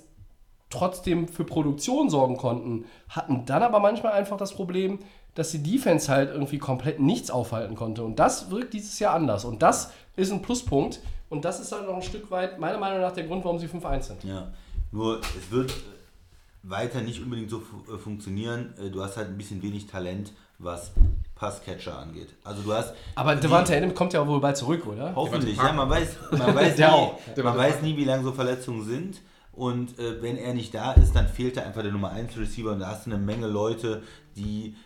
trotzdem 0.71 1.27
für 1.27 1.43
Produktion 1.43 2.11
sorgen 2.11 2.37
konnten, 2.37 2.85
hatten 3.09 3.45
dann 3.45 3.65
aber 3.65 3.81
manchmal 3.81 4.13
einfach 4.13 4.37
das 4.37 4.55
Problem, 4.55 5.01
dass 5.35 5.51
die 5.51 5.63
Defense 5.65 6.13
halt 6.13 6.31
irgendwie 6.31 6.59
komplett 6.59 7.01
nichts 7.01 7.31
aufhalten 7.31 7.75
konnte. 7.75 8.05
Und 8.05 8.21
das 8.21 8.53
wirkt 8.53 8.75
dieses 8.75 9.01
Jahr 9.01 9.15
anders. 9.15 9.45
Und 9.45 9.63
das 9.63 9.91
ist 10.15 10.31
ein 10.31 10.43
Pluspunkt. 10.43 11.01
Und 11.29 11.45
das 11.45 11.59
ist 11.59 11.73
halt 11.73 11.87
noch 11.87 11.97
ein 11.97 12.03
Stück 12.03 12.31
weit, 12.31 12.61
meiner 12.61 12.79
Meinung 12.79 13.01
nach, 13.01 13.13
der 13.13 13.25
Grund, 13.25 13.45
warum 13.45 13.59
sie 13.59 13.67
5-1 13.67 14.03
sind. 14.03 14.25
Ja, 14.25 14.53
nur 14.93 15.19
es 15.21 15.51
wird 15.51 15.75
weiter 16.63 17.01
nicht 17.01 17.23
unbedingt 17.23 17.51
so 17.51 17.61
fu 17.61 17.93
äh, 17.93 17.99
funktionieren. 17.99 18.75
Äh, 18.79 18.91
Du 18.91 19.03
hast 19.03 19.17
halt 19.17 19.29
ein 19.29 19.39
bisschen 19.39 19.63
wenig 19.63 19.87
Talent, 19.87 20.33
was 20.59 20.93
Passcatcher 21.35 21.99
angeht. 21.99 22.35
Also 22.45 22.63
du 22.63 22.73
hast. 22.73 22.95
Aber 23.15 23.37
Devante 23.37 23.77
Adams 23.77 23.95
kommt 23.95 24.13
ja 24.13 24.27
wohl 24.27 24.41
bald 24.41 24.57
zurück, 24.57 24.87
oder? 24.87 25.15
Hoffentlich, 25.15 25.57
ja, 25.57 25.73
man 25.73 25.89
weiß, 25.89 26.17
man 26.33 26.55
weiß, 26.55 26.77
nie, 26.79 26.85
auch. 26.85 27.19
man 27.43 27.57
weiß 27.57 27.83
nie, 27.83 27.97
wie 27.97 28.05
lange 28.05 28.25
so 28.25 28.33
Verletzungen 28.33 28.85
sind. 28.85 29.21
Und 29.53 29.99
äh, 29.99 30.23
wenn 30.23 30.37
er 30.37 30.55
nicht 30.55 30.73
da 30.75 30.93
ist, 30.93 31.15
dann 31.17 31.27
fehlt 31.29 31.57
er 31.57 31.67
einfach 31.67 31.83
der 31.83 31.91
Nummer 31.93 32.11
1 32.11 32.37
Receiver 32.39 32.71
und 32.73 32.81
da 32.81 32.89
hast 32.89 33.07
du 33.07 33.11
eine 33.11 33.19
Menge 33.21 33.49
Leute, 33.49 34.03
die 34.37 34.77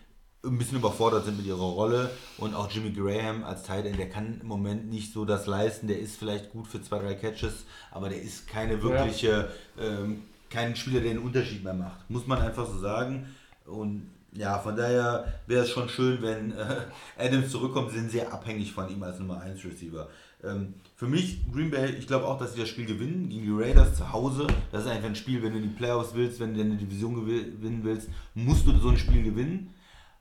ein 0.45 0.59
bisschen 0.59 0.79
überfordert 0.79 1.25
sind 1.25 1.37
mit 1.37 1.47
ihrer 1.47 1.59
Rolle. 1.59 2.11
Und 2.39 2.55
auch 2.55 2.71
Jimmy 2.71 2.91
Graham 2.91 3.45
als 3.45 3.63
Teil, 3.65 3.83
der 3.83 4.09
kann 4.09 4.41
im 4.41 4.49
Moment 4.49 4.89
nicht 4.91 5.13
so 5.13 5.25
das 5.25 5.47
leisten. 5.47 5.89
Der 5.89 5.99
ist 5.99 6.17
vielleicht 6.17 6.51
gut 6.53 6.67
für 6.67 6.83
zwei, 6.83 6.99
drei 6.99 7.15
Catches, 7.15 7.65
aber 7.91 8.09
der 8.09 8.21
ist 8.23 8.49
keine 8.49 8.83
wirkliche, 8.83 9.51
ähm, 9.79 10.23
kein 10.53 10.77
Spieler, 10.77 11.01
der 11.01 11.13
einen 11.13 11.21
Unterschied 11.21 11.65
mehr 11.65 11.75
macht. 11.75 12.09
Muss 12.11 12.27
man 12.27 12.39
einfach 12.41 12.67
so 12.67 12.79
sagen. 12.79 13.27
Und 13.67 14.09
Ja, 14.35 14.59
von 14.59 14.75
daher 14.75 15.31
wäre 15.47 15.65
es 15.65 15.71
schon 15.71 15.89
schön, 15.91 16.23
wenn 16.23 16.53
äh, 16.53 16.77
Adams 17.19 17.51
zurückkommt. 17.51 17.91
Sie 17.91 17.99
sind 17.99 18.11
sehr 18.11 18.33
abhängig 18.33 18.73
von 18.73 18.89
ihm 18.89 19.03
als 19.03 19.19
Nummer 19.19 19.41
1 19.43 19.63
Receiver. 19.65 20.09
Ähm, 20.43 20.75
für 20.97 21.07
mich, 21.07 21.41
Green 21.53 21.71
Bay, 21.71 21.91
ich 21.99 22.07
glaube 22.07 22.27
auch, 22.27 22.39
dass 22.39 22.55
sie 22.55 22.61
das 22.61 22.71
Spiel 22.71 22.87
gewinnen 22.87 23.29
gegen 23.29 23.45
die 23.45 23.63
Raiders 23.63 23.95
zu 23.95 24.11
Hause. 24.11 24.47
Das 24.71 24.85
ist 24.85 24.91
einfach 24.91 25.09
ein 25.09 25.17
Spiel, 25.17 25.43
wenn 25.43 25.53
du 25.53 25.61
die 25.61 25.69
Playoffs 25.69 26.15
willst, 26.15 26.41
wenn 26.41 26.55
du 26.55 26.61
eine 26.63 26.77
Division 26.77 27.15
gewinnen 27.15 27.81
willst, 27.83 28.09
musst 28.35 28.67
du 28.67 28.77
so 28.79 28.89
ein 28.89 28.97
Spiel 28.97 29.23
gewinnen. 29.23 29.75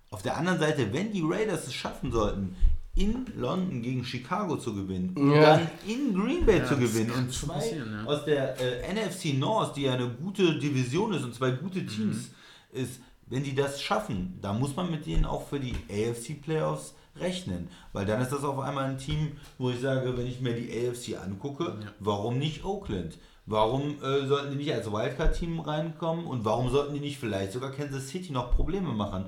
Auf 0.09 0.21
der 0.21 0.35
anderen 0.35 0.59
Seite, 0.59 0.91
wenn 0.91 1.13
die 1.13 1.23
Raiders 1.23 1.67
es 1.67 1.73
schaffen 1.73 2.11
sollten, 2.11 2.57
in 2.95 3.25
London 3.37 3.81
gegen 3.81 4.03
Chicago 4.03 4.57
zu 4.57 4.73
gewinnen 4.75 5.13
und 5.15 5.31
Ja. 5.31 5.41
dann 5.57 5.67
in 5.87 6.13
Green 6.13 6.45
Bay 6.45 6.61
zu 6.65 6.75
das 6.75 6.79
gewinnen 6.79 7.11
und 7.11 7.31
zwei 7.31 7.75
ja. 7.75 8.05
aus 8.05 8.25
der 8.25 8.59
äh, 8.59 8.93
NFC 8.93 9.37
North, 9.37 9.75
die 9.77 9.83
ja 9.83 9.93
eine 9.93 10.09
gute 10.09 10.59
Division 10.59 11.13
ist 11.13 11.23
und 11.23 11.33
zwei 11.33 11.51
gute 11.51 11.85
Teams 11.85 12.31
ist, 12.73 12.99
wenn 13.27 13.43
die 13.43 13.55
das 13.55 13.81
schaffen, 13.81 14.37
dann 14.41 14.59
muss 14.59 14.75
man 14.75 14.91
mit 14.91 15.05
denen 15.05 15.23
auch 15.25 15.47
für 15.47 15.59
die 15.59 15.73
AFC 15.89 16.41
Playoffs 16.41 16.93
rechnen, 17.15 17.69
weil 17.93 18.05
dann 18.05 18.21
ist 18.21 18.31
das 18.31 18.43
auf 18.43 18.59
einmal 18.59 18.85
ein 18.85 18.97
Team, 18.97 19.33
wo 19.57 19.69
ich 19.69 19.79
sage, 19.79 20.17
wenn 20.17 20.27
ich 20.27 20.41
mir 20.41 20.53
die 20.53 20.69
AFC 20.87 21.17
angucke, 21.23 21.77
warum 21.99 22.37
nicht 22.39 22.63
Oakland? 22.65 23.17
Warum 23.45 23.95
äh, 24.03 24.27
sollten 24.27 24.51
die 24.51 24.57
nicht 24.57 24.73
als 24.73 24.91
Wildcard-Team 24.91 25.59
reinkommen 25.61 26.25
und 26.25 26.45
warum 26.45 26.69
sollten 26.69 26.93
die 26.93 26.99
nicht 26.99 27.17
vielleicht 27.19 27.53
sogar 27.53 27.71
Kansas 27.71 28.07
City 28.09 28.31
noch 28.31 28.53
Probleme 28.55 28.89
machen? 28.93 29.25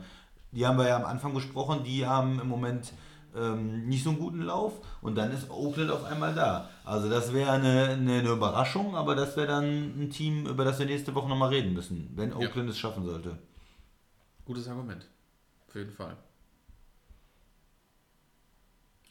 Die 0.51 0.65
haben 0.67 0.77
wir 0.77 0.87
ja 0.87 0.97
am 0.97 1.05
Anfang 1.05 1.33
gesprochen, 1.33 1.79
die 1.83 2.05
haben 2.05 2.39
im 2.39 2.47
Moment 2.47 2.93
ähm, 3.35 3.87
nicht 3.87 4.03
so 4.03 4.11
einen 4.11 4.19
guten 4.19 4.41
Lauf 4.41 4.73
und 5.01 5.15
dann 5.15 5.31
ist 5.31 5.49
Oakland 5.49 5.91
auf 5.91 6.03
einmal 6.05 6.33
da. 6.35 6.69
Also 6.85 7.09
das 7.09 7.33
wäre 7.33 7.51
eine, 7.51 7.89
eine, 7.89 8.19
eine 8.19 8.29
Überraschung, 8.29 8.95
aber 8.95 9.15
das 9.15 9.35
wäre 9.37 9.47
dann 9.47 9.65
ein 9.99 10.09
Team, 10.09 10.45
über 10.47 10.63
das 10.65 10.79
wir 10.79 10.85
nächste 10.85 11.13
Woche 11.15 11.29
nochmal 11.29 11.49
reden 11.49 11.73
müssen, 11.73 12.11
wenn 12.15 12.33
Oakland 12.33 12.69
es 12.69 12.77
schaffen 12.77 13.05
sollte. 13.05 13.37
Gutes 14.45 14.67
Argument. 14.67 15.05
Auf 15.67 15.75
jeden 15.75 15.91
Fall. 15.91 16.15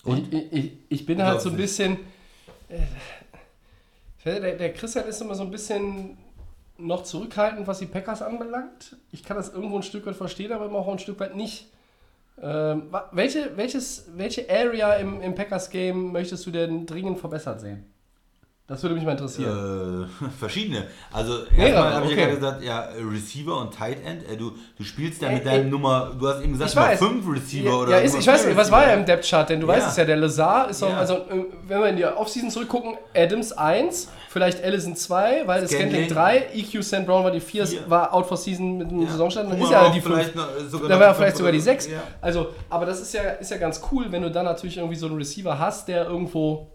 Und? 0.04 0.32
Ich, 0.32 0.52
ich, 0.52 0.72
ich 0.88 1.06
bin 1.06 1.18
Ja, 1.18 1.26
halt 1.26 1.40
so 1.40 1.50
ein 1.50 1.56
bisschen. 1.56 1.98
äh, 2.68 2.80
Der, 4.24 4.56
der 4.56 4.72
Christian 4.72 5.06
ist 5.06 5.20
immer 5.20 5.34
so 5.34 5.42
ein 5.42 5.50
bisschen 5.50 6.16
noch 6.78 7.02
zurückhaltend, 7.04 7.66
was 7.66 7.78
die 7.80 7.86
Packers 7.86 8.22
anbelangt. 8.22 8.96
Ich 9.10 9.22
kann 9.22 9.36
das 9.36 9.52
irgendwo 9.52 9.76
ein 9.76 9.82
Stück 9.82 10.06
weit 10.06 10.16
verstehen, 10.16 10.52
aber 10.52 10.66
immer 10.66 10.78
auch 10.78 10.88
ein 10.88 10.98
Stück 10.98 11.18
weit 11.20 11.36
nicht. 11.36 11.71
Ähm, 12.40 12.90
welche, 13.12 13.56
welches, 13.56 14.10
welche 14.16 14.48
Area 14.48 14.94
im, 14.94 15.20
im 15.20 15.34
Packers-Game 15.34 16.12
möchtest 16.12 16.46
du 16.46 16.50
denn 16.50 16.86
dringend 16.86 17.18
verbessert 17.18 17.60
sehen? 17.60 17.91
Das 18.72 18.82
würde 18.82 18.94
mich 18.94 19.04
mal 19.04 19.12
interessieren. 19.12 20.08
Äh, 20.22 20.28
verschiedene. 20.38 20.84
Also 21.12 21.44
erstmal 21.56 21.94
habe 21.94 22.06
ich 22.06 22.12
ja 22.12 22.16
okay. 22.16 22.24
gerade 22.26 22.34
gesagt, 22.36 22.62
ja, 22.64 22.88
Receiver 23.12 23.60
und 23.60 23.74
Tight 23.74 23.98
End. 24.04 24.22
Äh, 24.30 24.36
du, 24.36 24.52
du 24.78 24.84
spielst 24.84 25.20
ja 25.20 25.30
mit 25.30 25.42
Äh, 25.42 25.44
deinem 25.44 25.66
äh, 25.66 25.70
Nummer, 25.70 26.12
du 26.18 26.26
hast 26.28 26.42
eben 26.42 26.52
gesagt, 26.58 26.74
Nummer 26.74 26.86
weiß. 26.88 26.98
5 26.98 27.26
Receiver 27.34 27.68
ja, 27.68 27.74
oder 27.76 27.90
ja, 27.90 27.98
ist, 27.98 28.18
ich 28.18 28.26
weiß 28.26 28.46
nicht, 28.46 28.56
was 28.56 28.70
war 28.70 28.86
ja 28.88 28.94
im 28.94 29.04
Depth-Chart, 29.04 29.48
denn 29.50 29.60
du 29.60 29.66
Ja. 29.66 29.74
weißt 29.74 29.88
es 29.88 29.96
ja, 29.96 30.04
der 30.04 30.16
Lazar 30.16 30.70
ist 30.70 30.80
doch, 30.82 30.88
Ja. 30.88 30.96
also 30.98 31.18
wenn 31.68 31.80
wir 31.80 31.88
in 31.88 31.96
die 31.96 32.04
Offseason 32.06 32.50
zurückgucken, 32.50 32.94
Adams 33.14 33.52
1, 33.52 34.08
vielleicht 34.30 34.64
Allison 34.64 34.96
2, 34.96 35.46
weil 35.46 35.66
Scantling. 35.68 36.06
Scantling 36.06 36.08
3, 36.08 36.46
EQ 36.54 36.82
St. 36.82 37.04
Brown 37.06 37.24
war 37.24 37.30
die 37.30 37.40
4, 37.40 37.66
Vier. 37.66 37.80
war 37.90 38.14
out 38.14 38.26
for 38.26 38.36
season 38.38 38.78
mit 38.78 38.90
dem 38.90 39.02
Ja. 39.02 39.08
Saisonstand, 39.10 39.50
dann 39.50 39.58
Puma 39.58 39.68
ist 39.68 39.72
ja 39.72 39.80
die 39.90 39.98
auch 40.00 40.02
5. 40.02 40.04
vielleicht 40.06 40.34
noch, 40.36 40.48
äh, 40.56 40.68
sogar 40.68 40.88
Da 40.88 40.98
war 41.00 41.08
die 41.10 41.14
vielleicht 41.16 41.36
sogar 41.36 41.52
die 41.52 41.58
oder- 41.58 41.64
6. 41.64 41.86
Ja. 41.90 42.02
Also, 42.20 42.46
aber 42.70 42.86
das 42.86 43.00
ist 43.02 43.12
ja, 43.12 43.22
ist 43.22 43.50
ja 43.50 43.58
ganz 43.58 43.82
cool, 43.92 44.06
wenn 44.10 44.22
du 44.22 44.30
dann 44.30 44.46
natürlich 44.46 44.78
irgendwie 44.78 44.96
so 44.96 45.06
einen 45.06 45.16
Receiver 45.16 45.58
hast, 45.58 45.88
der 45.88 46.06
irgendwo, 46.06 46.68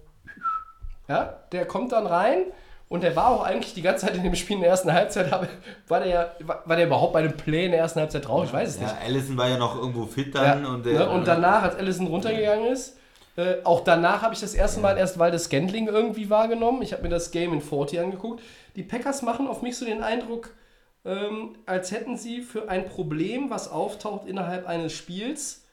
ja, 1.07 1.33
der 1.51 1.65
kommt 1.65 1.91
dann 1.91 2.05
rein 2.07 2.43
und 2.89 3.03
der 3.03 3.15
war 3.15 3.27
auch 3.29 3.43
eigentlich 3.43 3.73
die 3.73 3.81
ganze 3.81 4.05
Zeit 4.05 4.15
in 4.15 4.23
dem 4.23 4.35
Spiel 4.35 4.55
in 4.57 4.61
der 4.61 4.69
ersten 4.71 4.91
Halbzeit, 4.93 5.31
aber 5.33 5.47
war 5.87 5.99
der, 5.99 6.07
ja- 6.07 6.31
war, 6.65 6.75
der 6.75 6.85
überhaupt 6.85 7.13
bei 7.13 7.19
einem 7.19 7.35
Play 7.35 7.65
in 7.65 7.71
der 7.71 7.81
ersten 7.81 7.99
Halbzeit 7.99 8.27
drauf? 8.27 8.45
Ich 8.45 8.53
weiß 8.53 8.69
es 8.69 8.79
nicht. 8.79 8.89
Ja, 8.91 8.97
Allison 9.05 9.37
war 9.37 9.49
ja 9.49 9.57
noch 9.57 9.75
irgendwo 9.75 10.05
fit 10.05 10.33
Ja, 10.33 10.55
dann. 10.55 10.65
und, 10.65 10.85
der, 10.85 10.93
ne, 10.93 11.09
und 11.09 11.27
danach, 11.27 11.63
als 11.63 11.75
Allison 11.75 12.07
runtergegangen 12.07 12.67
ist, 12.71 12.97
äh, 13.35 13.57
auch 13.65 13.81
danach 13.83 14.21
habe 14.23 14.33
ich 14.33 14.39
das 14.39 14.53
erste 14.55 14.79
Mal 14.79 14.97
erst 14.97 15.19
Waldes 15.19 15.43
Scantling 15.45 15.87
irgendwie 15.87 16.29
wahrgenommen. 16.29 16.81
Ich 16.81 16.91
habe 16.93 17.03
mir 17.03 17.09
das 17.09 17.29
Game 17.31 17.53
in 17.53 17.61
40 17.61 17.99
angeguckt. 17.99 18.41
Die 18.75 18.83
Packers 18.83 19.21
machen 19.21 19.47
auf 19.47 19.61
mich 19.61 19.77
so 19.77 19.85
den 19.85 20.01
Eindruck, 20.01 20.49
ähm, 21.05 21.55
als 21.67 21.91
hätten 21.91 22.17
sie 22.17 22.41
für 22.41 22.69
ein 22.69 22.85
Problem, 22.85 23.49
was 23.49 23.69
auftaucht 23.71 24.27
innerhalb 24.27 24.67
eines 24.67 24.93
Spiels, 24.93 25.65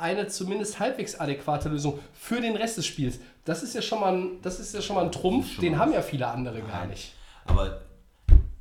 eine 0.00 0.28
zumindest 0.28 0.80
halbwegs 0.80 1.18
adäquate 1.18 1.68
Lösung 1.68 1.98
für 2.12 2.40
den 2.40 2.56
Rest 2.56 2.78
des 2.78 2.86
Spiels. 2.86 3.18
Das 3.44 3.62
ist 3.62 3.74
ja 3.74 3.82
schon 3.82 4.00
mal 4.00 4.14
ein, 4.14 4.42
das 4.42 4.60
ist 4.60 4.74
ja 4.74 4.82
schon 4.82 4.96
mal 4.96 5.04
ein 5.04 5.12
Trumpf, 5.12 5.58
den 5.58 5.78
haben 5.78 5.92
ja 5.92 6.02
viele 6.02 6.26
andere 6.26 6.60
gar 6.62 6.86
nicht. 6.86 7.14
Aber 7.46 7.80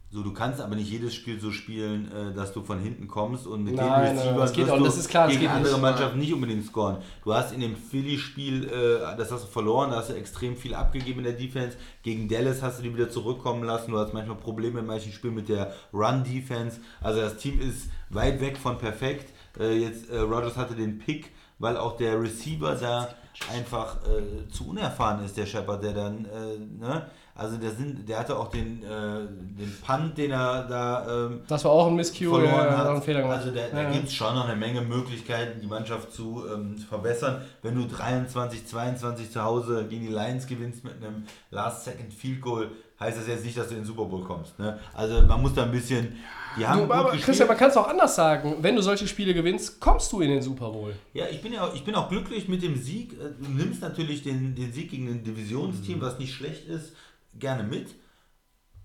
so, 0.09 0.23
du 0.23 0.31
kannst 0.31 0.61
aber 0.61 0.76
nicht 0.76 0.89
jedes 0.89 1.14
Spiel 1.14 1.38
so 1.38 1.51
spielen, 1.51 2.09
äh, 2.11 2.34
dass 2.34 2.53
du 2.53 2.64
von 2.64 2.80
hinten 2.80 3.09
kommst 3.09 3.45
und 3.45 3.65
mit 3.65 3.76
Nein, 3.76 4.15
den 4.15 4.18
Receivern 4.18 4.38
wirst 4.38 4.72
auch, 4.72 4.77
du 4.77 4.84
das 4.85 4.97
ist 4.97 5.09
klar, 5.09 5.27
das 5.27 5.38
gegen 5.38 5.51
andere 5.51 5.73
nicht. 5.73 5.81
Mannschaften 5.81 6.18
nicht 6.19 6.34
unbedingt 6.34 6.65
scoren. 6.65 6.97
Du 7.26 7.34
hast 7.34 7.53
in 7.53 7.59
dem 7.59 7.76
Philly-Spiel, 7.76 8.69
äh, 8.69 9.18
das 9.18 9.31
hast 9.34 9.43
du 9.43 9.47
verloren, 9.47 9.91
da 9.91 9.97
hast 9.97 10.09
du 10.09 10.14
extrem 10.14 10.55
viel 10.55 10.73
abgegeben 10.73 11.19
in 11.19 11.26
der 11.26 11.34
Defense. 11.34 11.77
Gegen 12.03 12.30
Dallas 12.30 12.61
hast 12.61 12.80
du 12.80 12.84
die 12.84 12.93
wieder 12.95 13.09
zurückkommen 13.09 13.64
lassen. 13.64 13.91
Du 13.91 13.97
hast 13.97 14.14
manchmal 14.14 14.38
Probleme 14.38 14.80
in 14.80 14.85
manchen 14.85 15.11
Spielen 15.11 15.35
mit 15.35 15.49
der 15.49 15.73
Run-Defense. 15.93 16.80
Also 17.01 17.19
das 17.19 17.35
Team 17.35 17.59
ist 17.59 17.89
weit 18.09 18.39
weg 18.39 18.57
von 18.57 18.77
perfekt. 18.77 19.34
Äh, 19.59 19.77
jetzt 19.79 20.09
äh, 20.09 20.17
Rogers 20.19 20.55
hatte 20.57 20.75
den 20.75 20.99
Pick, 20.99 21.31
weil 21.59 21.77
auch 21.77 21.97
der 21.97 22.21
Receiver 22.21 22.75
da 22.75 23.09
einfach 23.53 23.97
äh, 24.07 24.49
zu 24.51 24.69
unerfahren 24.69 25.23
ist, 25.23 25.38
der 25.38 25.45
Shepard, 25.45 25.84
der 25.84 25.93
dann, 25.93 26.25
äh, 26.25 26.57
ne? 26.84 27.05
Also 27.35 27.57
der, 27.57 27.69
sind, 27.69 28.09
der 28.09 28.17
hatte 28.17 28.35
auch 28.35 28.47
den, 28.47 28.81
äh, 28.81 28.88
den 28.89 29.71
Punt, 29.85 30.17
den 30.17 30.31
er 30.31 30.63
da 30.63 31.27
ähm, 31.27 31.41
Das 31.47 31.63
war 31.65 31.71
auch 31.71 31.85
ein 31.85 31.95
Miscue, 31.95 32.29
verloren 32.29 32.65
ja, 32.65 32.77
hat. 32.79 32.88
einen 32.88 33.01
Fehler 33.03 33.21
gemacht. 33.21 33.38
Also 33.38 33.51
da, 33.51 33.61
da 33.71 33.84
Ja, 33.84 33.91
gibt 33.91 34.07
es 34.07 34.15
schon 34.15 34.34
noch 34.34 34.45
eine 34.47 34.55
Menge 34.55 34.81
Möglichkeiten, 34.81 35.61
die 35.61 35.67
Mannschaft 35.67 36.11
zu 36.11 36.45
ähm, 36.51 36.79
verbessern. 36.79 37.43
Wenn 37.61 37.75
du 37.75 37.85
23, 37.88 38.65
22 38.65 39.29
zu 39.31 39.43
Hause 39.43 39.85
gegen 39.88 40.07
die 40.07 40.11
Lions 40.13 40.47
gewinnst 40.47 40.84
mit 40.84 40.93
einem 40.95 41.25
Last-Second 41.51 42.11
Field 42.11 42.41
Goal, 42.41 42.71
heißt 42.99 43.19
das 43.19 43.27
jetzt 43.27 43.45
nicht, 43.45 43.55
dass 43.55 43.67
du 43.67 43.75
in 43.75 43.81
den 43.81 43.85
Super 43.85 44.05
Bowl 44.05 44.23
kommst. 44.23 44.57
Ne? 44.57 44.79
Also 44.95 45.21
man 45.21 45.39
muss 45.39 45.53
da 45.53 45.61
ein 45.61 45.71
bisschen... 45.71 46.15
Die 46.57 46.65
haben 46.67 46.79
Du, 46.79 46.84
aber 46.93 47.03
gespielt. 47.05 47.23
Christian, 47.25 47.47
man 47.47 47.57
kann 47.57 47.69
es 47.69 47.77
auch 47.77 47.88
anders 47.88 48.15
sagen. 48.15 48.57
Wenn 48.61 48.75
du 48.75 48.81
solche 48.81 49.07
Spiele 49.07 49.34
gewinnst, 49.34 49.79
kommst 49.79 50.11
du 50.11 50.21
in 50.21 50.29
den 50.29 50.41
Super 50.41 50.69
Bowl. 50.71 50.93
Ja, 51.13 51.25
ich 51.29 51.41
bin 51.41 51.53
ja 51.53 51.65
auch, 51.67 51.73
ich 51.75 51.84
bin 51.84 51.93
auch 51.95 52.09
glücklich 52.09 52.47
mit 52.47 52.61
dem 52.63 52.75
Sieg. 52.75 53.13
Äh, 53.13 53.29
Du 53.39 53.49
nimmst 53.51 53.81
natürlich 53.81 54.23
den, 54.23 54.55
den 54.55 54.71
Sieg 54.73 54.89
gegen 54.91 55.07
ein 55.07 55.17
Mhm. 55.17 55.23
Divisionsteam, 55.23 56.01
was 56.01 56.19
nicht 56.19 56.34
schlecht 56.34 56.67
ist, 56.67 56.93
gerne 57.38 57.63
mit. 57.63 57.95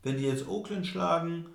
Wenn 0.03 0.19
die 0.19 0.25
jetzt 0.25 0.47
Oakland 0.49 0.87
schlagen, 0.87 1.47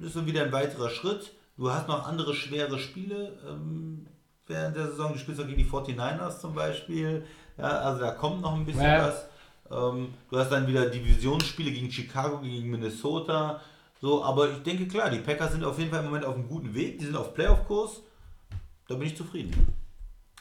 ist 0.00 0.14
so 0.14 0.26
wieder 0.26 0.42
ein 0.42 0.52
weiterer 0.52 0.90
Schritt. 0.90 1.32
Du 1.56 1.70
hast 1.70 1.88
noch 1.88 2.06
andere 2.06 2.34
schwere 2.34 2.78
Spiele 2.78 3.36
ähm, 3.48 4.06
während 4.46 4.76
der 4.76 4.86
Saison. 4.88 5.12
Du 5.12 5.18
spielst 5.18 5.40
auch 5.40 5.46
gegen 5.46 5.58
die 5.58 5.64
49ers 5.68 6.40
zum 6.40 6.54
Beispiel. 6.54 7.24
Ja, 7.58 7.64
also 7.64 8.00
da 8.00 8.12
kommt 8.12 8.40
noch 8.40 8.54
ein 8.54 8.64
bisschen 8.64 8.82
Ja. 8.82 9.08
was. 9.08 9.24
Ähm, 9.70 10.14
du 10.30 10.38
hast 10.38 10.50
dann 10.50 10.66
wieder 10.66 10.86
Divisionsspiele 10.86 11.70
gegen 11.72 11.90
Chicago, 11.90 12.38
gegen 12.38 12.70
Minnesota. 12.70 13.60
So, 14.00 14.22
aber 14.24 14.50
ich 14.50 14.62
denke 14.62 14.86
klar, 14.86 15.10
die 15.10 15.18
Packers 15.18 15.52
sind 15.52 15.64
auf 15.64 15.78
jeden 15.78 15.90
Fall 15.90 16.00
im 16.00 16.06
Moment 16.06 16.24
auf 16.24 16.34
einem 16.34 16.48
guten 16.48 16.72
Weg. 16.74 16.98
Die 16.98 17.04
sind 17.06 17.16
auf 17.16 17.34
Playoff-Kurs. 17.34 18.02
Da 18.88 18.94
bin 18.94 19.08
ich 19.08 19.16
zufrieden. 19.16 19.52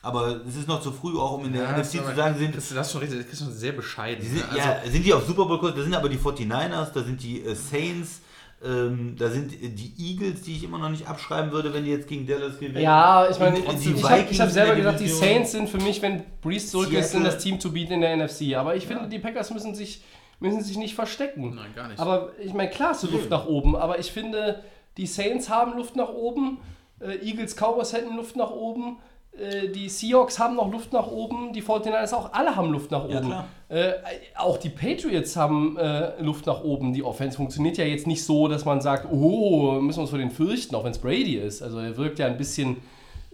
Aber 0.03 0.41
es 0.47 0.55
ist 0.55 0.67
noch 0.67 0.79
zu 0.79 0.91
früh, 0.91 1.17
auch 1.17 1.33
um 1.33 1.45
in 1.45 1.53
der 1.53 1.63
Ja, 1.63 1.77
NFC 1.77 1.93
zu 2.05 2.15
sagen, 2.15 2.37
sind, 2.37 2.55
Das, 2.55 2.69
das 2.69 2.85
ist 2.87 2.91
schon 2.93 3.01
richtig, 3.01 3.23
das 3.23 3.33
ist 3.33 3.39
schon 3.39 3.51
sehr 3.51 3.71
bescheiden. 3.73 4.23
die 4.23 4.29
sind, 4.29 4.43
Also, 4.47 4.57
ja, 4.57 4.79
sind 4.85 5.03
die 5.05 5.13
auf 5.13 5.25
Super 5.25 5.45
Bowl 5.45 5.59
Kurs, 5.59 5.73
da 5.75 5.81
sind 5.81 5.95
aber 5.95 6.07
die 6.07 6.17
49ers, 6.19 6.91
da 6.93 7.03
sind 7.03 7.21
die 7.21 7.43
äh, 7.43 7.55
Saints, 7.55 8.21
ähm, 8.63 9.15
da 9.17 9.29
sind 9.29 9.51
äh, 9.53 9.69
die 9.69 9.93
Eagles, 9.97 10.43
die 10.43 10.55
ich 10.55 10.63
immer 10.63 10.77
noch 10.77 10.89
nicht 10.89 11.07
abschreiben 11.07 11.51
würde, 11.51 11.73
wenn 11.73 11.83
die 11.83 11.89
jetzt 11.91 12.07
gegen 12.07 12.25
Dallas 12.27 12.59
gewinnen. 12.59 12.79
Ja, 12.81 13.27
ich 13.29 13.39
meine, 13.39 13.57
Und 13.59 13.75
ich, 13.75 13.83
die 13.83 13.93
ich 13.93 14.03
habe 14.03 14.21
Vikings 14.21 14.39
hab 14.39 14.49
selber 14.51 14.75
gesagt, 14.75 14.99
die. 14.99 15.07
Saints 15.09 15.51
sind 15.51 15.67
für 15.67 15.79
mich, 15.79 16.01
wenn 16.01 16.23
Breeze 16.41 16.67
zurück 16.67 16.93
ist, 16.93 17.11
sind 17.11 17.23
das 17.25 17.39
Team 17.39 17.59
to 17.59 17.71
beat 17.71 17.89
in 17.89 17.99
der 18.01 18.15
NFC. 18.15 18.55
Aber 18.55 18.75
ich 18.75 18.85
finde, 18.85 19.09
die 19.09 19.19
Packers 19.19 19.49
müssen 19.51 19.73
sich, 19.75 20.03
müssen 20.39 20.61
sich 20.61 20.77
nicht 20.77 20.95
verstecken. 20.95 21.55
Nein, 21.55 21.73
gar 21.75 21.87
nicht. 21.87 21.99
Aber 21.99 22.31
ich 22.39 22.53
meine, 22.53 22.69
klar 22.69 22.89
hast 22.89 23.03
du 23.03 23.07
Luft 23.07 23.29
nach 23.29 23.47
oben, 23.47 23.75
aber 23.75 23.99
ich 23.99 24.11
finde, 24.11 24.63
die 24.97 25.07
Saints 25.07 25.49
haben 25.49 25.75
Luft 25.77 25.95
nach 25.95 26.09
oben, 26.13 26.59
äh, 26.99 27.15
Eagles, 27.27 27.55
Cowboys 27.55 27.93
hätten 27.93 28.15
Luft 28.15 28.35
nach 28.35 28.51
oben, 28.51 28.97
äh, 29.37 29.67
die 29.69 29.87
Seahawks 29.89 30.39
haben 30.39 30.55
noch 30.55 30.71
Luft 30.71 30.93
nach 30.93 31.07
oben, 31.07 31.53
die 31.53 31.61
49ers 31.61 32.13
auch, 32.13 32.33
alle 32.33 32.55
haben 32.55 32.71
Luft 32.71 32.89
nach 32.91 33.07
Ja, 33.07 33.17
oben. 33.19 33.27
klar. 33.27 33.47
Äh, 33.69 33.93
auch 34.35 34.57
die 34.57 34.69
Patriots 34.69 35.35
haben 35.35 35.77
äh, 35.77 36.19
Luft 36.21 36.45
nach 36.47 36.63
oben. 36.63 36.93
Die 36.93 37.03
Offense 37.03 37.35
funktioniert 37.37 37.77
ja 37.77 37.85
jetzt 37.85 38.07
nicht 38.07 38.23
so, 38.23 38.47
dass 38.47 38.63
man 38.65 38.81
sagt, 38.81 39.07
oh, 39.11 39.73
müssen 39.81 39.97
wir 39.97 40.01
uns 40.01 40.09
vor 40.09 40.17
den 40.19 40.31
fürchten, 40.31 40.73
auch 40.75 40.83
wenn 40.83 40.91
es 40.91 40.97
Brady 40.99 41.35
ist. 41.35 41.61
Also 41.61 41.77
er 41.79 41.95
wirkt 41.97 42.17
ja 42.19 42.25
ein 42.27 42.37
bisschen, 42.37 42.77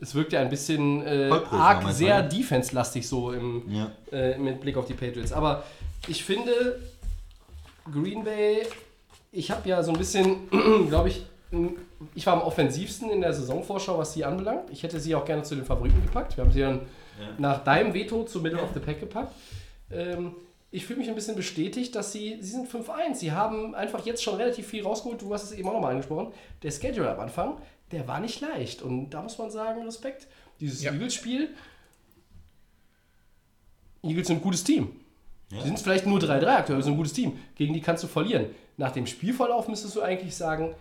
es 0.01 0.13
wirkt 0.15 0.33
ja 0.33 0.41
ein 0.41 0.49
bisschen 0.49 1.05
äh, 1.05 1.29
arg 1.51 1.87
sehr 1.91 2.23
defense-lastig 2.23 3.07
so 3.07 3.31
im, 3.31 3.63
Ja. 3.69 3.91
äh, 4.11 4.37
mit 4.37 4.59
Blick 4.59 4.75
auf 4.75 4.85
die 4.85 4.93
Patriots. 4.95 5.31
Aber 5.31 5.63
ich 6.07 6.23
finde, 6.25 6.51
Green 7.91 8.23
Bay, 8.23 8.63
ich 9.31 9.51
habe 9.51 9.67
ja 9.67 9.83
so 9.83 9.91
ein 9.91 9.97
bisschen, 9.97 10.49
glaube 10.89 11.09
ich, 11.09 11.25
ich 12.15 12.25
war 12.25 12.33
am 12.33 12.41
offensivsten 12.41 13.09
in 13.09 13.21
der 13.21 13.33
Saisonvorschau, 13.33 13.97
was 13.97 14.13
sie 14.13 14.25
anbelangt. 14.25 14.69
Ich 14.71 14.83
hätte 14.83 14.99
sie 14.99 15.13
auch 15.15 15.25
gerne 15.25 15.43
zu 15.43 15.55
den 15.55 15.65
Favoriten 15.65 16.01
gepackt. 16.03 16.35
Wir 16.37 16.43
haben 16.43 16.51
sie 16.51 16.61
dann 16.61 16.81
nach 17.37 17.63
deinem 17.63 17.93
Veto 17.93 18.23
zu 18.23 18.41
Middle 18.41 18.61
of 18.61 18.69
the 18.73 18.79
Pack 18.79 18.99
gepackt. 18.99 19.33
Ähm, 19.91 20.35
ich 20.71 20.87
fühle 20.87 20.97
mich 20.99 21.09
ein 21.09 21.13
bisschen 21.15 21.35
bestätigt, 21.35 21.93
dass 21.93 22.11
sie, 22.11 22.37
sie 22.41 22.51
sind 22.51 22.67
5-1. 22.67 23.15
Sie 23.15 23.31
haben 23.31 23.75
einfach 23.75 24.03
jetzt 24.05 24.23
schon 24.23 24.35
relativ 24.35 24.65
viel 24.65 24.83
rausgeholt. 24.83 25.21
Du 25.21 25.31
hast 25.31 25.43
es 25.43 25.51
eben 25.51 25.69
auch 25.69 25.73
nochmal 25.73 25.91
angesprochen. 25.91 26.33
Der 26.63 26.71
Schedule 26.71 27.11
am 27.11 27.19
Anfang, 27.19 27.61
der 27.91 28.07
war 28.07 28.19
nicht 28.19 28.41
leicht. 28.41 28.81
Und 28.81 29.11
da 29.11 29.21
muss 29.21 29.37
man 29.37 29.51
sagen, 29.51 29.83
Respekt. 29.83 30.27
Dieses 30.59 30.81
Ja. 30.81 30.91
Eagles-Spiel, 30.91 31.49
Eagles 34.01 34.27
sind 34.27 34.37
ein 34.37 34.41
gutes 34.41 34.63
Team. 34.63 34.99
Ja. 35.53 35.61
Die 35.61 35.67
sind 35.67 35.79
vielleicht 35.79 36.05
nur 36.05 36.19
3-3 36.19 36.47
aktuell, 36.47 36.75
aber 36.75 36.83
sind 36.83 36.93
ein 36.93 36.97
gutes 36.97 37.13
Team. 37.13 37.37
Gegen 37.55 37.73
die 37.73 37.81
kannst 37.81 38.03
du 38.03 38.07
verlieren. 38.07 38.47
Nach 38.77 38.91
dem 38.91 39.05
Spielverlauf 39.05 39.67
müsstest 39.67 39.95
du 39.95 40.01
eigentlich 40.01 40.35
sagen, 40.35 40.73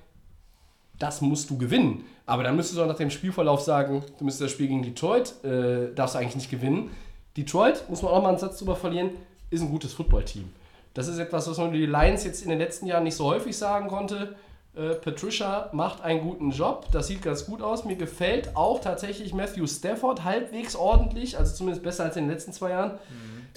das 0.99 1.21
musst 1.21 1.51
du 1.51 1.59
gewinnen. 1.59 2.05
Aber 2.27 2.43
dann 2.43 2.57
müsstest 2.57 2.79
du 2.79 2.83
auch 2.83 2.89
nach 2.89 2.97
dem 2.97 3.11
Spielverlauf 3.11 3.61
sagen, 3.61 4.03
du 4.19 4.25
müsstest 4.25 4.45
das 4.45 4.51
Spiel 4.53 4.69
gegen 4.69 4.83
Detroit, 4.83 5.45
äh, 5.45 5.93
darfst 5.95 6.15
du 6.15 6.21
eigentlich 6.21 6.37
nicht 6.37 6.51
gewinnen. 6.51 6.91
Detroit, 7.37 7.89
muss 7.89 8.03
man 8.03 8.13
auch 8.13 8.23
mal 8.23 8.31
einen 8.31 8.39
Satz 8.39 8.59
drüber 8.59 8.77
verlieren, 8.77 9.11
ist 9.51 9.63
ein 9.63 9.71
gutes 9.71 9.93
Footballteam. 9.95 10.49
Das 10.95 11.09
ist 11.09 11.19
etwas, 11.19 11.49
was 11.49 11.59
man 11.59 11.69
über 11.69 11.79
die 11.79 11.87
Lions 11.87 12.25
jetzt 12.25 12.43
in 12.43 12.51
den 12.51 12.59
letzten 12.59 12.87
Jahren 12.87 13.05
nicht 13.05 13.17
so 13.17 13.25
häufig 13.25 13.57
sagen 13.57 13.89
konnte. 13.89 14.37
Äh, 14.75 14.95
Patricia 14.95 15.71
macht 15.73 16.03
einen 16.03 16.21
guten 16.21 16.51
Job, 16.51 16.87
das 16.93 17.07
sieht 17.07 17.23
ganz 17.23 17.47
gut 17.47 17.63
aus. 17.63 17.85
Mir 17.85 17.97
gefällt 17.97 18.57
auch 18.57 18.81
tatsächlich 18.81 19.35
Matthew 19.35 19.67
Stafford 19.67 20.25
halbwegs 20.25 20.77
ordentlich, 20.77 21.39
also 21.39 21.55
zumindest 21.55 21.83
besser 21.83 22.05
als 22.05 22.17
in 22.17 22.25
den 22.25 22.31
letzten 22.31 22.53
zwei 22.53 22.71
Jahren. 22.71 22.93
Das 22.93 23.01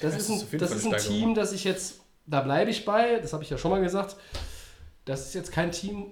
Das 0.02 0.16
ist 0.16 0.30
ein, 0.30 0.60
das 0.60 0.72
ist 0.72 0.86
ein. 0.86 0.98
Team, 0.98 1.36
das 1.36 1.54
ich 1.54 1.64
jetzt, 1.64 2.02
da 2.26 2.42
bleibe 2.42 2.72
ich 2.72 2.86
bei, 2.86 3.20
das 3.20 3.34
habe 3.34 3.44
ich 3.44 3.50
ja 3.50 3.58
schon 3.58 3.72
mal 3.72 3.82
gesagt. 3.82 4.16
Das 5.06 5.28
ist 5.28 5.36
jetzt 5.36 5.52
kein 5.52 5.72
Team, 5.72 6.12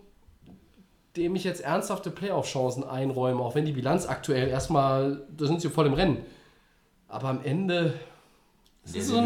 dem 1.16 1.36
ich 1.36 1.44
jetzt 1.44 1.62
ernsthafte 1.62 2.12
Playoff-Chancen 2.12 2.84
einräume, 2.84 3.42
auch 3.42 3.56
wenn 3.56 3.66
die 3.66 3.72
Bilanz 3.72 4.08
aktuell 4.08 4.48
erstmal, 4.48 5.26
da 5.36 5.46
sind 5.46 5.62
sie 5.62 5.70
voll 5.70 5.88
im 5.88 5.94
Rennen. 5.94 6.26
Aber 7.08 7.30
am 7.30 7.44
Ende, 7.44 7.94
es 8.86 8.96
ist, 8.96 9.08
so 9.08 9.18
ein, 9.18 9.26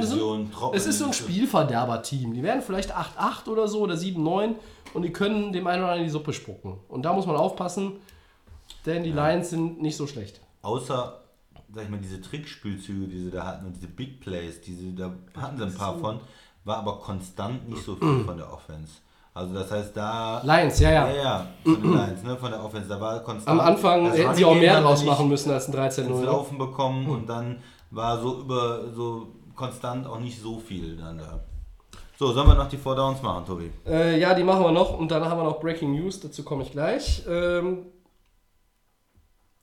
es 0.73 0.85
ist 0.85 0.99
so 0.99 1.05
ein. 1.05 1.13
Spielverderber-Team. 1.13 2.34
Die 2.34 2.43
werden 2.43 2.61
vielleicht 2.61 2.95
8-8 2.95 3.47
oder 3.47 3.67
so 3.67 3.81
oder 3.81 3.95
7-9 3.95 4.55
und 4.93 5.01
die 5.01 5.13
können 5.13 5.53
dem 5.53 5.65
einen 5.67 5.84
oder 5.84 5.91
anderen 5.91 6.07
die 6.07 6.11
Suppe 6.11 6.34
spucken. 6.34 6.79
Und 6.89 7.03
da 7.03 7.13
muss 7.13 7.25
man 7.25 7.35
aufpassen, 7.35 7.93
denn 8.85 9.03
die 9.03 9.11
Lions 9.11 9.49
sind 9.49 9.81
nicht 9.81 9.95
so 9.95 10.07
schlecht. 10.07 10.41
Außer, 10.61 11.23
sag 11.73 11.84
ich 11.84 11.89
mal, 11.89 11.99
diese 11.99 12.22
Trickspielzüge, 12.22 13.07
die 13.07 13.26
sie 13.26 13.31
da 13.31 13.45
hatten 13.45 13.65
und 13.65 13.76
diese 13.76 13.88
Big 13.88 14.22
Plays, 14.22 14.61
diese, 14.61 14.94
da 14.94 15.11
hatten 15.39 15.57
sie 15.57 15.64
ein 15.64 15.73
paar 15.76 15.98
von, 15.98 16.19
war 16.64 16.77
aber 16.77 16.99
konstant 16.99 17.69
nicht 17.69 17.84
so 17.84 17.95
viel 17.95 18.23
von 18.23 18.38
der 18.38 18.52
Offense. 18.52 18.94
Also 19.34 19.53
das 19.53 19.69
heißt, 19.69 19.95
da... 19.95 20.41
Lions, 20.44 20.80
ja, 20.80 20.91
ja. 20.91 21.10
Ja, 21.10 21.15
ja, 21.15 21.48
von 21.64 21.81
den 21.81 21.94
Lions, 21.94 22.23
ne, 22.23 22.35
von 22.38 22.52
der 22.52 22.64
Offense, 22.64 22.89
da 22.89 22.99
war 22.99 23.19
konstant... 23.19 23.60
Am 23.60 23.65
Anfang 23.65 24.11
hätten 24.11 24.34
sie 24.34 24.45
auch 24.45 24.56
mehr 24.56 24.81
draus 24.81 25.03
machen 25.03 25.27
müssen 25.30 25.52
als 25.52 25.68
ein 25.68 25.73
ins 25.73 25.98
13-0. 25.98 26.23
Laufen 26.23 26.57
bekommen 26.57 27.07
und 27.07 27.27
dann 27.27 27.61
war 27.91 28.19
so 28.19 28.39
über, 28.39 28.91
so 28.94 29.27
konstant 29.56 30.07
auch 30.07 30.19
nicht 30.19 30.41
so 30.41 30.60
viel 30.60 30.98
dann 30.98 31.19
da. 31.19 31.39
So, 32.18 32.31
sollen 32.31 32.48
wir 32.48 32.56
noch 32.56 32.68
die 32.68 32.77
Four 32.77 32.95
Downs 32.95 33.22
machen, 33.22 33.45
Tobi? 33.45 33.72
Äh, 33.85 34.19
ja, 34.19 34.34
die 34.34 34.44
machen 34.44 34.64
wir 34.64 34.72
noch 34.72 34.98
und 34.98 35.11
dann 35.11 35.23
haben 35.23 35.38
wir 35.39 35.44
noch 35.44 35.60
Breaking 35.60 35.91
News, 35.91 36.19
dazu 36.19 36.44
komme 36.44 36.64
ich 36.64 36.72
gleich. 36.72 37.23
Ähm, 37.30 37.85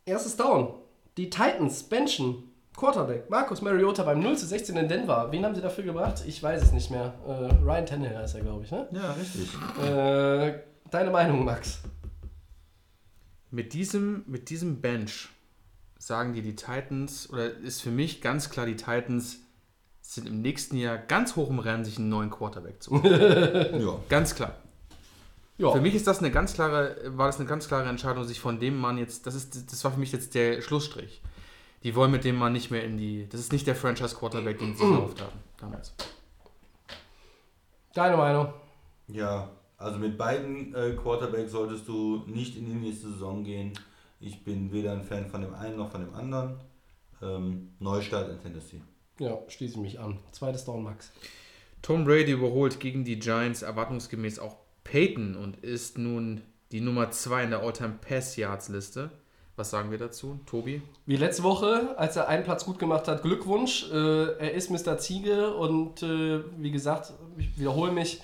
erstes 0.04 0.36
Down. 0.36 0.83
Die 1.16 1.30
Titans 1.30 1.84
benchen 1.84 2.50
Quarterback 2.76 3.30
Marcus 3.30 3.62
Mariota 3.62 4.02
beim 4.02 4.20
0 4.20 4.36
zu 4.36 4.46
16 4.46 4.76
in 4.76 4.88
Denver. 4.88 5.28
Wen 5.30 5.44
haben 5.44 5.54
sie 5.54 5.60
dafür 5.60 5.84
gebracht? 5.84 6.24
Ich 6.26 6.42
weiß 6.42 6.60
es 6.60 6.72
nicht 6.72 6.90
mehr. 6.90 7.14
Äh, 7.26 7.54
Ryan 7.62 7.86
Tannehill 7.86 8.18
heißt 8.18 8.34
er, 8.34 8.40
glaube 8.40 8.64
ich. 8.64 8.70
Ne? 8.72 8.88
Ja, 8.90 9.12
richtig. 9.12 9.48
Äh, 9.80 10.60
deine 10.90 11.10
Meinung, 11.10 11.44
Max? 11.44 11.82
Mit 13.52 13.74
diesem, 13.74 14.24
mit 14.26 14.50
diesem 14.50 14.80
Bench 14.80 15.28
sagen 15.98 16.32
dir 16.32 16.42
die 16.42 16.56
Titans, 16.56 17.30
oder 17.30 17.48
ist 17.58 17.80
für 17.80 17.92
mich 17.92 18.20
ganz 18.20 18.50
klar, 18.50 18.66
die 18.66 18.74
Titans 18.74 19.38
sind 20.00 20.26
im 20.26 20.42
nächsten 20.42 20.76
Jahr 20.76 20.98
ganz 20.98 21.36
hoch 21.36 21.48
im 21.48 21.60
Rennen, 21.60 21.84
sich 21.84 21.98
einen 21.98 22.08
neuen 22.08 22.30
Quarterback 22.30 22.82
zu 22.82 22.90
holen. 23.00 23.80
Ja. 23.80 24.00
ganz 24.08 24.34
klar. 24.34 24.56
Ja, 25.56 25.70
Für 25.70 25.80
mich 25.80 25.94
ist 25.94 26.06
das 26.06 26.18
eine 26.18 26.32
ganz 26.32 26.54
klare, 26.54 26.96
war 27.16 27.26
das 27.26 27.38
eine 27.38 27.48
ganz 27.48 27.68
klare 27.68 27.88
Entscheidung, 27.88 28.24
sich 28.24 28.40
von 28.40 28.58
dem 28.58 28.76
Mann 28.76 28.98
jetzt, 28.98 29.26
das 29.26 29.36
ist, 29.36 29.70
das 29.70 29.84
war 29.84 29.92
für 29.92 30.00
mich 30.00 30.10
jetzt 30.10 30.34
der 30.34 30.60
Schlussstrich. 30.62 31.22
Die 31.84 31.94
wollen 31.94 32.10
mit 32.10 32.24
dem 32.24 32.36
Mann 32.36 32.52
nicht 32.52 32.70
mehr 32.70 32.82
in 32.82 32.96
die, 32.96 33.28
das 33.28 33.40
ist 33.40 33.52
nicht 33.52 33.66
der 33.66 33.76
Franchise 33.76 34.16
Quarterback, 34.16 34.58
den 34.58 34.74
sie 34.74 34.84
gekauft 34.84 35.20
haben 35.20 35.38
damals. 35.60 35.94
deine 37.92 38.16
Meinung. 38.16 38.52
Ja, 39.06 39.50
also 39.78 39.98
mit 39.98 40.18
beiden 40.18 40.74
äh, 40.74 40.96
Quarterbacks 41.00 41.52
solltest 41.52 41.86
du 41.86 42.24
nicht 42.26 42.56
in 42.56 42.66
die 42.66 42.72
nächste 42.72 43.10
Saison 43.10 43.44
gehen. 43.44 43.72
Ich 44.18 44.42
bin 44.42 44.72
weder 44.72 44.92
ein 44.92 45.02
Fan 45.02 45.26
von 45.26 45.42
dem 45.42 45.54
einen 45.54 45.76
noch 45.76 45.90
von 45.90 46.00
dem 46.00 46.14
anderen. 46.14 46.58
Ähm, 47.22 47.74
Neustart 47.78 48.30
in 48.30 48.40
Tennessee. 48.40 48.80
Ja, 49.18 49.38
schließe 49.46 49.74
ich 49.74 49.80
mich 49.80 50.00
an. 50.00 50.18
Zweites 50.32 50.64
Down, 50.64 50.82
Max. 50.82 51.12
Tom 51.82 52.04
Brady 52.04 52.32
überholt 52.32 52.80
gegen 52.80 53.04
die 53.04 53.18
Giants 53.18 53.62
erwartungsgemäß 53.62 54.38
auch 54.38 54.56
Peyton 54.84 55.34
und 55.36 55.56
ist 55.64 55.98
nun 55.98 56.42
die 56.70 56.80
Nummer 56.80 57.10
2 57.10 57.44
in 57.44 57.50
der 57.50 57.60
All-Time 57.60 57.98
Pass 58.06 58.36
Yards 58.36 58.68
Liste. 58.68 59.10
Was 59.56 59.70
sagen 59.70 59.90
wir 59.92 59.98
dazu, 59.98 60.40
Tobi? 60.46 60.82
Wie 61.06 61.16
letzte 61.16 61.44
Woche, 61.44 61.94
als 61.96 62.16
er 62.16 62.28
einen 62.28 62.42
Platz 62.42 62.64
gut 62.64 62.78
gemacht 62.78 63.06
hat, 63.06 63.22
Glückwunsch. 63.22 63.88
Äh, 63.92 64.36
er 64.38 64.52
ist 64.52 64.70
Mr. 64.70 64.98
Ziege 64.98 65.54
und 65.54 66.02
äh, 66.02 66.42
wie 66.58 66.72
gesagt, 66.72 67.12
ich 67.36 67.56
wiederhole 67.56 67.92
mich, 67.92 68.20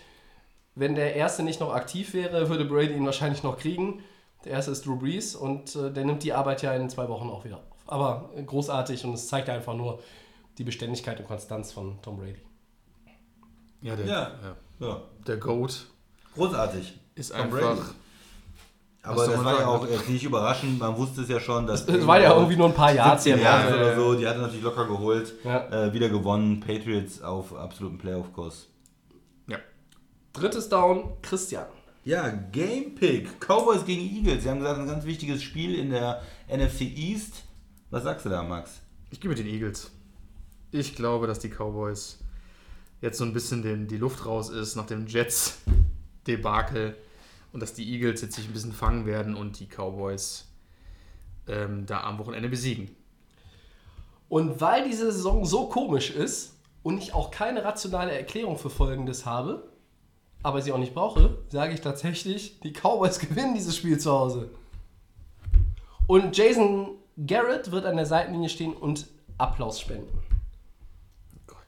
wenn 0.74 0.96
der 0.96 1.14
erste 1.14 1.44
nicht 1.44 1.60
noch 1.60 1.72
aktiv 1.72 2.14
wäre, 2.14 2.48
würde 2.48 2.64
Brady 2.64 2.94
ihn 2.94 3.06
wahrscheinlich 3.06 3.44
noch 3.44 3.58
kriegen. 3.58 4.02
Der 4.44 4.52
erste 4.52 4.72
ist 4.72 4.86
Drew 4.86 4.96
Brees 4.96 5.36
und 5.36 5.76
äh, 5.76 5.92
der 5.92 6.04
nimmt 6.04 6.24
die 6.24 6.32
Arbeit 6.32 6.62
ja 6.62 6.72
in 6.74 6.90
zwei 6.90 7.08
Wochen 7.08 7.28
auch 7.28 7.44
wieder 7.44 7.58
auf. 7.58 7.84
Aber 7.86 8.30
äh, 8.34 8.42
großartig 8.42 9.04
und 9.04 9.14
es 9.14 9.28
zeigt 9.28 9.48
einfach 9.48 9.74
nur 9.74 10.00
die 10.58 10.64
Beständigkeit 10.64 11.20
und 11.20 11.26
Konstanz 11.26 11.70
von 11.70 12.02
Tom 12.02 12.16
Brady. 12.16 12.42
Ja, 13.82 13.94
der, 13.94 14.06
Ja. 14.06 14.56
Ja, 14.80 15.02
der 15.26 15.36
Goat 15.36 15.86
großartig. 16.34 16.98
ist 17.14 17.32
Tom 17.32 17.40
einfach. 17.40 17.58
Brady. 17.58 17.80
Aber 19.02 19.26
das 19.26 19.44
war 19.44 19.60
ja 19.60 19.66
auch 19.66 19.86
äh, 19.86 19.96
nicht 20.08 20.24
überraschend, 20.24 20.78
man 20.78 20.94
wusste 20.96 21.22
es 21.22 21.28
ja 21.28 21.40
schon, 21.40 21.66
dass. 21.66 21.88
Es 21.88 22.06
war 22.06 22.20
ja 22.20 22.34
irgendwie 22.34 22.56
nur 22.56 22.66
ein 22.66 22.74
paar 22.74 22.92
Yards 22.92 23.24
17 23.24 23.38
hier. 23.40 23.50
Jahre 23.50 23.70
Ja, 23.70 23.76
oder 23.76 23.96
so, 23.96 24.14
die 24.14 24.26
hat 24.26 24.36
er 24.36 24.42
natürlich 24.42 24.62
locker 24.62 24.86
geholt. 24.86 25.32
Ja. 25.42 25.86
Äh, 25.86 25.94
wieder 25.94 26.10
gewonnen, 26.10 26.60
Patriots 26.60 27.22
auf 27.22 27.56
absolutem 27.56 27.96
Playoff-Kurs. 27.98 28.66
Ja. 29.46 29.58
Drittes 30.34 30.68
Down, 30.68 31.14
Christian. 31.22 31.66
Ja, 32.04 32.28
Game 32.28 32.94
Pick. 32.94 33.40
Cowboys 33.40 33.84
gegen 33.84 34.02
Eagles. 34.02 34.42
Sie 34.42 34.50
haben 34.50 34.58
gesagt, 34.58 34.80
ein 34.80 34.86
ganz 34.86 35.04
wichtiges 35.04 35.42
Spiel 35.42 35.74
in 35.74 35.90
der 35.90 36.22
NFC 36.48 36.82
East. 36.82 37.44
Was 37.90 38.04
sagst 38.04 38.26
du 38.26 38.30
da, 38.30 38.42
Max? 38.42 38.80
Ich 39.10 39.20
gehe 39.20 39.28
mit 39.28 39.38
den 39.38 39.46
Eagles. 39.46 39.90
Ich 40.72 40.94
glaube, 40.94 41.26
dass 41.26 41.38
die 41.40 41.48
Cowboys 41.48 42.18
jetzt 43.00 43.18
so 43.18 43.24
ein 43.24 43.32
bisschen 43.32 43.62
den, 43.62 43.88
die 43.88 43.96
Luft 43.96 44.24
raus 44.26 44.50
ist 44.50 44.76
nach 44.76 44.86
dem 44.86 45.06
Jets-Debakel 46.26 46.96
und 47.52 47.60
dass 47.60 47.74
die 47.74 47.90
Eagles 47.92 48.22
jetzt 48.22 48.36
sich 48.36 48.46
ein 48.46 48.52
bisschen 48.52 48.72
fangen 48.72 49.06
werden 49.06 49.34
und 49.34 49.58
die 49.60 49.66
Cowboys 49.66 50.46
ähm, 51.48 51.86
da 51.86 52.02
am 52.02 52.18
Wochenende 52.18 52.48
besiegen. 52.48 52.94
Und 54.28 54.60
weil 54.60 54.88
diese 54.88 55.10
Saison 55.10 55.44
so 55.44 55.66
komisch 55.66 56.10
ist 56.10 56.54
und 56.82 56.98
ich 56.98 57.14
auch 57.14 57.30
keine 57.30 57.64
rationale 57.64 58.12
Erklärung 58.12 58.58
für 58.58 58.70
Folgendes 58.70 59.26
habe, 59.26 59.68
aber 60.42 60.62
sie 60.62 60.72
auch 60.72 60.78
nicht 60.78 60.94
brauche, 60.94 61.38
sage 61.48 61.74
ich 61.74 61.80
tatsächlich, 61.80 62.60
die 62.60 62.72
Cowboys 62.72 63.18
gewinnen 63.18 63.54
dieses 63.54 63.76
Spiel 63.76 63.98
zu 63.98 64.12
Hause. 64.12 64.50
Und 66.06 66.36
Jason 66.36 66.96
Garrett 67.26 67.70
wird 67.70 67.84
an 67.84 67.96
der 67.96 68.06
Seitenlinie 68.06 68.48
stehen 68.48 68.72
und 68.72 69.06
Applaus 69.38 69.80
spenden. 69.80 70.18
Gott. 71.46 71.58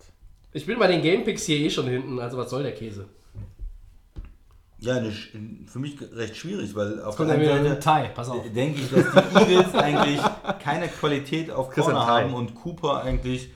Ich 0.53 0.67
bin 0.67 0.79
bei 0.79 0.87
den 0.87 1.03
Gamepicks 1.03 1.45
hier 1.45 1.59
eh 1.59 1.71
schon 1.71 1.87
hinten, 1.87 2.19
also 2.21 2.39
was 2.39 2.51
soll 2.51 2.63
der 2.63 2.75
Käse? 2.75 3.09
Ja, 4.83 4.97
eine, 4.97 5.13
für 5.13 5.79
mich 5.79 5.97
recht 6.13 6.37
schwierig, 6.37 6.75
weil 6.75 7.01
auf 7.03 7.17
Kommt 7.17 7.31
der 7.31 7.39
einen 7.39 7.67
ein 7.67 7.81
Seite 7.81 7.81
Tie, 7.81 8.15
pass 8.15 8.29
auf. 8.29 8.43
denke 8.53 8.81
ich, 8.81 8.91
dass 8.91 9.05
die 9.13 9.39
Eagles 9.39 9.75
eigentlich 9.77 10.21
keine 10.59 10.89
Qualität 10.89 11.53
auf 11.53 11.71
Corner 11.71 12.05
haben 12.05 12.35
und 12.35 12.57
Cooper 12.57 13.01
eigentlich 13.03 13.51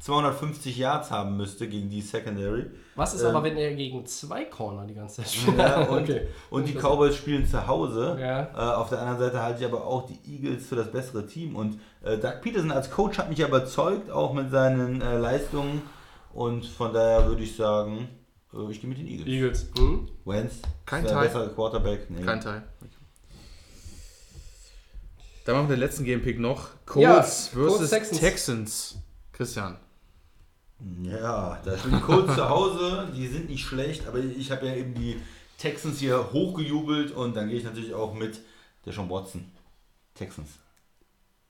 250 0.00 0.78
Yards 0.78 1.10
haben 1.10 1.36
müsste 1.36 1.68
gegen 1.68 1.90
die 1.90 2.00
Secondary. 2.00 2.66
Was 2.94 3.14
ist 3.14 3.22
Ähm, 3.22 3.28
aber, 3.28 3.42
wenn 3.42 3.56
er 3.56 3.74
gegen 3.74 4.06
zwei 4.06 4.44
Corner 4.44 4.86
die 4.86 4.94
ganze 4.94 5.16
Zeit 5.22 5.30
spielt? 5.30 5.58
Ja, 5.58 5.82
und, 5.88 6.02
okay. 6.04 6.28
und 6.50 6.68
die 6.68 6.74
Cowboys 6.74 7.16
spielen 7.16 7.46
zu 7.46 7.66
Hause. 7.66 8.16
Ja. 8.18 8.42
Äh, 8.54 8.74
auf 8.76 8.88
der 8.88 9.00
anderen 9.00 9.18
Seite 9.18 9.42
halte 9.42 9.60
ich 9.60 9.66
aber 9.66 9.84
auch 9.84 10.06
die 10.06 10.18
Eagles 10.32 10.66
für 10.66 10.76
das 10.76 10.90
bessere 10.90 11.26
Team. 11.26 11.54
Und 11.54 11.80
äh, 12.02 12.16
Doug 12.16 12.40
Peterson 12.42 12.70
als 12.70 12.90
Coach 12.90 13.18
hat 13.18 13.28
mich 13.28 13.40
überzeugt, 13.40 14.10
auch 14.10 14.32
mit 14.32 14.50
seinen 14.50 15.02
äh, 15.02 15.18
Leistungen. 15.18 15.82
Und 16.32 16.64
von 16.64 16.92
daher 16.92 17.26
würde 17.26 17.42
ich 17.42 17.56
sagen, 17.56 18.08
äh, 18.54 18.70
ich 18.70 18.80
gehe 18.80 18.88
mit 18.88 18.98
den 18.98 19.06
Eagles. 19.06 19.26
Eagles. 19.26 19.66
Hm? 19.76 20.08
Wentz, 20.24 20.54
Kein 20.86 21.06
Tie. 21.06 21.14
bessere 21.14 21.50
Quarterback. 21.50 22.10
Nee. 22.10 22.22
Kein 22.22 22.40
Teil. 22.40 22.62
Dann 25.44 25.56
machen 25.56 25.68
wir 25.68 25.76
den 25.76 25.80
letzten 25.80 26.04
Gamepick 26.04 26.38
noch. 26.38 26.68
Ja, 26.96 27.14
Colts 27.14 27.48
versus 27.48 27.78
Colts, 27.78 27.90
Texans. 27.90 28.20
Texans. 28.20 28.98
Christian. 29.32 29.76
Ja, 31.02 31.60
da 31.64 31.76
spielen 31.76 31.96
die 31.96 32.02
Colts 32.02 32.34
zu 32.34 32.48
Hause. 32.48 33.08
Die 33.14 33.26
sind 33.26 33.48
nicht 33.48 33.64
schlecht, 33.64 34.06
aber 34.06 34.18
ich 34.18 34.50
habe 34.50 34.66
ja 34.66 34.74
eben 34.74 34.94
die 34.94 35.20
Texans 35.58 35.98
hier 35.98 36.32
hochgejubelt 36.32 37.12
und 37.12 37.36
dann 37.36 37.48
gehe 37.48 37.58
ich 37.58 37.64
natürlich 37.64 37.94
auch 37.94 38.14
mit 38.14 38.40
der 38.86 38.92
Sean 38.92 39.10
Watson. 39.10 39.50
Texans. 40.14 40.48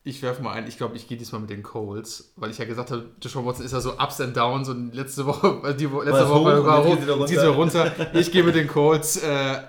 Ich 0.02 0.22
werfe 0.22 0.42
mal 0.42 0.52
ein, 0.52 0.66
ich 0.66 0.78
glaube, 0.78 0.96
ich 0.96 1.06
gehe 1.08 1.18
diesmal 1.18 1.42
mit 1.42 1.50
den 1.50 1.62
Colts, 1.62 2.32
weil 2.36 2.50
ich 2.50 2.56
ja 2.56 2.64
gesagt 2.64 2.90
habe, 2.90 3.10
Joshua 3.20 3.44
Watson 3.44 3.66
ist 3.66 3.72
ja 3.72 3.80
so 3.80 3.98
Ups 3.98 4.20
and 4.20 4.34
Downs 4.34 4.68
und 4.70 4.94
letzte 4.94 5.26
Woche, 5.26 5.74
die 5.78 5.84
letzte 5.84 6.12
Was 6.12 6.28
Woche 6.30 6.58
hoch 6.58 6.66
war 6.66 6.84
hoch, 6.84 7.26
sie 7.26 7.36
runter. 7.36 8.14
Ich 8.14 8.32
gehe 8.32 8.42
mit 8.42 8.54
den 8.54 8.66
Colts. 8.66 9.18
Äh, 9.22 9.62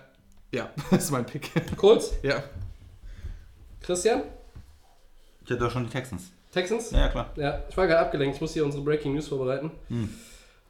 ja, 0.53 0.70
das 0.91 1.06
ist 1.06 1.12
mein 1.12 1.26
Pick. 1.26 1.52
Kurz, 1.76 2.14
ja. 2.24 2.41
Christian, 3.82 4.24
Ich 5.44 5.52
hatte 5.52 5.60
doch 5.64 5.72
schon 5.72 5.84
die 5.86 5.90
Texans. 5.90 6.32
Texans? 6.52 6.91
Ja, 6.91 7.10
klar. 7.10 7.32
Ja, 7.36 7.64
ich 7.70 7.76
war 7.76 7.88
gerade 7.88 7.99
abgelenkt. 8.02 8.36
Ich 8.36 8.41
muss 8.41 8.53
hier 8.53 8.64
unsere 8.64 8.84
Breaking 8.84 9.14
News 9.14 9.28
vorbereiten. 9.28 9.72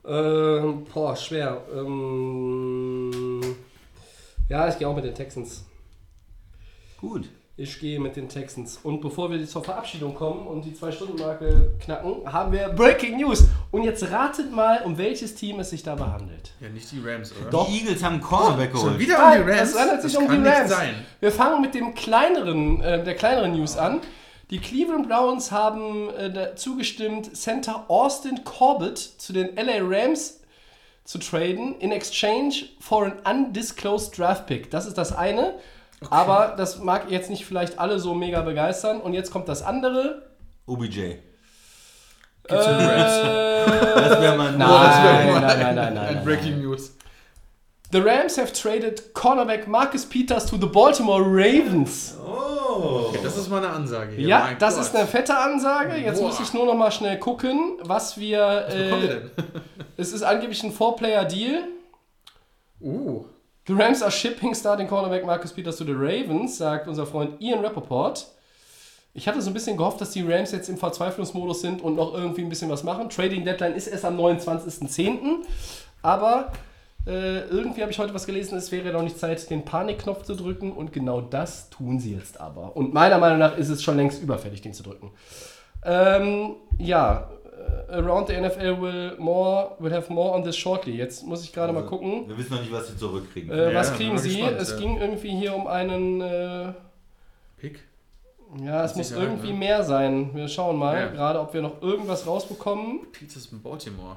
Ähm, 0.06 0.86
boah, 0.94 1.16
schwer. 1.16 1.62
Ähm, 1.74 3.42
ja, 4.50 4.68
ich 4.70 4.78
gehe 4.80 4.88
auch 4.88 4.96
mit 4.96 5.06
den 5.06 5.14
Texans. 5.16 5.66
Gut. 7.00 7.30
Ich 7.58 7.80
gehe 7.80 8.00
mit 8.00 8.16
den 8.16 8.30
Texans. 8.30 8.80
Und 8.82 9.02
bevor 9.02 9.30
wir 9.30 9.46
zur 9.46 9.64
Verabschiedung 9.64 10.16
kommen 10.16 10.48
und 10.48 10.64
die 10.64 10.72
2-Stunden-Marke 10.72 11.74
knacken, 11.84 12.32
haben 12.32 12.52
wir 12.54 12.70
Breaking 12.70 13.18
News. 13.18 13.44
Und 13.72 13.84
jetzt 13.84 14.10
ratet 14.10 14.52
mal, 14.52 14.82
um 14.84 14.98
welches 14.98 15.36
Team 15.36 15.60
es 15.60 15.70
sich 15.70 15.84
dabei 15.84 16.06
handelt. 16.06 16.54
Ja, 16.62 16.70
nicht 16.70 16.90
die 16.92 17.00
Rams, 17.06 17.32
oder? 17.40 17.50
Doch. 17.50 17.68
Die 17.68 17.80
Eagles 17.82 18.04
haben 18.04 18.14
einen 18.14 18.22
Cornerback 18.24 18.72
Schon 18.72 18.82
geholt. 18.84 19.00
wieder 19.00 19.18
Nein, 19.18 19.42
um 19.42 19.48
die 19.48 19.52
Rams? 19.54 19.70
es 19.74 19.80
handelt 19.80 20.02
sich 20.02 20.14
das 20.14 20.22
um 20.22 20.28
kann 20.28 20.44
die 20.44 20.50
nicht 20.50 20.60
Rams. 20.60 20.70
sein. 20.72 20.96
Wir 21.20 21.32
fangen 21.32 21.62
mit 21.62 21.76
dem 21.76 21.94
kleineren, 21.94 22.82
äh, 22.82 23.04
der 23.04 23.16
kleineren 23.16 23.52
News 23.52 23.78
an. 23.78 24.00
Die 24.50 24.60
Cleveland 24.60 25.08
Browns 25.08 25.52
haben 25.52 26.10
äh, 26.12 26.32
dazu 26.32 26.78
gestimmt, 26.78 27.36
Center 27.36 27.86
Austin 27.90 28.44
Corbett 28.44 28.98
zu 28.98 29.34
den 29.34 29.56
LA 29.56 29.80
Rams 29.82 30.40
zu 31.04 31.20
traden 31.20 31.76
in 31.80 31.92
exchange 31.92 32.66
for 32.80 33.06
an 33.06 33.14
undisclosed 33.46 34.18
draft 34.18 34.48
pick. 34.48 34.72
Das 34.72 34.86
ist 34.86 34.98
das 34.98 35.14
eine. 35.16 35.56
Aber 36.10 36.56
das 36.58 36.80
mag 36.80 37.10
jetzt 37.12 37.30
nicht 37.30 37.46
vielleicht 37.46 37.78
alle 37.80 38.00
so 38.00 38.14
mega 38.16 38.42
begeistern. 38.42 39.02
Und 39.02 39.14
jetzt 39.14 39.32
kommt 39.32 39.48
das 39.48 39.62
andere. 39.62 40.24
OBJ. 40.66 41.00
Äh, 41.00 41.20
Das 42.48 42.68
wäre 44.22 44.38
mal 44.38 44.52
Nein, 44.52 44.60
das 44.60 45.04
wäre 45.04 45.14
nein, 45.14 45.32
mal 45.32 45.42
nein, 45.42 45.50
ein- 45.52 45.60
nein, 45.60 45.76
nein, 45.76 45.98
Ein 45.98 46.16
nein, 46.16 46.24
Breaking 46.26 46.62
News. 46.62 46.96
The 47.92 48.00
Rams 48.00 48.38
have 48.38 48.54
traded 48.54 49.14
cornerback 49.14 49.68
Marcus 49.68 50.06
Peters 50.06 50.46
to 50.46 50.56
the 50.58 50.66
Baltimore 50.66 51.22
Ravens. 51.24 52.16
Oh. 52.26 53.14
Das 53.22 53.36
ist 53.38 53.50
mal 53.50 53.58
eine 53.58 53.70
Ansage 53.70 54.14
hier. 54.16 54.28
Ja, 54.28 54.40
Mein 54.40 54.58
das 54.60 54.76
Gott. 54.76 54.86
ist 54.86 54.96
eine 54.96 55.06
fette 55.06 55.38
Ansage. 55.38 55.98
Jetzt 55.98 56.20
Boah. 56.22 56.28
muss 56.28 56.40
ich 56.40 56.54
nur 56.54 56.66
noch 56.66 56.74
mal 56.76 56.90
schnell 56.92 57.20
gucken, 57.20 57.78
was 57.84 58.18
wir. 58.18 58.64
Was 58.66 58.74
Äh, 58.74 59.08
denn? 59.08 59.32
es 59.98 60.14
ist 60.14 60.24
angeblich 60.24 60.64
ein 60.64 60.72
Four-Player-Deal. 60.72 61.64
Uh, 62.80 63.26
The 63.68 63.74
Rams 63.74 64.02
are 64.02 64.12
shipping 64.12 64.56
starting 64.56 64.88
cornerback 64.88 65.24
Marcus 65.24 65.54
Peters 65.54 65.78
to 65.78 65.84
the 65.84 65.94
Ravens, 65.94 66.58
sagt 66.58 66.88
unser 66.88 67.06
Freund 67.06 67.40
Ian 67.40 67.64
Rappaport. 67.64 68.26
Ich 69.14 69.28
hatte 69.28 69.42
so 69.42 69.50
ein 69.50 69.54
bisschen 69.54 69.78
gehofft, 69.78 70.02
dass 70.02 70.12
die 70.12 70.22
Rams 70.22 70.52
jetzt 70.52 70.70
im 70.70 70.78
Verzweiflungsmodus 70.78 71.62
sind 71.62 71.82
und 71.82 71.96
noch 71.96 72.14
irgendwie 72.14 72.42
ein 72.42 72.50
bisschen 72.50 72.70
was 72.70 72.84
machen. 72.84 73.10
Trading 73.10 73.44
Deadline 73.44 73.74
ist 73.74 73.88
erst 73.88 74.06
am 74.06 74.18
29.10. 74.18 75.44
Aber 76.02 76.52
äh, 77.06 77.42
irgendwie 77.50 77.82
habe 77.82 77.92
ich 77.92 78.00
heute 78.00 78.14
was 78.14 78.26
gelesen, 78.26 78.58
es 78.58 78.72
wäre 78.72 78.92
noch 78.92 79.04
nicht 79.04 79.20
Zeit, 79.20 79.50
den 79.50 79.66
Panikknopf 79.66 80.24
zu 80.24 80.36
drücken. 80.36 80.72
Und 80.72 80.94
genau 80.94 81.22
das 81.22 81.70
tun 81.70 82.00
sie 82.00 82.16
jetzt 82.16 82.40
aber. 82.40 82.76
Und 82.76 82.94
meiner 82.94 83.18
Meinung 83.18 83.38
nach 83.38 83.58
ist 83.58 83.70
es 83.70 83.84
schon 83.84 83.98
längst 83.98 84.24
überfällig, 84.24 84.62
den 84.62 84.74
zu 84.74 84.82
drücken. 84.82 85.12
Ähm, 85.84 86.56
ja, 86.78 87.30
around 87.90 88.28
the 88.28 88.34
NFL 88.34 88.82
will 88.82 89.16
more 89.20 89.76
will 89.80 89.92
have 89.94 90.12
more 90.12 90.34
on 90.36 90.44
this 90.44 90.56
shortly. 90.56 90.96
Jetzt 90.96 91.26
muss 91.26 91.44
ich 91.44 91.52
gerade 91.54 91.74
mal 91.74 91.86
gucken. 91.86 92.28
Wir 92.28 92.38
wissen 92.38 92.54
noch 92.54 92.62
nicht, 92.62 92.72
was 92.72 92.88
sie 92.88 92.98
zurückkriegen. 92.98 93.52
Äh, 93.52 93.72
Ja, 93.74 93.80
was 93.80 93.94
kriegen 93.94 94.18
Sie? 94.18 94.38
gespannt, 94.38 94.58
es 94.60 94.72
ja. 94.72 94.78
ging 94.78 94.98
irgendwie 94.98 95.30
hier 95.38 95.56
um 95.56 95.68
einen. 95.68 96.22
Äh, 96.22 96.74
Pick. 97.58 97.80
ja, 98.64 98.84
es 98.84 98.96
muss 98.96 99.12
irgendwie 99.12 99.52
ne? 99.54 99.60
mehr 99.60 99.84
sein. 99.84 100.32
Wir 100.34 100.48
schauen 100.48 100.78
mal, 100.78 100.98
Ja. 101.00 101.08
gerade 101.10 101.40
ob 101.40 101.54
wir 101.54 101.62
noch 101.62 101.82
irgendwas 101.82 102.26
rausbekommen. 102.26 103.02
Pizzas 103.12 103.48
in 103.52 103.62
Baltimore. 103.62 104.16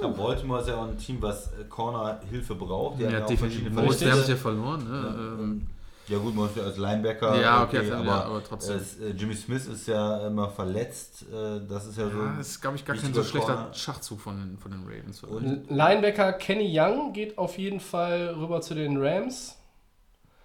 Ja, 0.00 0.08
Baltimore 0.08 0.60
ist 0.60 0.68
ja 0.68 0.76
auch 0.76 0.88
ein 0.88 0.98
Team, 0.98 1.18
was 1.20 1.48
äh, 1.48 1.64
Corner-Hilfe 1.68 2.54
braucht. 2.54 2.98
Die 3.00 3.06
haben 3.06 3.12
Ja, 3.12 3.20
definitiv. 3.20 3.70
Most, 3.70 4.00
wir 4.04 4.12
haben 4.12 4.20
es 4.20 4.28
ja 4.28 4.36
verloren. 4.36 4.84
Ne? 4.84 5.14
Ähm, 5.40 5.66
Ja 6.08 6.18
gut, 6.18 6.34
Most 6.34 6.58
als 6.58 6.76
Linebacker. 6.76 7.40
Ja, 7.40 7.62
okay, 7.64 7.88
ja, 7.88 7.98
aber, 7.98 8.24
aber 8.26 8.44
trotzdem. 8.44 8.76
Es, 8.76 8.98
äh, 9.00 9.10
Jimmy 9.16 9.34
Smith 9.34 9.66
ist 9.66 9.88
ja 9.88 10.26
immer 10.26 10.50
verletzt. 10.50 11.22
Äh, 11.32 11.60
das 11.66 11.86
ist 11.86 11.96
ja 11.96 12.10
so. 12.10 12.18
ja, 12.18 12.34
das 12.36 12.48
ist, 12.48 12.60
glaube 12.60 12.76
ich, 12.76 12.84
gar 12.84 12.94
kein 12.96 13.14
so 13.14 13.22
schlechter 13.24 13.54
Corner. 13.54 13.72
Schachzug 13.74 14.20
von 14.20 14.36
den, 14.36 14.58
von 14.58 14.70
den 14.70 14.82
Ravens. 14.84 15.22
Und- 15.22 15.70
Linebacker 15.70 16.34
Kenny 16.34 16.70
Young 16.78 17.12
geht 17.14 17.38
auf 17.38 17.56
jeden 17.56 17.80
Fall 17.80 18.34
rüber 18.38 18.60
zu 18.60 18.74
den 18.74 19.02
Rams. 19.02 19.56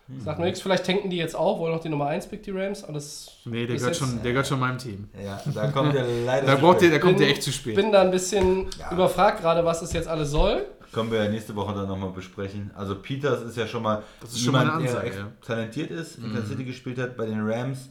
Hm. 0.08 0.22
Sagt 0.22 0.40
mir 0.40 0.46
nichts, 0.46 0.62
vielleicht 0.62 0.86
tanken 0.86 1.10
die 1.10 1.18
jetzt 1.18 1.36
auch, 1.36 1.60
wollen 1.60 1.74
noch 1.74 1.82
die 1.82 1.90
Nummer 1.90 2.08
1 2.08 2.28
Pick, 2.28 2.42
die 2.44 2.52
Rams. 2.52 2.84
Aber 2.86 2.94
das 2.94 3.30
nee, 3.44 3.66
der 3.68 3.76
ist 3.76 3.82
gehört, 3.82 3.98
jetzt- 4.00 4.10
schon, 4.10 4.24
der 4.24 4.32
gehört 4.32 4.48
schon 4.48 4.60
meinem 4.62 4.78
Team. 4.78 5.10
Ja, 5.22 5.42
da 5.54 5.68
kommt 5.72 5.94
er 5.94 6.06
leider. 6.26 6.48
Da, 6.48 6.56
zu 6.56 6.62
braucht 6.62 6.76
der, 6.76 6.80
spät. 6.88 6.92
der 6.94 7.00
kommt 7.02 7.18
Bin- 7.18 7.22
der 7.22 7.30
echt 7.32 7.44
zu 7.44 7.52
spät. 7.52 7.76
bin 7.76 7.92
da 7.92 8.02
ein 8.02 8.12
bisschen 8.12 8.68
Ja. 8.80 8.94
überfragt 8.94 9.42
gerade, 9.42 9.66
was 9.66 9.82
das 9.82 9.92
jetzt 9.92 10.08
alles 10.08 10.32
soll. 10.32 10.66
Können 10.92 11.12
wir 11.12 11.24
ja 11.24 11.30
nächste 11.30 11.56
Woche 11.56 11.74
dann 11.74 11.88
nochmal 11.88 12.12
besprechen. 12.12 12.72
Also 12.76 12.96
Peters 12.96 13.42
ist 13.44 13.58
ja 13.58 13.68
schon 13.68 13.84
mal 13.84 14.04
Das 14.22 14.32
ist 14.32 14.42
schon 14.42 14.54
mal 14.54 14.64
jemand, 14.66 14.82
Ansage, 14.84 15.10
der 15.12 15.20
ja. 15.20 15.26
Mhm. 15.26 15.42
talentiert 15.42 15.92
ist, 15.92 16.18
in 16.18 16.32
Kansas 16.32 16.50
City 16.50 16.66
gespielt 16.66 16.98
hat, 16.98 17.16
bei 17.16 17.26
den 17.26 17.42
Rams 17.48 17.90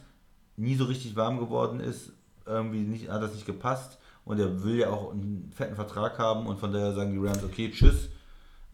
nie 0.57 0.75
so 0.75 0.85
richtig 0.85 1.15
warm 1.15 1.39
geworden 1.39 1.81
ist, 1.81 2.13
irgendwie 2.47 2.81
nicht, 2.81 3.09
hat 3.09 3.23
das 3.23 3.35
nicht 3.35 3.47
gepasst 3.47 3.99
und 4.25 4.41
er 4.41 4.65
will 4.65 4.77
ja 4.77 4.91
auch 4.91 5.13
einen 5.13 5.51
fetten 5.55 5.77
Vertrag 5.77 6.19
haben 6.19 6.47
und 6.47 6.59
von 6.59 6.73
daher 6.73 6.93
sagen 6.95 7.13
die 7.13 7.25
Rams, 7.25 7.45
okay, 7.45 7.71
tschüss, 7.71 8.09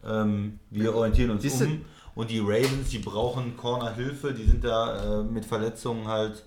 ähm, 0.03 0.59
wir 0.69 0.95
orientieren 0.95 1.31
uns 1.31 1.43
Siehste- 1.43 1.65
um 1.65 1.81
und 2.15 2.29
die 2.31 2.39
Ravens, 2.39 2.89
die 2.89 2.99
brauchen 2.99 3.57
Corner-Hilfe, 3.57 4.33
die 4.33 4.45
sind 4.45 4.63
da 4.63 5.19
äh, 5.19 5.23
mit 5.23 5.45
Verletzungen 5.45 6.07
halt, 6.07 6.43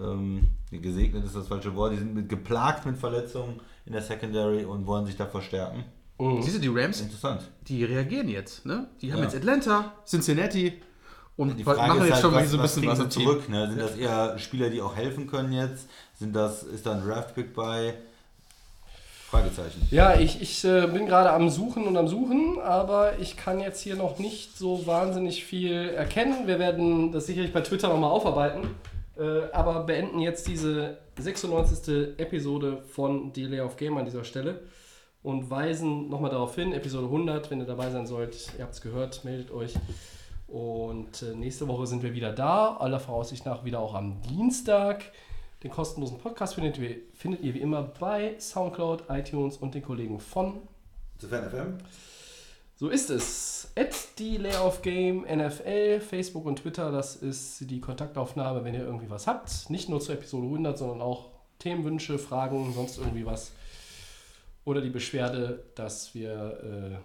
ähm, 0.00 0.48
gesegnet 0.70 1.24
ist 1.24 1.36
das 1.36 1.48
falsche 1.48 1.74
Wort, 1.74 1.92
die 1.92 1.98
sind 1.98 2.14
mit, 2.14 2.28
geplagt 2.28 2.86
mit 2.86 2.96
Verletzungen 2.96 3.60
in 3.84 3.92
der 3.92 4.02
Secondary 4.02 4.64
und 4.64 4.86
wollen 4.86 5.04
sich 5.06 5.16
da 5.16 5.26
verstärken. 5.26 5.84
Siehst 6.42 6.56
du, 6.56 6.60
die 6.60 6.68
Rams, 6.68 7.00
Interessant. 7.00 7.42
die 7.68 7.84
reagieren 7.84 8.28
jetzt. 8.28 8.64
Ne? 8.66 8.86
Die 9.00 9.12
haben 9.12 9.18
Ja. 9.20 9.24
jetzt 9.24 9.36
Atlanta, 9.36 9.92
Cincinnati 10.06 10.80
und 11.36 11.58
Die 11.58 11.64
machen 11.64 11.76
Frage 11.76 11.98
ist 11.98 12.04
jetzt 12.04 12.12
halt, 12.14 12.22
schon 12.22 12.30
mal 12.32 12.42
was, 12.42 12.50
so 12.50 12.56
ein 12.58 12.62
bisschen 12.62 12.86
was 12.86 12.98
Team. 12.98 13.08
zurück? 13.24 13.48
Ne? 13.48 13.68
Sind 13.68 13.80
das 13.80 13.96
eher 13.96 14.38
Spieler, 14.38 14.70
die 14.70 14.80
auch 14.82 14.94
helfen 14.96 15.26
können 15.26 15.52
jetzt? 15.52 15.88
Sind 16.18 16.34
das, 16.36 16.62
ist 16.62 16.86
da 16.86 16.92
ein 16.92 17.04
Draftpick 17.06 17.54
bei? 17.54 17.94
Fragezeichen. 19.30 19.88
Ja, 19.90 20.14
ich, 20.20 20.42
ich 20.42 20.62
äh, 20.64 20.86
bin 20.88 21.06
gerade 21.06 21.30
am 21.32 21.48
Suchen 21.48 21.86
und 21.86 21.96
am 21.96 22.06
Suchen, 22.06 22.58
aber 22.62 23.18
ich 23.18 23.36
kann 23.38 23.60
jetzt 23.60 23.80
hier 23.80 23.96
noch 23.96 24.18
nicht 24.18 24.58
so 24.58 24.86
wahnsinnig 24.86 25.44
viel 25.44 25.72
erkennen. 25.88 26.46
Wir 26.46 26.58
werden 26.58 27.12
das 27.12 27.26
sicherlich 27.26 27.50
bei 27.50 27.62
Twitter 27.62 27.88
nochmal 27.88 28.10
aufarbeiten, 28.10 28.68
äh, 29.18 29.50
aber 29.54 29.84
beenden 29.84 30.18
jetzt 30.18 30.46
diese 30.48 30.98
96. 31.18 32.18
Episode 32.18 32.82
von 32.92 33.32
Delay 33.32 33.60
of 33.60 33.76
Game 33.78 33.96
an 33.96 34.04
dieser 34.04 34.24
Stelle 34.24 34.60
und 35.22 35.50
weisen 35.50 36.08
nochmal 36.08 36.30
darauf 36.30 36.54
hin, 36.54 36.72
Episode 36.72 37.06
100, 37.06 37.50
wenn 37.50 37.60
ihr 37.60 37.66
dabei 37.66 37.90
sein 37.90 38.06
sollt, 38.06 38.52
ihr 38.58 38.64
habt 38.64 38.74
es 38.74 38.80
gehört, 38.80 39.24
meldet 39.24 39.50
euch. 39.50 39.74
Und 40.48 41.22
äh, 41.22 41.34
nächste 41.34 41.66
Woche 41.68 41.86
sind 41.86 42.02
wir 42.02 42.12
wieder 42.12 42.32
da, 42.32 42.76
aller 42.76 43.00
Voraussicht 43.00 43.46
nach 43.46 43.64
wieder 43.64 43.80
auch 43.80 43.94
am 43.94 44.20
Dienstag. 44.22 45.04
Den 45.62 45.70
kostenlosen 45.70 46.18
Podcast 46.18 46.56
findet 46.56 46.76
ihr, 46.78 46.96
findet 47.14 47.42
ihr 47.42 47.54
wie 47.54 47.60
immer 47.60 47.82
bei 47.82 48.34
Soundcloud, 48.38 49.04
iTunes 49.08 49.56
und 49.56 49.74
den 49.74 49.82
Kollegen 49.82 50.18
von. 50.18 50.60
Zu 51.18 51.28
FM? 51.28 51.78
So 52.74 52.88
ist 52.88 53.10
es. 53.10 53.72
At 53.76 53.94
die 54.18 54.38
Layoff 54.38 54.82
Game 54.82 55.22
NFL, 55.22 56.00
Facebook 56.00 56.44
und 56.44 56.56
Twitter, 56.56 56.90
das 56.90 57.14
ist 57.14 57.70
die 57.70 57.80
Kontaktaufnahme, 57.80 58.64
wenn 58.64 58.74
ihr 58.74 58.84
irgendwie 58.84 59.08
was 59.08 59.28
habt. 59.28 59.70
Nicht 59.70 59.88
nur 59.88 60.00
zur 60.00 60.16
Episode 60.16 60.46
100, 60.46 60.76
sondern 60.76 61.00
auch 61.00 61.30
Themenwünsche, 61.60 62.18
Fragen, 62.18 62.72
sonst 62.74 62.98
irgendwie 62.98 63.24
was. 63.24 63.52
Oder 64.64 64.80
die 64.80 64.90
Beschwerde, 64.90 65.64
dass 65.74 66.14
wir 66.14 66.92
äh, 66.92 66.96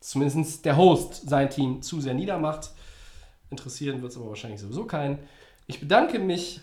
zumindest 0.00 0.64
der 0.64 0.76
Host 0.76 1.28
sein 1.28 1.50
Team 1.50 1.82
zu 1.82 2.00
sehr 2.00 2.14
niedermacht. 2.14 2.70
Interessieren 3.50 4.02
wird 4.02 4.12
es 4.12 4.18
aber 4.18 4.28
wahrscheinlich 4.28 4.60
sowieso 4.60 4.84
keinen. 4.84 5.18
Ich 5.66 5.80
bedanke 5.80 6.18
mich 6.18 6.60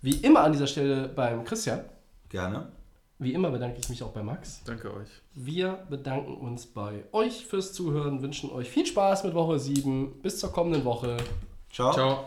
wie 0.00 0.16
immer 0.16 0.40
an 0.40 0.52
dieser 0.52 0.66
Stelle 0.66 1.08
beim 1.08 1.44
Christian. 1.44 1.84
Gerne. 2.28 2.72
Wie 3.20 3.32
immer 3.32 3.50
bedanke 3.50 3.78
ich 3.80 3.88
mich 3.88 4.02
auch 4.02 4.12
bei 4.12 4.22
Max. 4.22 4.62
Danke 4.64 4.94
euch. 4.94 5.08
Wir 5.34 5.84
bedanken 5.90 6.36
uns 6.36 6.66
bei 6.66 7.04
euch 7.12 7.46
fürs 7.46 7.72
Zuhören, 7.72 8.22
wünschen 8.22 8.50
euch 8.50 8.68
viel 8.68 8.86
Spaß 8.86 9.24
mit 9.24 9.34
Woche 9.34 9.58
7. 9.58 10.20
Bis 10.22 10.38
zur 10.38 10.52
kommenden 10.52 10.84
Woche. 10.84 11.16
Ciao. 11.70 11.92
Ciao. 11.92 12.24